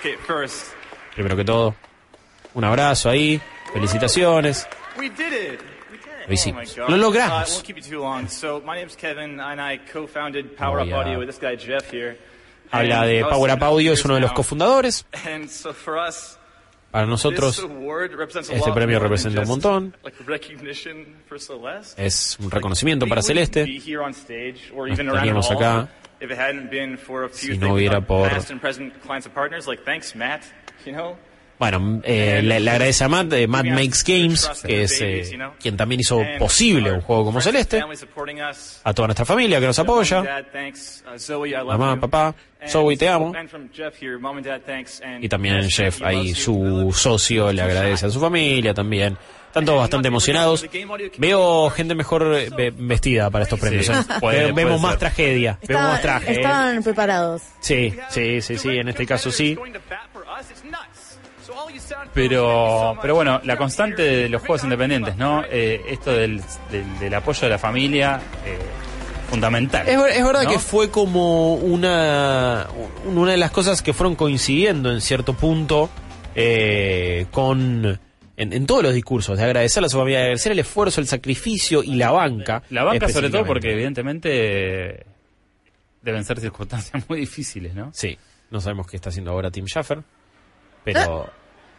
Okay, 0.00 0.14
first, 0.26 0.72
Primero 1.14 1.36
que 1.36 1.44
todo, 1.44 1.74
un 2.54 2.64
abrazo 2.64 3.08
ahí, 3.10 3.40
felicitaciones. 3.72 4.68
we 4.98 5.08
did 5.10 5.32
it. 5.54 5.60
Lo 6.26 6.34
hicimos. 6.34 6.76
Oh. 6.78 6.90
Lo 6.90 6.96
Uh, 6.96 6.98
logramos. 6.98 7.62
name's 8.76 8.94
Kevin, 8.96 9.40
Habla 12.70 13.06
de 13.06 13.24
Power 13.24 13.52
Up 13.54 13.64
Audio, 13.64 13.92
es 13.92 14.04
uno 14.04 14.14
de 14.14 14.20
los 14.20 14.32
cofundadores. 14.32 15.06
Para 16.90 17.06
nosotros, 17.06 17.66
este 18.50 18.72
premio 18.72 18.98
representa 18.98 19.42
un 19.42 19.48
montón. 19.48 19.94
Es 21.96 22.36
un 22.40 22.50
reconocimiento 22.50 23.06
para 23.06 23.20
Celeste. 23.22 23.64
be 23.64 23.78
here 23.78 23.98
on 23.98 24.12
stage 24.12 24.72
or 24.74 24.88
No 24.88 24.94
even 24.94 25.08
around 25.08 25.18
at 25.18 25.24
estaríamos 25.44 25.50
acá 25.50 25.88
si 27.32 27.58
no 27.58 27.74
hubiera 27.74 28.00
por- 28.00 28.28
past 31.58 31.74
and 31.74 31.82
present 31.82 31.98
clients 31.98 31.98
and 31.98 31.98
partners. 31.98 31.98
Like, 31.98 31.98
thanks, 31.98 31.98
Matt. 31.98 31.98
You 31.98 31.98
know, 31.98 31.98
Bueno, 31.98 32.00
eh, 32.04 32.40
le, 32.42 32.60
le 32.60 32.70
agradece 32.70 33.04
a 33.04 33.08
Matt, 33.08 33.26
de 33.28 33.46
Matt 33.48 33.66
Makes 33.66 34.02
Games, 34.06 34.50
que 34.64 34.82
es 34.82 35.00
eh, 35.00 35.38
quien 35.60 35.76
también 35.76 36.00
hizo 36.00 36.22
posible 36.38 36.92
un 36.92 37.00
juego 37.00 37.24
como 37.26 37.40
Celeste. 37.40 37.82
A 38.84 38.94
toda 38.94 39.08
nuestra 39.08 39.24
familia 39.24 39.60
que 39.60 39.66
nos 39.66 39.78
apoya. 39.78 40.22
Uh, 40.22 41.64
Mamá, 41.66 42.00
papá, 42.00 42.34
Zoe, 42.66 42.96
te 42.96 43.08
amo. 43.08 43.32
and 43.36 43.48
from 43.48 43.68
Jeff 43.72 43.94
here, 44.00 44.18
Mom 44.18 44.36
and 44.36 44.46
Dad, 44.46 44.60
thanks. 44.66 45.00
And 45.00 45.24
Y 45.24 45.28
también 45.28 45.68
Jeff, 45.70 46.00
ahí 46.02 46.34
su 46.34 46.92
socio, 46.96 47.52
le 47.52 47.62
agradece 47.62 48.06
a 48.06 48.10
su 48.10 48.20
familia 48.20 48.74
también. 48.74 49.16
Están 49.48 49.64
todos 49.64 49.78
bastante 49.80 50.08
emocionados. 50.08 50.64
Veo 51.16 51.70
gente 51.70 51.94
mejor 51.94 52.34
eh, 52.34 52.50
ve- 52.54 52.72
vestida 52.76 53.30
para 53.30 53.44
estos 53.44 53.58
premios. 53.58 53.86
Sí, 53.86 53.92
¿eh? 53.92 54.04
puede- 54.20 54.52
Vemos 54.52 54.54
puede 54.54 54.78
más 54.78 54.90
ser. 54.90 54.98
tragedia. 54.98 55.58
Vemos 55.66 55.82
más 55.84 56.02
traje. 56.02 56.32
¿eh? 56.32 56.34
Estaban 56.36 56.82
preparados. 56.82 57.42
Sí, 57.60 57.94
sí, 58.10 58.42
sí, 58.42 58.58
sí, 58.58 58.68
en 58.76 58.88
este 58.88 59.06
caso 59.06 59.30
sí. 59.30 59.56
Pero, 62.14 62.96
pero 63.00 63.14
bueno, 63.14 63.40
la 63.44 63.56
constante 63.56 64.02
de 64.02 64.28
los 64.28 64.40
juegos 64.42 64.64
independientes, 64.64 65.16
¿no? 65.16 65.44
Eh, 65.50 65.82
esto 65.88 66.12
del, 66.12 66.40
del, 66.70 66.98
del 66.98 67.14
apoyo 67.14 67.40
de 67.42 67.48
la 67.50 67.58
familia, 67.58 68.20
eh, 68.44 68.58
fundamental. 69.30 69.86
Es, 69.88 69.98
ver- 70.00 70.12
es 70.12 70.24
verdad 70.24 70.44
¿no? 70.44 70.50
que 70.50 70.58
fue 70.58 70.90
como 70.90 71.54
una, 71.54 72.66
un- 73.06 73.18
una 73.18 73.32
de 73.32 73.36
las 73.38 73.50
cosas 73.50 73.82
que 73.82 73.92
fueron 73.92 74.14
coincidiendo 74.16 74.90
en 74.90 75.00
cierto 75.00 75.34
punto 75.34 75.90
eh, 76.34 77.26
con 77.30 78.00
en, 78.36 78.52
en 78.52 78.66
todos 78.66 78.82
los 78.84 78.94
discursos 78.94 79.36
de 79.36 79.44
agradecer 79.44 79.82
a 79.84 79.88
su 79.88 79.98
familia, 79.98 80.18
de 80.20 80.24
agradecer 80.26 80.52
el 80.52 80.60
esfuerzo, 80.60 81.00
el 81.00 81.06
sacrificio 81.08 81.82
y 81.82 81.96
la 81.96 82.10
banca. 82.12 82.62
La 82.70 82.84
banca 82.84 83.08
sobre 83.08 83.30
todo 83.30 83.44
porque 83.44 83.72
evidentemente 83.72 85.04
deben 86.02 86.24
ser 86.24 86.40
circunstancias 86.40 87.04
muy 87.08 87.20
difíciles, 87.20 87.74
¿no? 87.74 87.90
Sí, 87.92 88.16
no 88.50 88.60
sabemos 88.60 88.86
qué 88.86 88.96
está 88.96 89.08
haciendo 89.10 89.32
ahora 89.32 89.50
Tim 89.50 89.66
Schafer, 89.66 89.98
pero 90.84 91.28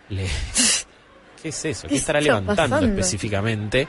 le... 0.10 0.26
¿Qué 1.42 1.50
es 1.50 1.66
eso? 1.66 1.84
¿Qué 1.84 1.94
¿Qué 1.94 1.96
estará 1.96 2.20
levantando 2.20 2.56
pasando? 2.64 2.88
específicamente? 2.88 3.88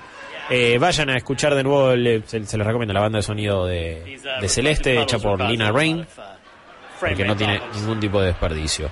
Eh, 0.49 0.79
vayan 0.79 1.11
a 1.11 1.17
escuchar 1.17 1.55
de 1.55 1.63
nuevo, 1.63 1.95
le- 1.95 2.23
se, 2.27 2.45
se 2.47 2.57
les 2.59 2.67
recomiendo 2.67 2.93
la 2.95 3.01
banda 3.01 3.19
de 3.19 3.23
sonido 3.23 3.67
de, 3.67 4.19
de 4.41 4.49
Celeste, 4.49 5.01
hecha 5.01 5.19
por 5.19 5.41
Lina 5.41 5.71
Rain, 5.73 6.07
porque 7.01 7.25
no 7.25 7.37
tiene 7.37 7.61
ningún 7.75 8.01
tipo 8.01 8.21
de 8.21 8.27
desperdicio. 8.29 8.91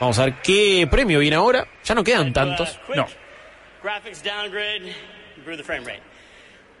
Vamos 0.00 0.18
a 0.18 0.24
ver 0.26 0.34
qué 0.42 0.86
premio 0.90 1.18
viene 1.20 1.36
ahora. 1.36 1.66
Ya 1.84 1.94
no 1.94 2.02
quedan 2.04 2.32
tantos. 2.32 2.78
No. 2.96 3.06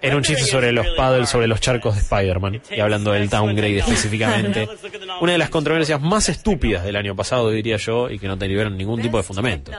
Era 0.04 0.16
un 0.16 0.22
chiste 0.22 0.44
sobre 0.44 0.70
los 0.70 0.86
paddles, 0.88 1.30
sobre 1.30 1.46
los 1.46 1.60
charcos 1.60 1.94
de 1.94 2.00
Spider-Man. 2.02 2.60
Y 2.70 2.80
hablando 2.80 3.12
del 3.12 3.28
downgrade 3.30 3.78
específicamente. 3.78 4.68
Una 5.20 5.32
de 5.32 5.38
las 5.38 5.48
controversias 5.48 6.00
más 6.00 6.28
estúpidas 6.28 6.84
del 6.84 6.96
año 6.96 7.16
pasado, 7.16 7.50
diría 7.50 7.78
yo, 7.78 8.10
y 8.10 8.18
que 8.18 8.28
no 8.28 8.36
tuvieron 8.38 8.76
ningún 8.76 9.00
tipo 9.00 9.16
de 9.16 9.22
fundamento. 9.22 9.72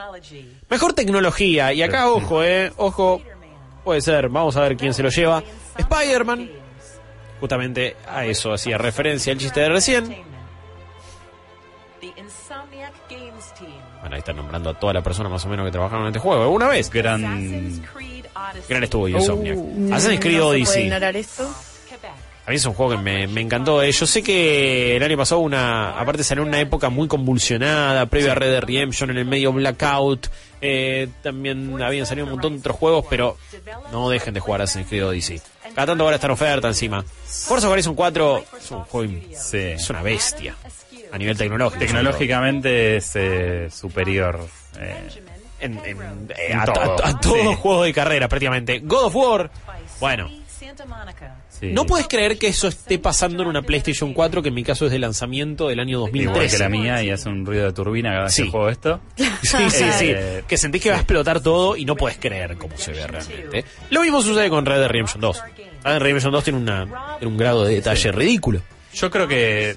Mejor 0.68 0.94
tecnología. 0.94 1.72
Y 1.72 1.82
acá, 1.82 2.10
ojo, 2.10 2.42
eh. 2.42 2.72
Ojo. 2.76 3.22
Puede 3.84 4.00
ser. 4.00 4.28
Vamos 4.28 4.56
a 4.56 4.62
ver 4.62 4.76
quién 4.76 4.92
se 4.92 5.04
lo 5.04 5.10
lleva. 5.10 5.44
Spider-Man. 5.78 6.50
Justamente 7.38 7.96
a 8.08 8.24
eso 8.24 8.52
hacía 8.52 8.78
referencia 8.78 9.32
el 9.32 9.38
chiste 9.38 9.60
de 9.60 9.68
recién. 9.68 10.04
Bueno, 14.00 14.14
ahí 14.14 14.18
están 14.18 14.36
nombrando 14.36 14.70
a 14.70 14.74
toda 14.74 14.92
la 14.92 15.02
persona 15.02 15.28
más 15.28 15.44
o 15.44 15.48
menos 15.48 15.66
que 15.66 15.72
trabajaron 15.72 16.02
en 16.02 16.08
este 16.08 16.18
juego. 16.18 16.42
¿Alguna 16.42 16.68
vez? 16.68 16.90
Gran. 16.90 17.82
Gran 18.68 18.84
estudio, 18.84 19.18
Insomniac. 19.18 19.56
Uh, 19.56 19.94
Assassin's 19.94 20.20
Creed 20.20 20.38
no 20.38 20.46
Odyssey. 20.48 20.84
ignorar 20.84 21.16
esto. 21.16 21.48
A 22.46 22.50
mí 22.50 22.56
es 22.56 22.64
un 22.64 22.74
juego 22.74 22.92
que 22.92 22.98
me, 22.98 23.26
me 23.26 23.40
encantó. 23.40 23.82
eh. 23.82 23.90
Yo 23.90 24.06
sé 24.06 24.22
que 24.22 24.96
el 24.96 25.02
año 25.02 25.16
pasado 25.16 25.40
una, 25.40 25.98
aparte 25.98 26.22
salió 26.22 26.44
una 26.44 26.60
época 26.60 26.90
muy 26.90 27.08
convulsionada, 27.08 28.06
previa 28.06 28.32
a 28.32 28.34
Red 28.36 28.52
Dead 28.52 28.62
Redemption, 28.62 29.10
en 29.10 29.16
el 29.18 29.24
medio 29.24 29.52
Blackout. 29.52 30.28
eh, 30.60 31.08
también 31.24 31.82
habían 31.82 32.06
salido 32.06 32.24
un 32.26 32.32
montón 32.34 32.52
de 32.54 32.60
otros 32.60 32.76
juegos, 32.76 33.04
pero 33.10 33.36
no 33.90 34.08
dejen 34.08 34.32
de 34.32 34.38
jugar 34.38 34.62
Assassin's 34.62 34.88
Creed 34.88 35.06
Odyssey. 35.08 35.40
Cada 35.74 35.86
tanto 35.88 36.04
ahora 36.04 36.14
está 36.16 36.28
en 36.28 36.32
oferta 36.34 36.68
encima. 36.68 37.04
Forza 37.26 37.68
Horizon 37.68 37.96
4 37.96 38.44
es 38.60 38.70
un 38.70 38.78
juego, 38.84 39.04
in- 39.12 39.28
es 39.32 39.90
una 39.90 40.02
bestia. 40.02 40.54
A 41.10 41.18
nivel 41.18 41.36
tecnológico. 41.36 41.80
Tecnológicamente 41.80 42.96
es 42.98 43.10
eh, 43.16 43.68
superior. 43.72 44.38
eh, 44.78 45.08
en, 45.60 45.78
en- 45.84 46.28
eh, 46.36 46.54
a, 46.54 46.64
todo. 46.64 47.04
a- 47.04 47.08
a 47.10 47.20
todo 47.20 47.50
Sí. 47.52 47.58
juego 47.60 47.82
de 47.84 47.92
carrera 47.92 48.28
prácticamente. 48.28 48.80
God 48.80 49.04
of 49.04 49.16
War. 49.16 49.50
Bueno. 50.00 50.30
Sí. 51.48 51.68
no 51.72 51.86
puedes 51.86 52.06
creer 52.06 52.36
que 52.38 52.48
eso 52.48 52.68
esté 52.68 52.98
pasando 52.98 53.42
en 53.42 53.48
una 53.48 53.62
PlayStation 53.62 54.12
4, 54.12 54.42
que 54.42 54.48
en 54.48 54.54
mi 54.54 54.62
caso 54.62 54.86
es 54.86 54.92
de 54.92 54.98
lanzamiento 54.98 55.68
del 55.68 55.80
año 55.80 55.98
Igual 56.06 56.12
2013. 56.12 56.56
que 56.56 56.62
la 56.62 56.68
mía 56.68 57.02
y 57.02 57.10
hace 57.10 57.28
un 57.30 57.46
ruido 57.46 57.64
de 57.64 57.72
turbina 57.72 58.10
cada 58.10 58.22
vez 58.24 58.34
Sí. 58.34 58.44
que 58.44 58.50
juego 58.50 58.68
esto. 58.68 59.00
Sí, 59.42 59.70
sí, 59.70 59.84
sí. 59.98 60.10
Eh, 60.14 60.44
Que 60.46 60.58
sentís 60.58 60.82
que 60.82 60.90
va 60.90 60.96
a 60.96 60.98
explotar 60.98 61.40
todo 61.40 61.76
y 61.76 61.84
no 61.86 61.96
puedes 61.96 62.18
creer 62.18 62.56
cómo 62.58 62.76
se 62.76 62.92
ve 62.92 63.06
realmente. 63.06 63.64
Lo 63.90 64.02
mismo 64.02 64.20
sucede 64.22 64.50
con 64.50 64.66
Red 64.66 64.80
Dead 64.80 64.88
Redemption 64.88 65.20
2. 65.20 65.42
Red 65.42 65.64
Dead 65.92 65.98
Redemption 66.00 66.32
2 66.32 66.44
tiene, 66.44 66.58
una, 66.58 67.16
tiene 67.18 67.32
un 67.32 67.38
grado 67.38 67.64
de 67.64 67.74
detalle 67.74 68.12
ridículo. 68.12 68.60
Yo 68.92 69.10
creo 69.10 69.26
que 69.28 69.74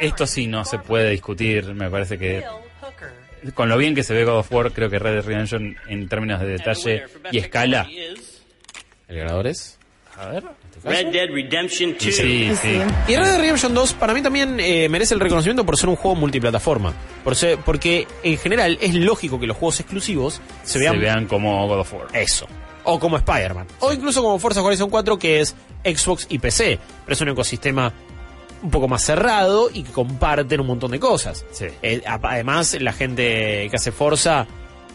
esto 0.00 0.26
sí 0.26 0.46
no 0.48 0.64
se 0.64 0.78
puede 0.78 1.10
discutir. 1.10 1.72
Me 1.74 1.88
parece 1.90 2.18
que 2.18 2.42
con 3.54 3.68
lo 3.68 3.76
bien 3.76 3.94
que 3.94 4.02
se 4.02 4.14
ve 4.14 4.24
God 4.24 4.38
of 4.38 4.52
War, 4.52 4.72
creo 4.72 4.88
que 4.90 4.98
Red 4.98 5.14
Dead 5.14 5.24
Redemption 5.24 5.76
en 5.88 6.08
términos 6.08 6.40
de 6.40 6.46
detalle 6.46 7.04
y 7.30 7.38
escala. 7.38 7.88
¿El 9.08 9.16
ganador 9.18 9.46
es? 9.46 9.78
A 10.16 10.26
ver. 10.28 10.44
Red 10.84 11.06
Dead 11.12 11.28
Redemption 11.30 11.92
2. 11.92 12.02
Sí, 12.02 12.12
sí. 12.60 12.80
Y 13.08 13.16
Red 13.16 13.24
Dead 13.24 13.38
Redemption 13.40 13.74
2 13.74 13.94
para 13.94 14.12
mí 14.14 14.22
también 14.22 14.58
eh, 14.60 14.88
merece 14.88 15.14
el 15.14 15.20
reconocimiento 15.20 15.64
por 15.64 15.76
ser 15.76 15.88
un 15.88 15.96
juego 15.96 16.14
multiplataforma. 16.16 16.92
Por 17.24 17.34
ser- 17.36 17.58
porque 17.58 18.06
en 18.22 18.36
general 18.38 18.78
es 18.80 18.94
lógico 18.94 19.38
que 19.40 19.46
los 19.46 19.56
juegos 19.56 19.80
exclusivos 19.80 20.40
se 20.64 20.78
vean, 20.78 20.94
Se 20.94 21.00
vean 21.00 21.26
como 21.26 21.66
God 21.68 21.80
of 21.80 21.92
War. 21.94 22.06
eso. 22.14 22.46
O 22.84 22.98
como 22.98 23.16
Spider-Man. 23.16 23.66
O 23.80 23.92
incluso 23.92 24.22
como 24.22 24.38
Forza 24.38 24.60
Horizon 24.62 24.90
4 24.90 25.18
que 25.18 25.40
es 25.40 25.54
Xbox 25.84 26.26
y 26.30 26.38
PC. 26.38 26.78
Pero 27.04 27.12
es 27.14 27.20
un 27.20 27.28
ecosistema 27.28 27.92
un 28.62 28.70
poco 28.70 28.88
más 28.88 29.02
cerrado 29.04 29.68
y 29.72 29.82
que 29.82 29.92
comparten 29.92 30.60
un 30.60 30.66
montón 30.66 30.90
de 30.92 31.00
cosas. 31.00 31.44
Sí. 31.50 31.66
Eh, 31.82 32.02
además, 32.06 32.76
la 32.80 32.92
gente 32.92 33.68
que 33.68 33.76
hace 33.76 33.92
Forza 33.92 34.46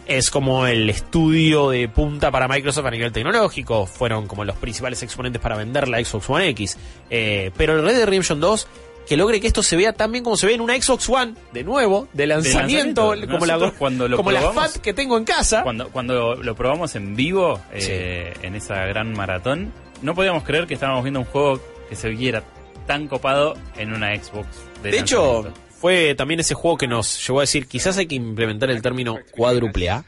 es 0.06 0.30
como 0.30 0.66
el 0.66 0.88
estudio 0.88 1.68
de 1.70 1.86
punta 1.88 2.30
para 2.30 2.48
Microsoft 2.48 2.86
a 2.86 2.90
nivel 2.90 3.12
tecnológico. 3.12 3.84
Fueron 3.86 4.26
como 4.26 4.44
los 4.44 4.56
principales 4.56 5.02
exponentes 5.02 5.40
para 5.42 5.56
vender 5.56 5.86
la 5.88 6.02
Xbox 6.02 6.30
One 6.30 6.48
X. 6.48 6.78
Eh, 7.10 7.50
pero 7.56 7.76
el 7.76 7.84
Red 7.84 7.94
Dead 7.96 8.06
Redemption 8.06 8.40
2, 8.40 8.66
que 9.06 9.16
logre 9.18 9.38
que 9.40 9.46
esto 9.48 9.62
se 9.62 9.76
vea 9.76 9.92
tan 9.92 10.10
bien 10.12 10.24
como 10.24 10.36
se 10.38 10.46
ve 10.46 10.54
en 10.54 10.62
una 10.62 10.80
Xbox 10.80 11.08
One, 11.10 11.34
de 11.52 11.62
nuevo, 11.62 12.08
de 12.14 12.26
lanzamiento, 12.26 13.14
lanzamiento. 13.14 13.32
como, 13.34 13.44
la, 13.46 13.52
Nosotros 13.54 13.78
cuando 13.78 14.08
lo 14.08 14.16
como 14.16 14.30
la 14.30 14.40
probamos- 14.40 14.72
FAT 14.72 14.76
que 14.82 14.94
tengo 14.94 15.18
en 15.18 15.24
casa. 15.24 15.62
Cuando, 15.62 15.90
cuando 15.90 16.36
lo 16.36 16.54
probamos 16.54 16.94
en 16.96 17.14
vivo, 17.14 17.60
eh, 17.72 18.32
en 18.40 18.54
esa 18.54 18.76
gran 18.86 19.12
maratón, 19.12 19.72
no 20.00 20.14
podíamos 20.14 20.42
creer 20.42 20.66
que 20.66 20.72
estábamos 20.74 21.04
viendo 21.04 21.20
un 21.20 21.26
juego 21.26 21.60
que 21.90 21.96
se 21.96 22.08
viera 22.08 22.42
tan 22.88 23.06
copado 23.06 23.54
en 23.76 23.92
una 23.92 24.16
Xbox. 24.16 24.48
De, 24.82 24.90
De 24.90 24.98
hecho, 24.98 25.52
fue 25.68 26.16
también 26.16 26.40
ese 26.40 26.54
juego 26.54 26.76
que 26.76 26.88
nos 26.88 27.24
llevó 27.24 27.38
a 27.38 27.42
decir, 27.42 27.68
quizás 27.68 27.96
hay 27.98 28.06
que 28.08 28.16
implementar 28.16 28.68
el 28.70 28.82
término 28.82 29.18
cuádruple 29.30 29.90
A, 29.90 30.04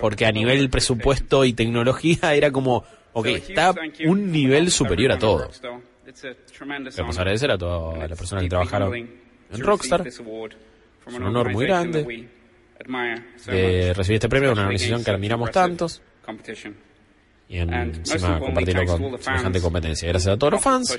porque 0.00 0.26
a 0.26 0.32
nivel 0.32 0.68
presupuesto 0.70 1.44
y 1.44 1.52
tecnología 1.52 2.34
era 2.34 2.50
como, 2.50 2.84
ok, 3.12 3.26
está 3.26 3.72
un 4.06 4.32
nivel 4.32 4.72
superior 4.72 5.12
a 5.12 5.18
todo. 5.18 5.48
Queremos 6.96 7.18
agradecer 7.18 7.50
a 7.52 7.58
todas 7.58 8.08
las 8.10 8.18
personas 8.18 8.42
que 8.42 8.48
trabajaron 8.50 8.92
en 8.96 9.60
Rockstar. 9.60 10.06
Es 10.08 10.18
un 11.16 11.22
honor 11.22 11.52
muy 11.52 11.66
grande 11.66 12.02
de 13.46 13.94
recibir 13.94 14.16
este 14.16 14.28
premio 14.28 14.48
de 14.48 14.52
una 14.54 14.62
organización 14.62 15.04
que 15.04 15.10
admiramos 15.10 15.50
tantos 15.52 16.02
y 17.48 17.58
en- 17.58 17.72
encima 17.72 18.38
compartirlo 18.40 18.84
con 18.86 19.22
semejante 19.22 19.60
competencia. 19.60 20.08
Gracias 20.08 20.34
a 20.34 20.38
todos 20.38 20.54
los 20.54 20.62
fans 20.62 20.90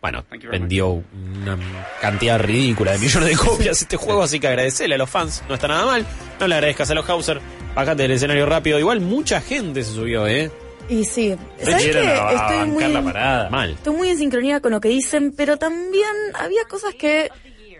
bueno, 0.00 0.24
vendió 0.50 0.88
una 0.88 1.58
cantidad 2.00 2.38
ridícula 2.40 2.92
de 2.92 2.98
millones 3.00 3.28
de 3.28 3.36
copias 3.36 3.82
este 3.82 3.96
juego, 3.96 4.22
así 4.22 4.40
que 4.40 4.48
agradecerle 4.48 4.94
a 4.94 4.98
los 4.98 5.10
fans, 5.10 5.42
no 5.48 5.54
está 5.54 5.68
nada 5.68 5.84
mal. 5.84 6.06
No 6.38 6.48
le 6.48 6.54
agradezcas 6.54 6.90
a 6.90 6.94
los 6.94 7.08
Hauser, 7.08 7.40
bájate 7.74 8.02
del 8.02 8.12
escenario 8.12 8.46
rápido. 8.46 8.78
Igual 8.78 9.00
mucha 9.00 9.40
gente 9.40 9.84
se 9.84 9.92
subió, 9.92 10.26
¿eh? 10.26 10.50
Y 10.88 11.04
sí, 11.04 11.36
¿sabes 11.62 11.96
a 11.96 12.32
Estoy 12.32 12.68
muy, 12.68 12.84
la 12.88 13.02
parada. 13.02 13.50
Mal. 13.50 13.72
estoy 13.72 13.94
muy 13.94 14.08
en 14.08 14.18
sincronía 14.18 14.60
con 14.60 14.72
lo 14.72 14.80
que 14.80 14.88
dicen, 14.88 15.32
pero 15.36 15.56
también 15.56 16.10
había 16.34 16.64
cosas 16.64 16.94
que 16.94 17.30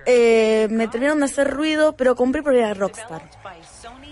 eh, 0.06 0.68
me 0.70 0.86
terminaron 0.88 1.20
de 1.20 1.24
hacer 1.24 1.48
ruido, 1.50 1.96
pero 1.96 2.14
compré 2.14 2.42
porque 2.42 2.60
era 2.60 2.74
Rockstar. 2.74 3.28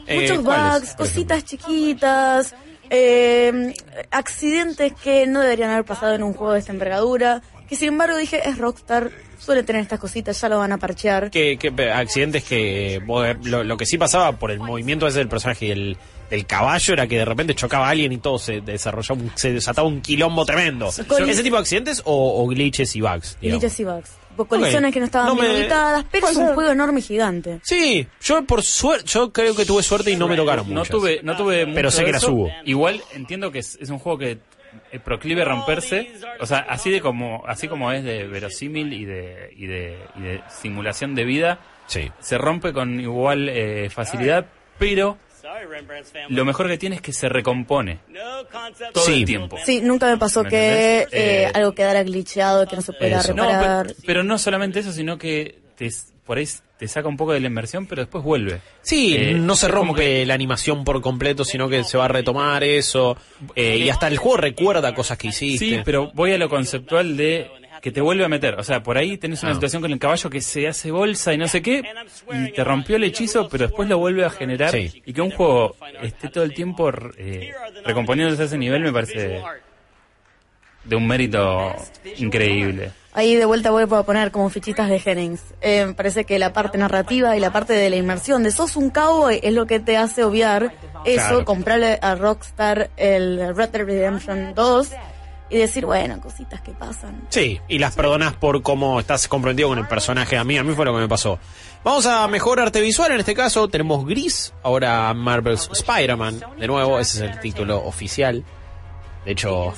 Eh, 0.06 0.20
Muchos 0.20 0.44
¿cuáles, 0.44 0.80
bugs, 0.80 0.94
cositas 0.96 1.44
chiquitas, 1.44 2.54
eh, 2.90 3.74
accidentes 4.10 4.92
que 4.94 5.26
no 5.26 5.40
deberían 5.40 5.70
haber 5.70 5.84
pasado 5.84 6.14
en 6.14 6.22
un 6.22 6.32
juego 6.34 6.52
de 6.54 6.60
esta 6.60 6.72
envergadura, 6.72 7.42
que 7.68 7.76
sin 7.76 7.88
embargo 7.88 8.16
dije, 8.16 8.48
es 8.48 8.58
Rockstar, 8.58 9.10
suele 9.38 9.62
tener 9.62 9.82
estas 9.82 10.00
cositas, 10.00 10.40
ya 10.40 10.48
lo 10.48 10.58
van 10.58 10.72
a 10.72 10.78
parchear. 10.78 11.30
que, 11.30 11.58
que- 11.58 11.90
accidentes 11.90 12.44
que 12.44 13.00
vos- 13.06 13.26
lo, 13.44 13.62
lo 13.64 13.76
que 13.76 13.86
sí 13.86 13.98
pasaba 13.98 14.32
por 14.32 14.50
el 14.50 14.58
movimiento 14.60 15.06
ese 15.06 15.18
del 15.18 15.28
personaje 15.28 15.66
y 15.66 15.70
el 15.70 15.96
del 16.30 16.44
caballo 16.46 16.92
era 16.92 17.06
que 17.06 17.16
de 17.16 17.24
repente 17.24 17.54
chocaba 17.54 17.86
a 17.86 17.90
alguien 17.90 18.12
y 18.12 18.18
todo 18.18 18.38
se 18.38 18.60
desarrollaba 18.60 19.22
un- 19.22 19.32
se 19.34 19.52
desataba 19.52 19.88
un 19.88 20.02
quilombo 20.02 20.44
tremendo 20.44 20.90
ese 21.30 21.42
tipo 21.42 21.56
de 21.56 21.60
accidentes 21.62 22.02
o, 22.04 22.42
o 22.42 22.46
glitches 22.48 22.94
y 22.96 23.00
bugs 23.00 23.38
digamos? 23.40 23.62
Glitches 23.62 23.80
y 23.80 23.84
bugs. 23.84 24.10
Colisiones 24.46 24.88
Ok. 24.90 24.94
que 24.94 25.00
no 25.00 25.06
estaban 25.06 25.28
No 25.28 25.34
bien 25.34 25.52
me- 25.52 25.60
ubicadas, 25.60 26.04
pero 26.10 26.28
es 26.28 26.36
un 26.36 26.54
juego 26.54 26.70
enorme 26.70 27.00
y 27.00 27.02
gigante. 27.02 27.60
sí 27.62 28.06
yo 28.20 28.44
por 28.44 28.62
suerte 28.62 29.04
yo 29.06 29.32
creo 29.32 29.54
que 29.54 29.64
tuve 29.64 29.82
suerte 29.82 30.10
y 30.10 30.16
no 30.16 30.28
me 30.28 30.36
tocaron 30.36 30.68
No 30.68 30.80
muchas. 30.80 30.90
tuve, 30.90 31.20
no 31.22 31.36
tuve 31.36 31.66
pero 31.66 31.88
mucho 31.88 31.90
sé 31.90 32.04
que 32.04 32.12
las 32.12 32.24
hubo 32.24 32.50
Igual 32.64 33.02
entiendo 33.14 33.50
que 33.50 33.58
es, 33.60 33.76
es 33.80 33.90
un 33.90 33.98
juego 33.98 34.18
que 34.18 34.38
eh, 34.92 34.98
proclive 35.02 35.42
a 35.42 35.44
romperse, 35.46 36.12
o 36.40 36.46
sea, 36.46 36.58
así 36.68 36.90
de 36.90 37.00
como, 37.00 37.42
así 37.46 37.68
como 37.68 37.90
es 37.90 38.04
de 38.04 38.26
verosímil 38.26 38.92
y 38.92 39.04
de, 39.06 39.50
y 39.56 39.66
de, 39.66 39.98
y 40.16 40.20
de 40.20 40.40
simulación 40.60 41.14
de 41.14 41.24
vida, 41.24 41.58
sí. 41.86 42.10
se 42.20 42.36
rompe 42.38 42.72
con 42.74 43.00
igual 43.00 43.48
eh, 43.48 43.88
facilidad, 43.90 44.46
pero. 44.78 45.16
Lo 46.28 46.44
mejor 46.44 46.68
que 46.68 46.78
tiene 46.78 46.96
es 46.96 47.02
que 47.02 47.12
se 47.12 47.28
recompone 47.28 48.00
todo 48.92 49.04
Sí. 49.04 49.12
el 49.20 49.24
tiempo. 49.24 49.56
Sí, 49.64 49.80
nunca 49.80 50.06
me 50.06 50.16
pasó 50.18 50.44
¿Me 50.44 50.50
que 50.50 50.98
eh, 51.00 51.06
Eh, 51.12 51.50
algo 51.54 51.72
quedara 51.72 52.02
glitcheado, 52.02 52.66
que 52.66 52.76
no 52.76 52.82
se 52.82 52.92
pudiera 52.92 53.20
eso. 53.20 53.34
No, 53.34 53.44
reparar. 53.44 53.86
pero, 53.86 53.98
pero 54.06 54.22
no 54.24 54.38
solamente 54.38 54.80
eso, 54.80 54.92
sino 54.92 55.18
que 55.18 55.58
te, 55.76 55.90
por 56.24 56.38
ahí 56.38 56.46
te 56.78 56.86
saca 56.86 57.08
un 57.08 57.16
poco 57.16 57.32
de 57.32 57.40
la 57.40 57.46
inversión, 57.48 57.86
pero 57.86 58.02
después 58.02 58.22
vuelve. 58.22 58.60
Sí, 58.82 59.16
Eh, 59.18 59.34
no 59.34 59.56
se 59.56 59.66
rompe 59.68 60.24
la 60.26 60.34
animación 60.34 60.84
por 60.84 61.00
completo, 61.00 61.44
sino 61.44 61.68
que 61.68 61.82
se 61.84 61.98
va 61.98 62.04
a 62.04 62.08
retomar 62.08 62.62
eso. 62.64 63.16
eh, 63.56 63.78
y 63.78 63.90
hasta 63.90 64.06
el 64.08 64.16
juego 64.18 64.36
recuerda 64.36 64.94
cosas 64.94 65.18
que 65.18 65.28
hiciste. 65.28 65.64
Sí, 65.64 65.80
pero 65.84 66.10
voy 66.14 66.32
a 66.32 66.38
lo 66.38 66.48
conceptual 66.48 67.16
de 67.16 67.50
que 67.80 67.90
te 67.92 68.00
vuelve 68.00 68.24
a 68.24 68.28
meter. 68.28 68.54
O 68.58 68.62
sea, 68.64 68.82
por 68.82 68.96
ahí 68.98 69.16
tenés 69.18 69.42
una 69.42 69.52
Ah. 69.52 69.54
situación 69.54 69.82
con 69.82 69.90
el 69.92 69.98
caballo 69.98 70.28
que 70.30 70.40
se 70.40 70.66
hace 70.68 70.90
bolsa 70.90 71.32
y 71.32 71.38
no 71.38 71.46
sé 71.48 71.62
qué, 71.62 71.82
y 72.32 72.52
te 72.52 72.64
rompió 72.64 72.96
el 72.96 73.04
hechizo, 73.04 73.48
pero 73.48 73.66
después 73.66 73.88
lo 73.88 73.98
vuelve 73.98 74.24
a 74.24 74.30
generar. 74.30 74.70
Sí. 74.70 75.02
Y 75.06 75.12
que 75.12 75.20
un 75.20 75.30
juego 75.30 75.76
esté 76.02 76.28
todo 76.28 76.44
el 76.44 76.54
tiempo 76.54 76.90
eh, 77.16 77.52
recomponiéndose 77.84 78.42
a 78.42 78.46
ese 78.46 78.58
nivel 78.58 78.82
me 78.82 78.92
parece 78.92 79.40
de 80.84 80.96
un 80.96 81.06
mérito 81.06 81.74
increíble. 82.16 82.90
Ahí 83.12 83.34
de 83.34 83.44
vuelta 83.46 83.70
vuelvo 83.70 83.96
a 83.96 84.04
poner 84.06 84.30
como 84.30 84.48
fichitas 84.48 84.88
de 84.88 85.00
Jennings. 85.00 85.42
Eh, 85.60 85.86
me 85.86 85.94
parece 85.94 86.24
que 86.24 86.38
la 86.38 86.52
parte 86.52 86.78
narrativa 86.78 87.36
y 87.36 87.40
la 87.40 87.50
parte 87.52 87.72
de 87.72 87.90
la 87.90 87.96
inmersión 87.96 88.42
de 88.44 88.52
sos 88.52 88.76
un 88.76 88.90
cowboy 88.90 89.40
es 89.42 89.52
lo 89.52 89.66
que 89.66 89.80
te 89.80 89.96
hace 89.96 90.22
obviar 90.22 90.72
eso, 91.04 91.28
Claro. 91.28 91.44
comprarle 91.44 91.98
a 92.00 92.14
Rockstar 92.14 92.90
el 92.96 93.54
Red 93.56 93.70
Dead 93.70 93.84
Redemption 93.84 94.54
2 94.54 94.90
y 95.50 95.56
decir, 95.58 95.86
bueno, 95.86 96.20
cositas 96.20 96.60
que 96.60 96.72
pasan. 96.72 97.22
Sí, 97.30 97.60
y 97.68 97.78
las 97.78 97.94
perdonas 97.94 98.34
por 98.34 98.62
cómo 98.62 99.00
estás 99.00 99.28
comprometido 99.28 99.68
con 99.70 99.78
el 99.78 99.86
personaje. 99.88 100.36
A 100.36 100.44
mí, 100.44 100.58
a 100.58 100.64
mí 100.64 100.74
fue 100.74 100.84
lo 100.84 100.94
que 100.94 101.00
me 101.00 101.08
pasó. 101.08 101.38
Vamos 101.84 102.06
a 102.06 102.26
mejor 102.28 102.60
arte 102.60 102.80
visual. 102.80 103.12
En 103.12 103.20
este 103.20 103.34
caso 103.34 103.68
tenemos 103.68 104.04
Gris, 104.06 104.52
ahora 104.62 105.12
Marvel's 105.14 105.70
Spider-Man. 105.72 106.40
De 106.58 106.66
nuevo, 106.66 106.98
ese 106.98 107.24
es 107.24 107.30
el 107.32 107.40
título 107.40 107.82
oficial. 107.84 108.44
De 109.24 109.32
hecho, 109.32 109.74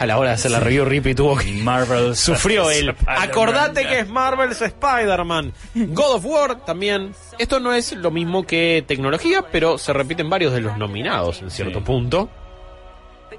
a 0.00 0.06
la 0.06 0.18
hora 0.18 0.30
de 0.30 0.34
hacer 0.34 0.50
la 0.50 0.58
review, 0.60 0.84
Rippy 0.84 1.14
tuvo 1.14 1.36
que... 1.36 1.52
Marvel 1.62 2.16
Sufrió 2.16 2.68
él. 2.70 2.88
Spider-Man. 2.88 3.28
Acordate 3.30 3.86
que 3.86 4.00
es 4.00 4.08
Marvel's 4.08 4.60
Spider-Man. 4.60 5.52
God 5.74 6.14
of 6.16 6.24
War 6.24 6.64
también. 6.64 7.14
Esto 7.38 7.60
no 7.60 7.72
es 7.72 7.92
lo 7.92 8.10
mismo 8.10 8.44
que 8.44 8.82
tecnología, 8.88 9.44
pero 9.52 9.78
se 9.78 9.92
repiten 9.92 10.28
varios 10.28 10.52
de 10.52 10.62
los 10.62 10.76
nominados 10.78 11.42
en 11.42 11.50
cierto 11.50 11.78
Sí. 11.80 11.84
punto. 11.84 12.28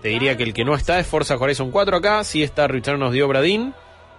Te 0.02 0.10
diría 0.10 0.38
que 0.38 0.44
el 0.44 0.53
que 0.53 0.64
no 0.64 0.76
está 0.76 0.99
es 0.99 1.07
Forza 1.07 1.36
Horizon 1.36 1.72
4 1.72 1.98
acá, 1.98 2.24
sí 2.24 2.44
está 2.44 2.68
Return 2.68 3.03
of 3.03 3.14
the 3.14 3.24
Obra 3.24 3.41
Dinn, 3.41 3.74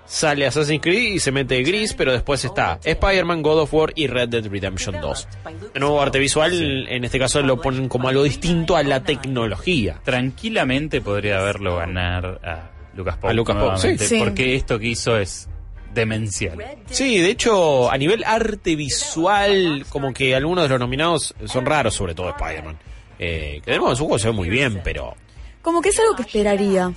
sale 0.04 0.46
Assassin's 0.46 0.82
Creed 0.82 1.14
y 1.14 1.20
se 1.20 1.32
mete 1.32 1.62
gris, 1.62 1.94
pero 1.94 2.12
después 2.12 2.44
está 2.44 2.78
Spider-Man, 2.82 3.42
God 3.42 3.60
of 3.60 3.74
War 3.74 3.92
y 3.94 4.08
Red 4.08 4.28
Dead 4.28 4.46
Redemption 4.46 5.00
2. 5.00 5.28
De 5.72 5.80
nuevo, 5.80 6.02
arte 6.02 6.18
visual, 6.18 6.86
en 6.88 7.04
este 7.04 7.18
caso 7.18 7.40
lo 7.42 7.60
ponen 7.60 7.88
como 7.88 8.08
algo 8.08 8.22
distinto 8.22 8.76
a 8.76 8.82
la 8.82 9.02
tecnología. 9.02 10.00
Tranquilamente 10.04 11.00
podría 11.00 11.38
haberlo 11.38 11.76
ganar 11.76 12.40
a 12.44 12.70
Lucas 12.94 13.16
Pope. 13.16 13.28
A 13.28 13.32
Lucas 13.32 13.80
sí. 13.80 13.96
Sí. 13.98 14.18
Porque 14.18 14.56
esto 14.56 14.78
que 14.78 14.88
hizo 14.88 15.16
es 15.16 15.48
demencial. 15.94 16.58
Sí, 16.86 17.18
de 17.18 17.30
hecho, 17.30 17.90
a 17.90 17.96
nivel 17.96 18.24
arte 18.24 18.76
visual, 18.76 19.84
como 19.88 20.12
que 20.12 20.34
algunos 20.34 20.64
de 20.64 20.70
los 20.70 20.80
nominados 20.80 21.34
son 21.46 21.66
raros, 21.66 21.94
sobre 21.94 22.14
todo 22.14 22.30
Spider-Man. 22.30 22.78
Eh, 23.18 23.60
que 23.64 23.72
de 23.72 23.78
nuevo, 23.78 23.94
su 23.94 24.04
juego 24.04 24.18
se 24.18 24.28
ve 24.28 24.32
muy 24.32 24.48
bien, 24.48 24.80
pero... 24.82 25.14
Como 25.62 25.82
que 25.82 25.90
es 25.90 25.98
algo 25.98 26.16
que 26.16 26.22
esperaría. 26.22 26.92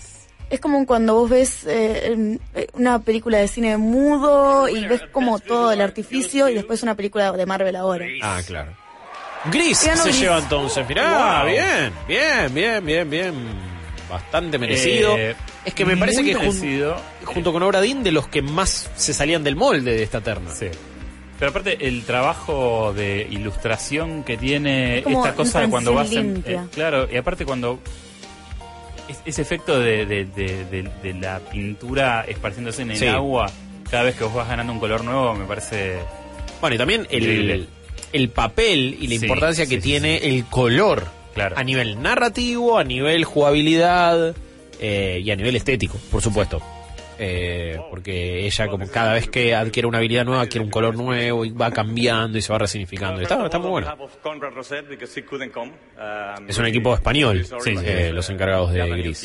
Es 0.49 0.59
como 0.59 0.85
cuando 0.85 1.15
vos 1.15 1.29
ves 1.29 1.63
eh, 1.65 2.37
eh, 2.53 2.67
una 2.73 2.99
película 2.99 3.39
de 3.39 3.47
cine 3.47 3.75
mudo 3.77 4.67
y 4.69 4.85
ves 4.85 5.01
como 5.11 5.39
todo 5.39 5.71
el 5.71 5.81
artificio 5.81 6.47
y 6.49 6.53
después 6.53 6.83
una 6.83 6.95
película 6.95 7.31
de 7.31 7.45
Marvel 7.45 7.75
ahora. 7.75 8.05
Ah, 8.21 8.39
claro. 8.45 8.71
Gris 9.51 9.79
se 9.79 9.91
Gris. 9.91 10.19
lleva 10.19 10.37
entonces. 10.39 10.87
Mirá, 10.87 11.41
Wow. 11.43 11.47
bien, 11.51 11.93
bien, 12.07 12.53
bien, 12.53 12.85
bien, 12.85 13.09
bien. 13.09 13.33
Bastante 14.09 14.59
merecido. 14.59 15.17
Eh, 15.17 15.35
es 15.65 15.73
que 15.73 15.85
me 15.85 15.97
parece 15.97 16.23
que 16.23 16.33
jun- 16.35 16.41
merecido. 16.41 16.97
junto 17.25 17.51
con 17.51 17.63
Obra 17.63 17.81
Dinn 17.81 18.03
de 18.03 18.11
los 18.11 18.27
que 18.27 18.41
más 18.43 18.91
se 18.95 19.13
salían 19.13 19.43
del 19.43 19.55
molde 19.55 19.95
de 19.95 20.03
esta 20.03 20.21
terna. 20.21 20.51
Sí. 20.53 20.67
Pero 21.39 21.49
aparte 21.49 21.87
el 21.87 22.03
trabajo 22.03 22.93
de 22.93 23.27
ilustración 23.31 24.23
que 24.23 24.37
tiene 24.37 24.99
Es 24.99 25.07
esta 25.07 25.33
cosa 25.33 25.61
de 25.61 25.69
cuando 25.69 25.93
vas 25.95 26.11
en, 26.11 26.43
eh, 26.45 26.59
claro 26.73 27.07
y 27.11 27.17
aparte 27.17 27.43
cuando 27.43 27.79
es- 29.09 29.21
ese 29.25 29.41
efecto 29.41 29.79
de, 29.79 30.05
de- 30.05 30.25
de- 30.25 30.65
de- 31.01 31.13
la 31.13 31.39
pintura 31.39 32.25
esparciéndose 32.27 32.81
en 32.83 32.91
el 32.91 32.97
Sí. 32.97 33.07
agua 33.07 33.47
cada 33.89 34.03
vez 34.03 34.15
que 34.15 34.23
vos 34.23 34.33
vas 34.33 34.47
ganando 34.47 34.73
un 34.73 34.79
color 34.79 35.03
nuevo 35.03 35.33
me 35.35 35.45
parece 35.45 35.97
Bueno, 36.61 36.75
y 36.75 36.77
también 36.77 37.07
el, 37.11 37.67
el 38.13 38.29
papel 38.29 38.97
y 38.99 39.07
la 39.07 39.17
Sí, 39.19 39.25
importancia 39.25 39.65
que 39.65 39.75
sí, 39.75 39.81
tiene 39.81 40.17
el 40.17 40.45
color. 40.45 41.05
Claro. 41.33 41.57
A 41.57 41.63
nivel 41.63 42.01
narrativo, 42.01 42.77
a 42.77 42.83
nivel 42.83 43.23
jugabilidad 43.25 44.35
eh, 44.79 45.21
y 45.23 45.31
a 45.31 45.35
nivel 45.35 45.55
estético, 45.55 45.97
por 46.11 46.21
supuesto. 46.21 46.61
Eh, 47.25 47.79
porque 47.89 48.45
ella 48.45 48.67
como 48.67 48.89
cada 48.89 49.13
vez 49.13 49.29
que 49.29 49.55
adquiere 49.55 49.87
una 49.87 49.99
habilidad 49.99 50.25
nueva 50.25 50.41
adquiere 50.41 50.65
un 50.65 50.71
color 50.71 50.95
nuevo 50.95 51.45
y 51.45 51.51
va 51.51 51.71
cambiando 51.71 52.37
y 52.37 52.41
se 52.41 52.51
va 52.51 52.59
resignificando. 52.59 53.21
Está, 53.21 53.45
está 53.45 53.59
muy 53.59 53.69
bueno. 53.69 53.95
Es 56.47 56.57
un 56.57 56.65
equipo 56.65 56.93
español, 56.93 57.45
Sí, 57.61 57.75
eh, 57.81 58.11
los 58.13 58.29
encargados 58.29 58.73
de 58.73 58.89
Gris. 58.89 59.23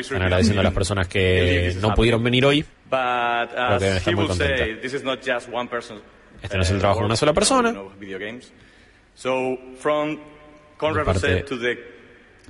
Están 0.00 0.22
agradeciendo 0.22 0.60
a 0.60 0.64
las 0.64 0.74
personas 0.74 1.08
que 1.08 1.74
no 1.80 1.94
pudieron 1.94 2.22
venir 2.22 2.44
hoy. 2.44 2.64
Creo 2.88 3.78
que 3.78 3.82
as 3.82 3.82
está 3.82 4.10
he 4.10 4.14
muy 4.14 4.22
will 4.22 4.28
contenta. 4.28 4.64
say, 4.64 4.74
this 4.76 4.94
is 4.94 5.02
not 5.02 5.20
just 5.26 5.48
one 5.52 5.68
person. 5.68 5.98
Este 6.42 6.56
no 6.56 6.62
es 6.62 6.70
el 6.70 6.78
trabajo 6.78 7.00
de 7.00 7.06
una 7.06 7.16
sola 7.16 7.32
persona. 7.32 7.72
De 7.72 7.78
parte 11.04 11.44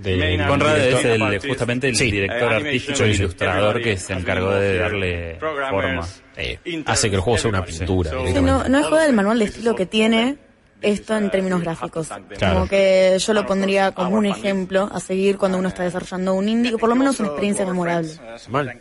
de 0.02 0.44
Conrad 0.46 0.78
es 0.78 1.04
el, 1.04 1.38
justamente 1.48 1.88
el 1.88 1.96
Sí. 1.96 2.10
director 2.10 2.52
eh, 2.52 2.56
artístico 2.56 3.06
y 3.06 3.10
ilustrador 3.10 3.82
que 3.82 3.96
se 3.96 4.12
encargó 4.12 4.52
de 4.52 4.78
darle 4.78 5.38
forma 5.38 6.06
Eh, 6.36 6.58
hace 6.86 7.10
que 7.10 7.16
el 7.16 7.22
juego 7.22 7.38
sea 7.38 7.50
una 7.50 7.64
pintura. 7.64 8.10
Sí, 8.26 8.40
no, 8.40 8.64
no 8.68 8.78
es 8.78 8.86
juega 8.86 9.04
del 9.04 9.12
manual 9.14 9.38
de 9.38 9.44
estilo 9.46 9.74
que 9.74 9.86
tiene 9.86 10.36
esto 10.80 11.16
en 11.16 11.30
términos 11.30 11.60
gráficos. 11.60 12.08
Claro. 12.38 12.54
Como 12.54 12.68
que 12.68 13.16
yo 13.18 13.34
lo 13.34 13.44
pondría 13.44 13.92
como 13.92 14.16
un 14.16 14.24
ejemplo 14.26 14.88
a 14.92 14.98
seguir 15.00 15.36
cuando 15.36 15.58
uno 15.58 15.68
está 15.68 15.82
desarrollando 15.82 16.32
un 16.34 16.48
indie, 16.48 16.72
o 16.74 16.78
por 16.78 16.88
lo 16.88 16.94
menos 16.96 17.20
una 17.20 17.28
experiencia 17.28 17.66
memorable. 17.66 18.08
Mal. 18.48 18.72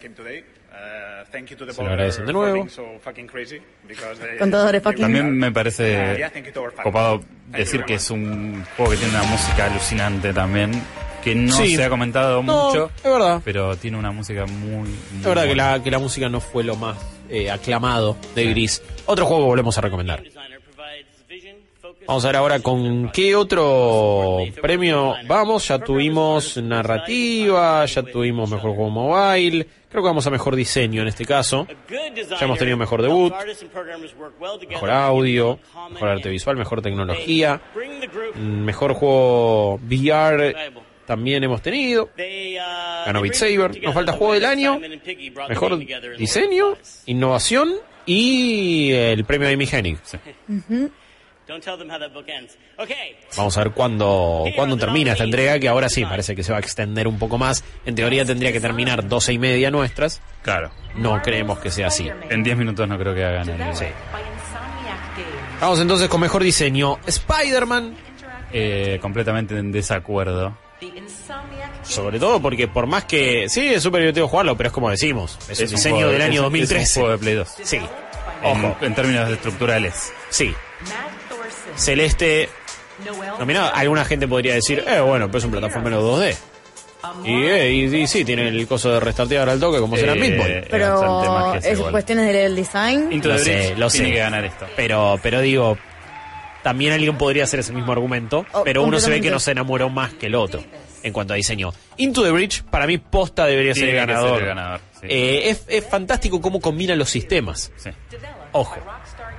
Se 1.32 1.84
lo 1.84 1.90
agradecen 1.90 2.26
de 2.26 2.34
nuevo. 2.34 2.68
Contadores 4.40 4.82
fucking. 4.82 5.02
También 5.02 5.38
me 5.38 5.52
parece 5.52 6.18
copado 6.82 7.22
decir 7.48 7.84
que 7.84 7.96
es 7.96 8.10
un 8.10 8.64
juego 8.76 8.92
que 8.92 8.98
tiene 8.98 9.14
una 9.14 9.24
música 9.24 9.66
alucinante 9.66 10.34
también, 10.34 10.72
que 11.24 11.36
no 11.36 11.52
Sí. 11.54 11.76
se 11.76 11.84
ha 11.84 11.90
comentado 11.90 12.42
No, 12.44 12.68
mucho, 12.68 12.92
es 12.98 13.04
verdad. 13.04 13.42
pero 13.44 13.76
tiene 13.78 13.98
una 13.98 14.12
música 14.12 14.46
muy... 14.46 14.90
muy 14.90 15.20
Es 15.20 15.24
verdad 15.26 15.46
que 15.46 15.56
la, 15.56 15.84
que 15.84 15.92
la 15.92 16.00
música 16.00 16.30
no 16.30 16.40
fue 16.40 16.64
lo 16.64 16.76
más 16.76 16.98
eh, 17.30 17.50
aclamado 17.52 18.18
de 18.36 18.46
Gris. 18.46 18.82
Otro 19.06 19.26
juego 19.26 19.44
que 19.44 19.48
volvemos 19.50 19.78
a 19.78 19.82
recomendar. 19.82 20.24
Vamos 22.08 22.26
a 22.26 22.28
ver 22.30 22.38
ahora 22.38 22.60
con 22.60 23.10
qué 23.12 23.36
otro 23.36 24.40
premio 24.62 25.14
vamos. 25.28 25.68
Ya 25.68 25.78
tuvimos 25.78 26.58
narrativa, 26.58 27.86
ya 27.86 28.02
tuvimos 28.02 28.50
mejor 28.50 28.72
juego 28.74 28.90
mobile. 28.90 29.68
Creo 29.90 30.04
que 30.04 30.08
vamos 30.08 30.26
a 30.26 30.32
mejor 30.32 30.56
diseño 30.56 31.04
en 31.04 31.08
este 31.08 31.26
caso. 31.26 31.68
Ya 31.88 32.46
hemos 32.46 32.58
tenido 32.58 32.78
mejor 32.78 33.04
debut, 33.04 33.34
mejor 34.68 34.90
audio, 34.90 35.60
mejor 35.92 36.10
arte 36.10 36.30
visual, 36.30 36.58
mejor 36.58 36.82
tecnología, 36.82 37.62
mejor 38.36 38.94
juego 38.94 39.76
VR 39.76 40.56
también 41.10 41.44
hemos 41.44 41.60
tenido. 41.64 42.12
Ganó 43.04 43.22
Beat 43.24 43.34
Saber. 43.34 43.82
Nos 43.82 43.96
falta 43.96 44.14
juego 44.14 44.34
del 44.36 44.46
año, 44.46 44.80
mejor 45.50 45.80
diseño, 46.16 46.78
innovación 47.08 47.74
y 48.06 48.92
el 48.92 49.26
premio 49.26 49.50
Amy 49.50 49.68
Hennig. 49.72 49.98
Vamos 53.36 53.58
a 53.58 53.64
ver 53.64 53.74
cuándo, 53.74 54.46
cuándo 54.56 54.78
termina 54.78 55.14
esta 55.14 55.24
entrega, 55.24 55.58
que 55.58 55.68
ahora 55.68 55.90
sí, 55.90 56.06
parece 56.06 56.36
que 56.36 56.44
se 56.44 56.52
va 56.52 56.60
a 56.60 56.62
extender 56.62 57.08
un 57.08 57.18
poco 57.18 57.40
más. 57.40 57.64
En 57.88 57.96
teoría 57.96 58.24
tendría 58.24 58.52
que 58.52 58.60
terminar 58.60 59.08
12 59.08 59.34
y 59.34 59.40
media 59.40 59.72
nuestras. 59.72 60.22
Claro. 60.44 60.70
No 60.94 61.20
creemos 61.24 61.58
que 61.58 61.72
sea 61.72 61.88
así. 61.88 62.08
En 62.30 62.44
10 62.44 62.56
minutos 62.56 62.88
no 62.88 63.00
creo 63.00 63.16
que 63.16 63.24
hagan 63.24 63.50
el... 63.50 63.76
Sí. 63.76 63.86
Vamos 65.60 65.82
entonces 65.82 66.08
con 66.08 66.22
mejor 66.22 66.44
diseño. 66.44 67.00
Spider-Man. 67.08 67.96
Eh, 68.54 69.00
completamente 69.02 69.58
en 69.58 69.72
desacuerdo. 69.72 70.56
Sobre 71.84 72.20
todo 72.20 72.42
porque 72.42 72.68
por 72.68 72.86
más 72.88 73.06
que... 73.06 73.48
Sí, 73.50 73.68
es 73.74 73.84
súper 73.84 74.02
divertido 74.02 74.28
jugarlo, 74.28 74.56
pero 74.56 74.68
es 74.68 74.74
como 74.74 74.90
decimos. 74.90 75.38
Es, 75.50 75.60
un 75.60 75.66
el 75.66 75.72
diseño 75.72 75.96
juego- 75.98 76.12
del 76.12 76.22
año 76.22 76.34
es- 76.36 76.42
2013. 76.44 76.84
Es 76.84 76.90
un 76.98 77.02
juego 77.04 77.12
de 77.12 77.18
Play 77.20 77.34
2. 77.36 77.48
Sí. 77.64 77.80
En, 78.44 78.76
en 78.82 78.96
términos 78.96 79.30
estructurales. 79.30 80.14
Sí. 80.30 80.54
Celeste. 81.76 82.50
Nominado. 83.40 83.72
Alguna 83.74 84.04
gente 84.06 84.28
podría 84.28 84.56
decir, 84.56 84.84
eh, 84.88 85.00
bueno, 85.00 85.28
pero 85.28 85.38
es 85.40 85.44
un 85.46 85.52
plataformero 85.52 86.02
2D. 86.18 86.36
Y, 87.24 87.44
eh, 87.46 87.72
y, 87.72 87.96
y 87.96 88.08
sí, 88.08 88.26
tiene 88.26 88.50
el 88.50 88.68
coso 88.68 88.92
de 88.92 89.00
restartear 89.00 89.48
al 89.48 89.58
toque 89.60 89.80
como 89.80 89.96
será 89.96 90.14
Eh, 90.14 90.16
Midboy. 90.20 90.38
bastante 90.38 90.68
Pero 90.70 91.56
es 91.56 91.80
cuestiones 91.80 92.34
del 92.34 92.56
design. 92.58 93.22
Lo 93.24 93.36
the 93.38 93.44
sé, 93.44 93.76
lo 93.78 93.90
tiene 93.90 94.12
que 94.12 94.20
ganar 94.20 94.44
esto. 94.44 94.66
Pero, 94.76 95.18
pero 95.24 95.40
digo, 95.40 95.78
también 96.64 96.94
alguien 96.94 97.18
podría 97.18 97.44
hacer 97.44 97.60
ese 97.62 97.74
mismo 97.74 97.92
argumento, 97.92 98.46
Oh, 98.54 98.64
pero 98.64 98.84
uno 98.84 99.00
se 99.00 99.10
ve 99.10 99.22
que 99.22 99.32
no 99.32 99.40
se 99.40 99.52
enamoró 99.52 99.90
más 99.90 100.14
que 100.14 100.26
el 100.28 100.36
otro 100.36 100.64
en 101.04 101.14
cuanto 101.14 101.34
a 101.34 101.38
diseño. 101.38 101.72
Into 101.98 102.24
the 102.24 102.32
Bridge, 102.32 102.64
para 102.64 102.86
mí, 102.86 102.98
posta 102.98 103.46
debería 103.46 103.74
ser 103.74 103.90
el 103.90 103.96
ganador. 103.96 104.34
ser 104.40 104.42
el 104.42 104.48
ganador, 104.50 104.82
sí. 105.00 105.08
Eh, 105.10 105.50
es, 105.50 105.64
es 105.68 105.86
fantástico 105.86 106.42
cómo 106.42 106.60
combinan 106.60 106.98
los 107.00 107.10
sistemas. 107.10 107.72
Sí. 107.78 107.90
Ojo, 108.52 108.76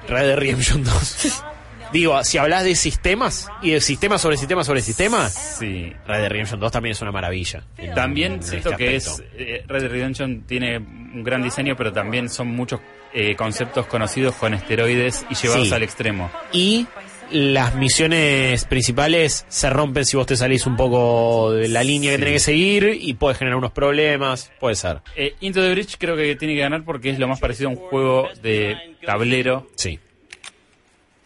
Red 0.09 0.27
Dead 0.29 0.37
Redemption 0.39 0.83
2. 0.85 1.43
Digo, 1.93 2.23
si 2.23 2.39
hablas 2.39 2.63
de 2.63 2.77
sistemas 2.77 3.49
y 3.63 3.73
de 3.73 3.81
sistemas 3.81 4.21
sobre 4.23 4.37
sistemas 4.37 4.65
sobre 4.65 4.81
sistemas, 4.81 5.57
Sí. 5.59 5.93
Red 6.07 6.21
Dead 6.21 6.29
Redemption 6.31 6.61
2 6.61 6.71
también 6.73 6.93
es 6.93 7.03
una 7.03 7.11
maravilla. 7.11 7.65
en- 7.77 7.95
También 7.95 8.33
en 8.35 8.43
siento 8.45 8.71
este 8.71 8.85
que 8.85 8.97
es 8.97 9.23
eh, 9.35 9.65
Red 9.67 9.83
Dead 9.83 9.91
Redemption 9.91 10.43
tiene 10.47 10.79
un 10.79 11.25
gran 11.25 11.43
diseño, 11.43 11.75
pero 11.77 11.93
también 11.93 12.29
son 12.29 12.47
muchos 12.49 12.81
eh, 13.13 13.35
conceptos 13.35 13.87
conocidos 13.87 14.37
con 14.37 14.55
esteroides 14.55 15.27
y 15.29 15.35
llevados 15.35 15.67
Sí. 15.67 15.75
al 15.75 15.83
extremo. 15.83 16.31
Y 16.53 16.87
las 17.33 17.75
misiones 17.75 18.65
principales 18.65 19.45
se 19.49 19.71
rompen 19.71 20.05
si 20.05 20.17
vos 20.17 20.27
te 20.27 20.37
salís 20.37 20.67
un 20.67 20.77
poco 20.77 21.53
de 21.53 21.69
la 21.69 21.83
línea 21.83 22.13
que 22.13 22.19
tenés 22.19 22.35
que 22.35 22.41
seguir 22.41 22.99
y 23.01 23.15
puede 23.15 23.35
generar 23.35 23.59
unos 23.59 23.73
problemas, 23.73 24.51
puede 24.61 24.75
ser. 24.75 25.01
Eh, 25.17 25.35
Into 25.41 25.61
the 25.63 25.71
Bridge 25.71 25.97
creo 25.99 26.17
que 26.17 26.37
tiene 26.37 26.55
que 26.55 26.61
ganar 26.61 26.85
porque 26.85 27.11
es 27.11 27.19
lo 27.19 27.29
más 27.29 27.41
parecido 27.41 27.69
a 27.69 27.73
un 27.73 27.79
juego 27.79 28.29
de 28.43 28.97
tablero. 29.05 29.69
Sí. 29.77 29.99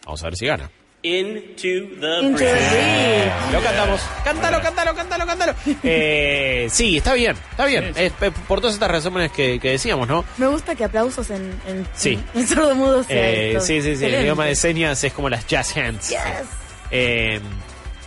Vamos 0.05 0.21
a 0.21 0.25
ver 0.25 0.35
si 0.35 0.45
gana. 0.45 0.69
Into 1.05 1.95
the 2.01 2.19
Into 2.23 2.39
the. 2.39 3.31
Lo 3.53 3.61
cantamos. 3.61 4.01
Cántalo, 4.23 4.59
cántalo, 4.61 4.95
cántalo, 4.95 5.25
cántalo. 5.27 5.53
Eh, 5.83 6.67
sí, 6.71 6.97
está 6.97 7.13
bien, 7.13 7.35
está 7.51 7.65
bien. 7.67 7.93
Es, 7.95 8.11
eh, 8.21 8.31
por 8.47 8.59
todas 8.59 8.73
estas 8.73 8.89
razones 8.89 9.31
que, 9.31 9.59
que 9.59 9.69
decíamos, 9.71 10.07
¿no? 10.07 10.25
Me 10.37 10.47
gusta 10.47 10.73
que 10.73 10.83
aplausos 10.83 11.29
en, 11.29 11.51
en, 11.67 11.85
Sí. 11.93 12.19
en 12.33 12.47
sordomudo 12.47 13.03
sea 13.03 13.15
Eh, 13.15 13.51
esto. 13.51 13.61
sí, 13.65 13.81
sí, 13.81 13.81
sí. 13.81 13.87
El 13.87 13.93
Excelente. 13.95 14.21
idioma 14.23 14.45
de 14.45 14.55
señas 14.55 15.03
es 15.03 15.13
como 15.13 15.29
las 15.29 15.45
jazz 15.45 15.77
hands. 15.77 16.09
Yes. 16.09 16.19
Eh, 16.91 17.39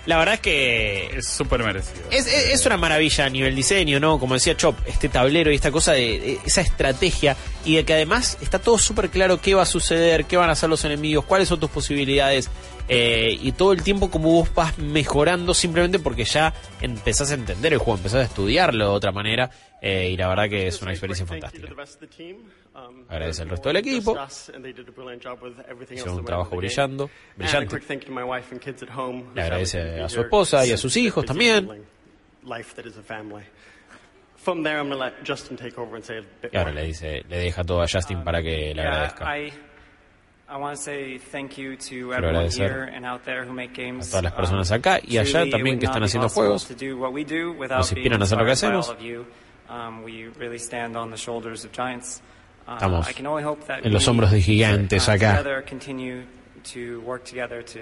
la 0.08 0.16
verdad 0.18 0.34
es 0.34 0.40
que 0.40 1.06
Es 1.18 1.28
súper 1.28 1.62
merecido. 1.62 2.02
Es, 2.10 2.26
es- 2.26 2.50
es 2.54 2.66
una 2.66 2.76
maravilla 2.76 3.26
a 3.26 3.28
nivel 3.30 3.54
diseño, 3.54 4.00
¿no? 4.00 4.18
Como 4.18 4.34
decía 4.34 4.56
Chop, 4.56 4.76
este 4.86 5.08
tablero 5.08 5.52
y 5.52 5.54
esta 5.54 5.70
cosa 5.70 5.92
de, 5.92 6.18
de 6.18 6.38
esa 6.44 6.60
estrategia 6.62 7.36
y 7.64 7.76
de 7.76 7.84
que 7.84 7.92
además 7.94 8.38
está 8.40 8.58
todo 8.58 8.78
súper 8.78 9.10
claro 9.10 9.40
qué 9.40 9.54
va 9.54 9.62
a 9.62 9.66
suceder, 9.66 10.24
qué 10.24 10.36
van 10.36 10.48
a 10.48 10.52
hacer 10.52 10.68
los 10.70 10.84
enemigos, 10.84 11.24
cuáles 11.24 11.48
son 11.48 11.60
tus 11.60 11.70
posibilidades 11.70 12.48
eh, 12.88 13.36
y 13.42 13.52
todo 13.52 13.72
el 13.72 13.82
tiempo 13.82 14.10
como 14.10 14.30
vos 14.30 14.48
vas 14.54 14.78
mejorando 14.78 15.52
simplemente 15.52 15.98
porque 15.98 16.24
ya 16.24 16.54
empezás 16.80 17.30
a 17.30 17.34
entender 17.34 17.74
el 17.74 17.78
juego, 17.78 17.98
empezás 17.98 18.20
a 18.22 18.24
estudiarlo 18.24 18.84
de 18.86 18.90
otra 18.90 19.12
manera 19.12 19.50
eh, 19.80 20.10
y 20.10 20.16
la 20.16 20.28
verdad 20.28 20.48
que 20.48 20.66
es 20.66 20.80
una 20.82 20.90
experiencia 20.92 21.24
fantástica. 21.26 21.68
Agradece 23.08 23.42
al 23.42 23.48
resto 23.50 23.68
del 23.68 23.76
equipo. 23.76 24.16
Hicieron 25.90 26.18
un 26.18 26.24
trabajo 26.24 26.56
brillando, 26.56 27.10
brillante. 27.36 27.76
Le 29.34 29.42
agradece 29.42 30.00
a 30.00 30.08
su 30.08 30.20
esposa 30.20 30.66
y 30.66 30.72
a 30.72 30.76
sus 30.76 30.96
hijos 30.96 31.24
también. 31.24 31.68
Y 36.52 36.56
ahora 36.56 36.72
le 36.72 36.84
dice, 36.84 37.22
le 37.28 37.38
deja 37.38 37.64
todo 37.64 37.82
a 37.82 37.86
Justin 37.88 38.22
para 38.24 38.40
que 38.42 38.72
le 38.74 38.82
agradezca. 38.82 39.24
Quiero 42.16 42.28
agradecer 42.38 42.70
a 44.00 44.10
todas 44.10 44.24
las 44.24 44.32
personas 44.32 44.70
Um, 44.70 44.74
acá 44.76 45.00
y 45.02 45.18
allá 45.18 45.40
también 45.50 45.78
que 45.78 45.86
están 45.86 46.02
haciendo 46.04 46.28
juegos. 46.30 46.68
Nos 47.76 47.92
inspiran 47.92 48.20
a 48.20 48.24
hacer 48.24 48.38
lo 48.38 48.44
que 48.44 48.52
hacemos. 48.52 48.96
All 49.68 49.88
of 50.04 50.08
you. 50.08 50.30
We 50.30 50.38
really 50.38 50.58
stand 50.58 50.96
on 50.96 51.10
the 51.10 51.16
shoulders 51.16 51.64
of 51.64 51.72
giants. 51.72 52.20
Estamos 52.66 53.08
I 53.08 53.12
can 53.14 53.26
only 53.26 53.42
hope 53.42 53.64
that 53.66 53.84
en 53.84 53.92
los 53.92 54.04
we, 54.06 54.10
hombros 54.10 54.30
de 54.30 54.40
gigantes 54.42 55.08
uh, 55.08 55.12
acá. 55.12 55.36
together 55.38 55.62
continue 55.66 56.24
to 56.74 57.00
work 57.00 57.24
together 57.24 57.62
to 57.62 57.78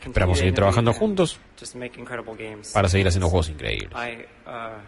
continue 0.00 0.12
Esperamos 0.12 0.38
seguir 0.38 0.54
trabajando 0.54 0.92
juntos 0.94 1.38
just 1.58 1.74
make 1.76 1.98
incredible 1.98 2.34
games. 2.34 2.72
para 2.72 2.88
seguir 2.88 3.06
haciendo 3.06 3.28
juegos 3.28 3.50
increíbles. 3.50 3.92
I, 3.94 4.24
uh, 4.46 4.78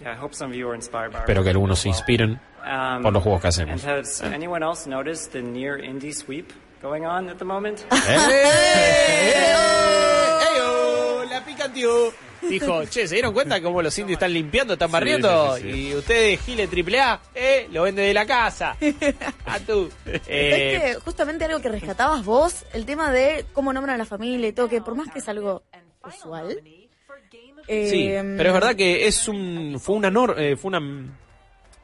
yeah, 0.00 0.12
I 0.12 0.14
hope 0.16 0.34
some 0.34 0.50
of 0.52 0.56
you 0.56 0.68
are 0.68 0.74
inspired 0.76 1.10
by 1.10 1.18
our 1.18 1.24
Espero 1.24 1.42
que 1.42 1.50
algunos 1.50 1.78
se 1.80 1.88
inspiren 1.88 2.38
Um, 2.64 3.02
por 3.02 3.12
los 3.12 3.22
juegos 3.22 3.40
que 3.42 3.48
hacemos. 3.48 3.84
Has 3.84 4.22
anyone 4.22 4.62
else 4.64 4.88
noticed 4.88 5.32
the 5.32 5.40
near 5.42 5.78
indie 5.78 6.12
sweep 6.12 6.52
going 6.82 7.06
on 7.06 7.28
at 7.28 7.38
the 7.38 7.44
moment? 7.44 7.84
¡Eh! 7.92 9.44
Dijo, 12.42 12.84
che, 12.86 13.06
¿se 13.08 13.14
dieron 13.14 13.32
cuenta 13.34 13.60
cómo 13.60 13.82
los 13.82 13.96
indios 13.98 14.16
están 14.16 14.32
limpiando, 14.32 14.74
están 14.74 14.90
barriendo? 14.90 15.56
sí, 15.56 15.62
sí, 15.62 15.72
sí. 15.72 15.88
Y 15.88 15.94
ustedes, 15.94 16.40
Gile 16.42 16.66
Triple 16.68 17.00
A, 17.00 17.20
eh, 17.34 17.68
lo 17.72 17.82
vende 17.82 18.02
de 18.02 18.14
la 18.14 18.26
casa. 18.26 18.76
A 19.46 19.58
tú. 19.60 19.90
¿Sabés 20.04 20.22
Eh, 20.26 20.80
que 20.94 20.94
justamente 21.04 21.44
algo 21.44 21.60
que 21.60 21.68
rescatabas 21.68 22.24
vos, 22.24 22.64
el 22.72 22.84
tema 22.86 23.10
de 23.12 23.44
cómo 23.52 23.72
nombran 23.72 23.94
a 23.94 23.98
la 23.98 24.04
familia 24.06 24.48
y 24.48 24.52
todo, 24.52 24.68
que 24.68 24.80
por 24.80 24.94
más 24.94 25.10
que 25.12 25.18
es 25.20 25.28
algo 25.28 25.62
usual. 26.06 26.60
eh, 27.68 27.88
Sí, 27.90 28.08
pero 28.36 28.50
es 28.50 28.54
verdad 28.54 28.76
que 28.76 29.06
es 29.06 29.26
un 29.28 29.78
fue 29.80 29.96
una 29.96 30.10
nor- 30.10 30.34
eh, 30.38 30.56
fue 30.56 30.68
una 30.68 31.12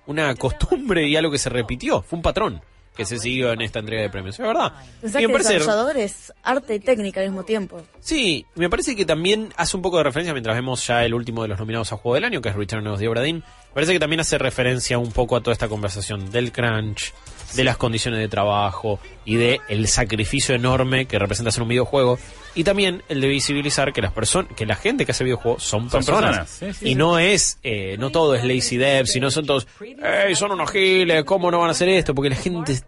una 0.07 0.35
costumbre 0.35 1.07
y 1.07 1.17
algo 1.17 1.31
que 1.31 1.39
se 1.39 1.49
repitió, 1.49 2.03
fue 2.03 2.17
un 2.17 2.23
patrón 2.23 2.61
que 2.97 3.05
se 3.07 3.19
siguió 3.19 3.53
en 3.53 3.63
esta 3.63 3.79
entrega 3.79 4.03
de 4.03 4.11
premios, 4.11 4.39
es 4.39 4.47
verdad. 4.47 4.73
Pensás 5.01 5.23
Y 5.23 5.27
me 5.27 5.29
que 5.29 5.33
parece- 5.33 5.53
desarrollador 5.55 5.97
es 5.97 6.33
arte 6.43 6.75
y 6.75 6.81
técnica 6.81 7.21
al 7.21 7.29
mismo 7.29 7.43
tiempo. 7.45 7.81
Sí, 8.01 8.45
me 8.55 8.69
parece 8.69 8.95
que 8.95 9.05
también 9.07 9.53
hace 9.57 9.77
un 9.77 9.83
poco 9.83 9.97
de 9.99 10.05
referencia 10.05 10.33
mientras 10.35 10.55
vemos 10.57 10.87
ya 10.87 11.05
el 11.05 11.15
último 11.15 11.43
de 11.43 11.49
los 11.49 11.59
nominados 11.59 11.93
a 11.93 11.97
Juego 11.97 12.15
del 12.17 12.25
Año, 12.25 12.43
que 12.43 12.51
es 12.51 12.55
Return 12.55 12.87
of 12.89 12.99
the 12.99 13.09
Obra 13.09 13.23
Dinn. 13.23 13.37
Me 13.37 13.75
parece 13.75 13.93
que 13.95 13.99
también 14.01 14.21
hace 14.21 14.37
referencia 14.37 14.99
un 14.99 15.11
poco 15.13 15.37
a 15.37 15.41
toda 15.43 15.53
esta 15.53 15.69
conversación 15.69 16.31
del 16.31 16.53
crunch, 16.53 17.15
de 17.55 17.65
las 17.65 17.79
condiciones 17.79 18.21
de 18.21 18.29
trabajo 18.29 18.99
y 19.25 19.37
de 19.37 19.61
el 19.69 19.89
sacrificio 19.89 20.55
enorme 20.55 21.07
que 21.07 21.19
representa 21.19 21.49
hacer 21.49 21.63
un 21.63 21.69
videojuego 21.71 22.19
y 22.55 22.65
también 22.65 23.03
el 23.09 23.21
de 23.21 23.29
visibilizar 23.29 23.93
que 23.93 24.03
las 24.03 24.13
personas, 24.13 24.53
que 24.55 24.67
la 24.67 24.77
gente 24.77 25.05
que 25.05 25.13
hace 25.13 25.25
videojuegos 25.25 25.63
son, 25.63 25.91
Son 25.91 26.01
personas, 26.01 26.49
personas, 26.49 26.51
sí, 26.51 26.73
sí, 26.73 26.87
y 26.87 26.89
sí. 26.91 26.95
no 26.95 27.19
es, 27.19 27.59
eh, 27.63 27.97
no 27.99 28.11
todo 28.11 28.35
es 28.35 28.45
lazy 28.45 28.77
dev, 28.77 29.07
sino 29.07 29.31
son 29.31 29.47
todos, 29.47 29.67
¡Ey, 29.81 30.35
son 30.35 30.53
unos 30.53 30.71
giles! 30.71 31.25
¿Cómo 31.25 31.51
no 31.51 31.59
van 31.59 31.69
a 31.69 31.73
hacer 31.73 31.89
esto? 31.89 32.15
Porque 32.15 32.31
la 32.31 32.37
gente 32.37 32.79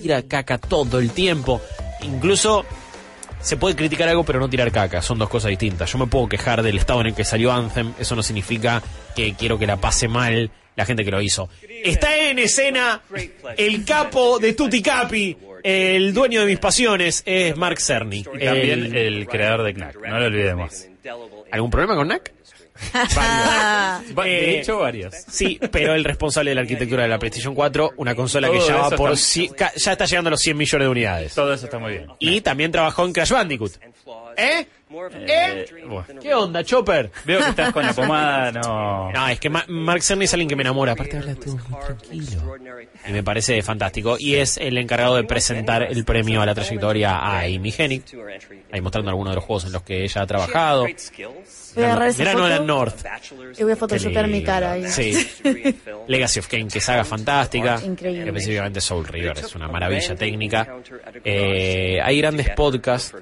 tira 0.00 0.22
caca 0.22 0.58
todo 0.58 0.98
el 0.98 1.10
tiempo, 1.10 1.60
incluso 2.02 2.64
se 3.40 3.56
puede 3.56 3.74
criticar 3.74 4.08
algo 4.08 4.24
pero 4.24 4.38
no 4.38 4.48
tirar 4.48 4.70
caca, 4.70 5.02
son 5.02 5.18
dos 5.18 5.28
cosas 5.28 5.50
distintas. 5.50 5.90
Yo 5.92 5.98
me 5.98 6.06
puedo 6.06 6.28
quejar 6.28 6.62
del 6.62 6.76
estado 6.76 7.00
en 7.00 7.08
el 7.08 7.14
que 7.14 7.24
salió 7.24 7.52
Anthem, 7.52 7.92
eso 7.98 8.16
no 8.16 8.22
significa 8.22 8.82
que 9.14 9.34
quiero 9.34 9.58
que 9.58 9.66
la 9.66 9.76
pase 9.76 10.08
mal 10.08 10.50
la 10.76 10.86
gente 10.86 11.04
que 11.04 11.10
lo 11.10 11.20
hizo. 11.20 11.48
Está 11.84 12.16
en 12.16 12.38
escena 12.38 13.02
el 13.56 13.84
capo 13.84 14.38
de 14.38 14.54
Tutti 14.54 14.80
Capi, 14.80 15.36
el 15.62 16.12
dueño 16.14 16.40
de 16.40 16.46
mis 16.46 16.58
pasiones, 16.58 17.22
es 17.26 17.56
Mark 17.56 17.80
Cerny. 17.80 18.20
Y 18.34 18.44
también 18.44 18.94
el 18.96 19.26
creador 19.26 19.62
de 19.64 19.74
Knack, 19.74 19.96
no 20.06 20.18
lo 20.20 20.26
olvidemos. 20.26 20.86
¿Algún 21.52 21.70
problema 21.70 21.94
con 21.94 22.06
Knack? 22.06 22.32
De 24.24 24.58
hecho, 24.60 24.78
varios. 24.78 25.14
Sí, 25.28 25.58
pero 25.70 25.94
el 25.94 26.04
responsable 26.04 26.50
de 26.50 26.54
la 26.54 26.60
arquitectura 26.62 27.02
de 27.02 27.08
la 27.08 27.18
PlayStation 27.18 27.54
4, 27.54 27.92
una 27.96 28.14
consola 28.14 28.50
que 28.50 28.60
ya 28.60 28.76
va 28.76 28.90
por 28.90 29.12
está- 29.12 29.72
ya 29.76 29.92
está 29.92 30.04
llegando 30.06 30.28
a 30.28 30.30
los 30.32 30.40
100 30.40 30.56
millones 30.56 30.86
de 30.86 30.90
unidades. 30.90 31.34
Todo 31.34 31.52
eso 31.52 31.66
está 31.66 31.78
muy 31.78 31.92
bien. 31.92 32.06
Y 32.18 32.40
también 32.40 32.72
trabajó 32.72 33.04
en 33.04 33.12
Crash 33.12 33.32
Bandicoot. 33.32 33.72
¿Eh? 34.36 34.66
¿Eh? 35.14 35.66
¿Qué 36.20 36.34
onda, 36.34 36.64
Chopper? 36.64 37.10
Veo 37.24 37.38
que 37.40 37.50
estás 37.50 37.72
con 37.72 37.84
la 37.86 37.92
pomada, 37.92 38.50
no. 38.62 39.12
No, 39.12 39.28
es 39.28 39.38
que 39.38 39.48
Ma- 39.48 39.64
Mark 39.68 40.02
Cerny 40.02 40.24
es 40.24 40.32
alguien 40.32 40.48
que 40.48 40.56
me 40.56 40.62
enamora. 40.62 40.92
Aparte 40.92 41.16
habla 41.18 41.34
muy 41.34 41.80
tranquilo. 41.84 42.56
Y 43.08 43.12
me 43.12 43.22
parece 43.22 43.62
fantástico. 43.62 44.16
Y 44.18 44.34
es 44.36 44.56
el 44.56 44.76
encargado 44.78 45.16
de 45.16 45.24
presentar 45.24 45.82
el 45.84 46.04
premio 46.04 46.42
a 46.42 46.46
la 46.46 46.54
trayectoria 46.54 47.16
a 47.16 47.40
Amy 47.42 47.72
Hennig. 47.76 48.02
Ahí 48.72 48.80
mostrando 48.80 49.10
algunos 49.10 49.32
de 49.32 49.36
los 49.36 49.44
juegos 49.44 49.64
en 49.66 49.72
los 49.72 49.82
que 49.82 50.02
ella 50.02 50.22
ha 50.22 50.26
trabajado. 50.26 50.86
Voy 51.76 51.84
a 51.84 51.86
agarrar 51.86 52.08
esa 52.08 52.18
Mira 52.18 52.32
foto 52.32 52.42
Nolan 52.42 52.66
North. 52.66 53.04
y 53.56 53.62
voy 53.62 53.72
a 53.72 53.76
photoshopear 53.76 54.26
mi 54.26 54.42
cara 54.42 54.72
ahí. 54.72 54.88
Sí. 54.88 55.24
Legacy 56.08 56.40
of 56.40 56.48
Kain, 56.48 56.66
que 56.66 56.80
saga 56.80 57.04
fantástica. 57.04 57.80
Increíble. 57.84 58.26
Específicamente 58.26 58.80
Soul 58.80 59.06
River, 59.06 59.38
es 59.38 59.54
una 59.54 59.68
maravilla 59.68 60.16
técnica. 60.16 60.66
Eh, 61.24 62.00
hay 62.02 62.18
grandes 62.18 62.50
podcasts 62.50 63.14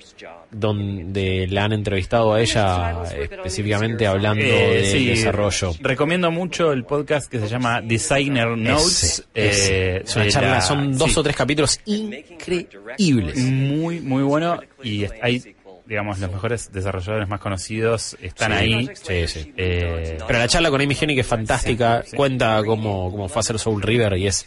donde 0.50 1.46
la 1.50 1.57
han 1.58 1.72
entrevistado 1.72 2.32
a 2.34 2.40
ella 2.40 3.02
específicamente 3.18 4.06
hablando 4.06 4.44
Eh, 4.44 4.74
del 4.82 4.86
sí, 4.86 5.06
desarrollo. 5.06 5.72
Recomiendo 5.80 6.30
mucho 6.30 6.72
el 6.72 6.84
podcast 6.84 7.30
que 7.30 7.38
se 7.40 7.48
llama 7.48 7.80
Designer 7.80 8.48
Notes. 8.56 9.24
Ese, 9.34 9.48
ese. 9.50 9.96
eh, 9.96 10.02
Es 10.04 10.16
una 10.16 10.24
de 10.24 10.30
charla, 10.30 10.50
la- 10.50 10.60
son 10.60 10.96
dos 10.96 11.12
sí. 11.12 11.18
o 11.20 11.22
tres 11.22 11.36
capítulos 11.36 11.80
increíbles. 11.86 13.36
Muy, 13.38 14.00
muy 14.00 14.22
bueno. 14.22 14.60
Y 14.82 15.04
hay, 15.22 15.54
digamos, 15.86 16.18
los 16.18 16.30
mejores 16.30 16.70
desarrolladores 16.72 17.28
más 17.28 17.40
conocidos 17.40 18.16
están 18.20 18.52
Sí. 18.52 18.58
ahí. 18.58 18.88
Sí, 18.94 19.26
sí. 19.28 19.52
Eh, 19.56 20.18
Pero 20.26 20.38
la 20.38 20.48
charla 20.48 20.70
con 20.70 20.80
Amy 20.80 20.96
Hennig 21.00 21.18
es 21.18 21.26
fantástica, 21.26 22.04
cuenta 22.14 22.62
cómo, 22.64 23.10
cómo 23.10 23.28
fue 23.28 23.40
hacer 23.40 23.58
Soul 23.58 23.82
River 23.82 24.16
y 24.18 24.26
es 24.26 24.44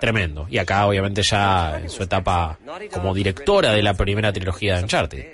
tremendo. 0.00 0.46
Y 0.50 0.58
acá 0.58 0.86
obviamente 0.86 1.22
ya 1.22 1.78
en 1.80 1.88
su 1.90 2.02
etapa 2.02 2.58
como 2.92 3.14
directora 3.14 3.72
de 3.72 3.82
la 3.82 3.94
primera 3.94 4.32
trilogía 4.32 4.76
de 4.76 4.82
Uncharted. 4.82 5.24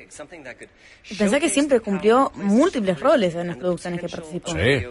Y 1.11 1.15
pensá 1.17 1.41
que 1.41 1.49
siempre 1.49 1.81
cumplió 1.81 2.31
múltiples 2.37 3.01
roles 3.01 3.35
en 3.35 3.49
las 3.49 3.57
producciones 3.57 4.01
que 4.01 4.09
participó. 4.09 4.53
Sí. 4.53 4.87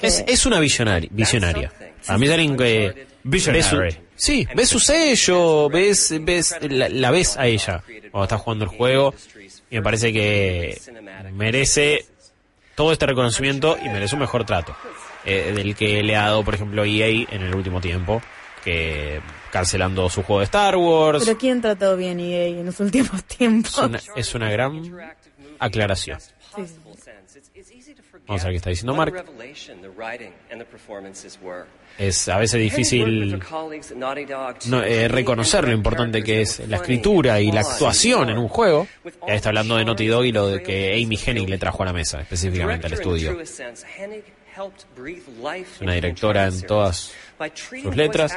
Es, 0.00 0.24
es 0.26 0.46
una 0.46 0.60
visionaria. 0.60 1.08
visionaria. 1.12 1.72
A 2.06 2.16
mí 2.18 2.26
es 2.26 2.32
alguien 2.32 2.56
que... 2.56 3.06
Visionary. 3.24 3.62
ves 3.62 3.94
su- 3.96 4.00
sí, 4.16 4.46
ves 4.54 4.68
su 4.68 4.78
sello, 4.78 5.68
ves, 5.70 6.14
ves 6.20 6.56
la, 6.68 6.88
la 6.90 7.10
ves 7.10 7.36
a 7.38 7.46
ella 7.46 7.82
cuando 8.10 8.24
está 8.24 8.36
jugando 8.38 8.64
el 8.66 8.70
juego 8.70 9.14
y 9.70 9.76
me 9.76 9.82
parece 9.82 10.12
que 10.12 10.78
merece 11.32 12.04
todo 12.74 12.92
este 12.92 13.06
reconocimiento 13.06 13.78
y 13.82 13.88
merece 13.88 14.14
un 14.14 14.20
mejor 14.20 14.44
trato 14.44 14.76
eh, 15.24 15.52
del 15.56 15.74
que 15.74 16.02
le 16.02 16.16
ha 16.16 16.24
dado, 16.24 16.44
por 16.44 16.54
ejemplo, 16.54 16.84
EA 16.84 17.06
en 17.30 17.42
el 17.42 17.54
último 17.54 17.80
tiempo, 17.80 18.20
que 18.64 19.20
cancelando 19.52 20.08
su 20.08 20.22
juego 20.22 20.40
de 20.40 20.44
Star 20.44 20.76
Wars. 20.76 21.24
Pero 21.24 21.38
¿quién 21.38 21.60
trató 21.60 21.96
bien 21.96 22.18
EA 22.18 22.46
en 22.46 22.66
los 22.66 22.80
últimos 22.80 23.22
tiempos? 23.26 23.72
Es 23.72 23.78
una, 23.78 24.00
es 24.16 24.34
una 24.34 24.50
gran 24.50 24.82
aclaración. 25.58 26.18
Sí, 26.20 26.66
sí. 26.66 26.94
Vamos 28.26 28.42
a 28.42 28.46
ver 28.46 28.52
qué 28.52 28.56
está 28.56 28.70
diciendo 28.70 28.94
Mark. 28.94 29.24
Es 31.98 32.28
a 32.28 32.38
veces 32.38 32.60
difícil 32.60 33.38
no, 34.66 34.82
eh, 34.82 35.08
reconocer 35.08 35.68
lo 35.68 35.74
importante 35.74 36.22
que 36.22 36.40
es 36.40 36.66
la 36.68 36.76
escritura 36.76 37.40
y 37.40 37.52
la 37.52 37.60
actuación 37.60 38.30
en 38.30 38.38
un 38.38 38.48
juego. 38.48 38.86
Ahí 39.28 39.36
está 39.36 39.50
hablando 39.50 39.76
de 39.76 39.84
Naughty 39.84 40.06
Dog 40.06 40.24
y 40.24 40.32
lo 40.32 40.48
de 40.48 40.62
que 40.62 40.94
Amy 40.94 41.18
Hennig 41.24 41.48
le 41.48 41.58
trajo 41.58 41.82
a 41.82 41.86
la 41.86 41.92
mesa, 41.92 42.20
específicamente 42.20 42.86
al 42.86 42.94
estudio. 42.94 43.38
Es 43.40 43.62
una 45.80 45.94
directora 45.94 46.46
en 46.46 46.62
todas 46.62 47.12
sus 47.82 47.96
letras. 47.96 48.36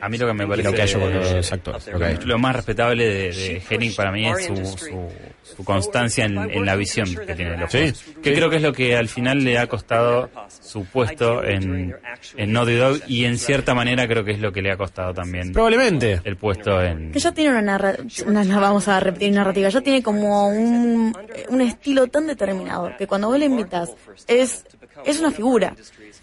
A 0.00 0.08
mí 0.08 0.18
lo 0.18 0.26
que 0.26 0.34
me 0.34 0.46
parece 0.46 0.68
lo 0.68 0.74
que 0.74 0.82
ha 0.82 0.84
hecho 0.84 1.00
con 1.00 1.12
los 1.14 1.52
actores. 1.52 1.86
lo 2.24 2.34
que 2.36 2.40
más 2.40 2.56
respetable 2.56 3.06
de, 3.06 3.32
de 3.32 3.62
Hennig 3.68 3.94
para 3.94 4.12
mí 4.12 4.28
es 4.28 4.46
su, 4.46 4.56
su, 4.56 5.08
su 5.42 5.64
constancia 5.64 6.24
en, 6.24 6.38
en 6.38 6.64
la 6.66 6.76
visión 6.76 7.06
que 7.14 7.34
tiene 7.34 7.52
de 7.52 7.56
los 7.58 7.70
Sí. 7.70 7.92
Que 8.22 8.34
creo 8.34 8.50
que 8.50 8.56
es 8.56 8.62
lo 8.62 8.72
que 8.72 8.96
al 8.96 9.08
final 9.08 9.44
le 9.44 9.58
ha 9.58 9.66
costado 9.66 10.30
su 10.48 10.84
puesto 10.84 11.44
en, 11.44 11.94
en 12.36 12.52
Naughty 12.52 12.74
Dog 12.74 13.00
y 13.06 13.24
en 13.24 13.38
cierta 13.38 13.74
manera 13.74 14.06
creo 14.08 14.24
que 14.24 14.32
es 14.32 14.40
lo 14.40 14.52
que 14.52 14.62
le 14.62 14.72
ha 14.72 14.76
costado 14.76 15.14
también 15.14 15.52
Probablemente. 15.52 16.20
el 16.24 16.36
puesto 16.36 16.82
en... 16.82 17.12
Que 17.12 17.18
ya 17.18 17.32
tiene 17.32 17.50
una 17.50 17.62
narrativa, 17.62 18.58
vamos 18.60 18.88
a 18.88 19.00
repetir 19.00 19.32
narrativa, 19.32 19.68
ya 19.68 19.80
tiene 19.80 20.02
como 20.02 20.48
un, 20.48 21.16
un 21.48 21.60
estilo 21.60 22.06
tan 22.08 22.26
determinado 22.26 22.92
que 22.98 23.06
cuando 23.06 23.28
vos 23.28 23.38
le 23.38 23.46
invitas 23.46 23.90
es, 24.26 24.64
es 25.04 25.20
una 25.20 25.30
figura. 25.30 25.74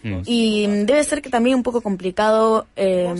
Mm. 0.04 0.22
Y 0.26 0.68
debe 0.86 1.04
ser 1.04 1.22
que 1.22 1.30
también 1.30 1.56
un 1.56 1.64
poco 1.64 1.82
complicado 1.82 2.68
eh, 2.76 3.14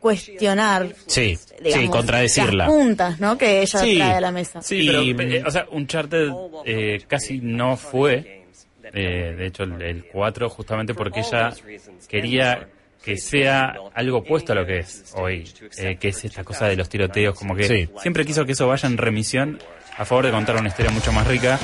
cuestionar 0.00 0.88
Sí, 1.06 1.36
sí, 1.36 1.88
contradecirla. 1.88 2.64
las 2.66 2.72
puntas 2.74 3.20
¿no? 3.20 3.36
que 3.36 3.60
ella 3.62 3.78
Sí. 3.80 3.96
trae 3.96 4.12
a 4.14 4.20
la 4.20 4.32
mesa. 4.32 4.62
Sí, 4.62 4.86
pero, 4.86 5.02
eh, 5.30 5.42
o 5.46 5.50
sea, 5.50 5.66
Uncharted 5.70 6.28
eh, 6.64 7.02
casi 7.06 7.38
no 7.42 7.76
fue, 7.76 8.44
eh, 8.92 9.34
de 9.36 9.46
hecho, 9.46 9.64
el, 9.64 9.80
el 9.82 10.04
4, 10.06 10.48
justamente 10.48 10.94
porque 10.94 11.20
ella 11.20 11.52
quería 12.08 12.68
que 13.04 13.16
sea 13.16 13.74
algo 13.94 14.18
opuesto 14.18 14.52
a 14.52 14.56
lo 14.56 14.66
que 14.66 14.78
es 14.80 15.12
hoy, 15.16 15.48
eh, 15.78 15.96
que 15.98 16.08
es 16.08 16.24
esta 16.24 16.44
cosa 16.44 16.66
de 16.66 16.76
los 16.76 16.88
tiroteos, 16.88 17.34
como 17.38 17.54
que 17.54 17.64
Sí. 17.64 17.88
siempre 18.00 18.24
quiso 18.26 18.44
que 18.44 18.52
eso 18.52 18.66
vaya 18.68 18.88
en 18.88 18.98
remisión 18.98 19.58
a 19.96 20.04
favor 20.04 20.26
de 20.26 20.30
contar 20.32 20.56
una 20.56 20.68
historia 20.68 20.90
mucho 20.90 21.10
más 21.12 21.26
rica, 21.26 21.58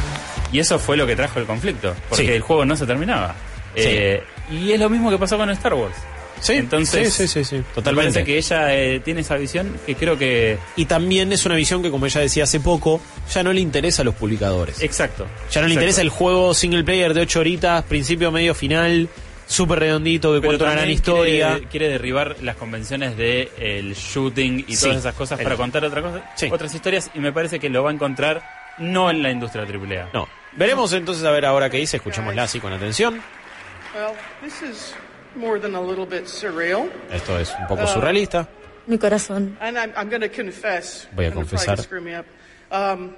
y 0.52 0.58
eso 0.58 0.78
fue 0.78 0.96
lo 0.96 1.06
que 1.06 1.14
trajo 1.16 1.38
el 1.38 1.46
conflicto, 1.46 1.94
porque 2.08 2.24
Sí. 2.26 2.32
el 2.32 2.40
juego 2.40 2.64
no 2.64 2.76
se 2.76 2.86
terminaba. 2.86 3.34
Eh, 3.74 4.22
y 4.50 4.72
es 4.72 4.80
lo 4.80 4.88
mismo 4.90 5.10
que 5.10 5.18
pasó 5.18 5.36
con 5.36 5.50
Star 5.50 5.74
Wars. 5.74 5.94
Sí, 6.38 6.52
Entonces, 6.52 7.14
sí, 7.14 7.26
sí, 7.26 7.42
sí, 7.42 7.44
sí, 7.44 7.56
me 7.56 7.62
totalmente. 7.74 8.12
parece 8.12 8.24
que 8.24 8.36
ella 8.36 8.74
eh, 8.76 9.00
tiene 9.00 9.22
esa 9.22 9.36
visión 9.36 9.74
que 9.86 9.94
creo 9.94 10.18
que... 10.18 10.58
Y 10.76 10.84
también 10.84 11.32
es 11.32 11.46
una 11.46 11.54
visión 11.54 11.82
que, 11.82 11.90
como 11.90 12.04
ella 12.04 12.20
decía 12.20 12.44
hace 12.44 12.60
poco, 12.60 13.00
ya 13.32 13.42
no 13.42 13.54
le 13.54 13.60
interesa 13.62 14.02
a 14.02 14.04
los 14.04 14.14
publicadores. 14.16 14.82
Exacto. 14.82 15.26
Ya 15.50 15.62
no 15.62 15.66
le 15.68 15.72
interesa 15.74 16.02
el 16.02 16.10
juego 16.10 16.52
single 16.52 16.84
player 16.84 17.14
de 17.14 17.22
8 17.22 17.40
horitas, 17.40 17.84
principio, 17.84 18.30
medio, 18.30 18.54
final, 18.54 19.08
súper 19.46 19.78
redondito, 19.78 20.34
que 20.34 20.40
Pero 20.42 20.48
cuenta 20.50 20.64
una 20.66 20.74
gran 20.74 20.90
historia. 20.90 21.52
Quiere, 21.52 21.66
quiere 21.68 21.88
derribar 21.88 22.36
las 22.42 22.56
convenciones 22.56 23.16
de 23.16 23.50
el 23.58 23.94
shooting 23.94 24.66
y 24.68 24.76
Sí. 24.76 24.82
todas 24.84 24.98
esas 24.98 25.14
cosas 25.14 25.38
El- 25.38 25.44
para 25.44 25.56
contar 25.56 25.84
otra 25.86 26.02
cosa, 26.02 26.30
Sí. 26.36 26.48
otras 26.52 26.74
historias 26.74 27.10
y 27.14 27.18
me 27.20 27.32
parece 27.32 27.58
que 27.58 27.70
lo 27.70 27.82
va 27.82 27.88
a 27.90 27.94
encontrar 27.94 28.42
no 28.78 29.08
en 29.08 29.22
la 29.22 29.30
industria 29.30 29.64
AAA. 29.64 30.10
No. 30.12 30.28
Veremos 30.54 30.92
entonces 30.92 31.24
a 31.24 31.30
ver 31.30 31.46
ahora 31.46 31.70
qué 31.70 31.78
dice, 31.78 31.96
escuchémosla 31.96 32.42
así 32.42 32.60
con 32.60 32.72
atención. 32.74 33.20
Well, 33.96 34.14
this 34.42 34.60
is 34.60 34.92
more 35.34 35.58
than 35.58 35.74
a 35.74 35.80
little 35.80 36.04
bit 36.04 36.24
surreal. 36.24 36.90
Esto 37.10 37.38
es 37.38 37.50
un 37.58 37.66
poco 37.66 37.82
Uh, 37.84 37.86
surrealista. 37.86 38.46
Mi 38.86 38.98
corazón. 38.98 39.56
And 39.58 39.78
I'm, 39.78 39.90
I'm 39.96 40.10
going 40.10 40.20
to 40.20 40.28
confess. 40.28 41.06
Voy 41.16 41.24
a 41.24 41.26
and 41.28 41.32
it'll 41.32 41.42
confesar. 41.48 41.64
probably 41.64 41.82
screw 41.84 42.00
me 42.02 42.12
up. 42.14 42.26
Um, 42.70 43.16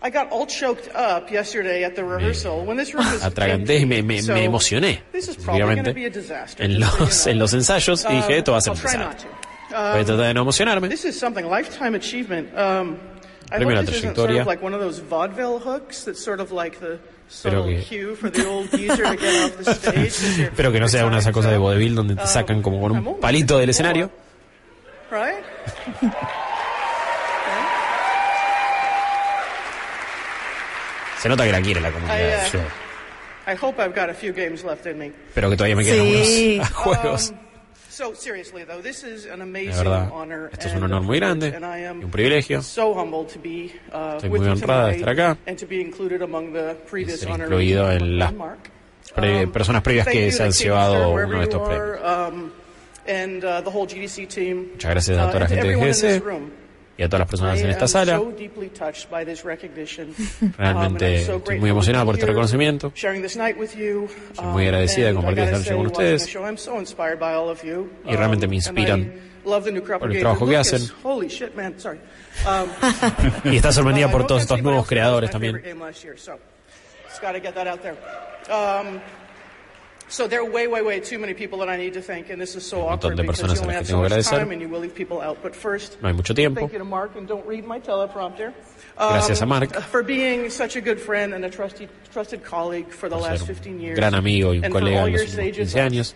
I 0.00 0.10
got 0.10 0.30
all 0.30 0.46
choked 0.46 0.88
up 0.94 1.32
yesterday 1.32 1.82
at 1.82 1.96
the 1.96 2.04
rehearsal 2.04 2.64
when 2.64 2.76
this 2.76 2.94
room 2.94 3.04
was 3.10 3.22
Atraganté 3.24 3.80
y 3.80 3.84
me, 3.86 4.00
me, 4.02 4.20
So, 4.22 4.34
me 4.34 4.44
emocioné, 4.44 5.00
This 5.10 5.26
is 5.26 5.36
probably 5.36 5.62
going 5.62 5.82
to 5.82 5.90
obviamente, 5.90 5.94
be 5.94 6.04
a 6.04 6.10
disaster. 6.10 6.62
en 6.62 6.78
los, 6.78 7.26
en 7.26 7.36
los 7.40 7.52
ensayos 7.52 8.04
y 8.08 8.14
dije, 8.14 8.38
esto 8.38 8.52
va 8.52 8.58
a 8.58 8.60
ser 8.60 8.70
Um, 8.70 8.76
un 8.78 8.84
I'll 8.86 8.90
try 8.92 8.98
desastre. 9.02 9.04
not 9.04 9.18
to. 9.18 9.74
Voy 9.74 9.98
a 9.98 10.00
Um, 10.00 10.04
tratar 10.06 10.26
de 10.28 10.34
no 10.34 10.42
emocionarme. 10.42 10.88
This 10.88 11.04
is 11.04 11.18
something 11.18 11.44
lifetime 11.44 11.96
achievement. 11.96 12.56
Um, 12.56 12.96
I 13.50 13.56
Premio 13.56 13.72
a 13.72 13.74
la 13.74 13.80
hope 13.80 13.86
this 13.86 13.96
isn't 13.96 14.14
sort 14.14 14.30
of 14.30 14.46
like 14.46 14.62
one 14.62 14.74
of 14.74 14.80
those 14.80 15.00
vaudeville 15.00 15.58
hooks 15.58 16.04
that's 16.04 16.22
sort 16.22 16.38
of 16.38 16.52
like 16.52 16.78
the 16.78 17.00
Espero 17.28 17.62
subtle 17.62 17.84
que- 17.84 17.98
Espero 20.42 20.72
que 20.72 20.80
no 20.80 20.88
sea 20.88 21.04
una 21.06 21.16
de 21.16 21.20
esas 21.20 21.32
cosas 21.32 21.50
de 21.52 21.58
vodevil 21.58 21.94
donde 21.94 22.16
te 22.16 22.26
sacan 22.26 22.62
como 22.62 22.80
con 22.80 22.92
un 23.06 23.20
palito 23.20 23.58
del 23.58 23.70
escenario. 23.70 24.10
Right? 25.10 25.44
Se 31.20 31.28
nota 31.28 31.44
que 31.44 31.52
la 31.52 31.60
quiere 31.60 31.80
la 31.80 31.88
I, 31.88 31.92
comunidad. 31.92 32.54
uh, 32.54 33.50
I 33.50 33.54
hope 33.60 33.80
I've 33.82 33.94
got 33.94 34.08
a 34.10 34.14
few 34.14 34.32
games 34.32 34.62
left 34.64 34.86
in 34.86 34.98
me. 34.98 35.12
Pero 35.34 35.50
que 35.50 35.56
todavía 35.56 35.76
me 35.76 35.84
quedan 35.84 36.06
Sí. 36.24 36.60
algunos 36.60 36.72
juegos. 36.74 37.32
Um, 38.00 38.06
so 38.06 38.14
seriously 38.14 38.64
though, 38.64 38.80
this 38.80 39.02
is 39.02 39.26
an 39.26 39.38
De 39.38 39.42
amazing 39.42 39.84
verdad, 39.84 40.10
honor. 40.12 40.50
esto 40.52 40.68
es 40.68 40.74
un 40.74 40.84
honor 40.84 41.02
muy 41.02 41.18
grande 41.18 41.48
y 41.48 41.84
un 41.84 42.10
privilegio. 42.10 42.62
So 42.62 42.94
humbled 42.94 43.28
to 43.32 43.40
be 43.40 43.72
uh, 43.92 44.16
Estoy 44.16 44.30
muy 44.30 44.46
honrada 44.48 44.88
de 44.88 44.96
estar 44.96 45.08
acá. 45.10 45.36
previous 46.88 47.20
ser 47.20 47.30
incluido 47.30 47.90
en 47.90 48.18
las 48.18 48.32
pre- 49.14 49.46
personas 49.48 49.82
previas 49.82 50.06
que 50.06 50.30
se 50.30 50.42
han 50.42 50.52
llevado 50.52 51.10
uno 51.10 51.38
de 51.38 51.42
estos 51.44 51.68
premios. 51.68 52.00
um, 52.02 52.50
and 53.06 53.42
uh, 53.44 53.60
the 53.62 53.70
whole 53.70 53.86
GDC 53.86 54.28
team. 54.28 54.68
Muchas 54.72 54.90
gracias 54.90 55.18
a 55.18 55.24
uh, 55.24 55.28
toda 55.28 55.40
la 55.40 55.46
gente 55.48 55.66
de 55.68 55.76
GDC. 55.76 56.22
Y 56.98 57.02
a 57.04 57.08
todas 57.08 57.20
las 57.20 57.28
personas 57.28 57.60
en 57.60 57.70
esta 57.70 57.86
sala. 57.88 58.20
Realmente 60.58 61.24
Um, 61.28 61.36
estoy 61.38 61.58
muy 61.60 61.70
emocionado 61.70 62.04
por 62.06 62.16
este 62.16 62.26
reconocimiento. 62.26 62.92
Soy 64.34 64.46
muy 64.46 64.64
agradecida 64.64 65.06
de 65.08 65.14
compartir 65.14 65.44
esta 65.44 65.58
noche 65.58 65.74
con 65.76 65.86
ustedes. 65.86 66.36
Y 68.04 68.16
realmente 68.16 68.46
me 68.48 68.56
Um, 68.56 68.58
inspiran 68.58 69.12
por 70.00 70.10
el 70.12 70.20
trabajo 70.20 70.46
que 70.46 70.56
hacen. 70.56 70.82
Um, 72.46 72.68
Y 73.52 73.56
está 73.56 73.70
sorprendida 73.72 74.08
uh, 74.08 74.10
por 74.10 74.26
todos 74.26 74.42
estos 74.42 74.60
nuevos 74.62 74.86
creadores 74.86 75.30
también. 75.30 75.54
Un 82.78 82.90
montón 82.90 83.10
de 83.16 83.24
personas 83.26 83.60
a 83.62 83.66
las 83.66 83.76
que 83.80 83.86
tengo 83.88 84.00
que 84.00 84.06
agradecer. 84.06 84.38
No 86.00 86.08
hay 86.08 86.14
mucho 86.14 86.34
tiempo. 86.34 86.60
Gracias 88.98 89.42
a 89.42 89.46
Mark 89.46 89.70
por 93.02 93.08
ser 93.36 93.42
un 93.42 93.94
gran 93.94 94.14
amigo 94.14 94.54
y 94.54 94.58
un 94.58 94.64
colega 94.70 95.04
de 95.04 95.10
los 95.12 95.20
últimos 95.36 95.56
15 95.56 95.80
años. 95.80 96.14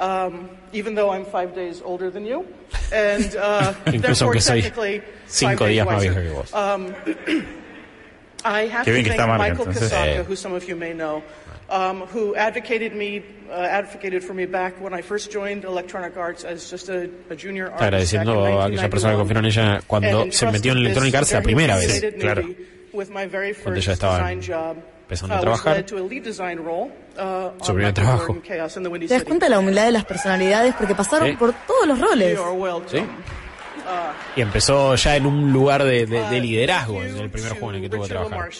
Um, 0.00 0.48
even 0.72 0.94
though 0.94 1.10
I'm 1.10 1.24
five 1.24 1.54
days 1.54 1.80
older 1.84 2.10
than 2.10 2.24
you, 2.24 2.44
and 2.92 3.36
uh, 3.36 3.72
therefore 3.86 4.32
technically 4.64 5.02
five 5.50 5.58
days 5.68 5.76
wiser. 5.86 6.10
Um, 6.54 6.94
I 8.44 8.66
have 8.66 8.84
to 8.86 8.90
thank 9.04 9.18
Michael 9.38 9.66
Casaca, 9.66 10.24
who 10.24 10.34
some 10.34 10.54
of 10.54 10.66
you 10.66 10.74
may 10.74 10.92
know, 10.94 11.22
um, 11.72 12.02
who 12.14 12.34
advocated 12.36 12.92
me, 12.94 13.22
uh, 13.50 13.54
advocated 13.54 14.22
for 14.22 14.34
me 14.34 14.46
back 14.46 14.74
when 14.80 14.92
I 14.92 15.02
first 15.02 15.32
joined 15.32 15.64
Electronic 15.64 16.16
Arts 16.16 16.44
as 16.44 16.70
just 16.70 16.88
a, 16.90 17.08
a 17.30 17.34
junior 17.34 17.66
artist 17.70 17.82
agradeciendo 17.82 18.44
a 18.44 18.66
aquella 18.66 18.88
persona 18.90 19.14
que 19.16 19.24
1991, 19.24 19.24
confió 19.24 19.38
en 19.38 19.44
ella 19.46 19.80
cuando 19.86 20.22
and 20.22 20.32
se 20.32 20.46
metió 20.46 20.72
en 20.72 20.78
Electronic 20.78 21.14
Arts 21.14 21.32
la 21.32 21.42
primera 21.42 21.76
vez. 21.76 22.04
Claro. 22.20 22.42
newbie 22.42 22.66
With 22.92 23.08
my 23.08 23.24
very 23.26 23.54
Cuando 23.54 23.80
ya 23.80 23.92
estaba 23.94 24.18
design 24.18 24.42
job, 24.46 24.76
empezando 25.02 25.34
a 25.34 25.38
uh, 25.38 25.40
trabajar. 25.40 25.84
uh, 25.84 25.88
Su 25.88 27.70
on 27.70 27.74
primer 27.76 27.94
trabajo. 27.94 28.36
¿Te 28.46 28.56
das 29.08 29.24
cuenta 29.24 29.46
de 29.46 29.50
la 29.50 29.58
humildad 29.60 29.86
de 29.86 29.92
las 29.92 30.04
personalidades? 30.04 30.74
Porque 30.74 30.94
pasaron 30.94 31.28
Sí. 31.30 31.36
por 31.36 31.54
todos 31.66 31.86
los 31.88 31.98
roles. 31.98 32.38
Sí. 32.86 32.98
Uh, 32.98 33.04
Y 34.36 34.42
empezó 34.42 34.94
ya 34.94 35.16
en 35.16 35.24
un 35.26 35.50
lugar 35.52 35.82
de, 35.82 36.04
de- 36.06 36.28
de 36.28 36.40
liderazgo 36.40 37.02
en 37.02 37.16
el 37.16 37.30
primer 37.30 37.52
juego 37.52 37.70
en 37.70 37.76
el 37.76 37.82
que 37.82 37.88
tuvo 37.88 38.02
que 38.02 38.08
trabajar. 38.10 38.50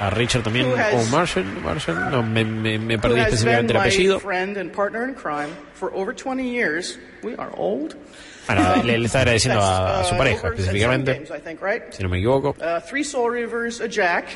A 0.00 0.10
Richard 0.10 0.42
también, 0.42 0.66
o 0.66 1.04
Marshall, 1.10 1.44
Marshall, 1.62 2.10
no, 2.10 2.22
me, 2.22 2.44
me, 2.44 2.78
me 2.78 2.98
perdí 2.98 3.20
específicamente 3.20 3.72
el 3.72 3.78
apellido. 3.80 4.16
My 4.16 4.20
friend 4.22 4.56
and 4.56 4.70
partner 4.72 5.08
in 5.08 5.14
crime 5.14 5.48
for 5.74 5.90
over 5.94 6.14
20 6.14 6.42
years. 6.48 6.98
We 7.22 7.34
are 7.36 7.50
old. 7.56 7.96
Bueno, 8.46 8.82
le, 8.82 8.96
le 8.98 9.06
está 9.06 9.20
agradeciendo 9.20 9.60
a, 9.60 10.00
a 10.00 10.04
su 10.04 10.14
Uh, 10.14 10.18
pareja 10.18 10.48
específicamente, 10.48 11.22
si 11.90 12.02
no 12.02 12.08
me 12.08 12.18
equivoco. 12.18 12.50
Uh, 12.58 12.80
three 12.88 13.04
Soul 13.04 13.30
Reavers, 13.32 13.80
a 13.80 13.88
Jack, 13.88 14.26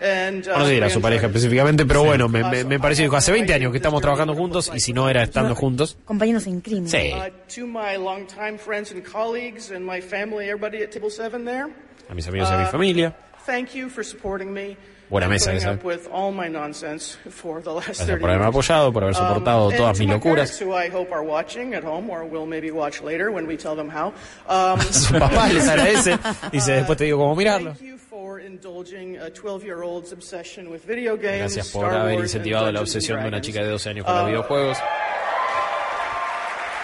and 0.00 0.46
uh, 0.46 0.50
No 0.58 0.64
sé 0.66 0.70
si 0.72 0.76
era 0.76 0.90
su 0.90 1.00
pareja 1.00 1.26
específicamente, 1.26 1.84
pero 1.84 2.04
bueno, 2.04 2.28
me, 2.28 2.44
me, 2.44 2.62
me 2.64 2.78
pareció, 2.78 3.04
dijo, 3.04 3.16
hace 3.16 3.32
20 3.32 3.52
años 3.54 3.72
que 3.72 3.78
estamos 3.78 4.00
trabajando 4.00 4.34
juntos 4.34 4.70
y 4.74 4.78
si 4.80 4.92
no 4.92 5.08
era 5.08 5.22
estando 5.24 5.54
juntos. 5.56 5.96
Compañeros 6.04 6.46
en 6.46 6.60
crimen. 6.60 6.88
Sí. 6.88 7.12
Uh, 7.12 7.30
to 7.52 7.66
my 7.66 7.96
longtime 7.96 8.56
friends 8.58 8.92
and 8.92 9.02
colleagues 9.02 9.70
and 9.72 9.84
my 9.84 10.00
family, 10.00 10.46
everybody 10.48 10.82
at 10.84 10.90
Table 10.92 11.10
7 11.10 11.44
there. 11.44 11.66
A 12.08 12.14
mis 12.14 12.28
amigos 12.28 12.48
y 12.50 12.54
a 12.54 12.58
mi 12.58 12.64
Uh, 12.64 12.68
familia. 12.68 13.16
Thank 13.46 13.74
you 13.74 13.88
for 13.88 14.02
supporting 14.04 14.52
me. 14.52 14.76
Buena 15.08 15.28
mesa 15.28 15.52
esa. 15.54 15.70
up 15.74 15.84
with 15.84 16.08
all 16.12 16.32
my 16.32 16.48
nonsense 16.48 17.16
for 17.30 17.60
the 17.62 17.70
last 17.72 17.86
Gracias 18.00 18.08
30 18.08 18.20
por 18.20 18.28
haberme 18.30 18.46
apoyado, 18.46 18.92
por 18.92 19.04
haber 19.04 19.14
Um, 19.14 19.22
soportado 19.22 19.68
and 19.68 19.76
todas 19.78 19.98
to 19.98 20.02
mis 20.04 20.12
locuras. 20.12 20.34
parents, 20.50 20.58
who 20.60 20.74
I 20.74 20.88
hope 20.90 21.12
are 21.12 21.22
watching 21.22 21.74
at 21.74 21.84
home 21.84 22.10
or 22.10 22.24
will 22.24 22.44
maybe 22.44 22.72
watch 22.72 23.00
later 23.02 23.30
when 23.30 23.46
we 23.46 23.56
tell 23.56 23.76
them 23.76 23.88
how. 23.88 24.12
Um, 24.48 24.80
Su 24.90 25.14
papá 25.14 25.46
les 25.52 25.68
agradece. 25.68 26.18
Dice, 26.50 26.72
después 26.72 26.98
te 26.98 27.04
digo 27.04 27.18
cómo 27.18 27.36
mirarlo. 27.36 27.74
Thank 27.74 27.82
you 27.82 27.98
for 27.98 28.40
indulging 28.40 29.16
a 29.18 29.30
12-year-old's 29.30 30.12
obsession 30.12 30.68
with 30.72 30.84
video 30.84 31.16
games, 31.16 31.38
Gracias 31.54 31.70
por 31.70 31.84
haber 31.84 32.18
incentivado 32.18 32.72
la 32.72 32.80
obsesión 32.80 33.22
de 33.22 33.28
una 33.28 33.40
chica 33.40 33.60
de 33.62 33.68
12 33.68 33.90
años 33.90 34.04
con 34.06 34.12
los 34.16 34.24
Uh, 34.24 34.26
videojuegos. 34.26 34.78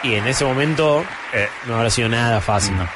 Y 0.05 0.15
en 0.15 0.27
ese 0.29 0.45
momento 0.45 1.05
eh, 1.35 1.49
no 1.67 1.75
habrá 1.77 1.91
sido 1.91 2.09
nada 2.09 2.41
fácil. 2.41 2.77
No, 2.77 2.89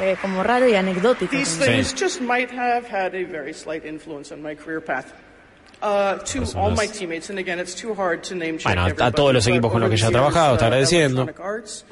eh, 0.00 0.16
como 0.20 0.42
raro 0.42 0.68
y 0.68 0.74
anecdótico. 0.74 1.30
These 1.30 1.58
también. 1.58 1.84
things 1.84 1.94
just 2.00 2.20
might 2.20 2.50
have 2.50 2.86
had 2.86 3.14
a 3.14 3.24
very 3.24 3.52
slight 3.52 3.84
influence 3.84 4.32
on 4.32 4.42
my 4.42 4.54
career 4.54 4.80
path. 4.80 5.12
Uh, 5.82 6.18
to 6.24 6.44
all 6.56 6.70
my 6.70 6.86
teammates, 6.86 7.28
and 7.28 7.38
again, 7.38 7.58
it's 7.58 7.74
too 7.74 7.92
hard 7.92 8.22
to 8.22 8.34
name 8.34 8.58
Bueno, 8.62 8.86
a 8.86 9.10
todos 9.10 9.34
los 9.34 9.46
equipos 9.46 9.70
con 9.70 9.82
los 9.82 9.90
que 9.90 9.96
ya 9.98 10.06
ha 10.06 10.10
trabajado, 10.10 10.54
está 10.54 10.64
uh, 10.64 10.68
agradeciendo. 10.68 11.28
Arts, 11.42 11.84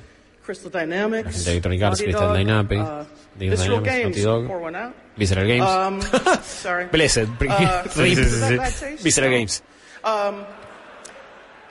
Crystal 0.45 0.71
Dynamics, 0.71 1.25
La 1.25 1.33
gente 1.33 1.45
de 1.45 1.51
Electronic 1.51 1.83
Arts, 1.83 2.03
Crystal 2.03 2.29
Dog, 2.29 2.37
Dynamics, 2.39 2.83
uh, 2.83 3.05
Digital 3.39 3.59
Dynamics, 3.59 3.93
Games, 3.93 4.05
Naughty 4.05 4.23
Dog. 4.23 4.93
Visceral 5.17 5.47
Games. 5.47 5.69
Um, 5.69 6.01
sorry. 6.43 6.87
Blessed. 6.87 7.29
Uh, 7.41 7.83
Sí, 7.91 8.17
sí, 8.17 8.25
sí, 8.25 8.59
sí. 8.71 9.03
Visceral 9.05 9.31
No. 9.31 9.37
Games. 9.37 9.62
Um, 10.05 10.45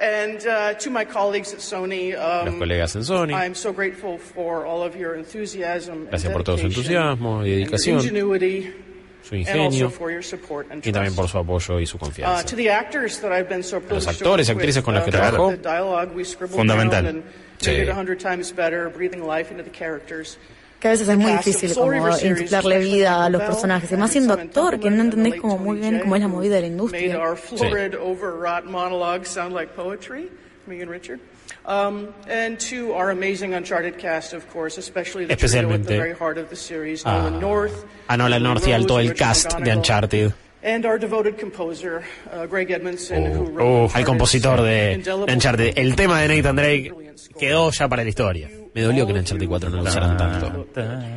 and 0.02 0.46
uh, 0.48 0.74
to 0.74 0.90
my 0.90 1.06
colleagues 1.06 1.54
at 1.54 1.60
Sony, 1.60 2.14
um, 2.18 2.48
Los 2.48 2.56
colegas 2.56 2.96
en 2.96 3.04
Sony. 3.04 3.34
I'm 3.34 3.54
so 3.56 3.72
grateful 3.72 4.18
for 4.18 4.66
all 4.66 4.82
of 4.84 4.96
your 4.96 5.16
enthusiasm 5.16 6.06
Gracias 6.10 6.26
and 6.26 6.34
por 6.34 6.44
todo 6.44 6.58
su 6.58 6.68
entusiasmo 6.68 7.44
y 7.44 7.46
and 7.46 7.48
your 7.48 7.70
dedicación, 7.70 8.00
ingenuity, 8.00 8.74
su 9.22 9.36
and 9.36 9.46
also 9.48 9.58
ingenio 9.62 9.90
for 9.90 10.10
your 10.12 10.24
support 10.24 10.68
and 10.72 10.84
y 10.86 10.92
también 10.92 11.14
trust. 11.14 11.18
por 11.18 11.28
su 11.30 11.38
apoyo 11.38 11.80
y 11.80 11.86
su 11.86 11.98
Uh, 11.98 12.00
confianza. 12.00 12.46
to 12.46 12.56
the 12.56 12.70
actors 12.70 13.20
that 13.20 13.32
I've 13.32 13.48
been 13.48 13.62
so 13.64 13.80
privileged 13.80 14.08
actores, 14.10 14.48
to 14.48 14.54
work 14.56 14.64
actrices 14.64 14.76
with, 14.78 14.86
con 14.86 14.94
las 14.96 15.04
que 15.06 15.12
uh, 15.14 15.18
trabajó. 15.18 15.52
The 15.52 15.58
dialogue 15.58 16.16
we 16.16 16.24
scribbled 16.24 16.58
Fundamental. 16.58 17.22
Sí. 17.60 17.70
it 17.84 17.90
a 17.90 17.94
hundred 17.94 18.20
times 18.20 18.52
better, 18.52 18.90
breathing 18.90 19.24
life 19.24 19.52
into 19.52 19.62
the 19.64 19.70
characters. 19.70 20.38
Que 20.82 20.88
a 20.88 20.92
veces 20.92 21.08
es 21.08 21.18
muy 21.18 21.32
difícil 21.32 21.76
como 21.76 21.94
insuflarle 22.10 22.80
vida 22.80 23.24
a 23.24 23.30
los 23.30 23.42
personajes. 23.44 23.92
Y 23.92 23.96
más 23.98 24.12
siendo 24.12 24.34
actor, 24.34 24.80
que 24.80 24.90
no 24.90 25.04
entendés 25.04 25.40
como 25.40 25.58
muy 25.60 25.78
bien 25.80 26.00
cómo 26.00 26.16
es 26.16 26.22
la 26.24 26.28
movida 26.28 26.56
de 26.56 26.62
la 26.62 26.68
industria. 26.68 27.20
our 27.20 27.38
florid, 27.38 27.94
overwrought 27.96 28.66
monologues 28.66 29.28
sound 29.30 29.54
like 29.54 29.76
poetry, 29.76 30.28
me 30.66 30.82
and 30.82 30.90
Richard. 30.90 31.20
Um, 31.68 32.08
and 32.28 32.58
to 32.72 32.94
our 32.94 33.12
amazing 33.12 33.54
Uncharted 33.54 34.00
cast, 34.00 34.34
of 34.34 34.50
course, 34.52 34.80
especially 34.80 35.26
the 35.26 35.36
trio 35.36 35.70
at 35.70 35.84
the 35.86 35.86
Especialmente 35.86 35.98
very 35.98 36.14
heart 36.14 36.40
of 36.40 36.50
the 36.50 36.56
series, 36.56 37.04
a- 37.06 37.12
Nolan 37.12 37.40
North, 37.40 37.86
A 38.10 38.18
Nolan 38.18 38.42
North 38.42 38.68
y 38.68 38.72
al 38.74 38.88
todo 38.88 39.00
el 39.00 39.14
cast 39.14 39.60
de 39.60 39.70
Uncharted. 39.72 40.34
And 40.64 40.86
our 40.86 41.00
devoted 41.00 41.38
composer, 41.40 42.04
uh, 42.32 42.46
Greg 42.48 42.70
Edmondson, 42.72 43.26
who 43.36 43.46
wrote 43.46 43.92
Uh, 43.94 43.98
al 43.98 44.06
compositor 44.06 44.62
de 44.62 45.02
Uncharted. 45.28 45.74
El 45.78 45.96
tema 45.96 46.22
de 46.22 46.28
Nathan 46.36 46.56
Drake 46.56 46.94
quedó 47.40 47.72
ya 47.72 47.88
para 47.88 48.04
la 48.04 48.10
historia. 48.10 48.50
Me 48.74 48.82
dolió 48.82 49.06
que 49.06 49.12
en 49.12 49.20
Uncharted 49.20 49.48
4 49.48 49.70
no 49.70 49.78
lo 49.78 49.84
usaran 49.84 50.18
tanto. 50.18 50.68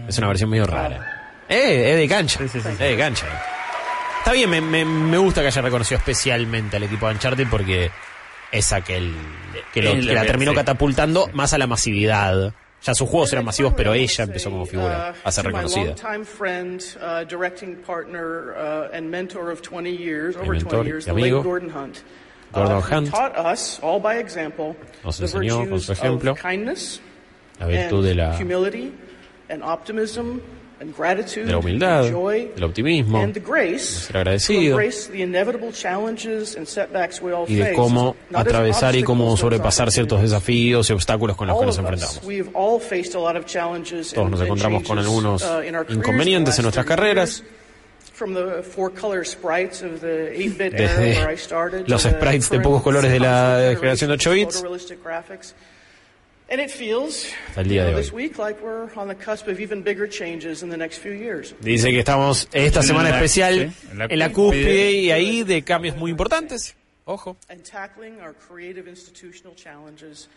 Es 0.08 0.16
una 0.18 0.28
versión 0.28 0.50
medio 0.50 0.66
rara. 0.66 1.42
Eh, 1.48 1.90
es 1.92 1.96
de 1.98 2.08
cancha. 2.08 2.40
Es 2.42 2.78
de 2.78 2.96
cancha. 2.96 3.26
Está 4.18 4.32
bien, 4.32 4.48
me, 4.48 4.60
me, 4.62 4.84
me 4.84 5.18
gusta 5.18 5.42
que 5.42 5.48
haya 5.48 5.60
reconocido 5.62 5.98
especialmente 5.98 6.78
al 6.78 6.82
equipo 6.84 7.06
de 7.06 7.12
Uncharted 7.14 7.46
porque 7.50 7.90
es 8.50 8.72
aquel 8.72 9.12
que, 9.74 9.82
lo- 9.82 9.90
Es 9.92 10.06
que 10.06 10.14
la 10.14 10.24
terminó 10.24 10.52
sí. 10.52 10.56
catapultando 10.56 11.28
más 11.34 11.52
a 11.52 11.58
la 11.58 11.66
masividad. 11.66 12.54
Ya 12.84 12.94
sus 12.94 13.08
juegos 13.08 13.32
eran 13.32 13.46
masivos, 13.46 13.72
pero 13.74 13.94
ella 13.94 14.24
empezó 14.24 14.50
como 14.50 14.66
figura 14.66 15.14
Uh, 15.14 15.28
a 15.28 15.32
ser 15.32 15.46
reconocida. 15.46 15.94
friend, 16.24 16.82
uh, 17.00 17.24
uh, 18.56 18.94
mentor 19.08 19.50
of 19.50 19.62
20 19.62 19.90
years, 19.90 20.36
over 20.36 20.52
mentor 20.52 20.84
20 20.84 20.86
years, 20.86 21.06
y 21.06 21.10
amigo, 21.10 21.42
Gordon 21.42 21.70
Hunt. 21.72 21.98
Nos 25.02 25.20
enseñó 25.20 25.68
con 25.68 25.80
su 25.80 25.92
ejemplo 25.92 26.34
la 27.58 27.66
virtud 27.66 28.04
de 28.04 28.14
la, 28.14 28.36
de 30.84 31.44
la 31.52 31.58
humildad, 31.58 32.04
del 32.04 32.64
optimismo, 32.64 33.26
de 33.26 33.78
ser 33.78 34.16
agradecido 34.16 34.78
y 37.46 37.54
de 37.54 37.72
cómo 37.72 38.16
atravesar 38.32 38.96
y 38.96 39.02
cómo 39.02 39.36
sobrepasar 39.36 39.90
ciertos 39.90 40.22
desafíos 40.22 40.90
y 40.90 40.92
obstáculos 40.92 41.36
con 41.36 41.48
los 41.48 41.58
que 41.58 41.66
nos 41.66 41.78
enfrentamos. 41.78 42.20
Todos 44.14 44.30
nos 44.30 44.40
encontramos 44.40 44.82
con 44.82 44.98
algunos 44.98 45.42
uh, 45.42 45.62
inconvenientes 45.88 46.58
en 46.58 46.62
nuestras 46.64 46.86
30 46.86 46.96
carreras, 46.96 47.38
years. 47.38 47.64
From 48.14 48.32
the 48.32 48.62
four 48.62 48.90
color 48.90 49.24
sprites 49.24 49.82
of 49.82 50.00
the 50.00 50.30
8-bit 50.36 50.74
era 50.74 51.00
where 51.00 51.28
I 51.28 51.34
desde 51.34 51.88
los 51.88 52.02
sprites 52.02 52.48
de 52.48 52.60
pocos 52.60 52.80
colores 52.82 53.10
de 53.10 53.18
la 53.18 53.74
generación 53.76 54.10
de 54.10 54.14
8 54.14 54.30
bits 54.30 54.62
photorealistic 54.62 55.02
graphics. 55.02 55.52
And 55.52 55.52
it 55.52 55.52
feels 55.52 56.43
hasta 56.62 57.60
el 57.60 57.68
día 57.68 57.82
you 57.82 57.86
de 57.86 57.90
know, 57.90 57.96
hoy. 57.98 58.02
this 58.02 58.12
week 58.12 58.38
like 58.38 58.60
we're 58.62 58.88
on 58.96 59.08
the 59.08 59.14
cusp 59.14 59.48
of 59.48 59.60
even 59.60 59.82
bigger 59.82 60.06
changes 60.08 60.62
in 60.62 60.70
the 60.70 60.76
next 60.76 60.98
few 60.98 61.12
years. 61.12 61.54
Dice 61.60 61.90
que 61.90 61.98
estamos 61.98 62.48
esta 62.52 62.82
semana 62.82 63.10
especial 63.10 63.72
sí, 63.72 64.06
en 64.08 64.18
la 64.18 64.30
cúspide. 64.30 64.92
y 64.92 65.10
ahí 65.10 65.42
de 65.44 65.62
cambios 65.62 65.96
muy 65.96 66.10
importantes. 66.10 66.74
Ojo. 67.06 67.36
and 67.50 67.62
tackling 67.64 68.18
our 68.22 68.32
creative 68.32 68.88
institutional 68.88 69.54
challenges 69.54 70.28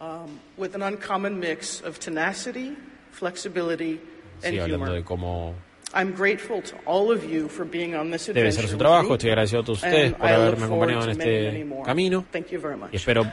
um, 0.00 0.38
with 0.58 0.74
an 0.74 0.82
uncommon 0.82 1.38
mix 1.40 1.80
of 1.80 1.98
tenacity, 1.98 2.76
flexibility, 3.10 3.98
and 4.44 4.52
Sigue 4.54 4.60
hablando 4.62 4.92
de 4.92 5.02
cómo 5.02 5.54
I'm 5.92 6.12
grateful 6.16 6.62
to 6.62 6.76
all 6.86 7.10
of 7.12 7.24
you 7.24 7.48
for 7.48 7.64
being 7.66 7.94
on 7.96 8.10
this 8.12 8.26
debe 8.26 8.40
adventure 8.40 8.62
ser 8.62 8.70
su 8.70 8.78
trabajo. 8.78 9.08
me, 9.08 9.14
Estoy 9.14 9.30
agradecido 9.30 9.62
a 9.62 9.64
todos 9.64 9.82
ustedes 9.82 10.12
and 10.12 10.16
por 10.18 10.28
I 10.28 10.32
look 10.32 10.40
haberme 10.40 10.64
acompañado 10.66 11.00
en 11.10 11.16
forward 11.16 11.18
to 11.18 11.24
many, 11.24 11.60
este 11.62 11.82
camino 11.84 12.24
Thank 12.30 12.46
you 12.50 12.60
very 12.60 12.76
much. 12.76 12.90
y 12.92 12.96
espero 12.96 13.26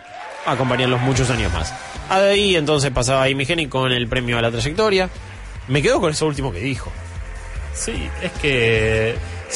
acompañarlos 0.45 1.01
muchos 1.01 1.29
años 1.29 1.51
más. 1.53 1.73
Ahí 2.09 2.55
entonces 2.55 2.89
pasaba 2.91 3.23
Amy 3.25 3.45
Hennig 3.47 3.69
con 3.69 3.91
el 3.91 4.07
premio 4.07 4.37
a 4.37 4.41
la 4.41 4.49
trayectoria. 4.51 5.09
Me 5.67 5.81
quedo 5.81 5.99
con 5.99 6.11
eso 6.11 6.25
último 6.25 6.51
que 6.51 6.59
dijo. 6.59 6.91
Sí, 7.73 8.09
es 8.23 8.31
que. 8.41 9.15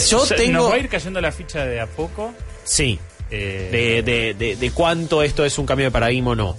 Yo 0.09 0.23
tengo- 0.27 0.59
Nos 0.59 0.71
va 0.71 0.75
a 0.75 0.79
ir 0.79 0.89
cayendo 0.89 1.19
la 1.21 1.31
ficha 1.31 1.65
de 1.65 1.79
a 1.79 1.87
poco. 1.87 2.33
Sí. 2.63 2.99
Eh, 3.31 4.01
de, 4.03 4.11
de, 4.11 4.33
de, 4.33 4.55
de 4.57 4.71
cuánto 4.71 5.23
esto 5.23 5.43
es 5.45 5.57
un 5.57 5.65
cambio 5.65 5.85
de 5.87 5.91
paradigma 5.91 6.31
o 6.31 6.35
no. 6.35 6.57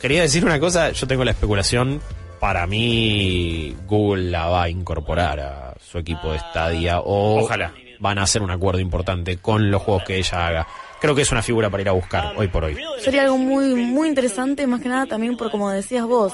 Quería 0.00 0.22
decir 0.22 0.44
una 0.44 0.58
cosa, 0.60 0.92
yo 0.92 1.06
tengo 1.06 1.24
la 1.24 1.32
especulación, 1.32 2.00
para 2.40 2.66
mí 2.66 3.74
Google 3.86 4.30
la 4.30 4.46
va 4.46 4.62
a 4.64 4.68
incorporar 4.68 5.40
a 5.40 5.71
su 5.92 5.98
equipo 5.98 6.32
de 6.32 6.38
Stadia 6.38 7.00
o 7.00 7.42
Ojalá. 7.42 7.72
van 8.00 8.18
a 8.18 8.22
hacer 8.22 8.40
un 8.42 8.50
acuerdo 8.50 8.80
importante 8.80 9.36
con 9.36 9.70
los 9.70 9.82
juegos 9.82 10.04
que 10.04 10.16
ella 10.16 10.46
haga. 10.46 10.66
Creo 11.00 11.14
que 11.14 11.22
es 11.22 11.32
una 11.32 11.42
figura 11.42 11.68
para 11.68 11.82
ir 11.82 11.88
a 11.88 11.92
buscar 11.92 12.32
hoy 12.36 12.48
por 12.48 12.64
hoy. 12.64 12.76
Sería 13.00 13.22
algo 13.24 13.36
muy, 13.36 13.74
muy 13.74 14.08
interesante, 14.08 14.66
más 14.66 14.80
que 14.80 14.88
nada 14.88 15.04
también 15.06 15.36
por 15.36 15.50
como 15.50 15.70
decías 15.70 16.04
vos. 16.06 16.32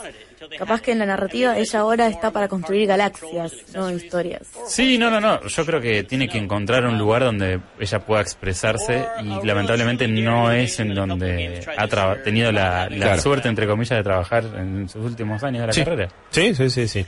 Capaz 0.56 0.80
que 0.82 0.92
en 0.92 0.98
la 1.00 1.06
narrativa 1.06 1.58
ella 1.58 1.80
ahora 1.80 2.06
está 2.06 2.30
para 2.30 2.46
construir 2.48 2.86
galaxias, 2.86 3.52
no 3.74 3.90
historias. 3.90 4.42
Sí, 4.66 4.96
no, 4.96 5.10
no, 5.10 5.20
no. 5.20 5.42
Yo 5.46 5.66
creo 5.66 5.80
que 5.80 6.04
tiene 6.04 6.28
que 6.28 6.38
encontrar 6.38 6.86
un 6.86 6.96
lugar 6.96 7.24
donde 7.24 7.60
ella 7.80 7.98
pueda 8.00 8.20
expresarse 8.22 9.04
y 9.22 9.44
lamentablemente 9.46 10.06
no 10.06 10.52
es 10.52 10.78
en 10.80 10.94
donde 10.94 11.66
ha 11.76 12.14
tenido 12.22 12.52
la, 12.52 12.88
la 12.88 12.96
Claro. 13.06 13.20
suerte, 13.22 13.48
entre 13.48 13.66
comillas, 13.66 13.98
de 13.98 14.04
trabajar 14.04 14.44
en 14.56 14.88
sus 14.88 15.04
últimos 15.04 15.42
años 15.42 15.62
de 15.62 15.66
la 15.66 15.72
Sí. 15.72 15.84
carrera. 15.84 16.08
Sí, 16.30 16.54
sí, 16.54 16.70
sí, 16.70 16.86
sí. 16.88 17.06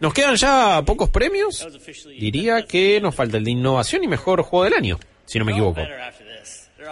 Nos 0.00 0.14
quedan 0.14 0.36
ya 0.36 0.82
pocos 0.84 1.10
premios. 1.10 1.66
Diría 2.18 2.66
que 2.66 3.00
nos 3.00 3.14
falta 3.14 3.36
el 3.36 3.44
de 3.44 3.50
innovación 3.50 4.04
y 4.04 4.08
mejor 4.08 4.42
juego 4.42 4.64
del 4.64 4.74
año, 4.74 4.98
si 5.24 5.38
no 5.38 5.44
me 5.44 5.52
equivoco. 5.52 5.80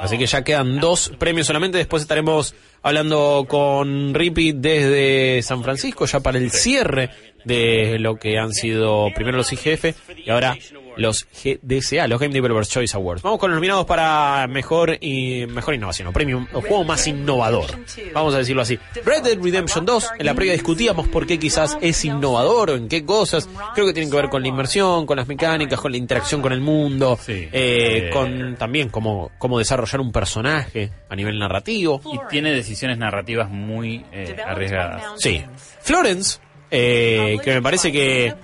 Así 0.01 0.19
que 0.19 0.27
ya 0.27 0.43
quedan 0.43 0.81
dos 0.81 1.13
premios 1.19 1.47
solamente. 1.47 1.79
Después 1.79 2.03
estaremos 2.03 2.55
hablando 2.83 3.47
con 3.49 4.15
Rippy 4.15 4.53
desde 4.53 5.43
San 5.43 5.63
Francisco, 5.63 6.07
ya 6.07 6.21
para 6.21 6.39
el 6.39 6.51
cierre 6.51 7.11
de 7.45 7.99
lo 8.01 8.17
que 8.17 8.39
han 8.39 8.53
sido 8.53 9.09
primero 9.15 9.37
los 9.37 9.53
IGF 9.53 9.85
y 10.25 10.31
ahora 10.31 10.57
los 10.97 11.27
GDCA, 11.27 12.09
los 12.09 12.19
Game 12.19 12.33
Developers 12.33 12.71
Choice 12.71 12.97
Awards. 12.97 13.23
Vamos 13.23 13.39
con 13.39 13.51
los 13.51 13.57
nominados 13.57 13.85
para 13.85 14.47
mejor 14.49 14.97
y 15.01 15.47
mejor 15.47 15.75
innovación, 15.75 16.09
o 16.09 16.13
premio, 16.13 16.47
o 16.53 16.61
juego 16.61 16.85
más 16.85 17.07
innovador. 17.07 17.67
Vamos 18.13 18.35
a 18.35 18.39
decirlo 18.39 18.63
así. 18.63 18.79
Red 19.05 19.23
Dead 19.23 19.39
Redemption 19.41 19.85
2, 19.85 20.11
en 20.19 20.27
la 20.27 20.35
previa 20.35 20.55
discutíamos 20.55 21.07
por 21.09 21.27
qué 21.27 21.39
quizás 21.39 21.77
es 21.83 22.05
innovador 22.05 22.71
o 22.71 22.77
en 22.77 22.89
qué 22.89 23.05
cosas. 23.05 23.49
Creo 23.75 23.87
que 23.87 23.93
tienen 23.93 24.11
que 24.11 24.17
ver 24.17 24.29
con 24.29 24.43
la 24.43 24.49
inmersión, 24.49 25.07
con 25.07 25.19
las 25.19 25.29
mecánicas, 25.29 25.79
con 25.81 25.93
la 25.93 25.99
interacción 25.99 26.41
con 26.41 26.53
el 26.53 26.61
mundo, 26.61 27.19
eh, 27.29 27.51
Eh, 27.53 28.11
con 28.13 28.57
también 28.57 28.89
cómo, 28.89 29.31
cómo 29.39 29.59
desarrollar 29.59 30.01
un 30.01 30.13
personaje 30.13 30.91
a 31.09 31.15
nivel 31.15 31.39
narrativo. 31.39 32.01
Y 32.13 32.19
tiene 32.31 32.53
decisiones 32.67 32.99
narrativas 32.99 33.49
muy 33.49 34.05
eh, 34.13 34.37
arriesgadas. 34.45 35.03
Sí. 35.19 35.45
Florence, 35.81 36.41
eh, 36.69 37.39
que 37.45 37.55
me 37.55 37.63
parece 37.63 37.93
que 37.93 38.35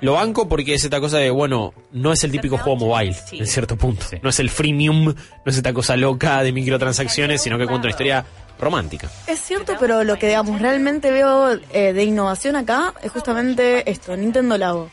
lo 0.00 0.14
banco 0.14 0.48
porque 0.48 0.74
es 0.74 0.82
esta 0.82 1.00
cosa 1.00 1.18
de, 1.18 1.30
bueno, 1.30 1.72
no 1.92 2.12
es 2.12 2.24
el 2.24 2.32
típico 2.32 2.58
juego 2.58 2.76
mobile, 2.76 3.16
en 3.32 3.46
cierto 3.46 3.76
punto. 3.76 4.06
No 4.20 4.30
es 4.30 4.40
el 4.40 4.50
freemium, 4.50 5.04
no 5.04 5.14
es 5.46 5.56
esta 5.56 5.72
cosa 5.72 5.96
loca 5.96 6.42
de 6.42 6.52
microtransacciones, 6.52 7.40
sino 7.40 7.56
que 7.56 7.66
cuenta 7.66 7.86
una 7.86 7.90
historia 7.90 8.24
romántica. 8.58 9.08
Es 9.26 9.40
cierto, 9.40 9.76
pero 9.78 10.02
lo 10.02 10.18
que 10.18 10.26
digamos 10.26 10.60
realmente 10.60 11.10
veo 11.10 11.52
eh, 11.72 11.92
de 11.92 12.04
innovación 12.04 12.56
acá 12.56 12.94
es 13.02 13.12
justamente 13.12 13.88
esto, 13.88 14.16
Nintendo 14.16 14.58
Labo. 14.58 14.90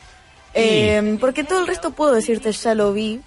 Eh, 0.54 1.18
porque 1.20 1.44
todo 1.44 1.60
el 1.60 1.68
resto 1.68 1.92
puedo 1.92 2.14
decirte 2.14 2.52
ya 2.52 2.76
lo 2.76 2.94
vi. 2.94 3.20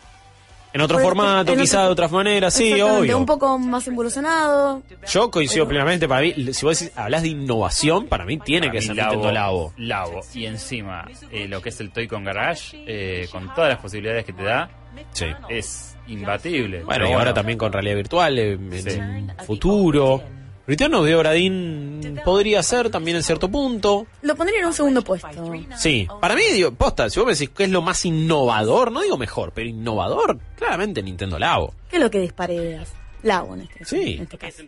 En 0.73 0.81
otro 0.81 0.97
Pues, 0.97 1.05
formato, 1.05 1.53
en 1.53 1.61
quizá 1.61 1.79
otro- 1.79 1.87
de 1.87 1.93
otras 1.93 2.13
maneras, 2.13 2.55
sí, 2.55 2.81
obvio. 2.81 3.19
Un 3.19 3.27
poco 3.27 3.59
más 3.59 3.87
involucionado. 3.89 4.83
Yo 5.09 5.31
coincido 5.31 5.67
plenamente, 5.67 6.07
para 6.07 6.21
mí, 6.21 6.33
si 6.53 6.65
vos 6.65 6.79
decís, 6.79 6.97
hablas 6.97 7.23
de 7.23 7.29
innovación, 7.29 8.07
para 8.07 8.25
mí 8.25 8.39
tiene 8.39 8.69
Para 8.69 8.73
que 8.73 8.79
mí, 8.81 8.87
ser 8.87 8.97
Labo, 8.97 9.11
Nintendo 9.13 9.33
Labo. 9.33 9.73
Labo. 9.79 10.21
Y 10.33 10.47
encima, 10.47 11.09
eh, 11.33 11.49
lo 11.49 11.61
que 11.61 11.71
es 11.71 11.81
el 11.81 11.91
Toy 11.91 12.07
con 12.07 12.23
Garage, 12.25 12.77
eh, 12.87 13.29
con 13.33 13.53
todas 13.55 13.71
las 13.71 13.79
posibilidades 13.81 14.25
que 14.25 14.33
te 14.33 14.45
da, 14.45 14.71
Sí. 15.13 15.27
es 15.49 15.97
imbatible. 16.07 16.85
Bueno, 16.85 17.09
y 17.09 17.13
ahora 17.13 17.35
también 17.35 17.59
con 17.59 17.73
realidad 17.73 17.97
virtual, 17.97 18.39
en, 18.39 18.73
en 18.73 19.31
un 19.31 19.33
futuro. 19.47 20.23
Return 20.71 20.95
of 20.95 21.05
the 21.05 21.17
Obra 21.17 21.33
Dinn 21.33 22.21
podría 22.25 22.63
ser 22.63 22.91
también 22.91 23.17
en 23.17 23.25
cierto 23.25 23.51
punto. 23.51 24.07
Lo 24.23 24.37
pondría 24.37 24.61
en 24.61 24.67
un 24.67 24.73
segundo 24.73 25.03
puesto. 25.03 25.53
Sí, 25.77 26.07
para 26.21 26.37
mí, 26.37 26.43
digo, 26.53 26.71
posta, 26.71 27.11
si 27.11 27.19
vos 27.19 27.27
me 27.27 27.33
decís 27.33 27.49
que 27.51 27.65
es 27.65 27.71
lo 27.71 27.83
más 27.83 28.05
innovador, 28.05 28.93
no 28.93 29.01
digo 29.01 29.19
mejor, 29.19 29.51
pero 29.53 29.69
innovador, 29.69 30.39
claramente 30.57 31.03
Nintendo 31.03 31.41
Labo. 31.41 31.75
¿Qué 31.91 31.97
es 31.97 32.03
lo 32.03 32.09
que 32.09 32.21
dispareas? 32.21 32.93
Labo 33.25 33.55
en 33.55 33.63
este, 33.63 33.85
Sí. 33.85 34.15
en 34.15 34.23
este 34.23 34.39
caso. 34.39 34.63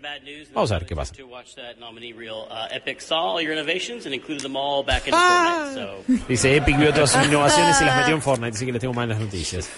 Vamos 0.53 0.73
a 0.73 0.79
ver 0.81 0.87
qué 0.87 0.97
pasa. 0.97 1.15
Uh, 1.23 1.37
Ah. 5.13 5.73
Dice 6.29 6.57
Epic 6.57 6.79
vio 6.79 6.91
otras 6.91 7.17
innovaciones 7.27 7.81
y 7.81 7.85
las 7.85 7.97
metió 7.99 8.15
en 8.17 8.23
Fortnite, 8.23 8.57
así 8.57 8.67
que 8.67 8.73
les 8.73 8.81
tengo 8.81 8.93
malas 8.93 9.21
noticias. 9.21 9.71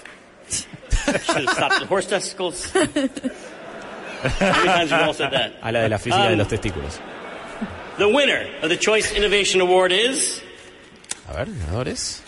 should 4.31 4.43
have 4.43 4.57
stopped 4.57 4.57
the 4.57 4.57
horse 4.57 4.57
testicles. 4.57 4.57
How 4.57 4.65
many 4.65 4.67
times 4.67 4.91
have 4.91 5.01
you 5.01 5.07
all 5.07 5.15
said 5.15 5.31
that? 5.33 5.53
A 5.63 5.73
la 5.73 5.81
de 5.81 5.89
la 5.89 5.99
física 5.99 6.27
de 6.27 6.33
Um, 6.33 6.39
los 6.39 6.49
testículos. 6.49 7.01
The 7.99 8.07
winner 8.07 8.49
of 8.63 8.69
the 8.69 8.77
Choice 8.79 9.13
Innovation 9.17 9.61
Award 9.61 9.93
is 9.93 10.43
A 11.29 11.35
ver, 11.35 11.47
ganadores. 11.47 12.21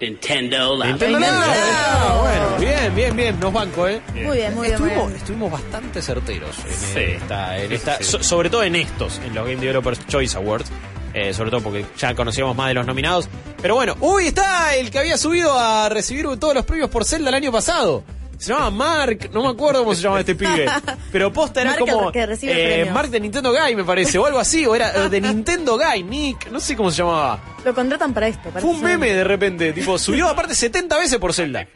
Nintendo 0.00 0.76
Labo. 0.76 0.84
Nintendo 0.90 1.18
Labo. 1.20 1.32
Ah, 1.36 2.18
bueno, 2.22 2.58
bien, 2.58 2.94
bien, 2.94 3.16
bien, 3.16 3.38
nos 3.40 3.52
banco, 3.52 3.86
¿eh? 3.86 4.00
Muy 4.14 4.36
bien, 4.38 4.54
muy 4.54 4.62
bien, 4.66 4.72
Estuvimos, 4.74 5.06
bien. 5.06 5.16
estuvimos 5.16 5.52
bastante 5.52 6.02
certeros 6.02 6.56
en 6.66 6.72
Sí. 6.74 7.00
esta, 7.20 7.58
en 7.58 7.68
Sí, 7.68 7.74
esta 7.76 7.98
sí. 7.98 8.04
so- 8.04 8.22
sobre 8.22 8.50
todo 8.50 8.64
en 8.64 8.74
estos, 8.76 9.18
en 9.18 9.34
los 9.34 9.44
Game 9.46 9.60
Developers 9.60 10.04
Choice 10.08 10.36
Awards. 10.36 10.70
eh, 11.14 11.34
sobre 11.34 11.50
todo 11.50 11.60
porque 11.60 11.84
ya 11.98 12.14
conocíamos 12.14 12.56
más 12.56 12.68
de 12.68 12.74
los 12.74 12.86
nominados. 12.86 13.28
Pero 13.60 13.74
bueno, 13.74 13.94
uy, 14.00 14.28
está 14.28 14.74
el 14.74 14.90
que 14.90 14.98
había 14.98 15.18
subido 15.18 15.52
a 15.58 15.90
recibir 15.90 16.24
todos 16.38 16.54
los 16.54 16.64
premios 16.64 16.88
por 16.88 17.04
Zelda 17.04 17.28
el 17.28 17.34
año 17.34 17.52
pasado. 17.52 18.02
Se 18.42 18.52
llamaba 18.52 18.70
Mark, 18.72 19.30
no 19.32 19.44
me 19.44 19.50
acuerdo 19.50 19.84
cómo 19.84 19.94
se 19.94 20.02
llamaba 20.02 20.18
este 20.18 20.34
pibe. 20.34 20.66
Pero 21.12 21.32
posta 21.32 21.60
era 21.60 21.70
Mark, 21.70 21.78
como. 21.78 22.06
el 22.08 22.12
que 22.12 22.26
recibe 22.26 22.80
eh. 22.80 22.90
Mark 22.90 23.08
de 23.08 23.20
Nintendo 23.20 23.52
Guy, 23.52 23.76
me 23.76 23.84
parece, 23.84 24.18
o 24.18 24.26
algo 24.26 24.40
así, 24.40 24.66
o 24.66 24.74
era 24.74 25.08
de 25.08 25.20
Nintendo 25.20 25.78
Guy, 25.78 26.02
Nick, 26.02 26.50
no 26.50 26.58
sé 26.58 26.74
cómo 26.74 26.90
se 26.90 27.04
llamaba. 27.04 27.40
Lo 27.64 27.72
contratan 27.72 28.12
para 28.12 28.26
esto. 28.26 28.48
para 28.48 28.60
Fue 28.60 28.70
un 28.70 28.82
meme 28.82 29.12
de 29.12 29.22
repente, 29.22 29.72
tipo, 29.72 29.96
subió 29.96 30.28
aparte 30.28 30.56
70 30.56 30.98
veces 30.98 31.18
por 31.18 31.32
Zelda. 31.32 31.68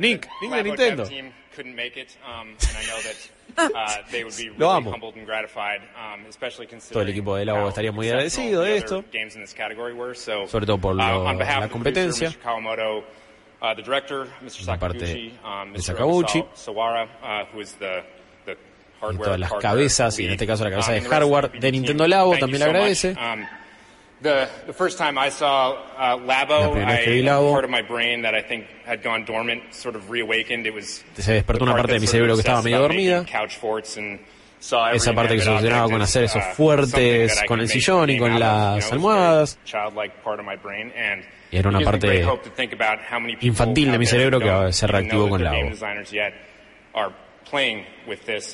Nick, 0.00 0.26
Nick 0.40 0.50
de 0.50 0.62
Nintendo. 0.62 1.04
um, 1.04 2.52
uh, 3.58 4.54
Lo 4.56 4.70
amo. 4.70 4.92
um, 4.94 6.24
Todo 6.90 7.02
el 7.02 7.10
equipo 7.10 7.36
de 7.36 7.44
Labo 7.44 7.68
estaría 7.68 7.92
muy 7.92 8.08
agradecido 8.08 8.62
de 8.62 8.78
esto. 8.78 9.04
Sobre 10.46 10.64
todo 10.64 10.78
por 10.78 10.94
uh, 10.94 10.96
lo- 10.96 11.24
la 11.34 11.68
competencia. 11.68 12.34
Kawamoto, 13.60 13.72
uh, 13.72 13.74
the 13.74 13.82
director, 13.82 14.26
Mr. 14.42 14.62
Una 14.62 14.78
parte 14.78 15.30
um, 15.44 15.72
de. 15.72 15.82
Sakaguchi. 15.82 16.40
Uh, 16.40 16.46
Y 19.02 19.06
hardware, 19.06 19.24
todas 19.24 19.40
las 19.40 19.52
cabezas, 19.54 20.18
y 20.18 20.26
en 20.26 20.32
este 20.32 20.46
caso 20.46 20.62
la 20.64 20.70
cabeza 20.70 20.92
de 20.92 21.00
hardware 21.00 21.50
de. 21.52 21.72
Nintendo 21.72 22.06
Labo 22.06 22.36
también 22.36 22.58
le 22.58 22.64
agradece. 22.66 23.16
The, 24.22 24.46
the 24.66 24.74
first 24.74 24.98
time 24.98 25.16
I 25.16 25.30
saw 25.30 25.78
uh, 25.96 26.18
Labo, 26.26 26.60
La 26.60 26.70
primera 26.70 26.92
vez 26.92 27.04
que 27.06 27.10
vi 27.12 27.22
Labo. 27.22 27.52
part 27.52 27.64
of 27.64 27.70
my 27.70 27.80
brain 27.80 28.20
that 28.20 28.34
I 28.34 28.42
think 28.42 28.66
had 28.84 29.02
gone 29.02 29.24
dormant 29.24 29.62
sort 29.72 29.96
of 29.96 30.10
reawakened. 30.10 30.66
It 30.66 30.74
was 30.74 31.02
Se 31.14 31.32
despertó 31.32 31.64
una 31.64 31.74
parte 31.74 31.94
de 31.94 32.00
mi 32.00 32.06
cerebro 32.06 32.34
que 32.34 32.40
estaba 32.40 32.60
medio 32.60 32.80
dormida. 32.80 33.24
Esa 34.92 35.14
parte 35.14 35.36
que 35.36 35.40
se 35.40 35.48
obsesionaba 35.48 35.88
con 35.88 36.02
hacer 36.02 36.24
esos 36.24 36.42
uh, 36.42 36.54
fuertes 36.54 37.42
con 37.48 37.60
el 37.60 37.68
sillón 37.70 38.10
y 38.10 38.18
con 38.18 38.38
las 38.38 38.92
almohadas. 38.92 39.58
Y 41.50 41.56
era 41.56 41.68
una 41.68 41.80
parte 41.80 42.24
infantil 43.40 43.92
de 43.92 43.98
mi 43.98 44.06
cerebro 44.06 44.38
que 44.38 44.72
se 44.72 44.86
reactivó 44.86 45.28
con 45.28 45.42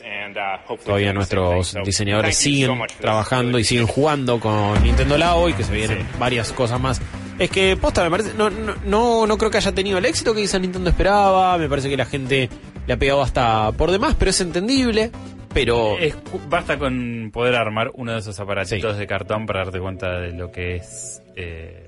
and, 0.03 0.37
uh, 0.39 0.41
hopefully 0.67 0.85
Todavía 0.87 1.13
nuestros 1.13 1.77
diseñadores 1.85 2.37
siguen 2.37 2.79
trabajando 2.99 3.59
y 3.59 3.65
siguen 3.65 3.87
jugando 3.87 4.41
con 4.41 4.83
Nintendo 4.83 5.19
Labo 5.19 5.49
y 5.49 5.53
que 5.53 5.65
se 5.65 5.75
vienen 5.75 6.07
varias 6.19 6.53
cosas 6.53 6.81
más. 6.81 7.01
Es 7.39 7.51
que, 7.51 7.77
posta, 7.77 8.03
me 8.05 8.11
parece, 8.11 8.33
no, 8.35 8.49
no, 8.49 8.75
no, 8.87 9.27
no 9.27 9.39
creo 9.39 9.51
que 9.51 9.59
haya 9.59 9.73
tenido 9.73 9.99
el 9.99 10.07
éxito 10.07 10.35
que 10.35 10.41
quizá 10.41 10.59
Nintendo 10.59 10.89
esperaba, 10.89 11.59
me 11.59 11.69
parece 11.69 11.91
que 11.91 11.97
la 11.97 12.07
gente 12.07 12.49
le 12.87 12.93
ha 12.95 12.97
pegado 12.97 13.21
hasta 13.21 13.73
por 13.73 13.91
demás, 13.91 14.17
pero 14.19 14.31
es 14.31 14.41
entendible, 14.41 15.11
pero... 15.53 15.99
Es- 15.99 16.17
basta 16.49 16.79
con 16.79 17.31
poder 17.33 17.57
armar 17.57 17.91
uno 17.95 18.13
de 18.13 18.21
esos 18.21 18.41
aparatitos 18.41 18.97
de 18.97 19.07
cartón 19.07 19.45
para 19.45 19.65
darte 19.65 19.79
cuenta 19.81 20.21
de 20.21 20.33
lo 20.33 20.51
que 20.51 20.77
es. 20.77 21.21
Eh, 21.35 21.86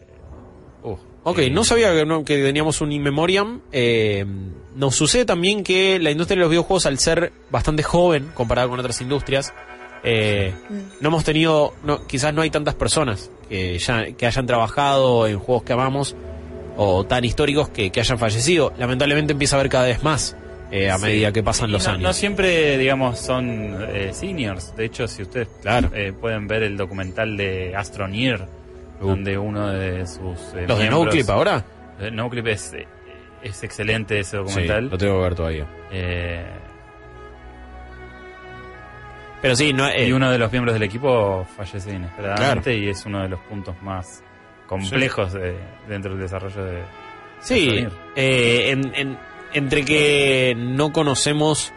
uh, 0.82 0.96
Ok, 1.24 1.40
no 1.50 1.62
sabía 1.64 1.92
que, 1.92 2.06
no- 2.06 2.24
que 2.24 2.42
teníamos 2.42 2.80
un 2.80 2.90
In 2.92 3.02
Memoriam. 3.02 3.60
Eh, 3.72 4.24
nos 4.76 4.94
sucede 4.94 5.24
también 5.24 5.62
que 5.64 5.98
la 5.98 6.10
industria 6.10 6.36
de 6.36 6.40
los 6.42 6.50
videojuegos, 6.50 6.86
al 6.86 6.98
ser 6.98 7.32
bastante 7.50 7.82
joven 7.82 8.30
comparada 8.34 8.68
con 8.68 8.78
otras 8.80 9.00
industrias, 9.00 9.52
eh, 10.04 10.54
no 11.00 11.08
hemos 11.08 11.24
tenido, 11.24 11.74
no, 11.84 12.06
quizás 12.06 12.32
no 12.32 12.40
hay 12.42 12.50
tantas 12.50 12.74
personas 12.76 13.30
que, 13.48 13.78
ya, 13.78 14.12
que 14.12 14.26
hayan 14.26 14.46
trabajado 14.46 15.26
en 15.26 15.38
juegos 15.38 15.64
que 15.64 15.72
amamos 15.72 16.16
o 16.76 17.04
tan 17.04 17.24
históricos 17.24 17.68
que, 17.68 17.90
que 17.90 18.00
hayan 18.00 18.18
fallecido. 18.18 18.72
Lamentablemente 18.78 19.32
empieza 19.32 19.56
a 19.56 19.58
haber 19.60 19.70
cada 19.70 19.86
vez 19.86 20.02
más 20.04 20.36
eh, 20.70 20.88
a 20.90 20.96
Sí. 20.98 21.04
medida 21.06 21.32
que 21.32 21.42
pasan 21.42 21.70
Y 21.70 21.72
los 21.72 21.84
no, 21.86 21.90
años. 21.92 22.02
No 22.04 22.12
siempre, 22.12 22.78
digamos, 22.78 23.18
son 23.18 23.76
eh, 23.92 24.10
seniors. 24.14 24.74
De 24.76 24.84
hecho, 24.84 25.08
si 25.08 25.22
ustedes 25.22 25.48
eh, 25.94 26.12
pueden 26.18 26.46
ver 26.46 26.62
el 26.62 26.76
documental 26.76 27.36
de 27.36 27.74
Astroneer, 27.76 28.46
donde 29.00 29.38
uno 29.38 29.68
de 29.72 30.06
sus. 30.06 30.54
eh, 30.54 30.64
¿Los 30.66 30.78
de 30.78 30.90
Noclip 30.90 31.28
ahora? 31.30 31.64
Eh, 32.00 32.10
Noclip 32.10 32.46
es, 32.48 32.72
eh, 32.74 32.86
es 33.42 33.62
excelente 33.64 34.18
ese 34.18 34.32
Sí, 34.32 34.36
documental. 34.36 34.88
lo 34.90 34.98
tengo 34.98 35.16
que 35.16 35.22
ver 35.22 35.34
todavía. 35.34 35.66
Eh, 35.90 36.46
Pero 39.40 39.54
sí, 39.54 39.72
no, 39.72 39.86
eh, 39.88 40.08
y 40.08 40.12
uno 40.12 40.30
de 40.32 40.38
los 40.38 40.50
miembros 40.50 40.74
del 40.74 40.82
equipo 40.82 41.46
fallece 41.56 41.94
inesperadamente 41.94 42.76
y 42.76 42.88
es 42.88 43.06
uno 43.06 43.22
de 43.22 43.28
los 43.28 43.38
puntos 43.40 43.80
más 43.82 44.22
complejos 44.66 45.32
de- 45.32 45.56
dentro 45.88 46.10
del 46.12 46.20
desarrollo 46.22 46.64
de... 46.64 46.82
Sí, 47.40 47.60
de 47.66 47.66
Souvenir. 47.70 47.92
eh, 48.16 48.70
en- 48.70 48.94
en- 48.96 49.18
entre 49.52 49.84
que 49.84 50.54
no 50.58 50.92
conocemos 50.92 51.72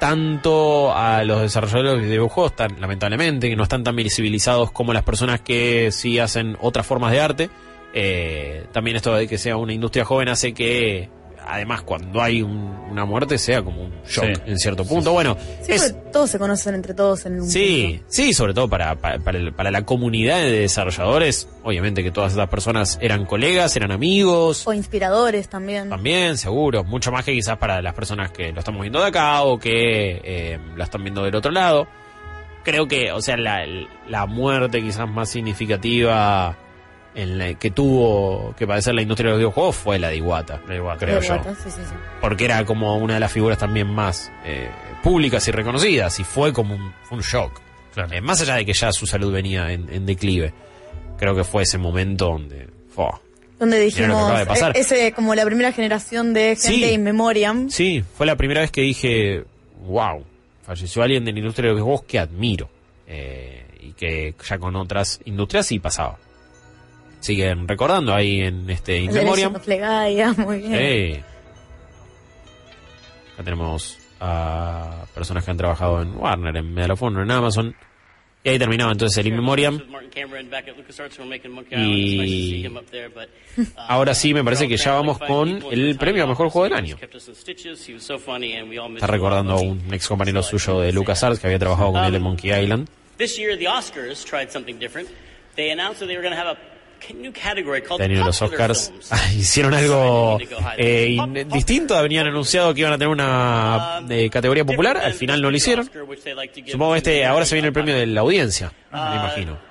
tanto 0.00 0.92
a 0.96 1.22
los 1.22 1.42
desarrolladores 1.42 2.02
de 2.02 2.08
videojuegos, 2.08 2.56
tan, 2.56 2.80
lamentablemente, 2.80 3.48
que 3.48 3.54
no 3.54 3.62
están 3.62 3.84
tan 3.84 3.94
visibilizados 3.94 4.72
como 4.72 4.92
las 4.92 5.04
personas 5.04 5.40
que 5.42 5.92
sí 5.92 6.18
hacen 6.18 6.56
otras 6.60 6.84
formas 6.86 7.12
de 7.12 7.20
arte. 7.20 7.50
eh, 7.92 8.66
también 8.72 8.96
esto 8.96 9.14
de 9.14 9.28
que 9.28 9.38
sea 9.38 9.56
una 9.56 9.72
industria 9.72 10.04
joven 10.04 10.28
hace 10.28 10.54
que, 10.54 11.08
además, 11.54 11.82
cuando 11.82 12.20
hay 12.22 12.42
un- 12.42 12.70
una 12.90 13.04
muerte, 13.04 13.38
sea 13.38 13.62
como 13.62 13.82
un 13.84 13.92
shock 14.04 14.24
Sí. 14.24 14.32
en 14.46 14.58
cierto 14.58 14.84
punto. 14.84 15.12
Bueno, 15.12 15.36
Sí, 15.62 15.72
es, 15.72 15.94
todos 16.12 16.28
se 16.30 16.38
conocen 16.38 16.74
entre 16.74 16.92
todos 16.94 17.24
en 17.26 17.40
un 17.40 17.48
Sí, 17.48 17.98
punto. 17.98 18.04
sí, 18.12 18.32
sobre 18.34 18.52
todo 18.54 18.68
para, 18.68 18.96
para, 18.96 19.18
para 19.20 19.38
el- 19.38 19.52
para 19.52 19.70
la 19.70 19.84
comunidad 19.84 20.38
de 20.38 20.50
desarrolladores. 20.60 21.48
Obviamente 21.62 22.02
que 22.02 22.10
todas 22.10 22.32
estas 22.32 22.48
personas 22.48 22.98
eran 23.00 23.26
colegas, 23.26 23.76
eran 23.76 23.92
amigos. 23.92 24.66
O 24.66 24.72
inspiradores 24.72 25.48
también. 25.48 25.88
También, 25.88 26.36
seguro. 26.36 26.82
Mucho 26.82 27.12
más 27.12 27.24
que 27.24 27.32
quizás 27.32 27.58
para 27.58 27.80
las 27.80 27.94
personas 27.94 28.30
que 28.32 28.50
lo 28.52 28.58
estamos 28.58 28.80
viendo 28.80 29.00
de 29.00 29.06
acá 29.06 29.42
o 29.42 29.58
que 29.58 30.20
eh, 30.24 30.58
la 30.76 30.84
están 30.84 31.02
viendo 31.04 31.22
del 31.22 31.34
otro 31.36 31.52
lado. 31.52 31.86
Creo 32.64 32.88
que, 32.88 33.12
o 33.12 33.22
sea, 33.22 33.36
la, 33.36 33.60
la 34.08 34.26
muerte 34.26 34.82
quizás 34.82 35.08
más 35.08 35.30
significativa 35.30 36.56
en 37.22 37.38
la 37.38 37.54
que 37.54 37.70
tuvo 37.70 38.54
que 38.56 38.66
padecer 38.66 38.94
la 38.94 39.02
industria 39.02 39.26
de 39.28 39.32
los 39.32 39.38
videojuegos 39.40 39.76
fue 39.76 39.98
la 39.98 40.08
de 40.08 40.16
Iwata, 40.16 40.60
creo 40.66 41.20
De 41.20 41.26
yo. 41.26 41.34
Guata, 41.34 41.54
sí, 41.54 41.70
sí, 41.70 41.80
sí. 41.84 41.94
Porque 42.20 42.44
era 42.44 42.64
como 42.64 42.96
una 42.96 43.14
de 43.14 43.20
las 43.20 43.32
figuras 43.32 43.58
también 43.58 43.86
más 43.92 44.30
eh, 44.44 44.70
públicas 45.02 45.46
y 45.48 45.50
reconocidas 45.50 46.18
y 46.20 46.24
fue 46.24 46.52
como 46.52 46.74
un, 46.74 46.92
fue 47.04 47.18
un 47.18 47.22
shock. 47.24 47.60
Eh, 48.10 48.20
más 48.20 48.40
allá 48.40 48.54
de 48.56 48.64
que 48.64 48.72
ya 48.72 48.92
su 48.92 49.06
salud 49.06 49.32
venía 49.32 49.72
en, 49.72 49.92
en 49.92 50.06
declive. 50.06 50.52
Creo 51.18 51.34
que 51.34 51.44
fue 51.44 51.64
ese 51.64 51.76
momento 51.78 52.26
donde... 52.26 52.68
fue. 52.94 53.06
Donde 53.58 53.78
dijimos, 53.78 54.16
acaba 54.22 54.38
de 54.38 54.46
pasar. 54.46 54.76
eh, 54.76 54.80
ese 54.80 55.12
como 55.12 55.34
la 55.34 55.44
primera 55.44 55.70
generación 55.72 56.32
de 56.32 56.56
gente 56.56 56.68
Sí. 56.68 56.84
in 56.94 57.02
memoriam. 57.02 57.68
Sí, 57.68 58.02
fue 58.16 58.24
la 58.26 58.36
primera 58.36 58.62
vez 58.62 58.70
que 58.70 58.80
dije, 58.80 59.44
wow, 59.86 60.24
falleció 60.62 61.02
alguien 61.02 61.24
de 61.26 61.32
la 61.32 61.38
industria 61.40 61.64
de 61.64 61.68
los 61.72 61.76
videojuegos 61.76 62.04
que 62.06 62.18
admiro. 62.18 62.70
Eh, 63.06 63.66
y 63.80 63.92
que 63.92 64.34
ya 64.48 64.58
con 64.58 64.76
otras 64.76 65.20
industrias 65.26 65.66
sí 65.66 65.78
pasaba. 65.78 66.16
Siguen 67.20 67.68
recordando 67.68 68.14
ahí 68.14 68.40
en 68.40 68.68
este 68.70 68.98
In 68.98 69.12
Memoriam. 69.12 69.52
Muy 70.38 70.58
bien. 70.58 70.78
Sí. 70.78 71.20
Acá 73.34 73.44
tenemos 73.44 73.98
a 74.20 75.04
personas 75.14 75.44
que 75.44 75.50
han 75.50 75.56
trabajado 75.56 76.02
en 76.02 76.16
Warner, 76.16 76.56
en 76.56 76.74
Medal 76.74 76.92
of 76.92 77.02
Honor, 77.02 77.22
en 77.22 77.30
Amazon. 77.30 77.76
Y 78.42 78.48
ahí 78.48 78.58
terminaba 78.58 78.90
entonces 78.92 79.18
el 79.18 79.26
In 79.26 79.36
Memoriam. 79.36 79.78
Y 81.72 82.66
but 82.68 83.28
ahora 83.76 84.14
sí 84.14 84.32
me 84.32 84.42
parece 84.42 84.66
que 84.66 84.78
ya 84.78 84.94
vamos 84.94 85.18
con 85.18 85.62
el 85.70 85.96
premio 85.96 86.24
a 86.24 86.26
mejor 86.26 86.48
juego 86.48 86.64
del 86.64 86.72
año. 86.78 86.96
Está 88.94 89.06
recordando 89.06 89.52
a 89.52 89.60
un 89.60 89.82
ex 89.92 90.08
compañero 90.08 90.42
suyo 90.42 90.80
de 90.80 90.92
LucasArts 90.92 91.38
que 91.38 91.48
había 91.48 91.58
trabajado 91.58 91.92
con 91.92 92.04
él 92.04 92.14
en 92.14 92.22
Monkey 92.22 92.50
Island. 92.50 92.88
This 93.18 93.36
year, 93.36 93.54
the 93.58 93.66
Oscars 93.66 94.24
tried 94.24 94.50
something 94.50 94.78
different. 94.78 95.10
They 95.54 95.70
announced 95.70 96.00
that 96.00 96.06
they 96.06 96.16
were 96.16 96.22
going 96.22 96.34
to 96.34 96.40
have 96.40 96.56
a 96.56 96.69
año 98.04 98.24
los 98.24 98.40
Oscars 98.42 98.92
ah, 99.10 99.32
hicieron 99.32 99.74
algo 99.74 100.38
eh, 100.76 101.08
in- 101.10 101.48
distinto, 101.48 101.96
habían 101.96 102.26
anunciado 102.26 102.72
que 102.74 102.80
iban 102.80 102.92
a 102.92 102.98
tener 102.98 103.08
una 103.08 104.02
eh, 104.08 104.28
categoría 104.30 104.64
popular, 104.64 104.96
al 104.98 105.14
final 105.14 105.40
no 105.42 105.50
lo 105.50 105.56
hicieron. 105.56 105.88
Supongo 106.66 106.92
que 106.92 106.98
este 106.98 107.24
ahora 107.26 107.44
se 107.46 107.54
viene 107.54 107.68
el 107.68 107.74
premio 107.74 107.94
de 107.96 108.06
la 108.06 108.20
audiencia, 108.20 108.72
me 108.92 108.98
Uh, 108.98 109.14
imagino. 109.14 109.69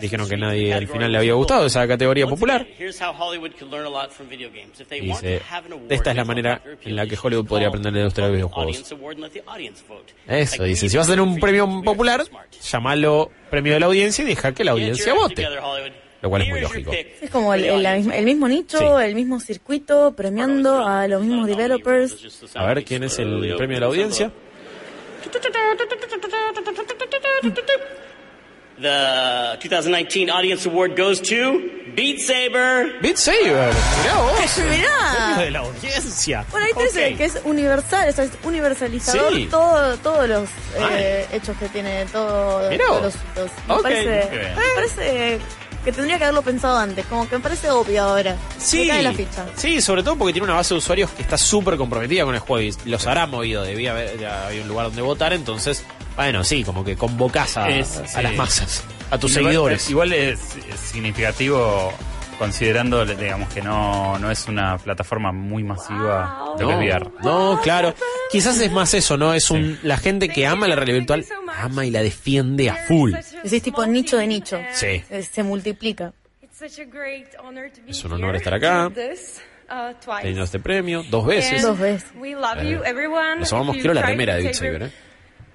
Dijeron 0.00 0.28
que 0.28 0.36
nadie 0.36 0.74
al 0.74 0.86
final 0.88 1.10
le 1.12 1.18
había 1.18 1.34
gustado 1.34 1.66
esa 1.66 1.86
categoría 1.86 2.26
popular. 2.26 2.62
again, 2.62 2.74
here's 2.78 3.00
how 3.00 3.12
Hollywood 3.12 3.52
could 3.58 3.70
learn 3.70 3.86
a 3.86 3.90
lot 3.90 4.10
from 4.10 4.28
video 4.28 4.50
games. 4.50 4.80
If 4.80 4.88
they 4.88 5.00
Y 5.04 5.08
want 5.10 5.22
dice, 5.22 5.38
to 5.38 5.44
have 5.54 5.66
an 5.66 5.72
award, 5.72 5.92
esta 5.92 6.10
es 6.10 6.16
la 6.16 6.24
manera 6.24 6.62
en 6.82 6.96
la 6.96 7.06
que 7.06 7.16
Hollywood 7.20 7.46
podría 7.46 7.68
aprender 7.68 7.92
de 7.92 7.98
la 7.98 8.02
industria 8.04 8.26
de 8.26 8.32
videojuegos. 8.32 8.66
audience 8.76 8.94
award 8.94 9.14
and 9.16 9.24
let 9.24 9.30
the 9.30 9.42
audience 9.46 9.82
vote. 9.88 10.12
Eso, 10.28 10.62
dice, 10.64 10.88
si 10.88 10.96
vas 10.96 11.08
a 11.08 11.12
tener 11.12 11.22
un 11.26 11.38
premio 11.40 11.82
popular, 11.84 12.24
llamalo 12.62 13.30
premio 13.50 13.72
de 13.74 13.80
la 13.80 13.86
audiencia 13.86 14.22
y 14.24 14.28
deja 14.28 14.52
que 14.52 14.64
la 14.64 14.72
audiencia 14.72 15.14
vote. 15.14 15.46
Lo 16.22 16.30
cual 16.30 16.42
es 16.42 16.48
muy 16.50 16.60
lógico. 16.60 16.92
Es 17.20 17.30
como 17.30 17.52
el, 17.52 17.64
el- 17.64 17.84
el 18.12 18.24
mismo 18.24 18.46
nicho, 18.46 19.00
el 19.00 19.14
mismo 19.16 19.40
circuito, 19.40 20.14
premiando 20.14 20.86
a 20.86 21.08
los 21.08 21.20
mismos 21.22 21.48
developers. 21.48 22.46
A 22.54 22.64
ver, 22.66 22.84
¿quién 22.84 23.02
es 23.02 23.18
el 23.18 23.54
premio 23.56 23.76
de 23.76 23.80
la 23.80 23.86
audiencia? 23.86 24.32
The 28.80 29.58
2019 29.60 30.30
Audience 30.30 30.66
Award 30.66 30.96
goes 30.96 31.20
to 31.20 31.70
Beat 31.94 32.20
Saber. 32.20 32.98
Beat 33.02 33.18
Saber, 33.18 33.70
mirá 34.02 34.14
vos. 34.22 34.58
Mirá. 34.70 35.36
De 35.38 35.50
la 35.50 35.58
audiencia. 35.60 36.44
Bueno, 36.50 36.66
ahí 36.66 36.72
tenés 36.72 36.92
Ok. 36.92 36.98
el 37.02 37.16
que 37.18 37.24
es 37.26 37.38
universal, 37.44 38.08
o 38.08 38.12
sea, 38.12 38.24
es 38.24 38.30
universalizador 38.42 39.34
Sí. 39.34 39.46
todo, 39.50 39.96
todos 39.98 40.28
los 40.28 40.48
eh, 40.90 41.26
hechos 41.32 41.56
que 41.58 41.68
tiene, 41.68 42.06
todo, 42.06 42.70
todos 42.70 42.88
vos. 42.88 43.02
los 43.02 43.14
hitos. 43.14 43.50
Me, 43.68 43.82
parece, 43.82 44.30
me 44.56 44.74
parece 44.74 45.38
que 45.84 45.92
tendría 45.92 46.18
que 46.18 46.24
haberlo 46.24 46.42
pensado 46.42 46.78
antes, 46.78 47.04
como 47.06 47.28
que 47.28 47.36
me 47.36 47.42
parece 47.42 47.70
obvio 47.70 48.02
ahora. 48.04 48.36
Sí, 48.58 48.82
Me 48.82 48.88
cae 48.88 49.02
la 49.02 49.12
ficha. 49.12 49.46
sí, 49.56 49.80
sobre 49.80 50.02
todo 50.02 50.16
porque 50.16 50.32
tiene 50.32 50.44
una 50.44 50.54
base 50.54 50.74
de 50.74 50.78
usuarios 50.78 51.10
que 51.10 51.22
está 51.22 51.36
súper 51.36 51.76
comprometida 51.76 52.24
con 52.24 52.34
el 52.34 52.40
juego 52.40 52.60
y 52.84 52.88
los 52.90 53.06
habrá 53.06 53.26
movido, 53.26 53.62
debía 53.64 53.90
haber 53.92 54.18
ya 54.18 54.46
había 54.46 54.62
un 54.62 54.68
lugar 54.68 54.86
donde 54.86 55.02
votar, 55.02 55.32
entonces, 55.32 55.84
bueno, 56.16 56.44
sí, 56.44 56.62
como 56.64 56.84
que 56.84 56.96
convocás 56.96 57.56
a, 57.56 57.68
Es, 57.70 57.96
a 57.96 58.06
sí. 58.06 58.22
las 58.22 58.34
masas, 58.34 58.84
a 59.10 59.18
tus 59.18 59.30
Y 59.32 59.38
igual- 59.38 59.44
seguidores. 59.52 59.90
Igual 59.90 60.12
es, 60.12 60.40
es 60.72 60.80
significativo 60.80 61.92
considerando, 62.42 63.06
digamos, 63.06 63.48
que 63.54 63.62
no, 63.62 64.18
no 64.18 64.28
es 64.28 64.48
una 64.48 64.76
plataforma 64.76 65.30
muy 65.30 65.62
masiva 65.62 66.54
de 66.58 66.64
No, 66.64 66.76
VR. 66.78 67.08
no, 67.22 67.60
claro. 67.62 67.94
Quizás 68.32 68.60
es 68.60 68.72
más 68.72 68.92
eso, 68.94 69.16
¿no? 69.16 69.32
Es 69.32 69.52
un 69.52 69.78
la 69.84 69.96
gente 69.96 70.28
que 70.28 70.44
ama 70.48 70.66
la 70.66 70.74
realidad 70.74 70.98
virtual, 70.98 71.24
ama 71.56 71.86
y 71.86 71.92
la 71.92 72.02
defiende 72.02 72.68
a 72.68 72.74
full. 72.74 73.12
Decís 73.44 73.62
tipo 73.62 73.86
nicho 73.86 74.16
de 74.16 74.26
nicho. 74.26 74.58
Sí. 74.72 75.04
Eh, 75.08 75.22
Se 75.22 75.44
multiplica. 75.44 76.12
Es 77.86 78.04
un 78.04 78.12
honor 78.12 78.34
estar 78.36 78.54
acá, 78.54 78.90
teniendo 80.20 80.42
este 80.44 80.58
premio, 80.58 81.04
dos 81.10 81.24
veces. 81.24 81.62
Dos 81.62 81.78
veces. 81.78 82.10
Eh. 82.20 82.36
Los 83.38 83.52
amamos, 83.52 83.76
quiero 83.76 83.94
la 83.94 84.02
to 84.02 84.16
de 84.16 84.54
Saber, 84.54 84.82
¿eh? 84.82 84.92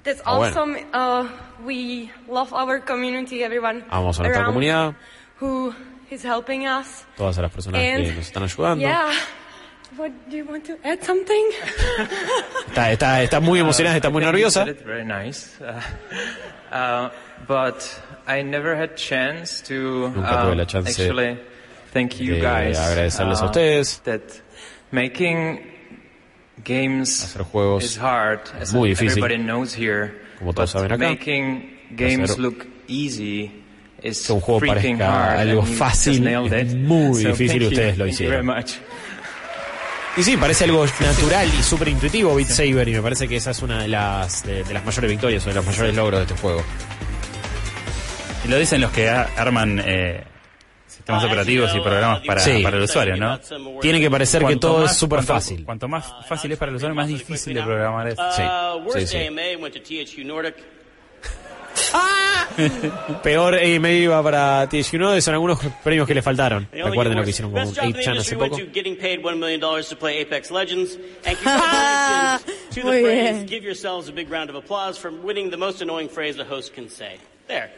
That's 0.03 0.22
Ah, 0.24 0.38
bueno. 0.38 0.56
awesome. 0.57 0.77
Uh, 0.93 1.27
we 1.66 2.09
love 2.30 2.53
our 2.53 2.80
community, 2.82 3.43
everyone. 3.43 3.83
Amamos 3.90 4.17
a 4.19 4.24
nuestra 4.24 4.45
comunidad, 4.45 4.93
Who 5.41 5.74
is 6.11 6.24
helping 6.24 6.66
us. 6.68 7.06
todas 7.16 7.38
las 7.38 7.52
personas 7.52 7.82
que 7.82 8.14
nos 8.16 8.26
están 8.27 8.44
ayudando. 8.44 8.82
Yeah. 8.82 9.11
What, 9.98 10.11
do 10.30 10.36
you 10.38 10.45
want 10.45 10.66
to 10.66 10.77
add 10.84 11.02
something? 11.03 11.50
Está, 12.68 12.92
está, 12.92 13.24
está 13.24 13.40
muy 13.40 13.60
emocionada, 13.60 13.95
está 13.95 14.10
muy 14.10 14.22
I 14.22 14.26
think 14.26 14.36
you 14.36 14.50
nerviosa. 14.50 14.66
very 14.86 15.06
nice. 15.06 15.58
Uh, 15.61 15.82
uh, 16.76 17.10
but 17.48 17.82
I 18.27 18.44
never 18.44 18.76
had 18.76 18.95
chance 18.98 19.61
to 19.64 20.10
Nunca 20.10 20.42
tuve 20.44 20.52
uh, 20.52 20.56
la 20.56 20.66
chance 20.66 20.90
actually 20.90 21.40
thank 21.94 22.19
you 22.19 22.36
de 22.36 22.42
guys. 22.42 22.77
agradecerles 22.77 23.40
a 23.42 23.44
uh, 23.44 23.48
ustedes. 23.48 24.00
That 24.03 24.22
making 24.92 25.66
games 26.64 27.24
Hacer 27.24 27.44
juegos 27.44 27.84
is 27.86 27.98
hard, 27.98 28.42
es 28.58 28.69
as 28.69 28.74
muy 28.74 28.90
difícil. 28.90 29.24
everybody 29.24 29.38
knows 29.38 29.74
here. 29.74 30.14
Como 30.38 30.53
todos 30.53 30.74
but 30.74 30.80
saben 30.82 30.92
acá. 30.92 30.98
Making 31.10 31.77
games 31.95 32.32
Hacer- 32.32 32.42
look 32.42 32.68
easy 32.88 33.45
is 33.45 33.52
Que 34.01 34.34
un 34.34 34.40
juego 34.42 34.59
parezca 34.67 35.40
algo 35.40 35.64
fácil 35.66 36.27
es 36.27 36.76
muy 36.76 37.24
difícil 37.24 37.45
y 37.45 37.48
thank 37.48 37.59
you. 37.61 37.67
ustedes 37.69 37.98
lo 37.98 38.08
hicieron. 38.08 38.45
very 38.48 38.59
much. 38.61 38.72
Y 40.17 40.24
sí, 40.24 40.35
parece 40.38 40.64
algo 40.64 40.84
natural 41.00 41.48
y 41.59 41.61
súper 41.64 41.90
intuitivo 41.90 42.34
Beat 42.35 42.48
Saber 42.50 42.88
y 42.88 42.93
me 42.93 43.01
parece 43.01 43.27
que 43.27 43.35
esa 43.35 43.51
es 43.51 43.61
una 43.61 43.82
de 43.82 43.88
las, 43.88 44.43
de, 44.43 44.64
de 44.64 44.74
las 44.74 44.84
mayores 44.84 45.11
victorias 45.11 45.45
o 45.45 45.50
de 45.50 45.56
los 45.56 45.66
mayores 45.66 45.95
logros 45.95 46.19
de 46.22 46.26
este 46.26 46.42
juego. 46.42 46.64
Y 48.45 48.48
lo 48.48 48.58
dicen 48.58 48.82
los 48.82 48.92
que 48.92 49.09
a- 49.09 49.30
arman 49.38 49.80
eh, 49.85 50.24
sistemas 50.88 51.24
operativos 51.24 51.69
y 51.76 51.80
programas 51.82 52.22
para, 52.26 52.40
Sí. 52.42 52.61
para 52.64 52.77
el 52.77 52.84
usuario, 52.84 53.16
¿no? 53.17 53.40
Tiene 53.82 54.00
que 54.00 54.09
parecer 54.09 54.43
que 54.45 54.56
todo 54.56 54.82
más- 54.82 54.92
es 54.92 54.98
súper 54.98 55.22
fácil. 55.24 55.64
Cuanto 55.66 55.88
más 55.88 56.06
fácil 56.27 56.51
es 56.51 56.58
para 56.58 56.69
el 56.72 56.77
usuario, 56.77 56.95
más 56.95 57.08
difícil 57.08 57.53
de 57.53 57.61
programar 57.61 58.08
es. 58.08 58.17
Uh, 58.17 58.77
worst 58.85 59.00
sí, 59.00 59.08
sí. 59.08 59.17
Nordic. 61.93 63.22
Peor 63.22 63.56
eh, 63.56 63.80
medio 63.80 64.03
iba 64.03 64.24
para 64.24 64.67
THQ 64.67 65.22
son 65.22 65.33
algunos 65.33 65.59
premios 65.83 66.07
que 66.07 66.14
le 66.16 66.22
faltaron. 66.22 66.67
Recuerden 66.72 67.16
lo 67.16 67.24
que 67.24 67.30
hicieron 67.30 67.51
con 67.51 67.61
Best 67.64 67.75
job 67.75 67.85
in 67.85 67.93
the 67.93 67.99
8chan 67.99 68.17
hace 68.17 68.35
poco. 68.35 68.57
to 68.57 68.66
getting 68.74 68.95
paid 68.95 69.22
$1 69.22 69.38
million 69.38 69.59
to 69.59 69.95
play 69.95 70.19
Apex 70.22 70.49
Legends. 70.51 70.98
And 71.25 71.38
congratulations 71.38 72.43
to 72.72 72.82
the 72.82 72.83
Muy 72.83 73.01
phrase, 73.03 73.33
bien. 73.33 73.45
give 73.45 73.64
yourselves 73.64 74.09
a 74.09 74.11
big 74.11 74.30
round 74.32 74.49
of 74.49 74.56
applause 74.56 74.98
for 74.98 75.11
winning 75.11 75.49
the 75.51 75.57
most 75.57 75.82
annoying 75.82 76.09
phrase 76.09 76.40
a 76.40 76.43
host 76.45 76.74
can 76.74 76.90
say. 76.90 77.17
There. 77.48 77.69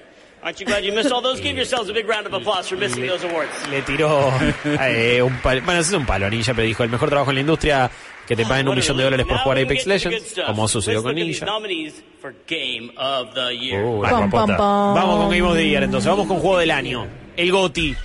Aren't 0.42 0.62
you 0.62 0.66
glad 0.66 0.86
you 0.86 0.94
missed 0.94 1.12
all 1.12 1.22
those? 1.22 1.42
Give 1.42 1.58
yourselves 1.58 1.90
a 1.90 1.94
big 1.94 2.08
round 2.08 2.26
of 2.26 2.34
applause 2.34 2.70
for 2.70 2.78
missing 2.78 3.06
those 3.06 3.26
awards. 3.26 3.52
Le 3.70 3.82
tiró 3.82 4.32
eh, 4.80 5.22
un 5.22 5.38
palo. 5.42 5.62
Bueno, 5.64 5.82
es 5.82 5.92
un 5.92 6.06
palo 6.06 6.30
Ninja, 6.30 6.54
pero 6.54 6.66
dijo 6.66 6.82
el 6.84 6.90
mejor 6.90 7.10
trabajo 7.10 7.32
en 7.32 7.36
la 7.36 7.42
industria 7.42 7.92
que 8.30 8.36
te 8.36 8.46
paguen 8.46 8.68
un 8.68 8.76
millón 8.76 8.96
de 8.96 9.04
dólares 9.04 9.26
por 9.26 9.40
jugar 9.40 9.58
Apex 9.58 9.88
Legends, 9.88 10.36
como 10.46 10.68
sucedió 10.68 11.02
con 11.02 11.16
Ninja. 11.16 11.48
Uh. 11.48 11.62
Vamos 14.04 15.18
con 15.18 15.30
Game 15.32 15.42
of 15.42 15.56
the 15.56 15.68
Year, 15.68 15.82
entonces 15.82 16.08
vamos 16.08 16.28
con 16.28 16.38
Juego 16.38 16.60
del 16.60 16.70
Año. 16.70 17.08
El 17.36 17.52
GOTY 17.52 17.98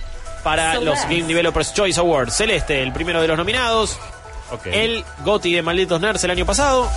para 0.43 0.79
los 0.79 0.99
Game 1.03 1.25
Developers 1.25 1.75
Choice 1.75 1.99
Awards. 1.99 2.33
Celeste, 2.33 2.81
el 2.81 2.91
primero 2.91 3.21
de 3.21 3.27
los 3.27 3.37
nominados. 3.37 3.99
El 4.65 5.03
GOTY 5.23 5.53
de 5.53 5.61
Malditos 5.61 6.01
Nerds 6.01 6.23
el 6.23 6.31
año 6.31 6.45
pasado. 6.47 6.89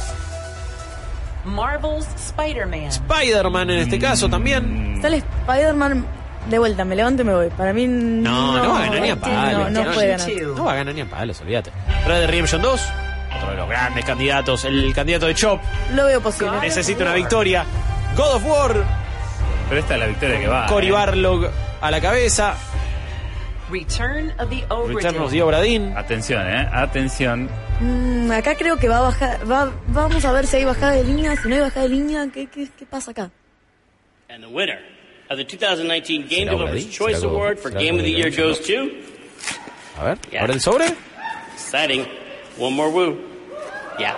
Marvel's 1.44 2.06
Spider-Man. 2.16 2.84
Spider-Man 2.84 3.68
en 3.68 3.78
este 3.80 3.98
caso 3.98 4.30
también. 4.30 5.00
Sale 5.02 5.18
Spider-Man 5.18 6.06
de 6.48 6.58
vuelta, 6.58 6.86
me 6.86 6.96
levanto 6.96 7.22
y 7.22 7.24
me 7.26 7.34
voy. 7.34 7.50
Para 7.50 7.74
mí 7.74 7.86
No, 7.86 8.56
no, 8.56 8.70
va 8.70 8.78
a 8.78 8.84
ganar 8.86 9.02
ni 9.02 9.10
a 9.10 9.16
palos. 9.16 9.70
No, 9.70 9.84
no 9.84 9.92
puede 9.92 10.08
ganar. 10.08 10.30
No 10.56 10.64
va 10.64 10.72
a 10.72 10.76
ganar 10.76 10.94
ni 10.94 11.02
a 11.02 11.10
palos, 11.10 11.40
olvídate. 11.42 11.70
Red 12.06 12.20
Dead 12.20 12.30
Redemption 12.30 12.62
2, 12.62 12.80
otro 13.38 13.50
de 13.50 13.56
los 13.56 13.68
grandes 13.68 14.04
candidatos. 14.04 14.64
El 14.64 14.92
candidato 14.94 15.26
de 15.26 15.34
Chop 15.34 15.60
Lo 15.94 16.06
veo 16.06 16.20
posible. 16.20 16.60
necesita 16.60 17.02
una 17.02 17.14
victoria. 17.14 17.64
God 18.16 18.34
of 18.36 18.44
War, 18.46 18.84
Pero 19.68 19.80
esta 19.80 19.94
es 19.94 20.00
la 20.00 20.06
victoria 20.06 20.40
que 20.40 20.46
va. 20.48 20.66
Cory 20.66 20.88
eh. 20.88 20.92
Barlog 20.92 21.48
a 21.80 21.90
la 21.90 22.00
cabeza. 22.00 22.54
Return 23.70 24.32
of 24.38 24.48
the 24.48 24.64
Obra 24.70 24.94
Return 24.94 25.16
of 25.16 25.30
Dinn. 25.30 25.38
the 25.38 25.42
Obra 25.44 25.60
Dinn. 25.60 25.94
Atención, 25.96 26.46
eh. 26.48 26.68
Atención. 26.72 27.50
Mm, 27.80 28.30
acá 28.32 28.54
creo 28.56 28.78
que 28.78 28.88
va 28.88 28.98
a 28.98 29.02
bajar. 29.02 29.50
Va, 29.50 29.70
vamos 29.88 30.24
a 30.24 30.32
ver 30.32 30.46
si 30.46 30.56
hay 30.56 30.64
bajada 30.64 30.92
de 30.92 31.04
línea. 31.04 31.36
Si 31.36 31.48
no 31.48 31.54
hay 31.54 31.60
bajada 31.60 31.82
de 31.82 31.88
línea, 31.90 32.26
¿qué, 32.32 32.46
qué, 32.46 32.68
qué 32.78 32.86
pasa 32.86 33.10
acá? 33.10 33.30
And 34.30 34.42
the 34.42 34.48
winner 34.50 34.78
of 35.30 35.36
the 35.36 35.44
2019 35.44 36.22
Game 36.28 36.44
¿Será 36.44 36.50
Developers? 36.52 36.90
Choice 36.90 37.18
¿Será 37.20 37.30
Award 37.30 37.58
for 37.58 37.70
Game 37.70 37.98
of 37.98 38.02
the 38.04 38.10
Year 38.10 38.30
goes 38.34 38.60
to. 38.66 38.88
A 40.00 40.04
ver, 40.04 40.18
Yeah. 40.32 40.42
abre 40.44 40.54
el 40.54 40.60
sobre. 40.60 40.86
Exciting. 41.54 42.06
One 42.58 42.74
more 42.74 42.90
woo. 42.90 43.18
Yeah. 43.98 44.14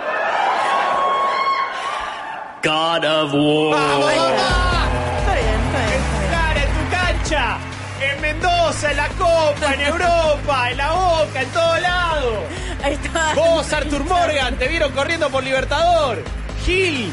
God 2.61 3.03
of 3.03 3.33
War. 3.33 4.11
Está 4.11 5.33
bien, 5.33 5.59
está 5.65 5.81
bien. 5.87 6.01
Cara 6.31 6.61
en 6.63 6.69
tu 6.69 6.91
cancha, 6.91 7.57
en 7.99 8.21
Mendoza, 8.21 8.91
en 8.91 8.97
la 8.97 9.07
Copa, 9.09 9.73
en 9.73 9.81
Europa, 9.81 10.69
en 10.71 10.77
la 10.77 10.91
Boca, 10.91 11.41
en 11.41 11.49
todo 11.49 11.79
lado. 11.79 12.43
Ahí 12.83 12.93
está. 12.93 13.33
Vos, 13.33 13.73
Arthur 13.73 14.03
Morgan, 14.05 14.55
te 14.57 14.67
vieron 14.67 14.91
corriendo 14.91 15.29
por 15.29 15.43
Libertador. 15.43 16.23
Gil, 16.63 17.11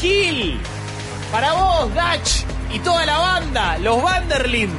Gil. 0.00 0.60
Para 1.30 1.54
vos, 1.54 1.88
Dutch 1.94 2.44
y 2.74 2.78
toda 2.80 3.06
la 3.06 3.16
banda, 3.18 3.78
los 3.78 4.02
Vanderlind. 4.02 4.78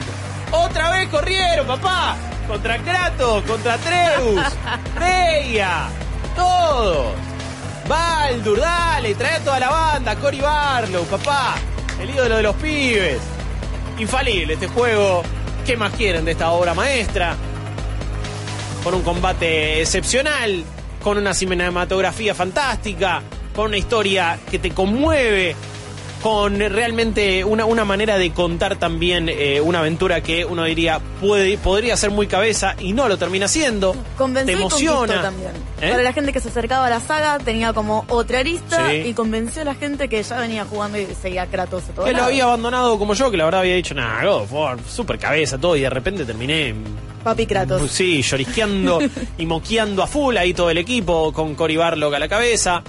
Otra 0.51 0.91
vez 0.91 1.09
corrieron, 1.09 1.65
papá. 1.65 2.15
Contra 2.47 2.77
Kratos, 2.77 3.43
contra 3.45 3.77
Treus, 3.77 4.43
Freya, 4.95 5.87
todos. 6.35 7.13
Baldur, 7.87 8.59
dale, 8.59 9.15
trae 9.15 9.35
a 9.35 9.39
toda 9.39 9.59
la 9.59 9.69
banda, 9.69 10.15
Cory 10.15 10.41
Barlow, 10.41 11.05
papá. 11.05 11.55
El 11.99 12.09
ídolo 12.09 12.37
de 12.37 12.43
los 12.43 12.55
pibes. 12.55 13.19
Infalible 13.97 14.53
este 14.53 14.67
juego. 14.67 15.23
¿Qué 15.65 15.77
más 15.77 15.93
quieren 15.93 16.25
de 16.25 16.31
esta 16.31 16.51
obra 16.51 16.73
maestra? 16.73 17.35
con 18.83 18.93
un 18.93 19.01
combate 19.01 19.81
excepcional, 19.81 20.63
con 21.01 21.17
una 21.17 21.33
cinematografía 21.33 22.35
fantástica, 22.35 23.21
con 23.55 23.67
una 23.67 23.77
historia 23.77 24.37
que 24.51 24.59
te 24.59 24.71
conmueve, 24.71 25.55
con 26.23 26.57
realmente 26.57 27.43
una, 27.43 27.65
una 27.65 27.83
manera 27.83 28.17
de 28.17 28.31
contar 28.31 28.77
también 28.77 29.27
eh, 29.27 29.59
una 29.59 29.79
aventura 29.79 30.21
que 30.23 30.45
uno 30.45 30.63
diría 30.63 31.01
puede, 31.19 31.57
podría 31.57 31.97
ser 31.97 32.11
muy 32.11 32.27
cabeza 32.27 32.75
y 32.79 32.93
no 32.93 33.09
lo 33.09 33.17
termina 33.17 33.49
siendo. 33.49 33.93
Convenció 34.17 34.45
te 34.55 34.59
y 34.59 34.61
emociona. 34.63 35.21
también. 35.21 35.51
¿Eh? 35.81 35.89
Para 35.91 36.01
la 36.01 36.13
gente 36.13 36.31
que 36.31 36.39
se 36.39 36.47
acercaba 36.47 36.87
a 36.87 36.89
la 36.89 37.01
saga, 37.01 37.39
tenía 37.39 37.73
como 37.73 38.05
otra 38.07 38.39
arista 38.39 38.89
Sí. 38.89 39.03
y 39.09 39.13
convenció 39.13 39.63
a 39.63 39.65
la 39.65 39.75
gente 39.75 40.07
que 40.07 40.23
ya 40.23 40.39
venía 40.39 40.63
jugando 40.63 40.97
y 40.97 41.05
seguía 41.21 41.45
Kratos 41.47 41.83
a 41.89 41.93
todo 41.93 42.05
Que 42.05 42.13
lo 42.13 42.23
había 42.23 42.45
abandonado 42.45 42.97
como 42.97 43.13
yo, 43.15 43.29
que 43.29 43.35
la 43.35 43.43
verdad 43.43 43.59
había 43.59 43.75
dicho, 43.75 43.93
nada, 43.93 44.23
God 44.23 44.43
of 44.43 44.53
War, 44.53 44.77
super 44.87 45.19
cabeza, 45.19 45.57
todo, 45.57 45.75
y 45.75 45.81
de 45.81 45.89
repente 45.89 46.23
terminé 46.23 46.73
Papi 47.21 47.45
Kratos. 47.45 47.91
Sí, 47.91 48.21
llorisqueando 48.21 48.99
y 49.37 49.45
moqueando 49.45 50.01
a 50.01 50.07
full 50.07 50.37
ahí 50.37 50.53
todo 50.53 50.69
el 50.69 50.77
equipo 50.77 51.33
con 51.33 51.53
Cory 51.55 51.75
Barlog 51.75 52.15
a 52.15 52.19
la 52.19 52.29
cabeza. 52.29 52.81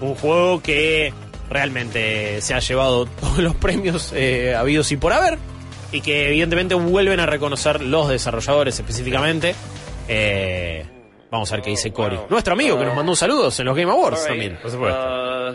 Un 0.00 0.14
juego 0.14 0.60
que 0.62 1.12
realmente 1.50 2.40
se 2.40 2.54
ha 2.54 2.58
llevado 2.60 3.06
todos 3.06 3.38
los 3.38 3.54
premios 3.54 4.12
eh, 4.14 4.54
habidos 4.54 4.90
y 4.92 4.96
por 4.96 5.12
haber. 5.12 5.38
Y 5.92 6.00
que 6.00 6.28
evidentemente 6.28 6.74
vuelven 6.74 7.20
a 7.20 7.26
reconocer 7.26 7.80
los 7.82 8.08
desarrolladores 8.08 8.78
específicamente. 8.78 9.54
Eh, 10.08 10.84
vamos 11.30 11.50
a 11.52 11.56
ver 11.56 11.64
qué 11.64 11.70
dice 11.70 11.92
Cory. 11.92 12.18
Nuestro 12.28 12.54
amigo 12.54 12.78
que 12.78 12.84
nos 12.84 12.94
mandó 12.96 13.12
un 13.12 13.16
saludo 13.16 13.50
en 13.56 13.64
los 13.64 13.76
Game 13.76 13.90
Awards 13.90 14.18
right. 14.20 14.28
también, 14.28 14.58
por 14.60 14.70
supuesto. 14.70 15.00
Uh, 15.48 15.54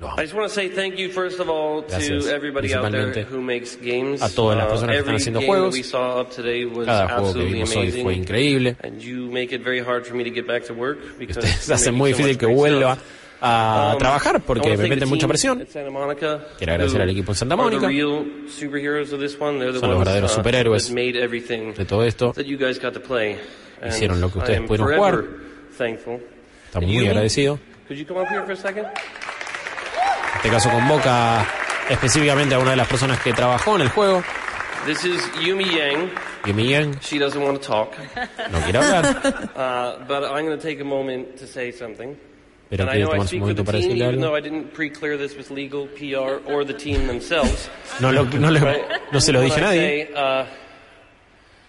I 0.00 0.22
just 0.22 0.32
want 0.34 0.46
to 0.48 0.54
say 0.54 0.68
thank 0.68 0.94
you 0.94 1.10
first 1.10 1.40
of 1.40 1.48
all 1.48 1.82
Gracias, 1.82 2.24
to 2.26 2.30
everybody 2.32 2.72
out 2.72 2.82
there 2.92 3.10
principalmente 3.10 3.24
who 3.24 3.42
makes 3.42 3.76
games. 3.82 4.22
a 4.22 4.28
todas 4.32 4.56
las 4.56 4.66
Uh, 4.66 4.70
personas 4.70 4.94
que 4.94 5.00
están 5.00 5.16
haciendo 5.16 5.40
juegos. 5.42 5.76
Cada 6.86 7.08
juego 7.18 7.34
que 7.34 7.44
vimos 7.44 7.74
hoy 7.76 7.90
fue 7.90 8.14
increíble. 8.14 8.76
And 8.84 9.00
you 9.00 9.28
make 9.28 9.52
it 9.52 9.62
very 9.64 9.80
hard 9.80 10.06
for 10.06 10.14
me 10.14 10.22
to 10.22 10.30
get 10.30 10.46
back 10.46 10.64
to 10.68 10.72
work 10.74 10.98
because 11.18 11.38
Ustedes 11.44 11.68
hacen 11.72 11.94
muy 11.96 12.12
difícil 12.12 12.38
que 12.38 12.46
vuelva. 12.46 12.96
A 13.40 13.92
Um, 13.92 13.98
trabajar 13.98 14.40
porque 14.40 14.76
me 14.76 14.88
meten 14.88 15.08
mucha 15.08 15.28
presión. 15.28 15.64
Quiero 15.66 16.72
agradecer 16.72 17.02
al 17.02 17.10
equipo 17.10 17.32
en 17.32 17.36
Santa 17.36 17.56
Mónica. 17.56 17.88
Son 17.88 19.90
los 19.90 19.98
verdaderos 19.98 20.32
uh, 20.32 20.36
superhéroes 20.36 20.94
de 20.94 21.84
todo 21.86 22.04
esto. 22.04 22.34
Hicieron 23.86 24.20
lo 24.20 24.32
que 24.32 24.38
ustedes 24.38 24.60
pudieron 24.62 24.96
jugar. 24.96 25.24
Estamos 25.70 26.88
muy 26.88 27.06
agradecidos. 27.06 27.60
En 27.88 27.96
este 30.36 30.50
caso 30.50 30.70
convoca 30.70 31.46
específicamente 31.88 32.54
a 32.54 32.58
una 32.58 32.72
de 32.72 32.76
las 32.76 32.88
personas 32.88 33.18
que 33.20 33.32
trabajó 33.32 33.76
en 33.76 33.82
el 33.82 33.88
juego, 33.88 34.22
This 34.86 35.04
is 35.04 35.30
Yumi 35.40 35.64
Yang. 35.64 36.10
Yumi 36.44 36.70
Yang. 36.70 37.00
She 37.00 37.18
doesn't 37.18 37.42
want 37.42 37.60
to 37.60 37.66
talk. 37.66 37.96
No 38.50 38.60
quiere 38.60 38.78
hablar. 38.78 39.04
uh, 39.56 40.04
but 40.06 40.24
I'm 40.24 40.46
going 40.46 40.56
to 40.56 40.62
take 40.62 40.80
a 40.80 40.84
moment 40.84 41.36
to 41.38 41.46
say 41.46 41.72
something. 41.72 42.16
Pero 42.70 42.82
and 42.82 42.90
I 42.90 42.94
quiere 42.96 43.04
know 43.06 43.12
I 43.12 43.16
tomarse 43.16 43.20
un 43.20 43.26
speak 43.28 43.38
for 43.40 43.44
momento 43.46 43.62
the 43.62 43.66
para 43.72 43.80
team, 43.80 43.90
decirle 43.90 43.96
even 44.08 44.14
algo. 44.16 44.20
though 44.22 44.34
I 44.36 44.40
didn't 44.40 44.74
pre-clear 44.74 45.16
this 45.16 45.36
with 45.36 45.50
legal, 45.50 45.86
PR, 45.88 46.40
or 46.52 46.64
the 46.64 46.74
team 46.74 47.06
themselves. 47.06 47.68
No, 48.00 48.10
lo- 48.10 48.24
no 48.24 48.50
le- 48.50 48.60
Right? 48.60 48.84
no 49.12 49.18
se 49.20 49.32
lo 49.32 49.40
dije 49.40 49.56
a 49.56 49.60
nadie. 49.60 49.78
say, 49.78 50.12
uh, 50.14 50.44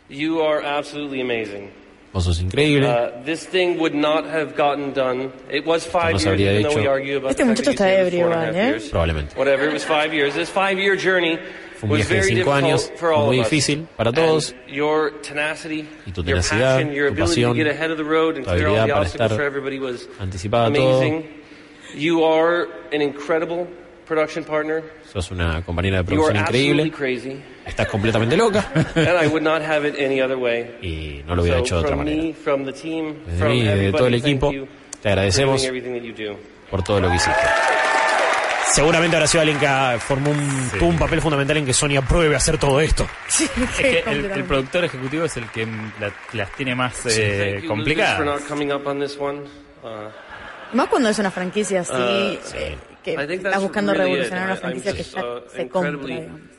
you 0.09 0.41
are 0.41 0.61
absolutely 0.61 1.21
amazing. 1.21 1.71
Vos 2.11 2.25
sos 2.25 2.39
increíble. 2.41 2.85
Uh, 2.87 3.23
this 3.23 3.45
thing 3.45 3.77
would 3.79 3.93
not 3.93 4.25
have 4.25 4.55
gotten 4.55 4.91
done. 4.93 5.31
It 5.49 5.63
was 5.65 5.85
five 5.85 6.13
No 6.13 6.17
years, 6.17 6.23
se 6.23 6.29
habría 6.31 6.51
even 6.59 6.63
though 6.63 6.75
we 6.75 6.81
hecho. 6.81 6.89
argue 6.89 7.17
about 7.17 7.29
Este 7.31 7.37
the 7.37 7.45
fact 7.45 7.59
muchacho 7.59 7.63
that 7.65 7.71
you 7.71 7.75
está 7.75 7.85
said 7.85 7.99
it 7.99 8.03
was 8.03 8.13
ebrio 8.13 8.19
four 8.19 8.33
and 8.33 8.33
a 8.33 8.37
igual, 8.37 8.45
half 8.45 8.55
¿eh? 8.55 8.67
years. 8.67 8.89
Probablemente. 8.89 9.35
Whatever, 9.37 9.63
it 9.69 9.73
was 9.73 9.83
five 9.85 10.13
years. 10.13 10.33
This 10.33 10.49
five-year 10.49 10.95
journey 10.95 11.37
Fue 11.80 11.90
un 11.90 11.95
viaje 11.95 12.16
de 12.16 12.24
cinco 12.24 12.51
años, 12.51 12.91
muy 13.25 13.38
difícil 13.38 13.88
para 13.95 14.11
todos. 14.11 14.53
Y 14.67 16.11
tu 16.11 16.24
tenacidad, 16.24 16.82
tu 16.82 17.16
pasión, 17.16 17.56
tu 17.56 18.49
habilidad 18.49 18.88
para 18.90 19.06
estar 19.06 19.32
anticipada 20.19 20.67
a 20.67 20.74
todo. 20.74 20.98
amazing. 20.98 21.40
You 21.95 22.24
are 22.25 22.67
an 22.93 23.01
incredible 23.01 23.66
production 24.06 24.43
partner. 24.43 24.83
Sos 25.11 25.32
una 25.32 25.61
compañera 25.64 25.99
de 25.99 26.03
producción 26.03 26.35
increíble. 26.35 26.91
Estás 27.66 27.88
completamente 27.88 28.35
loca. 28.35 28.69
and 28.95 29.17
I 29.24 29.27
would 29.27 29.41
not 29.43 29.61
have 29.61 29.88
it 29.88 29.95
any 29.98 30.22
other 30.22 30.38
way. 30.38 30.75
Y 30.82 31.24
no 31.25 31.35
lo 31.35 31.43
hubiera 31.43 31.59
hecho 31.59 31.75
de 31.75 31.82
otra 31.85 31.95
manera. 31.95 32.22
Desde 32.22 33.48
mí 33.48 33.61
y 33.61 33.64
de 33.64 33.91
todo 33.93 34.08
el 34.08 34.16
equipo, 34.16 34.51
te 35.01 35.09
agradecemos 35.09 35.66
por 36.69 36.83
todo 36.83 36.99
lo 36.99 37.09
que 37.09 37.16
hiciste. 37.16 37.41
Seguramente 38.80 39.17
habrá 39.17 39.27
sido 39.27 39.41
alguien 39.41 39.59
que 39.59 39.67
ah, 39.67 39.98
formó 39.99 40.32
un, 40.32 40.69
tuvo 40.80 40.88
un 40.88 40.98
papel 40.98 41.19
fundamental 41.19 41.58
en 41.58 41.66
que 41.66 41.74
Sony 41.74 41.98
apruebe 41.98 42.33
hacer 42.33 42.58
todo 42.58 42.80
esto. 42.80 43.06
Es 43.27 43.49
que 43.77 43.99
el, 44.08 44.25
el 44.32 44.43
productor 44.45 44.85
ejecutivo 44.85 45.25
es 45.25 45.35
el 45.35 45.48
que 45.51 45.66
la- 45.99 46.14
las 46.32 46.49
tiene 46.56 46.75
más 46.75 46.93
Thank 47.03 47.14
eh, 47.17 47.64
complicadas. 47.67 48.22
Uh, 49.83 50.75
Más 50.77 50.88
cuando 50.88 51.09
es 51.09 51.19
una 51.19 51.30
franquicia 51.30 51.82
así, 51.82 51.91
Uh, 51.93 52.38
eh, 52.56 52.77
que 53.03 53.16
that's 53.16 53.61
buscando 53.61 53.93
really 53.93 54.11
it. 54.11 54.16
revolucionar 54.32 54.43
una 54.45 54.53
I'm 54.53 54.61
franquicia 54.61 54.91
que 54.93 55.03
just, 55.03 55.16
ya 55.16 55.24
uh, 55.25 55.40
se 55.49 55.67
compra. 55.67 55.90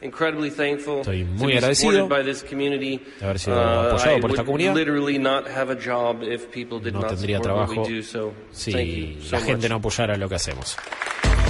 incredibly, 0.02 0.50
thankful 0.50 1.00
Estoy 1.00 1.24
to 1.24 1.30
muy 1.32 1.52
agradecido 1.56 2.06
de 2.08 3.24
haber 3.26 3.38
sido 3.38 3.56
Uh, 3.56 3.60
apoyado 3.88 4.20
por 4.20 4.30
esta 4.30 4.44
comunidad. 4.44 4.74
No 6.92 7.06
tendría 7.06 7.40
trabajo 7.40 7.84
so 8.02 8.32
si 8.52 9.18
so 9.22 9.36
la 9.36 9.40
gente 9.40 9.62
much. 9.68 9.70
no 9.70 9.76
apoyara 9.76 10.16
lo 10.16 10.28
que 10.28 10.34
hacemos. 10.34 10.76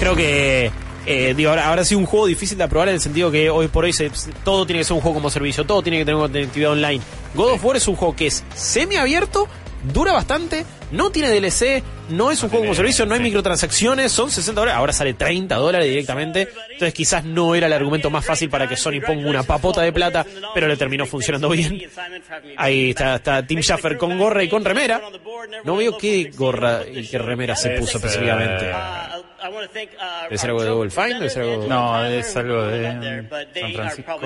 Creo 0.01 0.17
que 0.17 0.71
eh, 1.07 1.35
digo, 1.37 1.51
habrá, 1.51 1.69
habrá 1.69 1.85
sido 1.85 2.01
un 2.01 2.07
juego 2.07 2.27
difícil 2.27 2.59
de 2.59 2.65
aprobar 2.65 2.89
en 2.89 2.95
el 2.95 3.01
sentido 3.01 3.31
que 3.31 3.49
hoy 3.51 3.69
por 3.69 3.85
hoy 3.85 3.93
se- 3.93 4.11
todo 4.45 4.67
tiene 4.67 4.81
que 4.81 4.85
ser 4.85 4.95
un 4.95 5.01
juego 5.03 5.15
como 5.15 5.31
servicio, 5.31 5.65
todo 5.65 5.83
tiene 5.83 5.99
que 5.99 6.05
tener 6.05 6.21
conectividad 6.21 6.73
online. 6.73 7.01
God 7.35 7.53
of 7.53 7.65
War 7.65 7.77
es 7.77 7.87
un 7.87 7.97
juego 7.97 8.17
que 8.17 8.27
es 8.27 8.43
semi 8.55 8.97
abierto, 8.97 9.47
dura 9.85 10.13
bastante, 10.13 10.65
no 10.93 11.11
tiene 11.11 11.31
DLC, 11.31 11.83
no 12.11 12.31
es 12.31 12.43
un 12.43 12.51
juego 12.51 12.65
como 12.65 12.75
servicio, 12.75 13.07
no 13.07 13.15
hay 13.15 13.21
microtransacciones, 13.21 14.13
son 14.13 14.31
60 14.31 14.61
dólares, 14.61 14.79
ahora 14.79 14.93
sale 14.93 15.15
30 15.15 15.57
dólares 15.57 15.89
directamente, 15.89 16.49
entonces 16.73 16.95
quizás 16.95 17.25
no 17.25 17.55
era 17.55 17.67
el 17.67 17.73
argumento 17.73 18.11
más 18.11 18.25
fácil 18.25 18.51
para 18.51 18.69
que 18.69 18.77
Sony 18.77 19.01
ponga 19.05 19.29
una 19.29 19.43
papota 19.43 19.83
de 19.83 19.93
plata, 19.93 20.25
pero 20.55 20.69
le 20.69 20.77
terminó 20.77 21.07
funcionando 21.07 21.49
bien. 21.49 21.83
Ahí 22.57 22.91
está, 22.91 23.17
está 23.17 23.47
Tim 23.47 23.61
Schafer 23.61 23.97
con 23.97 24.19
gorra 24.19 24.43
y 24.43 24.49
con 24.49 24.65
remera. 24.65 25.01
No 25.65 25.77
veo 25.77 25.97
qué 25.97 26.31
gorra 26.35 26.83
y 26.87 27.07
qué 27.07 27.19
remera 27.19 27.57
se 27.57 27.71
puso 27.71 27.99
específicamente. 27.99 28.67
¿Debe 30.25 30.39
ser 30.39 30.51
algo 30.51 30.63
de 30.63 30.69
Double 30.69 30.91
Fine? 30.91 31.15
¿Debe 31.15 31.31
ser 31.31 31.43
algo 31.43 31.67
No, 31.67 32.07
es 32.07 32.37
algo 32.37 32.63
de 32.67 32.83
San 32.85 33.73
Francisco. 33.73 34.21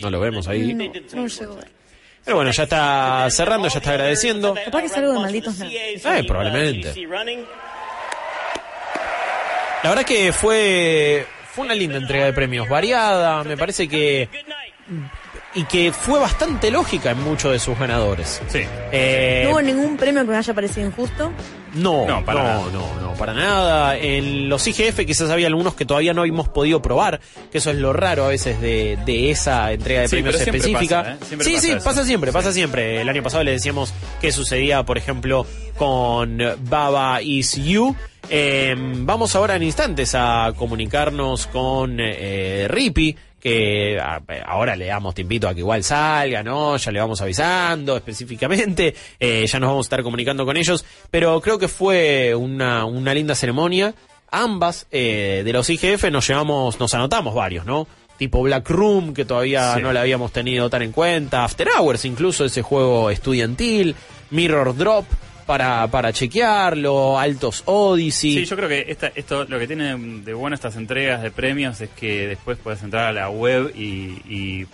No 0.00 0.10
lo 0.10 0.20
vemos 0.20 0.48
ahí. 0.48 0.74
No, 0.74 1.26
no. 1.26 1.81
Pero 2.24 2.36
bueno, 2.36 2.50
ya 2.52 2.62
está 2.62 3.28
cerrando, 3.30 3.68
ya 3.68 3.78
está 3.78 3.90
agradeciendo. 3.90 4.54
Capaz 4.54 4.80
que 4.80 4.86
es 4.86 4.96
algo 4.96 5.12
de 5.12 5.18
malditos 5.18 5.58
nerds. 5.58 6.04
Eh, 6.04 6.24
probablemente. 6.26 6.94
La 9.82 9.88
verdad 9.88 10.04
que 10.04 10.32
fue, 10.32 11.26
fue 11.52 11.64
una 11.64 11.74
linda 11.74 11.96
entrega 11.96 12.26
de 12.26 12.32
premios, 12.32 12.68
variada, 12.68 13.42
me 13.42 13.56
parece 13.56 13.88
que... 13.88 14.28
Y 15.54 15.64
que 15.64 15.92
fue 15.92 16.18
bastante 16.18 16.70
lógica 16.70 17.10
en 17.10 17.22
muchos 17.22 17.52
de 17.52 17.58
sus 17.58 17.78
ganadores. 17.78 18.40
Sí. 18.48 18.60
Eh, 18.90 19.42
¿No 19.44 19.50
hubo 19.50 19.60
ningún 19.62 19.98
premio 19.98 20.22
que 20.24 20.30
me 20.30 20.36
haya 20.38 20.54
parecido 20.54 20.86
injusto? 20.86 21.30
No, 21.74 22.06
No, 22.06 22.20
no, 22.20 22.24
para 22.24 22.42
no, 22.42 22.48
nada. 22.48 22.62
no, 22.72 23.00
no, 23.02 23.12
para 23.14 23.34
nada. 23.34 23.96
En 23.98 24.48
los 24.48 24.66
IGF 24.66 25.00
quizás 25.06 25.28
había 25.30 25.48
algunos 25.48 25.74
que 25.74 25.84
todavía 25.84 26.14
no 26.14 26.24
hemos 26.24 26.48
podido 26.48 26.80
probar, 26.80 27.20
que 27.50 27.58
eso 27.58 27.70
es 27.70 27.76
lo 27.76 27.92
raro 27.92 28.24
a 28.24 28.28
veces 28.28 28.60
de, 28.62 28.98
de 29.04 29.30
esa 29.30 29.72
entrega 29.72 30.02
de 30.02 30.08
Sí, 30.08 30.16
premios 30.16 30.40
específica. 30.40 31.02
pasa, 31.02 31.12
¿eh? 31.12 31.16
Sí, 31.28 31.36
pasa 31.36 31.60
sí, 31.60 31.70
eso. 31.72 31.84
pasa 31.84 32.04
siempre, 32.04 32.32
pasa 32.32 32.52
siempre. 32.52 33.00
El 33.02 33.08
año 33.10 33.22
pasado 33.22 33.44
le 33.44 33.52
decíamos 33.52 33.92
que 34.22 34.32
sucedía, 34.32 34.84
por 34.84 34.96
ejemplo, 34.96 35.46
con 35.76 36.38
Baba 36.68 37.20
Is 37.20 37.56
You. 37.56 37.94
Eh, 38.30 38.74
vamos 38.78 39.34
ahora 39.36 39.56
en 39.56 39.62
instantes 39.64 40.14
a 40.14 40.52
comunicarnos 40.56 41.46
con 41.48 41.98
eh, 42.00 42.66
Rippy, 42.70 43.16
que 43.42 43.98
ahora 44.46 44.76
le 44.76 44.86
damos 44.86 45.14
tiempito 45.16 45.48
a 45.48 45.52
que 45.54 45.60
igual 45.60 45.82
salga, 45.82 46.44
¿no? 46.44 46.76
Ya 46.76 46.92
le 46.92 47.00
vamos 47.00 47.20
avisando 47.20 47.96
específicamente, 47.96 48.94
eh, 49.18 49.44
ya 49.46 49.58
nos 49.58 49.68
vamos 49.70 49.86
a 49.86 49.88
estar 49.88 50.02
comunicando 50.04 50.46
con 50.46 50.56
ellos, 50.56 50.84
pero 51.10 51.40
creo 51.40 51.58
que 51.58 51.66
fue 51.66 52.34
una, 52.36 52.84
una 52.84 53.12
linda 53.12 53.34
ceremonia. 53.34 53.94
Ambas 54.30 54.86
eh, 54.92 55.42
de 55.44 55.52
los 55.52 55.68
IGF 55.68 56.04
nos 56.10 56.26
llevamos, 56.28 56.78
nos 56.78 56.94
anotamos 56.94 57.34
varios, 57.34 57.66
¿no? 57.66 57.86
Tipo 58.16 58.40
Black 58.42 58.70
Room, 58.70 59.12
que 59.12 59.24
todavía 59.24 59.74
Sí. 59.74 59.82
no 59.82 59.92
le 59.92 59.98
habíamos 59.98 60.30
tenido 60.32 60.70
tan 60.70 60.82
en 60.82 60.92
cuenta, 60.92 61.42
After 61.44 61.66
Hours, 61.76 62.04
incluso 62.04 62.44
ese 62.44 62.62
juego 62.62 63.10
estudiantil, 63.10 63.96
Mirror 64.30 64.76
Drop, 64.76 65.04
para, 65.46 65.86
para 65.88 66.12
chequearlo, 66.12 67.18
Altos 67.18 67.62
Odyssey. 67.66 68.34
Sí, 68.34 68.44
yo 68.44 68.56
creo 68.56 68.68
que 68.68 68.84
esta, 68.88 69.12
esto 69.14 69.44
lo 69.44 69.58
que 69.58 69.66
tiene 69.66 69.96
de 69.96 70.34
bueno 70.34 70.54
estas 70.54 70.76
entregas 70.76 71.22
de 71.22 71.30
premios 71.30 71.80
es 71.80 71.90
que 71.90 72.26
después 72.28 72.58
puedes 72.62 72.82
entrar 72.82 73.06
a 73.06 73.12
la 73.12 73.28
web 73.30 73.72
y, 73.76 74.20
y, 74.28 74.66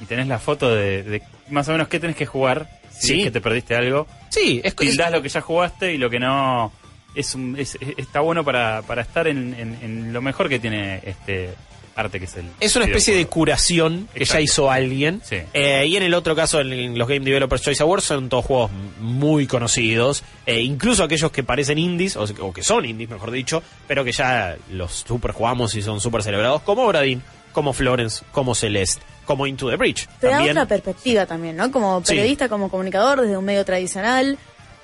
y 0.00 0.04
tenés 0.06 0.26
la 0.26 0.38
foto 0.38 0.74
de, 0.74 1.02
de 1.02 1.22
más 1.50 1.68
o 1.68 1.72
menos 1.72 1.88
qué 1.88 2.00
tenés 2.00 2.16
que 2.16 2.26
jugar 2.26 2.68
si 2.90 3.08
Sí. 3.08 3.18
es 3.20 3.24
que 3.24 3.30
te 3.30 3.40
perdiste 3.40 3.74
algo. 3.76 4.06
Sí, 4.30 4.60
es, 4.64 4.74
Tildás 4.74 5.12
lo 5.12 5.20
que 5.22 5.28
ya 5.28 5.40
jugaste 5.42 5.92
y 5.92 5.98
lo 5.98 6.08
que 6.10 6.18
no 6.18 6.72
es, 7.14 7.34
un, 7.34 7.56
es- 7.58 7.76
es- 7.80 7.94
está 7.98 8.20
bueno 8.20 8.42
para, 8.44 8.82
para 8.82 9.02
estar 9.02 9.28
en, 9.28 9.54
en- 9.58 9.78
en 9.82 10.12
lo 10.12 10.22
mejor 10.22 10.48
que 10.48 10.58
tiene 10.58 11.00
este 11.04 11.50
arte 11.96 12.18
que 12.20 12.26
es 12.26 12.36
el 12.36 12.46
Es 12.60 12.76
una 12.76 12.84
especie 12.84 13.14
de 13.16 13.26
curación 13.26 14.08
que 14.14 14.24
ya 14.24 14.40
hizo 14.40 14.70
alguien. 14.70 15.20
Sí. 15.24 15.38
Eh, 15.52 15.86
y 15.88 15.96
en 15.96 16.02
el 16.04 16.14
otro 16.14 16.36
caso, 16.36 16.60
en, 16.60 16.96
los 16.96 17.08
Game 17.08 17.24
Developers 17.24 17.62
Choice 17.62 17.82
Awards, 17.82 18.04
son 18.04 18.28
todos 18.28 18.44
juegos 18.44 18.70
muy 19.00 19.46
conocidos. 19.46 20.22
eh, 20.44 20.60
incluso 20.60 21.02
aquellos 21.02 21.30
que 21.32 21.42
parecen 21.42 21.78
indies, 21.78 22.16
o, 22.16 22.24
o 22.40 22.52
que 22.52 22.62
son 22.62 22.84
indies, 22.84 23.10
mejor 23.10 23.30
dicho, 23.30 23.62
pero 23.88 24.04
que 24.04 24.12
ya 24.12 24.56
los 24.70 25.04
super 25.06 25.32
jugamos 25.32 25.74
y 25.74 25.82
son 25.82 26.00
super 26.00 26.22
celebrados, 26.22 26.62
como 26.62 26.86
Bradin, 26.86 27.22
como 27.52 27.72
Florence, 27.72 28.22
como 28.32 28.54
Celeste, 28.54 29.02
como 29.24 29.46
Into 29.46 29.68
the 29.70 29.76
Breach. 29.76 30.06
Te 30.20 30.26
da 30.28 30.42
otra 30.42 30.66
perspectiva 30.66 31.24
también, 31.26 31.56
¿no? 31.56 31.72
Como 31.72 32.00
Sí. 32.04 32.12
periodista, 32.12 32.48
como 32.48 32.68
comunicador, 32.70 33.22
desde 33.22 33.36
un 33.36 33.44
medio 33.44 33.64
tradicional. 33.64 34.38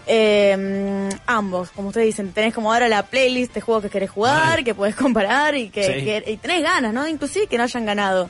Eh, 0.07 1.09
ambos, 1.27 1.71
como 1.71 1.89
ustedes 1.89 2.07
dicen, 2.07 2.33
tenés 2.33 2.55
como 2.55 2.73
ahora 2.73 2.89
la 2.89 3.05
playlist 3.05 3.55
de 3.55 3.61
juegos 3.61 3.85
que 3.85 3.91
querés 3.91 4.11
jugar, 4.11 4.65
que 4.65 4.75
podés 4.75 4.95
comparar 4.97 5.55
y 5.57 5.71
que, 5.71 5.85
Sí. 5.85 5.93
que- 6.05 6.25
y 6.33 6.37
tenés 6.39 6.63
ganas, 6.63 6.93
¿no? 6.93 7.07
Inclusive 7.07 7.47
que 7.47 7.57
no 7.57 7.65
hayan 7.65 7.87
ganado. 7.87 8.29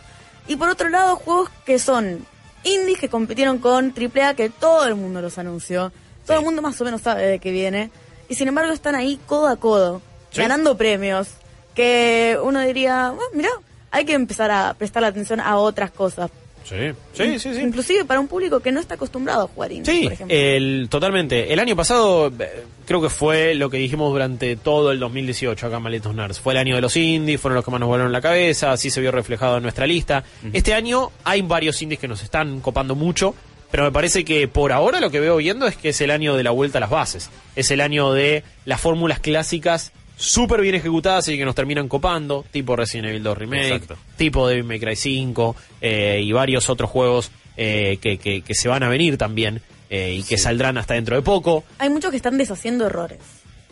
Y 0.49 0.57
por 0.57 0.68
otro 0.68 0.89
lado, 0.89 1.17
juegos 1.17 1.51
que 1.65 1.78
son 1.78 2.26
indies 2.65 2.99
que 2.99 3.09
compitieron 3.09 3.59
con 3.59 3.92
AAA, 3.92 4.34
que 4.34 4.51
todo 4.51 4.86
el 4.86 4.94
mundo 4.94 5.20
los 5.23 5.39
anunció. 5.39 5.92
Todo 6.26 6.39
el 6.39 6.44
mundo 6.44 6.62
más 6.62 6.81
o 6.81 6.84
menos 6.84 7.01
sabe 7.02 7.26
de 7.26 7.39
qué 7.39 7.51
viene. 7.51 7.91
Y 8.28 8.34
sin 8.34 8.49
embargo 8.49 8.73
están 8.73 8.94
ahí 8.94 9.18
codo 9.26 9.49
a 9.49 9.57
codo, 9.57 10.01
Sí. 10.31 10.41
ganando 10.41 10.76
premios. 10.76 11.28
Que 11.75 12.39
uno 12.42 12.60
diría, 12.60 13.09
bueno, 13.10 13.31
mira, 13.34 13.49
hay 13.91 14.05
que 14.05 14.12
empezar 14.12 14.51
a 14.51 14.75
prestar 14.75 15.05
atención 15.05 15.41
a 15.41 15.57
otras 15.57 15.91
cosas. 15.91 16.31
Sí, 16.65 16.76
sí, 17.12 17.39
sí, 17.39 17.55
sí. 17.55 17.60
Inclusive 17.60 18.05
para 18.05 18.20
un 18.20 18.28
público 18.28 18.60
que 18.60 18.73
no 18.73 18.81
está 18.81 18.94
acostumbrado 18.94 19.44
a 19.44 19.49
jugar 19.49 19.73
indie, 19.73 19.92
Sí, 19.94 20.02
por 20.05 20.12
ejemplo. 20.12 20.36
el, 20.36 20.86
totalmente. 20.91 21.52
El 21.52 21.58
año 21.58 21.76
pasado 21.76 22.28
eh, 22.39 22.65
creo 22.86 23.00
que 23.02 23.08
fue 23.08 23.55
lo 23.55 23.70
que 23.70 23.76
dijimos 23.78 24.12
durante 24.12 24.57
todo 24.57 24.92
el 24.92 24.99
2018 25.00 25.66
acá 25.66 25.76
en 25.76 25.82
Malditos 25.82 26.15
Nerds. 26.15 26.41
Fue 26.41 26.52
el 26.55 26.58
año 26.58 26.74
de 26.74 26.81
los 26.81 26.97
indies, 26.97 27.41
fueron 27.41 27.57
los 27.57 27.65
que 27.65 27.70
más 27.70 27.81
nos 27.81 27.89
volaron 27.89 28.12
la 28.12 28.20
cabeza, 28.20 28.73
así 28.73 28.91
se 28.91 29.00
vio 29.00 29.12
reflejado 29.12 29.57
en 29.57 29.62
nuestra 29.62 29.86
lista. 29.86 30.24
Este 30.52 30.74
año 30.74 31.10
hay 31.24 31.42
varios 31.42 31.81
indies 31.82 32.00
que 32.00 32.08
nos 32.08 32.23
están 32.23 32.60
copando 32.60 32.94
mucho, 32.94 33.34
pero 33.70 33.84
me 33.84 33.92
parece 33.92 34.24
que 34.24 34.49
por 34.49 34.70
ahora 34.73 35.00
lo 35.00 35.10
que 35.10 35.18
veo 35.20 35.36
viendo 35.36 35.66
es 35.66 35.76
que 35.76 35.91
es 35.91 36.00
el 36.02 36.10
año 36.10 36.36
de 36.36 36.42
la 36.42 36.50
vuelta 36.50 36.78
a 36.78 36.81
las 36.81 36.91
bases. 36.91 37.31
Es 37.57 37.70
el 37.70 37.81
año 37.81 38.12
de 38.12 38.44
las 38.65 38.81
fórmulas 38.81 39.18
clásicas 39.20 39.92
súper 40.23 40.60
bien 40.60 40.75
ejecutadas 40.75 41.26
y 41.28 41.36
que 41.36 41.44
nos 41.44 41.55
terminan 41.55 41.89
copando, 41.89 42.44
tipo 42.51 42.76
Resident 42.76 43.09
Evil 43.09 43.23
2 43.23 43.39
Remake, 43.39 43.67
Exacto. 43.75 43.97
tipo 44.17 44.47
Devil 44.49 44.65
May 44.65 44.78
Cry 44.81 44.94
5 44.97 45.57
eh, 45.81 46.20
y 46.23 46.33
varios 46.33 46.68
otros 46.70 46.89
juegos 46.91 47.31
eh, 47.57 47.99
que, 48.01 48.18
que- 48.18 48.42
que 48.42 48.55
se 48.55 48.68
van 48.68 48.83
a 48.83 48.89
venir 48.89 49.18
también 49.18 49.60
eh, 49.91 50.15
y 50.18 50.23
que 50.23 50.39
saldrán 50.39 50.78
hasta 50.78 50.94
dentro 50.94 51.17
de 51.17 51.23
poco. 51.23 51.65
Hay 51.78 51.91
muchos 51.91 52.10
que 52.10 52.17
están 52.17 52.39
deshaciendo 52.39 52.86
errores. 52.86 53.18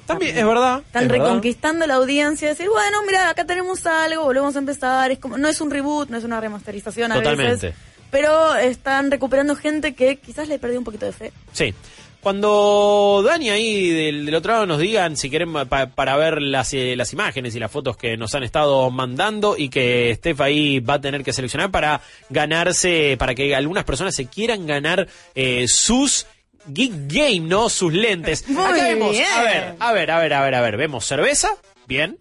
También, 0.07 0.37
es 0.37 0.45
verdad. 0.45 0.83
Están 0.85 1.05
es 1.05 1.09
verdad. 1.09 1.25
reconquistando 1.27 1.87
la 1.87 1.95
audiencia, 1.95 2.49
decir, 2.49 2.69
bueno, 2.69 2.99
mira, 3.07 3.31
acá 3.31 3.45
tenemos 3.47 3.87
algo, 3.87 4.25
volvemos 4.25 4.57
a 4.57 4.59
empezar. 4.59 5.13
Es 5.13 5.19
como, 5.21 5.39
no 5.39 5.47
es 5.49 5.61
un 5.61 5.71
reboot, 5.71 6.09
no 6.11 6.19
es 6.19 6.25
una 6.25 6.41
remasterización 6.41 7.13
a 7.13 7.15
Totalmente. 7.15 7.53
veces, 7.69 7.75
pero 8.11 8.57
están 8.57 9.11
recuperando 9.13 9.55
gente 9.55 9.95
que 9.95 10.17
quizás 10.17 10.49
le 10.49 10.59
perdió 10.59 10.79
un 10.79 10.85
poquito 10.85 11.07
de 11.07 11.13
fe. 11.13 11.33
Sí. 11.53 11.73
Cuando 12.21 13.23
Dani 13.25 13.49
ahí 13.51 13.89
del, 13.91 14.27
del 14.27 14.35
otro 14.35 14.53
lado 14.53 14.67
nos 14.67 14.79
digan 14.79 15.17
si 15.17 15.31
quieren 15.31 15.53
pa- 15.69 15.87
para 15.87 16.17
ver 16.17 16.43
las, 16.43 16.73
eh, 16.75 16.95
las 16.97 17.13
imágenes 17.13 17.55
y 17.55 17.59
las 17.59 17.71
fotos 17.71 17.97
que 17.97 18.17
nos 18.17 18.35
han 18.35 18.43
estado 18.43 18.91
mandando 18.91 19.57
y 19.57 19.69
que 19.71 20.15
Steph 20.17 20.41
ahí 20.43 20.81
va 20.81 20.95
a 20.95 21.01
tener 21.01 21.25
que 21.25 21.33
seleccionar 21.33 21.71
para 21.71 22.03
ganarse, 22.29 23.17
para 23.19 23.35
que 23.35 23.55
algunas 23.55 23.85
personas 23.85 24.15
se 24.15 24.27
quieran 24.27 24.67
ganar 24.67 25.09
eh, 25.35 25.67
sus 25.69 26.27
Geek 26.67 26.93
Game, 27.07 27.41
¿no? 27.41 27.69
Sus 27.71 27.93
lentes. 27.93 28.47
Muy 28.49 28.63
Acá 28.65 28.85
vemos, 28.85 29.13
bien. 29.13 29.27
a 29.33 29.43
ver, 29.43 29.75
a 29.79 29.93
ver, 29.93 30.11
a 30.11 30.19
ver, 30.21 30.35
a 30.35 30.43
ver, 30.43 30.55
a 30.55 30.61
ver, 30.61 30.77
vemos 30.77 31.07
cerveza, 31.07 31.49
bien, 31.87 32.19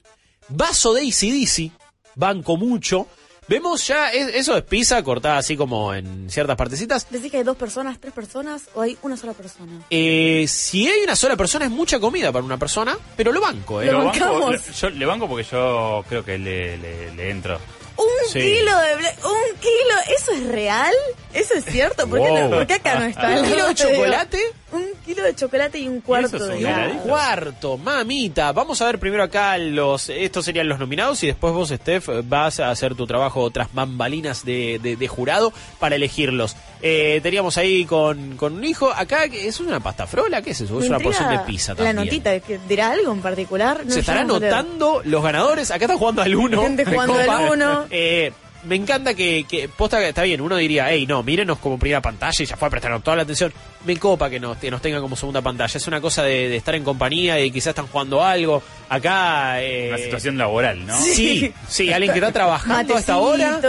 vaso 0.48 0.94
de 0.94 1.02
ACDC, 1.02 1.72
banco 2.16 2.56
mucho. 2.56 3.08
Vemos 3.50 3.86
ya, 3.88 4.12
es- 4.12 4.28
eso 4.36 4.56
es 4.56 4.64
pizza 4.64 5.02
cortada 5.04 5.40
así 5.40 5.58
como 5.58 5.94
en 5.94 6.30
ciertas 6.30 6.56
partecitas. 6.56 7.08
¿Decís 7.10 7.32
que 7.32 7.38
hay 7.38 7.44
dos 7.44 7.58
personas, 7.58 7.98
tres 8.00 8.14
personas 8.14 8.64
o 8.76 8.82
hay 8.82 8.96
una 9.02 9.18
sola 9.18 9.34
persona? 9.34 9.72
Eh, 9.90 10.46
si 10.48 10.88
hay 10.88 11.02
una 11.02 11.16
sola 11.16 11.36
persona 11.36 11.66
es 11.66 11.72
mucha 11.72 12.00
comida 12.00 12.32
para 12.32 12.46
una 12.46 12.58
persona, 12.58 12.96
pero 13.18 13.32
lo 13.32 13.42
banco, 13.42 13.82
¿eh? 13.82 13.88
Lo 13.88 13.94
Lo 13.94 13.98
banco- 14.06 14.20
bancamos. 14.20 14.68
lo- 14.68 14.74
yo 14.74 14.90
le 14.92 15.06
banco 15.06 15.28
porque 15.28 15.48
yo 15.52 16.06
creo 16.08 16.24
que 16.24 16.38
le, 16.38 16.78
le, 16.78 17.12
le 17.16 17.30
entro. 17.32 17.60
Un 17.98 18.06
Sí. 18.32 18.40
kilo 18.40 18.78
de 18.80 18.96
ble- 18.98 19.16
un 19.26 19.58
kilo, 19.60 20.16
¿eso 20.18 20.32
es 20.32 20.48
real? 20.48 20.94
¿Eso 21.34 21.56
es 21.56 21.66
cierto? 21.66 22.08
¿Por, 22.08 22.20
qué, 22.22 22.48
por 22.50 22.66
qué 22.68 22.74
acá 22.76 22.98
no 23.00 23.06
está? 23.06 23.28
¿Un 23.42 23.46
kilo 23.46 23.68
de 23.68 23.76
chocolate? 23.76 24.40
Un 24.72 24.86
kilo 25.06 25.24
de 25.24 25.34
chocolate 25.36 25.80
y 25.80 25.88
un 25.88 26.02
cuarto 26.02 26.38
eso 26.38 26.46
es 26.52 26.60
de 26.60 26.66
un 26.66 26.72
helado. 26.72 26.94
Cuarto, 27.00 27.78
mamita. 27.78 28.52
Vamos 28.52 28.82
a 28.82 28.86
ver 28.86 29.00
primero 29.00 29.24
acá 29.24 29.58
los. 29.58 30.10
Estos 30.10 30.46
serían 30.46 30.68
los 30.68 30.78
nominados 30.80 31.24
y 31.24 31.28
después 31.28 31.54
vos, 31.54 31.70
Steph, 31.70 32.10
vas 32.26 32.60
a 32.60 32.70
hacer 32.70 32.94
tu 32.96 33.08
trabajo 33.08 33.50
tras 33.52 33.74
bambalinas 33.74 34.46
de, 34.46 34.80
de- 34.82 34.96
de 34.96 35.08
jurado 35.08 35.52
para 35.80 35.96
elegirlos. 35.96 36.56
Eh, 36.82 37.20
teníamos 37.24 37.58
ahí 37.58 37.86
con, 37.86 38.38
con 38.38 38.54
un 38.54 38.64
hijo. 38.64 38.92
Acá 38.96 39.28
que 39.28 39.48
es 39.48 39.60
una 39.60 39.80
pasta 39.80 40.06
frola, 40.08 40.42
¿qué 40.42 40.52
es 40.52 40.62
eso? 40.62 40.76
Me 40.76 40.84
Es 40.84 40.90
una 40.90 41.00
porción 41.00 41.30
de 41.30 41.40
pizza 41.40 41.72
La 41.74 41.78
también. 41.78 41.96
notita, 42.06 42.40
que 42.40 42.60
¿dirá 42.70 42.92
algo 42.92 43.12
en 43.12 43.22
particular? 43.22 43.82
No 43.86 43.92
Se 43.92 44.02
estarán 44.02 44.24
anotando 44.26 45.02
los 45.04 45.24
ganadores. 45.24 45.72
Acá 45.72 45.86
están 45.86 45.98
jugando 45.98 46.22
al 46.22 46.36
uno. 46.36 46.62
Gente 46.62 46.86
jugando 46.86 47.16
al 47.18 47.52
uno. 47.52 47.86
Eh, 47.90 48.32
me 48.64 48.76
encanta 48.76 49.14
que, 49.14 49.46
que 49.48 49.70
posta 49.70 50.00
que 50.00 50.10
está 50.10 50.24
bien, 50.24 50.42
uno 50.42 50.56
diría, 50.58 50.92
hey, 50.92 51.06
no, 51.08 51.24
mírenos 51.24 51.60
como 51.60 51.78
primera 51.80 52.02
pantalla 52.02 52.44
y 52.44 52.46
ya 52.46 52.58
fue, 52.58 52.70
prestaron 52.70 53.02
toda 53.02 53.18
la 53.18 53.24
atención. 53.24 53.54
Me 53.86 53.96
copa 53.98 54.30
que 54.30 54.40
nos, 54.40 54.58
que 54.58 54.70
nos 54.70 54.82
tengan 54.82 55.02
como 55.02 55.16
segunda 55.16 55.42
pantalla. 55.42 55.78
Es 55.78 55.88
una 55.88 56.02
cosa 56.02 56.24
de, 56.24 56.50
de 56.50 56.58
estar 56.58 56.76
en 56.76 56.84
compañía 56.84 57.40
y 57.40 57.52
quizás 57.52 57.68
están 57.68 57.88
jugando 57.88 58.24
algo. 58.24 58.62
Acá. 58.90 59.62
Eh, 59.64 59.90
Una 59.90 59.98
situación 59.98 60.38
laboral, 60.38 60.86
¿no? 60.86 61.00
Sí, 61.02 61.54
sí, 61.68 61.92
alguien 61.94 62.12
que 62.12 62.20
está 62.20 62.32
trabajando 62.32 62.96
hasta 62.96 63.14
ahora. 63.14 63.60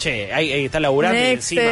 Che, 0.00 0.32
ahí, 0.32 0.50
ahí 0.50 0.64
está 0.64 0.80
laburando 0.80 1.18
y 1.18 1.22
encima 1.34 1.62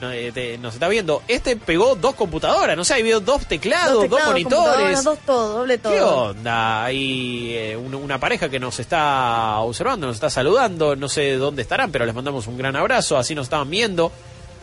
no, 0.00 0.12
eh, 0.12 0.30
te- 0.32 0.58
nos 0.58 0.74
está 0.74 0.86
viendo. 0.86 1.22
Este 1.26 1.56
pegó 1.56 1.94
dos 1.96 2.14
computadoras, 2.14 2.76
no 2.76 2.84
sé, 2.84 2.92
hay 2.92 3.02
vio 3.02 3.20
dos 3.20 3.46
teclados, 3.46 3.94
dos, 3.94 4.02
teclados, 4.02 4.26
monitores. 4.28 5.02
Dos 5.02 5.18
todo, 5.24 5.58
doble 5.60 5.78
todo. 5.78 5.92
¿Qué 5.94 6.00
onda? 6.02 6.84
Hay 6.84 7.54
eh, 7.56 7.76
un- 7.78 7.94
una 7.94 8.20
pareja 8.20 8.50
que 8.50 8.60
nos 8.60 8.78
está 8.80 9.58
observando, 9.60 10.06
nos 10.06 10.16
está 10.16 10.28
saludando, 10.28 10.94
no 10.94 11.08
sé 11.08 11.36
dónde 11.36 11.62
estarán, 11.62 11.90
pero 11.90 12.04
les 12.04 12.14
mandamos 12.14 12.46
un 12.48 12.58
gran 12.58 12.76
abrazo, 12.76 13.16
así 13.16 13.34
nos 13.34 13.44
estaban 13.46 13.70
viendo. 13.70 14.12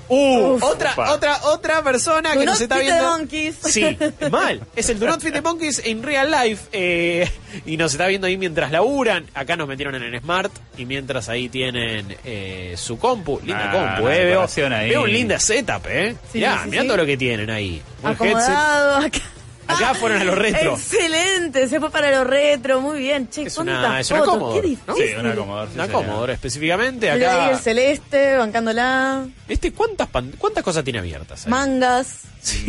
Uh, 0.09 0.53
Uf. 0.55 0.63
otra, 0.63 0.93
Opa. 0.93 1.11
otra, 1.13 1.37
otra 1.45 1.83
persona 1.83 2.33
Do 2.33 2.39
que 2.39 2.45
not 2.45 2.53
nos 2.53 2.61
está 2.61 2.75
the 2.77 2.81
viendo. 2.83 3.03
monkeys. 3.09 3.55
Sí, 3.61 3.97
mal. 4.31 4.61
Es 4.75 4.89
el 4.89 4.99
Do 4.99 5.05
Not 5.07 5.21
Fit 5.21 5.33
the 5.33 5.41
Monkeys 5.41 5.81
en 5.85 6.01
real 6.03 6.31
life. 6.31 6.65
eh, 6.71 7.29
y 7.65 7.75
nos 7.77 7.91
está 7.91 8.07
viendo 8.07 8.27
ahí 8.27 8.37
mientras 8.37 8.71
laburan. 8.71 9.25
Acá 9.33 9.55
nos 9.57 9.67
metieron 9.67 9.95
en 9.95 10.03
el 10.03 10.19
Smart. 10.21 10.51
Y 10.77 10.85
mientras 10.85 11.27
ahí 11.29 11.49
tienen 11.49 12.15
eh, 12.23 12.75
su 12.77 12.97
compu. 12.97 13.39
Linda 13.43 13.69
Ah, 13.69 13.95
compu, 13.95 14.07
eh. 14.09 14.25
Veo, 14.25 14.47
veo 14.87 15.03
un 15.03 15.11
linda 15.11 15.39
setup, 15.39 15.85
eh. 15.89 16.15
Sí, 16.31 16.37
mirá, 16.39 16.61
sí, 16.63 16.69
mirá 16.69 16.81
sí. 16.83 16.87
todo 16.87 16.97
lo 16.97 17.05
que 17.05 17.17
tienen 17.17 17.49
ahí. 17.49 17.81
Headset. 18.03 18.21
Acomodado 18.21 18.97
acá. 19.05 19.19
Acá 19.67 19.93
fueron 19.95 20.21
a 20.21 20.23
los 20.23 20.37
retro. 20.37 20.73
Excelente, 20.75 21.67
se 21.67 21.79
fue 21.79 21.89
para 21.91 22.11
lo 22.11 22.23
retro, 22.23 22.81
muy 22.81 22.99
bien. 22.99 23.29
Che, 23.29 23.43
Es 23.43 23.55
¿cuántas 23.55 23.77
una, 23.79 23.99
es 23.99 24.11
una 24.11 24.19
fotos? 24.19 24.33
Commodore, 24.33 24.61
Qué 24.69 24.77
¿no? 24.87 24.93
difícil. 24.95 25.19
una 25.19 25.35
Commodore, 25.35 25.67
sí, 25.71 25.75
Una. 25.75 25.87
Commodore 25.89 26.33
específicamente. 26.33 27.09
Ahí 27.11 27.21
el 27.21 27.25
Acá. 27.27 27.57
celeste, 27.59 28.37
bancándola. 28.37 29.25
Este, 29.47 29.71
¿cuántas, 29.73 30.07
pan- 30.07 30.33
¿Cuántas 30.37 30.63
cosas 30.63 30.83
tiene 30.83 30.99
abiertas? 30.99 31.45
ahí? 31.45 31.51
Mangas. 31.51 32.21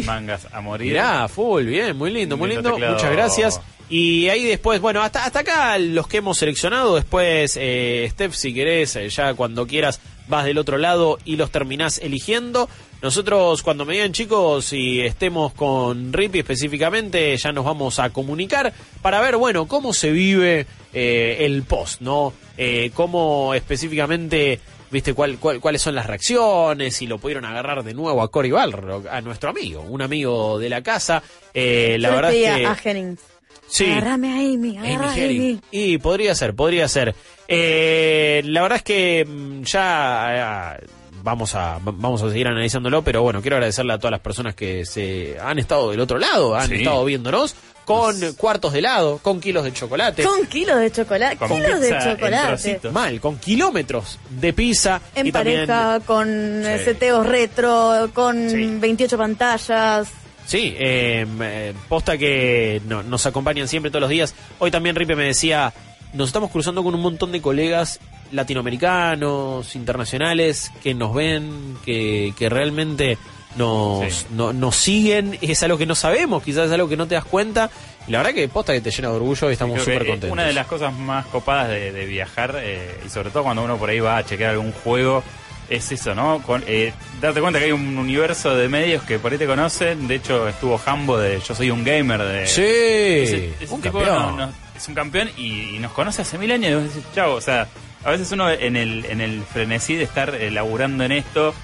Mangas 0.05 0.47
a 0.53 0.61
morir. 0.61 0.89
Mirá, 0.93 1.29
full, 1.29 1.65
bien, 1.65 1.97
muy 1.97 2.11
lindo, 2.11 2.37
muy 2.37 2.51
Lindo. 2.51 2.77
Muchas 2.79 3.13
gracias. 3.13 3.61
Y 3.91 4.29
ahí 4.29 4.45
después, 4.45 4.81
bueno, 4.81 5.01
hasta, 5.03 5.25
hasta 5.25 5.39
acá 5.41 5.79
los 5.79 6.07
que 6.09 6.19
hemos 6.19 6.37
seleccionado. 6.37 6.97
Después, 6.97 7.57
eh, 7.59 8.07
Steph, 8.11 8.35
si 8.35 8.53
querés, 8.53 8.97
eh, 8.97 9.09
ya 9.09 9.33
cuando 9.35 9.67
quieras, 9.67 10.01
vas 10.27 10.45
del 10.45 10.59
otro 10.59 10.77
lado 10.77 11.19
y 11.25 11.37
los 11.37 11.51
terminás 11.51 11.99
eligiendo. 11.99 12.69
Nosotros, 13.01 13.63
cuando 13.63 13.85
me 13.85 13.95
digan 13.95 14.13
chicos 14.13 14.73
y 14.73 15.01
estemos 15.01 15.53
con 15.53 16.13
Rippy 16.13 16.41
específicamente, 16.41 17.37
ya 17.37 17.53
nos 17.53 17.65
vamos 17.65 18.01
a 18.01 18.11
comunicar 18.11 18.73
para 19.03 19.21
ver, 19.21 19.37
bueno, 19.37 19.69
cómo 19.69 19.93
se 19.93 20.11
vive 20.11 20.67
eh, 20.93 21.37
el 21.41 21.63
post, 21.63 22.01
¿no? 22.01 22.33
Eh, 22.57 22.91
cómo 22.95 23.55
específicamente, 23.55 24.59
viste, 24.91 25.15
cuál, 25.15 25.39
cuál- 25.39 25.61
cuáles 25.61 25.81
son 25.81 25.95
las 25.95 26.07
reacciones, 26.07 26.97
si 26.97 27.07
lo 27.07 27.19
pudieron 27.19 27.45
agarrar 27.45 27.85
de 27.85 27.95
nuevo 27.95 28.21
a 28.21 28.33
Cory 28.33 28.51
Balrog, 28.51 29.07
a 29.07 29.21
nuestro 29.21 29.51
amigo, 29.51 29.83
un 29.83 30.03
amigo 30.03 30.59
de 30.59 30.69
la 30.69 30.83
casa. 30.83 31.23
Eh, 31.55 31.99
la 32.01 32.09
Yo 32.09 32.15
verdad 32.17 32.35
es 32.35 32.49
a- 32.51 32.57
que... 32.57 32.67
a 32.67 32.75
Jennings. 32.75 33.21
Sí. 33.69 33.85
Agarrame 33.93 34.29
a 34.33 34.35
Amy, 34.55 34.77
agarra 34.79 35.11
a 35.11 35.13
Amy 35.13 35.21
Hennig. 35.23 35.41
Amy. 35.53 35.61
Y 35.71 35.99
podría 35.99 36.35
ser, 36.35 36.55
podría 36.55 36.89
ser. 36.89 37.15
Eh, 37.47 38.43
la 38.47 38.63
verdad 38.63 38.79
es 38.79 38.83
que 38.83 39.25
mm, 39.25 39.63
ya 39.63 40.77
eh, 40.81 40.87
vamos 41.23 41.55
a 41.55 41.75
va- 41.79 41.93
vamos 41.95 42.23
a 42.23 42.29
seguir 42.31 42.47
analizándolo, 42.49 43.03
pero 43.03 43.23
bueno, 43.23 43.41
quiero 43.41 43.57
agradecerle 43.57 43.93
a 43.93 43.99
todas 43.99 44.13
las 44.13 44.21
personas 44.21 44.55
que 44.55 44.85
se 44.87 45.37
han 45.41 45.59
estado 45.59 45.91
del 45.91 46.01
otro 46.01 46.19
lado, 46.19 46.55
han 46.57 46.69
Sí. 46.69 46.77
estado 46.77 47.05
viéndonos 47.05 47.55
con 47.85 48.17
cuartos 48.35 48.75
de 48.75 48.81
helado, 48.81 49.19
con 49.23 49.41
kilos 49.41 49.65
de 49.65 49.73
chocolate. 49.73 50.23
Con 50.23 50.47
kilos 50.47 50.79
de 50.79 50.91
chocolate. 50.93 51.37
Con 51.39 51.49
kilos 51.49 51.81
de 51.81 51.99
chocolate. 51.99 52.91
Mal, 52.91 53.19
con 53.21 53.39
kilómetros 53.39 54.19
de 54.29 54.53
pizza. 54.53 55.01
En 55.15 55.27
y 55.27 55.33
también- 55.33 55.67
pareja, 55.67 56.01
con 56.05 56.29
eh, 56.67 56.79
Sí. 56.79 56.85
seteos 56.85 57.27
retro, 57.27 58.11
con 58.13 58.81
28 58.81 59.17
pantallas. 59.17 60.09
Sí, 60.47 60.75
eh, 60.79 61.27
eh, 61.41 61.73
posta 61.89 62.17
que 62.19 62.81
no- 62.87 63.03
nos 63.03 63.25
acompañan 63.27 63.69
siempre 63.69 63.91
todos 63.91 64.03
los 64.03 64.11
días. 64.11 64.35
Hoy 64.59 64.71
también 64.71 64.95
Ripe 64.97 65.15
me 65.17 65.25
decía, 65.25 65.73
nos 66.13 66.29
estamos 66.29 66.51
cruzando 66.51 66.83
con 66.85 66.95
un 66.95 67.01
montón 67.03 67.33
de 67.33 67.41
colegas 67.41 68.01
latinoamericanos, 68.33 69.75
internacionales, 69.75 70.71
que 70.83 70.95
nos 70.95 71.15
ven, 71.15 71.77
que, 71.85 72.33
que 72.37 72.49
realmente 72.49 73.19
nos, 73.57 74.13
Sí. 74.13 74.27
no- 74.31 74.53
nos 74.53 74.77
siguen. 74.77 75.39
Es 75.41 75.63
algo 75.63 75.79
que 75.79 75.87
no 75.87 75.95
sabemos, 75.95 76.43
quizás 76.43 76.67
es 76.67 76.73
algo 76.73 76.89
que 76.89 76.97
no 76.97 77.07
te 77.07 77.15
das 77.15 77.25
cuenta. 77.25 77.71
Y 78.07 78.13
la 78.13 78.19
verdad 78.19 78.33
que 78.35 78.49
posta 78.49 78.73
que 78.73 78.81
te 78.81 78.91
llena 78.91 79.09
de 79.09 79.15
orgullo 79.17 79.51
y 79.51 79.53
estamos 79.53 79.81
súper 79.81 80.03
eh, 80.03 80.07
contentos. 80.07 80.31
Una 80.31 80.45
de 80.45 80.53
las 80.53 80.67
cosas 80.67 80.93
más 80.95 81.27
copadas 81.27 81.69
de, 81.69 81.93
de 81.93 82.07
viajar, 82.07 82.55
eh, 82.59 83.01
y 83.07 83.09
sobre 83.11 83.31
todo 83.31 83.43
cuando 83.45 83.63
uno 83.65 83.77
por 83.77 83.91
ahí 83.91 84.01
va 84.01 84.17
a 84.19 84.25
chequear 84.25 84.53
algún 84.53 84.73
juego, 84.73 85.23
es 85.69 85.93
eso, 85.93 86.15
¿no? 86.15 86.41
Con, 86.47 86.65
eh, 86.67 86.95
darte 87.21 87.43
cuenta 87.43 87.59
que 87.59 87.67
hay 87.67 87.73
un 87.73 87.99
universo 87.99 88.57
de 88.57 88.69
medios 88.71 89.03
que 89.03 89.19
por 89.19 89.33
ahí 89.33 89.37
te 89.39 89.47
conocen. 89.47 90.09
De 90.09 90.15
hecho, 90.15 90.49
estuvo 90.49 90.81
Hambo 90.87 91.19
de 91.19 91.41
Yo 91.47 91.55
Soy 91.55 91.71
un 91.71 91.85
Gamer. 91.85 92.23
de 92.23 92.47
Sí, 92.47 92.63
ese, 92.63 93.53
ese 93.61 93.75
un 93.75 93.83
tipo 93.83 93.99
campeón. 93.99 94.37
no- 94.39 94.47
no- 94.47 94.53
es 94.75 94.89
un 94.89 94.95
campeón 94.95 95.29
y, 95.37 95.75
y 95.75 95.79
nos 95.81 95.93
conoce 95.93 96.23
hace 96.23 96.39
mil 96.39 96.51
años. 96.53 96.71
Y 96.71 96.75
vos 96.77 96.85
decís, 96.85 97.03
chavo, 97.15 97.35
o 97.35 97.41
sea, 97.43 97.69
a 98.09 98.13
veces 98.13 98.31
uno 98.33 98.51
en 98.51 98.77
el, 98.77 99.05
en 99.07 99.21
el 99.21 99.43
frenesí 99.45 99.95
de 99.97 100.05
estar 100.05 100.35
eh, 100.35 100.51
laburando 100.51 101.05
en 101.05 101.13
esto, 101.13 101.55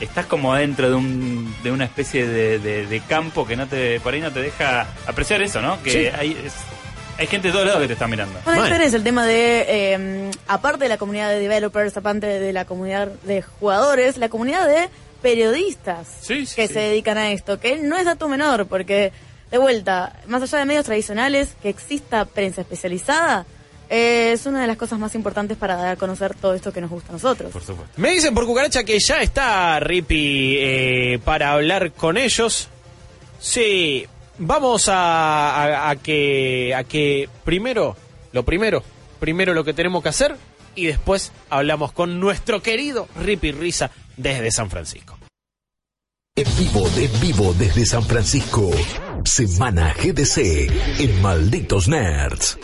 estás 0.00 0.26
como 0.26 0.54
dentro 0.54 0.88
de, 0.88 0.94
un, 0.94 1.54
de 1.62 1.70
una 1.72 1.84
especie 1.84 2.26
de, 2.26 2.58
de- 2.58 2.86
de 2.86 3.00
campo 3.00 3.46
que 3.46 3.56
no 3.56 3.66
te 3.66 4.00
por 4.00 4.14
ahí 4.14 4.20
no 4.20 4.30
te 4.32 4.40
deja 4.42 4.86
apreciar 5.06 5.40
eso, 5.42 5.60
¿no? 5.60 5.82
Que 5.82 5.90
Sí. 5.90 5.98
hay, 6.18 6.32
es- 6.44 6.54
hay 7.16 7.26
gente 7.28 7.46
de 7.48 7.52
todos 7.52 7.66
lados 7.66 7.80
que 7.80 7.86
te 7.86 7.92
está 7.92 8.08
mirando. 8.08 8.40
Bueno, 8.44 8.64
este 8.66 8.84
es 8.86 8.92
el 8.94 9.04
tema 9.04 9.24
de, 9.24 9.64
eh, 9.68 10.30
aparte 10.48 10.84
de 10.84 10.88
la 10.88 10.96
comunidad 10.98 11.28
de 11.30 11.38
developers, 11.38 11.96
aparte 11.96 12.26
de 12.26 12.52
la 12.52 12.64
comunidad 12.64 13.06
de 13.22 13.40
jugadores, 13.42 14.16
la 14.16 14.28
comunidad 14.28 14.66
de 14.66 14.88
periodistas 15.22 16.08
que 16.56 16.68
se 16.68 16.78
dedican 16.80 17.16
a 17.18 17.30
esto, 17.30 17.58
que 17.60 17.76
no 17.78 17.96
es 17.96 18.04
dato 18.04 18.28
menor, 18.28 18.66
porque, 18.66 19.12
de 19.50 19.58
vuelta, 19.58 20.18
más 20.26 20.42
allá 20.42 20.58
de 20.58 20.64
medios 20.64 20.84
tradicionales, 20.86 21.54
que 21.62 21.68
exista 21.68 22.24
prensa 22.24 22.62
especializada, 22.62 23.46
eh, 23.96 24.32
es 24.32 24.46
una 24.46 24.60
de 24.62 24.66
las 24.66 24.76
cosas 24.76 24.98
más 24.98 25.14
importantes 25.14 25.56
para 25.56 25.76
dar 25.76 25.88
a 25.88 25.96
conocer 25.96 26.34
todo 26.34 26.54
esto 26.54 26.72
que 26.72 26.80
nos 26.80 26.90
gusta 26.90 27.10
a 27.10 27.12
nosotros. 27.12 27.52
Por 27.52 27.62
supuesto. 27.62 27.92
Me 28.00 28.10
dicen 28.10 28.34
por 28.34 28.44
cucaracha 28.46 28.82
que 28.84 28.98
ya 28.98 29.22
está 29.22 29.78
Rippy 29.78 30.56
eh, 30.58 31.18
para 31.24 31.52
hablar 31.52 31.92
con 31.92 32.16
ellos. 32.16 32.68
Sí, 33.38 34.06
vamos 34.38 34.88
a, 34.88 35.54
a- 35.86 35.90
a 35.90 35.96
que 35.96 36.74
a 36.74 36.82
que 36.84 37.28
primero, 37.44 37.96
lo 38.32 38.42
primero, 38.44 38.82
primero 39.20 39.54
lo 39.54 39.62
que 39.64 39.74
tenemos 39.74 40.02
que 40.02 40.08
hacer 40.08 40.36
y 40.74 40.86
después 40.86 41.30
hablamos 41.50 41.92
con 41.92 42.18
nuestro 42.18 42.60
querido 42.62 43.06
Rippy 43.22 43.52
Risa 43.52 43.90
desde 44.16 44.50
San 44.50 44.70
Francisco. 44.70 45.16
En 46.36 46.46
vivo, 46.58 46.88
en 46.96 47.20
vivo 47.20 47.54
desde 47.56 47.86
San 47.86 48.02
Francisco. 48.02 48.70
Semana 49.24 49.94
GDC 49.94 50.38
en 51.00 51.22
Malditos 51.22 51.86
Nerds. 51.86 52.58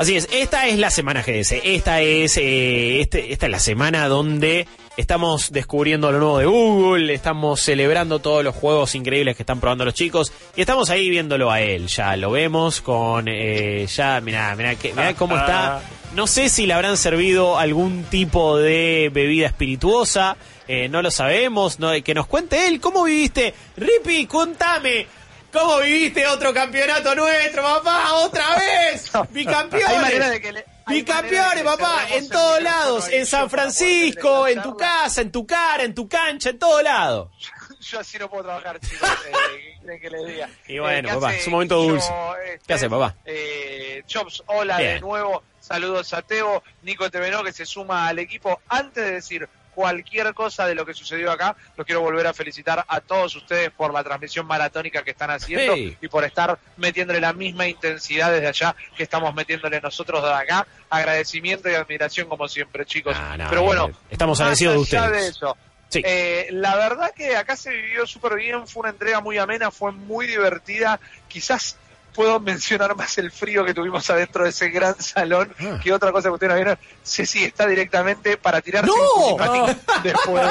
Así 0.00 0.16
es, 0.16 0.28
esta 0.30 0.68
es 0.68 0.78
la 0.78 0.90
semana 0.90 1.22
GDC, 1.24 1.60
esta 1.64 2.00
es, 2.02 2.36
eh, 2.36 3.00
este- 3.00 3.32
esta 3.32 3.46
es 3.46 3.50
la 3.52 3.58
semana 3.58 4.06
donde 4.06 4.68
estamos 4.96 5.50
descubriendo 5.50 6.12
lo 6.12 6.20
nuevo 6.20 6.38
de 6.38 6.46
Google, 6.46 7.12
estamos 7.14 7.60
celebrando 7.60 8.20
todos 8.20 8.44
los 8.44 8.54
juegos 8.54 8.94
increíbles 8.94 9.34
que 9.36 9.42
están 9.42 9.58
probando 9.58 9.84
los 9.84 9.94
chicos 9.94 10.32
y 10.54 10.60
estamos 10.60 10.90
ahí 10.90 11.10
viéndolo 11.10 11.50
a 11.50 11.60
él, 11.62 11.88
ya 11.88 12.16
lo 12.16 12.30
vemos 12.30 12.80
con, 12.80 13.26
eh, 13.26 13.88
ya, 13.92 14.20
mirá, 14.20 14.54
mirá, 14.54 14.76
que, 14.76 14.92
mirá 14.92 15.14
cómo 15.14 15.36
está, 15.36 15.82
no 16.14 16.28
sé 16.28 16.48
si 16.48 16.66
le 16.66 16.74
habrán 16.74 16.96
servido 16.96 17.58
algún 17.58 18.04
tipo 18.04 18.56
de 18.56 19.10
bebida 19.12 19.48
espirituosa, 19.48 20.36
eh, 20.68 20.88
no 20.88 21.02
lo 21.02 21.10
sabemos, 21.10 21.80
no, 21.80 21.90
que 22.04 22.14
nos 22.14 22.28
cuente 22.28 22.68
él, 22.68 22.78
¿cómo 22.80 23.02
viviste? 23.02 23.52
Rippy, 23.76 24.26
contame. 24.26 25.06
¿Cómo 25.52 25.78
viviste 25.78 26.26
otro 26.26 26.52
campeonato 26.52 27.14
nuestro, 27.14 27.62
papá? 27.62 28.12
¡Otra 28.14 28.44
vez! 28.56 29.10
¡Bicampeones! 29.30 30.64
Bicampeones, 30.86 31.64
papá, 31.64 32.06
en 32.10 32.28
todos 32.28 32.62
lados, 32.62 33.08
en 33.10 33.26
San 33.26 33.48
Francisco, 33.50 34.46
en 34.48 34.62
tu 34.62 34.76
casa, 34.76 35.20
en 35.20 35.30
tu 35.32 35.46
cara, 35.46 35.84
en 35.84 35.94
tu 35.94 36.08
cancha, 36.08 36.50
en 36.50 36.58
todo 36.58 36.82
lado. 36.82 37.30
Yo 37.80 38.00
así 38.00 38.18
no 38.18 38.28
puedo 38.28 38.44
trabajar, 38.44 38.78
chicos. 38.80 39.08
eh, 39.08 39.32
¿Qué 39.32 39.78
quieren 39.80 40.00
que 40.00 40.10
les 40.10 40.26
diga? 40.26 40.48
Y 40.66 40.78
bueno, 40.78 41.08
¿qué 41.08 41.14
papá, 41.14 41.28
hace 41.28 41.38
es 41.40 41.46
un 41.46 41.52
momento 41.52 41.76
dulce. 41.82 42.12
este, 42.46 42.66
¿Qué 42.66 42.74
hace, 42.74 42.90
papá? 42.90 43.14
Eh, 43.24 44.02
Chops, 44.06 44.42
hola 44.46 44.78
de 44.78 45.00
nuevo. 45.00 45.42
Saludos 45.60 46.12
a 46.14 46.22
Teo, 46.22 46.62
Nico 46.82 47.10
Tevenó, 47.10 47.44
que 47.44 47.52
se 47.52 47.66
suma 47.66 48.08
al 48.08 48.18
equipo. 48.18 48.60
Antes 48.68 49.04
de 49.04 49.12
decir 49.12 49.48
cualquier 49.78 50.34
cosa 50.34 50.66
de 50.66 50.74
lo 50.74 50.84
que 50.84 50.92
sucedió 50.92 51.30
acá, 51.30 51.54
los 51.76 51.86
quiero 51.86 52.00
volver 52.00 52.26
a 52.26 52.34
felicitar 52.34 52.84
a 52.88 53.00
todos 53.00 53.36
ustedes 53.36 53.70
por 53.70 53.92
la 53.94 54.02
transmisión 54.02 54.44
maratónica 54.44 55.04
que 55.04 55.12
están 55.12 55.30
haciendo 55.30 55.72
Hey. 55.76 55.96
y 56.00 56.08
por 56.08 56.24
estar 56.24 56.58
metiéndole 56.76 57.20
la 57.20 57.32
misma 57.32 57.68
intensidad 57.68 58.32
desde 58.32 58.48
allá 58.48 58.74
que 58.96 59.04
estamos 59.04 59.32
metiéndole 59.36 59.80
nosotros 59.80 60.20
de 60.24 60.32
acá. 60.34 60.66
Agradecimiento 60.90 61.70
y 61.70 61.74
admiración 61.76 62.28
como 62.28 62.48
siempre, 62.48 62.84
chicos. 62.86 63.16
no, 63.38 63.46
Pero 63.48 63.62
bueno, 63.62 63.86
eh, 63.86 63.94
estamos 64.10 64.40
agradecidos 64.40 64.74
de 64.74 64.80
ustedes. 64.80 65.12
de 65.12 65.28
eso, 65.28 65.56
Sí. 65.90 66.02
eh, 66.04 66.48
la 66.50 66.74
verdad 66.74 67.12
que 67.14 67.36
acá 67.36 67.54
se 67.54 67.70
vivió 67.70 68.04
súper 68.04 68.34
bien, 68.34 68.66
fue 68.66 68.80
una 68.80 68.90
entrega 68.90 69.20
muy 69.20 69.38
amena, 69.38 69.70
fue 69.70 69.92
muy 69.92 70.26
divertida, 70.26 70.98
quizás 71.28 71.76
puedo 72.18 72.40
mencionar 72.40 72.96
más 72.96 73.16
el 73.18 73.30
frío 73.30 73.64
que 73.64 73.72
tuvimos 73.72 74.10
adentro 74.10 74.42
de 74.42 74.50
ese 74.50 74.70
gran 74.70 75.00
salón 75.00 75.54
Ah. 75.60 75.78
que 75.80 75.92
otra 75.92 76.10
cosa 76.10 76.28
que 76.30 76.34
ustedes 76.34 76.50
no 76.50 76.56
vieron. 76.56 76.78
Ceci 77.04 77.44
está 77.44 77.64
directamente 77.64 78.36
para 78.36 78.60
tirarse 78.60 78.90
¡No! 78.90 79.36
después 80.02 80.42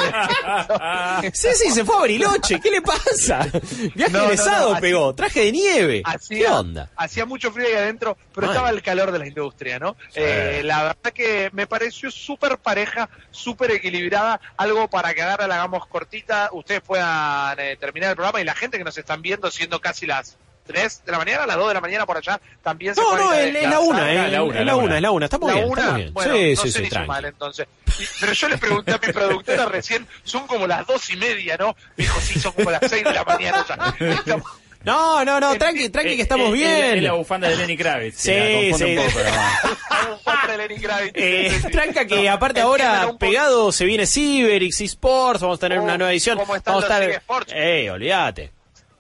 de 1.22 1.32
Ceci 1.34 1.72
se 1.72 1.84
fue 1.84 1.96
a 1.98 2.00
Bariloche, 2.00 2.62
¿qué 2.62 2.72
le 2.72 2.82
pasa? 2.82 3.46
Viaje 3.94 4.14
No, 4.14 4.24
egresado 4.24 4.76
no, 4.76 4.80
pegó, 4.80 5.14
traje 5.14 5.42
de 5.42 5.52
nieve. 5.52 6.02
Hacía, 6.06 6.38
¿Qué 6.38 6.48
onda? 6.48 6.90
Hacía 6.96 7.26
mucho 7.26 7.52
frío 7.52 7.68
ahí 7.68 7.74
adentro, 7.74 8.18
pero 8.34 8.48
estaba 8.48 8.70
el 8.70 8.82
calor 8.82 9.12
de 9.12 9.20
la 9.20 9.28
industria, 9.28 9.78
¿no? 9.78 9.98
Eh, 10.16 10.62
la 10.64 10.84
verdad 10.84 11.12
que 11.14 11.50
me 11.52 11.68
pareció 11.68 12.10
súper 12.12 12.60
pareja, 12.60 13.10
súper 13.30 13.72
equilibrada, 13.72 14.40
algo 14.56 14.88
para 14.90 15.14
que 15.14 15.22
ahora 15.22 15.48
la 15.48 15.56
hagamos 15.56 15.86
cortita, 15.88 16.48
ustedes 16.54 16.80
puedan 16.80 17.60
eh, 17.60 17.76
terminar 17.76 18.12
el 18.12 18.16
programa 18.16 18.40
y 18.40 18.46
la 18.46 18.56
gente 18.56 18.78
que 18.78 18.86
nos 18.86 18.98
están 18.98 19.22
viendo, 19.22 19.52
siendo 19.52 19.82
casi 19.82 20.06
las 20.06 20.38
3 20.68 21.04
de 21.06 21.12
la 21.12 21.18
mañana, 21.18 21.46
las 21.48 21.56
2 21.58 21.68
de 21.70 21.74
la 21.74 21.82
mañana 21.82 22.06
por 22.06 22.18
allá, 22.18 22.40
también 22.62 22.94
se 22.94 23.02
No, 23.02 23.08
conecta 23.08 23.26
no, 23.26 23.32
a 23.32 23.40
es, 23.42 23.54
la 23.54 23.60
descansar. 23.60 23.82
una, 23.82 24.00
eh, 24.00 24.26
es 24.26 24.32
la 24.32 24.42
una, 24.44 24.60
es 24.60 25.02
la 25.02 25.12
una, 25.12 25.26
estamos 25.26 25.50
La 25.50 25.56
bien, 25.56 25.68
una, 25.70 25.82
estamos 25.82 25.96
bien. 25.98 26.14
bueno, 26.14 26.34
sí, 26.36 26.54
no 26.56 26.62
sí, 26.62 26.72
sé 26.72 26.78
sí, 26.78 26.84
ni 26.84 26.90
tranqui. 26.90 27.06
sumar, 27.06 27.26
entonces. 27.26 27.68
Y- 28.00 28.04
pero 28.20 28.34
yo 28.34 28.50
le 28.50 28.58
pregunté 28.60 28.92
a 28.92 29.00
mi 29.04 29.12
productora 29.14 29.66
recién, 29.72 30.08
son 30.24 30.46
como 30.46 30.68
las 30.68 30.86
dos 30.86 31.10
y 31.10 31.16
media, 31.18 31.58
¿no? 31.58 31.76
Me 31.96 32.04
dijo, 32.04 32.20
sí, 32.22 32.40
son 32.40 32.52
como 32.52 32.70
las 32.70 32.82
6 32.88 33.04
de 33.04 33.14
la 33.14 33.24
mañana 33.24 33.66
ya. 33.68 33.96
Estamos- 34.12 34.48
No, 34.84 35.26
no, 35.26 35.40
no, 35.40 35.58
tranqui, 35.58 35.90
tranqui 35.90 36.16
que 36.16 36.22
estamos 36.22 36.48
Es- 36.50 36.54
es- 36.54 36.60
bien. 36.60 36.98
Es 36.98 37.04
la 37.04 37.14
bufanda 37.14 37.50
de 37.50 37.56
Lenny 37.58 37.76
Kravitz. 37.76 38.16
Sí, 38.20 38.30
que 38.32 38.70
la 38.72 38.78
sí. 38.78 38.84
un 38.84 38.96
poco, 38.96 39.12
pero 39.16 39.30
bueno. 40.26 40.48
de 40.48 40.58
Lenny 40.58 40.80
Kravitz. 40.82 41.12
Eh, 41.16 41.62
tranca 41.72 42.06
que 42.06 42.24
No, 42.24 42.32
aparte 42.32 42.62
ahora 42.62 43.12
pegado 43.20 43.72
se 43.74 43.84
viene 43.86 44.06
Cyber, 44.08 44.64
Sports, 44.64 45.42
vamos 45.42 45.58
a 45.58 45.60
tener 45.60 45.80
una 45.80 45.98
nueva 45.98 46.12
edición. 46.14 46.38
¿cómo 46.38 46.56
están 46.56 46.76
Vamos 46.76 46.90
a 46.90 46.94
estar. 46.94 47.10
eSports? 47.10 47.52
Eh, 47.54 47.90
olvídate. 47.92 48.52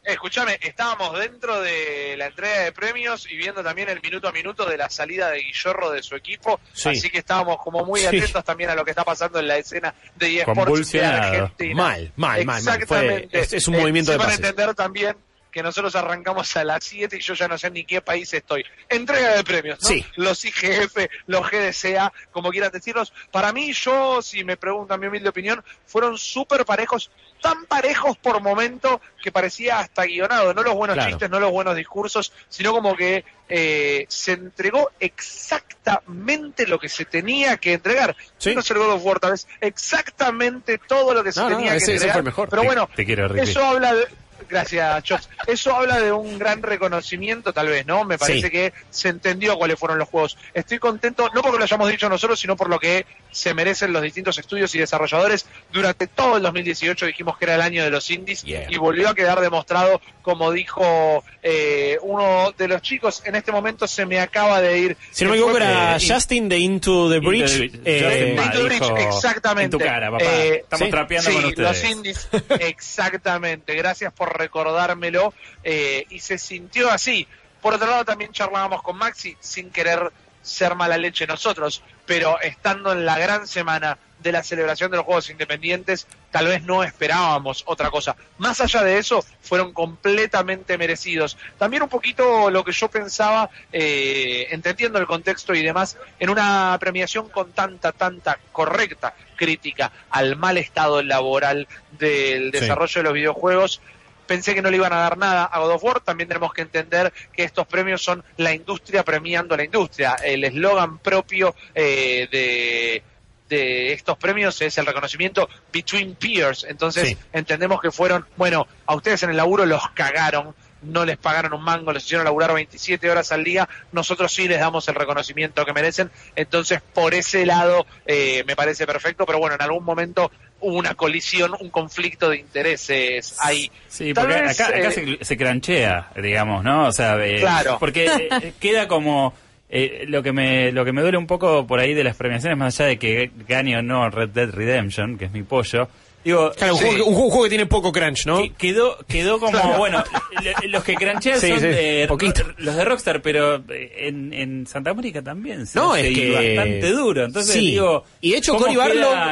Escúchame, 0.07 0.57
estábamos 0.61 1.19
dentro 1.19 1.59
de 1.59 2.15
la 2.17 2.27
entrega 2.27 2.59
de 2.61 2.71
premios 2.71 3.29
y 3.29 3.35
viendo 3.35 3.61
también 3.61 3.89
el 3.89 4.01
minuto 4.01 4.29
a 4.29 4.31
minuto 4.31 4.65
de 4.65 4.77
la 4.77 4.89
salida 4.89 5.29
de 5.31 5.39
Guillorro 5.39 5.91
de 5.91 6.01
su 6.01 6.15
equipo, 6.15 6.61
Sí. 6.71 6.89
así 6.89 7.09
que 7.09 7.17
estábamos 7.17 7.57
como 7.57 7.83
muy 7.83 7.99
Sí. 7.99 8.05
atentos 8.07 8.41
también 8.45 8.69
a 8.69 8.75
lo 8.75 8.85
que 8.85 8.91
está 8.91 9.03
pasando 9.03 9.39
en 9.39 9.49
la 9.49 9.57
escena 9.57 9.93
de 10.15 10.37
eSports 10.39 10.91
de. 10.93 11.05
Argentina. 11.05 11.75
Mal, 11.75 12.13
mal, 12.15 12.45
mal, 12.45 12.63
mal. 12.63 12.63
Fue- 12.63 12.73
Exactamente. 12.99 13.39
es- 13.41 13.53
es 13.53 13.67
un 13.67 13.75
Eh, 13.75 13.79
movimiento 13.81 14.11
se 14.13 14.17
de 14.17 14.23
pases. 14.23 14.39
entender 14.39 14.73
también 14.75 15.17
que 15.57 15.63
nosotros 15.63 15.95
arrancamos 15.95 16.55
a 16.55 16.63
las 16.63 16.83
7 16.83 17.17
y 17.17 17.19
yo 17.19 17.33
ya 17.33 17.47
no 17.47 17.57
sé 17.57 17.71
ni 17.71 17.83
qué 17.83 17.99
país 17.99 18.31
estoy. 18.33 18.63
Entrega 18.87 19.35
de 19.35 19.43
premios, 19.43 19.81
¿no? 19.81 19.87
Sí. 19.87 20.05
Los 20.15 20.45
IGF, 20.45 20.95
los 21.25 21.49
GDCA, 21.49 22.13
como 22.31 22.51
quieran 22.51 22.71
decirlos. 22.71 23.11
Para 23.31 23.51
mí, 23.51 23.73
yo, 23.73 24.21
si 24.21 24.43
me 24.43 24.55
preguntan 24.55 24.99
mi 24.99 25.07
humilde 25.07 25.29
opinión, 25.29 25.63
fueron 25.87 26.17
súper 26.17 26.63
parejos, 26.63 27.09
tan 27.41 27.65
parejos 27.65 28.17
por 28.17 28.39
momento 28.41 29.01
que 29.23 29.31
parecía 29.31 29.79
hasta 29.79 30.05
guionado, 30.05 30.53
no 30.53 30.61
los 30.61 30.75
buenos 30.75 30.93
Claro. 30.93 31.09
chistes, 31.09 31.29
no 31.29 31.39
los 31.39 31.51
buenos 31.51 31.75
discursos, 31.75 32.31
sino 32.49 32.71
como 32.71 32.95
que 32.95 33.25
eh, 33.49 34.05
se 34.09 34.33
entregó 34.33 34.91
exactamente 34.99 36.67
lo 36.67 36.79
que 36.79 36.89
se 36.89 37.05
tenía 37.05 37.57
que 37.57 37.73
entregar. 37.73 38.15
Sí. 38.37 38.53
No 38.53 38.61
es 38.61 38.71
el 38.71 38.77
God 38.77 38.91
of 38.91 39.03
War, 39.05 39.19
tal 39.19 39.31
vez, 39.31 39.47
exactamente 39.61 40.77
todo 40.77 41.13
lo 41.13 41.23
que 41.23 41.31
se 41.31 41.39
No, 41.39 41.49
tenía 41.49 41.71
que 41.71 41.77
ese- 41.77 41.93
entregar. 41.93 42.23
mejor. 42.23 42.49
Pero 42.49 42.61
Te- 42.61 42.67
bueno, 42.67 42.89
te 42.95 43.05
quiero, 43.05 43.27
Ricky. 43.27 43.49
eso 43.49 43.63
habla 43.65 43.93
de... 43.93 44.07
Gracias, 44.49 45.03
Chops. 45.03 45.29
Eso 45.45 45.75
habla 45.75 45.99
de 45.99 46.11
un 46.11 46.37
gran 46.39 46.61
reconocimiento, 46.63 47.51
tal 47.53 47.67
vez, 47.67 47.85
¿no? 47.85 48.03
Me 48.05 48.17
parece 48.17 48.47
Sí. 48.47 48.49
que 48.51 48.73
se 48.89 49.09
entendió 49.09 49.57
cuáles 49.57 49.77
fueron 49.79 49.97
los 49.97 50.07
juegos. 50.09 50.37
Estoy 50.53 50.79
contento, 50.79 51.29
no 51.33 51.41
porque 51.41 51.57
lo 51.57 51.63
hayamos 51.63 51.89
dicho 51.89 52.07
nosotros, 52.09 52.39
sino 52.39 52.55
por 52.55 52.69
lo 52.69 52.79
que 52.79 53.05
se 53.31 53.53
merecen 53.53 53.93
los 53.93 54.01
distintos 54.01 54.37
estudios 54.37 54.73
y 54.75 54.79
desarrolladores. 54.79 55.45
Durante 55.71 56.07
todo 56.07 56.37
el 56.37 56.43
2018 56.43 57.05
dijimos 57.05 57.37
que 57.37 57.45
era 57.45 57.55
el 57.55 57.61
año 57.61 57.83
de 57.83 57.89
los 57.91 58.09
indies 58.09 58.43
Yeah. 58.43 58.67
y 58.69 58.77
volvió 58.77 59.09
a 59.09 59.15
quedar 59.15 59.39
demostrado, 59.41 60.01
como 60.21 60.51
dijo 60.51 61.23
eh, 61.43 61.97
uno 62.01 62.53
de 62.57 62.67
los 62.67 62.81
chicos, 62.81 63.21
en 63.25 63.35
este 63.35 63.51
momento 63.51 63.87
se 63.87 64.05
me 64.05 64.19
acaba 64.19 64.59
de 64.61 64.77
ir. 64.79 64.97
Si 65.11 65.23
no 65.23 65.29
me 65.31 65.35
que 65.37 65.41
equivoco 65.43 65.57
fue- 65.57 65.65
era 65.65 65.95
eh, 65.95 65.99
Justin 66.05 66.49
de 66.49 66.57
Into 66.57 67.09
the 67.09 67.19
Bridge. 67.19 67.43
Justin 67.71 67.81
eh, 67.85 68.33
Ma 68.35 68.45
Into 68.45 68.57
the 68.57 68.63
Bridge, 68.65 68.91
exactamente. 69.07 69.63
En 69.63 69.71
tu 69.71 69.79
cara, 69.79 70.11
papá. 70.11 70.23
Eh, 70.25 70.61
Estamos 70.63 70.85
sí, 70.85 70.91
trapeando 70.91 71.29
sí, 71.29 71.35
con 71.35 71.45
ustedes. 71.45 71.69
los 71.83 71.91
indies, 71.91 72.29
exactamente. 72.59 73.75
Gracias 73.75 74.11
por 74.13 74.36
recordármelo. 74.37 75.33
eh, 75.63 76.05
y 76.09 76.19
se 76.19 76.37
sintió 76.37 76.89
así. 76.91 77.27
Por 77.61 77.73
otro 77.73 77.87
lado, 77.87 78.05
también 78.05 78.31
charlábamos 78.31 78.81
con 78.83 78.97
Maxi, 78.97 79.35
sin 79.39 79.69
querer 79.71 80.11
ser 80.41 80.75
mala 80.75 80.97
leche 80.97 81.27
nosotros, 81.27 81.83
pero 82.05 82.39
estando 82.39 82.93
en 82.93 83.05
la 83.05 83.17
gran 83.19 83.47
semana 83.47 83.97
de 84.19 84.31
la 84.31 84.41
celebración 84.43 84.89
de 84.89 84.97
los 84.97 85.05
Juegos 85.05 85.29
Independientes, 85.29 86.07
tal 86.31 86.47
vez 86.47 86.63
no 86.63 86.83
esperábamos 86.83 87.63
otra 87.67 87.89
cosa. 87.91 88.15
Más 88.37 88.61
allá 88.61 88.81
de 88.83 88.97
eso, 88.97 89.23
fueron 89.41 89.73
completamente 89.73 90.77
merecidos. 90.77 91.37
También 91.57 91.83
un 91.83 91.89
poquito 91.89 92.49
lo 92.49 92.63
que 92.63 92.71
yo 92.71 92.87
pensaba, 92.89 93.49
eh, 93.71 94.47
entendiendo 94.51 94.97
el 94.99 95.05
contexto 95.05 95.53
y 95.53 95.61
demás, 95.61 95.97
en 96.19 96.29
una 96.29 96.77
premiación 96.79 97.29
con 97.29 97.51
tanta, 97.51 97.91
tanta 97.91 98.39
correcta 98.51 99.13
crítica 99.35 99.91
al 100.09 100.35
mal 100.37 100.57
estado 100.57 101.01
laboral 101.03 101.67
del 101.91 102.51
Sí. 102.53 102.59
desarrollo 102.59 102.99
de 103.01 103.03
los 103.03 103.13
videojuegos, 103.13 103.81
pensé 104.27 104.53
que 104.53 104.61
no 104.61 104.69
le 104.69 104.77
iban 104.77 104.93
a 104.93 104.97
dar 104.97 105.17
nada 105.17 105.45
a 105.45 105.59
God 105.59 105.71
of 105.71 105.83
War. 105.83 105.99
También 106.01 106.27
tenemos 106.27 106.53
que 106.53 106.61
entender 106.61 107.11
que 107.33 107.43
estos 107.43 107.65
premios 107.67 108.01
son 108.03 108.23
la 108.37 108.53
industria 108.53 109.03
premiando 109.03 109.53
a 109.55 109.57
la 109.57 109.63
industria. 109.63 110.15
El 110.23 110.43
eslogan 110.43 110.99
propio 110.99 111.55
eh, 111.73 112.27
de, 112.31 113.03
de 113.49 113.93
estos 113.93 114.17
premios 114.17 114.61
es 114.61 114.77
el 114.77 114.85
reconocimiento 114.85 115.49
between 115.71 116.15
peers. 116.15 116.65
Entonces 116.65 117.09
Sí. 117.09 117.17
entendemos 117.33 117.79
que 117.81 117.91
fueron, 117.91 118.25
bueno, 118.35 118.67
a 118.85 118.95
ustedes 118.95 119.23
en 119.23 119.29
el 119.31 119.37
laburo 119.37 119.65
los 119.65 119.81
cagaron. 119.91 120.53
No 120.83 121.05
les 121.05 121.17
pagaron 121.17 121.53
un 121.53 121.63
mango, 121.63 121.91
les 121.91 122.03
hicieron 122.05 122.23
laburar 122.23 122.53
27 122.53 123.09
horas 123.09 123.31
al 123.31 123.43
día. 123.43 123.67
Nosotros 123.91 124.31
sí 124.31 124.47
les 124.47 124.59
damos 124.59 124.87
el 124.87 124.93
reconocimiento 124.93 125.65
que 125.65 125.73
merecen. 125.73 126.11
Entonces, 126.35 126.81
por 126.93 127.15
ese 127.15 127.47
lado, 127.47 127.87
eh, 128.05 128.43
me 128.45 128.55
parece 128.55 128.85
perfecto. 128.85 129.25
Pero 129.25 129.39
bueno, 129.39 129.55
en 129.55 129.61
algún 129.63 129.83
momento 129.83 130.29
hubo 130.61 130.75
una 130.77 130.95
colisión, 130.95 131.51
un 131.59 131.69
conflicto 131.69 132.29
de 132.29 132.37
intereses 132.37 133.35
ahí. 133.41 133.71
Sí, 133.87 134.13
Tal 134.13 134.25
porque 134.27 134.41
vez, 134.41 134.59
acá, 134.59 134.75
acá 134.77 134.87
eh, 134.89 134.91
se, 134.91 135.25
se 135.25 135.37
cranchea, 135.37 136.11
digamos, 136.21 136.63
¿no? 136.63 136.87
O 136.87 136.91
sea, 136.91 137.15
eh, 137.25 137.39
Claro. 137.39 137.77
porque 137.79 138.05
eh, 138.41 138.53
queda 138.59 138.87
como 138.87 139.33
eh, 139.69 140.05
lo 140.07 140.23
que 140.23 140.31
me 140.31 140.71
lo 140.71 140.85
que 140.85 140.93
me 140.93 141.01
duele 141.01 141.17
un 141.17 141.27
poco 141.27 141.67
por 141.67 141.79
ahí 141.79 141.93
de 141.93 142.03
las 142.03 142.15
premiaciones, 142.15 142.57
más 142.57 142.79
allá 142.79 142.89
de 142.89 142.97
que 142.99 143.31
gane 143.47 143.77
o 143.77 143.81
no 143.81 144.09
Red 144.09 144.29
Dead 144.29 144.49
Redemption, 144.49 145.17
que 145.17 145.25
es 145.25 145.31
mi 145.31 145.43
pollo. 145.43 145.89
Digo, 146.23 146.51
Claro, 146.57 146.73
un, 146.73 146.79
sí, 146.79 146.85
juego, 146.87 147.03
que- 147.05 147.09
un 147.09 147.15
juego 147.15 147.43
que 147.43 147.49
tiene 147.49 147.65
poco 147.67 147.91
crunch, 147.93 148.25
¿no? 148.25 148.41
que- 148.41 148.51
quedó 148.53 148.97
quedó 149.07 149.39
como 149.39 149.51
Claro. 149.53 149.77
bueno 149.77 150.03
le- 150.41 150.67
los 150.67 150.83
que 150.83 150.95
cranchean 150.95 151.39
Sí, 151.39 151.47
son 151.49 151.59
sí, 151.59 151.67
de- 151.67 152.05
poquito. 152.07 152.43
los 152.57 152.75
de 152.75 152.83
Rockstar 152.83 153.21
pero 153.21 153.63
eh, 153.69 153.93
en, 154.07 154.33
en 154.33 154.67
Santa 154.67 154.93
Mónica 154.93 155.21
también 155.21 155.65
se 155.67 155.79
No, 155.79 155.95
es 155.95 156.13
que- 156.13 156.31
bastante 156.33 156.91
duro 156.91 157.23
entonces 157.23 157.55
digo 157.55 158.03
Y 158.19 158.31
de 158.31 158.37
hecho, 158.39 158.53
¿cómo 158.53 158.65
Cory 158.65 158.75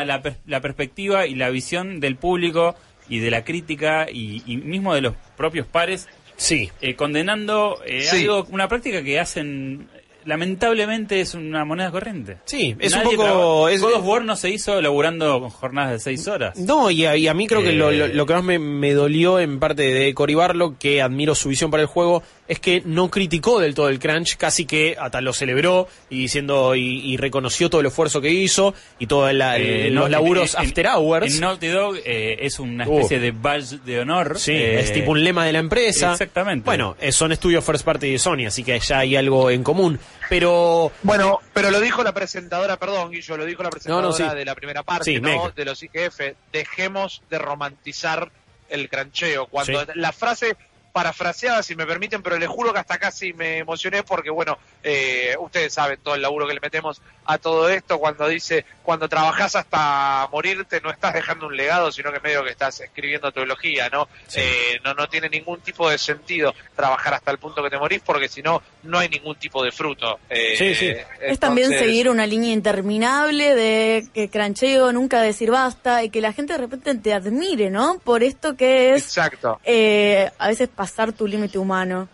la, 0.05 0.21
per- 0.21 0.37
la 0.45 0.61
perspectiva 0.61 1.25
y 1.27 1.35
la 1.35 1.49
visión 1.49 1.99
del 1.99 2.15
público 2.15 2.75
y 3.09 3.19
de 3.19 3.29
la 3.29 3.43
crítica 3.43 4.07
y, 4.09 4.41
y 4.45 4.57
mismo 4.57 4.93
de 4.95 5.01
los 5.01 5.13
propios 5.35 5.67
pares 5.67 6.07
Sí. 6.37 6.69
eh, 6.81 6.95
condenando 6.95 7.81
eh, 7.85 8.01
Sí. 8.03 8.21
algo 8.21 8.45
una 8.51 8.67
práctica 8.67 9.03
que 9.03 9.19
hacen 9.19 9.87
lamentablemente 10.25 11.21
es 11.21 11.33
una 11.33 11.65
moneda 11.65 11.91
corriente 11.91 12.37
Sí, 12.45 12.75
es 12.79 12.91
Nadie 12.93 13.09
un 13.11 13.15
poco... 13.17 13.69
es- 13.69 13.81
God 13.81 13.93
of 13.93 14.05
War 14.05 14.23
no 14.25 14.35
se 14.35 14.49
hizo 14.49 14.81
laburando 14.81 15.39
con 15.39 15.49
jornadas 15.49 15.91
de 15.91 15.99
seis 15.99 16.27
horas 16.27 16.57
No, 16.57 16.91
y 16.91 17.05
a, 17.05 17.15
y 17.15 17.27
a 17.27 17.33
mí 17.33 17.47
creo 17.47 17.61
que 17.61 17.71
lo, 17.73 17.91
lo- 17.91 18.05
Eh. 18.05 18.13
lo 18.13 18.25
que 18.25 18.33
más 18.33 18.43
me, 18.43 18.59
me 18.59 18.93
dolió 18.93 19.39
en 19.39 19.59
parte 19.59 19.83
de 19.83 20.13
Cory 20.13 20.35
Barlow, 20.35 20.75
que 20.77 21.01
admiro 21.01 21.35
su 21.35 21.49
visión 21.49 21.71
para 21.71 21.81
el 21.81 21.87
juego, 21.87 22.23
es 22.47 22.59
que 22.59 22.81
no 22.85 23.09
criticó 23.09 23.59
del 23.59 23.73
todo 23.73 23.89
el 23.89 23.99
crunch, 23.99 24.37
casi 24.37 24.65
que 24.65 24.95
hasta 24.99 25.19
lo 25.21 25.33
celebró 25.33 25.87
y 26.09 26.19
diciendo 26.21 26.75
y, 26.75 26.99
y 27.01 27.17
reconoció 27.17 27.69
todo 27.69 27.81
el 27.81 27.87
esfuerzo 27.87 28.21
que 28.21 28.29
hizo 28.29 28.73
y 28.99 29.07
todos 29.07 29.31
Eh, 29.31 29.89
los 29.91 30.03
no, 30.03 30.07
laburos 30.09 30.53
en- 30.53 30.61
after 30.61 30.87
hours. 30.87 31.33
En 31.35 31.41
Naughty 31.41 31.67
Dog 31.67 31.97
eh, 32.05 32.37
es 32.41 32.59
una 32.59 32.87
Uh. 32.87 32.97
especie 32.99 33.19
de 33.19 33.31
badge 33.31 33.79
de 33.83 33.99
honor. 33.99 34.37
Sí, 34.39 34.51
eh, 34.51 34.79
es 34.79 34.93
tipo 34.93 35.11
un 35.11 35.23
lema 35.23 35.45
de 35.45 35.53
la 35.53 35.59
empresa. 35.59 36.11
Exactamente. 36.11 36.65
Bueno, 36.65 36.95
eh, 36.99 37.11
son 37.11 37.31
estudios 37.31 37.63
first 37.65 37.83
party 37.83 38.11
de 38.11 38.19
Sony, 38.19 38.45
así 38.47 38.63
que 38.63 38.79
ya 38.79 38.99
hay 38.99 39.15
algo 39.15 39.49
en 39.49 39.63
común. 39.63 39.99
Pero 40.29 40.91
Bueno, 41.03 41.39
pero 41.53 41.71
lo 41.71 41.79
dijo 41.79 42.03
la 42.03 42.13
presentadora, 42.13 42.77
perdón, 42.77 43.11
Guillo, 43.11 43.37
lo 43.37 43.45
dijo 43.45 43.63
la 43.63 43.69
presentadora 43.69 44.07
No, 44.07 44.11
no, 44.11 44.15
sí. 44.31 44.35
de 44.35 44.45
la 44.45 44.55
primera 44.55 44.83
parte, 44.83 45.13
Sí, 45.15 45.19
¿no? 45.21 45.51
De 45.55 45.65
los 45.65 45.81
IGF. 45.83 46.35
Dejemos 46.51 47.21
de 47.29 47.37
romantizar 47.39 48.31
el 48.69 48.89
crancheo. 48.89 49.45
Cuando 49.47 49.81
Sí. 49.81 49.87
la 49.95 50.11
frase 50.11 50.55
parafraseada, 50.95 51.61
si 51.61 51.75
me 51.75 51.85
permiten, 51.85 52.23
pero 52.23 52.37
les 52.37 52.47
juro 52.47 52.71
que 52.71 52.79
hasta 52.79 52.97
casi 52.97 53.33
me 53.33 53.57
emocioné 53.57 54.01
porque, 54.03 54.29
bueno, 54.29 54.57
eh, 54.81 55.35
ustedes 55.41 55.73
saben 55.73 55.99
todo 56.01 56.15
el 56.15 56.21
laburo 56.21 56.47
que 56.47 56.53
le 56.53 56.61
metemos 56.61 57.01
a 57.25 57.37
todo 57.37 57.69
esto. 57.69 57.97
Cuando 57.99 58.27
dice, 58.27 58.65
cuando 58.83 59.09
trabajás 59.09 59.55
hasta 59.55 60.27
morirte, 60.31 60.79
no 60.81 60.91
estás 60.91 61.13
dejando 61.13 61.47
un 61.47 61.55
legado, 61.57 61.91
sino 61.91 62.11
que 62.11 62.19
medio 62.19 62.43
que 62.43 62.51
estás 62.51 62.79
escribiendo 62.81 63.31
teología, 63.31 63.89
¿no? 63.89 64.07
Eh, 64.35 64.79
no, 64.83 64.93
no 64.93 65.07
tiene 65.07 65.29
ningún 65.29 65.59
tipo 65.61 65.89
de 65.89 65.97
sentido 65.97 66.53
trabajar 66.75 67.13
hasta 67.15 67.31
el 67.31 67.37
punto 67.37 67.63
que 67.63 67.69
te 67.69 67.77
morís 67.77 68.01
porque 68.05 68.27
si 68.27 68.41
no, 68.41 68.61
no 68.83 68.99
hay 68.99 69.09
ningún 69.09 69.35
tipo 69.35 69.63
de 69.63 69.71
fruto. 69.71 70.19
Eh, 70.29 70.55
Sí, 70.57 70.75
sí. 70.75 70.93
Es 71.21 71.39
también 71.39 71.69
seguir 71.69 72.09
una 72.09 72.25
línea 72.27 72.53
interminable 72.53 73.55
de 73.55 74.07
que 74.13 74.29
crancheo 74.29 74.91
nunca 74.91 75.21
decir 75.21 75.51
basta 75.51 76.03
y 76.03 76.09
que 76.09 76.21
la 76.21 76.33
gente 76.33 76.53
de 76.53 76.59
repente 76.59 76.95
te 76.95 77.13
admire, 77.13 77.69
¿no? 77.69 77.99
Por 78.03 78.23
esto 78.23 78.55
que 78.55 78.93
es 78.95 79.03
Exacto. 79.03 79.59
eh, 79.63 80.29
a 80.37 80.47
veces 80.47 80.69
pasar 80.69 81.11
tu 81.13 81.27
límite 81.27 81.57
humano. 81.57 82.07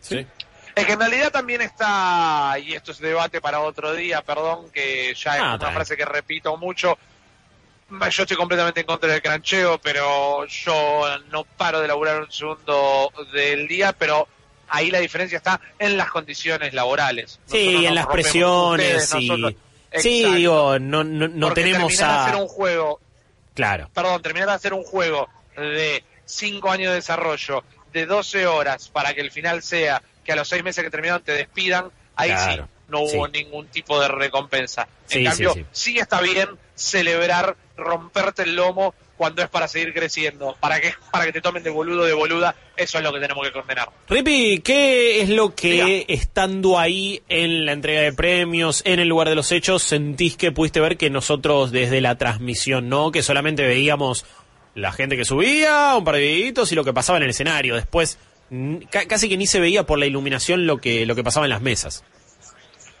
Sí. 0.00 0.26
Es 0.76 0.84
que 0.84 0.92
en 0.92 1.00
realidad 1.00 1.32
también 1.32 1.62
está, 1.62 2.54
y 2.62 2.74
esto 2.74 2.92
es 2.92 2.98
debate 2.98 3.40
para 3.40 3.60
otro 3.60 3.94
día, 3.94 4.20
perdón, 4.20 4.70
que 4.70 5.14
ya 5.14 5.36
es 5.36 5.42
Ah, 5.42 5.56
una 5.58 5.70
frase 5.72 5.96
que 5.96 6.04
repito 6.04 6.56
mucho. 6.58 6.98
Yo 7.90 8.22
estoy 8.22 8.36
completamente 8.36 8.80
en 8.80 8.86
contra 8.86 9.10
del 9.10 9.22
crancheo, 9.22 9.78
pero 9.78 10.44
yo 10.46 11.02
no 11.30 11.44
paro 11.44 11.80
de 11.80 11.88
laburar 11.88 12.20
un 12.20 12.30
segundo 12.30 13.10
del 13.32 13.66
día, 13.66 13.94
pero 13.94 14.28
ahí 14.68 14.90
la 14.90 14.98
diferencia 14.98 15.38
está 15.38 15.60
en 15.78 15.96
las 15.96 16.10
condiciones 16.10 16.74
laborales. 16.74 17.40
Sí, 17.46 17.86
en 17.86 17.94
las 17.94 18.06
presiones 18.08 19.04
ustedes, 19.04 19.14
y... 19.22 19.28
nosotros- 19.28 19.54
Sí, 19.98 20.18
Exacto. 20.20 20.36
digo, 20.36 20.78
no, 20.78 21.04
no, 21.04 21.26
no 21.28 21.46
Porque 21.46 21.62
tenemos 21.62 21.96
de 21.96 22.04
a... 22.04 22.24
hacer 22.26 22.36
un 22.36 22.48
juego 22.48 23.00
Claro. 23.54 23.88
perdón, 23.94 24.20
terminar 24.20 24.48
de 24.48 24.54
hacer 24.56 24.74
un 24.74 24.82
juego 24.84 25.26
de 25.56 26.04
5 26.26 26.70
años 26.70 26.90
de 26.90 26.96
desarrollo, 26.96 27.64
de 27.94 28.04
12 28.04 28.46
horas, 28.46 28.88
para 28.90 29.14
que 29.14 29.22
el 29.22 29.30
final 29.30 29.62
sea 29.62 30.02
que 30.26 30.32
a 30.32 30.36
los 30.36 30.48
6 30.48 30.62
meses 30.64 30.84
que 30.84 30.90
terminaron 30.90 31.22
te 31.22 31.32
despidan, 31.32 31.90
ahí 32.16 32.30
Claro, 32.30 32.64
sí, 32.64 32.70
no 32.88 33.00
hubo 33.00 33.26
sí. 33.26 33.32
ningún 33.32 33.66
tipo 33.68 33.98
de 34.00 34.08
recompensa. 34.08 34.88
Sí, 35.06 35.20
en 35.20 35.24
cambio, 35.26 35.54
sí, 35.54 35.60
sí, 35.60 35.92
sí. 35.92 35.98
está 35.98 36.20
bien 36.20 36.48
celebrar, 36.74 37.56
romperte 37.76 38.42
el 38.42 38.56
lomo 38.56 38.94
cuando 39.16 39.42
es 39.42 39.48
para 39.48 39.66
seguir 39.66 39.94
creciendo. 39.94 40.56
¿Para 40.60 40.80
que 40.80 40.92
Para 41.10 41.24
que 41.24 41.32
te 41.32 41.40
tomen 41.40 41.62
de 41.62 41.70
boludo, 41.70 42.04
de 42.04 42.12
boluda, 42.12 42.54
eso 42.76 42.98
es 42.98 43.04
lo 43.04 43.12
que 43.12 43.20
tenemos 43.20 43.46
que 43.46 43.52
condenar. 43.52 43.88
Ripi, 44.08 44.60
¿qué 44.60 45.22
es 45.22 45.30
lo 45.30 45.54
que 45.54 46.04
estando 46.08 46.78
ahí 46.78 47.22
en 47.28 47.64
la 47.64 47.72
entrega 47.72 48.02
de 48.02 48.12
premios, 48.12 48.82
en 48.84 49.00
el 49.00 49.08
lugar 49.08 49.28
de 49.28 49.34
los 49.34 49.52
hechos, 49.52 49.82
sentís 49.82 50.36
que 50.36 50.52
pudiste 50.52 50.80
ver 50.80 50.98
que 50.98 51.08
nosotros 51.08 51.72
desde 51.72 52.00
la 52.00 52.18
transmisión, 52.18 52.88
no? 52.88 53.10
Que 53.10 53.22
solamente 53.22 53.66
veíamos 53.66 54.26
la 54.74 54.92
gente 54.92 55.16
que 55.16 55.24
subía, 55.24 55.94
un 55.96 56.04
par 56.04 56.16
de 56.16 56.20
videitos 56.20 56.70
y 56.70 56.74
lo 56.74 56.84
que 56.84 56.92
pasaba 56.92 57.16
en 57.16 57.24
el 57.24 57.30
escenario. 57.30 57.74
Después, 57.74 58.18
casi 58.90 59.28
que 59.28 59.36
ni 59.36 59.46
se 59.46 59.60
veía 59.60 59.84
por 59.84 59.98
la 59.98 60.06
iluminación 60.06 60.66
lo 60.66 60.78
que, 60.78 61.06
lo 61.06 61.14
que 61.14 61.24
pasaba 61.24 61.46
en 61.46 61.50
las 61.50 61.62
mesas. 61.62 62.04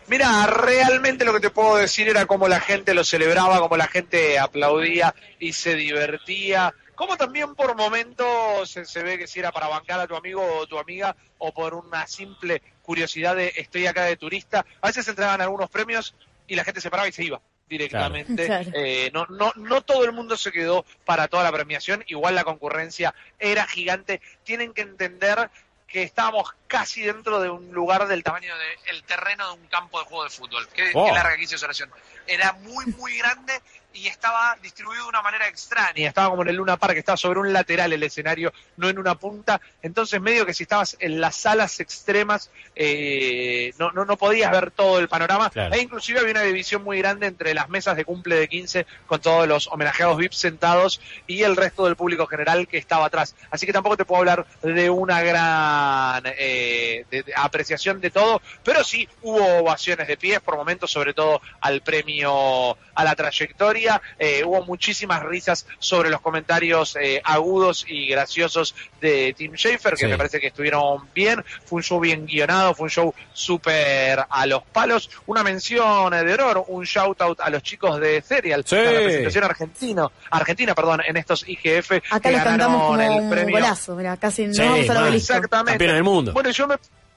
Mira, 0.08 0.46
realmente 0.46 1.24
lo 1.24 1.32
que 1.32 1.40
te 1.40 1.50
puedo 1.50 1.76
decir 1.76 2.08
era 2.08 2.26
cómo 2.26 2.46
la 2.46 2.60
gente 2.60 2.94
lo 2.94 3.02
celebraba, 3.02 3.58
cómo 3.58 3.76
la 3.76 3.88
gente 3.88 4.38
aplaudía 4.38 5.14
y 5.40 5.52
se 5.52 5.74
divertía. 5.74 6.72
Como 6.94 7.16
también 7.16 7.54
por 7.54 7.76
momentos 7.76 8.70
se, 8.70 9.02
ve 9.02 9.18
que 9.18 9.26
si 9.26 9.40
era 9.40 9.50
para 9.50 9.68
bancar 9.68 9.98
a 9.98 10.06
tu 10.06 10.14
amigo 10.14 10.42
o 10.42 10.66
tu 10.66 10.78
amiga 10.78 11.16
o 11.38 11.52
por 11.52 11.74
una 11.74 12.06
simple 12.06 12.62
curiosidad 12.82 13.34
de 13.34 13.52
estoy 13.56 13.86
acá 13.86 14.04
de 14.04 14.16
turista. 14.16 14.64
A 14.80 14.86
veces 14.86 15.04
se 15.04 15.10
entregaban 15.10 15.40
algunos 15.40 15.68
premios 15.68 16.14
y 16.46 16.54
la 16.54 16.64
gente 16.64 16.80
se 16.80 16.90
paraba 16.90 17.08
y 17.08 17.12
se 17.12 17.24
iba 17.24 17.40
directamente. 17.68 18.46
Claro. 18.46 18.70
Eh, 18.74 19.10
no, 19.12 19.26
no, 19.26 19.52
no 19.56 19.80
todo 19.82 20.04
el 20.04 20.12
mundo 20.12 20.36
se 20.36 20.52
quedó 20.52 20.84
para 21.04 21.28
toda 21.28 21.44
la 21.44 21.52
premiación, 21.52 22.04
igual 22.06 22.34
la 22.34 22.44
concurrencia 22.44 23.14
era 23.38 23.66
gigante. 23.66 24.20
Tienen 24.44 24.72
que 24.72 24.82
entender 24.82 25.50
que 25.86 26.02
estábamos 26.02 26.52
casi 26.66 27.02
dentro 27.02 27.40
de 27.40 27.48
un 27.48 27.72
lugar 27.72 28.08
del 28.08 28.22
tamaño 28.24 28.52
del 28.86 29.02
terreno 29.04 29.46
de 29.48 29.60
un 29.60 29.66
campo 29.68 30.00
de 30.00 30.06
juego 30.06 30.24
de 30.24 30.30
fútbol. 30.30 30.68
Qué, 30.74 30.90
Oh. 30.94 31.06
qué 31.06 31.12
larga 31.12 31.36
que 31.36 31.44
hice 31.44 31.54
esa 31.54 31.66
oración. 31.66 31.90
Era 32.26 32.52
muy, 32.54 32.86
muy 32.86 33.16
grande 33.18 33.52
y 33.96 34.06
estaba 34.08 34.56
distribuido 34.62 35.04
de 35.04 35.08
una 35.08 35.22
manera 35.22 35.48
extraña. 35.48 36.06
Estaba 36.08 36.30
como 36.30 36.42
en 36.42 36.48
el 36.48 36.56
Luna 36.56 36.76
Park, 36.76 36.96
estaba 36.98 37.16
sobre 37.16 37.40
un 37.40 37.52
lateral 37.52 37.92
el 37.92 38.02
escenario, 38.02 38.52
no 38.76 38.88
en 38.88 38.98
una 38.98 39.14
punta. 39.16 39.60
Entonces, 39.82 40.20
medio 40.20 40.44
que 40.46 40.54
si 40.54 40.64
estabas 40.64 40.96
en 41.00 41.20
las 41.20 41.36
salas 41.36 41.80
extremas, 41.80 42.50
eh, 42.74 43.72
no, 43.78 43.90
no, 43.92 44.04
no 44.04 44.16
podías 44.16 44.50
ver 44.52 44.70
todo 44.70 44.98
el 44.98 45.08
panorama. 45.08 45.50
Claro. 45.50 45.74
E 45.74 45.80
inclusive 45.80 46.20
había 46.20 46.32
una 46.32 46.42
división 46.42 46.84
muy 46.84 46.98
grande 46.98 47.26
entre 47.26 47.54
las 47.54 47.68
mesas 47.68 47.96
de 47.96 48.04
cumple 48.04 48.36
de 48.36 48.48
15 48.48 48.86
con 49.06 49.20
todos 49.20 49.48
los 49.48 49.66
homenajeados 49.68 50.16
VIP 50.18 50.32
sentados 50.32 51.00
y 51.26 51.42
el 51.42 51.56
resto 51.56 51.86
del 51.86 51.96
público 51.96 52.26
general 52.26 52.68
que 52.68 52.78
estaba 52.78 53.06
atrás. 53.06 53.34
Así 53.50 53.66
que 53.66 53.72
tampoco 53.72 53.96
te 53.96 54.04
puedo 54.04 54.20
hablar 54.20 54.46
de 54.62 54.90
una 54.90 55.22
gran 55.22 56.22
eh, 56.38 57.04
de- 57.10 57.22
de 57.22 57.32
apreciación 57.34 58.00
de 58.00 58.10
todo, 58.10 58.42
pero 58.62 58.84
sí 58.84 59.08
hubo 59.22 59.44
ovaciones 59.58 60.06
de 60.06 60.16
pies 60.16 60.40
por 60.40 60.56
momentos, 60.56 60.90
sobre 60.90 61.14
todo 61.14 61.40
al 61.60 61.80
premio 61.82 62.76
a 62.94 63.04
la 63.04 63.14
trayectoria. 63.14 63.85
Eh, 64.18 64.42
hubo 64.44 64.62
muchísimas 64.64 65.22
risas 65.22 65.66
sobre 65.78 66.10
los 66.10 66.20
comentarios 66.20 66.96
eh, 67.00 67.20
agudos 67.24 67.84
y 67.88 68.08
graciosos 68.08 68.74
de 69.00 69.34
Tim 69.36 69.54
Schafer, 69.54 69.92
que 69.94 70.04
Sí. 70.04 70.06
me 70.06 70.16
parece 70.16 70.40
que 70.40 70.48
estuvieron 70.48 71.08
bien. 71.14 71.44
Fue 71.64 71.76
un 71.78 71.82
show 71.82 72.00
bien 72.00 72.26
guionado, 72.26 72.74
fue 72.74 72.84
un 72.84 72.90
show 72.90 73.14
súper 73.32 74.24
a 74.28 74.46
los 74.46 74.62
palos. 74.64 75.10
Una 75.26 75.42
mención 75.42 76.10
de 76.10 76.34
honor, 76.34 76.64
un 76.68 76.84
shout 76.84 77.20
out 77.22 77.40
a 77.40 77.50
los 77.50 77.62
chicos 77.62 78.00
de 78.00 78.20
Serial, 78.22 78.64
Sí. 78.66 78.76
la 78.76 78.90
representación 78.90 79.44
argentino, 79.44 80.12
argentina, 80.30 80.74
perdón, 80.74 81.00
en 81.06 81.16
estos 81.16 81.44
IGF. 81.48 81.92
Acá 82.10 82.20
que 82.20 82.32
les 82.32 82.42
cantamos 82.42 82.82
como 82.82 82.92
ganaron 82.96 83.16
el 83.18 83.22
un 83.24 83.30
premio. 83.30 83.54
golazo, 83.56 83.94
mira, 83.96 84.16
casi 84.16 84.52
Sí, 84.52 84.60
no 84.62 84.70
vamos 84.70 84.90
a 84.90 85.02
obelisco. 85.02 85.32
Exactamente. 85.34 85.72
Campeona 85.72 85.94
del 85.94 86.04
mundo. 86.04 86.32
Bueno, 86.32 86.50
yo 86.50 86.66
me, 86.66 86.76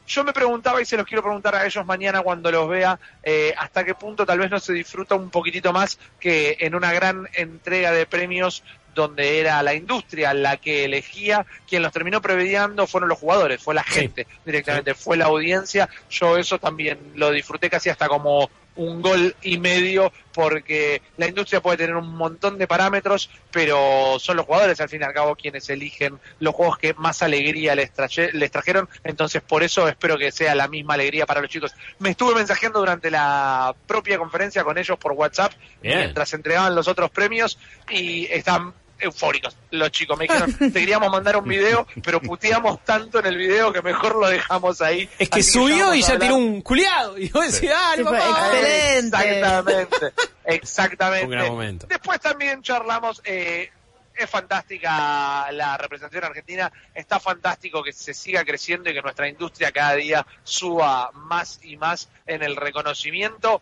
yo 0.09 0.23
me 0.23 0.33
preguntaba 0.33 0.81
y 0.81 0.85
se 0.85 0.97
los 0.97 1.05
quiero 1.05 1.21
preguntar 1.21 1.53
a 1.55 1.65
ellos 1.65 1.85
mañana 1.85 2.21
cuando 2.21 2.51
los 2.51 2.67
vea, 2.67 2.99
eh, 3.23 3.53
hasta 3.57 3.85
qué 3.85 3.93
punto 3.93 4.25
tal 4.25 4.39
vez 4.39 4.49
no 4.49 4.59
se 4.59 4.73
disfruta 4.73 5.13
un 5.15 5.29
poquitito 5.29 5.71
más 5.71 5.99
que 6.19 6.57
en 6.59 6.73
una 6.73 6.91
gran 6.91 7.29
entrega 7.33 7.91
de 7.91 8.07
premios 8.07 8.63
donde 8.95 9.39
era 9.39 9.61
la 9.61 9.75
industria 9.75 10.33
la 10.33 10.57
que 10.57 10.85
elegía, 10.85 11.45
quien 11.67 11.83
los 11.83 11.93
terminó 11.93 12.21
prevediando 12.21 12.87
fueron 12.87 13.07
los 13.07 13.19
jugadores, 13.19 13.61
fue 13.61 13.75
la 13.75 13.83
Sí. 13.83 14.01
gente 14.01 14.27
directamente, 14.43 14.95
fue 14.95 15.15
la 15.15 15.25
audiencia, 15.25 15.87
yo 16.09 16.37
eso 16.37 16.57
también 16.57 16.97
lo 17.15 17.29
disfruté 17.31 17.69
casi 17.69 17.89
hasta 17.89 18.07
como 18.07 18.49
un 18.79 19.01
gol 19.01 19.35
y 19.41 19.57
medio 19.57 20.11
porque 20.33 21.01
la 21.17 21.27
industria 21.27 21.61
puede 21.61 21.77
tener 21.77 21.95
un 21.95 22.15
montón 22.15 22.57
de 22.57 22.65
parámetros, 22.65 23.29
pero 23.51 24.17
son 24.19 24.37
los 24.37 24.45
jugadores 24.45 24.79
al 24.79 24.87
fin 24.87 25.01
y 25.01 25.03
al 25.03 25.13
cabo 25.13 25.35
quienes 25.35 25.69
eligen 25.69 26.17
los 26.39 26.55
juegos 26.55 26.77
que 26.77 26.93
más 26.93 27.21
alegría 27.21 27.75
les, 27.75 27.91
traje- 27.93 28.31
les 28.31 28.49
trajeron, 28.51 28.87
entonces 29.03 29.41
por 29.41 29.63
eso 29.63 29.87
espero 29.87 30.17
que 30.17 30.31
sea 30.31 30.55
la 30.55 30.67
misma 30.69 30.93
alegría 30.93 31.25
para 31.25 31.41
los 31.41 31.49
chicos. 31.49 31.73
Me 31.99 32.11
estuve 32.11 32.35
mensajeando 32.35 32.79
durante 32.79 33.11
la 33.11 33.75
propia 33.85 34.17
conferencia 34.17 34.63
con 34.63 34.77
ellos 34.77 34.97
por 34.97 35.11
WhatsApp 35.11 35.51
Bien. 35.81 35.99
mientras 35.99 36.33
entregaban 36.33 36.73
los 36.73 36.87
otros 36.87 37.11
premios 37.11 37.59
y 37.89 38.25
están 38.27 38.73
eufóricos 38.99 39.55
los 39.71 39.91
chicos. 39.91 40.17
Me 40.17 40.25
dijeron, 40.25 40.53
te 40.57 40.71
queríamos 40.71 41.11
mandar 41.11 41.37
un 41.37 41.47
video, 41.47 41.87
pero 42.03 42.21
puteamos 42.21 42.83
tanto 42.83 43.19
en 43.19 43.25
el 43.25 43.37
video 43.37 43.71
que 43.71 43.81
mejor 43.81 44.15
lo 44.15 44.27
dejamos 44.27 44.81
ahí. 44.81 45.09
Es 45.17 45.29
que 45.29 45.39
Así 45.39 45.51
subió 45.51 45.93
y 45.93 46.01
ya 46.01 46.17
tiró 46.17 46.35
un 46.35 46.61
culiado. 46.61 47.17
Y 47.17 47.29
vos 47.29 47.51
decís, 47.51 47.69
ah, 47.73 47.93
Sí, 47.95 48.01
excelente. 48.01 49.17
Exactamente, 49.17 50.13
exactamente. 50.45 51.25
Un 51.25 51.31
gran 51.31 51.47
momento. 51.47 51.87
Después 51.87 52.19
también 52.19 52.61
charlamos, 52.61 53.21
eh, 53.25 53.69
es 54.15 54.29
fantástica 54.29 55.51
la 55.51 55.77
representación 55.77 56.25
argentina, 56.25 56.71
está 56.93 57.19
fantástico 57.19 57.81
que 57.81 57.93
se 57.93 58.13
siga 58.13 58.43
creciendo 58.43 58.89
y 58.89 58.93
que 58.93 59.01
nuestra 59.01 59.29
industria 59.29 59.71
cada 59.71 59.95
día 59.95 60.25
suba 60.43 61.11
más 61.13 61.59
y 61.63 61.77
más 61.77 62.09
en 62.25 62.43
el 62.43 62.55
reconocimiento. 62.55 63.61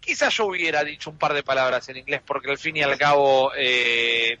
Quizás 0.00 0.34
yo 0.34 0.46
hubiera 0.46 0.84
dicho 0.84 1.10
un 1.10 1.18
par 1.18 1.34
de 1.34 1.42
palabras 1.42 1.88
en 1.88 1.96
inglés 1.96 2.22
porque 2.24 2.50
al 2.50 2.58
fin 2.58 2.76
y 2.76 2.82
al 2.82 2.96
cabo 2.98 3.52
eh, 3.56 4.38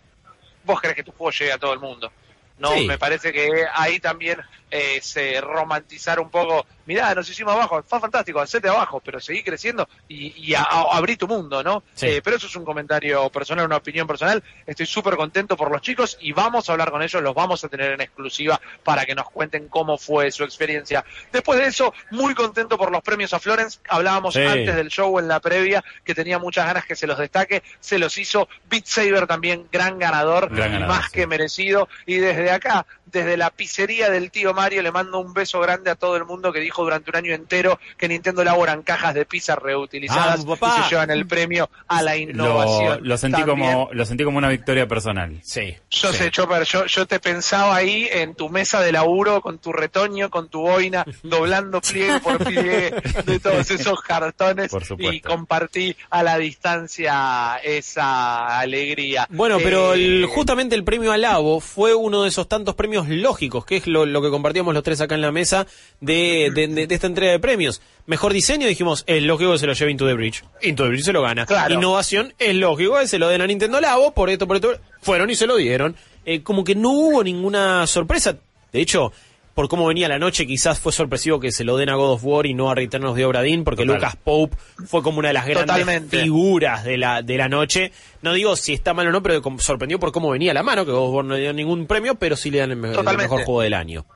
vos 0.64 0.80
querés 0.80 0.96
que 0.96 1.02
tu 1.04 1.12
juego 1.12 1.30
llegue 1.30 1.52
a 1.52 1.58
todo 1.58 1.72
el 1.72 1.80
mundo. 1.80 2.12
No, 2.58 2.72
Sí. 2.74 2.86
me 2.86 2.98
parece 2.98 3.32
que 3.32 3.66
ahí 3.72 4.00
también 4.00 4.40
eh, 4.70 5.00
se 5.00 5.40
romantizar 5.40 6.18
un 6.20 6.28
poco. 6.30 6.66
Mirá, 6.88 7.14
nos 7.14 7.28
hicimos 7.28 7.52
abajo, 7.52 7.84
fue 7.86 8.00
fantástico, 8.00 8.40
hacete 8.40 8.66
abajo, 8.68 8.98
pero 9.04 9.20
seguí 9.20 9.42
creciendo 9.42 9.86
y, 10.08 10.32
y 10.50 10.54
a- 10.54 10.62
a- 10.62 10.96
abrí 10.96 11.16
tu 11.18 11.28
mundo, 11.28 11.62
¿no? 11.62 11.82
Sí. 11.92 12.06
Eh, 12.06 12.22
pero 12.24 12.38
eso 12.38 12.46
es 12.46 12.56
un 12.56 12.64
comentario 12.64 13.28
personal, 13.28 13.66
una 13.66 13.76
opinión 13.76 14.06
personal. 14.06 14.42
Estoy 14.66 14.86
súper 14.86 15.14
contento 15.16 15.54
por 15.54 15.70
los 15.70 15.82
chicos 15.82 16.16
y 16.22 16.32
vamos 16.32 16.66
a 16.68 16.72
hablar 16.72 16.90
con 16.90 17.02
ellos, 17.02 17.22
los 17.22 17.34
vamos 17.34 17.62
a 17.62 17.68
tener 17.68 17.92
en 17.92 18.00
exclusiva 18.00 18.58
para 18.82 19.04
que 19.04 19.14
nos 19.14 19.28
cuenten 19.28 19.68
cómo 19.68 19.98
fue 19.98 20.30
su 20.30 20.44
experiencia. 20.44 21.04
Después 21.30 21.58
de 21.58 21.66
eso, 21.66 21.92
muy 22.10 22.34
contento 22.34 22.78
por 22.78 22.90
los 22.90 23.02
premios 23.02 23.34
a 23.34 23.38
Florence. 23.38 23.80
Hablábamos 23.86 24.32
Sí. 24.32 24.40
antes 24.42 24.74
del 24.74 24.88
show 24.88 25.18
en 25.18 25.28
la 25.28 25.40
previa 25.40 25.84
que 26.04 26.14
tenía 26.14 26.38
muchas 26.38 26.64
ganas 26.64 26.86
que 26.86 26.96
se 26.96 27.06
los 27.06 27.18
destaque. 27.18 27.62
Se 27.80 27.98
los 27.98 28.16
hizo 28.16 28.48
Beat 28.70 28.86
Saber 28.86 29.26
también, 29.26 29.68
gran 29.70 29.98
ganador, 29.98 30.48
Gran 30.48 30.72
ganador, 30.72 30.88
más 30.96 31.04
sí. 31.06 31.12
que 31.12 31.26
merecido. 31.26 31.86
Y 32.06 32.14
desde 32.16 32.50
acá, 32.50 32.86
desde 33.10 33.36
la 33.36 33.50
pizzería 33.50 34.10
del 34.10 34.30
tío 34.30 34.54
Mario, 34.54 34.82
le 34.82 34.92
mando 34.92 35.18
un 35.18 35.32
beso 35.34 35.60
grande 35.60 35.90
a 35.90 35.94
todo 35.94 36.16
el 36.16 36.24
mundo 36.24 36.52
que 36.52 36.60
dijo 36.60 36.82
durante 36.82 37.10
un 37.10 37.16
año 37.16 37.34
entero 37.34 37.78
que 37.96 38.08
Nintendo 38.08 38.42
elaboran 38.42 38.82
cajas 38.82 39.14
de 39.14 39.24
pizza 39.24 39.56
reutilizadas 39.56 40.44
papá. 40.44 40.76
y 40.78 40.82
se 40.84 40.90
llevan 40.90 41.10
el 41.10 41.26
premio 41.26 41.68
a 41.86 42.02
la 42.02 42.16
innovación. 42.16 43.00
lo 43.02 43.16
sentí 43.18 43.42
También. 43.42 43.72
como 43.72 43.88
lo 43.92 44.04
sentí 44.06 44.24
como 44.24 44.38
una 44.38 44.48
victoria 44.48 44.86
personal. 44.86 45.38
Sí. 45.42 45.74
Yo 45.90 46.12
sí. 46.12 46.18
sé, 46.18 46.30
Chopper, 46.30 46.64
yo, 46.64 46.86
yo 46.86 47.06
te 47.06 47.20
pensaba 47.20 47.74
ahí 47.76 48.08
en 48.10 48.34
tu 48.34 48.48
mesa 48.48 48.80
de 48.80 48.92
laburo 48.92 49.40
con 49.40 49.58
tu 49.58 49.72
retoño, 49.72 50.30
con 50.30 50.48
tu 50.48 50.60
boina, 50.60 51.04
doblando 51.22 51.80
pliegue 51.80 52.20
por 52.20 52.38
pliegue 52.38 52.94
de 53.24 53.40
todos 53.40 53.70
esos 53.70 54.00
cartones 54.02 54.70
y 54.98 55.20
compartí 55.20 55.96
a 56.10 56.22
la 56.22 56.38
distancia 56.38 57.56
esa 57.62 58.58
alegría. 58.58 59.26
Bueno, 59.30 59.58
pero 59.62 59.94
Eh, 59.94 59.96
el- 60.22 60.26
justamente 60.26 60.74
el 60.74 60.84
premio 60.84 61.12
Alabo 61.12 61.60
fue 61.60 61.94
uno 61.94 62.22
de 62.22 62.28
esos 62.28 62.48
tantos 62.48 62.74
premios 62.74 62.97
lógicos, 63.06 63.64
que 63.64 63.76
es 63.76 63.86
lo, 63.86 64.06
lo 64.06 64.20
que 64.22 64.30
compartíamos 64.30 64.74
los 64.74 64.82
tres 64.82 65.00
acá 65.00 65.14
en 65.14 65.20
la 65.20 65.30
mesa 65.30 65.66
de, 66.00 66.50
de- 66.52 66.66
de- 66.66 66.86
de 66.86 66.94
esta 66.94 67.06
entrega 67.06 67.30
de 67.32 67.38
premios. 67.38 67.80
Mejor 68.06 68.32
diseño, 68.32 68.66
dijimos, 68.66 69.04
es 69.06 69.22
lógico 69.22 69.52
que 69.52 69.58
se 69.58 69.66
lo 69.66 69.74
lleve 69.74 69.90
Into 69.92 70.06
the 70.06 70.14
Bridge. 70.14 70.42
Into 70.62 70.82
the 70.84 70.88
Bridge 70.88 71.04
se 71.04 71.12
lo 71.12 71.22
gana. 71.22 71.46
Claro. 71.46 71.74
Innovación, 71.74 72.34
es 72.38 72.54
lógico 72.56 72.98
que 72.98 73.06
se 73.06 73.18
lo 73.18 73.28
den 73.28 73.42
a 73.42 73.46
Nintendo 73.46 73.80
Labo, 73.80 74.12
por 74.14 74.30
esto, 74.30 74.46
por 74.48 74.56
esto. 74.56 74.72
Fueron 75.02 75.30
y 75.30 75.34
se 75.36 75.46
lo 75.46 75.56
dieron. 75.56 75.94
Eh, 76.24 76.42
como 76.42 76.64
que 76.64 76.74
no 76.74 76.90
hubo 76.90 77.22
ninguna 77.22 77.86
sorpresa. 77.86 78.36
De 78.72 78.80
hecho, 78.80 79.12
por 79.58 79.68
cómo 79.68 79.88
venía 79.88 80.06
la 80.06 80.20
noche, 80.20 80.46
quizás 80.46 80.78
fue 80.78 80.92
sorpresivo 80.92 81.40
que 81.40 81.50
se 81.50 81.64
lo 81.64 81.76
den 81.76 81.88
a 81.88 81.96
God 81.96 82.12
of 82.12 82.20
War 82.24 82.46
y 82.46 82.54
no 82.54 82.70
a 82.70 82.76
Return 82.76 83.04
of 83.06 83.16
the 83.16 83.24
Obra 83.24 83.42
Dinn, 83.42 83.64
porque 83.64 83.82
Total. 83.84 83.96
Lucas 83.96 84.14
Pope 84.14 84.56
fue 84.86 85.02
como 85.02 85.18
una 85.18 85.28
de 85.28 85.34
las 85.34 85.46
grandes 85.46 85.66
Totalmente. 85.66 86.20
figuras 86.20 86.84
de 86.84 86.96
la, 86.96 87.22
de 87.22 87.36
la 87.36 87.48
noche. 87.48 87.90
No 88.22 88.34
digo 88.34 88.54
si 88.54 88.72
está 88.72 88.94
mal 88.94 89.08
o 89.08 89.10
no, 89.10 89.20
pero 89.20 89.42
sorprendió 89.58 89.98
por 89.98 90.12
cómo 90.12 90.30
venía 90.30 90.54
la 90.54 90.62
mano, 90.62 90.86
que 90.86 90.92
God 90.92 91.08
of 91.08 91.12
War 91.16 91.24
no 91.24 91.34
le 91.34 91.40
dio 91.40 91.52
ningún 91.52 91.88
premio, 91.88 92.14
pero 92.14 92.36
sí 92.36 92.52
le 92.52 92.58
dan 92.58 92.70
el, 92.70 92.76
me- 92.76 92.92
el 92.92 93.16
mejor 93.16 93.42
juego 93.42 93.62
del 93.62 93.74
año. 93.74 94.06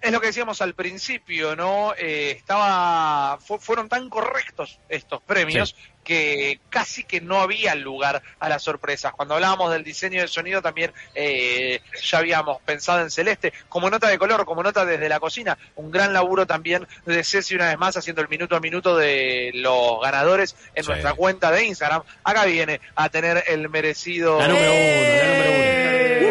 es 0.00 0.10
lo 0.12 0.18
que 0.18 0.28
decíamos 0.28 0.62
al 0.62 0.72
principio, 0.72 1.54
¿no? 1.56 1.92
Eh, 1.98 2.30
estaba, 2.30 3.36
fu- 3.38 3.58
fueron 3.58 3.86
tan 3.86 4.08
correctos 4.08 4.78
estos 4.88 5.20
premios 5.20 5.76
que 6.04 6.60
casi 6.70 7.04
que 7.04 7.20
no 7.20 7.40
había 7.40 7.74
lugar 7.74 8.22
a 8.38 8.48
las 8.48 8.62
sorpresas. 8.62 9.12
Cuando 9.12 9.34
hablábamos 9.34 9.72
del 9.72 9.84
diseño 9.84 10.20
de 10.20 10.28
sonido 10.28 10.62
también 10.62 10.92
eh, 11.14 11.80
ya 12.02 12.18
habíamos 12.18 12.60
pensado 12.62 13.00
en 13.02 13.10
Celeste, 13.10 13.52
como 13.68 13.90
nota 13.90 14.08
de 14.08 14.18
color, 14.18 14.44
como 14.44 14.62
nota 14.62 14.84
desde 14.84 15.08
la 15.08 15.20
cocina, 15.20 15.58
un 15.76 15.90
gran 15.90 16.12
laburo 16.12 16.46
también 16.46 16.86
de 17.06 17.22
Ceci 17.24 17.54
una 17.54 17.68
vez 17.68 17.78
más 17.78 17.96
haciendo 17.96 18.22
el 18.22 18.28
minuto 18.28 18.56
a 18.56 18.60
minuto 18.60 18.96
de 18.96 19.50
los 19.54 20.00
ganadores 20.00 20.56
en 20.74 20.84
Sí. 20.84 20.90
nuestra 20.90 21.14
cuenta 21.14 21.50
de 21.50 21.64
Instagram. 21.64 22.02
Acá 22.24 22.44
viene 22.46 22.80
a 22.94 23.08
tener 23.08 23.44
el 23.46 23.68
merecido... 23.68 24.38
La 24.38 24.48
número 24.48 24.72
uno, 24.72 24.80
la 24.80 25.44
número 25.44 26.20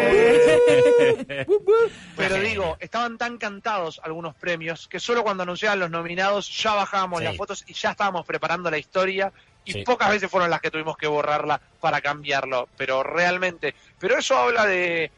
Pero 2.16 2.36
digo, 2.40 2.76
estaban 2.80 3.18
tan 3.18 3.38
cantados 3.38 4.00
algunos 4.04 4.34
premios 4.34 4.88
que 4.88 5.00
solo 5.00 5.22
cuando 5.22 5.42
anunciaban 5.42 5.80
los 5.80 5.90
nominados 5.90 6.48
ya 6.62 6.74
bajábamos 6.74 7.20
Sí. 7.20 7.24
las 7.24 7.36
fotos 7.36 7.64
y 7.66 7.74
ya 7.74 7.90
estábamos 7.90 8.24
preparando 8.26 8.70
la 8.70 8.78
historia 8.78 9.32
y 9.70 9.72
Sí. 9.74 9.82
pocas 9.84 10.10
veces 10.10 10.30
fueron 10.30 10.50
las 10.50 10.60
que 10.60 10.70
tuvimos 10.70 10.96
que 10.96 11.06
borrarla 11.06 11.60
para 11.80 12.00
cambiarlo, 12.00 12.68
pero 12.76 13.02
realmente, 13.02 13.74
pero 13.98 14.18
eso 14.18 14.36
habla 14.36 14.66
de 14.66 15.10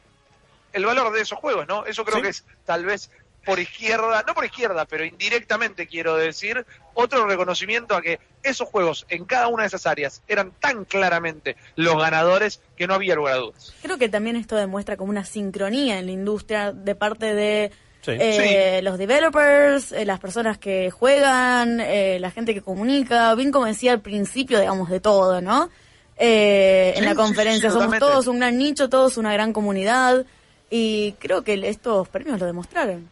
el 0.73 0.87
valor 0.87 1.13
de 1.13 1.21
esos 1.21 1.39
juegos, 1.39 1.67
¿no? 1.69 1.85
Eso 1.87 2.05
creo 2.05 2.17
Sí. 2.19 2.23
que 2.23 2.29
es 2.29 2.45
tal 2.65 2.85
vez 2.85 3.11
por 3.45 3.59
izquierda, 3.59 4.23
no 4.27 4.35
por 4.35 4.45
izquierda, 4.45 4.85
pero 4.85 5.05
indirectamente 5.05 5.89
quiero 5.89 6.17
decir, 6.17 6.65
otro 6.95 7.27
reconocimiento 7.27 7.97
a 7.97 8.01
que 8.01 8.21
esos 8.43 8.69
juegos 8.69 9.05
en 9.09 9.25
cada 9.25 9.49
una 9.49 9.65
de 9.65 9.67
esas 9.67 9.85
áreas 9.87 10.23
eran 10.29 10.53
tan 10.61 10.85
claramente 10.85 11.57
los 11.75 11.97
ganadores 11.97 12.61
que 12.77 12.87
no 12.87 12.95
había 12.95 13.17
lugar 13.17 13.35
a 13.35 13.39
dudas. 13.39 13.75
Creo 13.83 13.99
que 13.99 14.09
también 14.09 14.37
esto 14.37 14.55
demuestra 14.55 14.97
como 14.97 15.11
una 15.11 15.25
sincronía 15.25 15.99
en 15.99 16.07
la 16.07 16.13
industria 16.13 16.73
de 16.73 16.95
parte 16.95 17.35
de 17.35 17.73
Sí. 18.03 18.11
eh, 18.19 18.81
los 18.83 18.99
developers, 18.99 19.93
eh, 19.93 20.05
las 20.05 20.19
personas 20.19 20.59
que 20.59 20.91
juegan, 20.91 21.81
eh, 21.81 22.19
la 22.21 22.31
gente 22.33 22.53
que 22.53 22.61
comunica, 22.61 23.35
bien 23.37 23.53
como 23.53 23.67
decía 23.67 23.93
al 23.93 24.01
principio, 24.01 24.59
digamos, 24.59 24.91
de 24.91 24.99
todo, 25.01 25.41
¿no? 25.41 25.71
Eh, 26.19 26.91
en 26.97 27.01
Sí, 27.01 27.05
la 27.05 27.11
sí, 27.13 27.17
conferencia 27.17 27.71
sí, 27.71 27.79
somos 27.79 27.99
todos 27.99 28.27
un 28.27 28.39
gran 28.41 28.59
nicho, 28.59 28.89
todos 28.89 29.17
una 29.17 29.33
gran 29.33 29.53
comunidad 29.53 30.25
y 30.71 31.13
creo 31.21 31.43
que 31.43 31.55
estos 31.69 32.09
premios 32.09 32.39
lo 32.41 32.47
demostraron. 32.47 33.09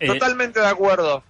Eh, 0.00 0.06
Totalmente 0.06 0.58
de 0.58 0.66
acuerdo. 0.66 1.22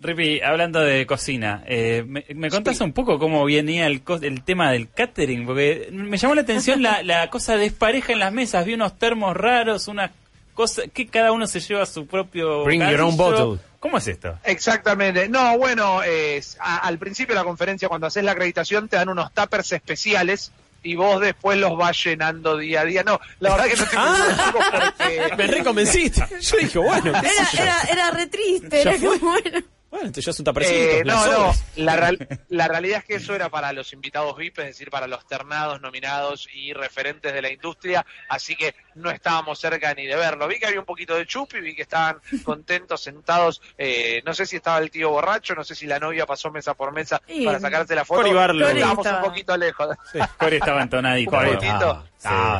Rippy, 0.00 0.40
hablando 0.40 0.80
de 0.80 1.04
cocina, 1.06 1.62
eh, 1.66 2.02
¿me, 2.06 2.24
me 2.34 2.48
contás 2.50 2.80
un 2.80 2.92
poco 2.94 3.18
cómo 3.18 3.44
venía 3.44 3.86
el, 3.86 4.02
co- 4.02 4.20
el 4.22 4.42
tema 4.42 4.70
del 4.72 4.88
catering? 4.90 5.44
Porque 5.44 5.88
me 5.92 6.16
llamó 6.16 6.34
la 6.34 6.40
atención 6.42 6.82
la, 6.82 7.02
la 7.02 7.28
cosa 7.28 7.56
despareja 7.58 8.12
en 8.14 8.20
las 8.20 8.32
mesas. 8.32 8.64
Vi 8.64 8.72
unos 8.74 8.98
termos 8.98 9.36
raros, 9.36 9.86
unas 9.88 10.12
cosas 10.56 10.86
que 10.92 11.06
cada 11.06 11.30
uno 11.30 11.46
se 11.46 11.60
lleva 11.60 11.86
su 11.86 12.06
propio. 12.08 12.64
Bring 12.64 12.82
your 12.90 13.02
own 13.02 13.16
bottle. 13.16 13.60
¿Cómo 13.78 13.98
es 13.98 14.08
esto? 14.08 14.36
Exactamente. 14.42 15.28
No, 15.28 15.56
bueno, 15.58 16.02
es, 16.02 16.56
a- 16.58 16.78
al 16.78 16.98
principio 16.98 17.34
de 17.36 17.40
la 17.40 17.44
conferencia, 17.44 17.88
cuando 17.88 18.08
haces 18.08 18.24
la 18.24 18.32
acreditación, 18.32 18.88
te 18.88 18.96
dan 18.96 19.08
unos 19.08 19.32
tuppers 19.32 19.70
especiales 19.70 20.50
y 20.82 20.96
vos 20.96 21.20
después 21.20 21.58
los 21.58 21.76
vas 21.76 22.02
llenando 22.04 22.56
día 22.56 22.80
a 22.80 22.84
día. 22.84 23.02
No, 23.04 23.20
la 23.38 23.50
verdad 23.56 23.66
que 23.66 23.76
no 23.76 23.86
seguro 23.86 24.58
porque... 24.98 25.34
Me 25.36 25.46
reconvenciste. 25.46 26.26
Yo 26.40 26.56
dije, 26.56 26.78
bueno, 26.78 27.10
Era, 27.10 27.48
era, 27.62 27.80
era 27.90 28.10
re 28.10 28.26
triste, 28.26 28.82
Ya 28.84 28.90
era 28.92 28.98
fue. 28.98 29.18
como, 29.20 29.32
bueno. 29.32 29.60
Bueno, 29.90 30.06
entonces 30.08 30.24
ya 30.26 30.30
es 30.32 30.38
un 30.40 30.44
tapercito. 30.44 30.76
Eh, 30.78 31.02
no, 31.06 31.26
no, 31.26 31.54
la, 31.76 31.96
real- 31.96 32.28
la 32.48 32.68
realidad 32.68 32.98
es 32.98 33.04
que 33.04 33.14
eso 33.14 33.34
era 33.34 33.48
para 33.48 33.72
los 33.72 33.92
invitados 33.92 34.36
VIP, 34.36 34.58
es 34.58 34.66
decir, 34.66 34.90
para 34.90 35.06
los 35.06 35.26
ternados, 35.26 35.80
nominados 35.80 36.48
y 36.52 36.72
referentes 36.72 37.32
de 37.32 37.40
la 37.40 37.50
industria, 37.50 38.04
así 38.28 38.56
que 38.56 38.74
no 38.96 39.10
estábamos 39.10 39.58
cerca 39.60 39.94
ni 39.94 40.06
de 40.06 40.16
verlo. 40.16 40.48
Vi 40.48 40.58
que 40.58 40.66
había 40.66 40.80
un 40.80 40.86
poquito 40.86 41.14
de 41.14 41.24
chupi, 41.26 41.60
vi 41.60 41.74
que 41.74 41.82
estaban 41.82 42.18
contentos, 42.44 43.00
sentados, 43.02 43.62
eh, 43.78 44.22
no 44.26 44.34
sé 44.34 44.44
si 44.44 44.56
estaba 44.56 44.78
el 44.78 44.90
tío 44.90 45.10
borracho, 45.10 45.54
no 45.54 45.64
sé 45.64 45.74
si 45.74 45.86
la 45.86 45.98
novia 46.00 46.26
pasó 46.26 46.50
mesa 46.50 46.74
por 46.74 46.92
mesa 46.92 47.22
Sí. 47.26 47.44
para 47.44 47.60
sacarse 47.60 47.94
la 47.94 48.04
foto, 48.04 48.26
estábamos 48.26 48.98
un 48.98 49.06
estaba. 49.06 49.22
poquito 49.22 49.56
lejos. 49.56 49.88
Cory 50.36 50.56
estaba 50.56 50.82
entonadito. 50.82 51.30
Un 51.30 51.44
poquitito. 51.44 51.90
Ah, 51.90 52.04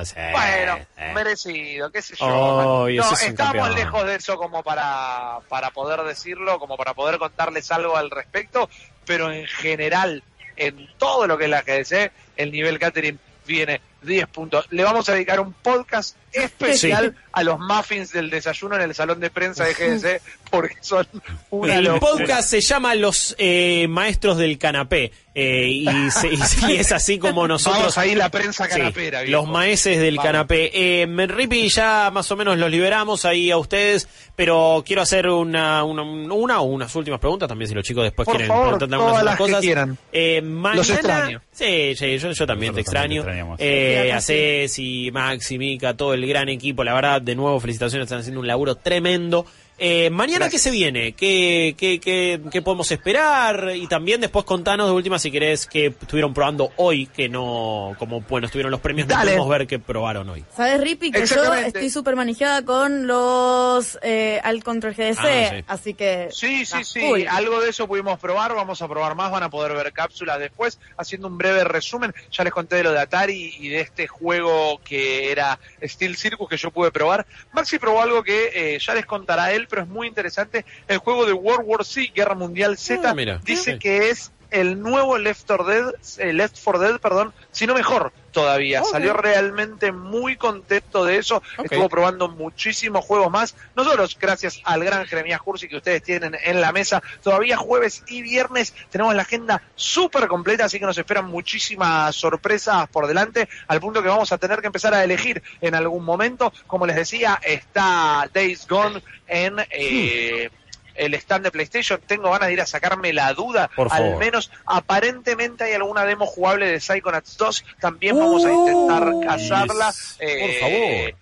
sí. 0.04 0.14
Bueno, 0.32 0.78
merecido, 1.14 1.90
qué 1.90 2.02
sé 2.02 2.16
yo. 2.16 2.26
Oh, 2.26 2.88
no, 2.88 3.12
es 3.12 3.22
estamos 3.22 3.74
lejos 3.74 4.06
de 4.06 4.16
eso 4.16 4.36
como 4.36 4.62
para, 4.62 5.38
para 5.48 5.70
poder 5.70 6.02
decirlo, 6.02 6.58
como 6.58 6.76
para 6.76 6.94
poder 6.94 7.18
contarles 7.18 7.70
algo 7.70 7.96
al 7.96 8.10
respecto, 8.10 8.68
pero 9.04 9.32
en 9.32 9.46
general, 9.46 10.22
en 10.56 10.88
todo 10.98 11.26
lo 11.26 11.38
que 11.38 11.44
es 11.44 11.50
la 11.50 11.62
GDC, 11.62 12.12
el 12.36 12.52
nivel 12.52 12.78
catering 12.78 13.18
viene 13.46 13.80
10 14.02 14.26
puntos. 14.28 14.66
Le 14.70 14.84
vamos 14.84 15.08
a 15.08 15.12
dedicar 15.12 15.40
un 15.40 15.52
podcast 15.52 16.16
especial 16.36 17.14
a 17.32 17.42
los 17.42 17.58
muffins 17.58 18.12
del 18.12 18.30
desayuno 18.30 18.76
en 18.76 18.82
el 18.82 18.94
salón 18.94 19.20
de 19.20 19.30
prensa 19.30 19.64
de 19.64 19.74
GDC, 19.74 20.20
porque 20.50 20.76
son 20.80 21.06
una 21.50 21.76
El 21.76 21.84
locura. 21.84 22.12
podcast 22.12 22.48
se 22.50 22.60
llama 22.60 22.94
Los 22.94 23.34
eh, 23.38 23.86
Maestros 23.88 24.38
del 24.38 24.58
Canapé. 24.58 25.12
eh, 25.34 25.68
y, 25.68 26.10
se- 26.10 26.30
y 26.68 26.76
es 26.76 26.92
así 26.92 27.18
como 27.18 27.46
nosotros. 27.46 27.78
Vamos 27.78 27.98
ahí 27.98 28.14
la 28.14 28.30
prensa 28.30 28.66
canapera. 28.68 29.22
los 29.24 29.46
maeses 29.46 29.98
del 30.00 30.16
Vamos. 30.16 30.26
canapé. 30.32 30.70
Eh, 31.02 31.06
Rippy, 31.28 31.68
ya 31.68 32.10
más 32.10 32.30
o 32.32 32.36
menos 32.36 32.56
los 32.56 32.70
liberamos 32.70 33.26
ahí 33.26 33.50
a 33.50 33.58
ustedes, 33.58 34.08
pero 34.34 34.82
quiero 34.86 35.02
hacer 35.02 35.28
una, 35.28 35.84
una, 35.84 36.02
una 36.02 36.60
o 36.60 36.64
unas 36.64 36.94
últimas 36.96 37.20
preguntas 37.20 37.48
también, 37.50 37.68
si 37.68 37.74
los 37.74 37.84
chicos 37.84 38.04
después 38.04 38.24
Por 38.24 38.36
quieren 38.36 38.48
favor, 38.48 38.78
preguntar 38.78 38.98
algunas 38.98 39.24
las 39.24 39.36
que 39.36 39.42
cosas. 39.42 39.60
quieran. 39.60 39.98
Eh, 40.10 40.40
mañana, 40.40 40.80
extraño. 40.80 41.42
Sí, 41.52 41.94
sí, 41.96 42.16
yo, 42.18 42.32
yo 42.32 42.46
también 42.46 42.72
te 42.74 42.80
Nosotros 42.80 43.02
extraño. 43.04 43.22
te 43.22 43.28
extrañamos. 43.28 43.56
Eh, 43.60 44.12
a. 44.14 44.20
Ceci, 44.22 45.10
Maxi, 45.12 45.58
Mica, 45.58 45.94
todo 45.94 46.14
el 46.14 46.22
gran 46.26 46.48
equipo, 46.48 46.84
la 46.84 46.94
verdad, 46.94 47.22
de 47.22 47.34
nuevo 47.34 47.60
felicitaciones, 47.60 48.06
están 48.06 48.20
haciendo 48.20 48.40
un 48.40 48.46
laburo 48.46 48.74
tremendo. 48.76 49.46
Eh, 49.78 50.08
mañana, 50.08 50.48
¿qué 50.48 50.58
se 50.58 50.70
viene? 50.70 51.12
¿Qué, 51.12 51.74
qué, 51.78 52.00
qué, 52.00 52.40
qué 52.50 52.62
podemos 52.62 52.90
esperar? 52.90 53.72
Y 53.74 53.86
también 53.86 54.22
después 54.22 54.44
contanos 54.46 54.86
de 54.86 54.92
última, 54.94 55.18
si 55.18 55.30
querés, 55.30 55.66
que 55.66 55.86
estuvieron 55.86 56.32
probando 56.32 56.72
hoy, 56.76 57.06
que 57.06 57.28
no, 57.28 57.94
como, 57.98 58.22
bueno, 58.22 58.46
estuvieron 58.46 58.70
los 58.70 58.80
premios, 58.80 59.06
no 59.06 59.14
Dale. 59.14 59.32
pudimos 59.32 59.48
ver 59.50 59.66
que 59.66 59.78
probaron 59.78 60.28
hoy. 60.30 60.44
¿Sabes, 60.56 60.80
Rippy? 60.80 61.10
Que 61.10 61.26
yo 61.26 61.52
estoy 61.54 61.90
súper 61.90 62.16
manejada 62.16 62.64
con 62.64 63.06
los 63.06 63.98
eh, 64.02 64.40
al 64.42 64.64
control 64.64 64.94
GDC, 64.94 65.18
Ah, 65.18 65.50
sí. 65.50 65.64
así 65.66 65.94
que... 65.94 66.28
Sí, 66.32 66.64
sí, 66.64 66.82
sí, 66.84 67.26
algo 67.28 67.60
de 67.60 67.68
eso 67.70 67.86
pudimos 67.86 68.18
probar, 68.18 68.54
vamos 68.54 68.80
a 68.80 68.88
probar 68.88 69.14
más, 69.14 69.30
van 69.30 69.42
a 69.42 69.50
poder 69.50 69.74
ver 69.74 69.92
cápsulas 69.92 70.38
después, 70.38 70.78
haciendo 70.96 71.28
un 71.28 71.36
breve 71.36 71.64
resumen, 71.64 72.14
ya 72.32 72.44
les 72.44 72.52
conté 72.52 72.76
de 72.76 72.84
lo 72.84 72.92
de 72.92 73.00
Atari 73.00 73.54
y 73.58 73.68
de 73.68 73.80
este 73.80 74.06
juego 74.06 74.80
que 74.82 75.30
era 75.30 75.58
Steel 75.82 76.16
Circus 76.16 76.48
que 76.48 76.56
yo 76.56 76.70
pude 76.70 76.90
probar. 76.90 77.26
Maxi 77.52 77.78
probó 77.78 78.00
algo 78.00 78.22
que 78.22 78.50
eh, 78.54 78.78
ya 78.78 78.94
les 78.94 79.04
contará 79.04 79.52
él, 79.52 79.65
pero 79.68 79.82
es 79.82 79.88
muy 79.88 80.06
interesante, 80.06 80.64
el 80.88 80.98
juego 80.98 81.26
de 81.26 81.32
World 81.32 81.64
War 81.66 81.84
Z, 81.84 82.12
Guerra 82.14 82.34
Mundial 82.34 82.76
Z, 82.78 83.08
Ah, 83.10 83.14
mira. 83.14 83.40
dice 83.44 83.78
que 83.78 84.10
es 84.10 84.32
el 84.50 84.80
nuevo 84.80 85.18
Left 85.18 85.46
4 85.46 85.64
Dead, 85.64 85.94
eh, 86.18 86.32
Left 86.32 86.56
4 86.62 86.80
Dead, 86.80 87.00
perdón, 87.00 87.32
si 87.50 87.66
no 87.66 87.74
mejor 87.74 88.12
todavía. 88.36 88.84
Salió 88.84 89.14
realmente 89.14 89.92
muy 89.92 90.36
contento 90.36 91.06
de 91.06 91.16
eso. 91.16 91.42
Estuvo 91.64 91.88
probando 91.88 92.28
muchísimos 92.28 93.02
juegos 93.02 93.30
más. 93.30 93.54
Nosotros, 93.74 94.18
gracias 94.20 94.60
al 94.64 94.84
gran 94.84 95.06
Jeremías 95.06 95.40
Cursi 95.40 95.68
que 95.68 95.78
ustedes 95.78 96.02
tienen 96.02 96.36
en 96.44 96.60
la 96.60 96.70
mesa, 96.70 97.02
todavía 97.22 97.56
jueves 97.56 98.04
y 98.08 98.20
viernes 98.20 98.74
tenemos 98.90 99.14
la 99.14 99.22
agenda 99.22 99.62
súper 99.74 100.28
completa, 100.28 100.66
así 100.66 100.78
que 100.78 100.84
nos 100.84 100.98
esperan 100.98 101.24
muchísimas 101.28 102.14
sorpresas 102.14 102.86
por 102.88 103.06
delante, 103.06 103.48
al 103.68 103.80
punto 103.80 104.02
que 104.02 104.08
vamos 104.08 104.30
a 104.32 104.36
tener 104.36 104.60
que 104.60 104.66
empezar 104.66 104.92
a 104.92 105.02
elegir 105.02 105.42
en 105.62 105.74
algún 105.74 106.04
momento. 106.04 106.52
Como 106.66 106.86
les 106.86 106.96
decía, 106.96 107.40
está 107.42 108.28
Days 108.34 108.68
Gone 108.68 109.02
en... 109.26 109.60
eh, 109.70 110.50
el 110.98 111.14
stand 111.14 111.44
de 111.44 111.50
PlayStation, 111.50 112.00
tengo 112.06 112.30
ganas 112.30 112.48
de 112.48 112.54
ir 112.54 112.60
a 112.60 112.66
sacarme 112.66 113.12
la 113.12 113.32
duda, 113.34 113.70
Por 113.74 113.88
al 113.92 113.98
favor. 114.02 114.18
menos 114.18 114.50
aparentemente 114.64 115.64
hay 115.64 115.74
alguna 115.74 116.04
demo 116.04 116.26
jugable 116.26 116.66
de 116.66 116.80
Psychonauts 116.80 117.36
2, 117.36 117.64
también 117.80 118.18
vamos 118.18 118.44
a 118.44 118.52
intentar 118.52 119.12
cazarla. 119.26 119.92
por 120.18 120.26
eh, 120.26 120.58
favor. 120.60 121.14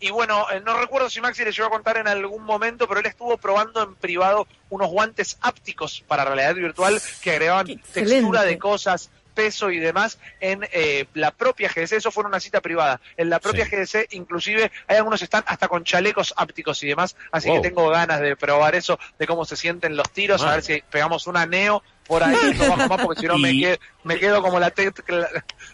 y 0.00 0.10
bueno, 0.10 0.46
eh, 0.52 0.60
no 0.64 0.78
recuerdo 0.78 1.08
si 1.08 1.20
Maxi 1.20 1.44
le 1.44 1.52
llegó 1.52 1.68
a 1.68 1.70
contar 1.70 1.96
en 1.96 2.08
algún 2.08 2.42
momento, 2.44 2.86
pero 2.86 3.00
él 3.00 3.06
estuvo 3.06 3.36
probando 3.38 3.82
en 3.82 3.94
privado 3.94 4.46
unos 4.70 4.88
guantes 4.90 5.38
ápticos 5.40 6.04
para 6.06 6.24
realidad 6.24 6.54
virtual 6.54 7.00
que 7.22 7.30
agregaban 7.30 7.66
textura 7.92 8.42
de 8.42 8.58
cosas, 8.58 9.10
peso 9.34 9.70
y 9.70 9.78
demás 9.78 10.18
en 10.40 10.66
eh, 10.72 11.06
la 11.14 11.30
propia 11.32 11.68
GDC. 11.68 11.92
Eso 11.92 12.10
fue 12.10 12.24
una 12.24 12.40
cita 12.40 12.60
privada. 12.60 13.00
En 13.16 13.28
la 13.30 13.40
propia 13.40 13.66
Sí. 13.66 13.76
GDC, 13.76 14.06
inclusive, 14.14 14.70
hay 14.86 14.96
algunos 14.96 15.20
están 15.22 15.44
hasta 15.46 15.68
con 15.68 15.84
chalecos 15.84 16.32
ápticos 16.36 16.82
y 16.82 16.88
demás. 16.88 17.16
Así 17.32 17.48
Wow. 17.48 17.60
que 17.62 17.68
tengo 17.68 17.88
ganas 17.90 18.20
de 18.20 18.36
probar 18.36 18.74
eso, 18.74 18.98
de 19.18 19.26
cómo 19.26 19.44
se 19.44 19.56
sienten 19.56 19.96
los 19.96 20.10
tiros, 20.10 20.42
a 20.42 20.52
ver 20.52 20.62
si 20.62 20.82
pegamos 20.90 21.26
una 21.26 21.46
neo 21.46 21.82
por 22.06 22.22
ahí 22.22 22.34
no 22.58 22.68
bajo 22.76 22.88
más 22.88 23.00
porque 23.02 23.20
si 23.20 23.26
no 23.26 23.38
me, 23.38 23.52
quedo, 23.58 23.76
me 24.04 24.18
quedo 24.18 24.42
como 24.42 24.58
la 24.60 24.70
tecla, 24.70 25.28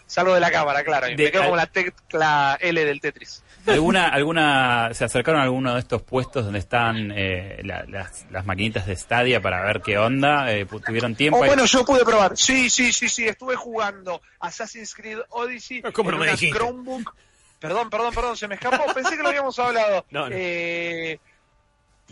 salgo 0.05 0.33
de 0.33 0.39
la 0.39 0.51
cámara, 0.51 0.83
claro, 0.83 1.07
De- 1.07 1.15
me 1.15 1.31
quedo 1.31 1.43
como 1.43 1.55
la 1.55 1.67
tecla 1.67 2.57
L 2.59 2.85
del 2.85 3.01
Tetris. 3.01 3.43
¿Alguna, 3.67 4.07
alguna, 4.07 4.89
se 4.93 5.05
acercaron 5.05 5.39
a 5.39 5.43
alguno 5.43 5.75
de 5.75 5.81
estos 5.81 6.01
puestos 6.01 6.45
donde 6.45 6.57
están 6.57 7.11
eh, 7.15 7.59
la- 7.63 7.83
las, 7.87 8.25
las 8.31 8.43
maquinitas 8.45 8.87
de 8.87 8.95
Stadia 8.95 9.39
para 9.39 9.63
ver 9.63 9.81
qué 9.81 9.99
onda? 9.99 10.51
Eh, 10.51 10.65
¿Tuvieron 10.65 11.13
tiempo? 11.13 11.37
Oh, 11.37 11.43
Ahí- 11.43 11.49
bueno, 11.49 11.65
yo 11.65 11.85
pude 11.85 12.03
probar. 12.03 12.35
Sí, 12.35 12.71
sí, 12.71 12.91
sí, 12.91 13.07
sí. 13.07 13.27
Estuve 13.27 13.55
jugando 13.55 14.19
Assassin's 14.39 14.95
Creed 14.95 15.19
Odyssey 15.29 15.81
¿Cómo 15.93 16.09
en 16.09 16.15
no 16.15 16.19
me 16.19 16.23
una 16.23 16.31
dijiste? 16.31 16.57
Chromebook. 16.57 17.13
Perdón, 17.59 17.91
perdón, 17.91 18.15
perdón, 18.15 18.35
se 18.35 18.47
me 18.47 18.55
escapó. 18.55 18.91
Pensé 18.95 19.15
que 19.15 19.21
lo 19.21 19.29
habíamos 19.29 19.59
hablado. 19.59 20.05
No, 20.11 20.27
no. 20.27 20.35
Eh, 20.35 21.19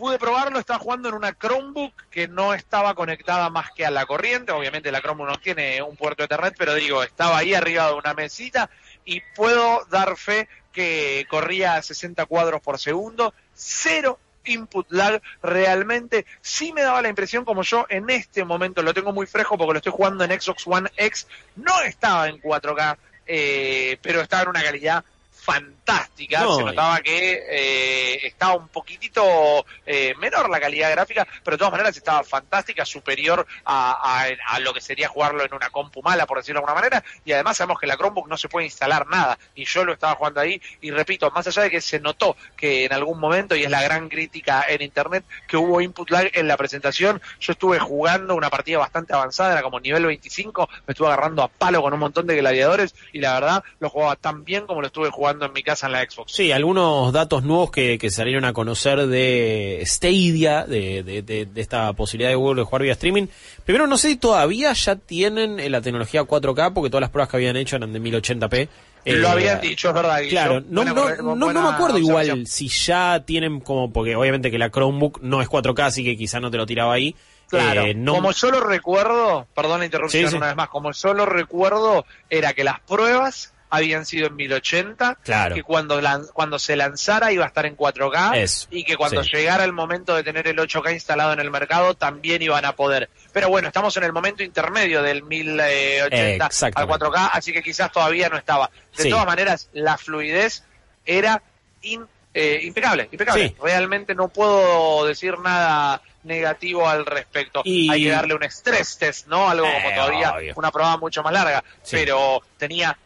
pude 0.00 0.18
probarlo, 0.18 0.58
estaba 0.58 0.78
jugando 0.78 1.10
en 1.10 1.14
una 1.14 1.34
Chromebook 1.34 1.92
que 2.10 2.26
no 2.26 2.54
estaba 2.54 2.94
conectada 2.94 3.50
más 3.50 3.70
que 3.72 3.84
a 3.84 3.90
la 3.90 4.06
corriente. 4.06 4.50
Obviamente 4.50 4.90
la 4.90 5.02
Chromebook 5.02 5.28
no 5.28 5.38
tiene 5.38 5.82
un 5.82 5.94
puerto 5.94 6.24
Ethernet, 6.24 6.54
pero 6.56 6.74
digo, 6.74 7.02
estaba 7.02 7.36
ahí 7.36 7.52
arriba 7.52 7.88
de 7.88 7.92
una 7.92 8.14
mesita 8.14 8.70
y 9.04 9.20
puedo 9.36 9.84
dar 9.90 10.16
fe 10.16 10.48
que 10.72 11.26
corría 11.28 11.74
a 11.74 11.82
60 11.82 12.24
cuadros 12.24 12.62
por 12.62 12.78
segundo, 12.78 13.34
cero 13.54 14.18
input 14.46 14.86
lag 14.90 15.20
realmente 15.42 16.24
sí 16.40 16.72
me 16.72 16.80
daba 16.80 17.02
la 17.02 17.10
impresión 17.10 17.44
como 17.44 17.62
yo 17.62 17.84
en 17.90 18.08
este 18.08 18.42
momento 18.42 18.82
lo 18.82 18.94
tengo 18.94 19.12
muy 19.12 19.26
fresco 19.26 19.58
porque 19.58 19.74
lo 19.74 19.78
estoy 19.80 19.92
jugando 19.92 20.24
en 20.24 20.40
Xbox 20.40 20.66
One 20.66 20.90
X 20.96 21.26
no 21.56 21.78
estaba 21.82 22.26
en 22.26 22.40
4K 22.40 22.96
eh, 23.26 23.98
pero 24.00 24.22
estaba 24.22 24.44
en 24.44 24.48
una 24.48 24.62
calidad 24.62 25.04
fantástica. 25.40 26.40
No, 26.40 26.56
se 26.56 26.64
notaba 26.64 27.00
que 27.00 27.42
eh, 27.50 28.26
estaba 28.26 28.54
un 28.54 28.68
poquitito 28.68 29.64
eh, 29.86 30.14
menor 30.18 30.48
la 30.50 30.60
calidad 30.60 30.90
gráfica 30.90 31.26
pero 31.44 31.56
de 31.56 31.58
todas 31.58 31.72
maneras 31.72 31.96
estaba 31.96 32.22
fantástica 32.24 32.84
superior 32.84 33.46
a, 33.64 34.24
a- 34.24 34.54
a 34.54 34.60
lo 34.60 34.72
que 34.72 34.80
sería 34.80 35.08
jugarlo 35.08 35.44
en 35.44 35.52
una 35.54 35.70
compu 35.70 36.02
mala 36.02 36.26
por 36.26 36.38
decirlo 36.38 36.60
de 36.60 36.66
alguna 36.66 36.74
manera. 36.80 37.04
Y 37.24 37.32
además 37.32 37.56
sabemos 37.56 37.78
que 37.80 37.86
la 37.86 37.96
Chromebook 37.96 38.28
no 38.28 38.36
se 38.36 38.48
puede 38.48 38.66
instalar 38.66 39.06
nada. 39.08 39.38
Y 39.54 39.64
yo 39.64 39.84
lo 39.84 39.92
estaba 39.92 40.14
jugando 40.14 40.40
ahí. 40.40 40.60
Y 40.80 40.90
repito 40.90 41.30
más 41.30 41.46
allá 41.46 41.62
de 41.62 41.70
que 41.70 41.80
se 41.80 42.00
notó 42.00 42.36
que 42.56 42.84
en 42.84 42.92
algún 42.92 43.18
momento 43.18 43.54
y 43.56 43.64
es 43.64 43.70
la 43.70 43.82
gran 43.82 44.08
crítica 44.08 44.64
en 44.68 44.82
internet 44.82 45.24
que 45.46 45.56
hubo 45.56 45.80
input 45.80 46.10
lag 46.10 46.30
en 46.34 46.46
la 46.48 46.56
presentación 46.56 47.20
yo 47.40 47.52
estuve 47.52 47.78
jugando 47.78 48.34
una 48.34 48.50
partida 48.50 48.78
bastante 48.78 49.12
avanzada 49.14 49.52
era 49.52 49.62
como 49.62 49.80
nivel 49.80 50.04
25 50.06 50.68
me 50.86 50.92
estuve 50.92 51.08
agarrando 51.08 51.42
a 51.42 51.48
palo 51.48 51.80
con 51.82 51.92
un 51.92 52.00
montón 52.00 52.26
de 52.26 52.36
gladiadores 52.36 52.94
y 53.12 53.20
la 53.20 53.34
verdad 53.34 53.64
lo 53.78 53.88
jugaba 53.90 54.16
tan 54.16 54.44
bien 54.44 54.66
como 54.66 54.80
lo 54.80 54.86
estuve 54.88 55.10
jugando 55.10 55.29
en 55.46 55.52
mi 55.52 55.62
casa 55.62 55.86
en 55.86 55.92
la 55.92 56.02
Xbox 56.08 56.32
Sí, 56.32 56.52
algunos 56.52 57.12
datos 57.12 57.42
nuevos 57.44 57.70
que, 57.70 57.98
que 57.98 58.10
salieron 58.10 58.44
a 58.44 58.52
conocer 58.52 59.06
de 59.06 59.82
Stadia, 59.86 60.64
de, 60.64 61.02
de, 61.02 61.22
de- 61.22 61.46
de 61.46 61.60
esta 61.60 61.92
posibilidad 61.92 62.30
de 62.30 62.36
Google 62.36 62.60
de 62.60 62.64
jugar 62.64 62.82
vía 62.82 62.92
streaming. 62.92 63.26
Primero, 63.64 63.86
no 63.86 63.96
sé 63.98 64.08
si 64.08 64.16
todavía 64.16 64.72
ya 64.72 64.96
tienen 64.96 65.60
eh, 65.60 65.68
la 65.70 65.80
tecnología 65.80 66.22
4K, 66.22 66.72
porque 66.72 66.90
todas 66.90 67.02
las 67.02 67.10
pruebas 67.10 67.28
que 67.30 67.36
habían 67.36 67.56
hecho 67.56 67.76
eran 67.76 67.92
de 67.92 68.00
1080p. 68.00 68.68
lo 69.06 69.28
Eh, 69.28 69.30
habían 69.30 69.60
dicho 69.60 69.88
es 69.88 69.94
verdad 69.94 70.18
Guillo. 70.20 70.30
Claro, 70.30 70.60
no, 70.60 70.82
Buena 70.82 70.92
no, 70.92 71.02
corre- 71.02 71.16
no, 71.22 71.34
no 71.36 71.44
buena 71.46 71.62
me 71.62 71.68
acuerdo 71.68 71.98
igual 71.98 72.46
si 72.46 72.68
ya 72.68 73.22
tienen 73.26 73.60
como, 73.60 73.92
porque 73.92 74.16
obviamente 74.16 74.50
que 74.50 74.58
la 74.58 74.70
Chromebook 74.70 75.20
no 75.22 75.40
es 75.42 75.48
4K, 75.48 75.84
así 75.84 76.04
que 76.04 76.16
quizá 76.16 76.40
no 76.40 76.50
te 76.50 76.56
lo 76.56 76.66
tiraba 76.66 76.92
ahí. 76.94 77.14
Claro, 77.48 77.82
Eh, 77.82 77.94
no- 77.94 78.14
como 78.14 78.30
yo 78.30 78.50
lo 78.52 78.60
recuerdo, 78.60 79.46
perdón 79.56 79.80
la 79.80 79.84
interrupción 79.86 80.24
Sí, 80.26 80.30
sí. 80.30 80.36
una 80.36 80.46
vez 80.46 80.56
más, 80.56 80.68
como 80.68 80.92
yo 80.92 81.14
lo 81.14 81.26
recuerdo, 81.26 82.04
era 82.28 82.52
que 82.52 82.62
las 82.62 82.78
pruebas 82.80 83.52
habían 83.70 84.04
sido 84.04 84.26
en 84.26 84.36
1080, 84.36 85.16
Claro. 85.22 85.54
que 85.54 85.62
cuando, 85.62 86.00
lan- 86.00 86.28
cuando 86.32 86.58
se 86.58 86.74
lanzara 86.76 87.32
iba 87.32 87.44
a 87.44 87.48
estar 87.48 87.66
en 87.66 87.76
4K 87.76 88.36
Eso, 88.36 88.66
y 88.70 88.82
que 88.84 88.96
cuando 88.96 89.22
sí. 89.24 89.30
llegara 89.32 89.64
el 89.64 89.72
momento 89.72 90.14
de 90.14 90.22
tener 90.24 90.48
el 90.48 90.58
8K 90.58 90.92
instalado 90.92 91.32
en 91.32 91.40
el 91.40 91.50
mercado 91.50 91.94
también 91.94 92.42
iban 92.42 92.64
a 92.64 92.74
poder. 92.74 93.08
Pero 93.32 93.48
bueno, 93.48 93.68
estamos 93.68 93.96
en 93.96 94.04
el 94.04 94.12
momento 94.12 94.42
intermedio 94.42 95.02
del 95.02 95.22
1080 95.22 96.44
al 96.44 96.50
Exactamente. 96.50 96.92
4K, 97.04 97.30
así 97.32 97.52
que 97.52 97.62
quizás 97.62 97.92
todavía 97.92 98.28
no 98.28 98.36
estaba. 98.36 98.70
De 98.96 99.04
Sí. 99.04 99.10
todas 99.10 99.26
maneras, 99.26 99.68
la 99.72 99.96
fluidez 99.96 100.64
era 101.06 101.42
in- 101.82 102.06
eh, 102.34 102.60
impecable, 102.62 103.08
impecable. 103.10 103.48
Sí. 103.48 103.56
Realmente 103.62 104.14
no 104.14 104.28
puedo 104.28 105.04
decir 105.06 105.38
nada 105.38 106.00
negativo 106.22 106.88
al 106.88 107.06
respecto. 107.06 107.62
Y- 107.64 107.90
Hay 107.90 108.04
que 108.04 108.10
darle 108.10 108.34
un 108.34 108.42
stress 108.44 108.98
test, 108.98 109.26
¿no? 109.26 109.48
Algo 109.48 109.64
como 109.66 109.90
Eh, 109.90 109.94
todavía 109.94 110.32
obvio. 110.34 110.52
una 110.56 110.70
prueba 110.70 110.96
mucho 110.98 111.22
más 111.22 111.32
larga. 111.32 111.64
Pero 111.90 112.42
tenía 112.58 112.96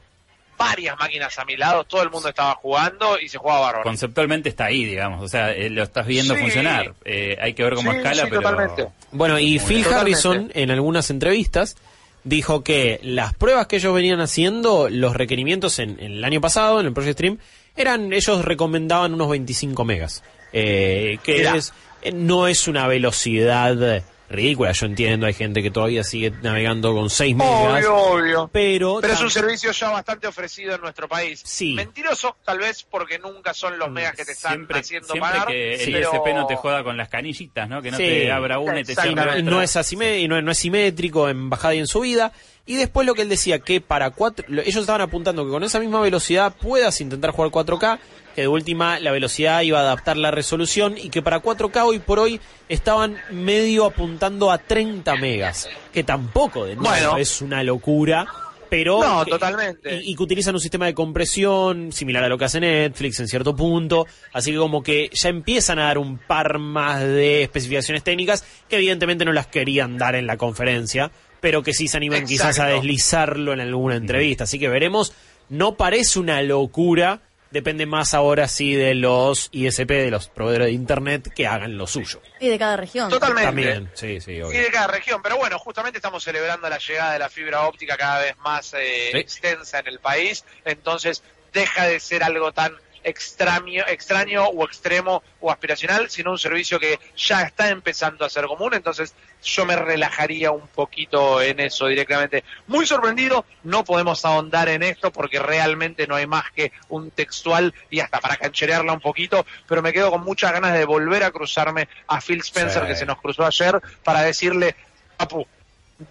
varias 0.56 0.98
máquinas 0.98 1.38
a 1.38 1.44
mi 1.44 1.56
lado, 1.56 1.84
todo 1.84 2.02
el 2.02 2.10
mundo 2.10 2.28
estaba 2.28 2.54
jugando 2.54 3.18
y 3.20 3.28
se 3.28 3.38
jugaba 3.38 3.60
bárbaro. 3.60 3.84
Conceptualmente 3.84 4.48
está 4.48 4.66
ahí, 4.66 4.84
digamos. 4.84 5.22
O 5.22 5.28
sea, 5.28 5.52
eh, 5.52 5.70
lo 5.70 5.82
estás 5.82 6.06
viendo 6.06 6.34
Sí. 6.34 6.40
funcionar. 6.40 6.94
Eh, 7.04 7.36
hay 7.40 7.54
que 7.54 7.62
ver 7.62 7.74
cómo 7.74 7.90
Sí, 7.92 7.96
escala, 7.98 8.22
sí, 8.22 8.28
pero. 8.30 8.42
totalmente. 8.42 8.86
Bueno, 9.12 9.38
y 9.38 9.58
Phil. 9.58 9.84
Harrison 9.86 10.50
en 10.54 10.70
algunas 10.70 11.10
entrevistas 11.10 11.76
dijo 12.24 12.64
que 12.64 13.00
las 13.02 13.34
pruebas 13.34 13.66
que 13.66 13.76
ellos 13.76 13.94
venían 13.94 14.20
haciendo, 14.20 14.88
los 14.90 15.14
requerimientos 15.14 15.78
en, 15.78 15.98
en 16.00 16.12
el 16.12 16.24
año 16.24 16.40
pasado, 16.40 16.80
en 16.80 16.86
el 16.86 16.92
Project 16.92 17.14
Stream, 17.18 17.38
eran, 17.76 18.12
ellos 18.12 18.44
recomendaban 18.44 19.12
unos 19.14 19.28
25 19.30 19.84
megas. 19.84 20.22
Eh, 20.52 21.18
que 21.24 21.42
es, 21.42 21.72
eh, 22.02 22.12
no 22.12 22.46
es 22.48 22.68
una 22.68 22.86
velocidad 22.86 24.02
ridícula, 24.28 24.72
yo 24.72 24.86
entiendo, 24.86 25.26
hay 25.26 25.34
gente 25.34 25.62
que 25.62 25.70
todavía 25.70 26.02
sigue 26.02 26.32
navegando 26.42 26.94
con 26.94 27.10
6 27.10 27.36
megas. 27.36 27.84
Obvio, 27.84 27.96
obvio. 27.96 28.50
Pero, 28.52 28.98
Pero 29.00 29.12
es 29.12 29.20
un 29.20 29.30
servicio 29.30 29.70
ya 29.70 29.90
bastante 29.90 30.26
ofrecido 30.26 30.74
en 30.74 30.80
nuestro 30.80 31.08
país. 31.08 31.42
Sí. 31.44 31.74
Mentiroso, 31.74 32.36
tal 32.44 32.58
vez, 32.58 32.84
porque 32.90 33.18
nunca 33.18 33.52
son 33.54 33.78
los 33.78 33.90
megas 33.90 34.14
que 34.16 34.24
te 34.24 34.32
están 34.32 34.52
Siempre, 34.54 34.80
haciendo 34.80 35.08
siempre 35.08 35.30
pagar. 35.30 35.46
que 35.48 35.74
el 35.84 35.92
pero- 35.92 36.10
ISP 36.14 36.34
no 36.34 36.46
te 36.46 36.56
joda 36.56 36.82
con 36.82 36.96
las 36.96 37.08
canillitas, 37.08 37.68
¿no? 37.68 37.82
Que 37.82 37.90
no 37.90 37.96
Sí. 37.96 38.02
te 38.04 38.32
abra 38.32 38.58
una 38.58 38.80
y 38.80 38.84
te 38.84 38.92
otra. 38.92 39.40
no 39.42 39.62
es 39.62 39.76
asimé- 39.76 40.26
no, 40.28 40.40
no 40.40 40.50
es 40.50 40.58
simétrico 40.58 41.28
en 41.28 41.50
bajada 41.50 41.74
y 41.74 41.78
en 41.78 41.86
subida. 41.86 42.32
Y 42.66 42.76
después 42.76 43.06
lo 43.06 43.14
que 43.14 43.22
él 43.22 43.28
decía, 43.28 43.58
que 43.58 43.82
para 43.82 44.10
cuatro, 44.10 44.44
lo- 44.48 44.62
ellos 44.62 44.76
estaban 44.76 45.02
apuntando 45.02 45.44
que 45.44 45.50
con 45.50 45.62
esa 45.64 45.78
misma 45.80 46.00
velocidad 46.00 46.54
puedas 46.60 46.98
intentar 47.02 47.30
jugar 47.32 47.50
4K, 47.50 47.98
que 48.34 48.42
de 48.42 48.48
última 48.48 48.98
la 49.00 49.12
velocidad 49.12 49.62
iba 49.62 49.78
a 49.78 49.82
adaptar 49.82 50.16
la 50.16 50.30
resolución 50.30 50.96
y 50.98 51.08
que 51.10 51.22
para 51.22 51.40
4K 51.42 51.84
hoy 51.84 51.98
por 52.00 52.18
hoy 52.18 52.40
estaban 52.68 53.16
medio 53.30 53.84
apuntando 53.84 54.50
a 54.50 54.58
30 54.58 55.16
megas, 55.16 55.68
que 55.92 56.02
tampoco 56.04 56.64
de 56.66 56.76
nuevo 56.76 56.88
Bueno. 56.90 57.16
es 57.18 57.40
una 57.40 57.62
locura. 57.62 58.26
Pero 58.70 59.00
No, 59.00 59.24
que- 59.24 59.30
totalmente. 59.30 59.96
Y, 60.02 60.12
y 60.12 60.16
que 60.16 60.22
utilizan 60.24 60.54
un 60.54 60.60
sistema 60.60 60.86
de 60.86 60.94
compresión 60.94 61.92
similar 61.92 62.24
a 62.24 62.28
lo 62.28 62.36
que 62.36 62.46
hace 62.46 62.58
Netflix 62.58 63.20
en 63.20 63.28
cierto 63.28 63.54
punto. 63.54 64.06
Así 64.32 64.50
que 64.50 64.58
como 64.58 64.82
que 64.82 65.10
ya 65.12 65.28
empiezan 65.28 65.78
a 65.78 65.84
dar 65.84 65.98
un 65.98 66.18
par 66.18 66.58
más 66.58 67.00
de 67.02 67.42
especificaciones 67.44 68.02
técnicas 68.02 68.44
que 68.68 68.76
evidentemente 68.76 69.24
no 69.24 69.32
las 69.32 69.46
querían 69.46 69.96
dar 69.96 70.16
en 70.16 70.26
la 70.26 70.36
conferencia, 70.38 71.12
pero 71.40 71.62
que 71.62 71.72
sí 71.72 71.86
se 71.86 71.98
animan 71.98 72.26
quizás 72.26 72.58
a 72.58 72.66
deslizarlo 72.66 73.52
en 73.52 73.60
alguna 73.60 73.94
entrevista. 73.94 74.42
Así 74.44 74.58
que 74.58 74.68
veremos. 74.68 75.12
No 75.50 75.76
parece 75.76 76.18
una 76.18 76.42
locura. 76.42 77.20
Depende 77.54 77.86
más 77.86 78.14
ahora 78.14 78.48
sí 78.48 78.74
de 78.74 78.96
los 78.96 79.48
ISP, 79.52 79.88
de 79.88 80.10
los 80.10 80.26
proveedores 80.28 80.66
de 80.66 80.72
Internet, 80.72 81.32
que 81.32 81.46
hagan 81.46 81.78
lo 81.78 81.86
suyo. 81.86 82.20
Y 82.40 82.48
de 82.48 82.58
cada 82.58 82.76
región. 82.76 83.08
Totalmente. 83.08 83.44
También, 83.46 83.90
sí, 83.94 84.20
sí, 84.20 84.32
Y 84.32 84.42
obvio. 84.42 84.60
de 84.60 84.70
cada 84.72 84.88
región, 84.88 85.22
pero 85.22 85.36
bueno, 85.36 85.56
justamente 85.60 85.98
estamos 85.98 86.24
celebrando 86.24 86.68
la 86.68 86.78
llegada 86.78 87.12
de 87.12 87.20
la 87.20 87.28
fibra 87.28 87.62
óptica 87.68 87.96
cada 87.96 88.18
vez 88.18 88.36
más 88.38 88.74
eh, 88.76 89.10
Sí. 89.12 89.18
extensa 89.18 89.78
en 89.78 89.86
el 89.86 90.00
país, 90.00 90.44
entonces 90.64 91.22
deja 91.52 91.86
de 91.86 92.00
ser 92.00 92.24
algo 92.24 92.50
tan 92.50 92.74
extraño, 93.04 93.84
extraño 93.86 94.44
o 94.46 94.64
extremo 94.64 95.22
o 95.40 95.50
aspiracional, 95.50 96.10
sino 96.10 96.32
un 96.32 96.38
servicio 96.38 96.80
que 96.80 96.98
ya 97.16 97.42
está 97.42 97.68
empezando 97.68 98.24
a 98.24 98.30
ser 98.30 98.46
común, 98.46 98.74
entonces 98.74 99.14
yo 99.42 99.64
me 99.66 99.76
relajaría 99.76 100.50
un 100.50 100.66
poquito 100.68 101.40
en 101.42 101.60
eso 101.60 101.86
directamente. 101.86 102.44
Muy 102.66 102.86
sorprendido, 102.86 103.44
no 103.62 103.84
podemos 103.84 104.24
ahondar 104.24 104.68
en 104.68 104.82
esto 104.82 105.12
porque 105.12 105.38
realmente 105.38 106.06
no 106.06 106.16
hay 106.16 106.26
más 106.26 106.50
que 106.50 106.72
un 106.88 107.10
textual 107.10 107.74
y 107.90 108.00
hasta 108.00 108.20
para 108.20 108.36
cancherearla 108.36 108.92
un 108.92 109.00
poquito, 109.00 109.44
pero 109.68 109.82
me 109.82 109.92
quedo 109.92 110.10
con 110.10 110.22
muchas 110.22 110.52
ganas 110.52 110.72
de 110.72 110.84
volver 110.84 111.22
a 111.24 111.30
cruzarme 111.30 111.88
a 112.08 112.20
Phil 112.20 112.40
Spencer 112.40 112.82
Sí. 112.82 112.88
que 112.88 112.96
se 112.96 113.06
nos 113.06 113.20
cruzó 113.20 113.44
ayer 113.44 113.80
para 114.02 114.22
decirle, 114.22 114.74
papu, 115.16 115.46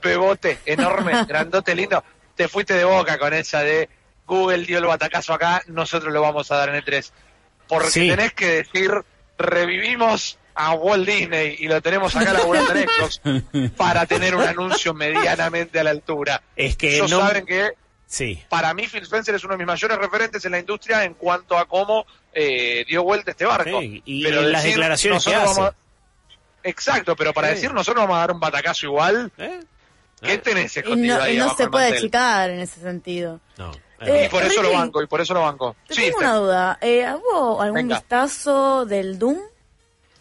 bebote, 0.02 0.60
enorme, 0.66 1.12
grandote, 1.28 1.76
lindo, 1.76 2.04
te 2.36 2.48
fuiste 2.48 2.74
de 2.74 2.84
boca 2.86 3.18
con 3.18 3.34
esa 3.34 3.62
de 3.62 3.90
Google 4.26 4.66
dio 4.66 4.78
el 4.80 4.86
batacazo 4.86 5.34
acá, 5.34 5.62
nosotros 5.68 6.14
lo 6.14 6.22
vamos 6.22 6.52
a 6.52 6.58
dar 6.58 6.70
en 6.70 6.76
E3. 6.84 7.12
Porque 7.68 7.90
Sí. 7.92 8.08
tenés 8.10 8.34
que 8.34 8.48
decir, 8.48 8.92
revivimos 9.38 10.38
a 10.56 10.74
Walt 10.74 11.08
Disney 11.08 11.56
y 11.60 11.68
lo 11.68 11.82
tenemos 11.82 12.16
acá 12.16 12.34
laburando 12.34 12.74
en 12.76 12.88
Xbox 12.88 13.22
para 13.78 14.06
tener 14.06 14.36
un 14.36 14.44
anuncio 14.44 14.94
medianamente 14.94 15.80
a 15.80 15.84
la 15.84 15.90
altura. 15.92 16.42
Es 16.56 16.76
que 16.78 16.96
Ellos 16.96 17.10
no- 17.12 17.20
saben 17.22 17.46
que 17.46 17.72
Sí. 18.06 18.44
para 18.50 18.74
mí 18.76 18.88
Phil 18.88 19.02
Spencer 19.04 19.34
es 19.34 19.44
uno 19.44 19.54
de 19.54 19.58
mis 19.58 19.66
mayores 19.68 19.98
referentes 19.98 20.46
en 20.46 20.52
la 20.52 20.60
industria 20.60 21.04
en 21.04 21.16
cuanto 21.16 21.58
a 21.58 21.66
cómo 21.68 22.06
eh, 22.36 22.84
dio 22.88 23.04
vuelta 23.04 23.32
este 23.32 23.46
barco. 23.46 23.80
Sí, 23.82 24.02
y 24.06 24.24
Pero 24.24 24.42
en 24.42 24.52
las 24.52 24.64
declaraciones 24.64 25.24
que 25.26 25.36
hace. 25.36 25.62
a- 25.62 25.76
Exacto, 26.64 27.16
pero 27.16 27.34
para 27.34 27.50
Sí. 27.50 27.56
decir 27.56 27.74
nosotros 27.74 28.04
vamos 28.04 28.16
a 28.18 28.20
dar 28.22 28.32
un 28.32 28.40
batacazo 28.40 28.86
igual, 28.86 29.32
¿Eh? 29.38 29.60
¿qué 30.22 30.38
tenés 30.38 30.76
Y 30.76 30.80
escondido 30.80 31.18
no, 31.18 31.24
ahí 31.24 31.36
y 31.36 31.38
no 31.38 31.44
abajo 31.46 31.58
se 31.58 31.68
puede 31.70 31.98
achicar 31.98 32.50
en 32.50 32.60
ese 32.62 32.80
sentido. 32.80 33.40
No. 33.58 33.72
Eh, 34.06 34.26
y 34.26 34.30
por 34.30 34.44
eso 34.44 34.62
lo 34.62 34.72
banco, 34.74 35.02
y 35.02 35.08
por 35.08 35.22
eso 35.22 35.34
lo 35.34 35.42
banco. 35.42 35.76
Te 35.88 35.94
Sí, 35.96 36.02
tengo 36.06 36.18
una 36.20 36.34
duda. 36.36 36.78
Eh, 36.82 37.06
¿Hubo 37.16 37.62
algún 37.62 37.76
Venga. 37.82 37.96
vistazo 37.98 38.86
del 38.86 39.18
Doom? 39.20 39.38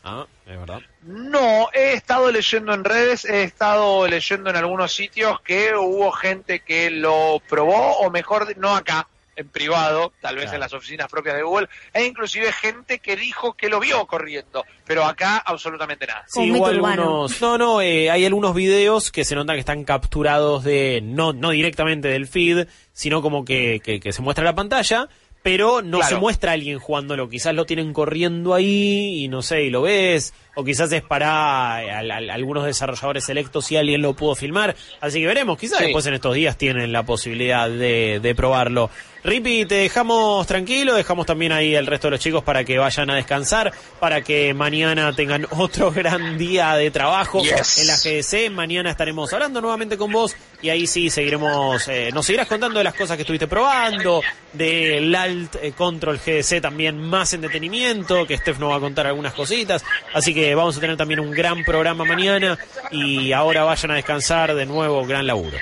Ah. 0.05 0.27
Es 0.45 0.59
verdad. 0.59 0.81
No, 1.03 1.69
he 1.73 1.93
estado 1.93 2.31
leyendo 2.33 2.75
en 2.75 2.83
redes, 2.83 3.25
he 3.25 3.45
estado 3.45 4.09
leyendo 4.09 4.51
en 4.51 4.57
algunos 4.57 4.93
sitios 4.93 5.41
que 5.41 5.73
hubo 5.77 6.11
gente 6.11 6.61
que 6.61 6.91
lo 6.91 7.41
probó, 7.49 7.99
o 7.99 8.11
mejor, 8.11 8.57
no 8.59 8.75
acá, 8.75 9.07
en 9.37 9.49
privado, 9.49 10.13
tal 10.21 10.35
vez 10.37 10.45
Claro. 10.45 10.57
en 10.57 10.61
las 10.61 10.73
oficinas 10.75 11.09
propias 11.09 11.37
de 11.37 11.43
Google, 11.43 11.69
e 11.95 12.05
inclusive 12.05 12.53
gente 12.53 12.99
que 12.99 13.17
dijo 13.17 13.55
que 13.55 13.69
lo 13.69 13.81
vio 13.81 14.07
corriendo, 14.07 14.65
pero 14.87 15.05
acá 15.05 15.39
absolutamente 15.39 16.07
nada. 16.07 16.25
Sí, 16.29 16.51
hubo 16.51 16.67
algunos. 16.67 17.41
No, 17.41 17.57
no, 17.59 17.81
eh, 17.81 18.11
hay 18.11 18.27
algunos 18.27 18.55
videos 18.55 19.11
que 19.11 19.25
se 19.25 19.35
nota 19.35 19.55
que 19.55 19.61
están 19.61 19.85
capturados 19.85 20.65
de. 20.65 21.01
No, 21.03 21.33
no 21.33 21.51
directamente 21.51 22.09
del 22.09 22.27
feed, 22.27 22.67
sino 22.93 23.23
como 23.23 23.45
que, 23.45 23.81
que, 23.83 24.01
que 24.01 24.13
se 24.13 24.21
muestra 24.23 24.45
la 24.45 24.55
pantalla, 24.55 25.09
pero 25.43 25.83
no 25.83 25.99
Claro. 25.99 26.17
se 26.17 26.21
muestra 26.21 26.51
a 26.53 26.55
alguien 26.55 26.79
jugándolo. 26.79 27.29
Quizás 27.29 27.55
lo 27.55 27.65
tienen 27.65 27.93
corriendo 27.93 28.55
ahí 28.55 29.25
y 29.25 29.29
no 29.29 29.43
sé, 29.43 29.63
y 29.65 29.71
lo 29.71 29.83
ves. 29.83 30.35
O 30.55 30.65
quizás 30.65 30.93
es 30.93 31.03
para 31.03 31.83
eh, 31.83 31.91
al- 31.91 32.31
algunos 32.31 32.65
desarrolladores 32.67 33.25
selectos 33.25 33.65
si 33.67 33.77
alguien 33.77 34.03
lo 34.03 34.13
pudo 34.15 34.35
filmar. 34.35 34.77
Así 35.01 35.21
que 35.21 35.27
veremos, 35.27 35.59
quizás 35.59 35.79
Sí. 35.79 35.85
después 35.85 36.05
en 36.07 36.15
estos 36.15 36.35
días 36.35 36.59
tienen 36.59 36.93
la 36.93 37.03
posibilidad 37.05 37.69
de, 37.71 38.21
de 38.23 38.35
probarlo. 38.35 38.91
Ripi, 39.25 39.65
te 39.67 39.77
dejamos 39.77 40.45
tranquilo, 40.49 40.95
dejamos 40.95 41.27
también 41.27 41.53
ahí 41.53 41.77
el 41.77 41.87
resto 41.87 42.09
de 42.09 42.13
los 42.13 42.21
chicos 42.21 42.43
para 42.43 42.65
que 42.65 42.77
vayan 42.79 43.09
a 43.09 43.15
descansar, 43.15 43.73
para 44.01 44.21
que 44.23 44.53
mañana 44.53 45.13
tengan 45.15 45.47
otro 45.57 45.93
gran 45.93 46.37
día 46.37 46.75
de 46.75 46.91
trabajo 46.91 47.41
Yes. 47.41 47.79
en 47.79 47.87
la 47.87 47.97
GDC. 47.97 48.51
Mañana 48.51 48.91
estaremos 48.91 49.33
hablando 49.33 49.61
nuevamente 49.61 49.97
con 49.97 50.11
vos 50.11 50.35
y 50.61 50.71
ahí 50.71 50.87
sí 50.89 51.09
seguiremos, 51.09 51.87
eh, 51.89 52.11
nos 52.13 52.27
seguirás 52.27 52.49
contando 52.49 52.79
de 52.79 52.85
las 52.85 52.95
cosas 52.95 53.17
que 53.17 53.23
estuviste 53.23 53.47
probando, 53.47 54.21
del 54.53 55.15
Alt 55.15 55.55
eh, 55.63 55.73
Control 55.73 56.19
GDC 56.19 56.61
también 56.61 56.99
más 56.99 57.33
en 57.33 57.41
detenimiento, 57.43 58.27
que 58.27 58.37
Steph 58.37 58.59
nos 58.59 58.73
va 58.73 58.77
a 58.77 58.81
contar 58.81 59.07
algunas 59.07 59.35
cositas. 59.35 59.85
Así 60.13 60.35
que 60.35 60.42
vamos 60.55 60.77
a 60.77 60.81
tener 60.81 60.97
también 60.97 61.21
un 61.21 61.31
gran 61.31 61.65
programa 61.65 62.05
mañana 62.05 62.59
y 62.91 63.33
ahora 63.33 63.65
vayan 63.65 63.93
a 63.93 63.95
descansar 63.95 64.55
de 64.55 64.67
nuevo, 64.67 65.05
gran 65.07 65.27
laburo. 65.27 65.57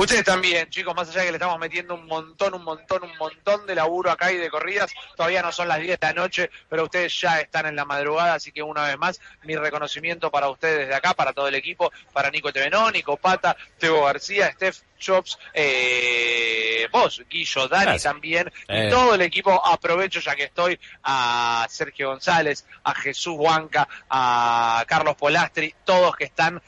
Ustedes 0.00 0.24
también, 0.24 0.70
chicos, 0.70 0.94
más 0.96 1.10
allá 1.10 1.20
de 1.20 1.26
que 1.26 1.32
le 1.32 1.36
estamos 1.36 1.58
metiendo 1.58 1.94
un 1.94 2.06
montón, 2.06 2.54
un 2.54 2.64
montón, 2.64 3.04
un 3.04 3.14
montón 3.18 3.66
de 3.66 3.74
laburo 3.74 4.10
acá 4.10 4.32
y 4.32 4.38
de 4.38 4.48
corridas, 4.48 4.90
todavía 5.14 5.42
no 5.42 5.52
son 5.52 5.68
las 5.68 5.78
10 5.78 6.00
de 6.00 6.06
la 6.06 6.14
noche, 6.14 6.50
pero 6.70 6.84
ustedes 6.84 7.20
ya 7.20 7.38
están 7.38 7.66
en 7.66 7.76
la 7.76 7.84
madrugada, 7.84 8.32
así 8.32 8.50
que 8.50 8.62
una 8.62 8.84
vez 8.86 8.96
más, 8.96 9.20
mi 9.42 9.56
reconocimiento 9.56 10.30
para 10.30 10.48
ustedes 10.48 10.78
desde 10.80 10.94
acá, 10.94 11.12
para 11.12 11.34
todo 11.34 11.48
el 11.48 11.54
equipo, 11.54 11.92
para 12.14 12.30
Nico 12.30 12.50
Tevenó, 12.50 12.90
Nico 12.90 13.18
Pata, 13.18 13.54
Teo 13.78 14.04
García, 14.04 14.50
Steph 14.52 14.78
Chops, 14.98 15.38
eh, 15.52 16.88
vos, 16.90 17.22
Guillo, 17.28 17.68
Dani 17.68 17.84
Gracias. 17.84 18.02
también, 18.02 18.50
Eh. 18.68 18.86
y 18.86 18.90
todo 18.90 19.14
el 19.14 19.20
equipo, 19.20 19.66
aprovecho 19.66 20.20
ya 20.20 20.34
que 20.34 20.44
estoy, 20.44 20.80
a 21.02 21.66
Sergio 21.68 22.08
González, 22.08 22.66
a 22.84 22.94
Jesús 22.94 23.34
Huanca, 23.36 23.86
a 24.08 24.82
Carlos 24.86 25.16
Polastri, 25.16 25.74
todos 25.84 26.16
que 26.16 26.24
están 26.24 26.62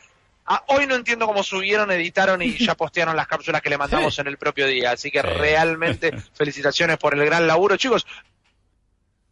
Ah, 0.54 0.62
hoy 0.66 0.86
no 0.86 0.94
entiendo 0.96 1.26
cómo 1.26 1.42
subieron, 1.42 1.90
editaron 1.92 2.42
y 2.42 2.58
ya 2.58 2.74
postearon 2.74 3.16
las 3.16 3.26
cápsulas 3.26 3.62
que 3.62 3.70
le 3.70 3.78
mandamos 3.78 4.18
en 4.18 4.26
el 4.26 4.36
propio 4.36 4.66
día. 4.66 4.90
Así 4.90 5.10
que 5.10 5.22
realmente 5.22 6.12
felicitaciones 6.34 6.98
por 6.98 7.14
el 7.14 7.24
gran 7.24 7.46
laburo. 7.46 7.78
Chicos, 7.78 8.06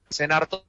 cenar 0.08 0.46
todo, 0.46 0.64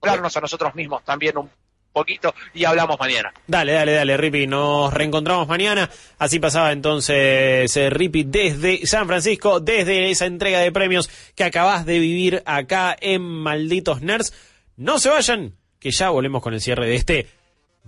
hablarnos 0.00 0.34
a 0.34 0.40
nosotros 0.40 0.74
mismos 0.74 1.04
también 1.04 1.36
un 1.36 1.50
poquito 1.92 2.34
y 2.54 2.64
hablamos 2.64 2.98
mañana. 2.98 3.30
Dale, 3.46 3.72
dale, 3.72 3.92
dale, 3.92 4.16
Ripi. 4.16 4.46
Nos 4.46 4.94
reencontramos 4.94 5.46
mañana. 5.46 5.90
Así 6.18 6.40
pasaba 6.40 6.72
entonces 6.72 7.76
eh, 7.76 7.90
Ripi 7.90 8.24
desde 8.24 8.86
San 8.86 9.06
Francisco, 9.06 9.60
desde 9.60 10.10
esa 10.10 10.24
entrega 10.24 10.60
de 10.60 10.72
premios 10.72 11.10
que 11.34 11.44
acabas 11.44 11.84
de 11.84 11.98
vivir 11.98 12.42
acá 12.46 12.96
en 12.98 13.20
Malditos 13.20 14.00
Nerds. 14.00 14.32
No 14.78 14.98
se 14.98 15.10
vayan, 15.10 15.52
que 15.78 15.90
ya 15.90 16.08
volvemos 16.08 16.42
con 16.42 16.54
el 16.54 16.62
cierre 16.62 16.86
de 16.86 16.96
este 16.96 17.37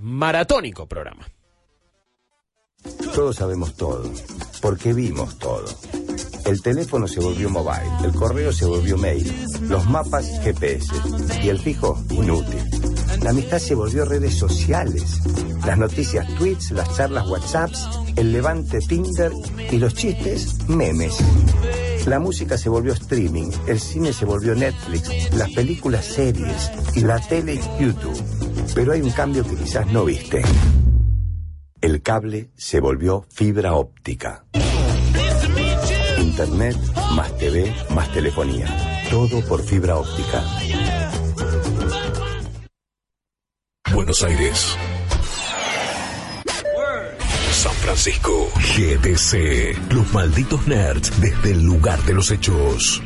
maratónico 0.01 0.87
programa. 0.87 1.27
Todos 3.15 3.37
sabemos 3.37 3.75
todo, 3.75 4.11
porque 4.63 4.93
vimos 4.93 5.39
todo. 5.39 5.67
El 6.47 6.63
teléfono 6.63 7.07
se 7.07 7.21
volvió 7.21 7.51
mobile, 7.51 7.91
el 8.05 8.13
correo 8.13 8.53
se 8.53 8.65
volvió 8.65 8.97
mail, 8.97 9.33
los 9.63 9.87
mapas 9.89 10.27
GPS 10.43 10.87
y 11.43 11.49
el 11.49 11.59
fijo 11.59 12.03
inútil. 12.11 12.65
La 13.23 13.31
amistad 13.31 13.59
se 13.59 13.75
volvió 13.75 14.07
redes 14.07 14.39
sociales, 14.39 15.21
las 15.67 15.77
noticias 15.77 16.27
tweets, 16.37 16.71
las 16.71 16.97
charlas 16.97 17.29
WhatsApps, 17.29 17.87
el 18.17 18.33
levante 18.33 18.79
Tinder 18.81 19.33
y 19.71 19.77
los 19.77 19.95
chistes 19.95 20.67
memes. 20.69 21.19
La 22.07 22.19
música 22.19 22.57
se 22.57 22.71
volvió 22.71 22.95
streaming, 22.95 23.51
el 23.67 23.79
cine 23.79 24.13
se 24.15 24.25
volvió 24.25 24.55
Netflix, 24.55 25.35
las 25.35 25.51
películas 25.51 26.07
series 26.07 26.71
y 26.95 27.01
la 27.01 27.21
tele 27.21 27.61
YouTube. 27.79 28.40
Pero 28.75 28.93
hay 28.93 29.03
un 29.03 29.11
cambio 29.11 29.45
que 29.45 29.57
quizás 29.57 29.87
no 29.89 30.05
viste. 30.05 30.43
El 31.81 32.03
cable 32.03 32.51
se 32.57 32.81
volvió 32.81 33.25
fibra 33.31 33.75
óptica. 33.75 34.45
Internet, 36.19 36.77
más 37.15 37.37
TV, 37.39 37.75
más 37.95 38.13
telefonía. 38.13 38.67
Todo 39.11 39.41
por 39.47 39.63
fibra 39.63 39.97
óptica. 39.97 40.45
Buenos 43.93 44.23
Aires. 44.23 44.77
San 47.53 47.73
Francisco. 47.73 48.49
GTC. 48.55 49.93
Los 49.93 50.13
malditos 50.15 50.67
nerds 50.67 51.21
desde 51.21 51.53
el 51.53 51.63
lugar 51.63 52.03
de 52.05 52.15
los 52.15 52.31
hechos. 52.31 53.03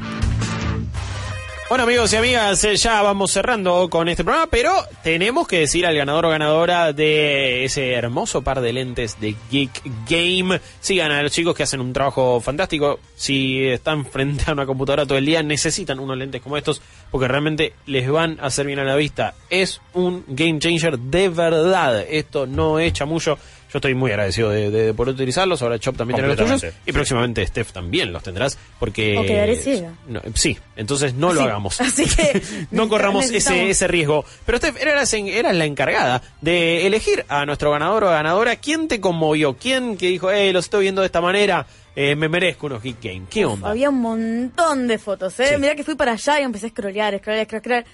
Bueno 1.74 1.86
amigos 1.86 2.12
y 2.12 2.16
amigas, 2.16 2.62
eh, 2.62 2.76
ya 2.76 3.02
vamos 3.02 3.32
cerrando 3.32 3.90
con 3.90 4.08
este 4.08 4.22
programa, 4.22 4.46
pero 4.48 4.72
tenemos 5.02 5.48
que 5.48 5.58
decir 5.58 5.84
al 5.84 5.96
ganador 5.96 6.26
o 6.26 6.28
ganadora 6.28 6.92
de 6.92 7.64
ese 7.64 7.94
hermoso 7.94 8.42
par 8.42 8.60
de 8.60 8.72
lentes 8.72 9.18
de 9.18 9.34
Geek 9.50 9.82
Game. 10.08 10.60
Sigan 10.78 11.10
a 11.10 11.20
los 11.20 11.32
chicos 11.32 11.56
que 11.56 11.64
hacen 11.64 11.80
un 11.80 11.92
trabajo 11.92 12.40
fantástico. 12.40 13.00
Si 13.16 13.64
están 13.64 14.06
frente 14.12 14.44
a 14.46 14.52
una 14.52 14.66
computadora 14.66 15.04
todo 15.04 15.18
el 15.18 15.26
día, 15.26 15.42
necesitan 15.42 15.98
unos 15.98 16.16
lentes 16.16 16.40
como 16.40 16.56
estos, 16.56 16.80
porque 17.10 17.26
realmente 17.26 17.72
les 17.86 18.08
van 18.08 18.38
a 18.38 18.46
hacer 18.46 18.66
bien 18.66 18.78
a 18.78 18.84
la 18.84 18.94
vista. 18.94 19.34
Es 19.50 19.80
un 19.94 20.24
game 20.28 20.60
changer 20.60 20.96
de 20.96 21.28
verdad. 21.28 22.04
Esto 22.08 22.46
no 22.46 22.78
echa 22.78 23.04
mucho. 23.04 23.36
Yo 23.74 23.78
estoy 23.78 23.94
muy 23.96 24.12
agradecido 24.12 24.50
de, 24.50 24.70
de 24.70 24.94
poder 24.94 25.16
utilizarlos. 25.16 25.60
Ahora 25.60 25.80
Chop 25.80 25.96
también 25.96 26.14
tiene 26.20 26.28
los 26.32 26.60
tuyos. 26.60 26.72
Y 26.86 26.92
próximamente 26.92 27.44
Steph 27.44 27.72
también 27.72 28.12
los 28.12 28.22
tendrás. 28.22 28.56
Porque. 28.78 29.18
O 29.18 29.22
quedaré 29.24 29.56
ciega. 29.56 29.94
No, 30.06 30.22
sí, 30.34 30.56
entonces 30.76 31.14
no 31.14 31.32
lo 31.32 31.42
hagamos. 31.42 31.80
Así 31.80 32.06
que 32.06 32.40
no 32.70 32.88
corramos 32.88 33.28
ese, 33.32 33.68
ese 33.70 33.88
riesgo. 33.88 34.24
Pero 34.46 34.58
Steph, 34.58 34.80
eras, 34.80 35.12
en- 35.14 35.26
eras 35.26 35.56
la 35.56 35.64
encargada 35.64 36.22
de 36.40 36.86
elegir 36.86 37.24
a 37.28 37.44
nuestro 37.46 37.72
ganador 37.72 38.04
o 38.04 38.10
ganadora. 38.10 38.54
¿Quién 38.54 38.86
te 38.86 39.00
conmovió? 39.00 39.54
¿Quién 39.56 39.96
que 39.96 40.06
dijo, 40.06 40.30
eh, 40.30 40.52
lo 40.52 40.60
estoy 40.60 40.82
viendo 40.82 41.00
de 41.02 41.06
esta 41.06 41.20
manera? 41.20 41.66
Eh, 41.96 42.14
me 42.14 42.28
merezco 42.28 42.66
unos 42.66 42.80
Geek 42.80 43.02
Game. 43.02 43.22
¿Qué 43.28 43.44
onda? 43.44 43.70
Había 43.70 43.90
un 43.90 44.00
montón 44.00 44.86
de 44.86 44.98
fotos, 44.98 45.38
¿eh? 45.40 45.48
Sí. 45.54 45.56
Mirá 45.58 45.74
que 45.74 45.82
fui 45.82 45.96
para 45.96 46.12
allá 46.12 46.38
y 46.38 46.44
empecé 46.44 46.66
a 46.66 46.70
scrollear, 46.70 47.18
scrollear, 47.18 47.46
scrollear. 47.46 47.84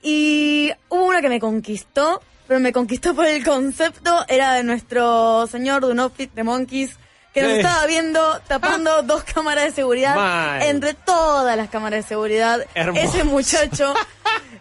Y 0.00 0.70
hubo 0.90 1.06
una 1.06 1.20
que 1.20 1.28
me 1.28 1.40
conquistó, 1.40 2.20
pero 2.46 2.60
me 2.60 2.72
conquistó 2.72 3.14
por 3.14 3.26
el 3.26 3.44
concepto. 3.44 4.24
Era 4.28 4.54
de 4.54 4.62
nuestro 4.64 5.46
señor 5.46 5.84
de 5.86 5.92
un 5.92 6.00
outfit 6.00 6.32
de 6.34 6.42
Monkeys, 6.44 6.90
que 7.32 7.42
nos 7.42 7.52
estaba 7.52 7.84
viendo 7.86 8.20
tapando 8.46 9.02
dos 9.02 9.24
cámaras 9.24 9.64
de 9.64 9.72
seguridad. 9.72 10.64
Entre 10.68 10.94
todas 10.94 11.56
las 11.56 11.68
cámaras 11.68 12.04
de 12.04 12.08
seguridad. 12.08 12.64
Hermoso. 12.74 13.02
Ese 13.04 13.24
muchacho 13.24 13.92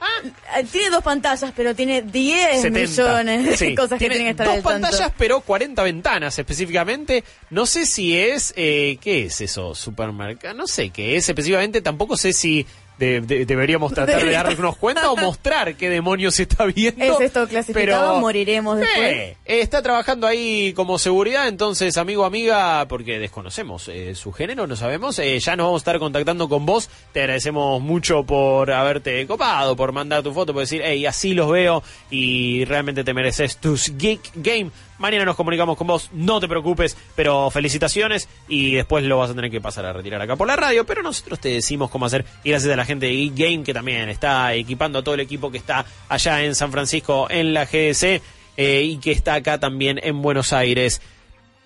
tiene 0.71 0.89
dos 0.89 1.03
pantallas, 1.03 1.51
pero 1.55 1.75
tiene 1.75 2.01
10 2.01 2.61
70. 2.61 2.79
millones 2.79 3.45
de 3.45 3.57
Sí. 3.57 3.75
cosas 3.75 3.91
que 3.91 3.97
Tiene 3.99 4.15
tienen 4.15 4.25
que 4.35 4.43
estar 4.43 4.47
dos 4.47 4.55
al 4.57 4.63
tanto. 4.63 4.87
pantallas, 4.89 5.11
pero 5.17 5.41
40 5.41 5.83
ventanas 5.83 6.39
específicamente. 6.39 7.23
No 7.51 7.65
sé 7.67 7.85
si 7.85 8.17
es. 8.19 8.53
Eh, 8.55 8.97
¿Qué 9.01 9.25
es 9.25 9.39
eso? 9.41 9.75
Supermercado. 9.75 10.55
No 10.55 10.65
sé 10.67 10.89
qué 10.89 11.15
es 11.15 11.29
específicamente. 11.29 11.81
Tampoco 11.81 12.17
sé 12.17 12.33
si 12.33 12.65
de- 13.03 13.21
de- 13.21 13.45
deberíamos 13.45 13.93
tratar 13.93 14.23
de 14.23 14.31
darnos 14.31 14.77
cuenta 14.77 15.11
o 15.11 15.15
mostrar 15.17 15.75
qué 15.75 15.89
demonios 15.89 16.39
está 16.39 16.65
viendo. 16.65 17.03
¿Es 17.03 17.19
esto 17.21 17.47
clasificado? 17.47 18.07
Pero- 18.11 18.19
Moriremos 18.21 18.77
después. 18.79 19.03
Eh, 19.13 19.35
está 19.45 19.81
trabajando 19.81 20.25
ahí 20.27 20.73
como 20.73 20.97
seguridad, 20.99 21.47
entonces, 21.47 21.97
amigo, 21.97 22.25
amiga, 22.25 22.85
porque 22.87 23.19
desconocemos 23.19 23.87
eh, 23.87 24.15
su 24.15 24.31
género, 24.31 24.67
no 24.67 24.75
sabemos, 24.75 25.19
eh, 25.19 25.39
ya 25.39 25.55
nos 25.55 25.65
vamos 25.65 25.81
a 25.81 25.83
estar 25.83 25.99
contactando 25.99 26.47
con 26.49 26.65
vos. 26.65 26.89
Te 27.11 27.21
agradecemos 27.21 27.81
mucho 27.81 28.23
por 28.23 28.71
haberte 28.71 29.25
copado, 29.27 29.75
por 29.75 29.91
mandar 29.91 30.23
tu 30.23 30.33
foto, 30.33 30.53
por 30.53 30.61
decir, 30.61 30.81
hey, 30.83 31.05
así 31.05 31.33
los 31.33 31.49
veo 31.51 31.83
y 32.09 32.65
realmente 32.65 33.03
te 33.03 33.13
mereces 33.13 33.57
tus 33.57 33.95
Geek 33.97 34.31
Game. 34.35 34.71
Mañana 34.97 35.25
nos 35.25 35.35
comunicamos 35.35 35.77
con 35.77 35.87
vos, 35.87 36.09
no 36.13 36.39
te 36.39 36.47
preocupes, 36.47 36.95
pero 37.15 37.49
felicitaciones 37.49 38.29
y 38.47 38.75
después 38.75 39.03
lo 39.03 39.17
vas 39.17 39.31
a 39.31 39.35
tener 39.35 39.51
que 39.51 39.61
pasar 39.61 39.85
a 39.85 39.93
retirar 39.93 40.21
acá 40.21 40.35
por 40.35 40.47
la 40.47 40.55
radio, 40.55 40.85
pero 40.85 41.01
nosotros 41.01 41.39
te 41.39 41.49
decimos 41.49 41.89
cómo 41.89 42.05
hacer 42.05 42.25
y 42.43 42.51
gracias 42.51 42.71
a 42.71 42.75
la 42.75 42.85
gente 42.85 43.07
de 43.07 43.31
Game 43.33 43.63
que 43.63 43.73
también 43.73 44.09
está 44.09 44.53
equipando 44.53 44.99
a 44.99 45.03
todo 45.03 45.15
el 45.15 45.21
equipo 45.21 45.51
que 45.51 45.57
está 45.57 45.85
allá 46.09 46.43
en 46.43 46.55
San 46.55 46.71
Francisco 46.71 47.27
en 47.29 47.53
la 47.53 47.65
GDC 47.65 48.21
eh, 48.57 48.81
y 48.83 48.97
que 48.97 49.11
está 49.11 49.35
acá 49.35 49.59
también 49.59 49.99
en 50.01 50.21
Buenos 50.21 50.53
Aires. 50.53 51.01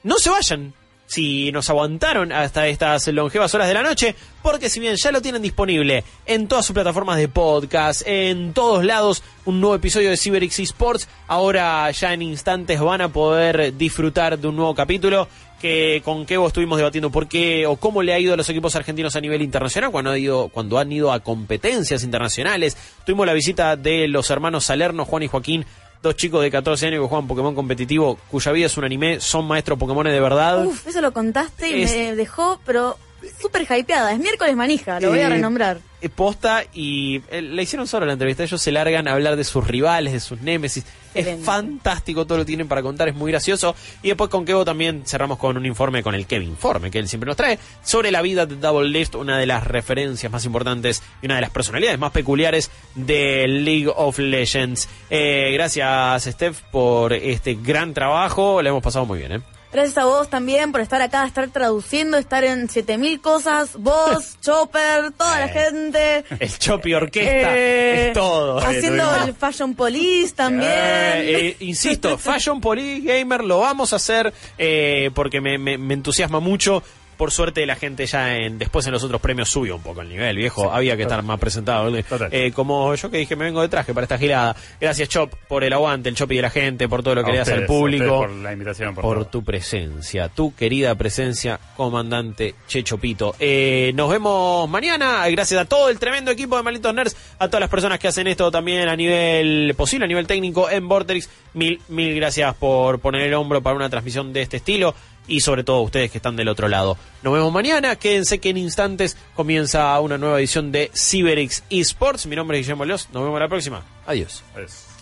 No 0.04 0.18
se 0.20 0.30
vayan, 0.30 0.74
si 1.08 1.52
nos 1.52 1.70
aguantaron 1.70 2.32
hasta 2.32 2.68
estas 2.68 3.08
longevas 3.08 3.56
horas 3.56 3.68
de 3.68 3.74
la 3.74 3.82
noche, 3.82 4.14
porque 4.44 4.70
si 4.70 4.80
bien 4.80 4.96
ya 5.02 5.12
lo 5.12 5.22
tienen 5.22 5.42
disponible 5.42 6.04
en 6.26 6.48
todas 6.48 6.66
sus 6.66 6.74
plataformas 6.74 7.18
de 7.18 7.30
podcast, 7.30 8.04
en 8.06 8.54
todos 8.54 8.86
lados, 8.86 9.24
un 9.46 9.60
nuevo 9.60 9.76
episodio 9.76 10.10
de 10.10 10.18
CyberX 10.18 10.60
Esports, 10.60 11.08
ahora 11.28 11.90
ya 11.92 12.14
en 12.14 12.22
instantes 12.22 12.80
van 12.80 13.02
a 13.02 13.10
poder 13.10 13.76
disfrutar 13.76 14.38
de 14.38 14.48
un 14.48 14.58
nuevo 14.58 14.76
capítulo 14.76 15.28
que 15.60 16.02
con 16.06 16.26
Kevo 16.26 16.48
estuvimos 16.48 16.78
debatiendo 16.78 17.10
por 17.10 17.28
qué 17.28 17.66
o 17.66 17.78
cómo 17.78 18.04
le 18.04 18.14
ha 18.14 18.20
ido 18.20 18.34
a 18.34 18.38
los 18.38 18.50
equipos 18.50 18.76
argentinos 18.76 19.16
a 19.16 19.22
nivel 19.22 19.42
internacional 19.42 19.92
cuando, 19.92 20.12
ha 20.12 20.18
ido, 20.18 20.50
cuando 20.50 20.78
han 20.78 20.92
ido 20.92 21.12
a 21.12 21.22
competencias 21.22 22.04
internacionales. 22.04 22.78
Tuvimos 23.06 23.26
la 23.26 23.34
visita 23.34 23.76
de 23.76 24.08
los 24.08 24.30
hermanos 24.30 24.66
Salerno, 24.66 25.06
Juan 25.06 25.24
y 25.24 25.28
Joaquín, 25.28 25.66
dos 26.02 26.16
chicos 26.16 26.42
de 26.42 26.52
14 26.52 26.88
años 26.88 27.02
que 27.04 27.08
juegan 27.08 27.28
Pokémon 27.28 27.54
competitivo, 27.56 28.18
cuya 28.30 28.52
vida 28.52 28.66
es 28.68 28.78
un 28.78 28.84
anime, 28.86 29.20
son 29.20 29.46
maestros 29.48 29.78
Pokémon 29.80 30.06
de 30.06 30.20
verdad. 30.20 30.66
Uf, 30.66 30.88
eso 30.88 31.02
lo 31.02 31.12
contaste 31.14 31.70
y 31.78 31.84
Es- 31.84 31.92
me 31.92 32.16
dejó, 32.16 32.60
pero 32.66 32.98
súper 33.42 33.64
hypeada. 33.70 34.12
Es 34.14 34.20
miércoles 34.20 34.56
manija, 34.56 35.00
lo 35.00 35.10
voy 35.10 35.20
a 35.20 35.28
Eh, 35.28 35.30
renombrar. 35.30 35.80
posta 36.16 36.64
y 36.74 37.22
eh, 37.32 37.42
le 37.42 37.64
hicieron 37.64 37.88
solo 37.88 38.06
la 38.06 38.14
entrevista. 38.14 38.44
Ellos 38.44 38.62
se 38.62 38.72
largan 38.72 39.08
a 39.08 39.14
hablar 39.14 39.36
de 39.36 39.44
sus 39.44 39.66
rivales, 39.66 40.14
de 40.14 40.20
sus 40.20 40.40
némesis. 40.42 40.86
Es 41.20 41.44
fantástico 41.44 42.26
todo 42.26 42.40
lo 42.40 42.44
que 42.44 42.48
tienen 42.48 42.68
para 42.68 42.82
contar, 42.82 43.08
es 43.08 43.16
muy 43.16 43.32
gracioso. 43.32 43.76
Y 44.04 44.10
después 44.10 44.30
con 44.30 44.46
Kevo 44.46 44.66
también 44.66 45.04
cerramos 45.06 45.38
con 45.38 45.58
un 45.58 45.66
informe, 45.66 46.04
con 46.04 46.16
el 46.16 46.26
Kevin 46.26 46.50
Informe, 46.50 46.92
que 46.92 47.00
él 47.00 47.08
siempre 47.08 47.28
nos 47.28 47.38
trae, 47.38 47.60
sobre 47.84 48.12
la 48.12 48.22
vida 48.22 48.46
de 48.46 48.56
Double 48.56 48.90
Lift, 48.90 49.16
una 49.16 49.38
de 49.38 49.46
las 49.46 49.66
referencias 49.66 50.32
más 50.32 50.46
importantes 50.46 51.04
y 51.22 51.26
una 51.26 51.36
de 51.36 51.42
las 51.42 51.50
personalidades 51.50 52.00
más 52.00 52.12
peculiares 52.12 52.72
de 52.96 53.48
League 53.48 53.92
of 53.94 54.20
Legends. 54.20 54.90
Eh, 55.10 55.52
gracias, 55.54 56.24
Steph, 56.26 56.62
por 56.72 57.14
este 57.14 57.56
gran 57.56 57.94
trabajo. 57.94 58.62
Le 58.62 58.70
hemos 58.70 58.84
pasado 58.84 59.06
muy 59.06 59.20
bien, 59.20 59.32
¿eh? 59.34 59.57
Gracias 59.78 60.00
a 60.00 60.06
vos 60.06 60.28
también 60.28 60.72
por 60.72 60.82
estar 60.82 61.00
acá, 61.04 61.24
estar 61.28 61.48
traduciendo, 61.50 62.18
estar 62.18 62.44
en 62.44 62.68
7000 62.68 63.22
cosas. 63.22 63.78
Vos, 63.78 64.38
Chopper, 64.42 65.12
toda 65.12 65.40
la 65.40 65.48
gente. 65.50 66.26
El 66.40 66.58
Chopi 66.58 66.96
Orquesta 66.96 67.56
Eh, 67.56 68.08
es 68.08 68.14
todo. 68.14 68.58
Haciendo 68.58 69.04
el 69.24 69.36
Fashion 69.36 69.76
Police 69.76 70.34
también. 70.34 70.72
Eh, 70.72 71.48
eh, 71.50 71.58
insisto, 71.60 72.18
Fashion 72.18 72.60
Police 72.60 73.02
Gamer 73.06 73.44
lo 73.44 73.60
vamos 73.60 73.94
a 73.94 73.98
hacer 73.98 74.34
eh, 74.58 75.12
porque 75.14 75.42
me, 75.42 75.60
me- 75.60 75.78
me 75.78 75.94
entusiasma 75.94 76.40
mucho. 76.40 76.82
Por 77.18 77.32
suerte 77.32 77.66
la 77.66 77.76
gente 77.76 78.06
ya 78.06 78.36
en, 78.38 78.60
después 78.60 78.86
en 78.86 78.94
los 78.94 79.04
otros 79.04 79.20
premios 79.20 79.50
subió 79.50 79.76
un 79.76 79.82
poco 79.82 80.02
el 80.02 80.10
nivel, 80.10 80.38
viejo. 80.38 80.72
Había 80.72 80.96
que 80.96 81.04
estar 81.04 81.22
más 81.24 81.40
presentado. 81.40 81.92
Eh, 82.32 82.52
como 82.54 82.94
yo 82.96 83.10
que 83.10 83.18
dije, 83.18 83.36
me 83.36 83.46
vengo 83.46 83.62
de 83.62 83.70
traje 83.70 83.94
para 83.94 84.04
esta 84.06 84.18
girada. 84.18 84.56
Gracias, 84.80 85.10
Chop, 85.10 85.34
por 85.48 85.64
el 85.64 85.74
aguante, 85.74 86.10
el 86.10 86.16
Chop 86.16 86.32
y 86.32 86.36
de 86.36 86.42
la 86.44 86.50
gente, 86.50 86.88
por 86.88 87.02
todo 87.04 87.16
lo 87.16 87.24
que 87.24 87.30
A 87.30 87.34
le 87.34 87.40
das 87.40 87.48
al 87.50 87.54
ustedes, 87.56 87.68
público. 87.68 88.18
por 88.20 88.30
la 88.30 88.54
invitación, 88.54 88.94
por 88.96 89.04
todo. 89.16 89.26
tu 89.26 89.44
presencia, 89.44 90.30
tu 90.30 90.54
querida 90.56 90.94
presencia, 90.96 91.60
comandante 91.76 92.54
Checho 92.68 92.98
Pito. 92.98 93.36
Eh, 93.40 93.92
nos 93.96 94.10
vemos 94.10 94.70
mañana. 94.70 95.28
Gracias 95.30 95.60
a 95.60 95.66
todo 95.66 95.90
el 95.90 96.00
tremendo 96.00 96.32
equipo 96.32 96.56
de 96.58 96.64
Malditos 96.64 96.94
Nerds, 96.94 97.16
a 97.40 97.48
todas 97.48 97.62
las 97.62 97.70
personas 97.70 97.98
que 98.00 98.08
hacen 98.08 98.28
esto 98.28 98.52
también 98.52 98.88
a 98.88 98.96
nivel 98.96 99.74
posible, 99.76 100.06
a 100.06 100.08
nivel 100.08 100.28
técnico 100.28 100.70
en 100.70 100.88
Vorterix. 100.88 101.30
Mil, 101.54 101.82
mil 101.88 102.16
gracias 102.16 102.54
por 102.56 103.00
poner 103.00 103.22
el 103.24 103.34
hombro 103.34 103.62
para 103.64 103.76
una 103.76 103.90
transmisión 103.90 104.32
de 104.34 104.44
este 104.44 104.58
estilo. 104.58 104.94
Y 105.28 105.42
sobre 105.42 105.64
todo 105.64 105.82
ustedes 105.82 106.12
que 106.12 106.18
están 106.18 106.36
del 106.36 106.48
otro 106.48 106.68
lado. 106.68 106.98
Nos 107.22 107.34
vemos 107.34 107.52
mañana. 107.52 107.96
Quédense 107.96 108.40
que 108.40 108.50
en 108.50 108.58
instantes 108.58 109.18
comienza 109.36 110.00
una 110.00 110.18
nueva 110.18 110.40
edición 110.40 110.72
de 110.72 110.90
CyberX 110.94 111.64
Esports. 111.70 112.26
Mi 112.28 112.36
nombre 112.36 112.58
es 112.58 112.66
Guillermo 112.66 112.86
Leos. 112.86 113.10
Nos 113.12 113.24
vemos 113.24 113.40
la 113.40 113.48
próxima. 113.48 113.84
Adiós. 114.06 114.44
Adiós. 114.56 114.97